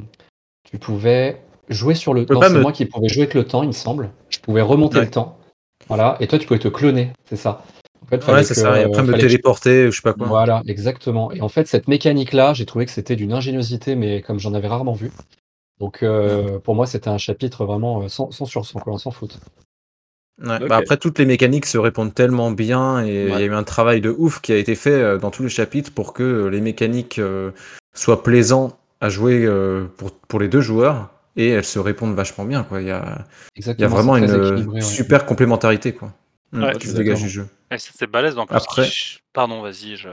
tu 0.71 0.79
pouvais 0.79 1.43
jouer 1.69 1.95
sur 1.95 2.15
le. 2.15 2.25
pas 2.25 2.49
c'est 2.49 2.55
me- 2.55 2.63
moi 2.63 2.73
qui 2.73 2.87
pouvais 2.87 3.09
jouer 3.09 3.25
avec 3.25 3.35
le 3.35 3.45
temps, 3.45 3.63
il 3.63 3.67
me 3.69 3.73
semble. 3.73 4.11
Je 4.31 4.39
pouvais 4.39 4.63
remonter 4.63 4.99
Ouais. 4.99 5.05
le 5.05 5.11
temps. 5.11 5.39
Voilà. 5.89 6.17
Et 6.21 6.27
toi, 6.29 6.39
tu 6.39 6.47
pouvais 6.47 6.59
te 6.61 6.69
cloner, 6.69 7.11
c'est 7.29 7.37
ça. 7.37 7.63
En 8.07 8.09
fait, 8.09 8.23
fallait 8.25 8.39
Ouais, 8.39 8.45
c'est 8.45 8.55
que- 8.55 8.61
ça. 8.61 8.81
Et 8.81 8.85
après 8.85 9.03
me 9.03 9.07
fallait 9.09 9.13
que 9.13 9.19
je- 9.19 9.27
téléporter, 9.35 9.91
je 9.91 9.97
sais 9.97 10.03
pas 10.03 10.13
quoi. 10.13 10.27
Voilà, 10.29 10.63
exactement. 10.67 11.33
Et 11.33 11.41
en 11.41 11.49
fait, 11.49 11.67
cette 11.67 11.89
mécanique-là, 11.89 12.55
j'ai 12.55 12.65
trouvé 12.67 12.87
que 12.87 12.93
c'était 12.93 13.17
d'une 13.17 13.33
ingéniosité, 13.33 13.97
mais 13.97 14.23
comme 14.23 14.39
j'en 14.39 14.55
avais 14.55 14.69
rarement 14.69 14.93
vu. 14.93 15.11
Donc, 15.81 16.03
euh, 16.03 16.59
pour 16.61 16.75
moi, 16.75 16.87
c'était 16.87 17.09
un 17.11 17.19
chapitre 17.19 17.65
vraiment 17.67 18.03
euh, 18.03 18.09
sans, 18.09 18.31
sans 18.31 18.47
sursaut, 18.47 18.79
quoi, 18.79 18.99
sans 18.99 19.11
faute. 19.11 19.39
Ouais, 20.43 20.57
Ok. 20.63 20.69
bah 20.69 20.77
après, 20.77 20.97
toutes 20.99 21.19
les 21.19 21.25
mécaniques 21.27 21.67
se 21.67 21.79
répondent 21.79 22.15
tellement 22.15 22.51
bien 22.51 23.05
et 23.05 23.25
il 23.25 23.31
y 23.31 23.35
a 23.35 23.45
eu 23.45 23.55
un 23.55 23.63
travail 23.65 24.01
de 24.03 24.15
ouf 24.17 24.41
qui 24.41 24.53
a 24.53 24.57
été 24.57 24.75
fait 24.75 24.91
euh, 24.91 25.19
dans 25.19 25.31
tous 25.31 25.43
les 25.43 25.49
chapitres 25.49 25.91
pour 25.93 26.13
que 26.13 26.47
les 26.47 26.61
mécaniques 26.61 27.21
soient 27.95 28.23
plaisantes 28.23 28.77
à 29.01 29.09
jouer 29.09 29.49
pour, 29.97 30.11
pour 30.13 30.39
les 30.41 30.49
deux 30.49 30.61
joueurs 30.61 31.11
et 31.37 31.49
elles 31.49 31.65
se 31.65 31.79
répondent 31.79 32.15
vachement 32.15 32.45
bien. 32.45 32.65
Quoi. 32.65 32.83
Il, 32.83 32.87
y 32.89 32.91
a, 32.91 33.25
il 33.57 33.65
y 33.81 33.85
a 33.85 33.89
vraiment 33.89 34.17
une 34.17 34.31
ouais. 34.31 34.81
super 34.83 35.25
complémentarité 35.27 35.93
quoi, 35.93 36.13
Mm, 36.53 36.63
Ouais, 36.63 36.73
qui 36.79 36.87
se 36.87 36.93
dégage 36.95 37.23
du 37.23 37.29
jeu. 37.29 37.47
Et 37.71 37.79
ça, 37.79 37.91
c'est 37.95 38.07
balèze 38.07 38.39
en 38.39 38.47
plus. 38.47 38.57
Après- 38.57 38.89
Pardon, 39.33 39.61
vas-y. 39.63 39.97
Je... 39.97 40.09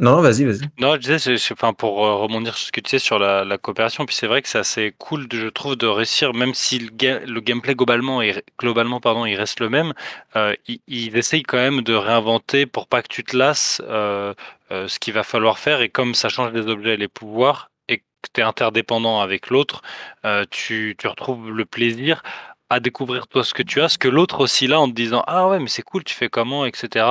Non, 0.00 0.12
non, 0.16 0.20
vas-y, 0.22 0.44
vas-y. 0.44 0.60
Non, 0.78 0.92
je 0.94 0.98
disais, 0.98 1.18
c'est- 1.18 1.38
c'est- 1.38 1.54
enfin, 1.54 1.72
pour 1.72 2.06
euh, 2.06 2.14
rebondir 2.14 2.56
sur 2.56 2.68
ce 2.68 2.72
que 2.72 2.80
tu 2.80 2.88
sais 2.90 2.98
sur 3.00 3.18
la, 3.18 3.44
la 3.44 3.58
coopération, 3.58 4.06
puis 4.06 4.14
c'est 4.14 4.28
vrai 4.28 4.42
que 4.42 4.48
c'est 4.48 4.58
assez 4.60 4.94
cool, 4.96 5.26
de, 5.26 5.36
je 5.38 5.48
trouve, 5.48 5.74
de 5.74 5.88
réussir, 5.88 6.34
même 6.34 6.54
si 6.54 6.78
le, 6.78 6.90
ga- 6.92 7.18
le 7.26 7.40
gameplay 7.40 7.74
globalement, 7.74 8.22
est, 8.22 8.44
globalement 8.60 9.00
pardon, 9.00 9.26
il 9.26 9.34
reste 9.34 9.58
le 9.58 9.68
même, 9.70 9.94
euh, 10.36 10.54
ils, 10.68 10.80
ils 10.86 11.16
essayent 11.16 11.42
quand 11.42 11.56
même 11.56 11.80
de 11.82 11.94
réinventer 11.94 12.64
pour 12.66 12.86
pas 12.86 13.02
que 13.02 13.08
tu 13.08 13.24
te 13.24 13.36
lasses 13.36 13.82
euh, 13.88 14.34
euh, 14.70 14.86
ce 14.86 15.00
qu'il 15.00 15.14
va 15.14 15.24
falloir 15.24 15.58
faire, 15.58 15.80
et 15.80 15.88
comme 15.88 16.14
ça 16.14 16.28
change 16.28 16.52
les 16.52 16.68
objets 16.68 16.94
et 16.94 16.96
les 16.96 17.08
pouvoirs, 17.08 17.72
et 17.88 17.98
que 17.98 18.02
tu 18.32 18.40
es 18.40 18.44
interdépendant 18.44 19.20
avec 19.20 19.50
l'autre, 19.50 19.82
euh, 20.24 20.44
tu, 20.48 20.94
tu 20.96 21.08
retrouves 21.08 21.50
le 21.50 21.64
plaisir 21.64 22.22
à 22.70 22.80
découvrir 22.80 23.26
toi 23.28 23.44
ce 23.44 23.54
que 23.54 23.62
tu 23.62 23.80
as, 23.80 23.88
ce 23.88 23.98
que 23.98 24.08
l'autre 24.08 24.40
aussi 24.40 24.66
là 24.66 24.78
en 24.80 24.88
te 24.88 24.94
disant 24.94 25.22
ah 25.26 25.48
ouais 25.48 25.58
mais 25.58 25.68
c'est 25.68 25.82
cool 25.82 26.04
tu 26.04 26.14
fais 26.14 26.28
comment 26.28 26.66
etc 26.66 27.06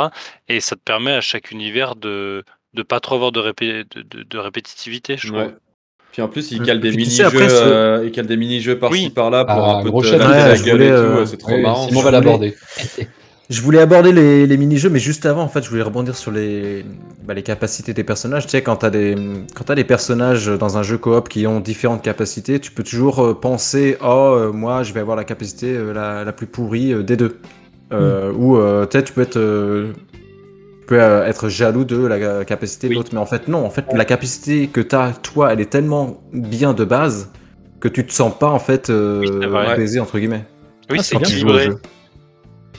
et 0.47 0.59
ça 0.59 0.75
te 0.75 0.81
permet 0.81 1.13
à 1.13 1.21
chaque 1.21 1.51
univers 1.51 1.95
de 1.95 2.43
de 2.73 2.83
pas 2.83 2.99
trop 2.99 3.15
avoir 3.15 3.31
de, 3.31 3.39
répé- 3.39 3.85
de, 3.95 4.01
de- 4.03 4.23
de 4.23 4.37
répétitivité, 4.37 5.15
je 5.17 5.27
trouve. 5.29 5.39
Ouais. 5.39 5.55
Puis 6.11 6.21
en 6.21 6.27
plus, 6.27 6.51
il 6.51 6.61
Mm. 6.61 6.65
cale 6.65 6.79
des 6.79 6.91
mini-jeux 6.91 7.29
euh, 7.41 8.03
il 8.05 8.11
cale 8.11 8.27
des 8.27 8.37
mini-jeux 8.37 8.77
par-ci 8.77 9.05
Oui. 9.05 9.09
par-là 9.09 9.45
pour 9.45 9.55
Ah, 9.55 9.77
un 9.77 9.83
peu 9.83 9.89
gros 9.89 10.01
te 10.01 10.07
la 10.49 10.57
gueule 10.57 10.71
voulais, 10.75 10.85
et 10.87 10.89
tout, 10.89 10.95
euh, 10.95 11.25
c'est 11.25 11.37
trop 11.37 11.53
Oui, 11.53 11.61
marrant. 11.61 11.87
Simon 11.87 12.01
va 12.01 12.11
l'aborder. 12.11 12.55
Je 13.49 13.61
voulais 13.61 13.79
aborder 13.79 14.11
les, 14.11 14.45
les 14.45 14.57
mini-jeux, 14.57 14.89
mais 14.89 14.99
juste 14.99 15.25
avant, 15.25 15.41
en 15.41 15.47
fait, 15.47 15.63
je 15.63 15.69
voulais 15.69 15.81
rebondir 15.81 16.17
sur 16.17 16.31
les, 16.31 16.83
bah, 17.25 17.33
les 17.33 17.43
capacités 17.43 17.93
des 17.93 18.03
personnages. 18.03 18.43
Tu 18.43 18.49
sais, 18.49 18.61
quand 18.61 18.75
t'as 18.75 18.89
des, 18.89 19.15
quand 19.55 19.63
t'as 19.63 19.75
des 19.75 19.85
personnages 19.85 20.47
dans 20.47 20.77
un 20.77 20.83
jeu 20.83 20.97
coop 20.97 21.29
qui 21.29 21.47
ont 21.47 21.61
différentes 21.61 22.01
capacités, 22.03 22.59
tu 22.59 22.71
peux 22.71 22.83
toujours 22.83 23.23
euh, 23.23 23.33
penser, 23.33 23.97
oh, 24.03 24.33
euh, 24.35 24.51
moi, 24.51 24.83
je 24.83 24.91
vais 24.91 24.99
avoir 24.99 25.15
la 25.15 25.23
capacité 25.23 25.67
euh, 25.73 25.93
la, 25.93 26.25
la 26.25 26.33
plus 26.33 26.45
pourrie 26.47 26.91
euh, 26.91 27.03
des 27.03 27.15
deux. 27.15 27.39
Euh, 27.93 28.33
Ou, 28.33 28.57
tu 28.87 28.97
sais, 28.97 29.03
tu 29.05 29.13
peux 29.13 29.21
être, 29.21 29.37
euh, 29.37 29.93
peux 30.87 30.99
être 30.99 31.47
jaloux 31.47 31.85
de 31.85 32.05
la 32.05 32.43
capacité 32.43 32.89
de 32.89 32.95
l'autre. 32.95 33.11
Mais 33.13 33.19
en 33.19 33.25
fait, 33.25 33.47
non. 33.47 33.65
En 33.65 33.69
fait, 33.69 33.85
la 33.93 34.03
capacité 34.03 34.67
que 34.67 34.81
tu 34.81 34.93
as, 34.93 35.13
toi, 35.23 35.53
elle 35.53 35.61
est 35.61 35.69
tellement 35.69 36.21
bien 36.33 36.73
de 36.73 36.83
base 36.83 37.31
que 37.79 37.87
tu 37.87 38.05
te 38.05 38.11
sens 38.11 38.37
pas, 38.37 38.49
en 38.49 38.59
fait, 38.59 38.89
euh, 38.89 39.21
Oui, 39.21 39.75
baisé, 39.77 40.01
entre 40.01 40.19
guillemets. 40.19 40.43
Oui, 40.89 40.97
quand 40.97 41.03
c'est 41.03 41.17
tu 41.21 41.37
joues 41.37 41.47
au 41.47 41.57
équilibré. 41.57 41.79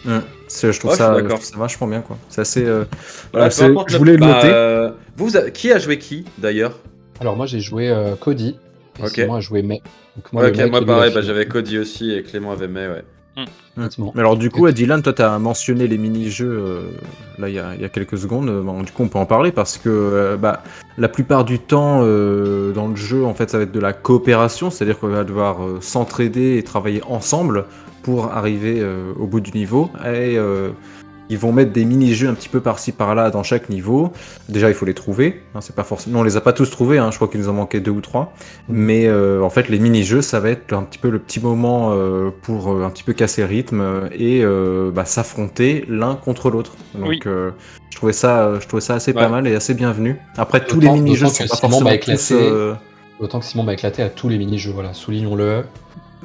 jeu. 0.05 0.13
C'est- 0.49 0.73
Je 0.73 0.79
trouve 0.81 0.91
Ouais, 0.93 0.97
ça, 0.97 1.11
je 1.15 1.21
d'accord. 1.23 1.39
trouve 1.39 1.45
ça 1.45 1.57
vachement 1.59 1.87
bien, 1.87 2.01
quoi. 2.01 2.17
C'est 2.29 2.41
assez. 2.41 2.65
euh, 2.65 2.85
Voilà, 3.33 3.49
je 3.51 3.65
le- 3.65 3.99
voulais 3.99 4.13
le 4.13 4.19
bah, 4.19 4.27
noter. 4.35 4.49
euh, 4.51 4.91
vous, 5.17 5.31
qui 5.53 5.71
a 5.73 5.79
joué 5.79 5.99
qui 5.99 6.25
d'ailleurs? 6.39 6.73
Alors 7.21 7.37
moi 7.37 7.47
j'ai 7.47 7.61
joué 7.61 7.89
euh, 7.91 8.15
Cody. 8.17 8.57
Et 9.01 9.03
Ok. 9.05 9.11
Simon 9.11 9.35
a 9.35 9.41
joué 9.41 9.63
May. 9.63 9.81
Donc, 10.17 10.33
Ouais, 10.33 10.69
moi 10.69 10.85
pareil, 10.85 11.13
bah, 11.15 11.21
j'avais 11.23 11.47
Cody 11.47 11.79
aussi 11.79 12.13
et 12.13 12.23
Clément 12.23 12.51
avait 12.53 12.67
May, 12.69 12.89
ouais. 12.89 13.05
Effectivement. 13.77 14.11
Mais 14.17 14.21
alors 14.21 14.37
du 14.37 14.51
coup, 14.51 14.69
Dylan, 14.73 15.01
toi, 15.03 15.13
tu 15.13 15.23
as 15.23 15.39
mentionné 15.39 15.87
les 15.87 15.99
mini-jeux 15.99 16.51
euh, 16.51 16.81
là 17.39 17.49
il 17.49 17.55
y, 17.55 17.61
a, 17.61 17.75
il 17.77 17.81
y 17.81 17.85
a 17.85 17.89
quelques 17.89 18.19
secondes. 18.19 18.51
Bon, 18.65 18.83
du 18.83 18.91
coup, 18.91 19.05
on 19.05 19.09
peut 19.09 19.19
en 19.21 19.27
parler 19.27 19.53
parce 19.53 19.79
que 19.79 19.89
euh, 19.89 20.37
bah, 20.37 20.65
la 20.97 21.09
plupart 21.09 21.45
du 21.45 21.61
temps 21.61 22.01
euh, 22.03 22.73
dans 22.73 22.89
le 22.89 22.97
jeu, 22.97 23.25
en 23.25 23.35
fait, 23.35 23.49
ça 23.51 23.59
va 23.59 23.63
être 23.65 23.71
de 23.73 23.79
la 23.79 23.93
coopération, 23.93 24.71
c'est-à-dire 24.71 24.99
qu'on 24.99 25.07
va 25.09 25.23
devoir 25.23 25.63
euh, 25.65 25.79
s'entraider 25.81 26.57
et 26.59 26.65
travailler 26.65 27.01
ensemble 27.09 27.67
pour 28.09 28.33
arriver 28.33 28.77
euh, 28.81 29.13
au 29.21 29.27
bout 29.27 29.41
du 29.41 29.51
niveau. 29.53 29.91
Et 30.07 30.39
euh, 30.39 30.71
ils 31.29 31.37
vont 31.37 31.53
mettre 31.53 31.73
des 31.75 31.85
mini-jeux 31.85 32.27
un 32.27 32.33
petit 32.33 32.49
peu 32.49 32.61
par-ci 32.63 32.91
par-là 32.93 33.29
dans 33.29 33.43
chaque 33.43 33.69
niveau. 33.69 34.13
Déjà, 34.49 34.69
il 34.71 34.75
faut 34.75 34.87
les 34.87 34.95
trouver. 34.95 35.43
hein, 35.55 35.61
c'est 35.61 35.77
pas 35.77 35.83
forcément. 35.85 36.21
On 36.21 36.23
les 36.23 36.39
a 36.39 36.41
pas 36.41 36.55
tous 36.55 36.71
trouvés. 36.71 36.97
hein, 36.97 37.11
je 37.11 37.17
crois 37.17 37.29
qu'il 37.29 37.39
nous 37.39 37.51
en 37.51 37.53
manquait 37.53 37.81
deux 37.81 37.91
ou 37.91 38.01
trois. 38.01 38.33
Mais 38.71 39.07
euh, 39.07 39.43
en 39.43 39.51
fait, 39.51 39.69
les 39.69 39.79
mini-jeux, 39.79 40.23
ça 40.23 40.41
va 40.41 40.49
être 40.49 40.73
un 40.73 40.85
petit 40.85 40.99
peu 40.99 41.11
le 41.11 41.19
petit 41.19 41.39
moment 41.39 41.91
euh, 41.93 42.31
pour 42.41 42.73
euh, 42.73 42.83
un 42.85 42.89
petit 42.89 43.03
peu 43.03 43.13
casser 43.13 43.43
le 43.43 43.49
rythme 43.49 44.09
et 44.17 44.41
euh, 44.43 44.91
bah, 44.91 45.05
s'affronter 45.05 45.85
l'un 45.87 46.15
contre 46.15 46.49
l'autre. 46.49 46.73
Donc, 46.95 47.09
Oui. 47.11 47.21
euh, 47.27 47.51
je 47.91 47.97
trouvais 47.99 48.15
ça, 48.15 48.55
je 48.59 48.67
trouvais 48.67 48.81
ça 48.81 48.95
assez 48.95 49.13
pas 49.13 49.29
mal 49.29 49.47
et 49.47 49.55
assez 49.55 49.75
bienvenu. 49.75 50.17
Après, 50.39 50.65
tous 50.65 50.81
les 50.81 50.89
mini-jeux 50.91 51.27
sont 51.27 51.43
pas 51.47 51.57
forcément 51.57 51.91
tous. 51.99 52.33
euh, 52.33 52.73
Autant 53.21 53.41
que 53.41 53.45
Simon 53.45 53.65
m'a 53.65 53.75
éclaté 53.75 54.01
à 54.03 54.09
tous 54.09 54.31
les 54.31 54.39
mini-jeux, 54.39 54.71
voilà, 54.73 54.95
soulignons-le. 54.95 55.65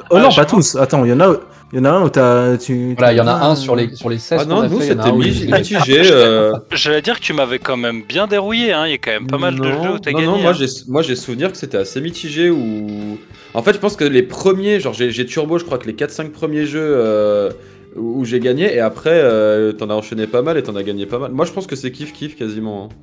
Oh 0.09 0.15
Ah, 0.15 0.21
non, 0.21 0.29
je 0.29 0.37
pas 0.37 0.45
pense- 0.45 0.71
tous. 0.73 0.79
Attends, 0.79 1.03
il 1.05 1.09
y 1.09 1.13
en 1.13 1.19
a, 1.19 1.35
il 1.73 1.77
y 1.77 1.81
en 1.81 1.85
a 1.85 1.89
un 1.89 2.03
où 2.03 2.09
t'as, 2.09 2.55
tu. 2.57 2.93
Voilà, 2.97 3.13
il 3.13 3.17
y 3.17 3.21
en 3.21 3.27
a 3.27 3.33
un 3.33 3.55
sur 3.55 3.75
les, 3.75 3.93
sur 3.95 4.09
les 4.09 4.19
16 4.19 4.39
Ah 4.41 4.45
non, 4.45 4.69
nous 4.69 4.79
c'était 4.79 5.09
où 5.09 5.17
mitigé. 5.17 6.01
euh, 6.11 6.53
J'allais 6.71 7.01
dire 7.01 7.19
que 7.19 7.25
tu 7.25 7.33
m'avais 7.33 7.59
quand 7.59 7.75
même 7.77 8.03
bien 8.07 8.27
dérouillé, 8.27 8.71
hein. 8.73 8.85
il 8.87 8.91
y 8.91 8.93
a 8.93 8.97
quand 8.99 9.11
même 9.11 9.27
pas 9.27 9.37
mal 9.39 9.55
de 9.55 9.59
non, 9.59 9.83
jeux 9.83 9.89
où 9.95 9.99
t'as 9.99 10.11
non, 10.11 10.17
gagné. 10.19 10.31
Non, 10.31 10.37
moi 10.39 10.51
hein. 10.51 10.53
j'ai 10.53 10.67
moi 10.87 11.01
j'ai 11.01 11.15
souvenir 11.15 11.51
que 11.51 11.57
c'était 11.57 11.77
assez 11.77 11.99
mitigé 11.99 12.49
ou 12.49 13.17
en 13.53 13.63
fait 13.63 13.73
je 13.73 13.79
pense 13.79 13.95
que 13.95 14.03
les 14.05 14.23
premiers 14.23 14.79
genre 14.79 14.93
j'ai 14.93 15.11
j'ai 15.11 15.25
turbo 15.25 15.57
je 15.57 15.65
crois 15.65 15.77
que 15.79 15.87
les 15.87 15.95
4 15.95 16.11
5 16.11 16.31
premiers 16.31 16.65
jeux 16.65 16.79
euh, 16.81 17.49
où 17.95 18.19
où 18.21 18.25
j'ai 18.25 18.39
gagné 18.39 18.73
et 18.73 18.79
après 18.79 19.09
euh, 19.13 19.71
t'en 19.73 19.89
as 19.89 19.93
enchaîné 19.95 20.27
pas 20.27 20.41
mal 20.43 20.57
et 20.57 20.63
t'en 20.63 20.75
as 20.75 20.83
gagné 20.83 21.05
pas 21.05 21.17
mal. 21.19 21.31
Moi 21.31 21.45
je 21.45 21.51
pense 21.51 21.65
que 21.67 21.75
c'est 21.75 21.91
kiff 21.91 22.13
kiff 22.13 22.35
quasiment. 22.35 22.85
hein. 22.85 22.95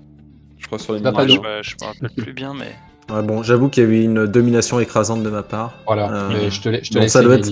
Je 0.58 0.66
crois 0.66 0.78
sur 0.78 0.92
les 0.92 1.00
pas 1.00 1.10
je, 1.26 1.34
me- 1.34 1.84
rappelle 1.84 2.10
plus 2.16 2.32
bien, 2.32 2.52
mais. 2.54 2.74
Ouais, 3.12 3.22
bon, 3.22 3.42
j'avoue 3.42 3.68
qu'il 3.68 3.82
y 3.82 3.86
a 3.86 3.88
eu 3.90 4.02
une 4.02 4.26
domination 4.26 4.78
écrasante 4.78 5.22
de 5.24 5.30
ma 5.30 5.42
part. 5.42 5.72
Voilà, 5.86 6.12
Euh, 6.12 6.28
mais 6.30 6.50
je 6.50 6.60
te, 6.60 6.68
je 6.84 6.90
te 6.90 6.94
donc 6.94 7.02
laisse 7.04 7.12
ça 7.12 7.22
doit 7.22 7.36
être-. 7.36 7.48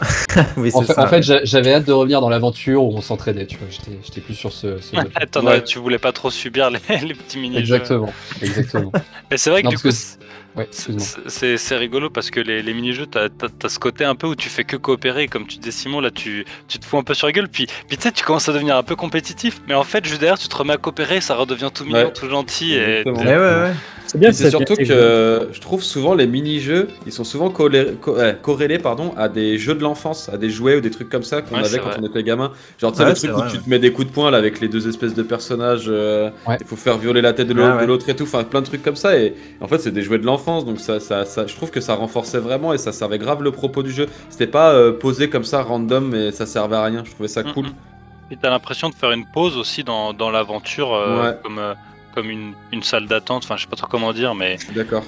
oui, 0.56 0.70
En 0.74 0.82
fait, 0.82 0.92
ça. 0.94 1.04
en 1.04 1.06
fait, 1.08 1.22
j'a- 1.22 1.44
j'avais 1.44 1.74
hâte 1.74 1.84
de 1.86 1.92
revenir 1.92 2.20
dans 2.20 2.28
l'aventure 2.30 2.82
où 2.84 2.96
on 2.96 3.00
s'entraidait, 3.00 3.46
tu 3.46 3.56
vois. 3.58 3.68
J'étais 3.70 3.98
j'étais 4.02 4.20
plus 4.20 4.34
sur 4.34 4.52
ce. 4.52 4.78
ce 4.80 4.96
Ouais. 4.96 5.02
as- 5.14 5.60
tu 5.60 5.78
voulais 5.78 5.98
pas 5.98 6.12
trop 6.12 6.30
subir 6.30 6.70
les, 6.70 6.78
les 7.06 7.14
petits 7.14 7.38
mini-jeux. 7.38 7.60
Exactement, 7.76 8.12
exactement. 8.42 8.92
Mais 9.30 9.36
c'est 9.36 9.50
vrai 9.50 9.60
que 9.62 9.66
Non, 9.66 9.70
du 9.70 9.76
coup, 9.76 9.82
que 9.84 9.90
c'est- 9.90 10.18
Ouais, 10.56 10.68
c'est 10.70 11.56
c'est 11.56 11.76
rigolo 11.76 12.10
parce 12.10 12.30
que 12.30 12.40
les, 12.40 12.62
les 12.62 12.74
mini-jeux, 12.74 13.06
t'as 13.06 13.26
as, 13.62 13.68
ce 13.68 13.78
côté 13.78 14.04
un 14.04 14.14
peu 14.14 14.26
où 14.26 14.34
tu 14.34 14.48
fais 14.48 14.64
que 14.64 14.76
coopérer. 14.76 15.28
Comme 15.28 15.46
tu 15.46 15.58
disais, 15.58 15.70
Simon, 15.70 16.00
là, 16.00 16.10
tu, 16.10 16.44
tu 16.66 16.78
te 16.78 16.84
fous 16.84 16.98
un 16.98 17.02
peu 17.04 17.14
sur 17.14 17.26
la 17.28 17.32
gueule. 17.32 17.48
Puis, 17.48 17.66
puis 17.88 17.96
tu 17.96 18.02
sais, 18.02 18.12
tu 18.12 18.24
commences 18.24 18.48
à 18.48 18.52
devenir 18.52 18.76
un 18.76 18.82
peu 18.82 18.96
compétitif. 18.96 19.60
Mais 19.68 19.74
en 19.74 19.84
fait, 19.84 20.04
juste 20.04 20.20
derrière, 20.20 20.38
tu 20.38 20.48
te 20.48 20.56
remets 20.56 20.72
à 20.72 20.76
coopérer. 20.76 21.20
Ça 21.20 21.34
redevient 21.36 21.70
tout 21.72 21.84
mignon, 21.84 21.98
Ouais. 22.06 22.12
tout 22.12 22.28
gentil. 22.28 22.74
Et 22.74 23.00
Exactement. 23.00 23.20
Ouais, 23.20 23.36
ouais, 23.36 23.62
ouais. 23.62 23.72
C'est 24.06 24.18
bien 24.18 24.32
c'est 24.32 24.50
surtout 24.50 24.74
que 24.74 24.82
euh, 24.90 25.52
je 25.52 25.60
trouve 25.60 25.84
souvent 25.84 26.14
les 26.14 26.26
mini-jeux, 26.26 26.88
ils 27.06 27.12
sont 27.12 27.22
souvent 27.22 27.48
corrélés 27.48 28.78
pardon, 28.78 29.14
à 29.16 29.28
des 29.28 29.56
jeux 29.56 29.74
de 29.76 29.82
l'enfance, 29.82 30.28
à 30.28 30.36
des 30.36 30.50
jouets 30.50 30.76
ou 30.76 30.80
des 30.80 30.90
trucs 30.90 31.08
comme 31.08 31.22
ça 31.22 31.42
qu'on 31.42 31.54
avait 31.56 31.78
quand 31.78 31.90
vrai. 31.90 31.98
on 32.02 32.06
était 32.06 32.22
gamin. 32.24 32.50
Genre, 32.80 32.90
tu 32.90 32.98
sais, 32.98 33.04
Ouais, 33.04 33.10
le 33.10 33.14
truc 33.14 33.30
où 33.36 33.48
tu 33.50 33.58
te 33.62 33.70
mets 33.70 33.78
des 33.78 33.92
coups 33.92 34.08
de 34.08 34.12
poing 34.12 34.30
là 34.32 34.38
avec 34.38 34.60
les 34.60 34.66
deux 34.66 34.88
espèces 34.88 35.14
de 35.14 35.22
personnages, 35.22 35.84
euh, 35.86 36.30
Ouais. 36.46 36.56
il 36.60 36.66
faut 36.66 36.74
faire 36.74 36.98
violer 36.98 37.20
la 37.20 37.32
tête 37.32 37.46
de 37.46 37.54
l'autre 37.54 37.76
ouais. 37.76 37.82
de 37.82 37.86
l'autre 37.86 38.08
et 38.08 38.16
tout, 38.16 38.24
enfin 38.24 38.42
plein 38.42 38.60
de 38.62 38.66
trucs 38.66 38.82
comme 38.82 38.96
ça. 38.96 39.16
Et 39.16 39.34
en 39.60 39.68
fait, 39.68 39.78
c'est 39.78 39.92
des 39.92 40.02
jouets 40.02 40.18
de 40.18 40.26
l'enfance, 40.26 40.40
donc 40.58 40.80
ça, 40.80 41.00
ça, 41.00 41.24
ça- 41.24 41.46
je 41.46 41.54
trouve 41.54 41.70
que 41.70 41.80
ça 41.80 41.94
renforçait 41.94 42.38
vraiment 42.38 42.72
et 42.72 42.78
ça 42.78 42.92
servait 42.92 43.18
grave 43.18 43.42
le 43.42 43.50
propos 43.52 43.82
du 43.82 43.90
jeu. 43.92 44.06
C'était 44.28 44.46
pas 44.46 44.70
euh, 44.72 44.92
posé 44.92 45.28
comme 45.30 45.44
ça 45.44 45.62
random 45.62 46.14
et 46.14 46.32
ça 46.32 46.46
servait 46.46 46.76
à 46.76 46.84
rien, 46.84 47.02
je 47.04 47.10
trouvais 47.10 47.28
ça 47.28 47.42
cool. 47.42 47.66
Mhm. 47.66 47.72
Et 48.32 48.36
t'as 48.36 48.50
l'impression 48.50 48.88
de 48.90 48.94
faire 48.94 49.10
une 49.12 49.26
pause 49.26 49.56
aussi 49.56 49.82
dans, 49.82 50.12
dans 50.12 50.30
l'aventure, 50.30 50.92
euh, 50.94 51.22
Ouais. 51.30 51.36
comme, 51.42 51.58
euh, 51.58 51.74
comme 52.14 52.30
une, 52.30 52.52
une 52.72 52.82
salle 52.82 53.06
d'attente. 53.06 53.42
Enfin, 53.44 53.56
je 53.56 53.62
sais 53.62 53.68
pas 53.68 53.76
trop 53.76 53.88
comment 53.88 54.12
dire, 54.12 54.34
mais. 54.34 54.56
Je 54.58 54.66
suis 54.66 54.74
d'accord. 54.74 55.02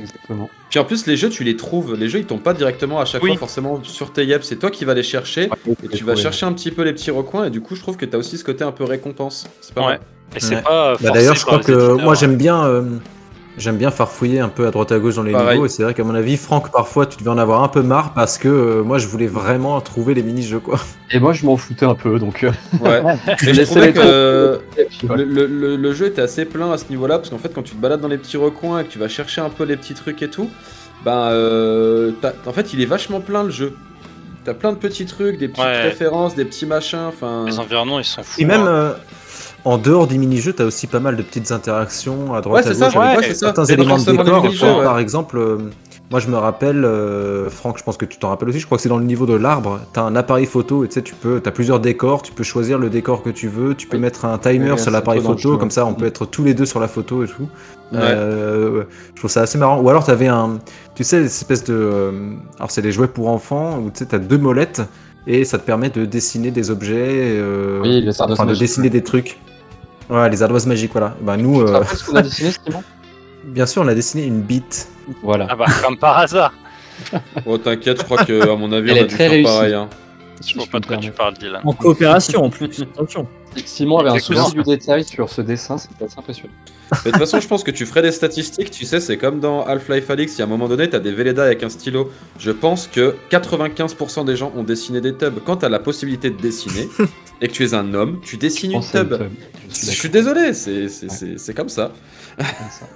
Exactement. 0.00 0.50
Puis 0.70 0.80
en 0.80 0.84
plus, 0.84 1.06
les 1.06 1.16
jeux, 1.16 1.28
tu 1.28 1.44
les 1.44 1.56
trouves. 1.56 1.94
Les 1.94 2.08
jeux, 2.08 2.18
ils 2.18 2.26
tombent 2.26 2.42
pas 2.42 2.54
directement 2.54 2.98
à 3.00 3.04
chaque 3.04 3.22
Oui. 3.22 3.30
fois 3.30 3.38
forcément 3.38 3.78
sur 3.84 4.12
tes 4.12 4.26
yep. 4.26 4.42
C'est 4.42 4.56
toi 4.56 4.70
qui 4.72 4.84
vas 4.84 4.94
les 4.94 5.04
chercher 5.04 5.48
et 5.84 5.88
tu 5.88 6.02
vas 6.02 6.16
chercher 6.16 6.46
un 6.46 6.52
petit 6.52 6.72
peu 6.72 6.82
les 6.82 6.92
petits 6.92 7.12
recoins. 7.12 7.44
Et 7.44 7.50
du 7.50 7.60
coup, 7.60 7.76
je 7.76 7.80
trouve 7.80 7.96
que 7.96 8.04
t'as 8.04 8.18
aussi 8.18 8.36
ce 8.36 8.42
côté 8.44 8.64
un 8.64 8.72
peu 8.72 8.82
récompense. 8.82 9.46
C'est 9.60 9.72
pas 9.74 9.82
Ouais. 9.82 9.86
mal. 9.86 10.00
Et 10.34 10.40
c'est 10.40 10.56
Ouais. 10.56 10.62
pas. 10.62 10.96
Bah, 11.00 11.10
D'ailleurs, 11.12 11.36
je 11.36 11.44
crois 11.46 11.60
que 11.60 11.92
moi 12.02 12.14
j'aime 12.16 12.36
bien, 12.36 12.64
euh, 12.64 12.82
j'aime 13.58 13.76
bien 13.76 13.90
farfouiller 13.90 14.40
un 14.40 14.48
peu 14.48 14.66
à 14.66 14.70
droite 14.70 14.90
à 14.92 14.98
gauche 14.98 15.14
dans 15.16 15.22
les 15.22 15.32
Pareil. 15.32 15.54
niveaux. 15.54 15.66
Et 15.66 15.68
c'est 15.68 15.82
vrai 15.82 15.94
qu'à 15.94 16.04
mon 16.04 16.14
avis, 16.14 16.36
Franck, 16.36 16.70
parfois, 16.72 17.06
tu 17.06 17.18
devais 17.18 17.30
en 17.30 17.38
avoir 17.38 17.62
un 17.62 17.68
peu 17.68 17.82
marre 17.82 18.12
parce 18.14 18.38
que 18.38 18.48
euh, 18.48 18.82
moi, 18.82 18.98
je 18.98 19.06
voulais 19.06 19.26
vraiment 19.26 19.80
trouver 19.80 20.14
les 20.14 20.22
mini-jeux, 20.22 20.58
quoi. 20.60 20.78
Et 21.10 21.18
moi, 21.20 21.32
je 21.32 21.44
m'en 21.46 21.56
foutais 21.56 21.86
un 21.86 21.94
peu, 21.94 22.18
donc. 22.18 22.44
euh, 22.44 22.50
Ouais. 22.80 23.02
je 23.40 23.50
Et 23.50 23.54
je 23.54 23.62
trouvais 23.62 23.92
que 23.92 24.60
le, 25.14 25.24
le- 25.46 25.76
le- 25.76 25.92
jeu 25.92 26.06
était 26.06 26.22
assez 26.22 26.44
plein 26.44 26.72
à 26.72 26.78
ce 26.78 26.84
niveau-là. 26.90 27.18
Parce 27.18 27.30
qu'en 27.30 27.38
fait, 27.38 27.52
quand 27.54 27.62
tu 27.62 27.74
te 27.74 27.80
balades 27.80 28.00
dans 28.00 28.08
les 28.08 28.18
petits 28.18 28.36
recoins 28.36 28.80
et 28.80 28.84
que 28.84 28.90
tu 28.90 28.98
vas 28.98 29.08
chercher 29.08 29.40
un 29.40 29.50
peu 29.50 29.64
les 29.64 29.76
petits 29.76 29.94
trucs 29.94 30.22
et 30.22 30.28
tout, 30.30 30.50
ben, 31.04 31.28
euh, 31.30 32.12
en 32.46 32.52
fait, 32.52 32.72
il 32.72 32.80
est 32.80 32.86
vachement 32.86 33.20
plein 33.20 33.44
le 33.44 33.50
jeu. 33.50 33.74
T'as 34.44 34.54
plein 34.54 34.72
de 34.72 34.78
petits 34.78 35.06
trucs, 35.06 35.38
des 35.38 35.48
petites 35.48 35.64
Ouais. 35.64 35.82
références, 35.82 36.34
des 36.34 36.44
petits 36.44 36.66
machins. 36.66 37.06
Enfin. 37.08 37.44
Les 37.46 37.58
environnements, 37.58 37.98
ils 37.98 38.04
sont 38.04 38.22
fous. 38.22 38.40
Et 38.40 38.44
même 38.44 38.62
hein. 38.66 38.94
En 39.64 39.78
dehors 39.78 40.06
des 40.06 40.18
mini-jeux, 40.18 40.52
t'as 40.52 40.64
aussi 40.64 40.86
pas 40.86 41.00
mal 41.00 41.16
de 41.16 41.22
petites 41.22 41.50
interactions 41.52 42.34
à 42.34 42.40
droite 42.40 42.64
Ouais, 42.64 42.70
à 42.70 42.74
c'est 42.74 42.78
ça, 42.78 42.86
gauche 42.86 42.96
avec 42.96 43.18
ouais, 43.18 43.24
c'est 43.28 43.34
ça. 43.34 43.46
certains 43.46 43.64
éléments 43.64 43.96
de 43.98 44.04
décor. 44.04 44.24
Par- 44.60 44.78
ouais. 44.78 44.84
Par 44.84 44.98
exemple, 44.98 45.38
euh, 45.38 45.56
moi 46.10 46.20
je 46.20 46.28
me 46.28 46.36
rappelle, 46.36 46.84
euh, 46.84 47.48
Franck, 47.48 47.78
je 47.78 47.82
pense 47.82 47.96
que 47.96 48.04
tu 48.04 48.18
t'en 48.18 48.28
rappelles 48.28 48.50
aussi. 48.50 48.60
Je 48.60 48.66
crois 48.66 48.76
que 48.76 48.82
c'est 48.82 48.90
dans 48.90 48.98
le 48.98 49.04
niveau 49.04 49.24
de 49.24 49.32
l'arbre. 49.34 49.80
T'as 49.94 50.02
un 50.02 50.14
appareil 50.16 50.44
photo 50.46 50.84
et 50.84 50.88
tu 50.88 50.94
sais, 50.94 51.02
tu 51.02 51.14
peux, 51.14 51.40
t'as 51.40 51.50
plusieurs 51.50 51.80
décors. 51.80 52.20
Tu 52.22 52.32
peux 52.32 52.42
choisir 52.44 52.78
le 52.78 52.90
décor 52.90 53.22
que 53.22 53.30
tu 53.30 53.48
veux. 53.48 53.74
Tu 53.74 53.86
peux 53.86 53.96
Oui. 53.96 54.02
mettre 54.02 54.26
un 54.26 54.36
timer 54.36 54.72
Oui, 54.72 54.78
sur 54.78 54.90
l'appareil 54.90 55.22
photo. 55.22 55.56
Comme 55.56 55.70
ça, 55.70 55.86
on 55.86 55.94
peut 55.94 56.06
être 56.06 56.26
tous 56.26 56.44
les 56.44 56.52
deux 56.52 56.66
sur 56.66 56.78
la 56.78 56.88
photo 56.88 57.24
et 57.24 57.26
tout. 57.28 57.48
Ouais. 57.92 58.00
Euh, 58.02 58.82
je 59.14 59.18
trouve 59.20 59.30
ça 59.30 59.40
assez 59.42 59.56
marrant. 59.56 59.80
Ou 59.80 59.88
alors 59.88 60.04
t'avais 60.04 60.28
un, 60.28 60.58
tu 60.94 61.04
sais, 61.04 61.22
cette 61.26 61.42
espèce 61.42 61.64
de, 61.64 61.74
euh, 61.74 62.10
alors 62.58 62.70
c'est 62.70 62.82
des 62.82 62.92
jouets 62.92 63.08
pour 63.08 63.28
enfants 63.28 63.78
où 63.78 63.90
tu 63.90 64.00
sais, 64.00 64.06
t'as 64.06 64.18
deux 64.18 64.38
molettes 64.38 64.82
et 65.26 65.44
ça 65.46 65.58
te 65.58 65.64
permet 65.64 65.88
de 65.88 66.04
dessiner 66.04 66.50
des 66.50 66.70
objets, 66.70 66.96
euh, 66.98 67.80
Oui, 67.82 68.06
enfin 68.10 68.44
de 68.44 68.54
dessiner 68.54 68.90
des 68.90 69.02
trucs. 69.02 69.38
Ouais, 70.10 70.28
les 70.30 70.42
ardoises 70.42 70.66
magiques, 70.66 70.92
voilà. 70.92 71.16
Bah 71.20 71.36
nous, 71.36 71.60
euh, 71.60 71.70
rappelles 71.78 71.96
ce 71.96 72.04
qu'on 72.04 72.16
a 72.16 72.22
dessiné, 72.22 72.50
Simon 72.52 72.82
bien 73.44 73.66
sûr, 73.66 73.82
on 73.82 73.88
a 73.88 73.94
dessiné 73.94 74.24
une 74.24 74.40
bite. 74.40 74.88
Voilà. 75.22 75.46
Ah 75.50 75.56
bah, 75.56 75.66
comme 75.82 75.96
par 75.98 76.18
hasard. 76.18 76.52
Oh, 77.46 77.58
t'inquiète, 77.58 77.98
je 77.98 78.04
crois 78.04 78.24
que 78.24 78.48
à 78.48 78.54
mon 78.56 78.70
avis, 78.72 78.90
Elle 78.90 78.96
on 78.98 79.00
est 79.00 79.04
a 79.04 79.06
dû 79.06 79.14
faire 79.16 79.30
réussie. 79.30 79.52
pareil. 79.52 79.74
hein. 79.74 79.88
Je 80.46 80.54
vois 80.54 80.66
pas 80.70 80.78
de 80.80 80.86
quoi 80.86 80.96
tu 80.98 81.10
parles, 81.10 81.34
Dylan. 81.34 81.60
En 81.64 81.72
coopération 81.72 82.44
en 82.44 82.50
plus. 82.50 82.82
Attention. 82.82 83.26
Simon 83.64 83.98
avait 83.98 84.10
un 84.10 84.18
souci 84.18 84.52
du 84.54 84.62
détail 84.62 85.04
sur 85.04 85.28
ce 85.28 85.40
dessin, 85.40 85.78
c'était 85.78 86.04
assez 86.04 86.18
impressionnant. 86.18 86.52
Mais 86.92 86.96
De 86.98 87.10
toute 87.10 87.18
façon, 87.20 87.40
je 87.40 87.46
pense 87.48 87.62
que 87.64 87.70
tu 87.70 87.86
ferais 87.86 88.02
des 88.02 88.10
statistiques, 88.12 88.70
tu 88.70 88.84
sais, 88.84 88.98
c'est 89.00 89.16
comme 89.16 89.38
dans 89.40 89.64
Half-Life 89.64 90.10
Alyx, 90.10 90.34
il 90.36 90.38
y 90.38 90.42
a 90.42 90.44
un 90.44 90.48
moment 90.48 90.68
donné, 90.68 90.90
t'as 90.90 90.98
des 90.98 91.12
Velleda 91.12 91.44
avec 91.44 91.62
un 91.62 91.68
stylo. 91.68 92.10
Je 92.38 92.50
pense 92.50 92.86
que 92.88 93.14
95% 93.30 94.24
des 94.24 94.36
gens 94.36 94.52
ont 94.56 94.64
dessiné 94.64 95.00
des 95.00 95.14
tubs. 95.14 95.38
Quand 95.44 95.58
t'as 95.58 95.68
la 95.68 95.78
possibilité 95.78 96.30
de 96.30 96.40
dessiner, 96.40 96.88
et 97.40 97.48
que 97.48 97.52
tu 97.52 97.64
es 97.64 97.74
un 97.74 97.94
homme, 97.94 98.20
tu 98.22 98.36
dessines 98.36 98.72
une 98.72 98.80
tub. 98.82 99.14
Je 99.68 99.74
Je 99.86 99.90
suis 99.90 100.08
désolé, 100.08 100.52
c'est 100.54 100.88
c'est- 100.88 101.10
c'est- 101.10 101.38
c'est 101.38 101.54
comme 101.54 101.68
ça. 101.68 101.92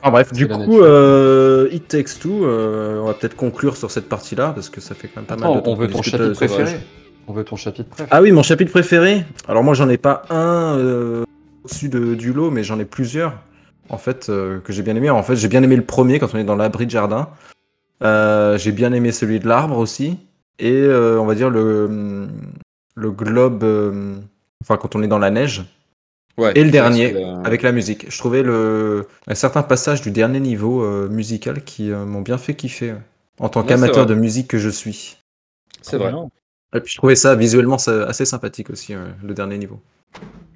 Ah, 0.02 0.10
bref, 0.10 0.32
du 0.32 0.48
coup, 0.48 0.80
euh, 0.80 1.68
It 1.72 1.88
Takes 1.88 2.18
Two, 2.20 2.44
euh, 2.44 2.98
on 3.00 3.06
va 3.06 3.14
peut-être 3.14 3.36
conclure 3.36 3.76
sur 3.76 3.90
cette 3.90 4.08
partie-là 4.08 4.52
parce 4.54 4.68
que 4.68 4.80
ça 4.80 4.94
fait 4.94 5.08
quand 5.08 5.20
même 5.20 5.26
pas 5.26 5.36
mal 5.36 5.54
de 5.56 5.60
temps 5.60 5.70
on 5.70 5.74
veut 5.76 5.88
ton 5.88 6.02
chapitre 6.02 6.24
euh, 6.30 6.34
sur- 6.34 6.46
préféré. 6.56 6.78
On 7.28 7.32
veut 7.32 7.44
ton 7.44 7.56
chapitre 7.56 7.88
préféré. 7.88 8.08
Ah 8.10 8.22
oui, 8.22 8.32
mon 8.32 8.42
chapitre 8.42 8.70
préféré. 8.70 9.24
Alors 9.48 9.62
moi, 9.62 9.74
j'en 9.74 9.88
ai 9.88 9.96
pas 9.98 10.22
un 10.30 10.76
euh, 10.78 11.24
au-dessus 11.64 11.88
de, 11.88 12.14
du 12.14 12.32
lot, 12.32 12.50
mais 12.50 12.64
j'en 12.64 12.78
ai 12.80 12.84
plusieurs. 12.84 13.34
En 13.90 13.98
fait, 13.98 14.28
euh, 14.28 14.58
que 14.60 14.72
j'ai 14.72 14.82
bien 14.82 14.96
aimé. 14.96 15.08
En 15.10 15.22
fait, 15.22 15.36
j'ai 15.36 15.48
bien 15.48 15.62
aimé 15.62 15.76
le 15.76 15.84
premier 15.84 16.18
quand 16.18 16.34
on 16.34 16.38
est 16.38 16.44
dans 16.44 16.56
l'abri 16.56 16.86
de 16.86 16.90
jardin. 16.90 17.28
Euh, 18.02 18.58
j'ai 18.58 18.72
bien 18.72 18.92
aimé 18.92 19.12
celui 19.12 19.40
de 19.40 19.46
l'arbre 19.48 19.78
aussi. 19.78 20.18
Et 20.58 20.72
euh, 20.72 21.18
on 21.20 21.24
va 21.26 21.34
dire 21.34 21.48
le, 21.50 22.28
le 22.98 23.10
globe. 23.10 23.62
euh, 23.64 24.16
enfin, 24.62 24.76
quand 24.76 24.96
on 24.96 25.02
est 25.02 25.08
dans 25.08 25.18
la 25.18 25.30
neige. 25.30 25.64
Ouais, 26.36 26.52
Et 26.54 26.62
le 26.62 26.70
dernier, 26.70 27.12
la- 27.12 27.40
avec 27.44 27.62
la 27.62 27.72
musique. 27.72 28.10
Je 28.12 28.16
trouvais 28.18 28.42
le... 28.44 29.08
un 29.26 29.34
certain 29.34 29.62
passage 29.64 30.02
du 30.02 30.12
dernier 30.12 30.38
niveau 30.40 30.82
euh, 30.84 31.08
musical 31.08 31.64
qui 31.64 31.90
euh, 31.90 32.04
m'ont 32.04 32.20
bien 32.20 32.38
fait 32.38 32.54
kiffer. 32.54 32.90
euh, 32.92 32.96
En 33.40 33.48
tant 33.48 33.62
qu'amateur 33.64 34.06
de 34.06 34.14
musique 34.14 34.46
que 34.48 34.58
je 34.58 34.68
suis. 34.68 35.16
C'est 35.82 35.96
vrai. 35.96 36.12
Et 36.76 36.80
puis 36.80 36.92
je 36.92 36.98
trouvais 36.98 37.16
ça 37.16 37.34
visuellement 37.34 37.78
ça- 37.78 38.04
assez 38.04 38.24
sympathique 38.24 38.70
aussi, 38.70 38.94
euh, 38.94 39.06
le 39.24 39.34
dernier 39.34 39.58
niveau. 39.58 39.80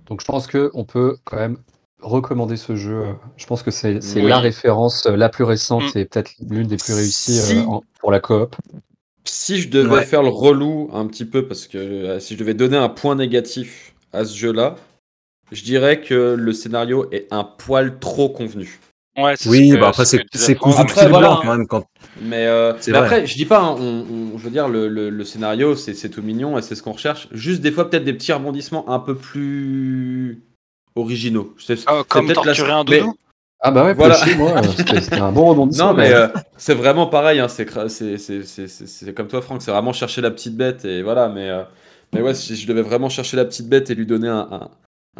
Donc 0.06 0.20
je 0.20 0.27
pense 0.27 0.47
qu'on 0.47 0.85
peut 0.85 1.16
quand 1.24 1.36
même 1.36 1.56
recommander 2.01 2.56
ce 2.56 2.77
jeu. 2.77 3.02
Je 3.36 3.47
pense 3.47 3.62
que 3.64 3.70
c'est 3.73 3.98
Oui. 4.16 4.28
la 4.28 4.39
référence 4.39 5.06
la 5.06 5.28
plus 5.31 5.44
récente 5.44 5.94
Mm. 5.94 5.98
et 5.98 6.05
peut-être 6.05 6.32
l'une 6.48 6.66
des 6.69 6.77
plus 6.77 6.93
réussies 6.94 7.39
euh, 7.39 7.43
Si. 7.43 7.59
en- 7.66 7.82
pour 7.98 8.12
la 8.12 8.20
coop. 8.20 8.55
Si 9.24 9.61
je 9.61 9.69
devais 9.69 9.97
Ouais. 9.97 10.05
faire 10.05 10.23
le 10.23 10.28
relou 10.31 10.90
un 10.93 11.07
petit 11.07 11.24
peu, 11.24 11.47
parce 11.47 11.66
que 11.69 11.78
euh, 11.78 12.20
si 12.20 12.35
je 12.35 12.39
devais 12.39 12.55
donner 12.55 12.77
un 12.77 12.89
point 12.89 13.15
négatif 13.15 13.94
à 14.12 14.24
ce 14.24 14.36
jeu-là, 14.36 14.77
je 15.53 15.62
dirais 15.62 16.01
que 16.01 16.35
le 16.39 16.53
scénario 16.53 17.07
est 17.12 17.28
un 17.31 17.44
poil 17.44 17.99
trop 18.01 18.28
convenu. 18.28 18.81
Ouais, 19.19 19.35
c'est 19.36 19.49
Oui, 19.51 19.69
ce 19.69 19.74
que- 19.74 19.81
bah 19.81 19.89
après, 19.89 20.05
ce 20.07 20.16
c'est 20.32 20.57
Après, 20.57 21.03
fil 21.03 21.09
voilà, 21.11 21.28
blanc 21.28 21.35
hein. 21.36 21.40
quand 21.44 21.57
même. 21.57 21.66
Quand... 21.66 21.85
Mais, 22.23 22.47
euh, 22.47 22.73
mais 22.89 22.94
après, 22.97 23.27
je 23.27 23.35
dis 23.36 23.44
pas, 23.44 23.61
hein, 23.61 23.77
on, 23.78 24.07
on- 24.35 24.39
je 24.39 24.43
veux 24.44 24.51
dire, 24.51 24.69
le, 24.69 24.89
le- 24.89 25.11
le 25.11 25.24
scénario, 25.24 25.77
c'est 25.77 25.93
c'est 25.94 26.09
tout 26.09 26.23
mignon 26.23 26.57
et 26.59 26.62
c'est 26.62 26.74
ce 26.74 26.82
qu'on 26.82 26.93
recherche. 26.93 27.28
Juste 27.31 27.61
des 27.61 27.70
fois, 27.70 27.90
peut-être 27.90 28.05
des 28.05 28.15
petits 28.15 28.32
rebondissements 28.32 28.89
un 28.89 28.99
peu 28.99 29.15
plus 29.15 30.43
originaux. 30.97 31.55
Ah, 31.86 32.03
comme 32.09 32.27
peut-être 32.27 32.44
la- 32.44 32.55
torturer 32.55 32.73
un 32.73 32.85
mais- 32.89 33.01
doudou 33.01 33.15
Ah 33.64 33.70
bah 33.70 33.84
ouais, 33.84 33.94
Voilà. 33.94 34.18
Moi, 34.36 34.60
c'était 35.01 35.16
un 35.20 35.30
bon 35.30 35.47
rebondissement. 35.51 35.89
Non, 35.93 35.94
mais 35.94 36.12
euh, 36.12 36.28
c'est 36.56 36.74
vraiment 36.74 37.06
pareil. 37.06 37.39
Hein, 37.39 37.48
c'est 37.48 37.64
cra- 37.64 37.89
c'est- 37.89 38.18
c'est- 38.18 38.43
c'est- 38.43 38.66
c'est- 38.68 38.86
c'est 38.86 39.14
comme 39.14 39.28
toi, 39.28 39.40
Franck. 39.40 39.62
C'est 39.62 39.70
vraiment 39.70 39.93
chercher 39.93 40.20
la 40.20 40.30
petite 40.32 40.56
bête 40.56 40.84
et 40.84 41.02
voilà. 41.02 41.28
Mais, 41.28 41.48
euh, 41.48 41.62
mais 42.12 42.20
ouais, 42.22 42.34
si 42.34 42.56
je 42.56 42.66
devais 42.66 42.82
vraiment 42.82 43.09
chercher 43.09 43.36
la 43.36 43.44
petite 43.44 43.68
bête 43.68 43.89
et 43.90 43.94
lui 43.94 44.05
donner 44.06 44.28
un, 44.28 44.48
un, 44.51 44.70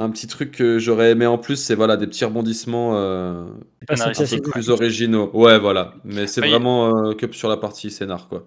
un 0.05 0.11
petit 0.11 0.27
truc 0.27 0.51
que 0.51 0.79
j'aurais 0.81 1.13
aimé 1.13 1.27
en 1.27 1.39
plus, 1.39 1.57
c'est 1.57 1.75
voilà 1.77 1.97
des 1.97 2.07
petits 2.09 2.25
rebondissements 2.25 2.97
euh, 2.97 3.45
un 3.89 4.13
peu 4.43 4.51
plus 4.51 4.71
originaux. 4.71 5.31
Ouais, 5.35 5.59
voilà. 5.59 5.95
Mais 6.05 6.27
c'est 6.27 6.41
vraiment 6.51 6.97
euh, 7.11 7.15
que 7.15 7.31
sur 7.33 7.49
la 7.49 7.57
partie 7.57 7.91
scénar, 7.93 8.27
quoi. 8.29 8.45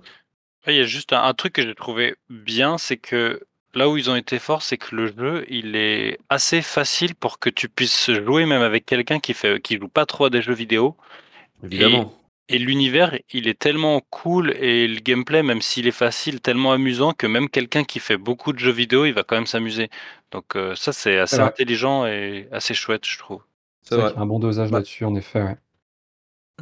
Ouais, 0.67 0.73
Il 0.76 0.77
y 0.77 0.81
a 0.81 0.85
juste 0.85 1.13
un, 1.13 1.23
un 1.23 1.34
truc 1.34 1.53
que 1.53 1.61
j'ai 1.61 1.76
trouvé 1.76 2.15
bien, 2.30 2.77
c'est 2.77 2.97
que 2.97 3.39
là 3.76 3.89
où 3.89 3.97
ils 3.97 4.10
ont 4.10 4.15
été 4.15 4.39
forts, 4.39 4.61
c'est 4.64 4.77
que 4.77 4.95
le 4.95 5.07
jeu, 5.07 5.45
il 5.49 5.76
est 5.76 6.18
assez 6.30 6.61
facile 6.61 7.15
pour 7.15 7.39
que 7.39 7.49
tu 7.49 7.69
puisses 7.69 8.11
jouer 8.11 8.45
même 8.45 8.61
avec 8.61 8.85
quelqu'un 8.85 9.19
qui 9.19 9.34
fait, 9.34 9.61
qui 9.61 9.77
joue 9.77 9.88
pas 9.89 10.06
trop 10.06 10.26
à 10.26 10.30
des 10.30 10.41
jeux 10.41 10.53
vidéo. 10.53 10.95
Évidemment. 11.64 12.14
Et 12.47 12.60
l'univers, 12.60 13.18
il 13.31 13.47
est 13.47 13.57
tellement 13.57 14.02
cool 14.11 14.52
et 14.52 14.88
le 14.88 14.99
gameplay, 14.99 15.41
même 15.41 15.61
s'il 15.61 15.88
est 15.88 15.91
facile, 15.91 16.41
tellement 16.41 16.73
amusant 16.73 17.11
que 17.14 17.26
même 17.26 17.49
quelqu'un 17.49 17.84
qui 17.84 17.99
fait 17.99 18.18
beaucoup 18.18 18.53
de 18.53 18.60
jeux 18.60 18.72
vidéo, 18.72 19.06
il 19.06 19.14
va 19.14 19.23
quand 19.23 19.35
même 19.35 19.47
s'amuser. 19.47 19.89
Donc 20.31 20.56
euh, 20.56 20.76
ça, 20.76 20.93
c'est 20.93 21.18
assez 21.18 21.39
intelligent 21.39 22.06
et 22.06 22.47
assez 22.52 22.76
chouette, 22.76 23.06
je 23.07 23.18
trouve. 23.18 23.41
C'est 23.81 23.95
un 23.95 24.26
bon 24.27 24.39
dosage 24.39 24.72
Ouais. 24.72 24.76
là-dessus, 24.76 25.06
en 25.06 25.15
effet. 25.15 25.41
ouais. 25.41 25.57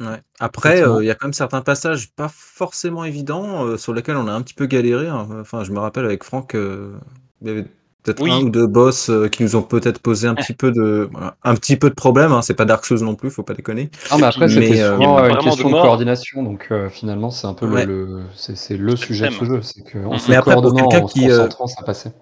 Ouais. 0.00 0.20
Après, 0.40 0.82
euh, 0.82 1.02
il 1.02 1.06
y 1.06 1.10
a 1.10 1.14
quand 1.14 1.26
même 1.28 1.32
certains 1.32 1.60
passages 1.62 2.10
pas 2.12 2.28
forcément 2.28 3.04
évidents 3.04 3.64
euh, 3.64 3.76
sur 3.76 3.94
lesquels 3.94 4.16
on 4.16 4.26
a 4.26 4.32
un 4.32 4.42
petit 4.42 4.54
peu 4.54 4.66
galéré. 4.66 5.06
hein. 5.08 5.28
Enfin, 5.40 5.62
je 5.62 5.70
me 5.72 5.78
rappelle 5.78 6.04
avec 6.04 6.24
Franck, 6.24 6.56
euh, 6.56 6.92
il 7.40 7.46
y 7.46 7.50
avait 7.50 7.62
peut-être 8.02 8.20
Oui. 8.20 8.32
un 8.32 8.40
ou 8.40 8.50
deux 8.50 8.66
boss 8.66 9.08
euh, 9.08 9.28
qui 9.28 9.44
nous 9.44 9.54
ont 9.54 9.62
peut-être 9.62 10.00
posé 10.00 10.26
un 10.26 10.34
petit 10.34 10.52
peu 10.52 10.72
de, 10.72 11.08
voilà, 11.12 11.36
un 11.44 11.54
petit 11.54 11.76
peu 11.76 11.90
de 11.90 11.94
problème. 11.94 12.32
Hein. 12.32 12.42
C'est 12.42 12.54
pas 12.54 12.64
Dark 12.64 12.84
Souls 12.84 13.00
non 13.04 13.14
plus, 13.14 13.30
faut 13.30 13.44
pas 13.44 13.54
déconner. 13.54 13.88
Ah, 14.10 14.16
mais 14.18 14.24
après, 14.24 14.48
c'était 14.48 14.76
souvent 14.84 15.18
euh, 15.20 15.28
une 15.28 15.36
de 15.36 15.40
question 15.42 15.68
de, 15.68 15.72
coordination, 15.74 16.42
donc 16.42 16.66
euh, 16.72 16.88
finalement, 16.88 17.30
c'est 17.30 17.46
un 17.46 17.54
peu 17.54 17.66
Ouais. 17.66 17.86
le, 17.86 18.04
le- 18.04 18.22
c'est 18.34 18.56
c'est 18.56 18.76
le 18.76 18.96
sujet 18.96 19.28
de 19.28 19.32
ce 19.32 19.44
jeu, 19.44 19.62
c'est 19.62 19.82
qu'en 19.84 20.12
Mhm. 20.14 20.18
se 20.18 20.28
Mais 20.28 20.36
après, 20.36 20.54
pour 20.54 20.62
coordonnant, 20.62 20.88
quelqu'un 20.88 21.04
en 21.04 21.08
se 21.08 21.12
qui, 21.12 21.30
euh, 21.30 21.36
concentrant, 21.44 21.66
ça 21.68 21.82
passait. 21.84 22.12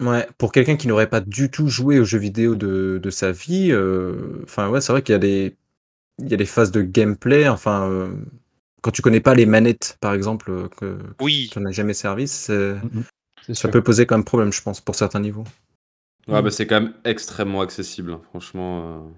Ouais, 0.00 0.28
pour 0.38 0.52
quelqu'un 0.52 0.76
qui 0.76 0.86
n'aurait 0.86 1.08
pas 1.08 1.20
du 1.20 1.50
tout 1.50 1.66
joué 1.66 1.98
aux 1.98 2.04
jeux 2.04 2.18
vidéo 2.20 2.54
de, 2.54 3.00
de 3.02 3.10
sa 3.10 3.32
vie, 3.32 3.72
euh, 3.72 4.42
enfin 4.44 4.68
ouais, 4.68 4.80
c'est 4.80 4.92
vrai 4.92 5.02
qu'il 5.02 5.12
y 5.12 5.16
a 5.16 5.18
des, 5.18 5.56
il 6.18 6.28
y 6.28 6.34
a 6.34 6.36
des 6.36 6.46
phases 6.46 6.70
de 6.72 6.82
gameplay. 6.82 7.48
Enfin, 7.48 7.88
euh, 7.90 8.14
quand 8.82 8.90
tu 8.90 9.02
connais 9.02 9.20
pas 9.20 9.34
les 9.34 9.46
manettes, 9.46 9.96
par 10.00 10.14
exemple, 10.14 10.50
euh, 10.50 10.68
que, 10.68 10.98
Oui. 11.20 11.48
tu 11.52 11.60
n'as 11.60 11.70
jamais 11.72 11.94
servi, 11.94 12.26
ça 12.28 12.80
sûr. 13.54 13.70
peut 13.70 13.82
poser 13.82 14.06
quand 14.06 14.16
même 14.16 14.24
problème, 14.24 14.52
je 14.52 14.62
pense, 14.62 14.80
pour 14.80 14.94
certains 14.94 15.20
niveaux. 15.20 15.44
Ouais, 16.28 16.42
bah, 16.42 16.50
c'est 16.50 16.66
quand 16.66 16.80
même 16.80 16.94
extrêmement 17.04 17.62
accessible, 17.62 18.12
hein, 18.12 18.20
franchement. 18.30 19.06
euh. 19.06 19.10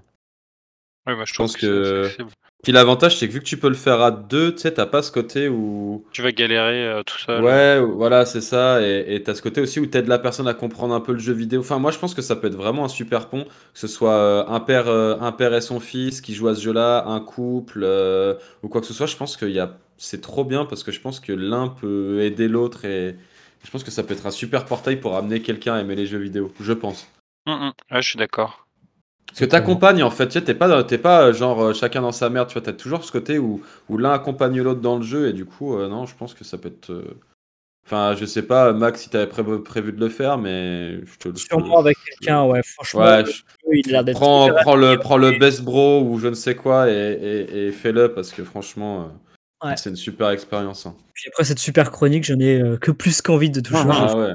Ouais, 1.07 1.17
moi, 1.17 1.25
je 1.25 1.35
pense 1.35 1.55
que, 1.57 1.61
que- 1.61 1.85
c'est 1.85 1.99
accessible. 2.01 2.31
Puis 2.63 2.73
l'avantage, 2.73 3.17
c'est 3.17 3.27
que 3.27 3.33
vu 3.33 3.39
que 3.41 3.45
tu 3.45 3.57
peux 3.57 3.69
le 3.69 3.75
faire 3.75 4.01
à 4.03 4.11
deux, 4.11 4.53
tu 4.53 4.61
sais, 4.61 4.75
t'as 4.75 4.87
pas 4.87 5.03
ce 5.03 5.11
côté 5.11 5.49
où. 5.49 6.05
tu 6.13 6.21
vas 6.21 6.31
galérer 6.31 6.87
euh, 6.87 7.03
tout 7.03 7.17
seul. 7.19 7.43
Ouais, 7.43 7.81
voilà, 7.81 8.27
c'est 8.27 8.43
ça. 8.43 8.83
Et 8.83 9.23
t'as 9.23 9.35
ce 9.35 9.41
côté 9.41 9.63
aussi 9.63 9.81
où 9.81 9.87
t'aides 9.87 10.09
la 10.09 10.19
personne 10.19 10.47
à 10.47 10.53
comprendre 10.53 10.95
un 10.95 11.01
peu 11.01 11.13
le 11.13 11.19
jeu 11.19 11.33
vidéo. 11.33 11.61
Enfin, 11.61 11.79
moi, 11.79 11.91
je 11.91 11.99
pense 11.99 12.15
que 12.15 12.21
ça 12.21 12.37
peut 12.37 12.49
être 12.49 12.57
vraiment 12.57 12.85
un 12.85 12.89
super 12.89 13.29
pont. 13.29 13.45
Que 13.45 13.79
ce 13.79 13.87
soit 13.87 14.15
euh, 14.15 14.45
un 14.47 14.61
père, 14.61 14.89
euh, 14.89 15.17
un 15.21 15.33
père 15.33 15.55
et 15.55 15.63
son 15.63 15.81
fils 15.81 16.21
qui 16.21 16.35
jouent 16.35 16.49
à 16.49 16.55
ce 16.55 16.61
jeu-là, 16.61 17.07
un 17.07 17.21
couple, 17.21 17.85
ou 18.63 18.69
quoi 18.69 18.83
que 18.83 18.87
ce 18.87 18.95
soit. 18.95 19.07
Je 19.07 19.17
pense 19.17 19.39
y 19.41 19.59
a... 19.59 19.79
c'est 19.97 20.21
trop 20.21 20.45
bien 20.45 20.67
parce 20.67 20.83
que 20.83 20.93
je 20.93 21.01
pense 21.01 21.19
que 21.19 21.33
l'un 21.33 21.69
peut 21.69 22.21
aider 22.21 22.47
l'autre. 22.47 22.85
Et 22.85 23.17
je 23.65 23.71
pense 23.71 23.85
que 23.85 23.91
ça 23.91 24.03
peut 24.03 24.13
être 24.13 24.27
un 24.27 24.31
super 24.31 24.67
portail 24.67 24.97
pour 24.97 25.17
amener 25.17 25.41
quelqu'un 25.41 25.75
à 25.75 25.81
aimer 25.81 25.97
les 25.97 26.07
jeux 26.07 26.19
vidéo. 26.19 26.53
Je 26.61 26.75
pense. 26.75 27.09
Mm, 27.47 27.53
mm. 27.53 27.73
Ouais, 27.93 28.03
je 28.03 28.09
suis 28.09 28.19
d'accord. 28.19 28.67
Parce 29.31 29.41
que 29.41 29.45
t'accompagnes, 29.47 30.03
en 30.03 30.11
fait, 30.11 30.27
tu 30.27 30.33
sais, 30.35 30.43
t'es 30.45 30.55
pas, 30.55 30.83
t'es 30.85 30.99
pas 30.99 31.23
euh, 31.29 31.33
genre 31.33 31.63
euh, 31.63 31.73
chacun 31.73 32.03
dans 32.03 32.13
sa 32.13 32.29
merde, 32.31 32.49
tu 32.49 32.55
vois, 32.55 32.63
t'as 32.63 32.73
toujours 32.73 33.05
ce 33.05 33.13
côté 33.13 33.39
où, 33.39 33.63
où 33.89 33.97
l'un 33.97 34.13
accompagne 34.13 34.61
l'autre 34.61 34.81
dans 34.81 34.97
le 34.97 35.03
jeu, 35.03 35.29
et 35.29 35.33
du 35.33 35.45
coup, 35.45 35.77
euh, 35.79 35.89
non, 35.89 36.05
je 36.07 36.15
pense 36.17 36.35
que 36.35 36.45
ça 36.45 36.59
peut 36.59 36.69
être. 36.69 36.91
euh, 36.91 37.17
Enfin, 37.87 38.15
je 38.15 38.25
sais 38.25 38.43
pas, 38.43 38.73
Max, 38.73 39.01
si 39.03 39.11
t'avais 39.11 39.27
pré- 39.27 39.43
prévu 39.65 39.93
de 39.93 39.99
le 39.99 40.09
faire, 40.11 40.39
mais 40.39 41.01
je 41.05 41.19
te 41.19 41.29
le 41.29 41.35
Sûrement 41.37 41.79
avec 41.79 41.97
quelqu'un, 42.07 42.45
ouais, 42.45 42.61
franchement. 42.63 43.01
Ouais, 43.01 43.23
le 43.23 43.27
je- 43.27 43.33
jeu, 43.33 43.43
il 43.73 43.89
a 43.89 43.93
l'air 43.93 44.05
d'être 44.05 44.17
prends, 44.17 44.49
le, 44.77 44.89
actif. 44.91 45.01
prends 45.01 45.17
le 45.17 45.39
best 45.39 45.63
bro 45.63 46.03
ou 46.03 46.19
je 46.21 46.29
ne 46.29 46.35
sais 46.35 46.55
quoi 46.55 46.89
et, 46.89 46.93
et, 46.95 47.67
et 47.67 47.73
fais-le 47.73 48.13
parce 48.13 48.31
que 48.31 48.45
franchement, 48.45 49.01
euh, 49.65 49.67
Ouais. 49.69 49.77
c'est 49.77 49.91
une 49.91 49.97
super 49.97 50.31
expérience. 50.31 50.87
hein. 50.87 50.95
Puis 51.15 51.25
après 51.29 51.45
cette 51.45 51.59
super 51.59 51.91
chronique, 51.91 52.25
j'en 52.25 52.39
ai 52.39 52.61
euh, 52.61 52.77
que 52.77 52.93
plus 52.93 53.21
qu'envie 53.23 53.51
de 53.51 53.61
tout 53.61 53.75
changer. 53.75 53.99
Ah 54.09 54.17
ouais. 54.17 54.35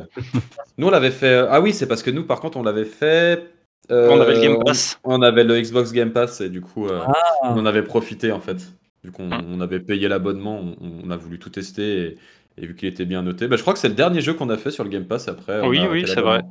nous, 0.78 0.88
on 0.88 0.92
l'avait 0.92 1.12
fait. 1.12 1.46
Ah 1.50 1.62
oui, 1.62 1.74
c'est 1.74 1.88
parce 1.88 2.04
que 2.04 2.12
nous, 2.12 2.26
par 2.26 2.42
contre, 2.42 2.58
on 2.58 2.64
l'avait 2.64 2.84
fait. 2.86 3.44
Euh, 3.91 4.10
On 4.12 4.20
avait 4.22 4.36
le 4.36 4.41
Game 4.41 4.56
on- 4.60 4.64
Pass. 4.64 4.99
On, 5.03 5.22
avait 5.22 5.44
le 5.44 5.60
Xbox 5.62 5.91
Game 5.91 6.12
Pass 6.12 6.41
et 6.41 6.49
du 6.49 6.62
coup, 6.62 6.88
euh, 6.88 7.02
Ah. 7.07 7.14
on 7.44 7.57
en 7.60 7.66
avait 7.66 7.84
profité 7.84 8.32
en 8.32 8.40
fait. 8.40 8.57
Vu 9.03 9.12
qu'on 9.12 9.28
Mm. 9.28 9.45
on 9.52 9.62
avait 9.62 9.80
payé 9.80 10.07
l'abonnement, 10.07 10.60
on, 10.60 10.76
on 11.06 11.10
a 11.12 11.18
voulu 11.18 11.38
tout 11.40 11.49
tester 11.49 12.02
et, 12.02 12.18
et 12.57 12.66
vu 12.66 12.76
qu'il 12.76 12.88
était 12.90 13.06
bien 13.06 13.22
noté, 13.22 13.48
bah, 13.48 13.56
je 13.56 13.62
crois 13.62 13.74
que 13.74 13.80
c'est 13.80 13.90
le 13.90 13.94
dernier 13.95 14.22
jeu 14.22 14.34
qu'on 14.34 14.49
a 14.49 14.57
fait 14.57 14.72
sur 14.72 14.84
le 14.84 14.90
Game 14.90 15.06
Pass 15.06 15.28
après. 15.28 15.62
on 15.62 15.68
Oui, 15.68 15.80
a 15.80 15.90
oui, 15.90 16.06
c'est 16.07 16.22
vrai. 16.22 16.41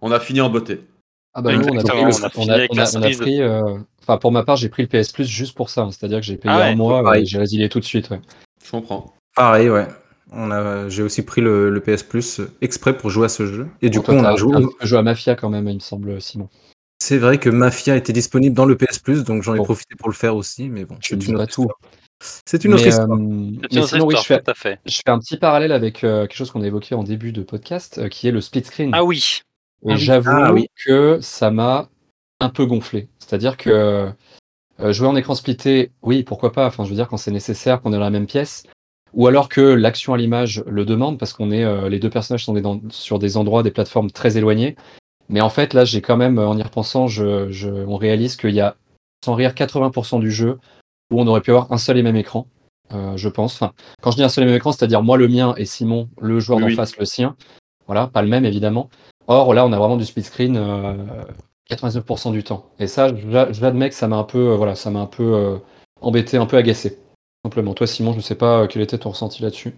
On 0.00 0.12
a 0.12 0.20
fini 0.20 0.40
en 0.40 0.48
beauté. 0.50 0.80
Ah 1.34 1.42
bah 1.42 1.52
nous, 1.52 1.62
on 1.64 1.78
a 1.78 1.82
pris, 1.82 1.96
le- 2.00 2.06
on 2.06 2.24
a 2.24 2.26
on 2.26 2.28
fini 2.30 2.50
a- 2.50 2.54
avec 2.54 2.72
on 2.72 2.76
la 2.76 2.82
a- 2.82 2.86
on 2.86 2.88
a 2.98 3.02
cerise. 3.02 3.18
pris, 3.18 3.40
euh, 3.40 3.78
enfin 4.02 4.18
pour 4.18 4.32
ma 4.32 4.42
part, 4.42 4.56
j'ai 4.56 4.68
pris 4.68 4.82
le 4.82 4.88
PS 4.88 5.12
Plus 5.12 5.28
juste 5.28 5.54
pour 5.56 5.70
ça, 5.70 5.82
hein. 5.82 5.90
c'est-à-dire 5.92 6.18
que 6.20 6.24
j'ai 6.26 6.36
payé 6.36 6.52
Ah 6.52 6.58
ouais, 6.58 6.64
un 6.72 6.74
mois 6.76 7.18
et 7.18 7.24
j'ai 7.24 7.38
résilié 7.38 7.68
tout 7.68 7.78
de 7.80 7.84
suite. 7.84 8.10
Ouais. 8.10 8.20
Je 8.64 8.70
comprends. 8.70 9.14
Pareil, 9.36 9.70
ouais. 9.70 9.86
On 10.32 10.50
a, 10.50 10.88
j'ai 10.88 11.02
aussi 11.02 11.22
pris 11.22 11.40
le, 11.40 11.70
le 11.70 11.80
PS 11.80 12.02
Plus 12.04 12.40
exprès 12.60 12.96
pour 12.96 13.10
jouer 13.10 13.24
à 13.26 13.28
ce 13.28 13.46
jeu. 13.46 13.68
Et 13.82 13.90
du 13.90 13.98
Bon, 13.98 14.04
coup, 14.04 14.12
toi, 14.12 14.20
on 14.20 14.24
a 14.24 14.36
joué. 14.36 14.98
à 14.98 15.02
Mafia 15.02 15.34
quand 15.34 15.48
même, 15.48 15.68
il 15.68 15.74
me 15.74 15.80
semble, 15.80 16.20
Simon. 16.20 16.48
C'est 17.02 17.18
vrai 17.18 17.38
que 17.38 17.48
Mafia 17.50 17.96
était 17.96 18.12
disponible 18.12 18.54
dans 18.54 18.66
le 18.66 18.76
PS 18.76 18.98
Plus, 18.98 19.24
donc 19.24 19.42
j'en 19.42 19.54
ai 19.54 19.58
Bon. 19.58 19.64
profité 19.64 19.94
pour 19.96 20.08
le 20.08 20.14
faire 20.14 20.36
aussi. 20.36 20.68
Mais 20.68 20.84
bon, 20.84 20.96
Tu 21.00 21.16
c'est 21.18 21.26
une 21.26 21.36
pas 21.36 21.42
autre 21.44 21.52
tout. 21.54 21.62
histoire. 21.62 21.78
C'est 22.44 22.64
une 22.64 22.74
autre 22.74 22.82
Mais, 22.82 22.88
histoire. 22.90 23.10
euh, 23.10 23.16
mais 23.72 23.82
sinon, 23.86 24.06
oui, 24.06 24.14
je 24.18 24.22
fais, 24.22 24.42
tout 24.42 24.50
à 24.50 24.54
fait. 24.54 24.78
je 24.84 24.96
fais 25.04 25.10
un 25.10 25.18
petit 25.18 25.38
parallèle 25.38 25.72
avec 25.72 26.04
euh, 26.04 26.26
quelque 26.26 26.36
chose 26.36 26.50
qu'on 26.50 26.60
a 26.62 26.66
évoqué 26.66 26.94
en 26.94 27.02
début 27.02 27.32
de 27.32 27.42
podcast, 27.42 27.96
euh, 27.98 28.08
qui 28.08 28.28
est 28.28 28.30
le 28.32 28.42
split 28.42 28.62
screen. 28.64 28.90
Ah 28.92 29.02
oui. 29.04 29.40
Et 29.86 29.92
Ah 29.92 29.94
oui. 29.94 29.98
j'avoue 29.98 30.30
Ah 30.30 30.52
oui. 30.52 30.66
que 30.84 31.18
ça 31.22 31.50
m'a 31.50 31.88
un 32.40 32.50
peu 32.50 32.66
gonflé. 32.66 33.08
C'est-à-dire 33.18 33.56
que 33.56 33.70
euh, 34.80 34.92
jouer 34.92 35.08
en 35.08 35.16
écran 35.16 35.34
splitté, 35.34 35.90
oui, 36.02 36.22
pourquoi 36.22 36.52
pas. 36.52 36.66
Enfin, 36.66 36.84
je 36.84 36.90
veux 36.90 36.94
dire 36.94 37.08
quand 37.08 37.16
c'est 37.16 37.30
nécessaire, 37.30 37.80
qu'on 37.80 37.90
est 37.90 37.96
dans 37.96 38.00
la 38.00 38.10
même 38.10 38.26
pièce, 38.26 38.64
ou 39.14 39.26
alors 39.26 39.48
que 39.48 39.60
l'action 39.60 40.14
à 40.14 40.16
l'image 40.18 40.62
le 40.66 40.84
demande, 40.84 41.18
parce 41.18 41.32
qu'on 41.32 41.50
est 41.50 41.64
euh, 41.64 41.88
les 41.88 41.98
deux 41.98 42.10
personnages 42.10 42.44
sont 42.44 42.52
des- 42.54 42.60
dans- 42.60 42.80
sur 42.90 43.18
des 43.18 43.36
endroits, 43.36 43.62
des 43.62 43.70
plateformes 43.70 44.10
très 44.10 44.36
éloignées. 44.38 44.76
Mais 45.28 45.40
en 45.40 45.50
fait, 45.50 45.74
là, 45.74 45.84
j'ai 45.84 46.00
quand 46.00 46.16
même, 46.16 46.38
en 46.38 46.56
y 46.56 46.62
repensant, 46.62 47.06
je, 47.06 47.50
je- 47.50 47.68
on 47.70 47.96
réalise 47.96 48.36
qu'il 48.36 48.50
y 48.54 48.60
a, 48.60 48.76
sans 49.24 49.34
rire, 49.34 49.54
80% 49.54 50.18
du 50.18 50.30
jeu 50.30 50.58
où 51.12 51.20
on 51.20 51.26
aurait 51.26 51.40
pu 51.40 51.50
avoir 51.50 51.70
un 51.72 51.78
seul 51.78 51.98
et 51.98 52.02
même 52.02 52.16
écran, 52.16 52.46
euh, 52.92 53.16
je 53.16 53.28
pense. 53.28 53.54
Enfin, 53.54 53.72
quand 54.02 54.10
je 54.10 54.16
dis 54.16 54.22
un 54.24 54.28
seul 54.28 54.44
et 54.44 54.46
même 54.46 54.56
écran, 54.56 54.72
c'est-à-dire 54.72 55.02
moi 55.02 55.16
le 55.16 55.28
mien 55.28 55.54
et 55.56 55.64
Simon, 55.64 56.08
le 56.20 56.40
joueur 56.40 56.58
Oui, 56.58 56.70
d'en 56.70 56.76
face, 56.76 56.96
le 56.96 57.04
sien. 57.04 57.36
Voilà, 57.86 58.06
pas 58.08 58.22
le 58.22 58.28
même 58.28 58.44
évidemment. 58.44 58.88
Or, 59.26 59.54
là, 59.54 59.64
on 59.66 59.72
a 59.72 59.78
vraiment 59.78 59.96
du 59.96 60.04
split 60.04 60.22
screen 60.24 60.56
euh, 60.56 60.94
99% 61.68 62.30
du 62.32 62.42
temps. 62.42 62.66
Et 62.78 62.86
ça, 62.86 63.10
j'a- 63.30 63.52
j'admets 63.52 63.88
que 63.88 63.94
ça 63.94 64.08
m'a 64.08 64.16
un 64.16 64.24
peu, 64.24 64.50
euh, 64.50 64.56
voilà, 64.56 64.74
ça 64.74 64.90
m'a 64.90 65.00
un 65.00 65.06
peu 65.06 65.58
embêté, 66.00 66.36
un 66.36 66.46
peu 66.46 66.56
agacé. 66.56 66.98
Simplement. 67.44 67.74
Toi, 67.74 67.86
Simon, 67.86 68.12
je 68.12 68.20
sais 68.20 68.34
pas 68.34 68.60
euh, 68.62 68.66
quel 68.66 68.82
était 68.82 68.98
ton 68.98 69.10
ressenti 69.10 69.42
là-dessus. 69.42 69.72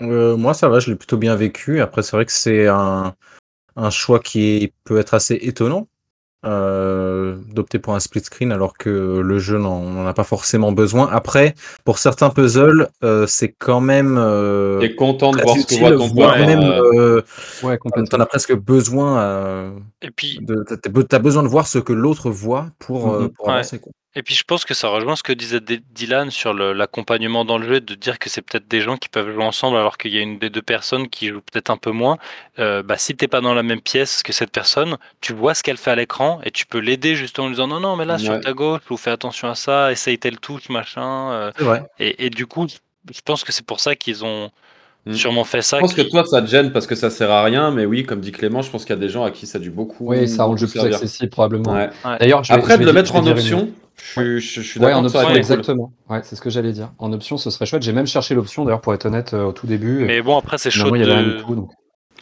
Euh, 0.00 0.36
moi, 0.36 0.54
ça 0.54 0.68
va, 0.68 0.78
je 0.80 0.90
l'ai 0.90 0.96
plutôt 0.96 1.18
bien 1.18 1.36
vécu. 1.36 1.80
Après, 1.80 2.02
c'est 2.02 2.16
vrai 2.16 2.24
que 2.24 2.32
c'est 2.32 2.66
un, 2.68 3.14
un 3.76 3.90
choix 3.90 4.18
qui 4.18 4.72
peut 4.84 4.98
être 4.98 5.12
assez 5.12 5.34
étonnant 5.42 5.88
euh, 6.46 7.36
d'opter 7.52 7.78
pour 7.78 7.94
un 7.94 8.00
split 8.00 8.20
screen 8.24 8.50
alors 8.50 8.78
que 8.78 8.88
le 9.22 9.38
jeu 9.38 9.58
n'en 9.58 10.06
a 10.06 10.14
pas 10.14 10.24
forcément 10.24 10.72
besoin. 10.72 11.06
Après, 11.12 11.54
pour 11.84 11.98
certains 11.98 12.30
puzzles, 12.30 12.88
euh, 13.04 13.26
c'est 13.26 13.54
quand 13.58 13.82
même 13.82 14.16
euh, 14.18 14.80
T'es 14.80 14.94
content 14.94 15.32
de 15.32 15.42
voir 15.42 15.58
ce 15.58 15.66
que 15.66 15.74
voit 15.78 15.90
ton 15.90 16.06
voire 16.08 16.38
même 16.38 16.60
euh, 16.62 17.20
Ouais, 17.62 17.76
t'en 18.08 18.20
as 18.20 18.26
presque 18.26 18.54
besoin. 18.56 19.20
euh, 19.20 19.78
Et 20.00 20.10
puis, 20.10 20.40
t'as- 20.66 20.76
t'as 20.78 20.88
be- 20.90 21.06
t'as 21.06 21.18
besoin 21.18 21.42
de 21.42 21.48
voir 21.48 21.66
ce 21.66 21.78
que 21.78 21.92
l'autre 21.92 22.30
voit 22.30 22.68
pour, 22.78 23.12
euh, 23.12 23.24
Mhm. 23.24 23.28
pour 23.32 23.48
Ouais. 23.48 23.52
avancer. 23.52 23.78
Quoi. 23.78 23.92
Et 24.16 24.24
puis 24.24 24.34
je 24.34 24.42
pense 24.42 24.64
que 24.64 24.74
ça 24.74 24.88
rejoint 24.88 25.14
ce 25.14 25.22
que 25.22 25.32
disait 25.32 25.60
D- 25.60 25.80
Dylan 25.94 26.30
sur 26.32 26.52
l'accompagnement 26.52 27.44
dans 27.44 27.58
le 27.58 27.66
jeu, 27.68 27.80
de 27.80 27.94
dire 27.94 28.18
que 28.18 28.28
c'est 28.28 28.42
peut-être 28.42 28.66
des 28.68 28.80
gens 28.80 28.96
qui 28.96 29.08
peuvent 29.08 29.32
jouer 29.32 29.44
ensemble 29.44 29.76
alors 29.76 29.98
qu'il 29.98 30.12
y 30.12 30.18
a 30.18 30.20
une 30.20 30.38
des 30.38 30.50
deux 30.50 30.62
personnes 30.62 31.08
qui 31.08 31.28
joue 31.28 31.40
peut-être 31.40 31.70
un 31.70 31.76
peu 31.76 31.92
moins. 31.92 32.18
Euh, 32.58 32.82
bah, 32.82 32.96
si 32.98 33.14
t'es 33.14 33.28
pas 33.28 33.40
dans 33.40 33.54
la 33.54 33.62
même 33.62 33.80
pièce 33.80 34.24
que 34.24 34.32
cette 34.32 34.50
personne, 34.50 34.96
tu 35.20 35.32
vois 35.32 35.54
ce 35.54 35.62
qu'elle 35.62 35.76
fait 35.76 35.92
à 35.92 35.94
l'écran 35.94 36.40
et 36.44 36.50
tu 36.50 36.66
peux 36.66 36.78
l'aider 36.78 37.14
justement 37.14 37.44
en 37.44 37.48
lui 37.50 37.54
disant 37.54 37.68
non 37.68 37.78
non 37.78 37.94
mais 37.94 38.04
là 38.04 38.18
sur 38.18 38.40
ta 38.40 38.52
gauche, 38.52 38.80
vous 38.88 38.96
fais 38.96 39.10
attention 39.12 39.48
à 39.48 39.54
ça, 39.54 39.92
essaye 39.92 40.18
telle 40.18 40.38
touche 40.40 40.68
machin. 40.70 41.30
euh, 41.30 41.78
et, 42.00 42.26
et 42.26 42.30
du 42.30 42.46
coup, 42.46 42.66
je 42.68 43.20
pense 43.24 43.44
que 43.44 43.52
c'est 43.52 43.64
pour 43.64 43.78
ça 43.80 43.94
qu'ils 43.94 44.24
ont 44.24 44.50
Mm. 45.06 45.14
sûrement 45.14 45.44
fait 45.44 45.62
ça. 45.62 45.78
Je 45.78 45.80
pense 45.80 45.94
que 45.94 46.02
toi, 46.02 46.26
ça 46.26 46.42
te 46.42 46.46
gêne 46.46 46.72
parce 46.72 46.86
que 46.86 46.94
ça 46.94 47.08
sert 47.08 47.30
à 47.30 47.42
rien, 47.42 47.70
mais 47.70 47.86
oui, 47.86 48.04
comme 48.04 48.20
dit 48.20 48.32
Clément, 48.32 48.60
je 48.60 48.70
pense 48.70 48.84
qu'il 48.84 48.94
y 48.94 48.98
a 48.98 49.00
des 49.00 49.08
gens 49.08 49.24
à 49.24 49.30
qui 49.30 49.46
ça 49.46 49.56
a 49.56 49.60
dû 49.62 49.70
beaucoup. 49.70 50.08
Oui, 50.08 50.28
ça 50.28 50.44
rend 50.44 50.52
le 50.52 50.58
jeu 50.58 50.66
plus 50.66 50.78
accessible 50.78 51.30
probablement. 51.30 51.72
Ouais. 51.72 51.88
Ouais. 52.04 52.18
D'ailleurs, 52.18 52.44
je 52.44 52.52
vais- 52.52 52.58
Après, 52.58 52.74
je 52.74 52.80
de 52.80 52.84
vais 52.84 52.84
le 52.84 52.92
mettre 52.92 53.14
vais 53.14 53.18
en 53.18 53.22
une- 53.22 53.30
option, 53.30 53.70
je, 54.02 54.20
suis- 54.20 54.40
je, 54.40 54.60
je 54.62 54.66
suis 54.68 54.80
Ouais, 54.80 54.86
d'accord 54.86 55.04
en 55.04 55.08
ça 55.08 55.18
option, 55.18 55.28
cool. 55.30 55.36
exactement. 55.38 55.92
Ouais, 56.08 56.20
c'est 56.22 56.36
ce 56.36 56.40
que 56.40 56.50
j'allais 56.50 56.72
dire. 56.72 56.90
En 56.98 57.12
option, 57.12 57.36
ce 57.36 57.50
serait 57.50 57.66
chouette. 57.66 57.82
J'ai 57.82 57.92
même 57.92 58.06
cherché 58.06 58.34
l'option, 58.34 58.64
d'ailleurs, 58.64 58.80
pour 58.80 58.94
être 58.94 59.06
honnête, 59.06 59.34
euh, 59.34 59.44
au 59.44 59.52
tout 59.52 59.66
début. 59.66 60.04
Mais 60.04 60.22
bon, 60.22 60.36
après, 60.38 60.58
c'est 60.58 60.70
chaud 60.70 60.90
de- 60.90 61.04
rien 61.04 61.22
du 61.22 61.36
tout, 61.44 61.54
donc. 61.54 61.70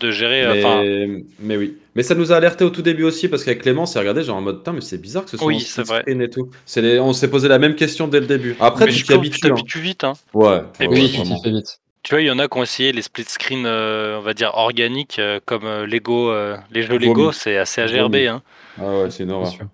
de 0.01 0.11
gérer. 0.11 0.47
Mais, 0.63 1.25
mais 1.41 1.57
oui. 1.57 1.77
Mais 1.97 2.03
ça 2.05 2.15
nous 2.15 2.31
a 2.33 2.37
alerté 2.37 2.65
au 2.65 2.71
tout 2.71 2.83
début 2.83 3.03
aussi 3.03 3.27
parce 3.29 3.43
qu'avec 3.43 3.63
Clément, 3.63 3.85
c'est 3.87 3.99
regardé 3.99 4.23
genre 4.23 4.37
en 4.37 4.41
mode 4.41 4.59
putain, 4.59 4.73
mais 4.73 4.81
c'est 4.81 4.99
bizarre 4.99 5.25
que 5.25 5.31
ce 5.31 5.37
soit 5.37 5.47
Oui, 5.47 5.57
en 5.57 5.59
c'est 5.59 5.67
split 5.67 5.83
vrai. 5.85 6.01
screen 6.03 6.23
et 6.23 6.31
tout. 6.31 6.51
Les... 6.77 7.01
On 7.01 7.13
s'est 7.13 7.29
posé 7.29 7.49
la 7.49 7.59
même 7.59 7.75
question 7.75 8.07
dès 8.07 8.21
le 8.21 8.27
début. 8.27 8.55
Après, 8.61 8.85
mais 8.85 8.93
tu 8.93 8.99
je 8.99 9.03
t'y 9.03 9.09
trouve 9.09 9.23
que 9.23 9.27
habitues. 9.27 9.41
tu 9.41 9.47
hein. 9.47 9.51
t'habitues 9.51 9.81
vite. 9.81 10.05
Hein. 10.05 10.13
Ouais. 10.35 10.63
Et 10.79 10.87
ouais, 10.87 10.95
puis, 10.95 11.11
tu 11.11 11.51
vite. 11.51 11.81
Vois, 12.11 12.21
il 12.21 12.27
y 12.27 12.31
en 12.31 12.39
a 12.39 12.47
qui 12.47 12.57
ont 12.57 12.63
essayé 12.63 12.93
les 12.93 13.03
split 13.03 13.25
screen, 13.25 13.65
euh, 13.67 14.19
on 14.19 14.23
va 14.23 14.33
dire 14.35 14.53
organiques, 14.55 15.19
euh, 15.19 15.41
comme 15.45 15.67
Lego, 15.85 16.31
euh, 16.31 16.57
les 16.71 16.83
jeux. 16.83 16.97
Lego, 16.97 17.33
c'est 17.33 17.57
assez. 17.57 17.81
AGRB. 17.83 18.15
Hein. 18.29 18.43
Ah 18.81 19.01
ouais, 19.03 19.11
c'est 19.11 19.25
une 19.25 19.33
horreur. 19.33 19.49
sûr. 19.49 19.67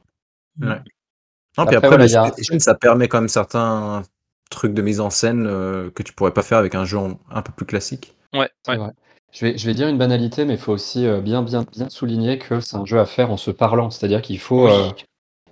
Ouais. 0.62 0.68
Non, 1.56 1.62
Après, 1.64 1.76
puis 1.78 1.86
après, 1.86 1.96
voilà, 2.08 2.22
a- 2.24 2.58
ça 2.58 2.74
permet 2.74 3.08
quand 3.08 3.20
même 3.20 3.28
certains 3.28 4.02
trucs 4.50 4.74
de 4.74 4.82
mise 4.82 5.00
en 5.00 5.10
scène 5.10 5.46
euh, 5.46 5.90
que 5.90 6.02
tu 6.02 6.12
pourrais 6.12 6.32
pas 6.32 6.42
faire 6.42 6.58
avec 6.58 6.74
un 6.74 6.84
jeu 6.84 6.98
un 7.30 7.42
peu 7.42 7.52
plus 7.52 7.66
classique. 7.66 8.14
Ouais, 8.32 8.48
ouais. 8.68 8.76
vrai. 8.76 8.90
Je 9.32 9.46
vais, 9.46 9.58
je 9.58 9.66
vais 9.66 9.74
dire 9.74 9.88
une 9.88 9.98
banalité, 9.98 10.44
mais 10.44 10.54
il 10.54 10.58
faut 10.60 10.72
aussi 10.72 11.06
euh, 11.06 11.20
bien, 11.20 11.42
bien, 11.42 11.64
bien 11.72 11.88
souligner 11.88 12.38
que 12.38 12.60
c'est 12.60 12.76
un 12.76 12.84
jeu 12.84 13.00
à 13.00 13.04
faire 13.06 13.30
en 13.30 13.36
se 13.36 13.50
parlant. 13.50 13.90
C'est-à-dire 13.90 14.22
qu'il 14.22 14.38
faut, 14.38 14.66
Oui. 14.66 14.72
euh, 14.72 14.90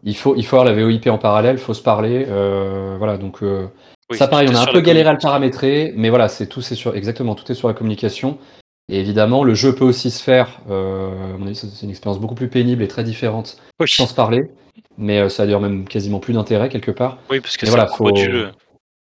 il 0.05 0.17
faut, 0.17 0.35
il 0.37 0.45
faut 0.45 0.57
avoir 0.57 0.73
la 0.73 0.81
VOIP 0.81 1.07
en 1.09 1.19
parallèle, 1.19 1.57
il 1.57 1.61
faut 1.63 1.75
se 1.75 1.83
parler. 1.83 2.27
euh, 2.29 2.97
voilà, 2.99 3.19
donc 3.19 3.43
euh, 3.43 3.67
Oui, 4.11 4.19
ça, 4.19 4.29
pareil, 4.29 4.49
on 4.51 4.55
a 4.55 4.61
un 4.63 4.67
peu 4.73 4.81
galéré 4.81 5.09
à 5.09 5.13
le 5.13 5.19
paramétrer, 5.19 5.93
mais 5.97 6.11
voilà, 6.11 6.29
c'est 6.29 6.47
tout, 6.47 6.61
c'est 6.63 6.75
sur, 6.75 6.95
exactement, 6.95 7.35
tout 7.35 7.51
est 7.51 7.55
sur 7.57 7.69
la 7.69 7.75
communication. 7.75 8.39
Et 8.89 9.01
évidemment, 9.01 9.43
le 9.45 9.55
jeu 9.55 9.75
peut 9.75 9.85
aussi 9.85 10.11
se 10.11 10.23
faire. 10.23 10.61
Euh, 10.69 11.35
à 11.35 11.39
mon 11.39 11.47
avis, 11.47 11.55
c'est 11.57 11.83
une 11.83 11.91
expérience 11.91 12.21
beaucoup 12.21 12.35
plus 12.35 12.49
pénible 12.49 12.83
et 12.83 12.89
très 12.89 13.05
différente 13.05 13.57
Oui. 13.81 13.89
sans 13.89 14.07
se 14.07 14.15
parler, 14.15 14.43
mais 14.99 15.21
euh, 15.21 15.29
ça 15.29 15.43
a 15.43 15.47
d'ailleurs 15.47 15.61
même 15.61 15.85
quasiment 15.87 16.21
plus 16.21 16.35
d'intérêt 16.35 16.69
quelque 16.69 16.91
part. 16.91 17.19
Oui, 17.31 17.41
parce 17.41 17.57
que 17.57 17.67
c'est 17.67 17.71
voilà, 17.73 17.87
du 17.91 17.97
faut- 17.97 18.15
jeu. 18.17 18.51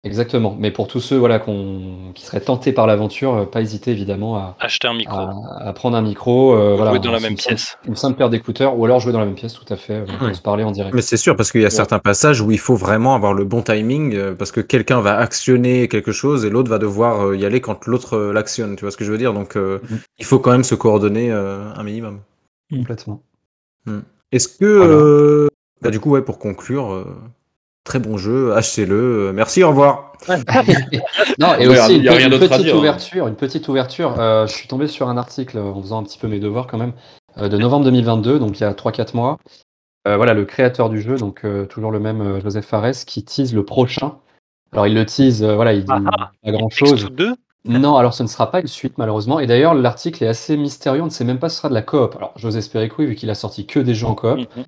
Exactement. 0.06 0.56
Mais 0.58 0.72
pour 0.72 0.88
tous 0.88 1.02
ceux 1.02 1.18
voilà, 1.18 1.40
qu'on- 1.40 2.14
qui 2.16 2.24
seraient 2.26 2.40
tentés 2.40 2.72
par 2.72 2.88
l'aventure, 2.88 3.36
euh, 3.36 3.46
pas 3.46 3.60
hésiter 3.60 3.92
évidemment 3.92 4.38
à, 4.38 4.56
Acheter 4.62 4.88
un 4.88 4.94
micro. 4.94 5.14
à, 5.18 5.34
à 5.60 5.74
prendre 5.74 5.98
un 5.98 6.02
micro. 6.02 6.54
euh, 6.56 6.76
voilà, 6.78 6.92
Jouer 6.92 7.00
dans 7.00 7.12
la 7.12 7.18
une 7.18 7.24
même 7.24 7.38
simple- 7.38 7.56
pièce. 7.56 7.78
Une 7.86 7.98
simple 7.98 8.18
paire 8.18 8.30
d'écouteurs, 8.30 8.80
ou 8.80 8.86
alors 8.86 9.02
jouer 9.02 9.12
dans 9.12 9.20
la 9.20 9.26
même 9.26 9.36
pièce, 9.36 9.54
tout 9.56 9.66
à 9.74 9.76
fait, 9.76 9.96
euh, 9.96 10.06
pour 10.06 10.28
Oui. 10.30 10.34
se 10.34 10.42
parler 10.42 10.64
en 10.64 10.72
direct. 10.72 10.96
Mais 10.96 11.02
c'est 11.02 11.18
sûr, 11.18 11.36
parce 11.36 11.52
qu'il 11.52 11.60
y 11.60 11.66
a 11.66 11.68
Ouais. 11.68 11.70
certains 11.72 12.00
passages 12.00 12.40
où 12.40 12.50
il 12.50 12.60
faut 12.60 12.76
vraiment 12.78 13.14
avoir 13.14 13.34
le 13.34 13.44
bon 13.44 13.62
timing, 13.62 14.16
euh, 14.16 14.34
parce 14.36 14.54
que 14.54 14.62
quelqu'un 14.62 15.02
va 15.02 15.18
actionner 15.18 15.90
quelque 15.90 16.14
chose 16.14 16.46
et 16.46 16.50
l'autre 16.50 16.70
va 16.70 16.78
devoir 16.78 17.26
euh, 17.28 17.36
y 17.36 17.44
aller 17.46 17.60
quand 17.60 17.86
l'autre 17.86 18.14
euh, 18.16 18.32
l'actionne. 18.32 18.78
Tu 18.78 18.86
vois 18.86 18.92
ce 18.92 18.98
que 18.98 19.04
je 19.04 19.12
veux 19.12 19.18
dire? 19.18 19.34
Donc, 19.34 19.58
euh, 19.58 19.80
Mhm. 19.90 20.00
il 20.20 20.24
faut 20.26 20.40
quand 20.40 20.52
même 20.52 20.64
se 20.64 20.76
coordonner 20.76 21.30
euh, 21.30 21.74
un 21.76 21.84
minimum. 21.84 22.22
Complètement. 22.72 23.22
Est-ce 24.32 24.48
que, 24.48 24.66
Voilà. 24.78 24.94
euh, 24.94 25.48
bah, 25.82 25.90
du 25.92 26.00
coup, 26.00 26.12
ouais, 26.12 26.22
pour 26.22 26.40
conclure, 26.40 26.92
euh, 26.94 27.06
très 27.84 28.00
bon 28.00 28.18
jeu, 28.18 28.54
achetez-le. 28.54 28.96
euh, 29.30 29.34
merci, 29.34 29.64
au 29.64 29.70
revoir. 29.70 30.14
Non, 31.40 31.56
et 31.58 31.68
aussi 31.68 31.96
il 31.96 32.04
y 32.04 32.10
a 32.10 32.20
une, 32.20 32.28
rien 32.28 32.30
petite 32.40 32.62
dire, 32.64 32.76
hein. 32.76 32.78
ouverture, 32.80 33.28
une 33.28 33.36
petite 33.36 33.68
ouverture. 33.70 34.20
euh, 34.20 34.46
je 34.48 34.54
suis 34.54 34.68
tombé 34.68 34.88
sur 34.88 35.08
un 35.08 35.16
article 35.18 35.58
en 35.58 35.82
faisant 35.82 36.00
un 36.00 36.04
petit 36.04 36.18
peu 36.20 36.28
mes 36.28 36.40
devoirs 36.40 36.68
quand 36.68 36.78
même, 36.78 36.92
euh, 37.38 37.48
de 37.48 37.58
novembre 37.58 37.86
2022, 37.86 38.38
donc 38.40 38.60
il 38.60 38.64
y 38.64 38.66
a 38.66 38.74
3-4 38.74 39.16
mois. 39.16 39.38
Euh, 40.08 40.18
voilà, 40.18 40.34
le 40.34 40.44
créateur 40.46 40.90
du 40.90 41.02
jeu, 41.02 41.16
donc 41.18 41.46
euh, 41.46 41.66
toujours 41.66 41.92
le 41.92 42.00
même 42.00 42.22
euh, 42.22 42.42
Joseph 42.42 42.66
Fares, 42.66 42.92
qui 43.06 43.24
tease 43.24 43.54
le 43.54 43.64
prochain. 43.64 44.18
Alors 44.74 44.88
il 44.88 44.94
le 44.94 45.06
tease, 45.06 45.44
euh, 45.44 45.56
voilà, 45.56 45.74
il 45.74 45.84
dit 45.86 45.92
Ah 45.92 46.12
ah, 46.20 46.32
pas 46.44 46.52
grand 46.52 46.70
chose. 46.70 47.06
Two 47.06 47.10
2 47.10 47.36
Non, 47.66 47.98
alors 47.98 48.14
ce 48.14 48.24
ne 48.24 48.28
sera 48.28 48.52
pas 48.52 48.62
une 48.62 48.68
suite 48.68 48.98
malheureusement. 48.98 49.40
Et 49.40 49.48
d'ailleurs, 49.48 49.74
l'article 49.74 50.24
est 50.24 50.28
assez 50.28 50.56
mystérieux. 50.58 51.02
On 51.02 51.06
ne 51.06 51.10
sait 51.10 51.26
même 51.26 51.40
pas 51.40 51.50
si 51.50 51.56
ce 51.56 51.62
sera 51.62 51.70
de 51.70 51.74
la 51.74 51.82
coop. 51.82 52.16
Alors, 52.16 52.34
j'ose 52.38 52.58
espérer 52.58 52.88
que 52.90 52.96
oui, 53.00 53.06
vu 53.08 53.16
qu'il 53.16 53.30
a 53.30 53.36
sorti 53.36 53.66
que 53.68 53.80
des 53.80 53.94
jeux 53.94 54.08
en 54.08 54.16
coop. 54.16 54.40
Mhm. 54.40 54.66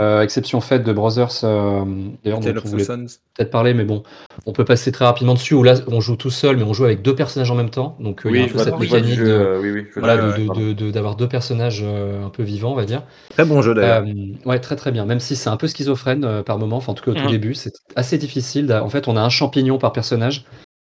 Euh, 0.00 0.22
exception 0.22 0.62
faite 0.62 0.84
de 0.84 0.92
Brothers, 0.94 1.44
euh, 1.44 1.84
d'ailleurs, 2.24 2.40
dont 2.40 2.48
on 2.64 2.68
voulait 2.70 2.86
peut-être 2.86 3.50
parler, 3.50 3.74
mais 3.74 3.84
bon, 3.84 4.02
on 4.46 4.52
peut 4.52 4.64
passer 4.64 4.90
très 4.90 5.04
rapidement 5.04 5.34
dessus. 5.34 5.52
Où 5.52 5.62
là, 5.62 5.74
on 5.86 6.00
joue 6.00 6.16
tout 6.16 6.30
seul, 6.30 6.56
mais 6.56 6.62
on 6.62 6.72
joue 6.72 6.86
avec 6.86 7.02
deux 7.02 7.14
personnages 7.14 7.50
en 7.50 7.54
même 7.54 7.68
temps. 7.68 7.98
Donc, 8.00 8.24
euh, 8.24 8.30
il 8.30 8.36
y 8.36 8.38
a 8.38 8.44
Oui, 8.44 8.48
un 8.48 8.52
peu 8.54 8.58
cette 8.58 8.78
mécanique 8.78 9.20
oui, 9.20 9.84
oui. 9.94 10.92
d'avoir 10.92 11.14
deux 11.16 11.28
personnages 11.28 11.82
euh, 11.84 12.24
un 12.24 12.30
peu 12.30 12.42
vivants, 12.42 12.72
on 12.72 12.74
va 12.74 12.86
dire. 12.86 13.02
Très 13.28 13.44
bon 13.44 13.60
jeu, 13.60 13.74
d'ailleurs. 13.74 14.04
Euh, 14.06 14.48
ouais, 14.48 14.58
très 14.60 14.76
très 14.76 14.92
bien. 14.92 15.04
Même 15.04 15.20
si 15.20 15.36
c'est 15.36 15.50
un 15.50 15.58
peu 15.58 15.68
schizophrène 15.68 16.24
euh, 16.24 16.42
par 16.42 16.58
moment, 16.58 16.78
enfin 16.78 16.92
en 16.92 16.94
tout 16.94 17.04
cas 17.04 17.10
au 17.10 17.14
tout 17.14 17.24
Mhm. 17.24 17.30
début, 17.30 17.52
c'est 17.54 17.74
assez 17.94 18.16
difficile. 18.16 18.72
En 18.72 18.88
fait, 18.88 19.08
on 19.08 19.16
a 19.18 19.20
un 19.20 19.28
champignon 19.28 19.76
par 19.76 19.92
personnage. 19.92 20.46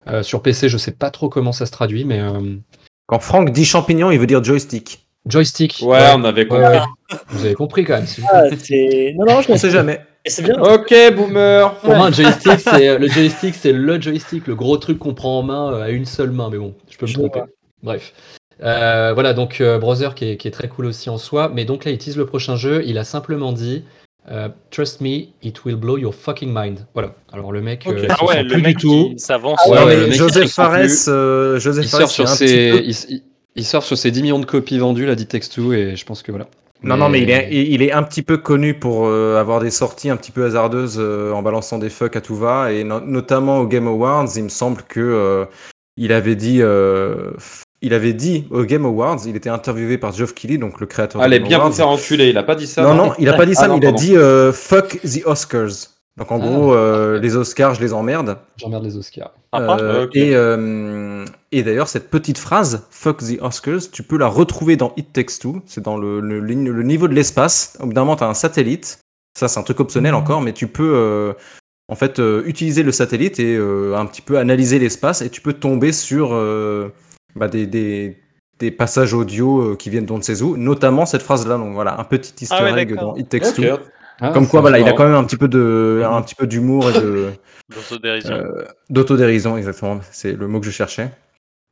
Euh, 0.08 0.24
sur 0.24 0.42
PC, 0.42 0.68
je 0.70 0.78
sais 0.78 0.92
pas 0.92 1.12
trop 1.12 1.30
comment 1.30 1.52
ça 1.52 1.66
se 1.66 1.72
traduit, 1.72 2.06
mais 2.06 2.20
euh, 2.20 2.56
Quand 3.08 3.20
Franck 3.20 3.52
dit 3.52 3.66
champignon, 3.66 4.12
il 4.12 4.20
veut 4.20 4.28
dire 4.28 4.44
joystick. 4.44 5.06
joystick. 5.28 5.80
Ouais, 5.84 6.10
on 6.16 6.24
avait 6.24 6.48
compris. 6.48 6.64
ouais. 6.66 6.80
Vous 7.30 7.46
avez 7.46 7.54
compris 7.54 7.84
quand 7.86 7.98
même. 7.98 8.06
Ah. 8.32 8.44
Non, 8.50 9.26
non, 9.26 9.42
je 9.42 9.52
On 9.52 9.58
sait 9.58 9.70
jamais. 9.70 10.02
Et 10.26 10.30
c'est 10.30 10.44
bien. 10.44 10.60
Ok, 10.60 10.94
boomer. 11.16 11.76
Pour 11.80 11.96
moi, 11.96 12.08
un 12.08 12.12
joystick, 12.12 12.60
c'est 12.60 12.98
le 12.98 13.08
joystick, 13.08 13.56
c'est 13.56 13.72
le 13.74 14.00
joystick, 14.02 14.48
le 14.48 14.56
gros 14.56 14.78
truc 14.78 14.98
qu'on 15.00 15.14
prend 15.14 15.40
en 15.40 15.44
main 15.44 15.74
euh, 15.74 15.82
à 15.84 15.90
une 15.90 16.06
seule 16.06 16.32
main. 16.32 16.50
Mais 16.52 16.58
bon, 16.58 16.74
je 16.90 16.98
peux 16.98 17.06
me 17.06 17.12
Je 17.12 17.18
tromper. 17.18 17.40
vois. 17.40 17.48
Bref. 17.84 18.14
Euh, 18.64 19.12
voilà, 19.14 19.34
donc 19.34 19.60
euh, 19.62 19.80
Brother 19.80 20.14
qui 20.14 20.30
est, 20.32 20.38
qui 20.38 20.48
est 20.48 20.52
très 20.52 20.68
cool 20.68 20.86
aussi 20.86 21.10
en 21.10 21.18
soi. 21.18 21.52
Mais 21.54 21.66
donc 21.66 21.86
là, 21.86 21.92
il 21.92 21.98
tease 21.98 22.18
le 22.18 22.26
prochain 22.28 22.56
jeu. 22.56 22.84
Il 22.86 22.98
a 23.00 23.04
simplement 23.04 23.52
dit 23.52 23.84
euh, 24.30 24.50
Trust 24.70 25.02
me, 25.02 25.28
it 25.42 25.64
will 25.66 25.76
blow 25.78 25.98
your 25.98 26.14
fucking 26.14 26.52
mind. 26.54 26.86
Voilà. 26.94 27.16
Alors 27.32 27.52
le 27.52 27.62
mec, 27.62 27.86
Ok. 27.88 27.96
euh, 27.96 28.08
Ah 28.10 28.24
ouais, 28.26 28.34
sent 28.36 28.44
le 28.44 28.50
plus 28.50 28.62
mec 28.62 28.78
du 28.78 28.82
tout. 28.84 29.10
qui 29.14 29.20
s'avance. 29.20 29.60
Ouais, 29.68 29.76
non, 29.80 29.86
ouais, 29.86 29.88
mais 29.88 29.96
le 29.96 30.02
mec, 30.08 30.12
il 30.16 30.18
Joseph 30.18 30.52
Fares, 30.52 30.78
euh, 31.08 31.60
Joseph 31.60 31.86
Il 31.86 31.90
Fares, 31.90 32.00
sort 32.02 32.10
sur 32.10 32.28
ses, 32.28 32.84
il, 33.56 33.66
sort 33.66 33.84
sur 33.84 33.98
ses 33.98 34.12
10 34.12 34.22
millions 34.22 34.40
de 34.40 34.46
copies 34.46 34.78
vendues, 34.78 35.06
là, 35.06 35.16
dit 35.16 35.26
Text2, 35.26 35.74
et 35.74 35.96
je 35.96 36.06
pense 36.06 36.22
que 36.24 36.32
voilà. 36.32 36.48
Non, 36.84 36.98
non, 36.98 37.10
mais 37.10 37.22
il 37.22 37.30
est, 37.30 37.50
il 37.52 37.84
est 37.84 37.92
un 37.92 38.02
petit 38.02 38.24
peu 38.24 38.38
connu 38.38 38.74
pour 38.74 39.06
euh, 39.06 39.40
avoir 39.40 39.60
des 39.60 39.70
sorties 39.70 40.10
un 40.10 40.18
petit 40.18 40.32
peu 40.32 40.46
hasardeuses 40.46 40.98
euh, 41.00 41.32
en 41.32 41.44
balançant 41.44 41.78
des 41.78 41.90
fucks 41.92 42.16
à 42.16 42.22
tout 42.22 42.36
va, 42.36 42.72
et 42.72 42.84
no- 42.84 43.02
notamment 43.02 43.60
au 43.60 43.68
Game 43.68 43.88
Awards, 43.88 44.28
il 44.36 44.44
me 44.46 44.50
semble 44.50 44.82
que 44.84 45.00
euh, 45.00 45.46
il 45.98 46.12
avait 46.12 46.36
dit, 46.36 46.58
euh, 46.62 47.32
il 47.82 47.94
avait 47.94 48.14
dit 48.14 48.46
au 48.52 48.64
Game 48.64 48.86
Awards, 48.86 49.20
il 49.26 49.36
était 49.36 49.50
interviewé 49.50 49.98
par 49.98 50.12
Geoff 50.14 50.34
Keighley, 50.34 50.58
donc 50.58 50.80
le 50.80 50.86
créateur 50.88 51.22
Allez, 51.22 51.40
de 51.40 51.44
Game 51.44 51.60
bien 51.60 51.68
vous 51.68 51.72
faire 51.74 51.90
enculer. 51.90 52.30
Il 52.30 52.38
a 52.38 52.44
pas 52.44 52.56
dit 52.56 52.68
ça. 52.68 52.84
Non, 52.84 52.94
non, 52.94 53.14
il 53.20 53.28
a 53.30 53.34
pas 53.34 53.46
dit 53.46 53.56
ça, 53.56 53.64
Ah, 53.66 53.68
mais 53.68 53.74
non, 53.74 53.80
il 53.80 53.86
a 53.88 53.92
pardon. 53.92 54.06
dit 54.06 54.16
euh, 54.18 54.52
fuck 54.54 55.00
the 55.02 55.26
Oscars. 55.26 55.88
Donc 56.18 56.30
en 56.32 56.36
Ah. 56.42 56.46
gros, 56.46 56.74
euh, 56.74 57.20
les 57.20 57.36
Oscars, 57.38 57.74
je 57.76 57.82
les 57.82 57.94
emmerde. 57.94 58.38
J'emmerde 58.58 58.84
les 58.84 58.98
Oscars. 58.98 59.32
Sympa. 59.54 59.78
Euh, 59.82 60.04
Ok. 60.06 60.16
Et, 60.16 60.36
euh, 60.36 61.26
et 61.52 61.64
d'ailleurs, 61.64 61.88
cette 61.88 62.10
petite 62.10 62.38
phrase, 62.38 62.86
fuck 62.92 63.18
the 63.20 63.42
Oscars, 63.42 63.90
tu 63.92 64.04
peux 64.04 64.18
la 64.18 64.28
retrouver 64.28 64.76
dans 64.76 64.94
It 64.98 65.12
Takes 65.14 65.40
Two. 65.40 65.62
C'est 65.66 65.82
dans 65.82 65.98
le, 65.98 66.20
le, 66.20 66.40
le 66.42 66.84
niveau 66.84 67.08
de 67.08 67.14
l'espace. 67.14 67.78
Au 67.82 67.86
bout 67.88 67.94
d'un 67.94 68.02
moment, 68.02 68.18
tu 68.18 68.24
as 68.24 68.28
un 68.28 68.34
satellite. 68.34 69.00
Ça, 69.40 69.48
c'est 69.48 69.60
un 69.60 69.64
truc 69.64 69.80
optionnel 69.80 70.14
encore, 70.14 70.42
mais 70.42 70.52
tu 70.52 70.68
peux 70.68 70.94
euh, 70.94 71.34
en 71.88 71.96
fait 71.96 72.20
euh, 72.20 72.44
utiliser 72.46 72.84
le 72.84 72.92
satellite 72.92 73.40
et 73.40 73.56
euh, 73.56 73.96
un 73.98 74.06
petit 74.06 74.22
peu 74.22 74.38
analyser 74.38 74.78
l'espace 74.80 75.22
et 75.22 75.30
tu 75.30 75.40
peux 75.40 75.54
tomber 75.54 75.94
sur 75.94 76.32
euh, 76.34 76.90
bah, 77.36 77.48
des, 77.48 77.66
des, 77.68 78.18
des 78.60 78.72
passages 78.72 79.14
audio 79.14 79.72
euh, 79.72 79.76
qui 79.76 79.90
viennent 79.90 80.06
d'on 80.06 80.18
ne 80.18 80.22
sait 80.24 80.42
où, 80.42 80.58
notamment 80.58 81.06
cette 81.06 81.22
phrase-là. 81.24 81.58
Donc 81.58 81.74
voilà, 81.74 82.00
un 82.00 82.04
petit 82.04 82.34
easter 82.44 82.56
Ah 82.60 82.64
ouais, 82.74 82.82
egg 82.82 82.96
dans 82.96 83.16
It 83.16 83.30
Takes 83.30 83.48
Ok. 83.50 83.56
Two. 83.56 83.78
Ah, 84.24 84.30
Comme 84.34 84.48
quoi, 84.48 84.62
voilà, 84.62 84.78
il 84.80 84.88
a 84.88 84.94
quand 84.94 85.06
même 85.06 85.16
un 85.16 85.24
petit 85.24 85.38
peu 85.38 85.48
de, 85.48 86.04
un 86.06 86.22
petit 86.22 86.36
peu 86.36 86.46
d'humour 86.46 86.90
et 86.92 86.94
de, 87.02 87.32
D'autodérision. 87.76 88.36
euh, 88.36 88.66
d'autodérision, 88.90 89.58
exactement. 89.58 90.00
C'est 90.12 90.34
le 90.34 90.48
mot 90.48 90.60
que 90.60 90.66
je 90.68 90.72
cherchais. 90.72 91.10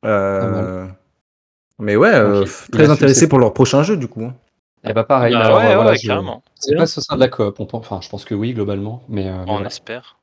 Euh, 0.06 0.88
mais 1.78 1.96
ouais, 1.96 2.14
euh, 2.14 2.46
très 2.72 2.90
intéressé 2.90 3.28
pour 3.30 3.38
leur 3.40 3.54
prochain 3.54 3.84
jeu, 3.84 3.98
du 3.98 4.08
coup. 4.08 4.24
hein. 4.24 4.34
Eh 4.86 4.94
bah 4.94 5.04
pareil, 5.04 5.34
Ah 5.36 5.42
alors, 5.46 5.58
ouais, 5.60 5.72
euh, 5.72 5.76
voilà, 5.76 5.92
ouais, 5.92 5.98
je- 5.98 6.08
carrément. 6.08 6.42
sais 6.56 6.74
pas 6.76 6.88
si 6.88 6.94
ce 6.96 7.02
sera 7.02 7.16
de 7.16 7.20
la 7.20 7.28
coop. 7.28 7.60
On 7.60 7.68
enfin, 7.74 8.00
je 8.02 8.08
pense 8.10 8.24
que 8.24 8.34
oui, 8.34 8.54
globalement, 8.54 9.04
mais, 9.10 9.28
euh, 9.28 9.44
On 9.46 9.64
espère. 9.66 10.18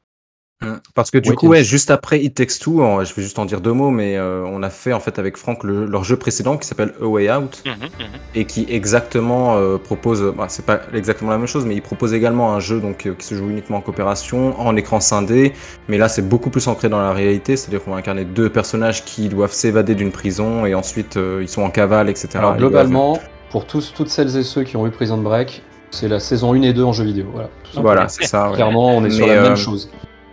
Parce 0.95 1.11
que 1.11 1.19
du 1.19 1.31
Ouais, 1.31 1.37
coup, 1.37 1.49
ouais, 1.49 1.63
juste 1.63 1.91
après 1.91 2.19
It 2.23 2.35
Takes 2.35 2.59
Two, 2.59 2.83
en- 2.83 3.05
je 3.05 3.15
vais 3.15 3.23
juste 3.23 3.39
en 3.39 3.45
dire 3.45 3.61
deux 3.61 3.73
mots, 3.75 3.91
mais 3.91 4.17
euh, 4.17 4.43
on 4.47 4.63
a 4.63 4.71
fait 4.71 4.95
en 4.95 5.01
fait 5.01 5.19
avec 5.19 5.37
Franck 5.37 5.63
le- 5.65 5.85
leur 5.85 6.03
jeu 6.03 6.17
précédent 6.17 6.57
qui 6.57 6.67
s'appelle 6.67 6.95
A 7.01 7.05
Way 7.07 7.31
Out 7.31 7.63
Mhm, 7.67 7.73
mhm. 7.75 7.89
et 8.35 8.47
qui 8.47 8.67
exactement 8.71 9.57
euh, 9.59 9.77
propose, 9.77 10.33
bah, 10.37 10.47
c'est 10.49 10.65
pas 10.65 10.81
exactement 10.95 11.31
la 11.31 11.37
même 11.39 11.47
chose, 11.47 11.67
mais 11.67 11.75
il 11.75 11.83
propose 11.83 12.15
également 12.15 12.55
un 12.55 12.61
jeu 12.61 12.81
donc 12.81 13.05
euh, 13.07 13.15
qui 13.15 13.27
se 13.27 13.35
joue 13.35 13.51
uniquement 13.51 13.77
en 13.77 13.81
coopération, 13.83 14.59
en 14.59 14.75
écran 14.77 14.99
scindé, 14.99 15.53
mais 15.89 15.99
là 15.99 16.09
c'est 16.09 16.27
beaucoup 16.27 16.49
plus 16.49 16.67
ancré 16.69 16.89
dans 16.89 17.01
la 17.01 17.13
réalité, 17.13 17.57
c'est-à-dire 17.59 17.85
qu'on 17.85 17.91
va 17.91 17.99
incarner 17.99 18.25
deux 18.25 18.49
personnages 18.49 19.05
qui 19.05 19.29
doivent 19.29 19.53
s'évader 19.53 19.95
d'une 19.95 20.11
prison 20.11 20.65
et 20.65 20.75
ensuite 20.75 21.19
euh, 21.19 21.41
ils 21.43 21.49
sont 21.49 21.63
en 21.63 21.71
cavale, 21.71 22.09
etc. 22.09 22.29
Alors 22.37 22.57
doivent- 22.57 22.71
globalement, 22.71 23.21
pour 23.51 23.67
tous, 23.67 23.93
toutes 23.95 24.09
celles 24.09 24.35
et 24.39 24.43
ceux 24.43 24.65
qui 24.65 24.77
ont 24.79 24.87
eu 24.87 24.91
Prison 24.91 25.19
Break, 25.19 25.63
c'est 25.91 26.09
la 26.09 26.19
saison 26.19 26.55
1 26.55 26.63
et 26.63 26.73
2 26.73 26.83
en 26.83 26.93
jeu 26.95 27.05
vidéo. 27.05 27.27
Voilà, 27.33 27.49
tout 27.63 27.67
simplement. 27.73 27.83
Voilà, 27.83 28.09
c'est 28.09 28.25
ça. 28.25 28.49
ouais. 28.49 28.55
Clairement, 28.57 28.97
on 28.97 29.05
est 29.05 29.11
sur 29.11 29.27
la 29.27 29.35
euh, 29.35 29.43
même 29.43 29.57
chose. 29.57 29.91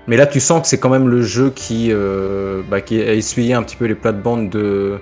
Mais 0.07 0.17
là, 0.17 0.25
tu 0.27 0.39
sens 0.39 0.61
que 0.61 0.67
c'est 0.67 0.77
quand 0.79 0.89
même 0.89 1.07
le 1.09 1.21
jeu 1.21 1.51
qui, 1.55 1.89
euh, 1.91 2.61
bah, 2.69 2.81
qui 2.81 3.01
a 3.01 3.13
essuyé 3.13 3.53
un 3.53 3.63
petit 3.63 3.75
peu 3.77 3.85
les 3.85 3.95
plates-bandes 3.95 4.49
de 4.49 4.97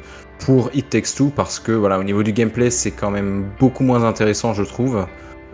pour 0.46 0.70
It 0.74 0.90
Takes 0.90 1.16
Two 1.16 1.32
parce 1.36 1.60
que 1.60 1.72
voilà, 1.72 2.00
au 2.00 2.04
niveau 2.04 2.24
du 2.24 2.32
gameplay, 2.34 2.70
c'est 2.70 2.92
quand 2.92 3.12
même 3.12 3.46
beaucoup 3.60 3.84
moins 3.84 4.04
intéressant, 4.04 4.54
je 4.54 4.64
trouve. 4.64 5.06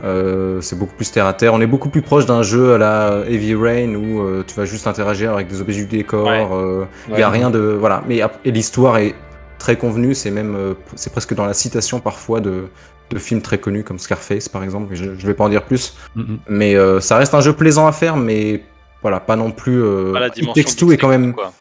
Euh, 0.03 0.61
c'est 0.61 0.77
beaucoup 0.77 0.93
plus 0.95 1.11
terre 1.11 1.25
à 1.25 1.33
terre. 1.33 1.53
On 1.53 1.61
est 1.61 1.65
beaucoup 1.67 1.89
plus 1.89 2.01
proche 2.03 2.25
d'un 2.25 2.43
jeu 2.43 2.73
à 2.73 2.77
la 2.77 3.23
Heavy 3.27 3.55
Rain 3.55 3.95
où 3.95 4.21
euh, 4.21 4.43
tu 4.45 4.53
vas 4.55 4.65
juste 4.65 4.85
interagir 4.85 5.33
avec 5.33 5.47
des 5.47 5.59
objets 5.59 5.73
du 5.73 5.85
décor. 5.87 6.27
Ouais. 6.27 6.47
euh, 6.51 6.85
Il 7.07 7.13
Ouais. 7.15 7.19
y 7.21 7.23
a 7.23 7.29
rien 7.29 7.49
de 7.49 7.59
voilà. 7.59 8.03
Mais 8.07 8.21
et 8.45 8.51
l'histoire 8.51 8.97
est 8.99 9.15
très 9.57 9.75
convenue. 9.75 10.13
C'est 10.13 10.29
même 10.29 10.55
euh, 10.55 10.73
c'est 10.95 11.11
presque 11.11 11.33
dans 11.33 11.45
la 11.45 11.53
citation 11.53 11.99
parfois 11.99 12.41
de 12.41 12.65
de 13.09 13.17
films 13.17 13.41
très 13.41 13.57
connus 13.57 13.83
comme 13.83 13.97
Scarface 13.97 14.47
par 14.49 14.63
exemple. 14.63 14.93
Je, 14.93 15.05
je 15.17 15.25
vais 15.27 15.33
pas 15.33 15.45
en 15.45 15.49
dire 15.49 15.63
plus. 15.63 15.95
Mhm. 16.15 16.37
Mais 16.47 16.75
euh, 16.75 16.99
ça 16.99 17.17
reste 17.17 17.33
un 17.33 17.41
jeu 17.41 17.53
plaisant 17.53 17.87
à 17.87 17.91
faire, 17.91 18.17
mais 18.17 18.61
voilà, 19.01 19.19
pas 19.19 19.35
non 19.35 19.51
plus. 19.51 19.81
euh, 19.81 20.13
Pas 20.13 20.19
la 20.19 20.27
It 20.27 20.53
Takes 20.53 20.75
Two 20.75 20.91
est 20.91 20.97
quand 20.97 21.09
même. 21.09 21.33
Quoi. 21.33 21.53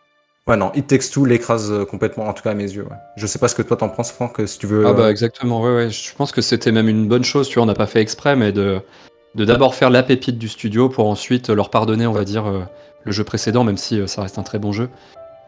Ouais, 0.47 0.57
non, 0.57 0.71
It 0.75 0.87
Takes 0.87 1.11
Two 1.13 1.25
l'écrase 1.25 1.73
euh, 1.73 1.85
complètement, 1.85 2.29
en 2.29 2.33
tout 2.33 2.43
cas 2.43 2.51
à 2.51 2.55
mes 2.55 2.71
yeux. 2.71 2.85
Ouais. 2.85 2.97
Je 3.17 3.27
sais 3.27 3.39
pas 3.39 3.49
ce 3.49 3.55
que 3.55 3.63
toi 3.63 3.77
t'en 3.77 3.89
penses, 3.89 4.13
Franck, 4.13 4.41
si 4.47 4.59
tu 4.59 4.67
veux. 4.67 4.87
Ah 4.87 4.93
bah 4.93 5.05
euh, 5.05 5.11
exactement, 5.11 5.61
ouais, 5.61 5.75
ouais. 5.75 5.91
Je 5.91 6.15
pense 6.15 6.33
que 6.33 6.41
c'était 6.41 6.73
même 6.73 6.89
une 6.89 7.09
bonne 7.09 7.25
chose, 7.25 7.49
tu 7.49 7.55
vois, 7.55 7.65
on 7.65 7.67
n'a 7.67 7.75
pas 7.75 7.87
fait 7.87 8.01
exprès, 8.01 8.37
mais 8.37 8.53
de 8.53 8.81
de 9.35 9.45
d'abord 9.45 9.75
faire 9.75 9.91
la 9.91 10.03
pépite 10.03 10.39
du 10.39 10.49
studio 10.49 10.89
pour 10.89 11.09
ensuite 11.09 11.51
leur 11.51 11.69
pardonner, 11.69 12.07
on 12.07 12.13
va 12.13 12.25
dire, 12.25 12.47
euh, 12.47 12.61
le 13.05 13.13
jeu 13.13 13.25
précédent, 13.25 13.65
même 13.65 13.77
si 13.77 14.01
euh, 14.01 14.07
ça 14.07 14.23
reste 14.23 14.39
un 14.39 14.43
très 14.43 14.59
bon 14.59 14.73
jeu. 14.73 14.89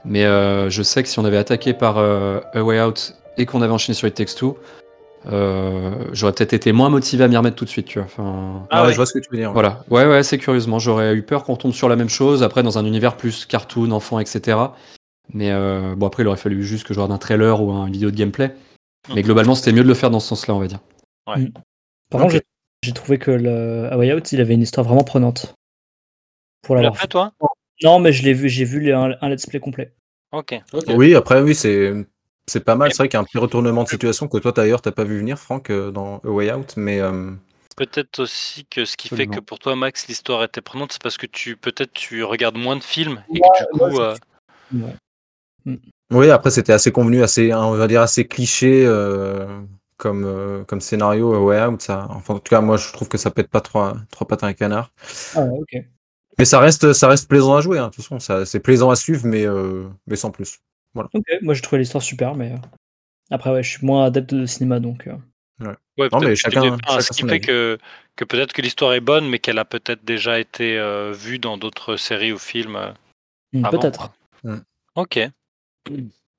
Mais 0.05 0.25
euh, 0.25 0.69
je 0.69 0.83
sais 0.83 1.03
que 1.03 1.09
si 1.09 1.19
on 1.19 1.25
avait 1.25 1.39
attaqué 1.39 1.75
par 1.75 1.99
euh, 1.99 2.41
A 2.55 2.63
Way 2.63 2.83
Out 2.83 3.15
et 3.37 3.47
qu'on 3.47 3.63
avait 3.63 3.73
enchaîné 3.73 3.95
sur 3.95 4.07
It 4.09 4.15
Takes 4.15 4.35
Two, 4.37 4.57
euh, 5.27 6.09
j'aurais 6.13 6.33
peut-être 6.33 6.53
été 6.53 6.73
moins 6.73 6.89
motivé 6.91 7.25
à 7.25 7.29
m'y 7.29 7.37
remettre 7.37 7.57
tout 7.57 7.65
de 7.65 7.71
suite, 7.71 7.87
tu 7.87 7.99
vois. 7.99 8.07
Enfin, 8.07 8.67
Ah 8.71 8.81
ouais, 8.83 8.87
ouais. 8.87 8.93
je 8.93 8.97
vois 8.97 9.07
ce 9.07 9.13
que 9.15 9.19
tu 9.19 9.29
veux 9.31 9.37
dire. 9.39 9.49
ouais. 9.49 9.53
voilà, 9.53 9.85
ouais, 9.91 10.07
ouais, 10.07 10.23
c'est 10.23 10.39
curieusement. 10.39 10.79
J'aurais 10.79 11.15
eu 11.15 11.23
peur 11.23 11.45
qu'on 11.45 11.57
tombe 11.57 11.73
sur 11.73 11.89
la 11.89 11.97
même 11.97 12.09
chose, 12.09 12.43
après 12.43 12.63
dans 12.63 12.79
un 12.79 12.85
univers 12.85 13.17
plus 13.17 13.45
cartoon, 13.47 13.91
enfant, 13.91 14.19
etc. 14.21 14.59
Mais 15.35 15.51
euh, 15.51 15.95
bon, 15.97 16.07
après, 16.07 16.23
il 16.23 16.27
aurait 16.27 16.37
fallu 16.39 16.63
juste 16.63 16.87
que 16.87 16.95
je 16.95 17.01
regarde 17.01 17.13
un 17.13 17.19
trailer 17.19 17.61
ou 17.63 17.71
une 17.73 17.93
vidéo 17.93 18.11
de 18.11 18.17
gameplay. 18.17 18.55
Mais 19.15 19.23
globalement, 19.23 19.55
c'était 19.55 19.73
mieux 19.73 19.83
de 19.83 19.89
le 19.89 19.95
faire 19.95 20.11
dans 20.11 20.21
ce 20.21 20.29
sens-là, 20.29 20.55
on 20.55 20.59
va 20.61 20.67
dire. 20.67 20.81
Par 21.27 21.37
Ok. 21.37 22.21
contre, 22.21 22.31
j'ai- 22.33 22.43
j'ai 22.83 22.93
trouvé 22.93 23.19
que 23.19 23.31
le 23.31 23.89
A 23.93 23.97
Way 23.99 24.15
Out, 24.15 24.33
il 24.33 24.41
avait 24.41 24.55
une 24.55 24.63
histoire 24.63 24.87
vraiment 24.87 25.05
prenante. 25.05 25.55
Pour 26.63 26.75
Tu 26.77 26.79
l'as 26.79 26.83
l'avoir 26.85 27.01
fait 27.01 27.09
toi? 27.09 27.33
Non, 27.83 27.99
mais 28.01 28.13
je 28.13 28.25
l'ai 28.25 28.33
vu, 28.35 28.49
j'ai 28.49 28.65
vu 28.65 28.81
les- 28.81 28.93
un, 28.93 29.15
un 29.21 29.29
let's 29.29 29.47
play 29.47 29.61
complet. 29.61 29.93
Ok. 30.33 30.61
Ok. 30.73 30.85
Oui, 30.97 31.15
après, 31.15 31.41
oui, 31.41 31.55
c'est. 31.55 31.93
C'est 32.49 32.65
pas 32.65 32.75
mal, 32.75 32.91
c'est 32.93 32.99
vrai 32.99 33.09
qu'il 33.09 33.17
y 33.17 33.19
a 33.19 33.21
un 33.21 33.25
petit 33.25 33.39
retournement 33.39 33.85
de 33.85 33.89
situation 33.89 34.27
que 34.27 34.39
toi 34.39 34.53
d'ailleurs 34.53 34.83
t'as 34.83 34.91
pas 34.91 35.05
vu 35.05 35.19
venir, 35.19 35.39
Franck, 35.39 35.71
euh, 35.71 35.91
dans 35.91 36.19
A 36.25 36.29
Way 36.29 36.53
Out, 36.53 36.75
mais 36.77 37.01
euh, 37.01 37.31
Peut-être 37.77 38.19
aussi 38.19 38.65
que 38.65 38.85
ce 38.85 38.97
qui 38.97 39.09
fait 39.09 39.29
que 39.29 39.39
pour 39.39 39.61
toi, 39.61 39.77
Max, 39.77 40.09
l'histoire 40.09 40.43
était 40.43 40.61
prenante, 40.61 40.93
c'est 40.93 41.03
parce 41.03 41.17
que 41.17 41.27
tu 41.27 41.57
peut-être 41.57 41.93
tu 41.93 42.25
regardes 42.25 42.57
moins 42.57 42.75
de 42.75 42.83
films 42.83 43.23
et 43.33 43.35
Ouais, 43.35 43.41
que 43.41 43.73
du 43.73 43.79
coup, 43.79 44.01
euh, 44.01 44.17
Ouais. 44.75 45.79
oui, 46.11 46.31
après 46.31 46.51
c'était 46.51 46.73
assez 46.73 46.91
convenu, 46.91 47.23
assez, 47.23 47.55
on 47.55 47.73
va 47.73 47.87
dire 47.87 48.01
assez 48.03 48.27
cliché 48.27 48.85
euh, 48.85 49.61
comme, 49.97 50.25
euh, 50.25 50.65
comme 50.65 50.81
scénario 50.81 51.35
A 51.35 51.41
Way 51.41 51.67
Out. 51.67 51.83
Ça, 51.83 52.07
enfin, 52.11 52.35
en 52.35 52.39
tout 52.39 52.51
cas, 52.51 52.61
moi 52.61 52.77
je 52.79 52.93
trouve 52.93 53.09
que 53.09 53.19
ça 53.19 53.31
pète 53.31 53.49
pas 53.49 53.61
trois, 53.61 53.97
trois 54.11 54.27
pattes 54.27 54.43
à 54.43 54.49
un 54.49 54.55
canard. 54.55 54.91
Ah 55.37 55.43
ouais, 55.43 55.59
ok. 55.61 55.85
Mais 56.39 56.45
ça 56.45 56.61
reste, 56.61 56.93
ça 56.93 57.09
reste 57.09 57.29
plaisant 57.29 57.57
à 57.57 57.61
jouer, 57.61 57.79
hein, 57.79 57.89
de 57.89 57.95
toute 57.95 58.05
façon, 58.05 58.45
c'est 58.45 58.61
plaisant 58.61 58.91
à 58.91 58.97
suivre, 58.97 59.27
mais, 59.27 59.47
euh, 59.47 59.89
mais 60.07 60.17
sans 60.17 60.31
plus. 60.31 60.61
Ok, 60.95 61.25
moi 61.43 61.55
j'ai 61.55 61.61
trouvé 61.63 61.79
l'histoire 61.81 62.03
super, 62.03 62.35
mais 62.35 62.53
euh, 62.53 62.57
après, 63.31 63.51
ouais, 63.53 63.63
je 63.63 63.71
suis 63.77 63.87
moins 63.87 64.07
adepte 64.07 64.35
de 64.35 64.47
cinéma 64.47 64.81
donc. 64.81 65.07
euh, 65.07 65.13
ouais, 65.61 65.67
Non, 65.67 66.09
peut-être 66.09 66.15
mais 66.23 66.29
que 66.31 66.35
chacun- 66.37 66.77
chacun 66.87 67.01
ce 67.01 67.13
qui 67.13 67.21
son 67.23 67.29
fait 67.29 67.41
que, 67.41 67.79
que 68.17 68.25
peut-être 68.25 68.53
que 68.53 68.63
l'histoire 68.63 68.95
est 68.95 69.01
bonne, 69.01 69.29
mais 69.29 69.39
qu'elle 69.39 69.59
a 69.59 69.65
peut-être 69.65 70.05
déjà 70.05 70.39
été 70.41 70.79
euh, 70.79 71.13
vue 71.13 71.39
dans 71.39 71.57
d'autres 71.59 71.97
séries 71.97 72.33
ou 72.33 72.39
films. 72.39 72.77
euh, 72.77 72.91
hmm, 73.53 73.69
Peut-être. 73.71 74.13
quoi. 74.43 74.53
Mm. 74.53 74.59
Ok. 74.97 75.19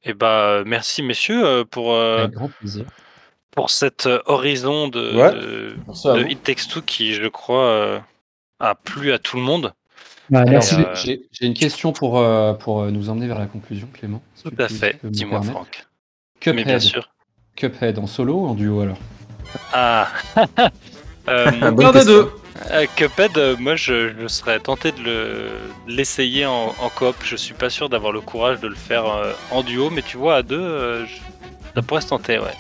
Et 0.04 0.14
bah 0.14 0.64
merci 0.66 1.02
messieurs 1.04 1.66
pour 1.66 1.94
euh, 1.94 2.20
Avec 2.24 2.32
grand 2.32 2.50
plaisir. 2.50 2.86
pour 3.52 3.70
cet 3.70 4.08
horizon 4.26 4.88
de, 4.88 5.14
Ouais. 5.16 5.32
de, 5.34 5.76
de. 6.24 6.30
It 6.30 6.44
Takes 6.44 6.68
Two 6.70 6.82
qui, 6.82 7.14
je 7.14 7.28
crois, 7.28 7.66
euh, 7.66 8.00
a 8.60 8.76
plu 8.76 9.12
à 9.12 9.20
tout 9.20 9.38
le 9.38 9.44
monde. 9.44 9.74
Ouais, 10.31 10.38
Alors, 10.38 10.49
merci. 10.51 10.76
j'ai- 10.76 10.81
Euh, 10.85 10.95
j'ai 10.95 11.22
j'ai 11.31 11.45
une 11.47 11.53
question 11.53 11.91
pour, 11.91 12.19
euh, 12.19 12.53
pour 12.53 12.81
euh, 12.81 12.91
nous 12.91 13.10
emmener 13.10 13.27
vers 13.27 13.39
la 13.39 13.47
conclusion, 13.47 13.88
Clément. 13.93 14.22
si 14.35 14.43
Tout 14.43 14.53
à 14.60 14.68
fait. 14.68 14.99
Dis-moi, 15.03 15.39
permettre. 15.39 15.51
Franck. 15.53 15.88
Cuphead. 16.39 16.56
Mais 16.56 16.64
bien 16.64 16.80
sûr. 16.80 17.10
Cuphead 17.56 17.97
en 17.99 18.07
solo 18.07 18.35
ou 18.35 18.47
en 18.47 18.53
duo 18.53 18.81
alors? 18.81 18.97
Ah. 19.73 20.07
Euh, 21.27 21.45
Un 21.61 21.91
des 21.91 22.06
deux. 22.06 22.27
Euh, 22.72 22.88
Cuphead, 22.95 23.38
moi 23.60 23.76
je, 23.76 24.14
je 24.19 24.27
serais 24.27 24.60
tenté 24.60 24.91
de 24.91 24.99
le- 25.03 25.49
de 25.88 25.91
l'essayer 25.95 26.47
en, 26.47 26.73
en 26.80 26.89
coop. 26.89 27.15
Je 27.23 27.35
suis 27.35 27.53
pas 27.53 27.69
sûr 27.69 27.88
d'avoir 27.88 28.11
le 28.11 28.19
courage 28.22 28.60
de 28.61 28.68
le 28.68 28.73
faire 28.76 29.06
euh, 29.06 29.31
en 29.51 29.61
duo, 29.61 29.91
mais 29.91 30.01
tu 30.01 30.18
vois, 30.18 30.38
à 30.38 30.41
deux, 30.41 30.60
euh, 30.60 31.06
je- 31.06 31.18
ça 31.76 31.81
pourrait 31.84 32.01
se 32.01 32.07
tenter, 32.07 32.39
ouais. 32.39 32.56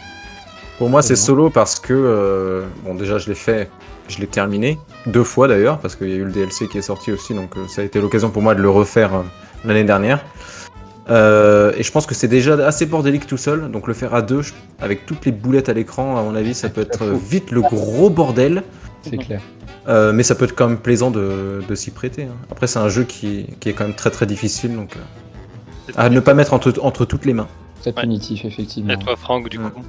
Pour 0.77 0.87
moi, 0.89 1.01
c'est 1.01 1.15
solo 1.15 1.49
parce 1.49 1.79
que, 1.79 1.93
euh, 1.93 2.67
bon, 2.83 2.93
déjà, 2.93 3.17
je 3.17 3.27
l'ai 3.29 3.35
fait, 3.35 3.71
je 4.09 4.19
l'ai 4.19 4.27
terminé, 4.27 4.77
deux 5.05 5.23
fois 5.23 5.47
d'ailleurs, 5.47 5.79
parce 5.79 5.95
qu'il 5.95 6.09
y 6.09 6.13
a 6.13 6.15
eu 6.17 6.25
le 6.25 6.31
DLC 6.31 6.67
qui 6.67 6.77
est 6.77 6.81
sorti 6.83 7.11
aussi, 7.11 7.33
donc 7.33 7.55
euh, 7.57 7.67
ça 7.67 7.81
a 7.81 7.85
été 7.85 8.01
l'occasion 8.01 8.29
pour 8.29 8.41
moi 8.41 8.55
de 8.55 8.61
le 8.61 8.69
refaire 8.69 9.13
euh, 9.15 9.21
l'année 9.65 9.83
dernière. 9.83 10.19
Euh, 11.09 11.71
et 11.75 11.81
je 11.83 11.91
pense 11.91 12.05
que 12.05 12.13
c'est 12.13 12.27
déjà 12.27 12.53
assez 12.67 12.85
bordélique 12.85 13.25
tout 13.25 13.37
seul, 13.37 13.71
donc 13.71 13.87
le 13.87 13.93
faire 13.93 14.13
à 14.13 14.21
deux, 14.21 14.41
je- 14.43 14.53
avec 14.79 15.05
toutes 15.07 15.25
les 15.25 15.31
boulettes 15.31 15.69
à 15.69 15.73
l'écran, 15.73 16.17
à 16.17 16.21
mon 16.21 16.35
avis, 16.35 16.53
ça 16.53 16.69
peut 16.69 16.81
être 16.81 17.05
vite 17.05 17.51
le 17.51 17.61
gros 17.61 18.09
bordel, 18.11 18.63
C'est 19.01 19.17
clair. 19.17 19.41
euh, 19.87 20.13
mais 20.13 20.21
ça 20.23 20.35
peut 20.35 20.45
être 20.45 20.55
quand 20.55 20.67
même 20.67 20.77
plaisant 20.77 21.09
de, 21.09 21.61
de 21.67 21.75
s'y 21.75 21.89
prêter. 21.89 22.23
hein. 22.23 22.35
Après, 22.51 22.67
c'est 22.67 22.77
un 22.79 22.89
jeu 22.89 23.05
qui, 23.05 23.47
qui 23.59 23.69
est 23.69 23.73
quand 23.73 23.85
même 23.85 23.95
très 23.95 24.11
très 24.11 24.27
difficile, 24.27 24.75
donc 24.75 24.95
euh, 24.97 25.91
à 25.97 26.09
ne 26.09 26.19
pas 26.19 26.35
mettre 26.35 26.53
entre, 26.53 26.73
entre 26.83 27.05
toutes 27.05 27.25
les 27.25 27.33
mains. 27.33 27.47
Ouais. 27.85 27.93
punitif, 27.93 28.45
effectivement. 28.45 28.93
Et 28.93 28.97
toi, 28.97 29.15
Franck, 29.15 29.49
du 29.49 29.57
Ouais. 29.57 29.63
coup 29.71 29.81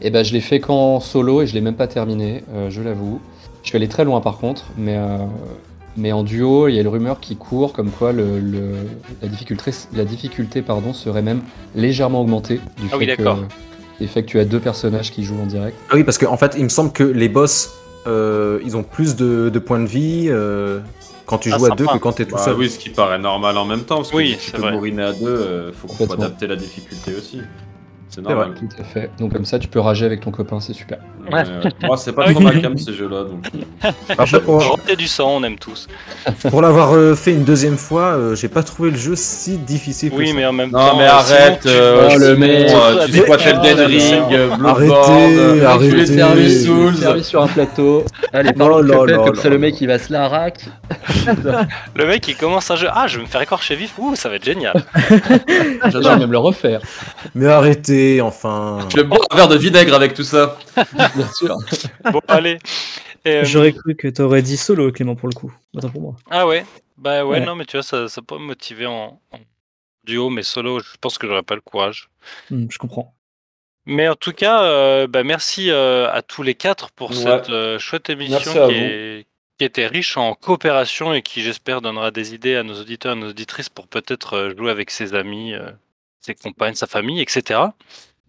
Et 0.00 0.10
ben, 0.10 0.24
je 0.24 0.32
l'ai 0.32 0.40
fait 0.40 0.60
qu'en 0.60 1.00
solo 1.00 1.42
et 1.42 1.46
je 1.46 1.54
l'ai 1.54 1.60
même 1.60 1.74
pas 1.76 1.86
terminé, 1.88 2.44
euh, 2.54 2.68
je 2.70 2.82
l'avoue. 2.82 3.20
Je 3.62 3.68
suis 3.70 3.76
allé 3.76 3.88
très 3.88 4.04
loin 4.04 4.20
par 4.20 4.38
contre, 4.38 4.66
mais, 4.76 4.96
euh, 4.96 5.18
mais 5.96 6.12
en 6.12 6.22
duo, 6.22 6.68
il 6.68 6.74
y 6.74 6.78
a 6.78 6.82
une 6.82 6.88
rumeur 6.88 7.18
qui 7.18 7.36
court 7.36 7.72
comme 7.72 7.90
quoi 7.90 8.12
le, 8.12 8.38
le- 8.38 8.74
la 9.22 9.28
difficulté, 9.28 9.70
la 9.94 10.04
difficulté 10.04 10.62
pardon, 10.62 10.92
serait 10.92 11.22
même 11.22 11.40
légèrement 11.74 12.20
augmentée 12.20 12.60
du 12.78 12.88
Ah 12.92 12.96
oui, 12.98 13.06
fait, 13.06 13.16
que, 13.16 13.22
d'accord. 13.22 13.38
du 14.00 14.06
fait 14.06 14.22
que 14.22 14.28
tu 14.28 14.38
as 14.38 14.44
deux 14.44 14.60
personnages 14.60 15.10
qui 15.10 15.24
jouent 15.24 15.40
en 15.42 15.46
direct. 15.46 15.76
Ah 15.90 15.94
oui, 15.96 16.04
parce 16.04 16.18
qu'en 16.18 16.36
fait, 16.36 16.54
il 16.58 16.64
me 16.64 16.68
semble 16.68 16.92
que 16.92 17.02
les 17.02 17.28
boss, 17.30 17.72
euh, 18.06 18.60
ils 18.64 18.76
ont 18.76 18.82
plus 18.82 19.16
de, 19.16 19.48
de 19.48 19.58
points 19.58 19.80
de 19.80 19.86
vie 19.88 20.26
euh, 20.28 20.80
quand 21.24 21.38
tu 21.38 21.50
Ah, 21.52 21.58
joues 21.58 21.66
à 21.66 21.70
deux 21.70 21.86
que 21.86 21.96
quand 21.98 22.12
tu 22.12 22.22
es 22.22 22.26
tout 22.26 22.36
Bah 22.36 22.42
seul. 22.44 22.54
oui, 22.56 22.68
ce 22.70 22.78
qui 22.78 22.90
paraît 22.90 23.18
normal 23.18 23.56
en 23.56 23.64
même 23.64 23.82
temps, 23.82 23.96
parce 23.96 24.10
que 24.10 24.16
Oui, 24.16 24.36
si 24.38 24.46
tu 24.46 24.52
peux 24.52 24.58
vrai. 24.60 24.74
à 25.02 25.12
deux, 25.12 25.26
euh, 25.26 25.72
faut, 25.72 25.88
faut 25.88 25.94
Complètement. 25.94 26.26
adapter 26.26 26.46
la 26.46 26.56
difficulté 26.56 27.14
aussi. 27.18 27.40
C'est 28.16 28.22
vrai. 28.22 28.34
normal. 28.34 28.54
Tout 28.58 28.80
à 28.80 28.84
fait. 28.84 29.10
Donc 29.18 29.32
comme 29.32 29.44
ça, 29.44 29.58
tu 29.58 29.68
peux 29.68 29.78
rager 29.80 30.06
avec 30.06 30.20
ton 30.20 30.30
copain, 30.30 30.58
c'est 30.60 30.72
super. 30.72 30.98
Ouais. 31.30 31.42
Euh, 31.46 31.62
moi, 31.84 31.96
c'est 31.96 32.12
pas 32.12 32.30
trop 32.30 32.40
ma 32.40 32.52
cam 32.52 32.76
ces 32.78 32.92
jeux-là. 32.92 33.24
Donc... 33.24 33.46
Après, 34.18 34.40
pour, 34.40 34.78
du 34.96 35.06
sang, 35.06 35.36
on 35.36 35.44
aime 35.44 35.58
tous. 35.58 35.86
pour 36.50 36.62
l'avoir 36.62 36.94
euh, 36.94 37.14
fait 37.14 37.32
une 37.32 37.44
deuxième 37.44 37.76
fois, 37.76 38.14
euh, 38.14 38.34
j'ai 38.34 38.48
pas 38.48 38.62
trouvé 38.62 38.90
le 38.90 38.96
jeu 38.96 39.14
si 39.16 39.58
difficile 39.58 40.10
que 40.10 40.16
Oui, 40.16 40.28
ça. 40.28 40.34
mais 40.34 40.46
en 40.46 40.52
même 40.52 40.70
Non, 40.70 40.78
temps. 40.78 40.96
mais 40.96 41.04
euh, 41.04 41.10
arrête, 41.10 41.60
tu- 41.62 41.68
Oh, 41.68 42.18
le 42.18 42.36
mec. 42.36 42.66
tu 43.06 43.12
Mais- 43.12 43.18
squattes 43.22 43.46
Elden 43.46 43.78
Ah, 43.80 43.86
Ring, 43.86 44.58
Bloodborne, 44.58 44.64
Arrêtez, 44.66 45.38
euh, 45.38 45.66
arrêtez. 45.66 45.90
tu 45.90 45.96
les 45.96 46.06
servis 46.06 46.50
Servi 46.50 46.64
Souls. 46.64 46.96
servi 46.96 47.24
sur 47.24 47.42
un 47.42 47.46
plateau. 47.56 48.04
Allez, 48.32 48.50
Oh 48.54 48.58
parlons 48.58 48.80
de 48.82 49.16
comme 49.16 49.34
ça 49.36 49.48
le 49.48 49.58
mec 49.58 49.80
il 49.80 49.88
va 49.88 49.98
se 49.98 50.12
la 50.12 50.28
rack. 50.28 50.64
Le 51.94 52.06
mec, 52.06 52.26
il 52.28 52.36
commence 52.36 52.70
un 52.70 52.76
jeu. 52.76 52.88
Ah, 52.92 53.06
je 53.08 53.16
vais 53.16 53.22
me 53.24 53.28
faire 53.28 53.40
écorcher 53.42 53.74
vif. 53.74 53.92
Ouh, 53.98 54.14
ça 54.14 54.28
va 54.28 54.36
être 54.36 54.44
génial. 54.44 54.84
J'adore 55.90 56.18
même 56.18 56.30
le 56.32 56.38
refaire, 56.38 56.80
Mais 57.34 57.46
arrêtez, 57.46 58.05
enfin. 58.20 58.86
Je 58.90 58.96
vais 58.96 59.04
boire 59.04 59.20
un 59.30 59.36
verre 59.36 59.48
de 59.48 59.56
vinaigre 59.56 59.94
avec 59.94 60.14
tout 60.14 60.24
ça. 60.24 60.58
bien 61.14 61.28
sûr. 61.34 61.56
Bon, 62.12 62.20
allez. 62.28 62.58
Euh, 63.26 63.44
J'aurais 63.44 63.72
cru 63.72 63.96
que 63.96 64.08
t'aurais 64.08 64.42
dit 64.42 64.56
solo, 64.56 64.92
Clément, 64.92 65.16
pour 65.16 65.28
le 65.28 65.34
coup. 65.34 65.52
Pour 65.92 66.00
moi. 66.00 66.16
Ah 66.30 66.46
ouais? 66.46 66.64
Bah 66.96 67.24
ouais, 67.24 67.40
Ouais. 67.40 67.44
non, 67.44 67.54
mais 67.56 67.64
tu 67.64 67.76
vois, 67.76 67.82
ça, 67.82 68.08
ça 68.08 68.22
peut 68.22 68.36
me 68.38 68.44
motiver 68.46 68.86
en, 68.86 69.20
en 69.32 69.38
duo, 70.04 70.30
mais 70.30 70.42
solo, 70.44 70.78
je 70.78 70.94
pense 71.00 71.18
que 71.18 71.26
j'aurais 71.26 71.42
pas 71.42 71.56
le 71.56 71.60
courage. 71.60 72.08
Hmm, 72.50 72.66
je 72.70 72.78
comprends. 72.78 73.14
Mais 73.84 74.08
en 74.08 74.14
tout 74.14 74.32
cas, 74.32 74.62
euh, 74.64 75.06
bah, 75.06 75.22
merci 75.24 75.70
euh, 75.70 76.10
à 76.12 76.22
tous 76.22 76.42
les 76.42 76.54
quatre 76.54 76.90
pour 76.92 77.10
Ouais. 77.10 77.16
cette 77.16 77.50
euh, 77.50 77.78
chouette 77.78 78.10
émission 78.10 78.38
qui, 78.52 78.58
vous. 78.58 78.70
est- 78.70 79.26
qui 79.58 79.64
était 79.64 79.86
riche 79.86 80.16
en 80.16 80.34
coopération 80.34 81.12
et 81.14 81.22
qui, 81.22 81.40
j'espère, 81.42 81.80
donnera 81.80 82.10
des 82.10 82.34
idées 82.34 82.56
à 82.56 82.62
nos 82.62 82.80
auditeurs 82.80 83.16
et 83.16 83.20
nos 83.20 83.30
auditrices 83.30 83.68
pour 83.70 83.88
peut-être 83.88 84.54
jouer 84.56 84.70
avec 84.70 84.90
ses 84.90 85.14
amis, 85.14 85.54
euh, 85.54 85.70
ses 86.26 86.34
compagnes, 86.34 86.74
sa 86.74 86.86
famille, 86.86 87.20
etc. 87.20 87.60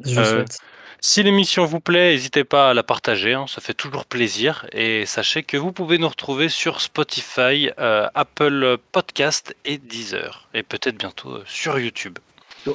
Je 0.03 0.19
Euh, 0.19 0.23
souhaite. 0.23 0.57
Si 0.99 1.21
l'émission 1.21 1.65
vous 1.65 1.79
plaît, 1.79 2.11
n'hésitez 2.11 2.43
pas 2.43 2.71
à 2.71 2.73
la 2.73 2.81
partager, 2.83 3.33
hein, 3.33 3.45
ça 3.47 3.61
fait 3.61 3.75
toujours 3.75 4.05
plaisir. 4.05 4.65
Et 4.71 5.05
sachez 5.05 5.43
que 5.43 5.55
vous 5.57 5.71
pouvez 5.71 5.97
nous 5.99 6.09
retrouver 6.09 6.49
sur 6.49 6.81
Spotify, 6.81 7.69
euh, 7.79 8.07
Apple 8.15 8.77
Podcast 8.91 9.55
et 9.65 9.77
Deezer. 9.77 10.47
Et 10.55 10.63
peut-être 10.63 10.97
bientôt 10.97 11.29
euh, 11.35 11.43
sur 11.45 11.77
YouTube. 11.79 12.17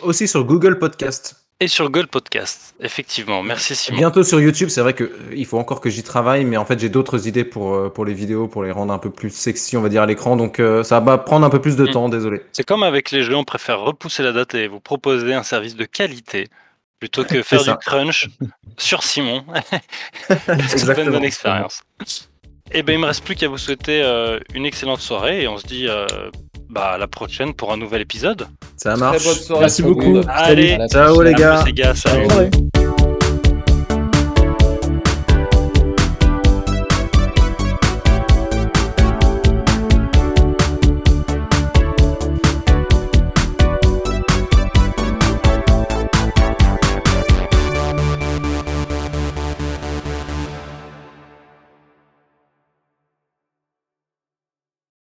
Aussi 0.02 0.28
sur 0.28 0.44
Google 0.44 0.78
Podcast. 0.78 1.41
Et 1.62 1.68
sur 1.68 1.90
Gold 1.90 2.08
Podcast. 2.08 2.74
Effectivement, 2.80 3.44
merci 3.44 3.76
Simon. 3.76 3.96
Bientôt 3.96 4.24
sur 4.24 4.40
YouTube, 4.40 4.68
c'est 4.68 4.80
vrai 4.80 4.94
que 4.94 5.04
euh, 5.04 5.10
il 5.32 5.46
faut 5.46 5.58
encore 5.58 5.80
que 5.80 5.90
j'y 5.90 6.02
travaille, 6.02 6.44
mais 6.44 6.56
en 6.56 6.64
fait 6.64 6.80
j'ai 6.80 6.88
d'autres 6.88 7.28
idées 7.28 7.44
pour, 7.44 7.74
euh, 7.74 7.88
pour 7.88 8.04
les 8.04 8.14
vidéos, 8.14 8.48
pour 8.48 8.64
les 8.64 8.72
rendre 8.72 8.92
un 8.92 8.98
peu 8.98 9.10
plus 9.10 9.30
sexy, 9.30 9.76
on 9.76 9.80
va 9.80 9.88
dire, 9.88 10.02
à 10.02 10.06
l'écran, 10.06 10.34
donc 10.34 10.58
euh, 10.58 10.82
ça 10.82 10.98
va 10.98 11.18
prendre 11.18 11.46
un 11.46 11.50
peu 11.50 11.60
plus 11.60 11.76
de 11.76 11.84
Mm. 11.84 11.90
temps, 11.90 12.08
désolé. 12.08 12.42
C'est 12.52 12.64
comme 12.66 12.82
avec 12.82 13.12
les 13.12 13.22
jeux, 13.22 13.36
on 13.36 13.44
préfère 13.44 13.80
repousser 13.80 14.24
la 14.24 14.32
date 14.32 14.54
et 14.54 14.66
vous 14.66 14.80
proposer 14.80 15.34
un 15.34 15.44
service 15.44 15.76
de 15.76 15.84
qualité 15.84 16.48
plutôt 16.98 17.24
que 17.24 17.42
faire 17.44 17.62
du 17.62 17.74
crunch 17.76 18.28
sur 18.76 19.04
Simon. 19.04 19.44
ça 20.28 20.36
fait 20.36 20.52
une 20.54 20.60
Exactement. 20.60 21.10
bonne 21.12 21.24
expérience. 21.24 21.82
Et 22.72 22.82
ben 22.82 22.94
il 22.94 22.98
me 22.98 23.06
reste 23.06 23.22
plus 23.24 23.36
qu'à 23.36 23.46
vous 23.48 23.58
souhaiter 23.58 24.02
une 24.54 24.64
excellente 24.66 25.00
soirée 25.00 25.42
et 25.42 25.48
on 25.48 25.58
se 25.58 25.66
dit 25.66 25.86
bah, 26.72 26.92
à 26.92 26.98
la 26.98 27.06
prochaine 27.06 27.52
pour 27.52 27.72
un 27.72 27.76
nouvel 27.76 28.00
épisode. 28.00 28.48
Ça 28.76 28.96
marche. 28.96 29.18
Très 29.18 29.26
bonne 29.26 29.42
soirée 29.42 29.60
Merci 29.60 29.82
beaucoup. 29.82 30.20
Allez, 30.26 30.78
Ciao 30.90 31.20
les 31.20 31.34
gars. 31.34 31.62
les 31.66 31.72
gars, 31.72 31.94
salut. 31.94 32.26